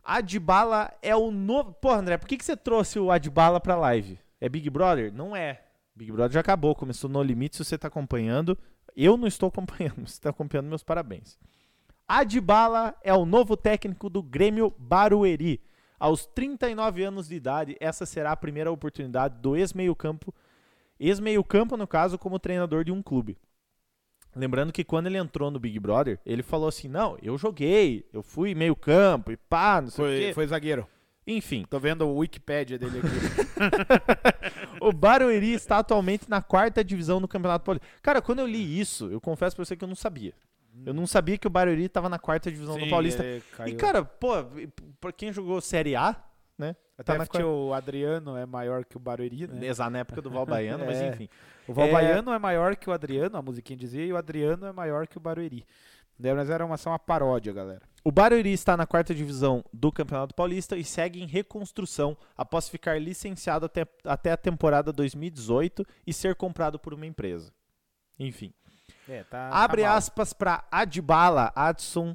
Adbala 0.03 0.91
é 1.01 1.15
o 1.15 1.29
novo. 1.29 1.73
Pô, 1.73 1.91
André, 1.91 2.17
por 2.17 2.27
que, 2.27 2.37
que 2.37 2.45
você 2.45 2.57
trouxe 2.57 2.99
o 2.99 3.11
Adbala 3.11 3.59
pra 3.59 3.75
live? 3.75 4.19
É 4.41 4.49
Big 4.49 4.69
Brother? 4.69 5.13
Não 5.13 5.35
é. 5.35 5.63
Big 5.95 6.11
Brother 6.11 6.33
já 6.33 6.39
acabou, 6.39 6.73
começou 6.73 7.09
no 7.09 7.21
limite. 7.21 7.57
Se 7.57 7.65
você 7.65 7.77
tá 7.77 7.87
acompanhando, 7.87 8.57
eu 8.95 9.17
não 9.17 9.27
estou 9.27 9.49
acompanhando. 9.49 10.05
Se 10.09 10.19
tá 10.19 10.29
acompanhando, 10.29 10.67
meus 10.67 10.83
parabéns. 10.83 11.37
Adbala 12.07 12.95
é 13.03 13.13
o 13.13 13.25
novo 13.25 13.55
técnico 13.55 14.09
do 14.09 14.23
Grêmio 14.23 14.73
Barueri. 14.79 15.61
Aos 15.99 16.25
39 16.25 17.03
anos 17.03 17.27
de 17.27 17.35
idade, 17.35 17.77
essa 17.79 18.05
será 18.05 18.31
a 18.31 18.37
primeira 18.37 18.71
oportunidade 18.71 19.37
do 19.39 19.55
ex-meio-campo, 19.55 20.33
ex-meio-campo 20.99 21.75
no 21.75 21.85
caso, 21.85 22.17
como 22.17 22.39
treinador 22.39 22.85
de 22.85 22.91
um 22.91 23.03
clube. 23.03 23.37
Lembrando 24.35 24.71
que 24.71 24.83
quando 24.83 25.07
ele 25.07 25.17
entrou 25.17 25.49
no 25.51 25.59
Big 25.59 25.79
Brother, 25.79 26.19
ele 26.25 26.43
falou 26.43 26.67
assim: 26.69 26.87
"Não, 26.87 27.17
eu 27.21 27.37
joguei, 27.37 28.05
eu 28.13 28.21
fui 28.21 28.53
meio-campo 28.53 29.31
e 29.31 29.37
pá, 29.37 29.81
não 29.81 29.89
sei 29.89 30.05
o 30.05 30.07
Foi, 30.07 30.19
quê". 30.19 30.33
foi 30.33 30.47
zagueiro. 30.47 30.87
Enfim, 31.27 31.63
Tô 31.69 31.79
vendo 31.79 32.07
o 32.07 32.17
Wikipédia 32.17 32.79
dele 32.79 32.99
aqui. 32.99 34.79
o 34.81 34.91
Barueri 34.91 35.53
está 35.53 35.77
atualmente 35.77 36.27
na 36.27 36.41
quarta 36.41 36.83
divisão 36.83 37.21
do 37.21 37.27
Campeonato 37.27 37.63
Paulista. 37.65 37.87
Cara, 38.01 38.19
quando 38.21 38.39
eu 38.39 38.47
li 38.47 38.79
isso, 38.79 39.11
eu 39.11 39.21
confesso 39.21 39.55
pra 39.55 39.63
você 39.63 39.75
que 39.75 39.83
eu 39.83 39.87
não 39.87 39.95
sabia. 39.95 40.33
Eu 40.85 40.93
não 40.93 41.05
sabia 41.05 41.37
que 41.37 41.45
o 41.45 41.49
Barueri 41.49 41.85
estava 41.85 42.07
na 42.09 42.17
quarta 42.17 42.49
divisão 42.49 42.77
do 42.77 42.83
Sim, 42.85 42.89
Paulista. 42.89 43.23
ele 43.23 43.43
E 43.67 43.73
cara, 43.73 44.03
pô, 44.03 44.31
pra 44.99 45.11
quem 45.11 45.31
jogou 45.31 45.59
Série 45.61 45.95
A, 45.95 46.15
né? 46.57 46.75
Até 46.99 47.15
tá 47.15 47.25
porque 47.25 47.41
o 47.41 47.73
Adriano 47.73 48.35
é 48.35 48.45
maior 48.45 48.83
que 48.83 48.97
o 48.97 48.99
Barueri, 48.99 49.47
né? 49.47 49.67
Exato, 49.67 49.89
na 49.89 49.99
época 49.99 50.21
do 50.21 50.29
Val 50.29 50.45
Baiano, 50.45 50.85
mas 50.85 50.99
É. 50.99 51.07
enfim. 51.07 51.29
O 51.65 51.73
Valbaiano 51.73 52.33
é... 52.33 52.37
maior 52.37 52.75
que 52.75 52.89
o 52.89 52.93
Adriano, 52.93 53.37
a 53.37 53.41
musiquinha 53.41 53.77
dizia, 53.77 54.05
e 54.05 54.11
o 54.11 54.17
Adriano 54.17 54.65
é 54.65 54.73
maior 54.73 55.07
que 55.07 55.15
o 55.15 55.19
Barueri. 55.19 55.65
Daí, 56.19 56.33
Mas 56.33 56.49
era 56.49 56.65
uma, 56.65 56.75
só 56.75 56.89
uma 56.89 56.99
paródia, 56.99 57.53
galera. 57.53 57.81
O 58.03 58.11
Barueri 58.11 58.51
está 58.51 58.75
na 58.75 58.85
quarta 58.85 59.15
divisão 59.15 59.63
do 59.71 59.93
Campeonato 59.93 60.35
Paulista 60.35 60.75
e 60.75 60.83
segue 60.83 61.23
em 61.23 61.25
reconstrução 61.25 62.17
após 62.35 62.67
ficar 62.67 62.99
licenciado 62.99 63.65
até, 63.65 63.87
até 64.03 64.33
a 64.33 64.37
temporada 64.37 64.91
2018 64.91 65.85
e 66.05 66.11
ser 66.11 66.35
comprado 66.35 66.77
por 66.77 66.93
uma 66.93 67.05
empresa. 67.05 67.53
Enfim. 68.19 68.53
É, 69.07 69.23
tá. 69.23 69.49
Abre 69.53 69.83
tá 69.83 69.95
aspas 69.95 70.33
para 70.33 70.65
Adbala 70.69 71.53
Adson. 71.55 72.13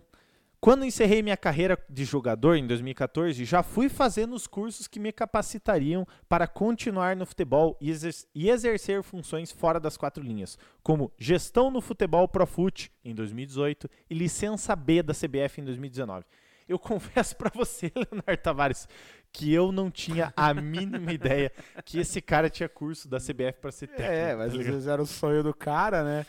Quando 0.64 0.82
encerrei 0.86 1.20
minha 1.20 1.36
carreira 1.36 1.78
de 1.90 2.06
jogador 2.06 2.54
em 2.56 2.66
2014, 2.66 3.44
já 3.44 3.62
fui 3.62 3.90
fazendo 3.90 4.34
os 4.34 4.46
cursos 4.46 4.88
que 4.88 4.98
me 4.98 5.12
capacitariam 5.12 6.06
para 6.26 6.46
continuar 6.46 7.14
no 7.14 7.26
futebol 7.26 7.76
e, 7.78 7.90
exer- 7.90 8.24
e 8.34 8.48
exercer 8.48 9.02
funções 9.02 9.52
fora 9.52 9.78
das 9.78 9.98
quatro 9.98 10.24
linhas, 10.24 10.56
como 10.82 11.12
gestão 11.18 11.70
no 11.70 11.82
futebol 11.82 12.26
Profut 12.26 12.90
em 13.04 13.14
2018 13.14 13.90
e 14.08 14.14
licença 14.14 14.74
B 14.74 15.02
da 15.02 15.12
CBF 15.12 15.60
em 15.60 15.64
2019. 15.64 16.24
Eu 16.66 16.78
confesso 16.80 17.36
para 17.36 17.50
você, 17.54 17.92
Leonardo 17.94 18.42
Tavares, 18.42 18.88
que 19.30 19.52
eu 19.52 19.70
não 19.70 19.90
tinha 19.90 20.32
a 20.34 20.54
mínima 20.54 21.12
ideia 21.12 21.52
que 21.84 21.98
esse 21.98 22.22
cara 22.22 22.48
tinha 22.48 22.70
curso 22.70 23.06
da 23.06 23.18
CBF 23.18 23.60
para 23.60 23.70
ser 23.70 23.88
técnico. 23.88 24.10
É, 24.10 24.34
mas 24.34 24.54
tá 24.54 24.60
às 24.60 24.64
vezes 24.66 24.86
era 24.86 25.02
o 25.02 25.06
sonho 25.06 25.42
do 25.42 25.52
cara, 25.52 26.02
né? 26.02 26.24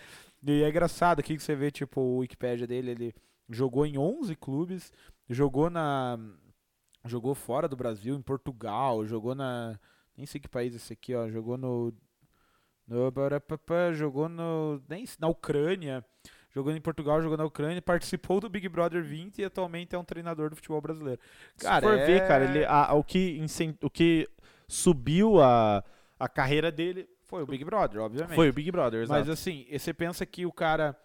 E 0.46 0.62
é 0.62 0.68
engraçado 0.68 1.22
aqui 1.22 1.38
que 1.38 1.42
você 1.42 1.56
vê, 1.56 1.72
tipo, 1.72 2.02
o 2.02 2.18
Wikipedia 2.18 2.68
dele, 2.68 2.92
ele 2.92 3.16
jogou 3.50 3.86
em 3.86 3.98
11 3.98 4.36
clubes, 4.36 4.92
jogou 5.30 5.70
na... 5.70 6.18
Jogou 7.06 7.36
fora 7.36 7.68
do 7.68 7.76
Brasil, 7.76 8.16
em 8.16 8.22
Portugal, 8.22 9.06
jogou 9.06 9.36
na... 9.36 9.80
Nem 10.18 10.26
sei 10.26 10.42
que 10.42 10.48
país 10.48 10.74
é 10.74 10.78
esse 10.78 10.94
aqui, 10.94 11.14
ó. 11.14 11.30
Jogou 11.30 11.58
no... 11.58 11.94
no 12.88 13.12
jogou 13.94 14.28
no... 14.28 14.82
Nem, 14.90 15.06
na 15.20 15.28
Ucrânia. 15.28 16.04
Jogou 16.56 16.72
em 16.72 16.80
Portugal, 16.80 17.22
jogou 17.22 17.38
na 17.38 17.44
Ucrânia, 17.44 17.82
participou 17.82 18.40
do 18.40 18.50
Big 18.50 18.70
Brother 18.70 19.04
20 19.04 19.40
e 19.40 19.44
atualmente 19.44 19.94
é 19.94 20.00
um 20.00 20.06
treinador 20.06 20.50
do 20.50 20.56
futebol 20.56 20.80
brasileiro. 20.80 21.20
Se 21.58 21.68
for 21.82 21.98
ver, 21.98 22.22
é- 22.22 22.28
cara, 22.28 22.46
ele, 22.46 22.64
a- 22.66 22.94
o, 22.94 23.04
que, 23.04 23.46
o 23.84 23.90
que 23.90 24.30
subiu 24.66 25.42
a, 25.42 25.84
a 26.18 26.30
carreira 26.30 26.72
dele 26.72 27.10
Foi 27.26 27.44
o 27.44 27.46
Big 27.46 27.66
Brother, 27.66 28.02
obviamente. 28.02 28.36
foi 28.36 28.50
o 28.50 28.54
Big 28.54 28.72
Brother, 28.72 29.02
exato. 29.02 29.20
Mas 29.20 29.30
assim, 29.30 29.66
você 29.70 29.94
pensa 29.94 30.26
que 30.26 30.46
o 30.46 30.52
cara. 30.52 30.98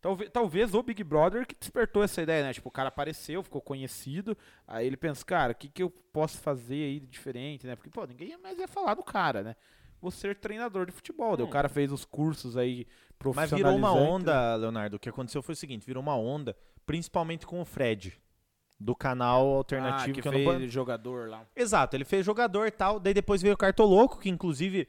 Talvez, 0.00 0.30
talvez 0.30 0.74
o 0.74 0.82
Big 0.82 1.02
Brother 1.02 1.46
que 1.46 1.56
despertou 1.58 2.02
essa 2.02 2.22
ideia, 2.22 2.44
né? 2.44 2.52
Tipo, 2.52 2.68
o 2.68 2.72
cara 2.72 2.88
apareceu, 2.88 3.42
ficou 3.42 3.60
conhecido. 3.60 4.36
Aí 4.66 4.86
ele 4.86 4.96
pensa, 4.96 5.24
cara, 5.24 5.52
o 5.52 5.54
que, 5.54 5.68
que 5.68 5.82
eu 5.82 5.90
posso 5.90 6.38
fazer 6.38 6.84
aí 6.84 7.00
de 7.00 7.06
diferente, 7.06 7.66
né? 7.66 7.74
Porque, 7.74 7.90
pô, 7.90 8.04
ninguém 8.06 8.38
mais 8.38 8.58
ia 8.58 8.68
falar 8.68 8.94
do 8.94 9.02
cara, 9.02 9.42
né? 9.42 9.56
Vou 10.00 10.12
ser 10.12 10.36
treinador 10.36 10.86
de 10.86 10.92
futebol. 10.92 11.36
Daí 11.36 11.44
o 11.44 11.50
cara 11.50 11.68
fez 11.68 11.90
os 11.90 12.04
cursos 12.04 12.56
aí 12.56 12.86
Hum. 13.24 13.32
Mas 13.34 13.50
virou 13.50 13.74
uma 13.74 13.92
onda, 13.92 14.54
Leonardo. 14.54 14.96
O 14.96 14.98
que 14.98 15.08
aconteceu 15.08 15.42
foi 15.42 15.52
o 15.52 15.56
seguinte: 15.56 15.84
virou 15.84 16.02
uma 16.02 16.16
onda, 16.16 16.56
principalmente 16.86 17.46
com 17.46 17.60
o 17.60 17.64
Fred. 17.64 18.16
do 18.80 18.94
canal 18.94 19.54
Ah, 19.54 19.56
alternativo 19.56 20.14
que 20.14 20.22
que, 20.22 20.28
eu 20.28 20.32
fez 20.32 20.46
não 20.46 20.68
jogador 20.68 21.28
lá. 21.28 21.44
Exato, 21.56 21.96
ele 21.96 22.04
fez 22.04 22.24
jogador 22.24 22.68
e 22.68 22.70
tal, 22.70 23.00
daí 23.00 23.12
depois 23.12 23.42
veio 23.42 23.54
o 23.54 23.58
Cartoloco, 23.58 24.20
que 24.20 24.28
inclusive 24.28 24.88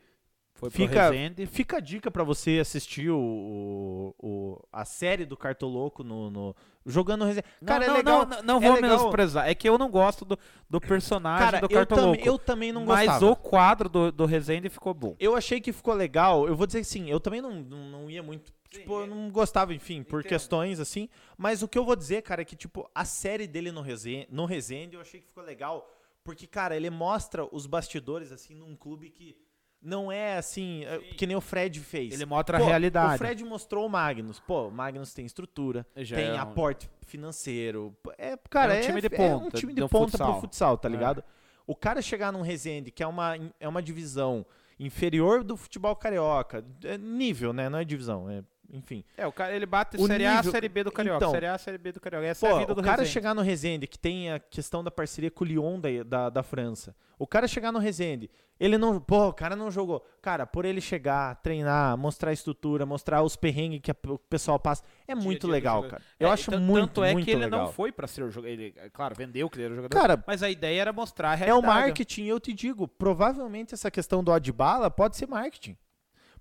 Foi 0.59 0.69
pro 0.69 0.77
Fica- 0.77 1.09
Resende. 1.09 1.45
fica 1.45 1.77
a 1.77 1.79
dica 1.79 2.11
pra 2.11 2.21
você 2.23 2.59
assistir 2.59 3.09
o, 3.09 3.17
o- 3.17 4.13
o- 4.19 4.67
a 4.73 4.83
série 4.83 5.25
do 5.25 5.37
Cartoloco 5.37 6.03
no, 6.03 6.29
no 6.29 6.55
jogando 6.85 7.21
no 7.21 7.27
Resende. 7.27 7.45
Cara, 7.65 7.87
não, 7.87 7.93
é 7.93 7.97
legal. 7.97 8.25
não, 8.25 8.37
não, 8.37 8.43
não 8.43 8.57
é 8.57 8.59
vou 8.67 8.75
legal. 8.75 8.89
menosprezar. 8.97 9.47
É 9.47 9.55
que 9.55 9.69
eu 9.69 9.77
não 9.77 9.89
gosto 9.89 10.25
do, 10.25 10.37
do 10.69 10.81
personagem 10.81 11.45
Cara, 11.45 11.59
do 11.61 11.71
eu, 11.71 11.77
Cartoloco. 11.77 12.07
também, 12.17 12.25
eu 12.27 12.37
também 12.37 12.71
não 12.73 12.85
mas 12.85 13.05
gostava. 13.09 13.31
o 13.31 13.35
quadro 13.37 13.87
do, 13.87 14.11
do 14.11 14.25
Resende 14.25 14.69
ficou 14.69 14.93
bom. 14.93 15.15
Eu 15.19 15.33
achei 15.35 15.61
que 15.61 15.71
ficou 15.71 15.93
legal. 15.93 16.45
Eu 16.47 16.55
vou 16.57 16.67
dizer 16.67 16.79
assim, 16.79 17.09
eu 17.09 17.19
também 17.21 17.41
não, 17.41 17.53
não, 17.61 17.77
não 17.89 18.09
ia 18.11 18.21
muito. 18.21 18.51
Tipo, 18.69 18.99
eu 18.99 19.07
não 19.07 19.31
gostava, 19.31 19.73
enfim, 19.73 20.03
por 20.03 20.23
questões 20.23 20.79
assim. 20.79 21.07
Mas 21.37 21.63
o 21.63 21.67
que 21.67 21.77
eu 21.77 21.85
vou 21.85 21.95
dizer, 21.95 22.21
cara, 22.21 22.41
é 22.41 22.45
que, 22.45 22.55
tipo, 22.55 22.87
a 22.93 23.03
série 23.05 23.47
dele 23.47 23.71
no 23.71 23.81
Resende, 23.81 24.27
no 24.29 24.45
Resende 24.45 24.95
eu 24.95 25.01
achei 25.01 25.21
que 25.21 25.27
ficou 25.27 25.43
legal. 25.43 25.89
Porque, 26.23 26.45
cara, 26.45 26.75
ele 26.75 26.89
mostra 26.89 27.47
os 27.51 27.65
bastidores, 27.65 28.31
assim, 28.31 28.53
num 28.53 28.75
clube 28.75 29.09
que 29.09 29.35
não 29.81 30.11
é 30.11 30.37
assim, 30.37 30.83
é, 30.85 30.97
que 30.99 31.25
nem 31.25 31.35
o 31.35 31.41
Fred 31.41 31.79
fez. 31.79 32.13
Ele 32.13 32.25
mostra 32.25 32.57
Pô, 32.57 32.63
a 32.63 32.67
realidade. 32.67 33.15
O 33.15 33.17
Fred 33.17 33.43
mostrou 33.45 33.85
o 33.85 33.89
Magnus. 33.89 34.39
Pô, 34.39 34.67
o 34.67 34.71
Magnus 34.71 35.13
tem 35.13 35.25
estrutura, 35.25 35.85
Já 35.95 36.15
tem 36.17 36.27
é 36.29 36.33
um- 36.33 36.39
aporte 36.39 36.89
financeiro. 37.05 37.95
É, 38.17 38.37
cara, 38.49 38.73
É 38.73 38.77
um 38.77 38.79
é, 38.79 38.85
time 38.85 39.01
de 39.01 39.07
é 39.07 39.09
um 39.09 39.39
ponta, 39.39 39.57
time 39.57 39.73
de 39.73 39.81
ponta 39.87 40.11
futsal. 40.11 40.31
pro 40.31 40.41
futsal, 40.41 40.77
tá 40.77 40.87
É. 40.87 40.91
ligado? 40.91 41.23
O 41.65 41.75
cara 41.75 42.01
chegar 42.01 42.31
num 42.31 42.41
Resende, 42.41 42.91
que 42.91 43.03
é 43.03 43.07
uma, 43.07 43.35
é 43.59 43.67
uma 43.67 43.81
divisão 43.81 44.45
inferior 44.79 45.43
do 45.43 45.55
futebol 45.57 45.95
carioca, 45.95 46.65
é 46.83 46.97
nível, 46.97 47.53
né? 47.53 47.69
Não 47.69 47.79
é 47.79 47.85
divisão, 47.85 48.29
é, 48.29 48.43
enfim. 48.71 49.03
É, 49.17 49.25
o 49.25 49.31
cara 49.31 49.53
ele 49.55 49.65
bate 49.65 49.97
O 49.97 50.05
Série 50.07 50.25
A, 50.25 50.37
nível- 50.37 50.51
Série 50.51 50.69
B 50.69 50.83
do 50.83 50.91
Carioca. 50.91 51.17
Então, 51.17 51.31
série 51.31 51.47
A, 51.47 51.57
Série 51.57 51.77
B 51.77 51.91
do 51.91 51.99
Carioca. 51.99 52.25
Essa 52.25 52.47
é 52.47 52.49
a 52.49 52.53
Pô, 52.53 52.59
vida 52.59 52.75
do 52.75 52.81
o 52.81 52.83
cara 52.83 52.97
Resende. 52.97 53.13
chegar 53.13 53.33
no 53.33 53.41
Resende, 53.41 53.87
que 53.87 53.97
tem 53.99 54.31
a 54.31 54.39
questão 54.39 54.83
da 54.83 54.91
parceria 54.91 55.31
com 55.31 55.43
o 55.43 55.47
Lyon 55.47 55.79
da, 55.79 55.89
da, 56.05 56.29
da 56.29 56.43
França. 56.43 56.95
O 57.17 57.27
cara 57.27 57.47
chegar 57.49 57.71
no 57.73 57.79
Resende, 57.79 58.29
ele 58.57 58.77
não. 58.77 58.97
Pô, 58.99 59.27
o 59.27 59.33
cara 59.33 59.53
não 59.53 59.69
jogou. 59.69 60.05
Cara, 60.21 60.45
por 60.47 60.63
ele 60.63 60.79
chegar, 60.79 61.35
treinar, 61.41 61.97
mostrar 61.97 62.29
a 62.29 62.33
estrutura, 62.33 62.85
mostrar 62.85 63.21
os 63.23 63.35
perrengues 63.35 63.81
que 63.81 63.91
a- 63.91 63.95
o 64.07 64.17
pessoal 64.17 64.57
passa, 64.57 64.83
é 65.05 65.13
muito 65.13 65.41
dia 65.47 65.51
legal, 65.51 65.83
cara. 65.83 66.01
Eu 66.17 66.29
É, 66.29 66.31
acho 66.31 66.49
tan- 66.49 66.59
muito, 66.61 66.87
Tanto 66.87 67.03
é 67.03 67.11
muito 67.11 67.25
que 67.25 67.31
ele 67.31 67.43
legal. 67.43 67.65
não 67.65 67.73
foi 67.73 67.91
pra 67.91 68.07
ser 68.07 68.23
o 68.23 68.29
jogador. 68.29 68.53
Ele, 68.53 68.73
é, 68.77 68.89
claro, 68.89 69.15
vendeu 69.17 69.49
que 69.49 69.57
ele 69.57 69.65
era 69.65 69.75
jogador. 69.75 69.99
Cara, 69.99 70.23
mas 70.25 70.41
a 70.41 70.49
ideia 70.49 70.79
era 70.79 70.93
mostrar 70.93 71.31
a 71.31 71.33
É 71.33 71.35
o 71.35 71.59
realidade. 71.59 71.67
marketing, 71.67 72.23
eu 72.25 72.39
te 72.39 72.53
digo, 72.53 72.87
provavelmente 72.87 73.73
essa 73.73 73.91
questão 73.91 74.23
do 74.23 74.31
Adbala 74.31 74.89
pode 74.89 75.17
ser 75.17 75.27
marketing. 75.27 75.75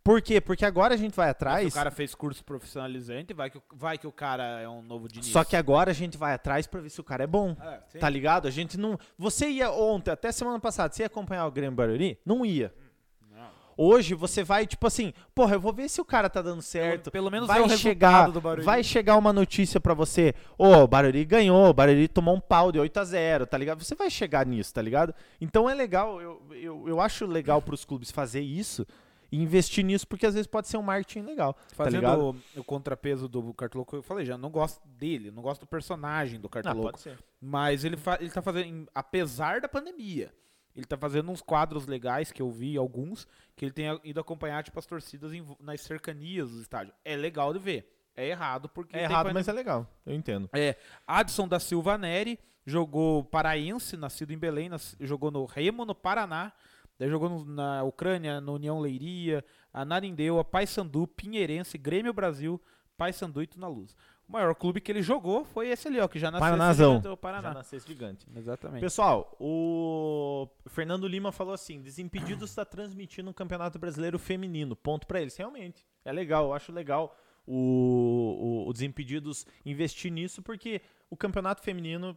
Por 0.02 0.22
quê? 0.22 0.40
Porque 0.40 0.64
agora 0.64 0.94
a 0.94 0.96
gente 0.96 1.14
vai 1.14 1.28
atrás, 1.28 1.70
o 1.72 1.74
cara 1.74 1.90
fez 1.90 2.14
curso 2.14 2.44
profissionalizante, 2.44 3.34
vai 3.34 3.50
que, 3.50 3.60
vai 3.74 3.98
que 3.98 4.06
o 4.06 4.12
cara 4.12 4.60
é 4.60 4.68
um 4.68 4.82
novo 4.82 5.06
Diniz. 5.06 5.26
só 5.26 5.44
que 5.44 5.54
agora 5.56 5.90
a 5.90 5.94
gente 5.94 6.16
vai 6.16 6.32
atrás 6.32 6.66
pra 6.66 6.80
ver 6.80 6.88
se 6.88 7.00
o 7.00 7.04
cara 7.04 7.24
é 7.24 7.26
bom. 7.26 7.54
É. 7.60 7.98
Tá 7.98 8.08
ligado? 8.08 8.48
A 8.48 8.50
gente 8.50 8.78
não. 8.78 8.98
Você 9.18 9.48
ia 9.48 9.70
ontem, 9.70 10.10
até 10.10 10.32
semana 10.32 10.58
passada, 10.58 10.94
você 10.94 11.02
ia 11.02 11.06
acompanhar 11.06 11.46
o 11.46 11.50
Grêmio 11.50 11.76
Barueri? 11.76 12.18
Não 12.24 12.44
ia. 12.44 12.72
Não. 13.30 13.50
Hoje 13.76 14.14
você 14.14 14.42
vai, 14.42 14.66
tipo 14.66 14.86
assim, 14.86 15.12
porra, 15.34 15.56
eu 15.56 15.60
vou 15.60 15.74
ver 15.74 15.88
se 15.90 16.00
o 16.00 16.04
cara 16.04 16.30
tá 16.30 16.40
dando 16.40 16.62
certo. 16.62 17.10
Pelo 17.10 17.30
menos 17.30 17.46
vai 17.46 17.68
chegar, 17.68 18.30
vai 18.62 18.82
chegar 18.82 19.16
uma 19.16 19.32
notícia 19.32 19.78
pra 19.78 19.92
você, 19.94 20.34
ô, 20.56 20.68
o 20.68 20.88
Barueri 20.88 21.24
ganhou, 21.24 21.68
o 21.68 21.74
Barueri 21.74 22.08
tomou 22.08 22.34
um 22.34 22.40
pau 22.40 22.72
de 22.72 22.78
8 22.78 22.98
a 22.98 23.04
0 23.04 23.46
tá 23.46 23.58
ligado? 23.58 23.84
Você 23.84 23.94
vai 23.94 24.10
chegar 24.10 24.46
nisso, 24.46 24.72
tá 24.72 24.80
ligado? 24.80 25.14
Então 25.40 25.68
é 25.68 25.74
legal, 25.74 26.20
eu, 26.20 26.42
eu, 26.52 26.88
eu 26.88 27.00
acho 27.00 27.26
legal 27.26 27.60
pros 27.60 27.84
clubes 27.84 28.10
fazer 28.10 28.40
isso 28.40 28.86
e 29.30 29.40
investir 29.42 29.84
nisso, 29.84 30.06
porque 30.08 30.24
às 30.26 30.34
vezes 30.34 30.46
pode 30.46 30.68
ser 30.68 30.76
um 30.78 30.82
marketing 30.82 31.22
legal, 31.26 31.52
tá 31.54 31.60
Fazendo 31.74 31.96
ligado? 31.96 32.36
o, 32.56 32.60
o 32.60 32.64
contrapeso 32.64 33.28
do 33.28 33.52
Cartoloco, 33.54 33.96
eu 33.96 34.02
falei 34.02 34.24
já, 34.24 34.38
não 34.38 34.50
gosto 34.50 34.86
dele, 34.88 35.30
não 35.30 35.42
gosto 35.42 35.60
do 35.62 35.66
personagem 35.66 36.40
do 36.40 36.46
Ah, 36.46 36.50
Cartoloco. 36.50 36.98
ser. 36.98 37.18
Mas 37.40 37.84
ele, 37.84 37.96
fa 37.96 38.16
ele 38.20 38.30
tá 38.30 38.40
fazendo, 38.42 38.88
apesar 38.94 39.60
da 39.60 39.68
pandemia, 39.68 40.32
ele 40.74 40.86
tá 40.86 40.96
fazendo 40.96 41.30
uns 41.30 41.42
quadros 41.42 41.86
legais 41.86 42.30
que 42.32 42.40
eu 42.40 42.50
vi, 42.50 42.76
alguns, 42.76 43.26
que 43.56 43.64
ele 43.64 43.72
tem 43.72 43.86
ido 44.04 44.20
acompanhar, 44.20 44.62
tipo, 44.62 44.78
as 44.78 44.86
torcidas 44.86 45.32
em 45.32 45.44
nas 45.60 45.80
cercanias 45.80 46.50
do 46.50 46.60
estádio. 46.62 46.92
É 47.04 47.16
legal 47.16 47.52
de 47.52 47.58
ver. 47.58 47.94
É 48.16 48.28
errado 48.28 48.68
porque. 48.68 48.96
É 48.96 49.02
errado, 49.02 49.24
pandemia. 49.26 49.34
mas 49.34 49.48
é 49.48 49.52
legal, 49.52 49.86
eu 50.06 50.14
entendo. 50.14 50.48
É, 50.52 50.76
Adson 51.06 51.46
da 51.46 51.60
Silva 51.60 51.96
Neri 51.98 52.38
jogou 52.66 53.24
paraense, 53.24 53.96
nascido 53.96 54.32
em 54.32 54.38
Belém, 54.38 54.68
nas- 54.68 54.96
jogou 55.00 55.30
no 55.30 55.44
Remo, 55.44 55.84
no 55.84 55.94
Paraná, 55.94 56.52
daí 56.98 57.08
jogou 57.08 57.28
no- 57.28 57.44
na 57.44 57.82
Ucrânia, 57.84 58.40
no 58.40 58.54
União 58.54 58.78
Leiria, 58.80 59.44
a 59.72 59.84
Narindeua, 59.84 60.44
Paysandu, 60.44 61.06
Pinheirense, 61.06 61.78
Grêmio 61.78 62.12
Brasil, 62.12 62.60
Paysandu 62.96 63.42
e 63.42 63.46
Tuna 63.46 63.68
Luz. 63.68 63.94
O 64.28 64.32
maior 64.32 64.54
clube 64.54 64.80
que 64.80 64.92
ele 64.92 65.00
jogou 65.00 65.42
foi 65.44 65.68
esse 65.68 65.88
ali, 65.88 65.98
ó, 66.00 66.06
que 66.06 66.18
já 66.18 66.30
nasceu 66.30 66.44
Paranazão. 66.44 66.98
esse- 66.98 67.06
o 67.08 67.10
Já 67.12 67.16
Paraná. 67.16 67.54
nasceu 67.54 67.80
gigante. 67.80 68.26
Exatamente. 68.36 68.80
Pessoal, 68.82 69.34
o 69.40 70.46
Fernando 70.66 71.08
Lima 71.08 71.32
falou 71.32 71.54
assim: 71.54 71.80
Desimpedidos 71.80 72.50
está 72.50 72.64
transmitindo 72.64 73.30
um 73.30 73.32
campeonato 73.32 73.78
brasileiro 73.78 74.18
feminino. 74.18 74.76
Ponto 74.76 75.06
pra 75.06 75.20
eles. 75.22 75.34
Realmente, 75.36 75.82
é 76.04 76.12
legal. 76.12 76.46
Eu 76.46 76.52
acho 76.52 76.72
legal 76.72 77.16
o, 77.46 78.64
o, 78.66 78.68
o 78.68 78.72
Desimpedidos 78.74 79.46
investir 79.64 80.12
nisso, 80.12 80.42
porque 80.42 80.80
o 81.10 81.16
campeonato 81.16 81.62
feminino. 81.62 82.16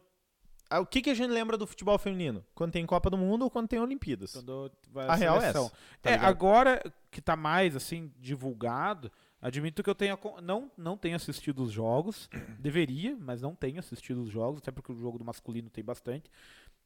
Ah, 0.76 0.80
O 0.80 0.86
que, 0.86 1.02
que 1.02 1.10
a 1.10 1.14
gente 1.14 1.30
lembra 1.30 1.56
do 1.56 1.66
futebol 1.66 1.98
feminino? 1.98 2.44
Quando 2.54 2.72
tem 2.72 2.84
Copa 2.86 3.10
do 3.10 3.18
Mundo 3.18 3.42
ou 3.42 3.50
quando 3.50 3.68
tem 3.68 3.78
Olimpíadas? 3.78 4.32
Quando 4.32 4.70
vai 4.90 5.06
A 5.06 5.14
real 5.14 5.36
é 5.36 5.40
seleção. 5.40 5.66
essa. 5.66 5.74
tá 6.00 6.10
é, 6.10 6.14
agora 6.14 6.82
que 7.10 7.20
tá 7.20 7.36
mais 7.36 7.76
assim 7.76 8.10
divulgado, 8.18 9.10
admito 9.40 9.82
que 9.82 9.90
eu 9.90 9.94
tenha 9.94 10.18
não 10.42 10.70
não 10.76 10.96
tenho 10.96 11.16
assistido 11.16 11.62
os 11.62 11.70
jogos, 11.72 12.28
deveria, 12.58 13.16
mas 13.20 13.42
não 13.42 13.54
tenho 13.54 13.78
assistido 13.78 14.22
os 14.22 14.30
jogos, 14.30 14.58
até 14.58 14.70
porque 14.70 14.92
o 14.92 14.96
jogo 14.96 15.18
do 15.18 15.24
masculino 15.24 15.68
tem 15.70 15.84
bastante. 15.84 16.30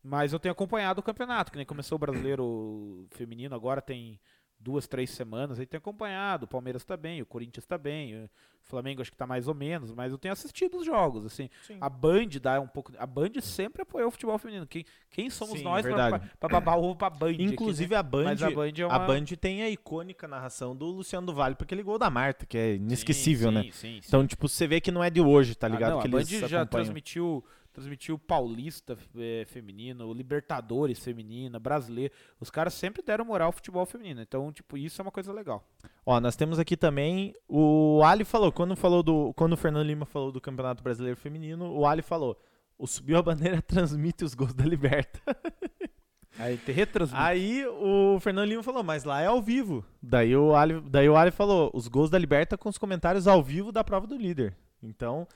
Mas 0.02 0.32
eu 0.32 0.38
tenho 0.38 0.52
acompanhado 0.52 1.00
o 1.00 1.02
campeonato, 1.02 1.50
que 1.50 1.56
nem 1.56 1.66
começou 1.66 1.96
o 1.96 1.98
brasileiro 1.98 3.06
feminino, 3.10 3.54
agora 3.54 3.82
tem 3.82 4.20
duas, 4.58 4.86
três 4.86 5.10
semanas, 5.10 5.58
aí 5.60 5.66
tenho 5.66 5.78
acompanhado, 5.78 6.44
o 6.44 6.48
Palmeiras 6.48 6.84
tá 6.84 6.96
bem, 6.96 7.22
o 7.22 7.26
Corinthians 7.26 7.64
tá 7.66 7.78
bem, 7.78 8.24
o 8.24 8.30
Flamengo 8.62 9.00
acho 9.00 9.12
que 9.12 9.16
tá 9.16 9.26
mais 9.26 9.46
ou 9.46 9.54
menos, 9.54 9.92
mas 9.92 10.10
eu 10.10 10.18
tenho 10.18 10.32
assistido 10.32 10.78
os 10.78 10.84
jogos, 10.84 11.24
assim. 11.24 11.48
Sim. 11.62 11.78
A 11.80 11.88
Band 11.88 12.26
dá 12.42 12.60
um 12.60 12.66
pouco, 12.66 12.92
a 12.98 13.06
Band 13.06 13.30
sempre 13.40 13.82
apoiou 13.82 14.08
o 14.08 14.10
futebol 14.10 14.36
feminino. 14.38 14.66
Quem, 14.66 14.84
quem 15.10 15.30
somos 15.30 15.58
Sim, 15.58 15.64
nós 15.64 15.86
pra 15.86 16.48
babar 16.48 16.78
ovo 16.78 16.96
pra 16.96 17.08
Band? 17.08 17.30
aqui, 17.34 17.38
né? 17.46 17.52
Inclusive 17.52 17.94
a 17.94 18.02
Band, 18.02 18.24
Mas 18.24 18.42
a 18.42 18.50
Band 18.50 18.72
é 18.76 18.82
a 18.82 18.88
uma- 18.88 18.98
Band 19.06 19.24
tem 19.40 19.62
a 19.62 19.70
icônica 19.70 20.26
narração 20.26 20.74
do 20.74 20.86
Luciano 20.86 21.26
do 21.28 21.34
Vale, 21.34 21.54
porque 21.54 21.72
ele 21.72 21.82
gol 21.84 21.98
da 21.98 22.10
Marta, 22.10 22.44
que 22.44 22.58
é 22.58 22.70
Sim, 22.72 22.82
inesquecível, 22.82 23.52
né? 23.52 23.62
sim, 23.62 23.70
sim, 23.70 24.00
sim. 24.00 24.08
Então, 24.08 24.26
tipo, 24.26 24.48
você 24.48 24.66
vê 24.66 24.80
que 24.80 24.90
não 24.90 25.04
é 25.04 25.10
de 25.10 25.20
hoje, 25.20 25.54
tá 25.54 25.68
Ah, 25.68 25.70
ligado? 25.70 25.92
não, 25.92 26.00
que 26.00 26.08
a 26.08 26.10
Band 26.10 26.18
eles 26.18 26.30
já 26.30 26.62
acompanham. 26.62 26.68
transmitiu, 26.68 27.44
transmitiu 27.76 28.18
Paulista 28.18 28.96
eh, 29.18 29.44
feminino, 29.46 30.14
Libertadores 30.14 30.98
feminina, 30.98 31.60
brasileiro. 31.60 32.12
Os 32.40 32.48
caras 32.48 32.72
sempre 32.72 33.02
deram 33.02 33.26
moral 33.26 33.48
ao 33.48 33.52
futebol 33.52 33.84
feminino. 33.84 34.22
Então, 34.22 34.50
tipo, 34.50 34.78
isso 34.78 35.00
é 35.00 35.02
uma 35.02 35.12
coisa 35.12 35.30
legal. 35.30 35.62
Ó, 36.06 36.18
nós 36.18 36.34
temos 36.36 36.58
aqui 36.58 36.74
também 36.74 37.34
o 37.46 38.00
Ali 38.02 38.24
falou, 38.24 38.50
quando 38.50 38.74
falou 38.74 39.02
do 39.02 39.34
quando 39.34 39.52
o 39.52 39.56
Fernando 39.58 39.86
Lima 39.86 40.06
falou 40.06 40.32
do 40.32 40.40
Campeonato 40.40 40.82
Brasileiro 40.82 41.18
Feminino, 41.18 41.70
o 41.70 41.86
Ali 41.86 42.00
falou: 42.00 42.40
"O 42.78 42.86
subiu 42.86 43.18
a 43.18 43.22
bandeira 43.22 43.60
transmite 43.60 44.24
os 44.24 44.32
gols 44.32 44.54
da 44.54 44.64
Liberta". 44.64 45.20
Aí 46.38 46.56
te 46.56 46.72
retransmite. 46.72 47.22
Aí 47.22 47.66
o 47.66 48.18
Fernando 48.20 48.48
Lima 48.48 48.62
falou: 48.62 48.82
"Mas 48.82 49.04
lá 49.04 49.20
é 49.20 49.26
ao 49.26 49.42
vivo". 49.42 49.84
Daí 50.02 50.34
o 50.34 50.56
Ali, 50.56 50.80
daí 50.80 51.08
o 51.10 51.16
Ali 51.16 51.30
falou: 51.30 51.70
"Os 51.74 51.88
gols 51.88 52.08
da 52.08 52.18
Liberta 52.18 52.56
com 52.56 52.70
os 52.70 52.78
comentários 52.78 53.26
ao 53.28 53.42
vivo 53.42 53.70
da 53.70 53.84
prova 53.84 54.06
do 54.06 54.16
líder". 54.16 54.56
Então, 54.82 55.26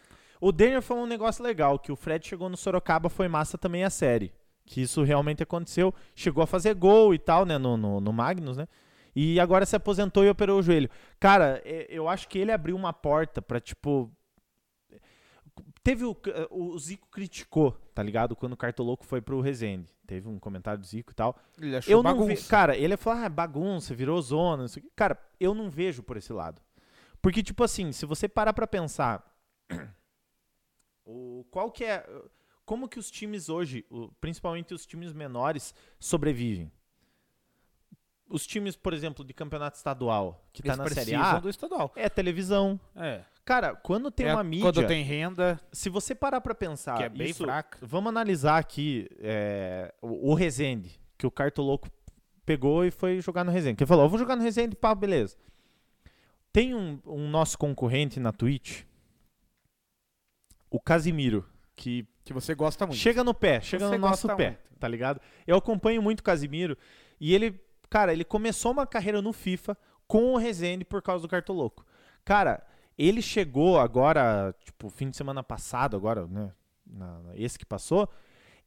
o 0.41 0.51
Daniel 0.53 0.83
falou 0.83 1.05
um 1.05 1.09
negócio 1.09 1.43
legal, 1.45 1.79
que 1.79 1.93
o 1.93 1.97
Fred 1.97 2.27
chegou 2.27 2.49
no 2.49 2.57
Sorocaba, 2.57 3.09
foi 3.09 3.29
massa 3.29 3.59
também 3.59 3.85
a 3.85 3.91
série. 3.91 4.33
Que 4.65 4.81
isso 4.83 5.03
realmente 5.03 5.43
aconteceu. 5.43 5.93
Chegou 6.15 6.43
a 6.43 6.47
fazer 6.47 6.75
gol 6.75 7.13
e 7.15 7.19
tal, 7.19 7.45
né, 7.45 7.59
no, 7.59 7.77
no, 7.77 8.01
no 8.01 8.13
Magnus, 8.13 8.57
né? 8.57 8.69
E 9.17 9.41
agora 9.41 9.67
se 9.67 9.75
aposentou 9.75 10.25
e 10.25 10.31
operou 10.31 10.61
o 10.61 10.63
joelho. 10.63 10.89
Cara, 11.19 11.61
é- 11.65 11.87
eu 11.91 12.09
acho 12.09 12.29
que 12.29 12.39
ele 12.39 12.53
abriu 12.53 12.77
uma 12.77 12.93
porta 12.93 13.43
pra, 13.43 13.59
tipo. 13.59 14.11
Teve 15.83 16.05
o. 16.05 16.17
O 16.51 16.79
Zico 16.79 17.09
criticou, 17.11 17.73
tá 17.95 18.03
ligado? 18.03 18.37
Quando 18.37 18.53
o 18.53 18.57
Cartoloco 18.57 19.05
foi 19.05 19.21
pro 19.21 19.41
Resende. 19.41 19.91
Teve 20.07 20.29
um 20.29 20.39
comentário 20.39 20.81
do 20.81 20.87
Zico 20.87 21.11
e 21.13 21.15
tal. 21.15 21.37
Ele 21.61 21.75
achou 21.77 21.91
Eu 21.93 22.03
não 22.03 22.13
bagunça. 22.13 22.27
vejo. 22.29 22.49
Cara, 22.49 22.77
ele 22.77 22.97
falou, 22.97 23.25
ah, 23.25 23.29
bagunça, 23.29 23.95
virou 23.95 24.21
zona. 24.23 24.63
Não. 24.65 24.69
Cara, 24.95 25.19
eu 25.41 25.55
não 25.55 25.69
vejo 25.71 26.03
por 26.03 26.17
esse 26.17 26.33
lado. 26.33 26.61
Porque, 27.21 27.43
tipo 27.43 27.65
assim, 27.65 27.91
se 27.93 28.07
você 28.07 28.29
parar 28.29 28.53
pra 28.53 28.67
pensar. 28.67 29.25
O, 31.05 31.45
qual 31.51 31.71
que 31.71 31.85
é. 31.85 32.07
Como 32.65 32.89
que 32.89 32.99
os 32.99 33.11
times 33.11 33.49
hoje, 33.49 33.85
principalmente 34.21 34.73
os 34.75 34.87
times 34.87 35.13
menores, 35.13 35.75
sobrevivem? 35.99 36.71
Os 38.29 38.47
times, 38.47 38.77
por 38.77 38.93
exemplo, 38.95 39.25
de 39.25 39.35
campeonato 39.35 39.77
estadual, 39.77 40.45
que 40.53 40.63
tá 40.63 40.69
Eles 40.75 40.79
na 40.79 40.89
Série 40.89 41.15
A, 41.17 41.41
do 41.41 41.51
estadual. 41.51 41.93
é 41.97 42.09
televisão. 42.09 42.79
É. 42.95 43.25
Cara, 43.45 43.75
quando 43.75 44.09
tem 44.11 44.27
É 44.27 44.33
uma 44.35 44.45
mídia. 44.45 44.71
Quando 44.73 44.87
tem 44.87 45.03
renda, 45.03 45.61
Se 45.73 45.89
você 45.89 46.15
parar 46.15 46.41
pra 46.41 46.55
pensar. 46.55 46.97
que 46.97 47.03
é 47.03 47.09
bem 47.09 47.31
isso- 47.31 47.43
fraca. 47.43 47.79
Vamos 47.83 48.09
analisar 48.11 48.59
aqui 48.59 49.09
é, 49.19 49.93
o, 50.01 50.31
o 50.31 50.35
Resende, 50.35 51.01
que 51.19 51.27
o 51.27 51.31
Cartoloco 51.31 51.89
pegou 52.47 52.85
e 52.85 52.93
foi 52.93 53.21
jogar 53.21 53.43
no 53.43 53.51
Resende. 53.51 53.77
Que 53.79 53.83
ele 53.83 53.89
falou, 53.89 54.05
eu 54.05 54.09
vou 54.09 54.19
jogar 54.19 54.37
no 54.37 54.43
Resende, 54.45 54.77
pá, 54.77 54.95
beleza. 54.95 55.37
Tem 56.53 56.73
um, 56.73 57.01
um 57.05 57.29
nosso 57.29 57.59
concorrente 57.59 58.21
na 58.21 58.31
Twitch, 58.33 58.83
o 60.71 60.81
Casimiro, 60.81 61.45
que, 61.75 62.07
Que 62.25 62.33
você 62.33 62.55
gosta 62.55 62.87
muito. 62.87 62.99
Chega 62.99 63.25
no 63.25 63.35
pé, 63.35 63.61
chega 63.61 63.89
Você 63.89 63.97
no 63.97 64.07
nosso 64.07 64.29
pé, 64.37 64.47
muito. 64.51 64.79
tá 64.79 64.87
ligado? 64.89 65.21
Eu 65.47 65.57
acompanho 65.57 66.01
muito 66.03 66.21
o 66.21 66.25
Casimiro 66.25 66.77
e 67.21 67.35
ele, 67.35 67.61
cara, 67.89 68.13
ele 68.13 68.25
começou 68.25 68.73
uma 68.73 68.87
carreira 68.87 69.21
no 69.21 69.33
FIFA 69.33 69.77
com 70.07 70.35
o 70.35 70.37
Rezende 70.37 70.85
por 70.85 71.03
causa 71.03 71.23
do 71.23 71.29
Cartoloco. 71.29 71.85
Cara, 72.25 72.63
ele 72.99 73.23
chegou 73.23 73.79
agora, 73.79 74.55
tipo, 74.65 74.89
fim 74.91 75.09
de 75.11 75.17
semana 75.17 75.43
passado, 75.43 75.97
agora, 75.97 76.27
né? 76.27 76.53
esse 77.35 77.59
que 77.59 77.65
passou, 77.65 78.09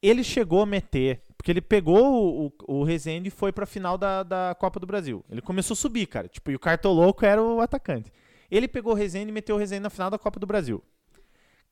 ele 0.01 0.23
chegou 0.23 0.61
a 0.61 0.65
meter, 0.65 1.21
porque 1.37 1.51
ele 1.51 1.61
pegou 1.61 2.45
o, 2.45 2.47
o, 2.67 2.79
o 2.79 2.83
Rezende 2.83 3.27
e 3.27 3.31
foi 3.31 3.51
pra 3.51 3.65
final 3.65 3.97
da, 3.97 4.23
da 4.23 4.55
Copa 4.59 4.79
do 4.79 4.87
Brasil. 4.87 5.23
Ele 5.29 5.41
começou 5.41 5.73
a 5.75 5.77
subir, 5.77 6.07
cara. 6.07 6.27
Tipo, 6.27 6.51
e 6.51 6.55
o 6.55 6.59
Cartoloco 6.59 7.25
era 7.25 7.41
o 7.41 7.61
atacante. 7.61 8.11
Ele 8.49 8.67
pegou 8.67 8.93
o 8.93 8.95
Rezende 8.95 9.29
e 9.29 9.33
meteu 9.33 9.55
o 9.55 9.59
Rezende 9.59 9.81
na 9.81 9.89
final 9.89 10.09
da 10.09 10.17
Copa 10.17 10.39
do 10.39 10.47
Brasil. 10.47 10.83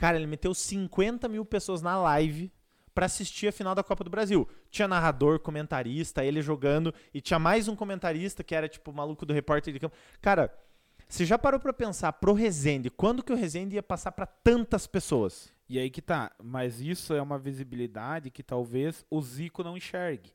Cara, 0.01 0.17
ele 0.17 0.25
meteu 0.25 0.51
50 0.51 1.29
mil 1.29 1.45
pessoas 1.45 1.79
na 1.79 1.95
live 1.95 2.51
pra 2.91 3.05
assistir 3.05 3.47
a 3.47 3.51
final 3.51 3.75
da 3.75 3.83
Copa 3.83 4.03
do 4.03 4.09
Brasil. 4.09 4.49
Tinha 4.71 4.87
narrador, 4.87 5.39
comentarista, 5.39 6.25
ele 6.25 6.41
jogando, 6.41 6.91
e 7.13 7.21
tinha 7.21 7.37
mais 7.37 7.67
um 7.67 7.75
comentarista 7.75 8.43
que 8.43 8.55
era 8.55 8.67
tipo 8.67 8.89
o 8.89 8.93
maluco 8.95 9.27
do 9.27 9.31
repórter 9.31 9.71
de 9.71 9.79
campo. 9.79 9.95
Cara, 10.19 10.51
você 11.07 11.23
já 11.23 11.37
parou 11.37 11.59
pra 11.59 11.71
pensar 11.71 12.13
pro 12.13 12.33
Rezende, 12.33 12.89
quando 12.89 13.21
que 13.21 13.31
o 13.31 13.35
Rezende 13.35 13.75
ia 13.75 13.83
passar 13.83 14.11
pra 14.11 14.25
tantas 14.25 14.87
pessoas? 14.87 15.53
E 15.69 15.77
aí 15.77 15.91
que 15.91 16.01
tá. 16.01 16.31
Mas 16.43 16.81
isso 16.81 17.13
é 17.13 17.21
uma 17.21 17.37
visibilidade 17.37 18.31
que 18.31 18.41
talvez 18.41 19.05
o 19.07 19.21
Zico 19.21 19.63
não 19.63 19.77
enxergue. 19.77 20.31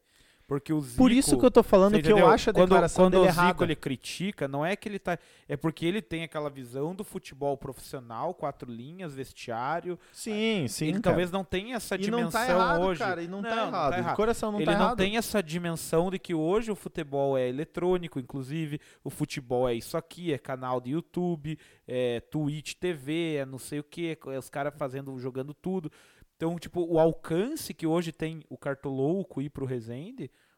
Porque 0.47 0.73
o 0.73 0.81
Zico. 0.81 0.97
Por 0.99 1.11
isso 1.11 1.37
que 1.37 1.45
eu 1.45 1.51
tô 1.51 1.61
falando 1.63 2.01
que 2.01 2.09
eu 2.09 2.29
acho 2.29 2.51
a 2.51 2.53
quando, 2.53 2.67
declaração 2.69 3.07
quando 3.07 3.15
dele 3.15 3.25
o 3.25 3.33
Zico 3.33 3.41
errada. 3.43 3.65
ele 3.65 3.75
critica, 3.75 4.47
não 4.47 4.65
é 4.65 4.77
que 4.77 4.89
ele 4.89 4.99
tá. 5.01 5.19
É 5.49 5.57
porque 5.57 5.85
ele 5.85 6.01
tem 6.01 6.23
aquela 6.23 6.49
visão 6.49 6.95
do 6.95 7.03
futebol 7.03 7.57
profissional, 7.57 8.33
quatro 8.33 8.71
linhas, 8.71 9.13
vestiário. 9.13 9.99
Sim, 10.13 10.67
sim, 10.69 10.85
ele 10.87 10.93
cara. 11.01 11.03
talvez 11.03 11.33
não 11.33 11.43
tenha 11.45 11.75
essa 11.75 11.97
E 11.97 11.99
dimensão 11.99 12.23
não 12.23 12.31
tá 12.31 12.49
errado, 12.49 12.81
hoje. 12.83 13.01
cara, 13.01 13.23
e 13.23 13.27
não, 13.27 13.43
tá 13.43 13.49
Não, 13.51 13.57
não 13.57 13.67
errado. 13.69 13.91
tá 14.05 14.11
De 14.11 14.17
coração 14.17 14.53
não 14.53 14.59
ele 14.61 14.67
tá 14.67 14.75
não 14.75 14.81
errado. 14.85 14.97
tem 14.99 15.17
essa 15.17 15.43
dimensão 15.43 16.11
de 16.13 16.19
que 16.21 16.33
hoje 16.33 16.71
o 16.71 16.77
futebol 16.77 17.37
é 17.37 17.49
eletrônico, 17.49 18.21
inclusive 18.21 18.81
o 19.03 19.11
futebol 19.11 19.69
é 19.69 19.75
isso 19.75 19.97
aqui, 19.97 20.33
é 20.33 20.39
canal 20.39 20.81
de 20.81 20.91
YouTube, 20.91 21.59
é 21.89 22.21
Twitch 22.21 22.75
TV, 22.75 23.35
é 23.37 23.45
não 23.45 23.59
sei 23.59 23.81
o 23.81 23.85
que, 23.85 24.17
é 24.29 24.39
os 24.39 24.49
caras 24.49 24.73
fazendo, 24.77 25.19
jogando 25.19 25.53
tudo. 25.53 25.91
Então, 26.37 26.59
tipo, 26.59 26.83
o 26.83 26.99
alcance 26.99 27.73
que 27.73 27.87
hoje 27.87 28.13
tem 28.13 28.45
o 28.49 28.59
Cartolouco 28.59 29.41
ir 29.41 29.51
pro 29.51 29.67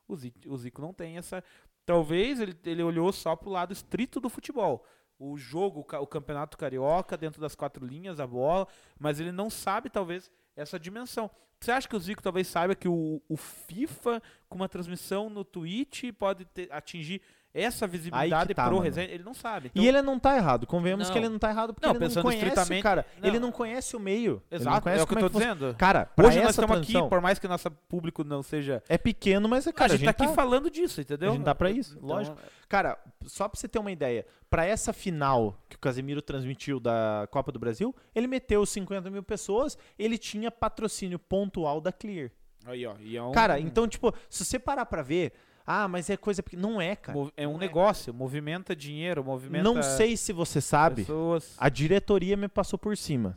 o 0.08 0.16
Zico, 0.16 0.38
o 0.48 0.56
Zico 0.56 0.80
não 0.80 0.92
tem 0.92 1.18
essa. 1.18 1.44
Talvez 1.86 2.40
ele, 2.40 2.56
ele 2.64 2.82
olhou 2.82 3.12
só 3.12 3.36
pro 3.36 3.50
lado 3.50 3.72
estrito 3.72 4.20
do 4.20 4.28
futebol. 4.28 4.84
O 5.18 5.36
jogo, 5.36 5.80
o 5.80 6.06
campeonato 6.06 6.56
carioca, 6.56 7.16
dentro 7.16 7.40
das 7.40 7.54
quatro 7.54 7.84
linhas, 7.84 8.20
a 8.20 8.26
bola, 8.26 8.66
mas 8.98 9.20
ele 9.20 9.32
não 9.32 9.50
sabe, 9.50 9.90
talvez, 9.90 10.30
essa 10.56 10.78
dimensão. 10.78 11.30
Você 11.60 11.72
acha 11.72 11.88
que 11.88 11.96
o 11.96 12.00
Zico 12.00 12.22
talvez 12.22 12.46
saiba 12.46 12.74
que 12.74 12.88
o, 12.88 13.20
o 13.28 13.36
FIFA, 13.36 14.22
com 14.48 14.56
uma 14.56 14.68
transmissão 14.68 15.28
no 15.28 15.44
Twitch, 15.44 16.04
pode 16.16 16.44
ter- 16.44 16.72
atingir 16.72 17.20
essa 17.60 17.86
visibilidade 17.86 18.54
tá, 18.54 18.64
pro 18.64 18.72
mano. 18.76 18.84
Resende? 18.84 19.12
Ele 19.12 19.22
não 19.22 19.34
sabe. 19.34 19.68
Então, 19.72 19.82
E 19.82 19.88
ele 19.88 20.00
não 20.02 20.18
tá 20.18 20.36
errado, 20.36 20.66
convenhamos 20.66 21.06
Não. 21.08 21.12
que 21.12 21.18
ele 21.18 21.28
não 21.28 21.38
tá 21.38 21.50
errado 21.50 21.74
porque 21.74 21.86
Não, 21.86 21.94
ele 21.96 22.14
não 22.14 22.22
conhece, 22.22 22.44
estritamente- 22.46 22.82
cara. 22.82 23.06
não. 23.20 23.28
Ele 23.28 23.38
não 23.38 23.52
conhece 23.52 23.96
o 23.96 24.00
meio. 24.00 24.42
Exato, 24.50 24.82
conhece 24.82 25.00
é 25.00 25.04
o 25.04 25.06
que 25.06 25.12
eu 25.14 25.16
como 25.18 25.28
tô 25.30 25.32
funciona. 25.34 25.54
dizendo. 25.54 25.74
Cara, 25.76 26.10
Hoje 26.16 26.40
nós 26.40 26.50
estamos 26.50 26.76
transição, 26.76 27.00
aqui, 27.02 27.08
por 27.10 27.20
mais 27.20 27.38
que 27.38 27.48
nosso 27.48 27.70
público 27.88 28.22
não 28.24 28.42
seja. 28.42 28.82
é 28.88 28.96
pequeno, 28.98 29.48
mas 29.48 29.66
é, 29.66 29.72
Cara, 29.72 29.88
cara, 29.88 29.92
a 29.94 29.96
gente 29.96 30.04
tá 30.16 30.24
aqui 30.24 30.34
falando 30.34 30.70
disso, 30.70 31.00
entendeu? 31.00 31.30
A 31.30 31.34
gente 31.34 31.44
tá 31.44 31.54
pra 31.54 31.70
isso, 31.70 31.94
Então, 31.96 32.08
lógico. 32.08 32.36
Cara, 32.68 32.98
só 33.24 33.48
pra 33.48 33.58
você 33.58 33.66
ter 33.66 33.78
uma 33.78 33.90
ideia, 33.90 34.26
pra 34.50 34.64
essa 34.64 34.92
final 34.92 35.56
que 35.70 35.76
o 35.76 35.78
Casemiro 35.78 36.20
transmitiu 36.20 36.78
da 36.78 37.26
Copa 37.30 37.50
do 37.50 37.58
Brasil, 37.58 37.94
ele 38.14 38.26
meteu 38.26 38.64
50 38.66 39.10
mil 39.10 39.22
pessoas, 39.22 39.76
ele 39.98 40.18
tinha 40.18 40.50
patrocínio 40.50 41.18
pontual 41.18 41.80
da 41.80 41.90
Clear. 41.92 42.30
Aí, 42.66 42.84
ó, 42.84 42.94
é 43.00 43.22
um, 43.22 43.32
Cara, 43.32 43.58
então, 43.58 43.88
tipo, 43.88 44.12
se 44.28 44.44
você 44.44 44.58
parar 44.58 44.84
pra 44.84 45.00
ver, 45.00 45.32
ah, 45.70 45.86
mas 45.88 46.08
é 46.08 46.16
coisa. 46.16 46.42
Não 46.56 46.80
é, 46.80 46.96
cara. 46.96 47.18
é 47.36 47.46
um 47.46 47.58
negócio, 47.58 48.12
movimenta 48.14 48.74
dinheiro, 48.74 49.22
movimenta 49.22 49.62
Não 49.64 49.82
sei 49.82 50.16
se 50.16 50.32
você 50.32 50.60
sabe, 50.60 51.02
pessoas. 51.02 51.54
a 51.58 51.68
diretoria 51.68 52.36
me 52.36 52.48
passou 52.48 52.78
por 52.78 52.96
cima. 52.96 53.36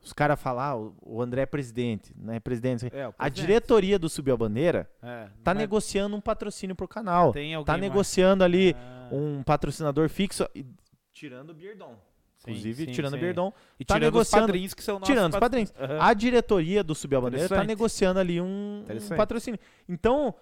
Os 0.00 0.12
caras 0.12 0.40
falam, 0.40 0.62
ah, 0.62 0.76
o- 0.76 0.94
o 1.02 1.20
André 1.22 1.42
é 1.42 1.46
presidente, 1.46 2.14
não 2.16 2.32
é 2.32 2.40
presidente. 2.40 2.86
É, 2.92 3.06
o 3.06 3.10
A 3.10 3.12
presidente. 3.12 3.40
diretoria 3.46 3.98
do 3.98 4.08
Subiu 4.08 4.32
a 4.34 4.36
Bandeira 4.36 4.88
É, 5.02 5.26
tá 5.44 5.52
não 5.52 5.60
é- 5.60 5.64
negociando 5.64 6.16
um 6.16 6.20
patrocínio 6.20 6.74
pro 6.74 6.88
canal. 6.88 7.32
Tem 7.32 7.52
Tá 7.64 7.72
mais- 7.72 7.82
negociando 7.82 8.42
ali 8.44 8.74
Ah, 8.78 9.08
um 9.12 9.42
patrocinador 9.42 10.08
fixo, 10.08 10.48
e- 10.54 10.64
tirando 11.12 11.50
o 11.50 11.54
Beardon. 11.54 11.94
sim, 12.38 12.52
Inclusive, 12.52 12.84
sim, 12.86 12.92
tirando 12.92 13.14
o 13.14 13.16
sim. 13.16 13.20
Beardon. 13.22 13.52
E 13.78 13.84
tá 13.84 13.94
tirando 13.96 14.12
negociando- 14.12 14.44
os 14.44 14.46
padrinhos 14.46 14.72
que 14.74 14.82
são 14.84 14.94
nossos 15.00 15.12
tirando 15.12 15.34
os 15.34 15.40
padrinhos. 15.40 15.74
Aham. 15.78 15.98
A 16.00 16.14
diretoria 16.14 16.84
do 16.84 16.94
Subiu 16.94 17.18
a 17.18 17.22
Bandeira 17.22 17.48
tá 17.48 17.64
negociando 17.64 18.20
ali 18.20 18.40
um, 18.40 18.84
um 18.88 19.16
patrocínio. 19.16 19.58
Então, 19.88 20.32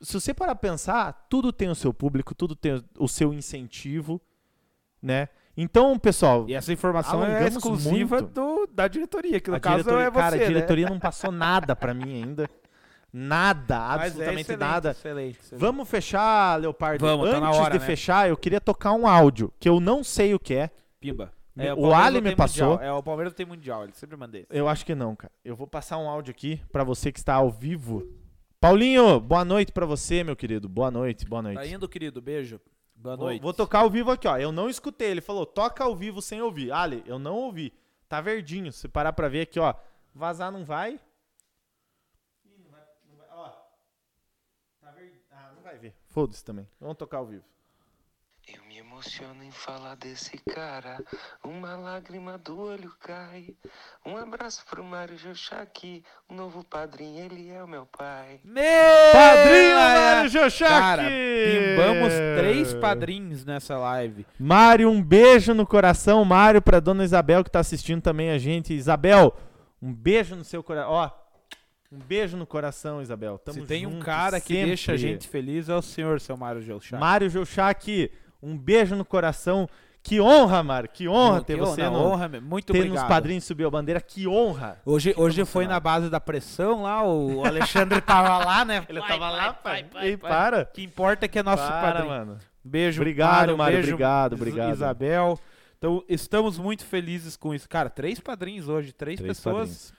se 0.00 0.12
você 0.20 0.34
parar 0.34 0.54
pra 0.54 0.70
pensar, 0.70 1.26
tudo 1.28 1.52
tem 1.52 1.68
o 1.68 1.74
seu 1.74 1.92
público, 1.92 2.34
tudo 2.34 2.54
tem 2.54 2.74
o- 2.74 2.84
o 3.00 3.08
seu 3.08 3.32
incentivo, 3.32 4.20
né? 5.02 5.28
Então, 5.56 5.98
pessoal, 5.98 6.44
E 6.48 6.54
essa 6.54 6.72
informação 6.72 7.24
é 7.24 7.48
exclusiva 7.48 8.20
do, 8.20 8.66
da 8.66 8.86
diretoria, 8.88 9.40
que 9.40 9.48
no 9.50 9.56
a 9.56 9.60
caso 9.60 9.76
diretoria, 9.84 10.06
é 10.06 10.10
você, 10.10 10.18
cara, 10.20 10.36
a 10.36 10.38
né? 10.38 10.46
diretoria 10.46 10.90
não 10.90 10.98
passou 10.98 11.32
nada 11.32 11.74
pra 11.74 11.94
mim 11.94 12.22
ainda. 12.22 12.48
Nada, 13.12 13.78
Mas 13.78 14.02
é 14.02 14.04
absolutamente 14.06 14.40
excelente, 14.42 14.60
nada. 14.60 14.90
Excelente, 14.90 15.38
excelente. 15.40 15.60
Vamos 15.60 15.88
fechar, 15.88 16.60
Leopardo? 16.60 17.06
Vamos, 17.06 17.30
tá 17.30 17.40
na 17.40 17.46
Antes 17.48 17.60
hora, 17.60 17.72
de 17.72 17.78
né? 17.78 17.86
fechar, 17.86 18.28
eu 18.28 18.36
queria 18.36 18.60
tocar 18.60 18.92
um 18.92 19.06
áudio 19.06 19.50
que 19.58 19.66
eu 19.68 19.80
não 19.80 20.04
sei 20.04 20.34
o 20.34 20.38
que 20.38 20.54
é. 20.54 20.70
Pimba. 21.00 21.32
O 21.56 21.58
Palmeiras 21.88 22.06
Ali 22.06 22.20
me 22.20 22.36
passou. 22.36 22.72
mundial. 22.72 22.86
É, 22.86 22.92
o 22.92 23.02
Palmeiras 23.02 23.32
não 23.32 23.36
tem 23.36 23.46
mundial, 23.46 23.84
ele 23.84 23.92
sempre 23.94 24.14
manda 24.18 24.36
esse. 24.36 24.46
Eu 24.50 24.68
acho 24.68 24.84
que 24.84 24.94
não, 24.94 25.16
cara. 25.16 25.32
Eu 25.42 25.56
vou 25.56 25.66
passar 25.66 25.96
um 25.96 26.06
áudio 26.06 26.30
aqui 26.32 26.60
pra 26.70 26.84
você 26.84 27.10
que 27.10 27.18
está 27.18 27.32
ao 27.36 27.50
vivo. 27.50 28.06
Paulinho, 28.60 29.20
boa 29.20 29.44
noite 29.44 29.70
pra 29.70 29.84
você, 29.84 30.24
meu 30.24 30.34
querido. 30.34 30.68
Boa 30.68 30.90
noite, 30.90 31.26
boa 31.26 31.42
noite. 31.42 31.56
Tá 31.56 31.66
indo, 31.66 31.88
querido? 31.88 32.22
Beijo. 32.22 32.60
Boa 32.94 33.16
noite. 33.16 33.42
vou 33.42 33.52
tocar 33.52 33.80
ao 33.80 33.90
vivo 33.90 34.10
aqui, 34.10 34.26
ó. 34.26 34.38
Eu 34.38 34.50
não 34.50 34.70
escutei. 34.70 35.10
Ele 35.10 35.20
falou, 35.20 35.44
toca 35.44 35.84
ao 35.84 35.94
vivo 35.94 36.22
sem 36.22 36.40
ouvir. 36.40 36.72
Ali, 36.72 37.02
eu 37.06 37.18
não 37.18 37.36
ouvi. 37.36 37.72
Tá 38.08 38.20
verdinho. 38.20 38.72
Se 38.72 38.88
parar 38.88 39.12
pra 39.12 39.28
ver 39.28 39.42
aqui, 39.42 39.60
ó. 39.60 39.74
Vazar 40.14 40.50
não 40.50 40.64
vai. 40.64 40.98
Ih, 42.44 42.58
não 42.58 42.70
vai, 42.70 42.80
não 43.08 43.16
vai. 43.16 43.26
Ó. 43.30 43.50
Tá 44.80 44.90
ver... 44.92 45.26
Ah, 45.30 45.52
não 45.54 45.62
vai 45.62 45.78
ver. 45.78 45.94
Foda-se 46.08 46.42
também. 46.42 46.66
Vamos 46.80 46.96
tocar 46.96 47.18
ao 47.18 47.26
vivo. 47.26 47.44
Eu 48.46 48.62
me 48.68 48.78
emociono 48.78 49.42
em 49.42 49.50
falar 49.50 49.96
desse 49.96 50.38
cara. 50.38 51.02
Uma 51.42 51.76
lágrima 51.76 52.38
do 52.38 52.60
olho 52.60 52.92
cai. 53.00 53.56
Um 54.04 54.16
abraço 54.16 54.64
pro 54.70 54.84
Mário 54.84 55.18
Jochaki. 55.18 56.04
O 56.28 56.34
novo 56.34 56.62
padrinho, 56.62 57.24
ele 57.24 57.50
é 57.50 57.62
o 57.62 57.66
meu 57.66 57.86
pai. 57.86 58.40
Meu 58.44 58.62
Padrinho 59.12 59.74
Mário 59.74 60.28
Jochaki! 60.30 60.72
Cara, 60.72 61.02
pimbamos 61.02 62.12
três 62.38 62.72
padrinhos 62.74 63.44
nessa 63.44 63.76
live. 63.78 64.24
Mário, 64.38 64.88
um 64.90 65.02
beijo 65.02 65.52
no 65.52 65.66
coração. 65.66 66.24
Mário, 66.24 66.62
pra 66.62 66.78
dona 66.78 67.02
Isabel 67.02 67.42
que 67.42 67.50
tá 67.50 67.58
assistindo 67.58 68.00
também 68.00 68.30
a 68.30 68.38
gente. 68.38 68.72
Isabel, 68.72 69.36
um 69.82 69.92
beijo 69.92 70.36
no 70.36 70.44
seu 70.44 70.62
coração. 70.62 70.92
Ó, 70.92 71.10
um 71.90 71.98
beijo 71.98 72.36
no 72.36 72.46
coração, 72.46 73.02
Isabel. 73.02 73.38
Tamo 73.38 73.60
Se 73.60 73.66
tem 73.66 73.86
um 73.88 73.92
junto 73.92 74.04
cara 74.04 74.40
que 74.40 74.54
sempre. 74.54 74.66
deixa 74.66 74.92
a 74.92 74.96
gente 74.96 75.26
feliz, 75.26 75.68
é 75.68 75.74
o 75.74 75.82
senhor, 75.82 76.20
seu 76.20 76.36
Mário 76.36 76.62
Gelchak. 76.62 77.00
Mário 77.00 77.28
Jouchak, 77.28 78.10
um 78.42 78.56
beijo 78.56 78.94
no 78.96 79.04
coração. 79.04 79.68
Que 80.02 80.20
honra, 80.20 80.62
Mário. 80.62 80.88
Que 80.88 81.08
honra 81.08 81.42
ter 81.42 81.56
você 81.56 81.82
na 81.82 81.90
no, 81.90 81.98
honra, 81.98 82.28
meu. 82.28 82.40
muito 82.40 82.72
ter 82.72 82.78
obrigado. 82.78 83.00
nos 83.00 83.08
padrinhos 83.08 83.42
subiu 83.42 83.66
a 83.66 83.70
bandeira. 83.72 84.00
Que 84.00 84.28
honra. 84.28 84.80
Hoje, 84.86 85.10
hoje 85.16 85.40
emocionado. 85.40 85.46
foi 85.46 85.66
na 85.66 85.80
base 85.80 86.08
da 86.08 86.20
pressão 86.20 86.82
lá, 86.82 87.04
o 87.04 87.44
Alexandre 87.44 88.00
tava 88.00 88.38
lá, 88.44 88.64
né? 88.64 88.86
Ele 88.88 89.00
Vai, 89.00 89.08
tava 89.08 89.30
vai, 89.30 89.36
lá, 89.36 89.52
pai. 89.52 89.86
Ei, 89.96 90.16
vai. 90.16 90.30
para. 90.30 90.62
O 90.62 90.66
que 90.66 90.82
importa 90.84 91.24
é 91.24 91.28
que 91.28 91.40
é 91.40 91.42
nosso 91.42 91.66
para, 91.66 91.80
padrinho. 91.80 92.08
mano. 92.08 92.38
Beijo, 92.64 93.00
Obrigado, 93.00 93.56
Mário, 93.58 93.76
beijo, 93.76 93.92
obrigado, 93.94 94.32
obrigado. 94.34 94.72
Isabel. 94.74 95.38
Então, 95.78 96.04
estamos 96.08 96.56
muito 96.56 96.84
felizes 96.84 97.36
com 97.36 97.52
isso. 97.52 97.68
Cara, 97.68 97.90
três 97.90 98.20
padrinhos 98.20 98.68
hoje, 98.68 98.92
três, 98.92 99.18
Três 99.18 99.36
pessoas 99.36 99.92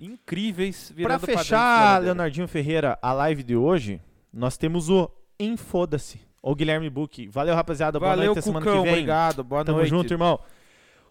incríveis 0.00 0.88
Pra 0.88 0.96
virando 0.96 1.20
padrinhos 1.20 1.42
fechar. 1.42 2.02
Leonardinho 2.02 2.48
Ferreira, 2.48 2.98
a 3.00 3.12
live 3.12 3.42
de 3.42 3.56
hoje, 3.56 4.00
nós 4.32 4.56
temos 4.56 4.88
o 4.90 5.08
Infoda-se. 5.38 6.20
O 6.42 6.54
Guilherme 6.54 6.90
Buck. 6.90 7.28
Valeu, 7.28 7.54
rapaziada. 7.54 7.98
Boa 8.00 8.10
Valeu, 8.10 8.26
noite, 8.26 8.38
até 8.38 8.46
semana 8.46 8.66
Cucão, 8.66 8.78
que 8.82 8.88
vem. 8.88 8.92
obrigado. 8.94 9.44
Boa 9.44 9.64
Tamo 9.64 9.78
noite. 9.78 9.90
junto, 9.90 10.12
irmão. 10.12 10.40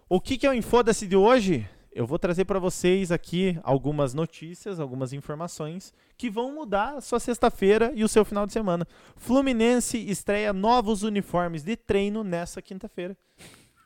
O 0.08 0.20
que, 0.20 0.36
que 0.36 0.46
é 0.46 0.50
o 0.50 0.54
Infoda-se 0.54 1.06
de 1.06 1.16
hoje? 1.16 1.66
Eu 1.94 2.06
vou 2.06 2.18
trazer 2.18 2.44
pra 2.46 2.58
vocês 2.58 3.10
aqui 3.12 3.58
algumas 3.62 4.14
notícias, 4.14 4.80
algumas 4.80 5.12
informações 5.12 5.92
que 6.16 6.30
vão 6.30 6.54
mudar 6.54 6.96
a 6.96 7.00
sua 7.02 7.20
sexta-feira 7.20 7.92
e 7.94 8.02
o 8.02 8.08
seu 8.08 8.24
final 8.24 8.46
de 8.46 8.52
semana. 8.52 8.86
Fluminense 9.16 9.98
estreia 9.98 10.52
novos 10.52 11.02
uniformes 11.02 11.62
de 11.62 11.76
treino 11.76 12.24
nessa 12.24 12.62
quinta-feira. 12.62 13.16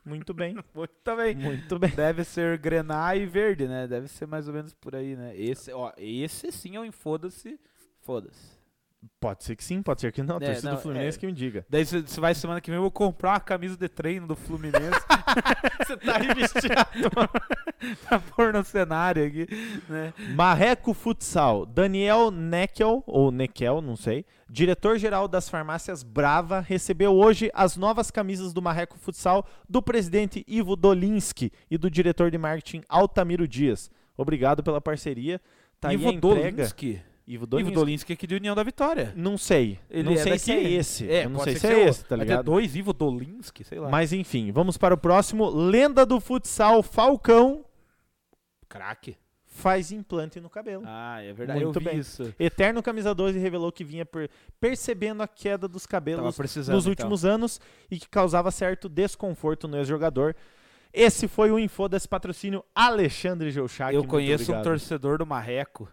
Muito 0.05 0.33
bem, 0.33 0.55
Muito 0.75 1.17
bem. 1.17 1.35
muito 1.35 1.79
bem. 1.81 1.91
Deve 1.91 2.23
ser 2.23 2.59
grená 2.59 3.15
e 3.17 3.27
verde, 3.27 3.67
né? 3.67 3.89
Deve 3.89 4.07
ser 4.07 4.27
mais 4.27 4.47
ou 4.47 4.55
menos 4.55 4.73
por 4.73 4.95
aí, 4.95 5.17
né? 5.17 5.37
Esse, 5.37 5.73
ó, 5.73 5.93
esse 5.99 6.53
sim 6.53 6.77
é 6.77 6.81
o 6.81 6.85
Infoda-se. 6.85 7.59
Foda-se. 8.03 8.56
Pode 9.21 9.45
ser 9.45 9.57
que 9.57 9.65
sim, 9.65 9.83
pode 9.83 10.01
ser 10.01 10.13
que 10.13 10.23
não. 10.23 10.37
É, 10.37 10.41
torcida 10.41 10.71
não, 10.71 10.77
do 10.77 10.83
Fluminense 10.83 11.17
é. 11.17 11.21
que 11.21 11.27
me 11.27 11.33
diga. 11.33 11.67
Daí 11.69 11.85
você 11.85 12.21
vai 12.21 12.35
semana 12.35 12.61
que 12.61 12.71
vem, 12.71 12.77
eu 12.77 12.83
vou 12.83 12.91
comprar 12.91 13.31
uma 13.31 13.41
camisa 13.41 13.77
de 13.77 13.89
treino 13.89 14.27
do 14.27 14.37
Fluminense 14.37 15.01
Você 15.87 15.97
tá 15.97 16.19
revestido. 16.19 16.75
pra 18.09 18.19
pôr 18.19 18.53
no 18.53 18.65
cenário 18.65 19.27
aqui, 19.27 19.47
né? 19.89 20.13
Marreco 20.35 20.95
Futsal, 20.95 21.67
Daniel 21.67 22.31
Neckel, 22.31 23.03
ou 23.07 23.31
Neckel, 23.31 23.81
não 23.81 23.97
sei, 23.97 24.25
diretor-geral 24.49 25.29
das 25.29 25.49
farmácias 25.49 26.03
Brava, 26.03 26.61
recebeu 26.61 27.15
hoje 27.15 27.51
as 27.55 27.77
novas 27.77 28.11
camisas 28.11 28.53
do 28.53 28.63
Marreco 28.63 28.99
Futsal 28.99 29.47
do 29.69 29.83
presidente 29.83 30.45
Ivo 30.49 30.77
Dolinski 30.77 31.53
e 31.71 31.77
do 31.77 31.91
diretor 31.91 32.31
de 32.31 32.39
marketing 32.39 32.83
Altamiro 32.89 33.47
Dias. 33.47 33.91
Obrigado 34.17 34.63
pela 34.63 34.81
parceria. 34.81 35.41
Tá 35.81 35.89
aí 35.89 35.97
a 35.97 35.99
Ivo 35.99 36.11
entrega. 36.11 36.57
Dolinski. 36.57 37.03
Ivo 37.27 37.43
Ivo 37.43 37.47
Dolinski. 37.47 37.75
Dolinski 37.75 38.13
aqui 38.13 38.27
de 38.27 38.35
União 38.37 38.55
da 38.55 38.63
Vitória. 38.63 39.13
Não 39.17 39.37
sei. 39.37 39.81
Ele 39.91 40.05
não 40.05 40.13
é 40.13 40.17
sei 40.17 40.25
daqui? 40.33 40.39
se 40.45 40.53
é 40.53 40.63
esse. 40.71 41.11
É, 41.11 41.25
Eu 41.25 41.31
não 41.31 41.41
sei 41.41 41.55
se 41.57 41.61
que 41.61 41.67
é 41.67 41.89
esse, 41.89 42.05
tá 42.05 42.17
Vai 42.17 42.25
ter 42.25 42.31
ligado? 42.33 42.45
dois 42.45 42.77
Ivo 42.77 42.93
Dolinski, 42.93 43.65
sei 43.65 43.81
lá. 43.81 43.89
Mas 43.89 44.13
enfim, 44.13 44.53
vamos 44.53 44.77
para 44.77 44.95
o 44.95 44.99
próximo. 44.99 45.49
Lenda 45.51 46.07
do 46.07 46.21
futsal 46.21 46.83
Falcão 46.85 47.65
Craque. 48.69 49.17
faz 49.45 49.91
implante 49.91 50.41
no 50.41 50.49
cabelo. 50.51 50.85
Ah, 50.87 51.21
é 51.23 51.33
verdade. 51.33 51.65
Muito 51.65 51.79
eu 51.79 51.81
vi 51.81 51.89
bem. 51.91 51.99
isso. 51.99 52.33
Eterno 52.39 52.83
Camisa 52.83 53.15
12 53.15 53.39
revelou 53.39 53.73
que 53.73 53.83
vinha 53.85 54.05
per- 54.05 54.31
percebendo 54.61 55.23
a 55.23 55.27
queda 55.29 55.67
dos 55.67 55.87
cabelos 55.87 56.37
nos 56.39 56.67
então. 56.67 56.89
últimos 56.91 57.25
anos 57.25 57.61
e 57.91 57.99
que 57.99 58.09
causava 58.09 58.51
certo 58.51 58.89
desconforto 58.89 59.67
no 59.67 59.77
ex-jogador. 59.79 60.37
Esse 60.93 61.27
foi 61.27 61.51
o 61.51 61.59
info 61.59 61.89
desse 61.89 62.07
patrocínio 62.09 62.65
Alexandre 62.75 63.51
Geuchac. 63.51 63.95
Eu 63.95 64.05
conheço 64.05 64.53
um 64.55 64.63
torcedor 64.63 65.19
do 65.19 65.27
Marreco 65.27 65.89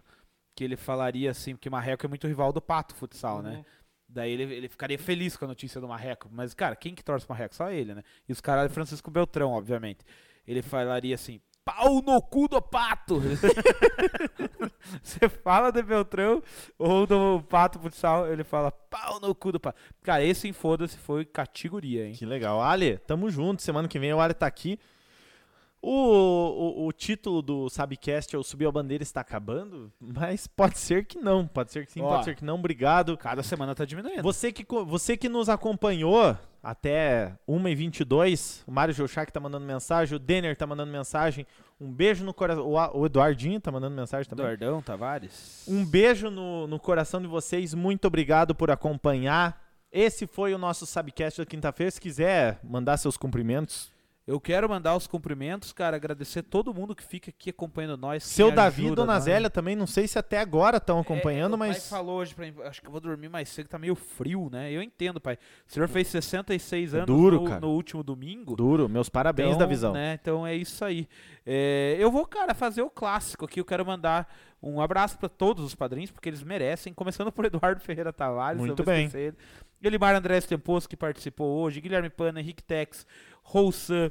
que 0.54 0.62
ele 0.64 0.76
falaria 0.76 1.30
assim, 1.30 1.54
porque 1.54 1.68
Marreco 1.70 2.06
é 2.06 2.08
muito 2.08 2.26
rival 2.26 2.52
do 2.52 2.60
Pato 2.60 2.94
Futsal, 2.94 3.36
Uhum. 3.36 3.42
né? 3.42 3.64
Daí 4.08 4.30
ele, 4.30 4.42
ele 4.54 4.68
ficaria 4.68 4.98
feliz 4.98 5.36
com 5.36 5.44
a 5.44 5.48
notícia 5.48 5.80
do 5.80 5.88
Marreco. 5.88 6.28
Mas, 6.30 6.54
cara, 6.54 6.76
quem 6.76 6.94
que 6.94 7.02
torce 7.02 7.26
pro 7.26 7.34
Marreco? 7.34 7.54
Só 7.54 7.70
ele, 7.70 7.94
né? 7.94 8.02
E 8.28 8.32
os 8.32 8.40
caras 8.40 8.68
de 8.68 8.74
Francisco 8.74 9.10
Beltrão, 9.10 9.50
obviamente. 9.52 10.04
Ele 10.46 10.62
falaria 10.62 11.14
assim, 11.14 11.40
pau 11.64 12.00
no 12.02 12.20
cu 12.22 12.46
do 12.46 12.60
Pato! 12.62 13.20
Você 15.02 15.28
fala 15.28 15.70
de 15.72 15.82
Beltrão 15.82 16.42
ou 16.78 17.06
do 17.06 17.42
Pato 17.48 17.78
Futsal, 17.78 18.30
ele 18.30 18.44
fala 18.44 18.70
pau 18.70 19.18
no 19.20 19.34
cu 19.34 19.52
do 19.52 19.58
Pato. 19.60 19.78
Cara, 20.02 20.22
esse 20.22 20.46
infoda-se 20.48 20.96
foi 20.98 21.24
categoria, 21.24 22.06
hein? 22.06 22.12
Que 22.12 22.26
legal. 22.26 22.62
Ali, 22.62 22.98
tamo 22.98 23.30
junto. 23.30 23.62
Semana 23.62 23.88
que 23.88 23.98
vem 23.98 24.12
o 24.12 24.20
Ali 24.20 24.34
tá 24.34 24.46
aqui. 24.46 24.78
O, 25.86 26.84
o, 26.84 26.86
o 26.86 26.92
título 26.92 27.42
do 27.42 27.68
Sabcast 27.68 28.34
é 28.34 28.38
o 28.38 28.42
Subiu 28.42 28.70
a 28.70 28.72
Bandeira 28.72 29.02
está 29.02 29.20
acabando, 29.20 29.92
mas 30.00 30.46
pode 30.46 30.78
ser 30.78 31.04
que 31.04 31.18
não. 31.18 31.46
Pode 31.46 31.72
ser 31.72 31.84
que 31.84 31.92
sim, 31.92 32.00
Ó. 32.00 32.08
pode 32.08 32.24
ser 32.24 32.34
que 32.34 32.42
não. 32.42 32.54
Obrigado. 32.54 33.18
Cada 33.18 33.42
semana 33.42 33.74
tá 33.74 33.84
diminuindo. 33.84 34.22
Você 34.22 34.50
que, 34.50 34.64
você 34.86 35.14
que 35.14 35.28
nos 35.28 35.50
acompanhou 35.50 36.34
até 36.62 37.36
1h22, 37.46 38.62
o 38.66 38.72
Mário 38.72 38.94
Geuchac 38.94 39.30
tá 39.30 39.38
mandando 39.38 39.66
mensagem, 39.66 40.16
o 40.16 40.18
Denner 40.18 40.56
tá 40.56 40.66
mandando 40.66 40.90
mensagem, 40.90 41.46
um 41.78 41.92
beijo 41.92 42.24
no 42.24 42.32
coração, 42.32 42.66
o, 42.66 43.04
Eduardinho 43.04 43.60
tá 43.60 43.70
mandando 43.70 43.94
mensagem 43.94 44.26
também. 44.26 44.46
Eduardão 44.46 44.80
Tavares. 44.80 45.66
Um 45.68 45.84
beijo 45.84 46.30
no, 46.30 46.66
no 46.66 46.80
coração 46.80 47.20
de 47.20 47.26
vocês, 47.26 47.74
muito 47.74 48.06
obrigado 48.06 48.54
por 48.54 48.70
acompanhar. 48.70 49.62
Esse 49.92 50.26
foi 50.26 50.54
o 50.54 50.58
nosso 50.58 50.86
Sabcast 50.86 51.42
da 51.42 51.46
quinta-feira. 51.46 51.90
Se 51.90 52.00
quiser 52.00 52.58
mandar 52.64 52.96
seus 52.96 53.18
cumprimentos, 53.18 53.92
Eu 54.26 54.40
quero 54.40 54.66
mandar 54.66 54.96
os 54.96 55.06
cumprimentos, 55.06 55.70
cara, 55.70 55.96
agradecer 55.96 56.42
todo 56.42 56.72
mundo 56.72 56.94
que 56.94 57.02
fica 57.02 57.28
aqui 57.28 57.50
acompanhando 57.50 57.96
nós. 57.98 58.24
seu 58.24 58.50
Davi 58.50 58.86
e 58.86 58.90
Dona. 58.94 59.20
Zélia 59.20 59.50
também, 59.50 59.76
não 59.76 59.86
sei 59.86 60.08
se 60.08 60.18
até 60.18 60.38
agora 60.40 60.78
estão 60.78 60.96
É, 60.96 61.00
acompanhando, 61.02 61.54
o 61.54 61.58
pai 61.58 61.68
mas 61.68 61.88
falou 61.90 62.20
hoje 62.20 62.34
pra 62.34 62.46
mim, 62.46 62.54
acho 62.64 62.80
que 62.80 62.86
eu 62.86 62.90
vou 62.90 63.00
dormir 63.02 63.28
mais 63.28 63.50
cedo, 63.50 63.68
tá 63.68 63.78
meio 63.78 63.94
frio, 63.94 64.48
né? 64.50 64.72
Eu 64.72 64.80
entendo, 64.80 65.20
pai. 65.20 65.34
O 65.68 65.72
senhor 65.72 65.86
fez 65.88 66.08
66 66.08 66.94
É 66.94 66.96
anos 66.98 67.06
duro, 67.06 67.42
no, 67.42 67.48
cara. 67.48 67.60
no 67.60 67.68
último 67.72 68.02
domingo. 68.02 68.56
duro, 68.56 68.88
meus 68.88 69.10
parabéns 69.10 69.48
então, 69.48 69.58
da 69.58 69.66
visão. 69.66 69.92
Né? 69.92 70.18
Então 70.20 70.46
é 70.46 70.54
isso 70.54 70.82
aí. 70.84 71.06
É, 71.44 71.96
eu 71.98 72.10
vou, 72.10 72.26
cara, 72.26 72.54
fazer 72.54 72.80
o 72.80 72.88
clássico 72.88 73.44
aqui. 73.44 73.60
Eu 73.60 73.64
quero 73.66 73.84
mandar 73.84 74.26
um 74.62 74.80
abraço 74.80 75.18
para 75.18 75.28
todos 75.28 75.62
os 75.62 75.74
padrinhos, 75.74 76.10
porque 76.10 76.30
eles 76.30 76.42
merecem. 76.42 76.94
Começando 76.94 77.30
por 77.30 77.44
Eduardo 77.44 77.82
Ferreira 77.82 78.10
Tavares. 78.10 78.58
Muito 78.58 78.82
bem. 78.82 79.04
esquecer. 79.04 79.34
Elimar 79.86 80.14
Andrés 80.14 80.46
Temposo, 80.46 80.88
que 80.88 80.96
participou 80.96 81.60
hoje. 81.60 81.80
Guilherme 81.80 82.10
Pana, 82.10 82.40
Henrique 82.40 82.62
Tex, 82.62 83.06
Roussan, 83.42 84.10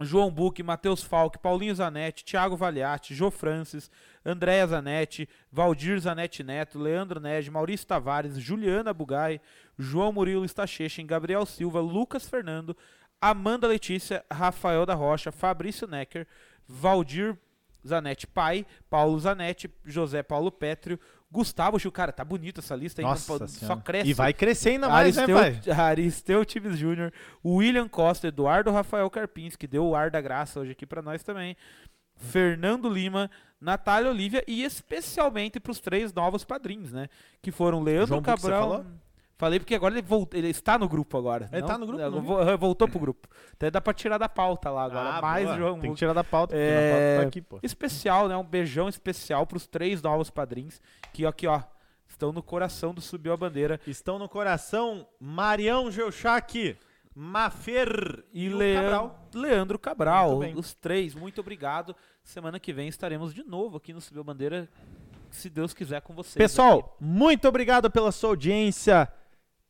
João 0.00 0.30
Buque, 0.30 0.62
Matheus 0.62 1.02
Falque, 1.02 1.38
Paulinho 1.38 1.74
Zanetti, 1.74 2.24
Thiago 2.24 2.56
Valiati, 2.56 3.14
Jô 3.14 3.30
Francis, 3.30 3.90
Andréa 4.24 4.66
Zanetti, 4.66 5.28
Valdir 5.52 5.98
Zanetti 6.00 6.42
Neto, 6.42 6.78
Leandro 6.78 7.20
Nege, 7.20 7.50
Maurício 7.50 7.86
Tavares, 7.86 8.38
Juliana 8.38 8.92
Bugai, 8.92 9.40
João 9.78 10.12
Murilo 10.12 10.46
Stachechen, 10.48 11.06
Gabriel 11.06 11.46
Silva, 11.46 11.80
Lucas 11.80 12.28
Fernando, 12.28 12.76
Amanda 13.20 13.68
Letícia, 13.68 14.24
Rafael 14.30 14.84
da 14.84 14.94
Rocha, 14.94 15.30
Fabrício 15.30 15.86
Necker, 15.86 16.26
Valdir 16.68 17.38
Zanetti 17.86 18.26
Pai, 18.26 18.66
Paulo 18.90 19.18
Zanetti, 19.18 19.70
José 19.86 20.22
Paulo 20.22 20.50
Pétrio, 20.50 20.98
Gustavo 21.34 21.78
Gil. 21.78 21.90
Cara, 21.92 22.12
tá 22.12 22.24
bonita 22.24 22.60
essa 22.60 22.74
lista 22.76 23.00
aí. 23.02 23.04
Nossa 23.04 23.38
não- 23.38 23.48
só 23.48 23.76
cresce. 23.76 24.08
E 24.08 24.14
vai 24.14 24.32
crescer 24.32 24.70
ainda 24.70 24.88
mais, 24.88 25.18
Aristeu, 25.18 25.36
né, 25.40 25.60
pai? 25.60 25.72
Aristeu 25.76 26.44
Times 26.44 26.78
Júnior, 26.78 27.12
William 27.44 27.88
Costa, 27.88 28.28
Eduardo 28.28 28.70
Rafael 28.70 29.10
Carpins, 29.10 29.56
que 29.56 29.66
deu 29.66 29.84
o 29.84 29.94
ar 29.96 30.10
da 30.10 30.20
graça 30.20 30.60
hoje 30.60 30.72
aqui 30.72 30.86
pra 30.86 31.02
nós 31.02 31.22
também. 31.22 31.56
Fernando 32.16 32.88
Lima, 32.88 33.28
Natália 33.60 34.10
Olívia 34.10 34.44
e 34.46 34.62
especialmente 34.64 35.58
pros 35.58 35.80
três 35.80 36.12
novos 36.12 36.44
padrinhos, 36.44 36.92
né? 36.92 37.08
Que 37.42 37.50
foram 37.50 37.82
Leandro 37.82 38.06
João 38.08 38.22
Cabral. 38.22 38.60
falou? 38.70 38.86
Falei 39.36 39.58
porque 39.58 39.74
agora 39.74 39.98
ele, 39.98 40.06
ele 40.32 40.48
está 40.48 40.78
no 40.78 40.88
grupo 40.88 41.18
agora. 41.18 41.48
Ele 41.50 41.60
não? 41.62 41.66
tá 41.68 41.76
no 41.76 41.86
grupo, 41.86 42.00
Não, 42.00 42.10
não 42.12 42.22
vo- 42.22 42.56
voltou 42.56 42.86
pro 42.88 43.00
grupo. 43.00 43.28
Até 43.52 43.68
dá 43.68 43.80
pra 43.80 43.92
tirar 43.92 44.16
da 44.16 44.28
pauta 44.28 44.70
lá 44.70 44.84
agora. 44.84 45.16
Ah, 45.16 45.20
mais 45.20 45.44
boa. 45.46 45.56
João 45.58 45.80
Tem 45.80 45.90
que 45.90 45.98
tirar 45.98 46.12
da 46.12 46.22
pauta, 46.22 46.54
porque 46.54 46.62
É, 46.64 46.86
na 46.86 46.92
pauta 46.92 47.22
tá 47.22 47.28
aqui, 47.28 47.40
pô. 47.42 47.58
Especial, 47.60 48.28
né? 48.28 48.36
Um 48.36 48.44
beijão 48.44 48.88
especial 48.88 49.44
pros 49.44 49.66
três 49.66 50.00
novos 50.00 50.30
padrinhos 50.30 50.80
que 51.14 51.24
aqui, 51.24 51.46
ó, 51.46 51.62
estão 52.08 52.32
no 52.32 52.42
coração 52.42 52.92
do 52.92 53.00
Subiu 53.00 53.32
a 53.32 53.36
Bandeira. 53.36 53.80
Estão 53.86 54.18
no 54.18 54.28
coração 54.28 55.06
Marião 55.20 55.88
Geuchac, 55.88 56.76
Mafer 57.14 58.24
E, 58.32 58.48
e, 58.48 58.74
Cabral. 58.74 59.28
Leandro 59.32 59.78
Cabral, 59.78 60.40
os 60.56 60.74
três, 60.74 61.14
muito 61.14 61.40
obrigado. 61.40 61.94
Semana 62.24 62.58
que 62.58 62.72
vem 62.72 62.88
estaremos 62.88 63.32
de 63.32 63.44
novo 63.44 63.76
aqui 63.76 63.92
no 63.92 64.00
Subiu 64.00 64.22
a 64.22 64.24
Bandeira, 64.24 64.68
se 65.30 65.48
Deus 65.48 65.72
quiser, 65.72 66.00
com 66.02 66.14
vocês. 66.14 66.32
aqui. 66.32 66.38
Pessoal, 66.38 66.96
muito 67.00 67.46
obrigado 67.46 67.88
pela 67.88 68.10
sua 68.10 68.30
audiência. 68.30 69.08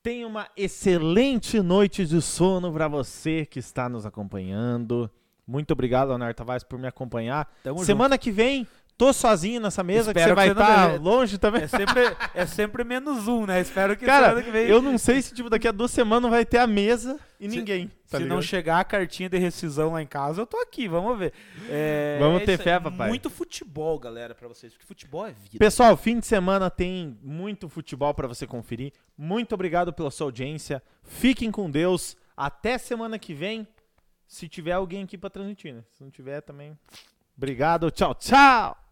Tenha 0.03 0.27
uma 0.27 0.49
excelente 0.57 1.61
noite 1.61 2.07
de 2.07 2.23
sono 2.23 2.73
para 2.73 2.89
você 2.89 3.45
que 3.45 3.59
está 3.59 3.87
nos 3.87 4.07
acompanhando. 4.07 5.11
Muito 5.47 5.73
obrigado, 5.73 6.09
Leonardo 6.09 6.35
Tavares, 6.37 6.65
por 6.65 6.79
me 6.79 6.87
acompanhar. 6.87 7.51
Tamo 7.63 7.85
Semana 7.85 8.17
que 8.17 8.31
vem, 8.31 8.67
tô 8.97 9.13
sozinho 9.13 9.61
nessa 9.61 9.83
mesa, 9.83 10.13
que 10.13 10.19
Espero 10.21 10.35
você 10.35 10.35
vai 10.35 10.49
que 10.49 10.55
você 10.55 10.61
não 10.61 10.69
estar 10.71 10.87
deve- 10.93 10.99
longe 11.05 11.39
também. 11.39 11.63
É 11.63 11.69
sempre, 11.69 12.17
é 12.35 12.47
sempre 12.47 12.85
menos 12.85 13.27
um, 13.29 13.45
né? 13.47 13.61
Espero 13.61 13.97
que 13.97 14.05
Cara, 14.07 14.43
que 14.43 14.51
vem. 14.51 14.67
eu 14.69 14.81
não 14.81 14.97
sei 14.99 15.21
se 15.21 15.35
tipo, 15.35 15.51
daqui 15.51 15.67
a 15.67 15.73
duas 15.73 15.91
semanas 15.91 16.31
vai 16.31 16.45
ter 16.45 16.59
a 16.59 16.67
mesa 16.67 17.19
e 17.41 17.51
Se- 17.51 17.57
ninguém. 17.57 17.89
tá 17.89 17.95
se 18.19 18.23
ligado? 18.23 18.35
não 18.37 18.41
chegar 18.43 18.79
a 18.81 18.85
cartinha 18.85 19.29
de 19.29 19.37
rescisão 19.39 19.93
lá 19.93 20.01
em 20.03 20.07
casa, 20.07 20.41
eu 20.43 20.47
tô 20.47 20.57
aqui, 20.59 20.87
vamos 20.89 21.19
ver. 21.19 21.33
É, 21.69 22.19
Vamos 22.21 22.43
é 22.43 22.45
ter 22.47 22.59
fé, 22.59 22.79
papai. 22.79 23.09
Muito 23.09 23.29
futebol, 23.29 23.99
galera, 23.99 24.35
pra 24.35 24.47
vocês, 24.49 24.73
porque 24.73 24.87
futebol 24.87 25.27
é 25.27 25.33
vida. 25.33 25.59
Pessoal, 25.59 25.97
fim 25.97 26.19
de 26.21 26.27
semana 26.27 26.71
tem 26.71 27.19
muito 27.23 27.69
futebol 27.69 28.15
para 28.15 28.29
você 28.29 28.47
conferir. 28.47 28.93
Muito 29.19 29.55
obrigado 29.55 29.93
pela 29.93 30.11
sua 30.11 30.27
audiência. 30.29 30.83
Fiquem 31.03 31.51
com 31.51 31.71
Deus. 31.71 32.17
Até 32.37 32.79
semana 32.79 33.19
que 33.19 33.33
vem. 33.35 33.67
Se 34.27 34.49
tiver 34.49 34.73
alguém 34.73 35.05
aqui 35.05 35.17
para 35.19 35.31
transmitir, 35.31 35.75
né? 35.75 35.83
Se 35.93 36.03
não 36.03 36.11
tiver 36.11 36.41
também. 36.41 36.77
Obrigado. 37.37 37.91
Tchau, 37.91 38.15
tchau. 38.15 38.84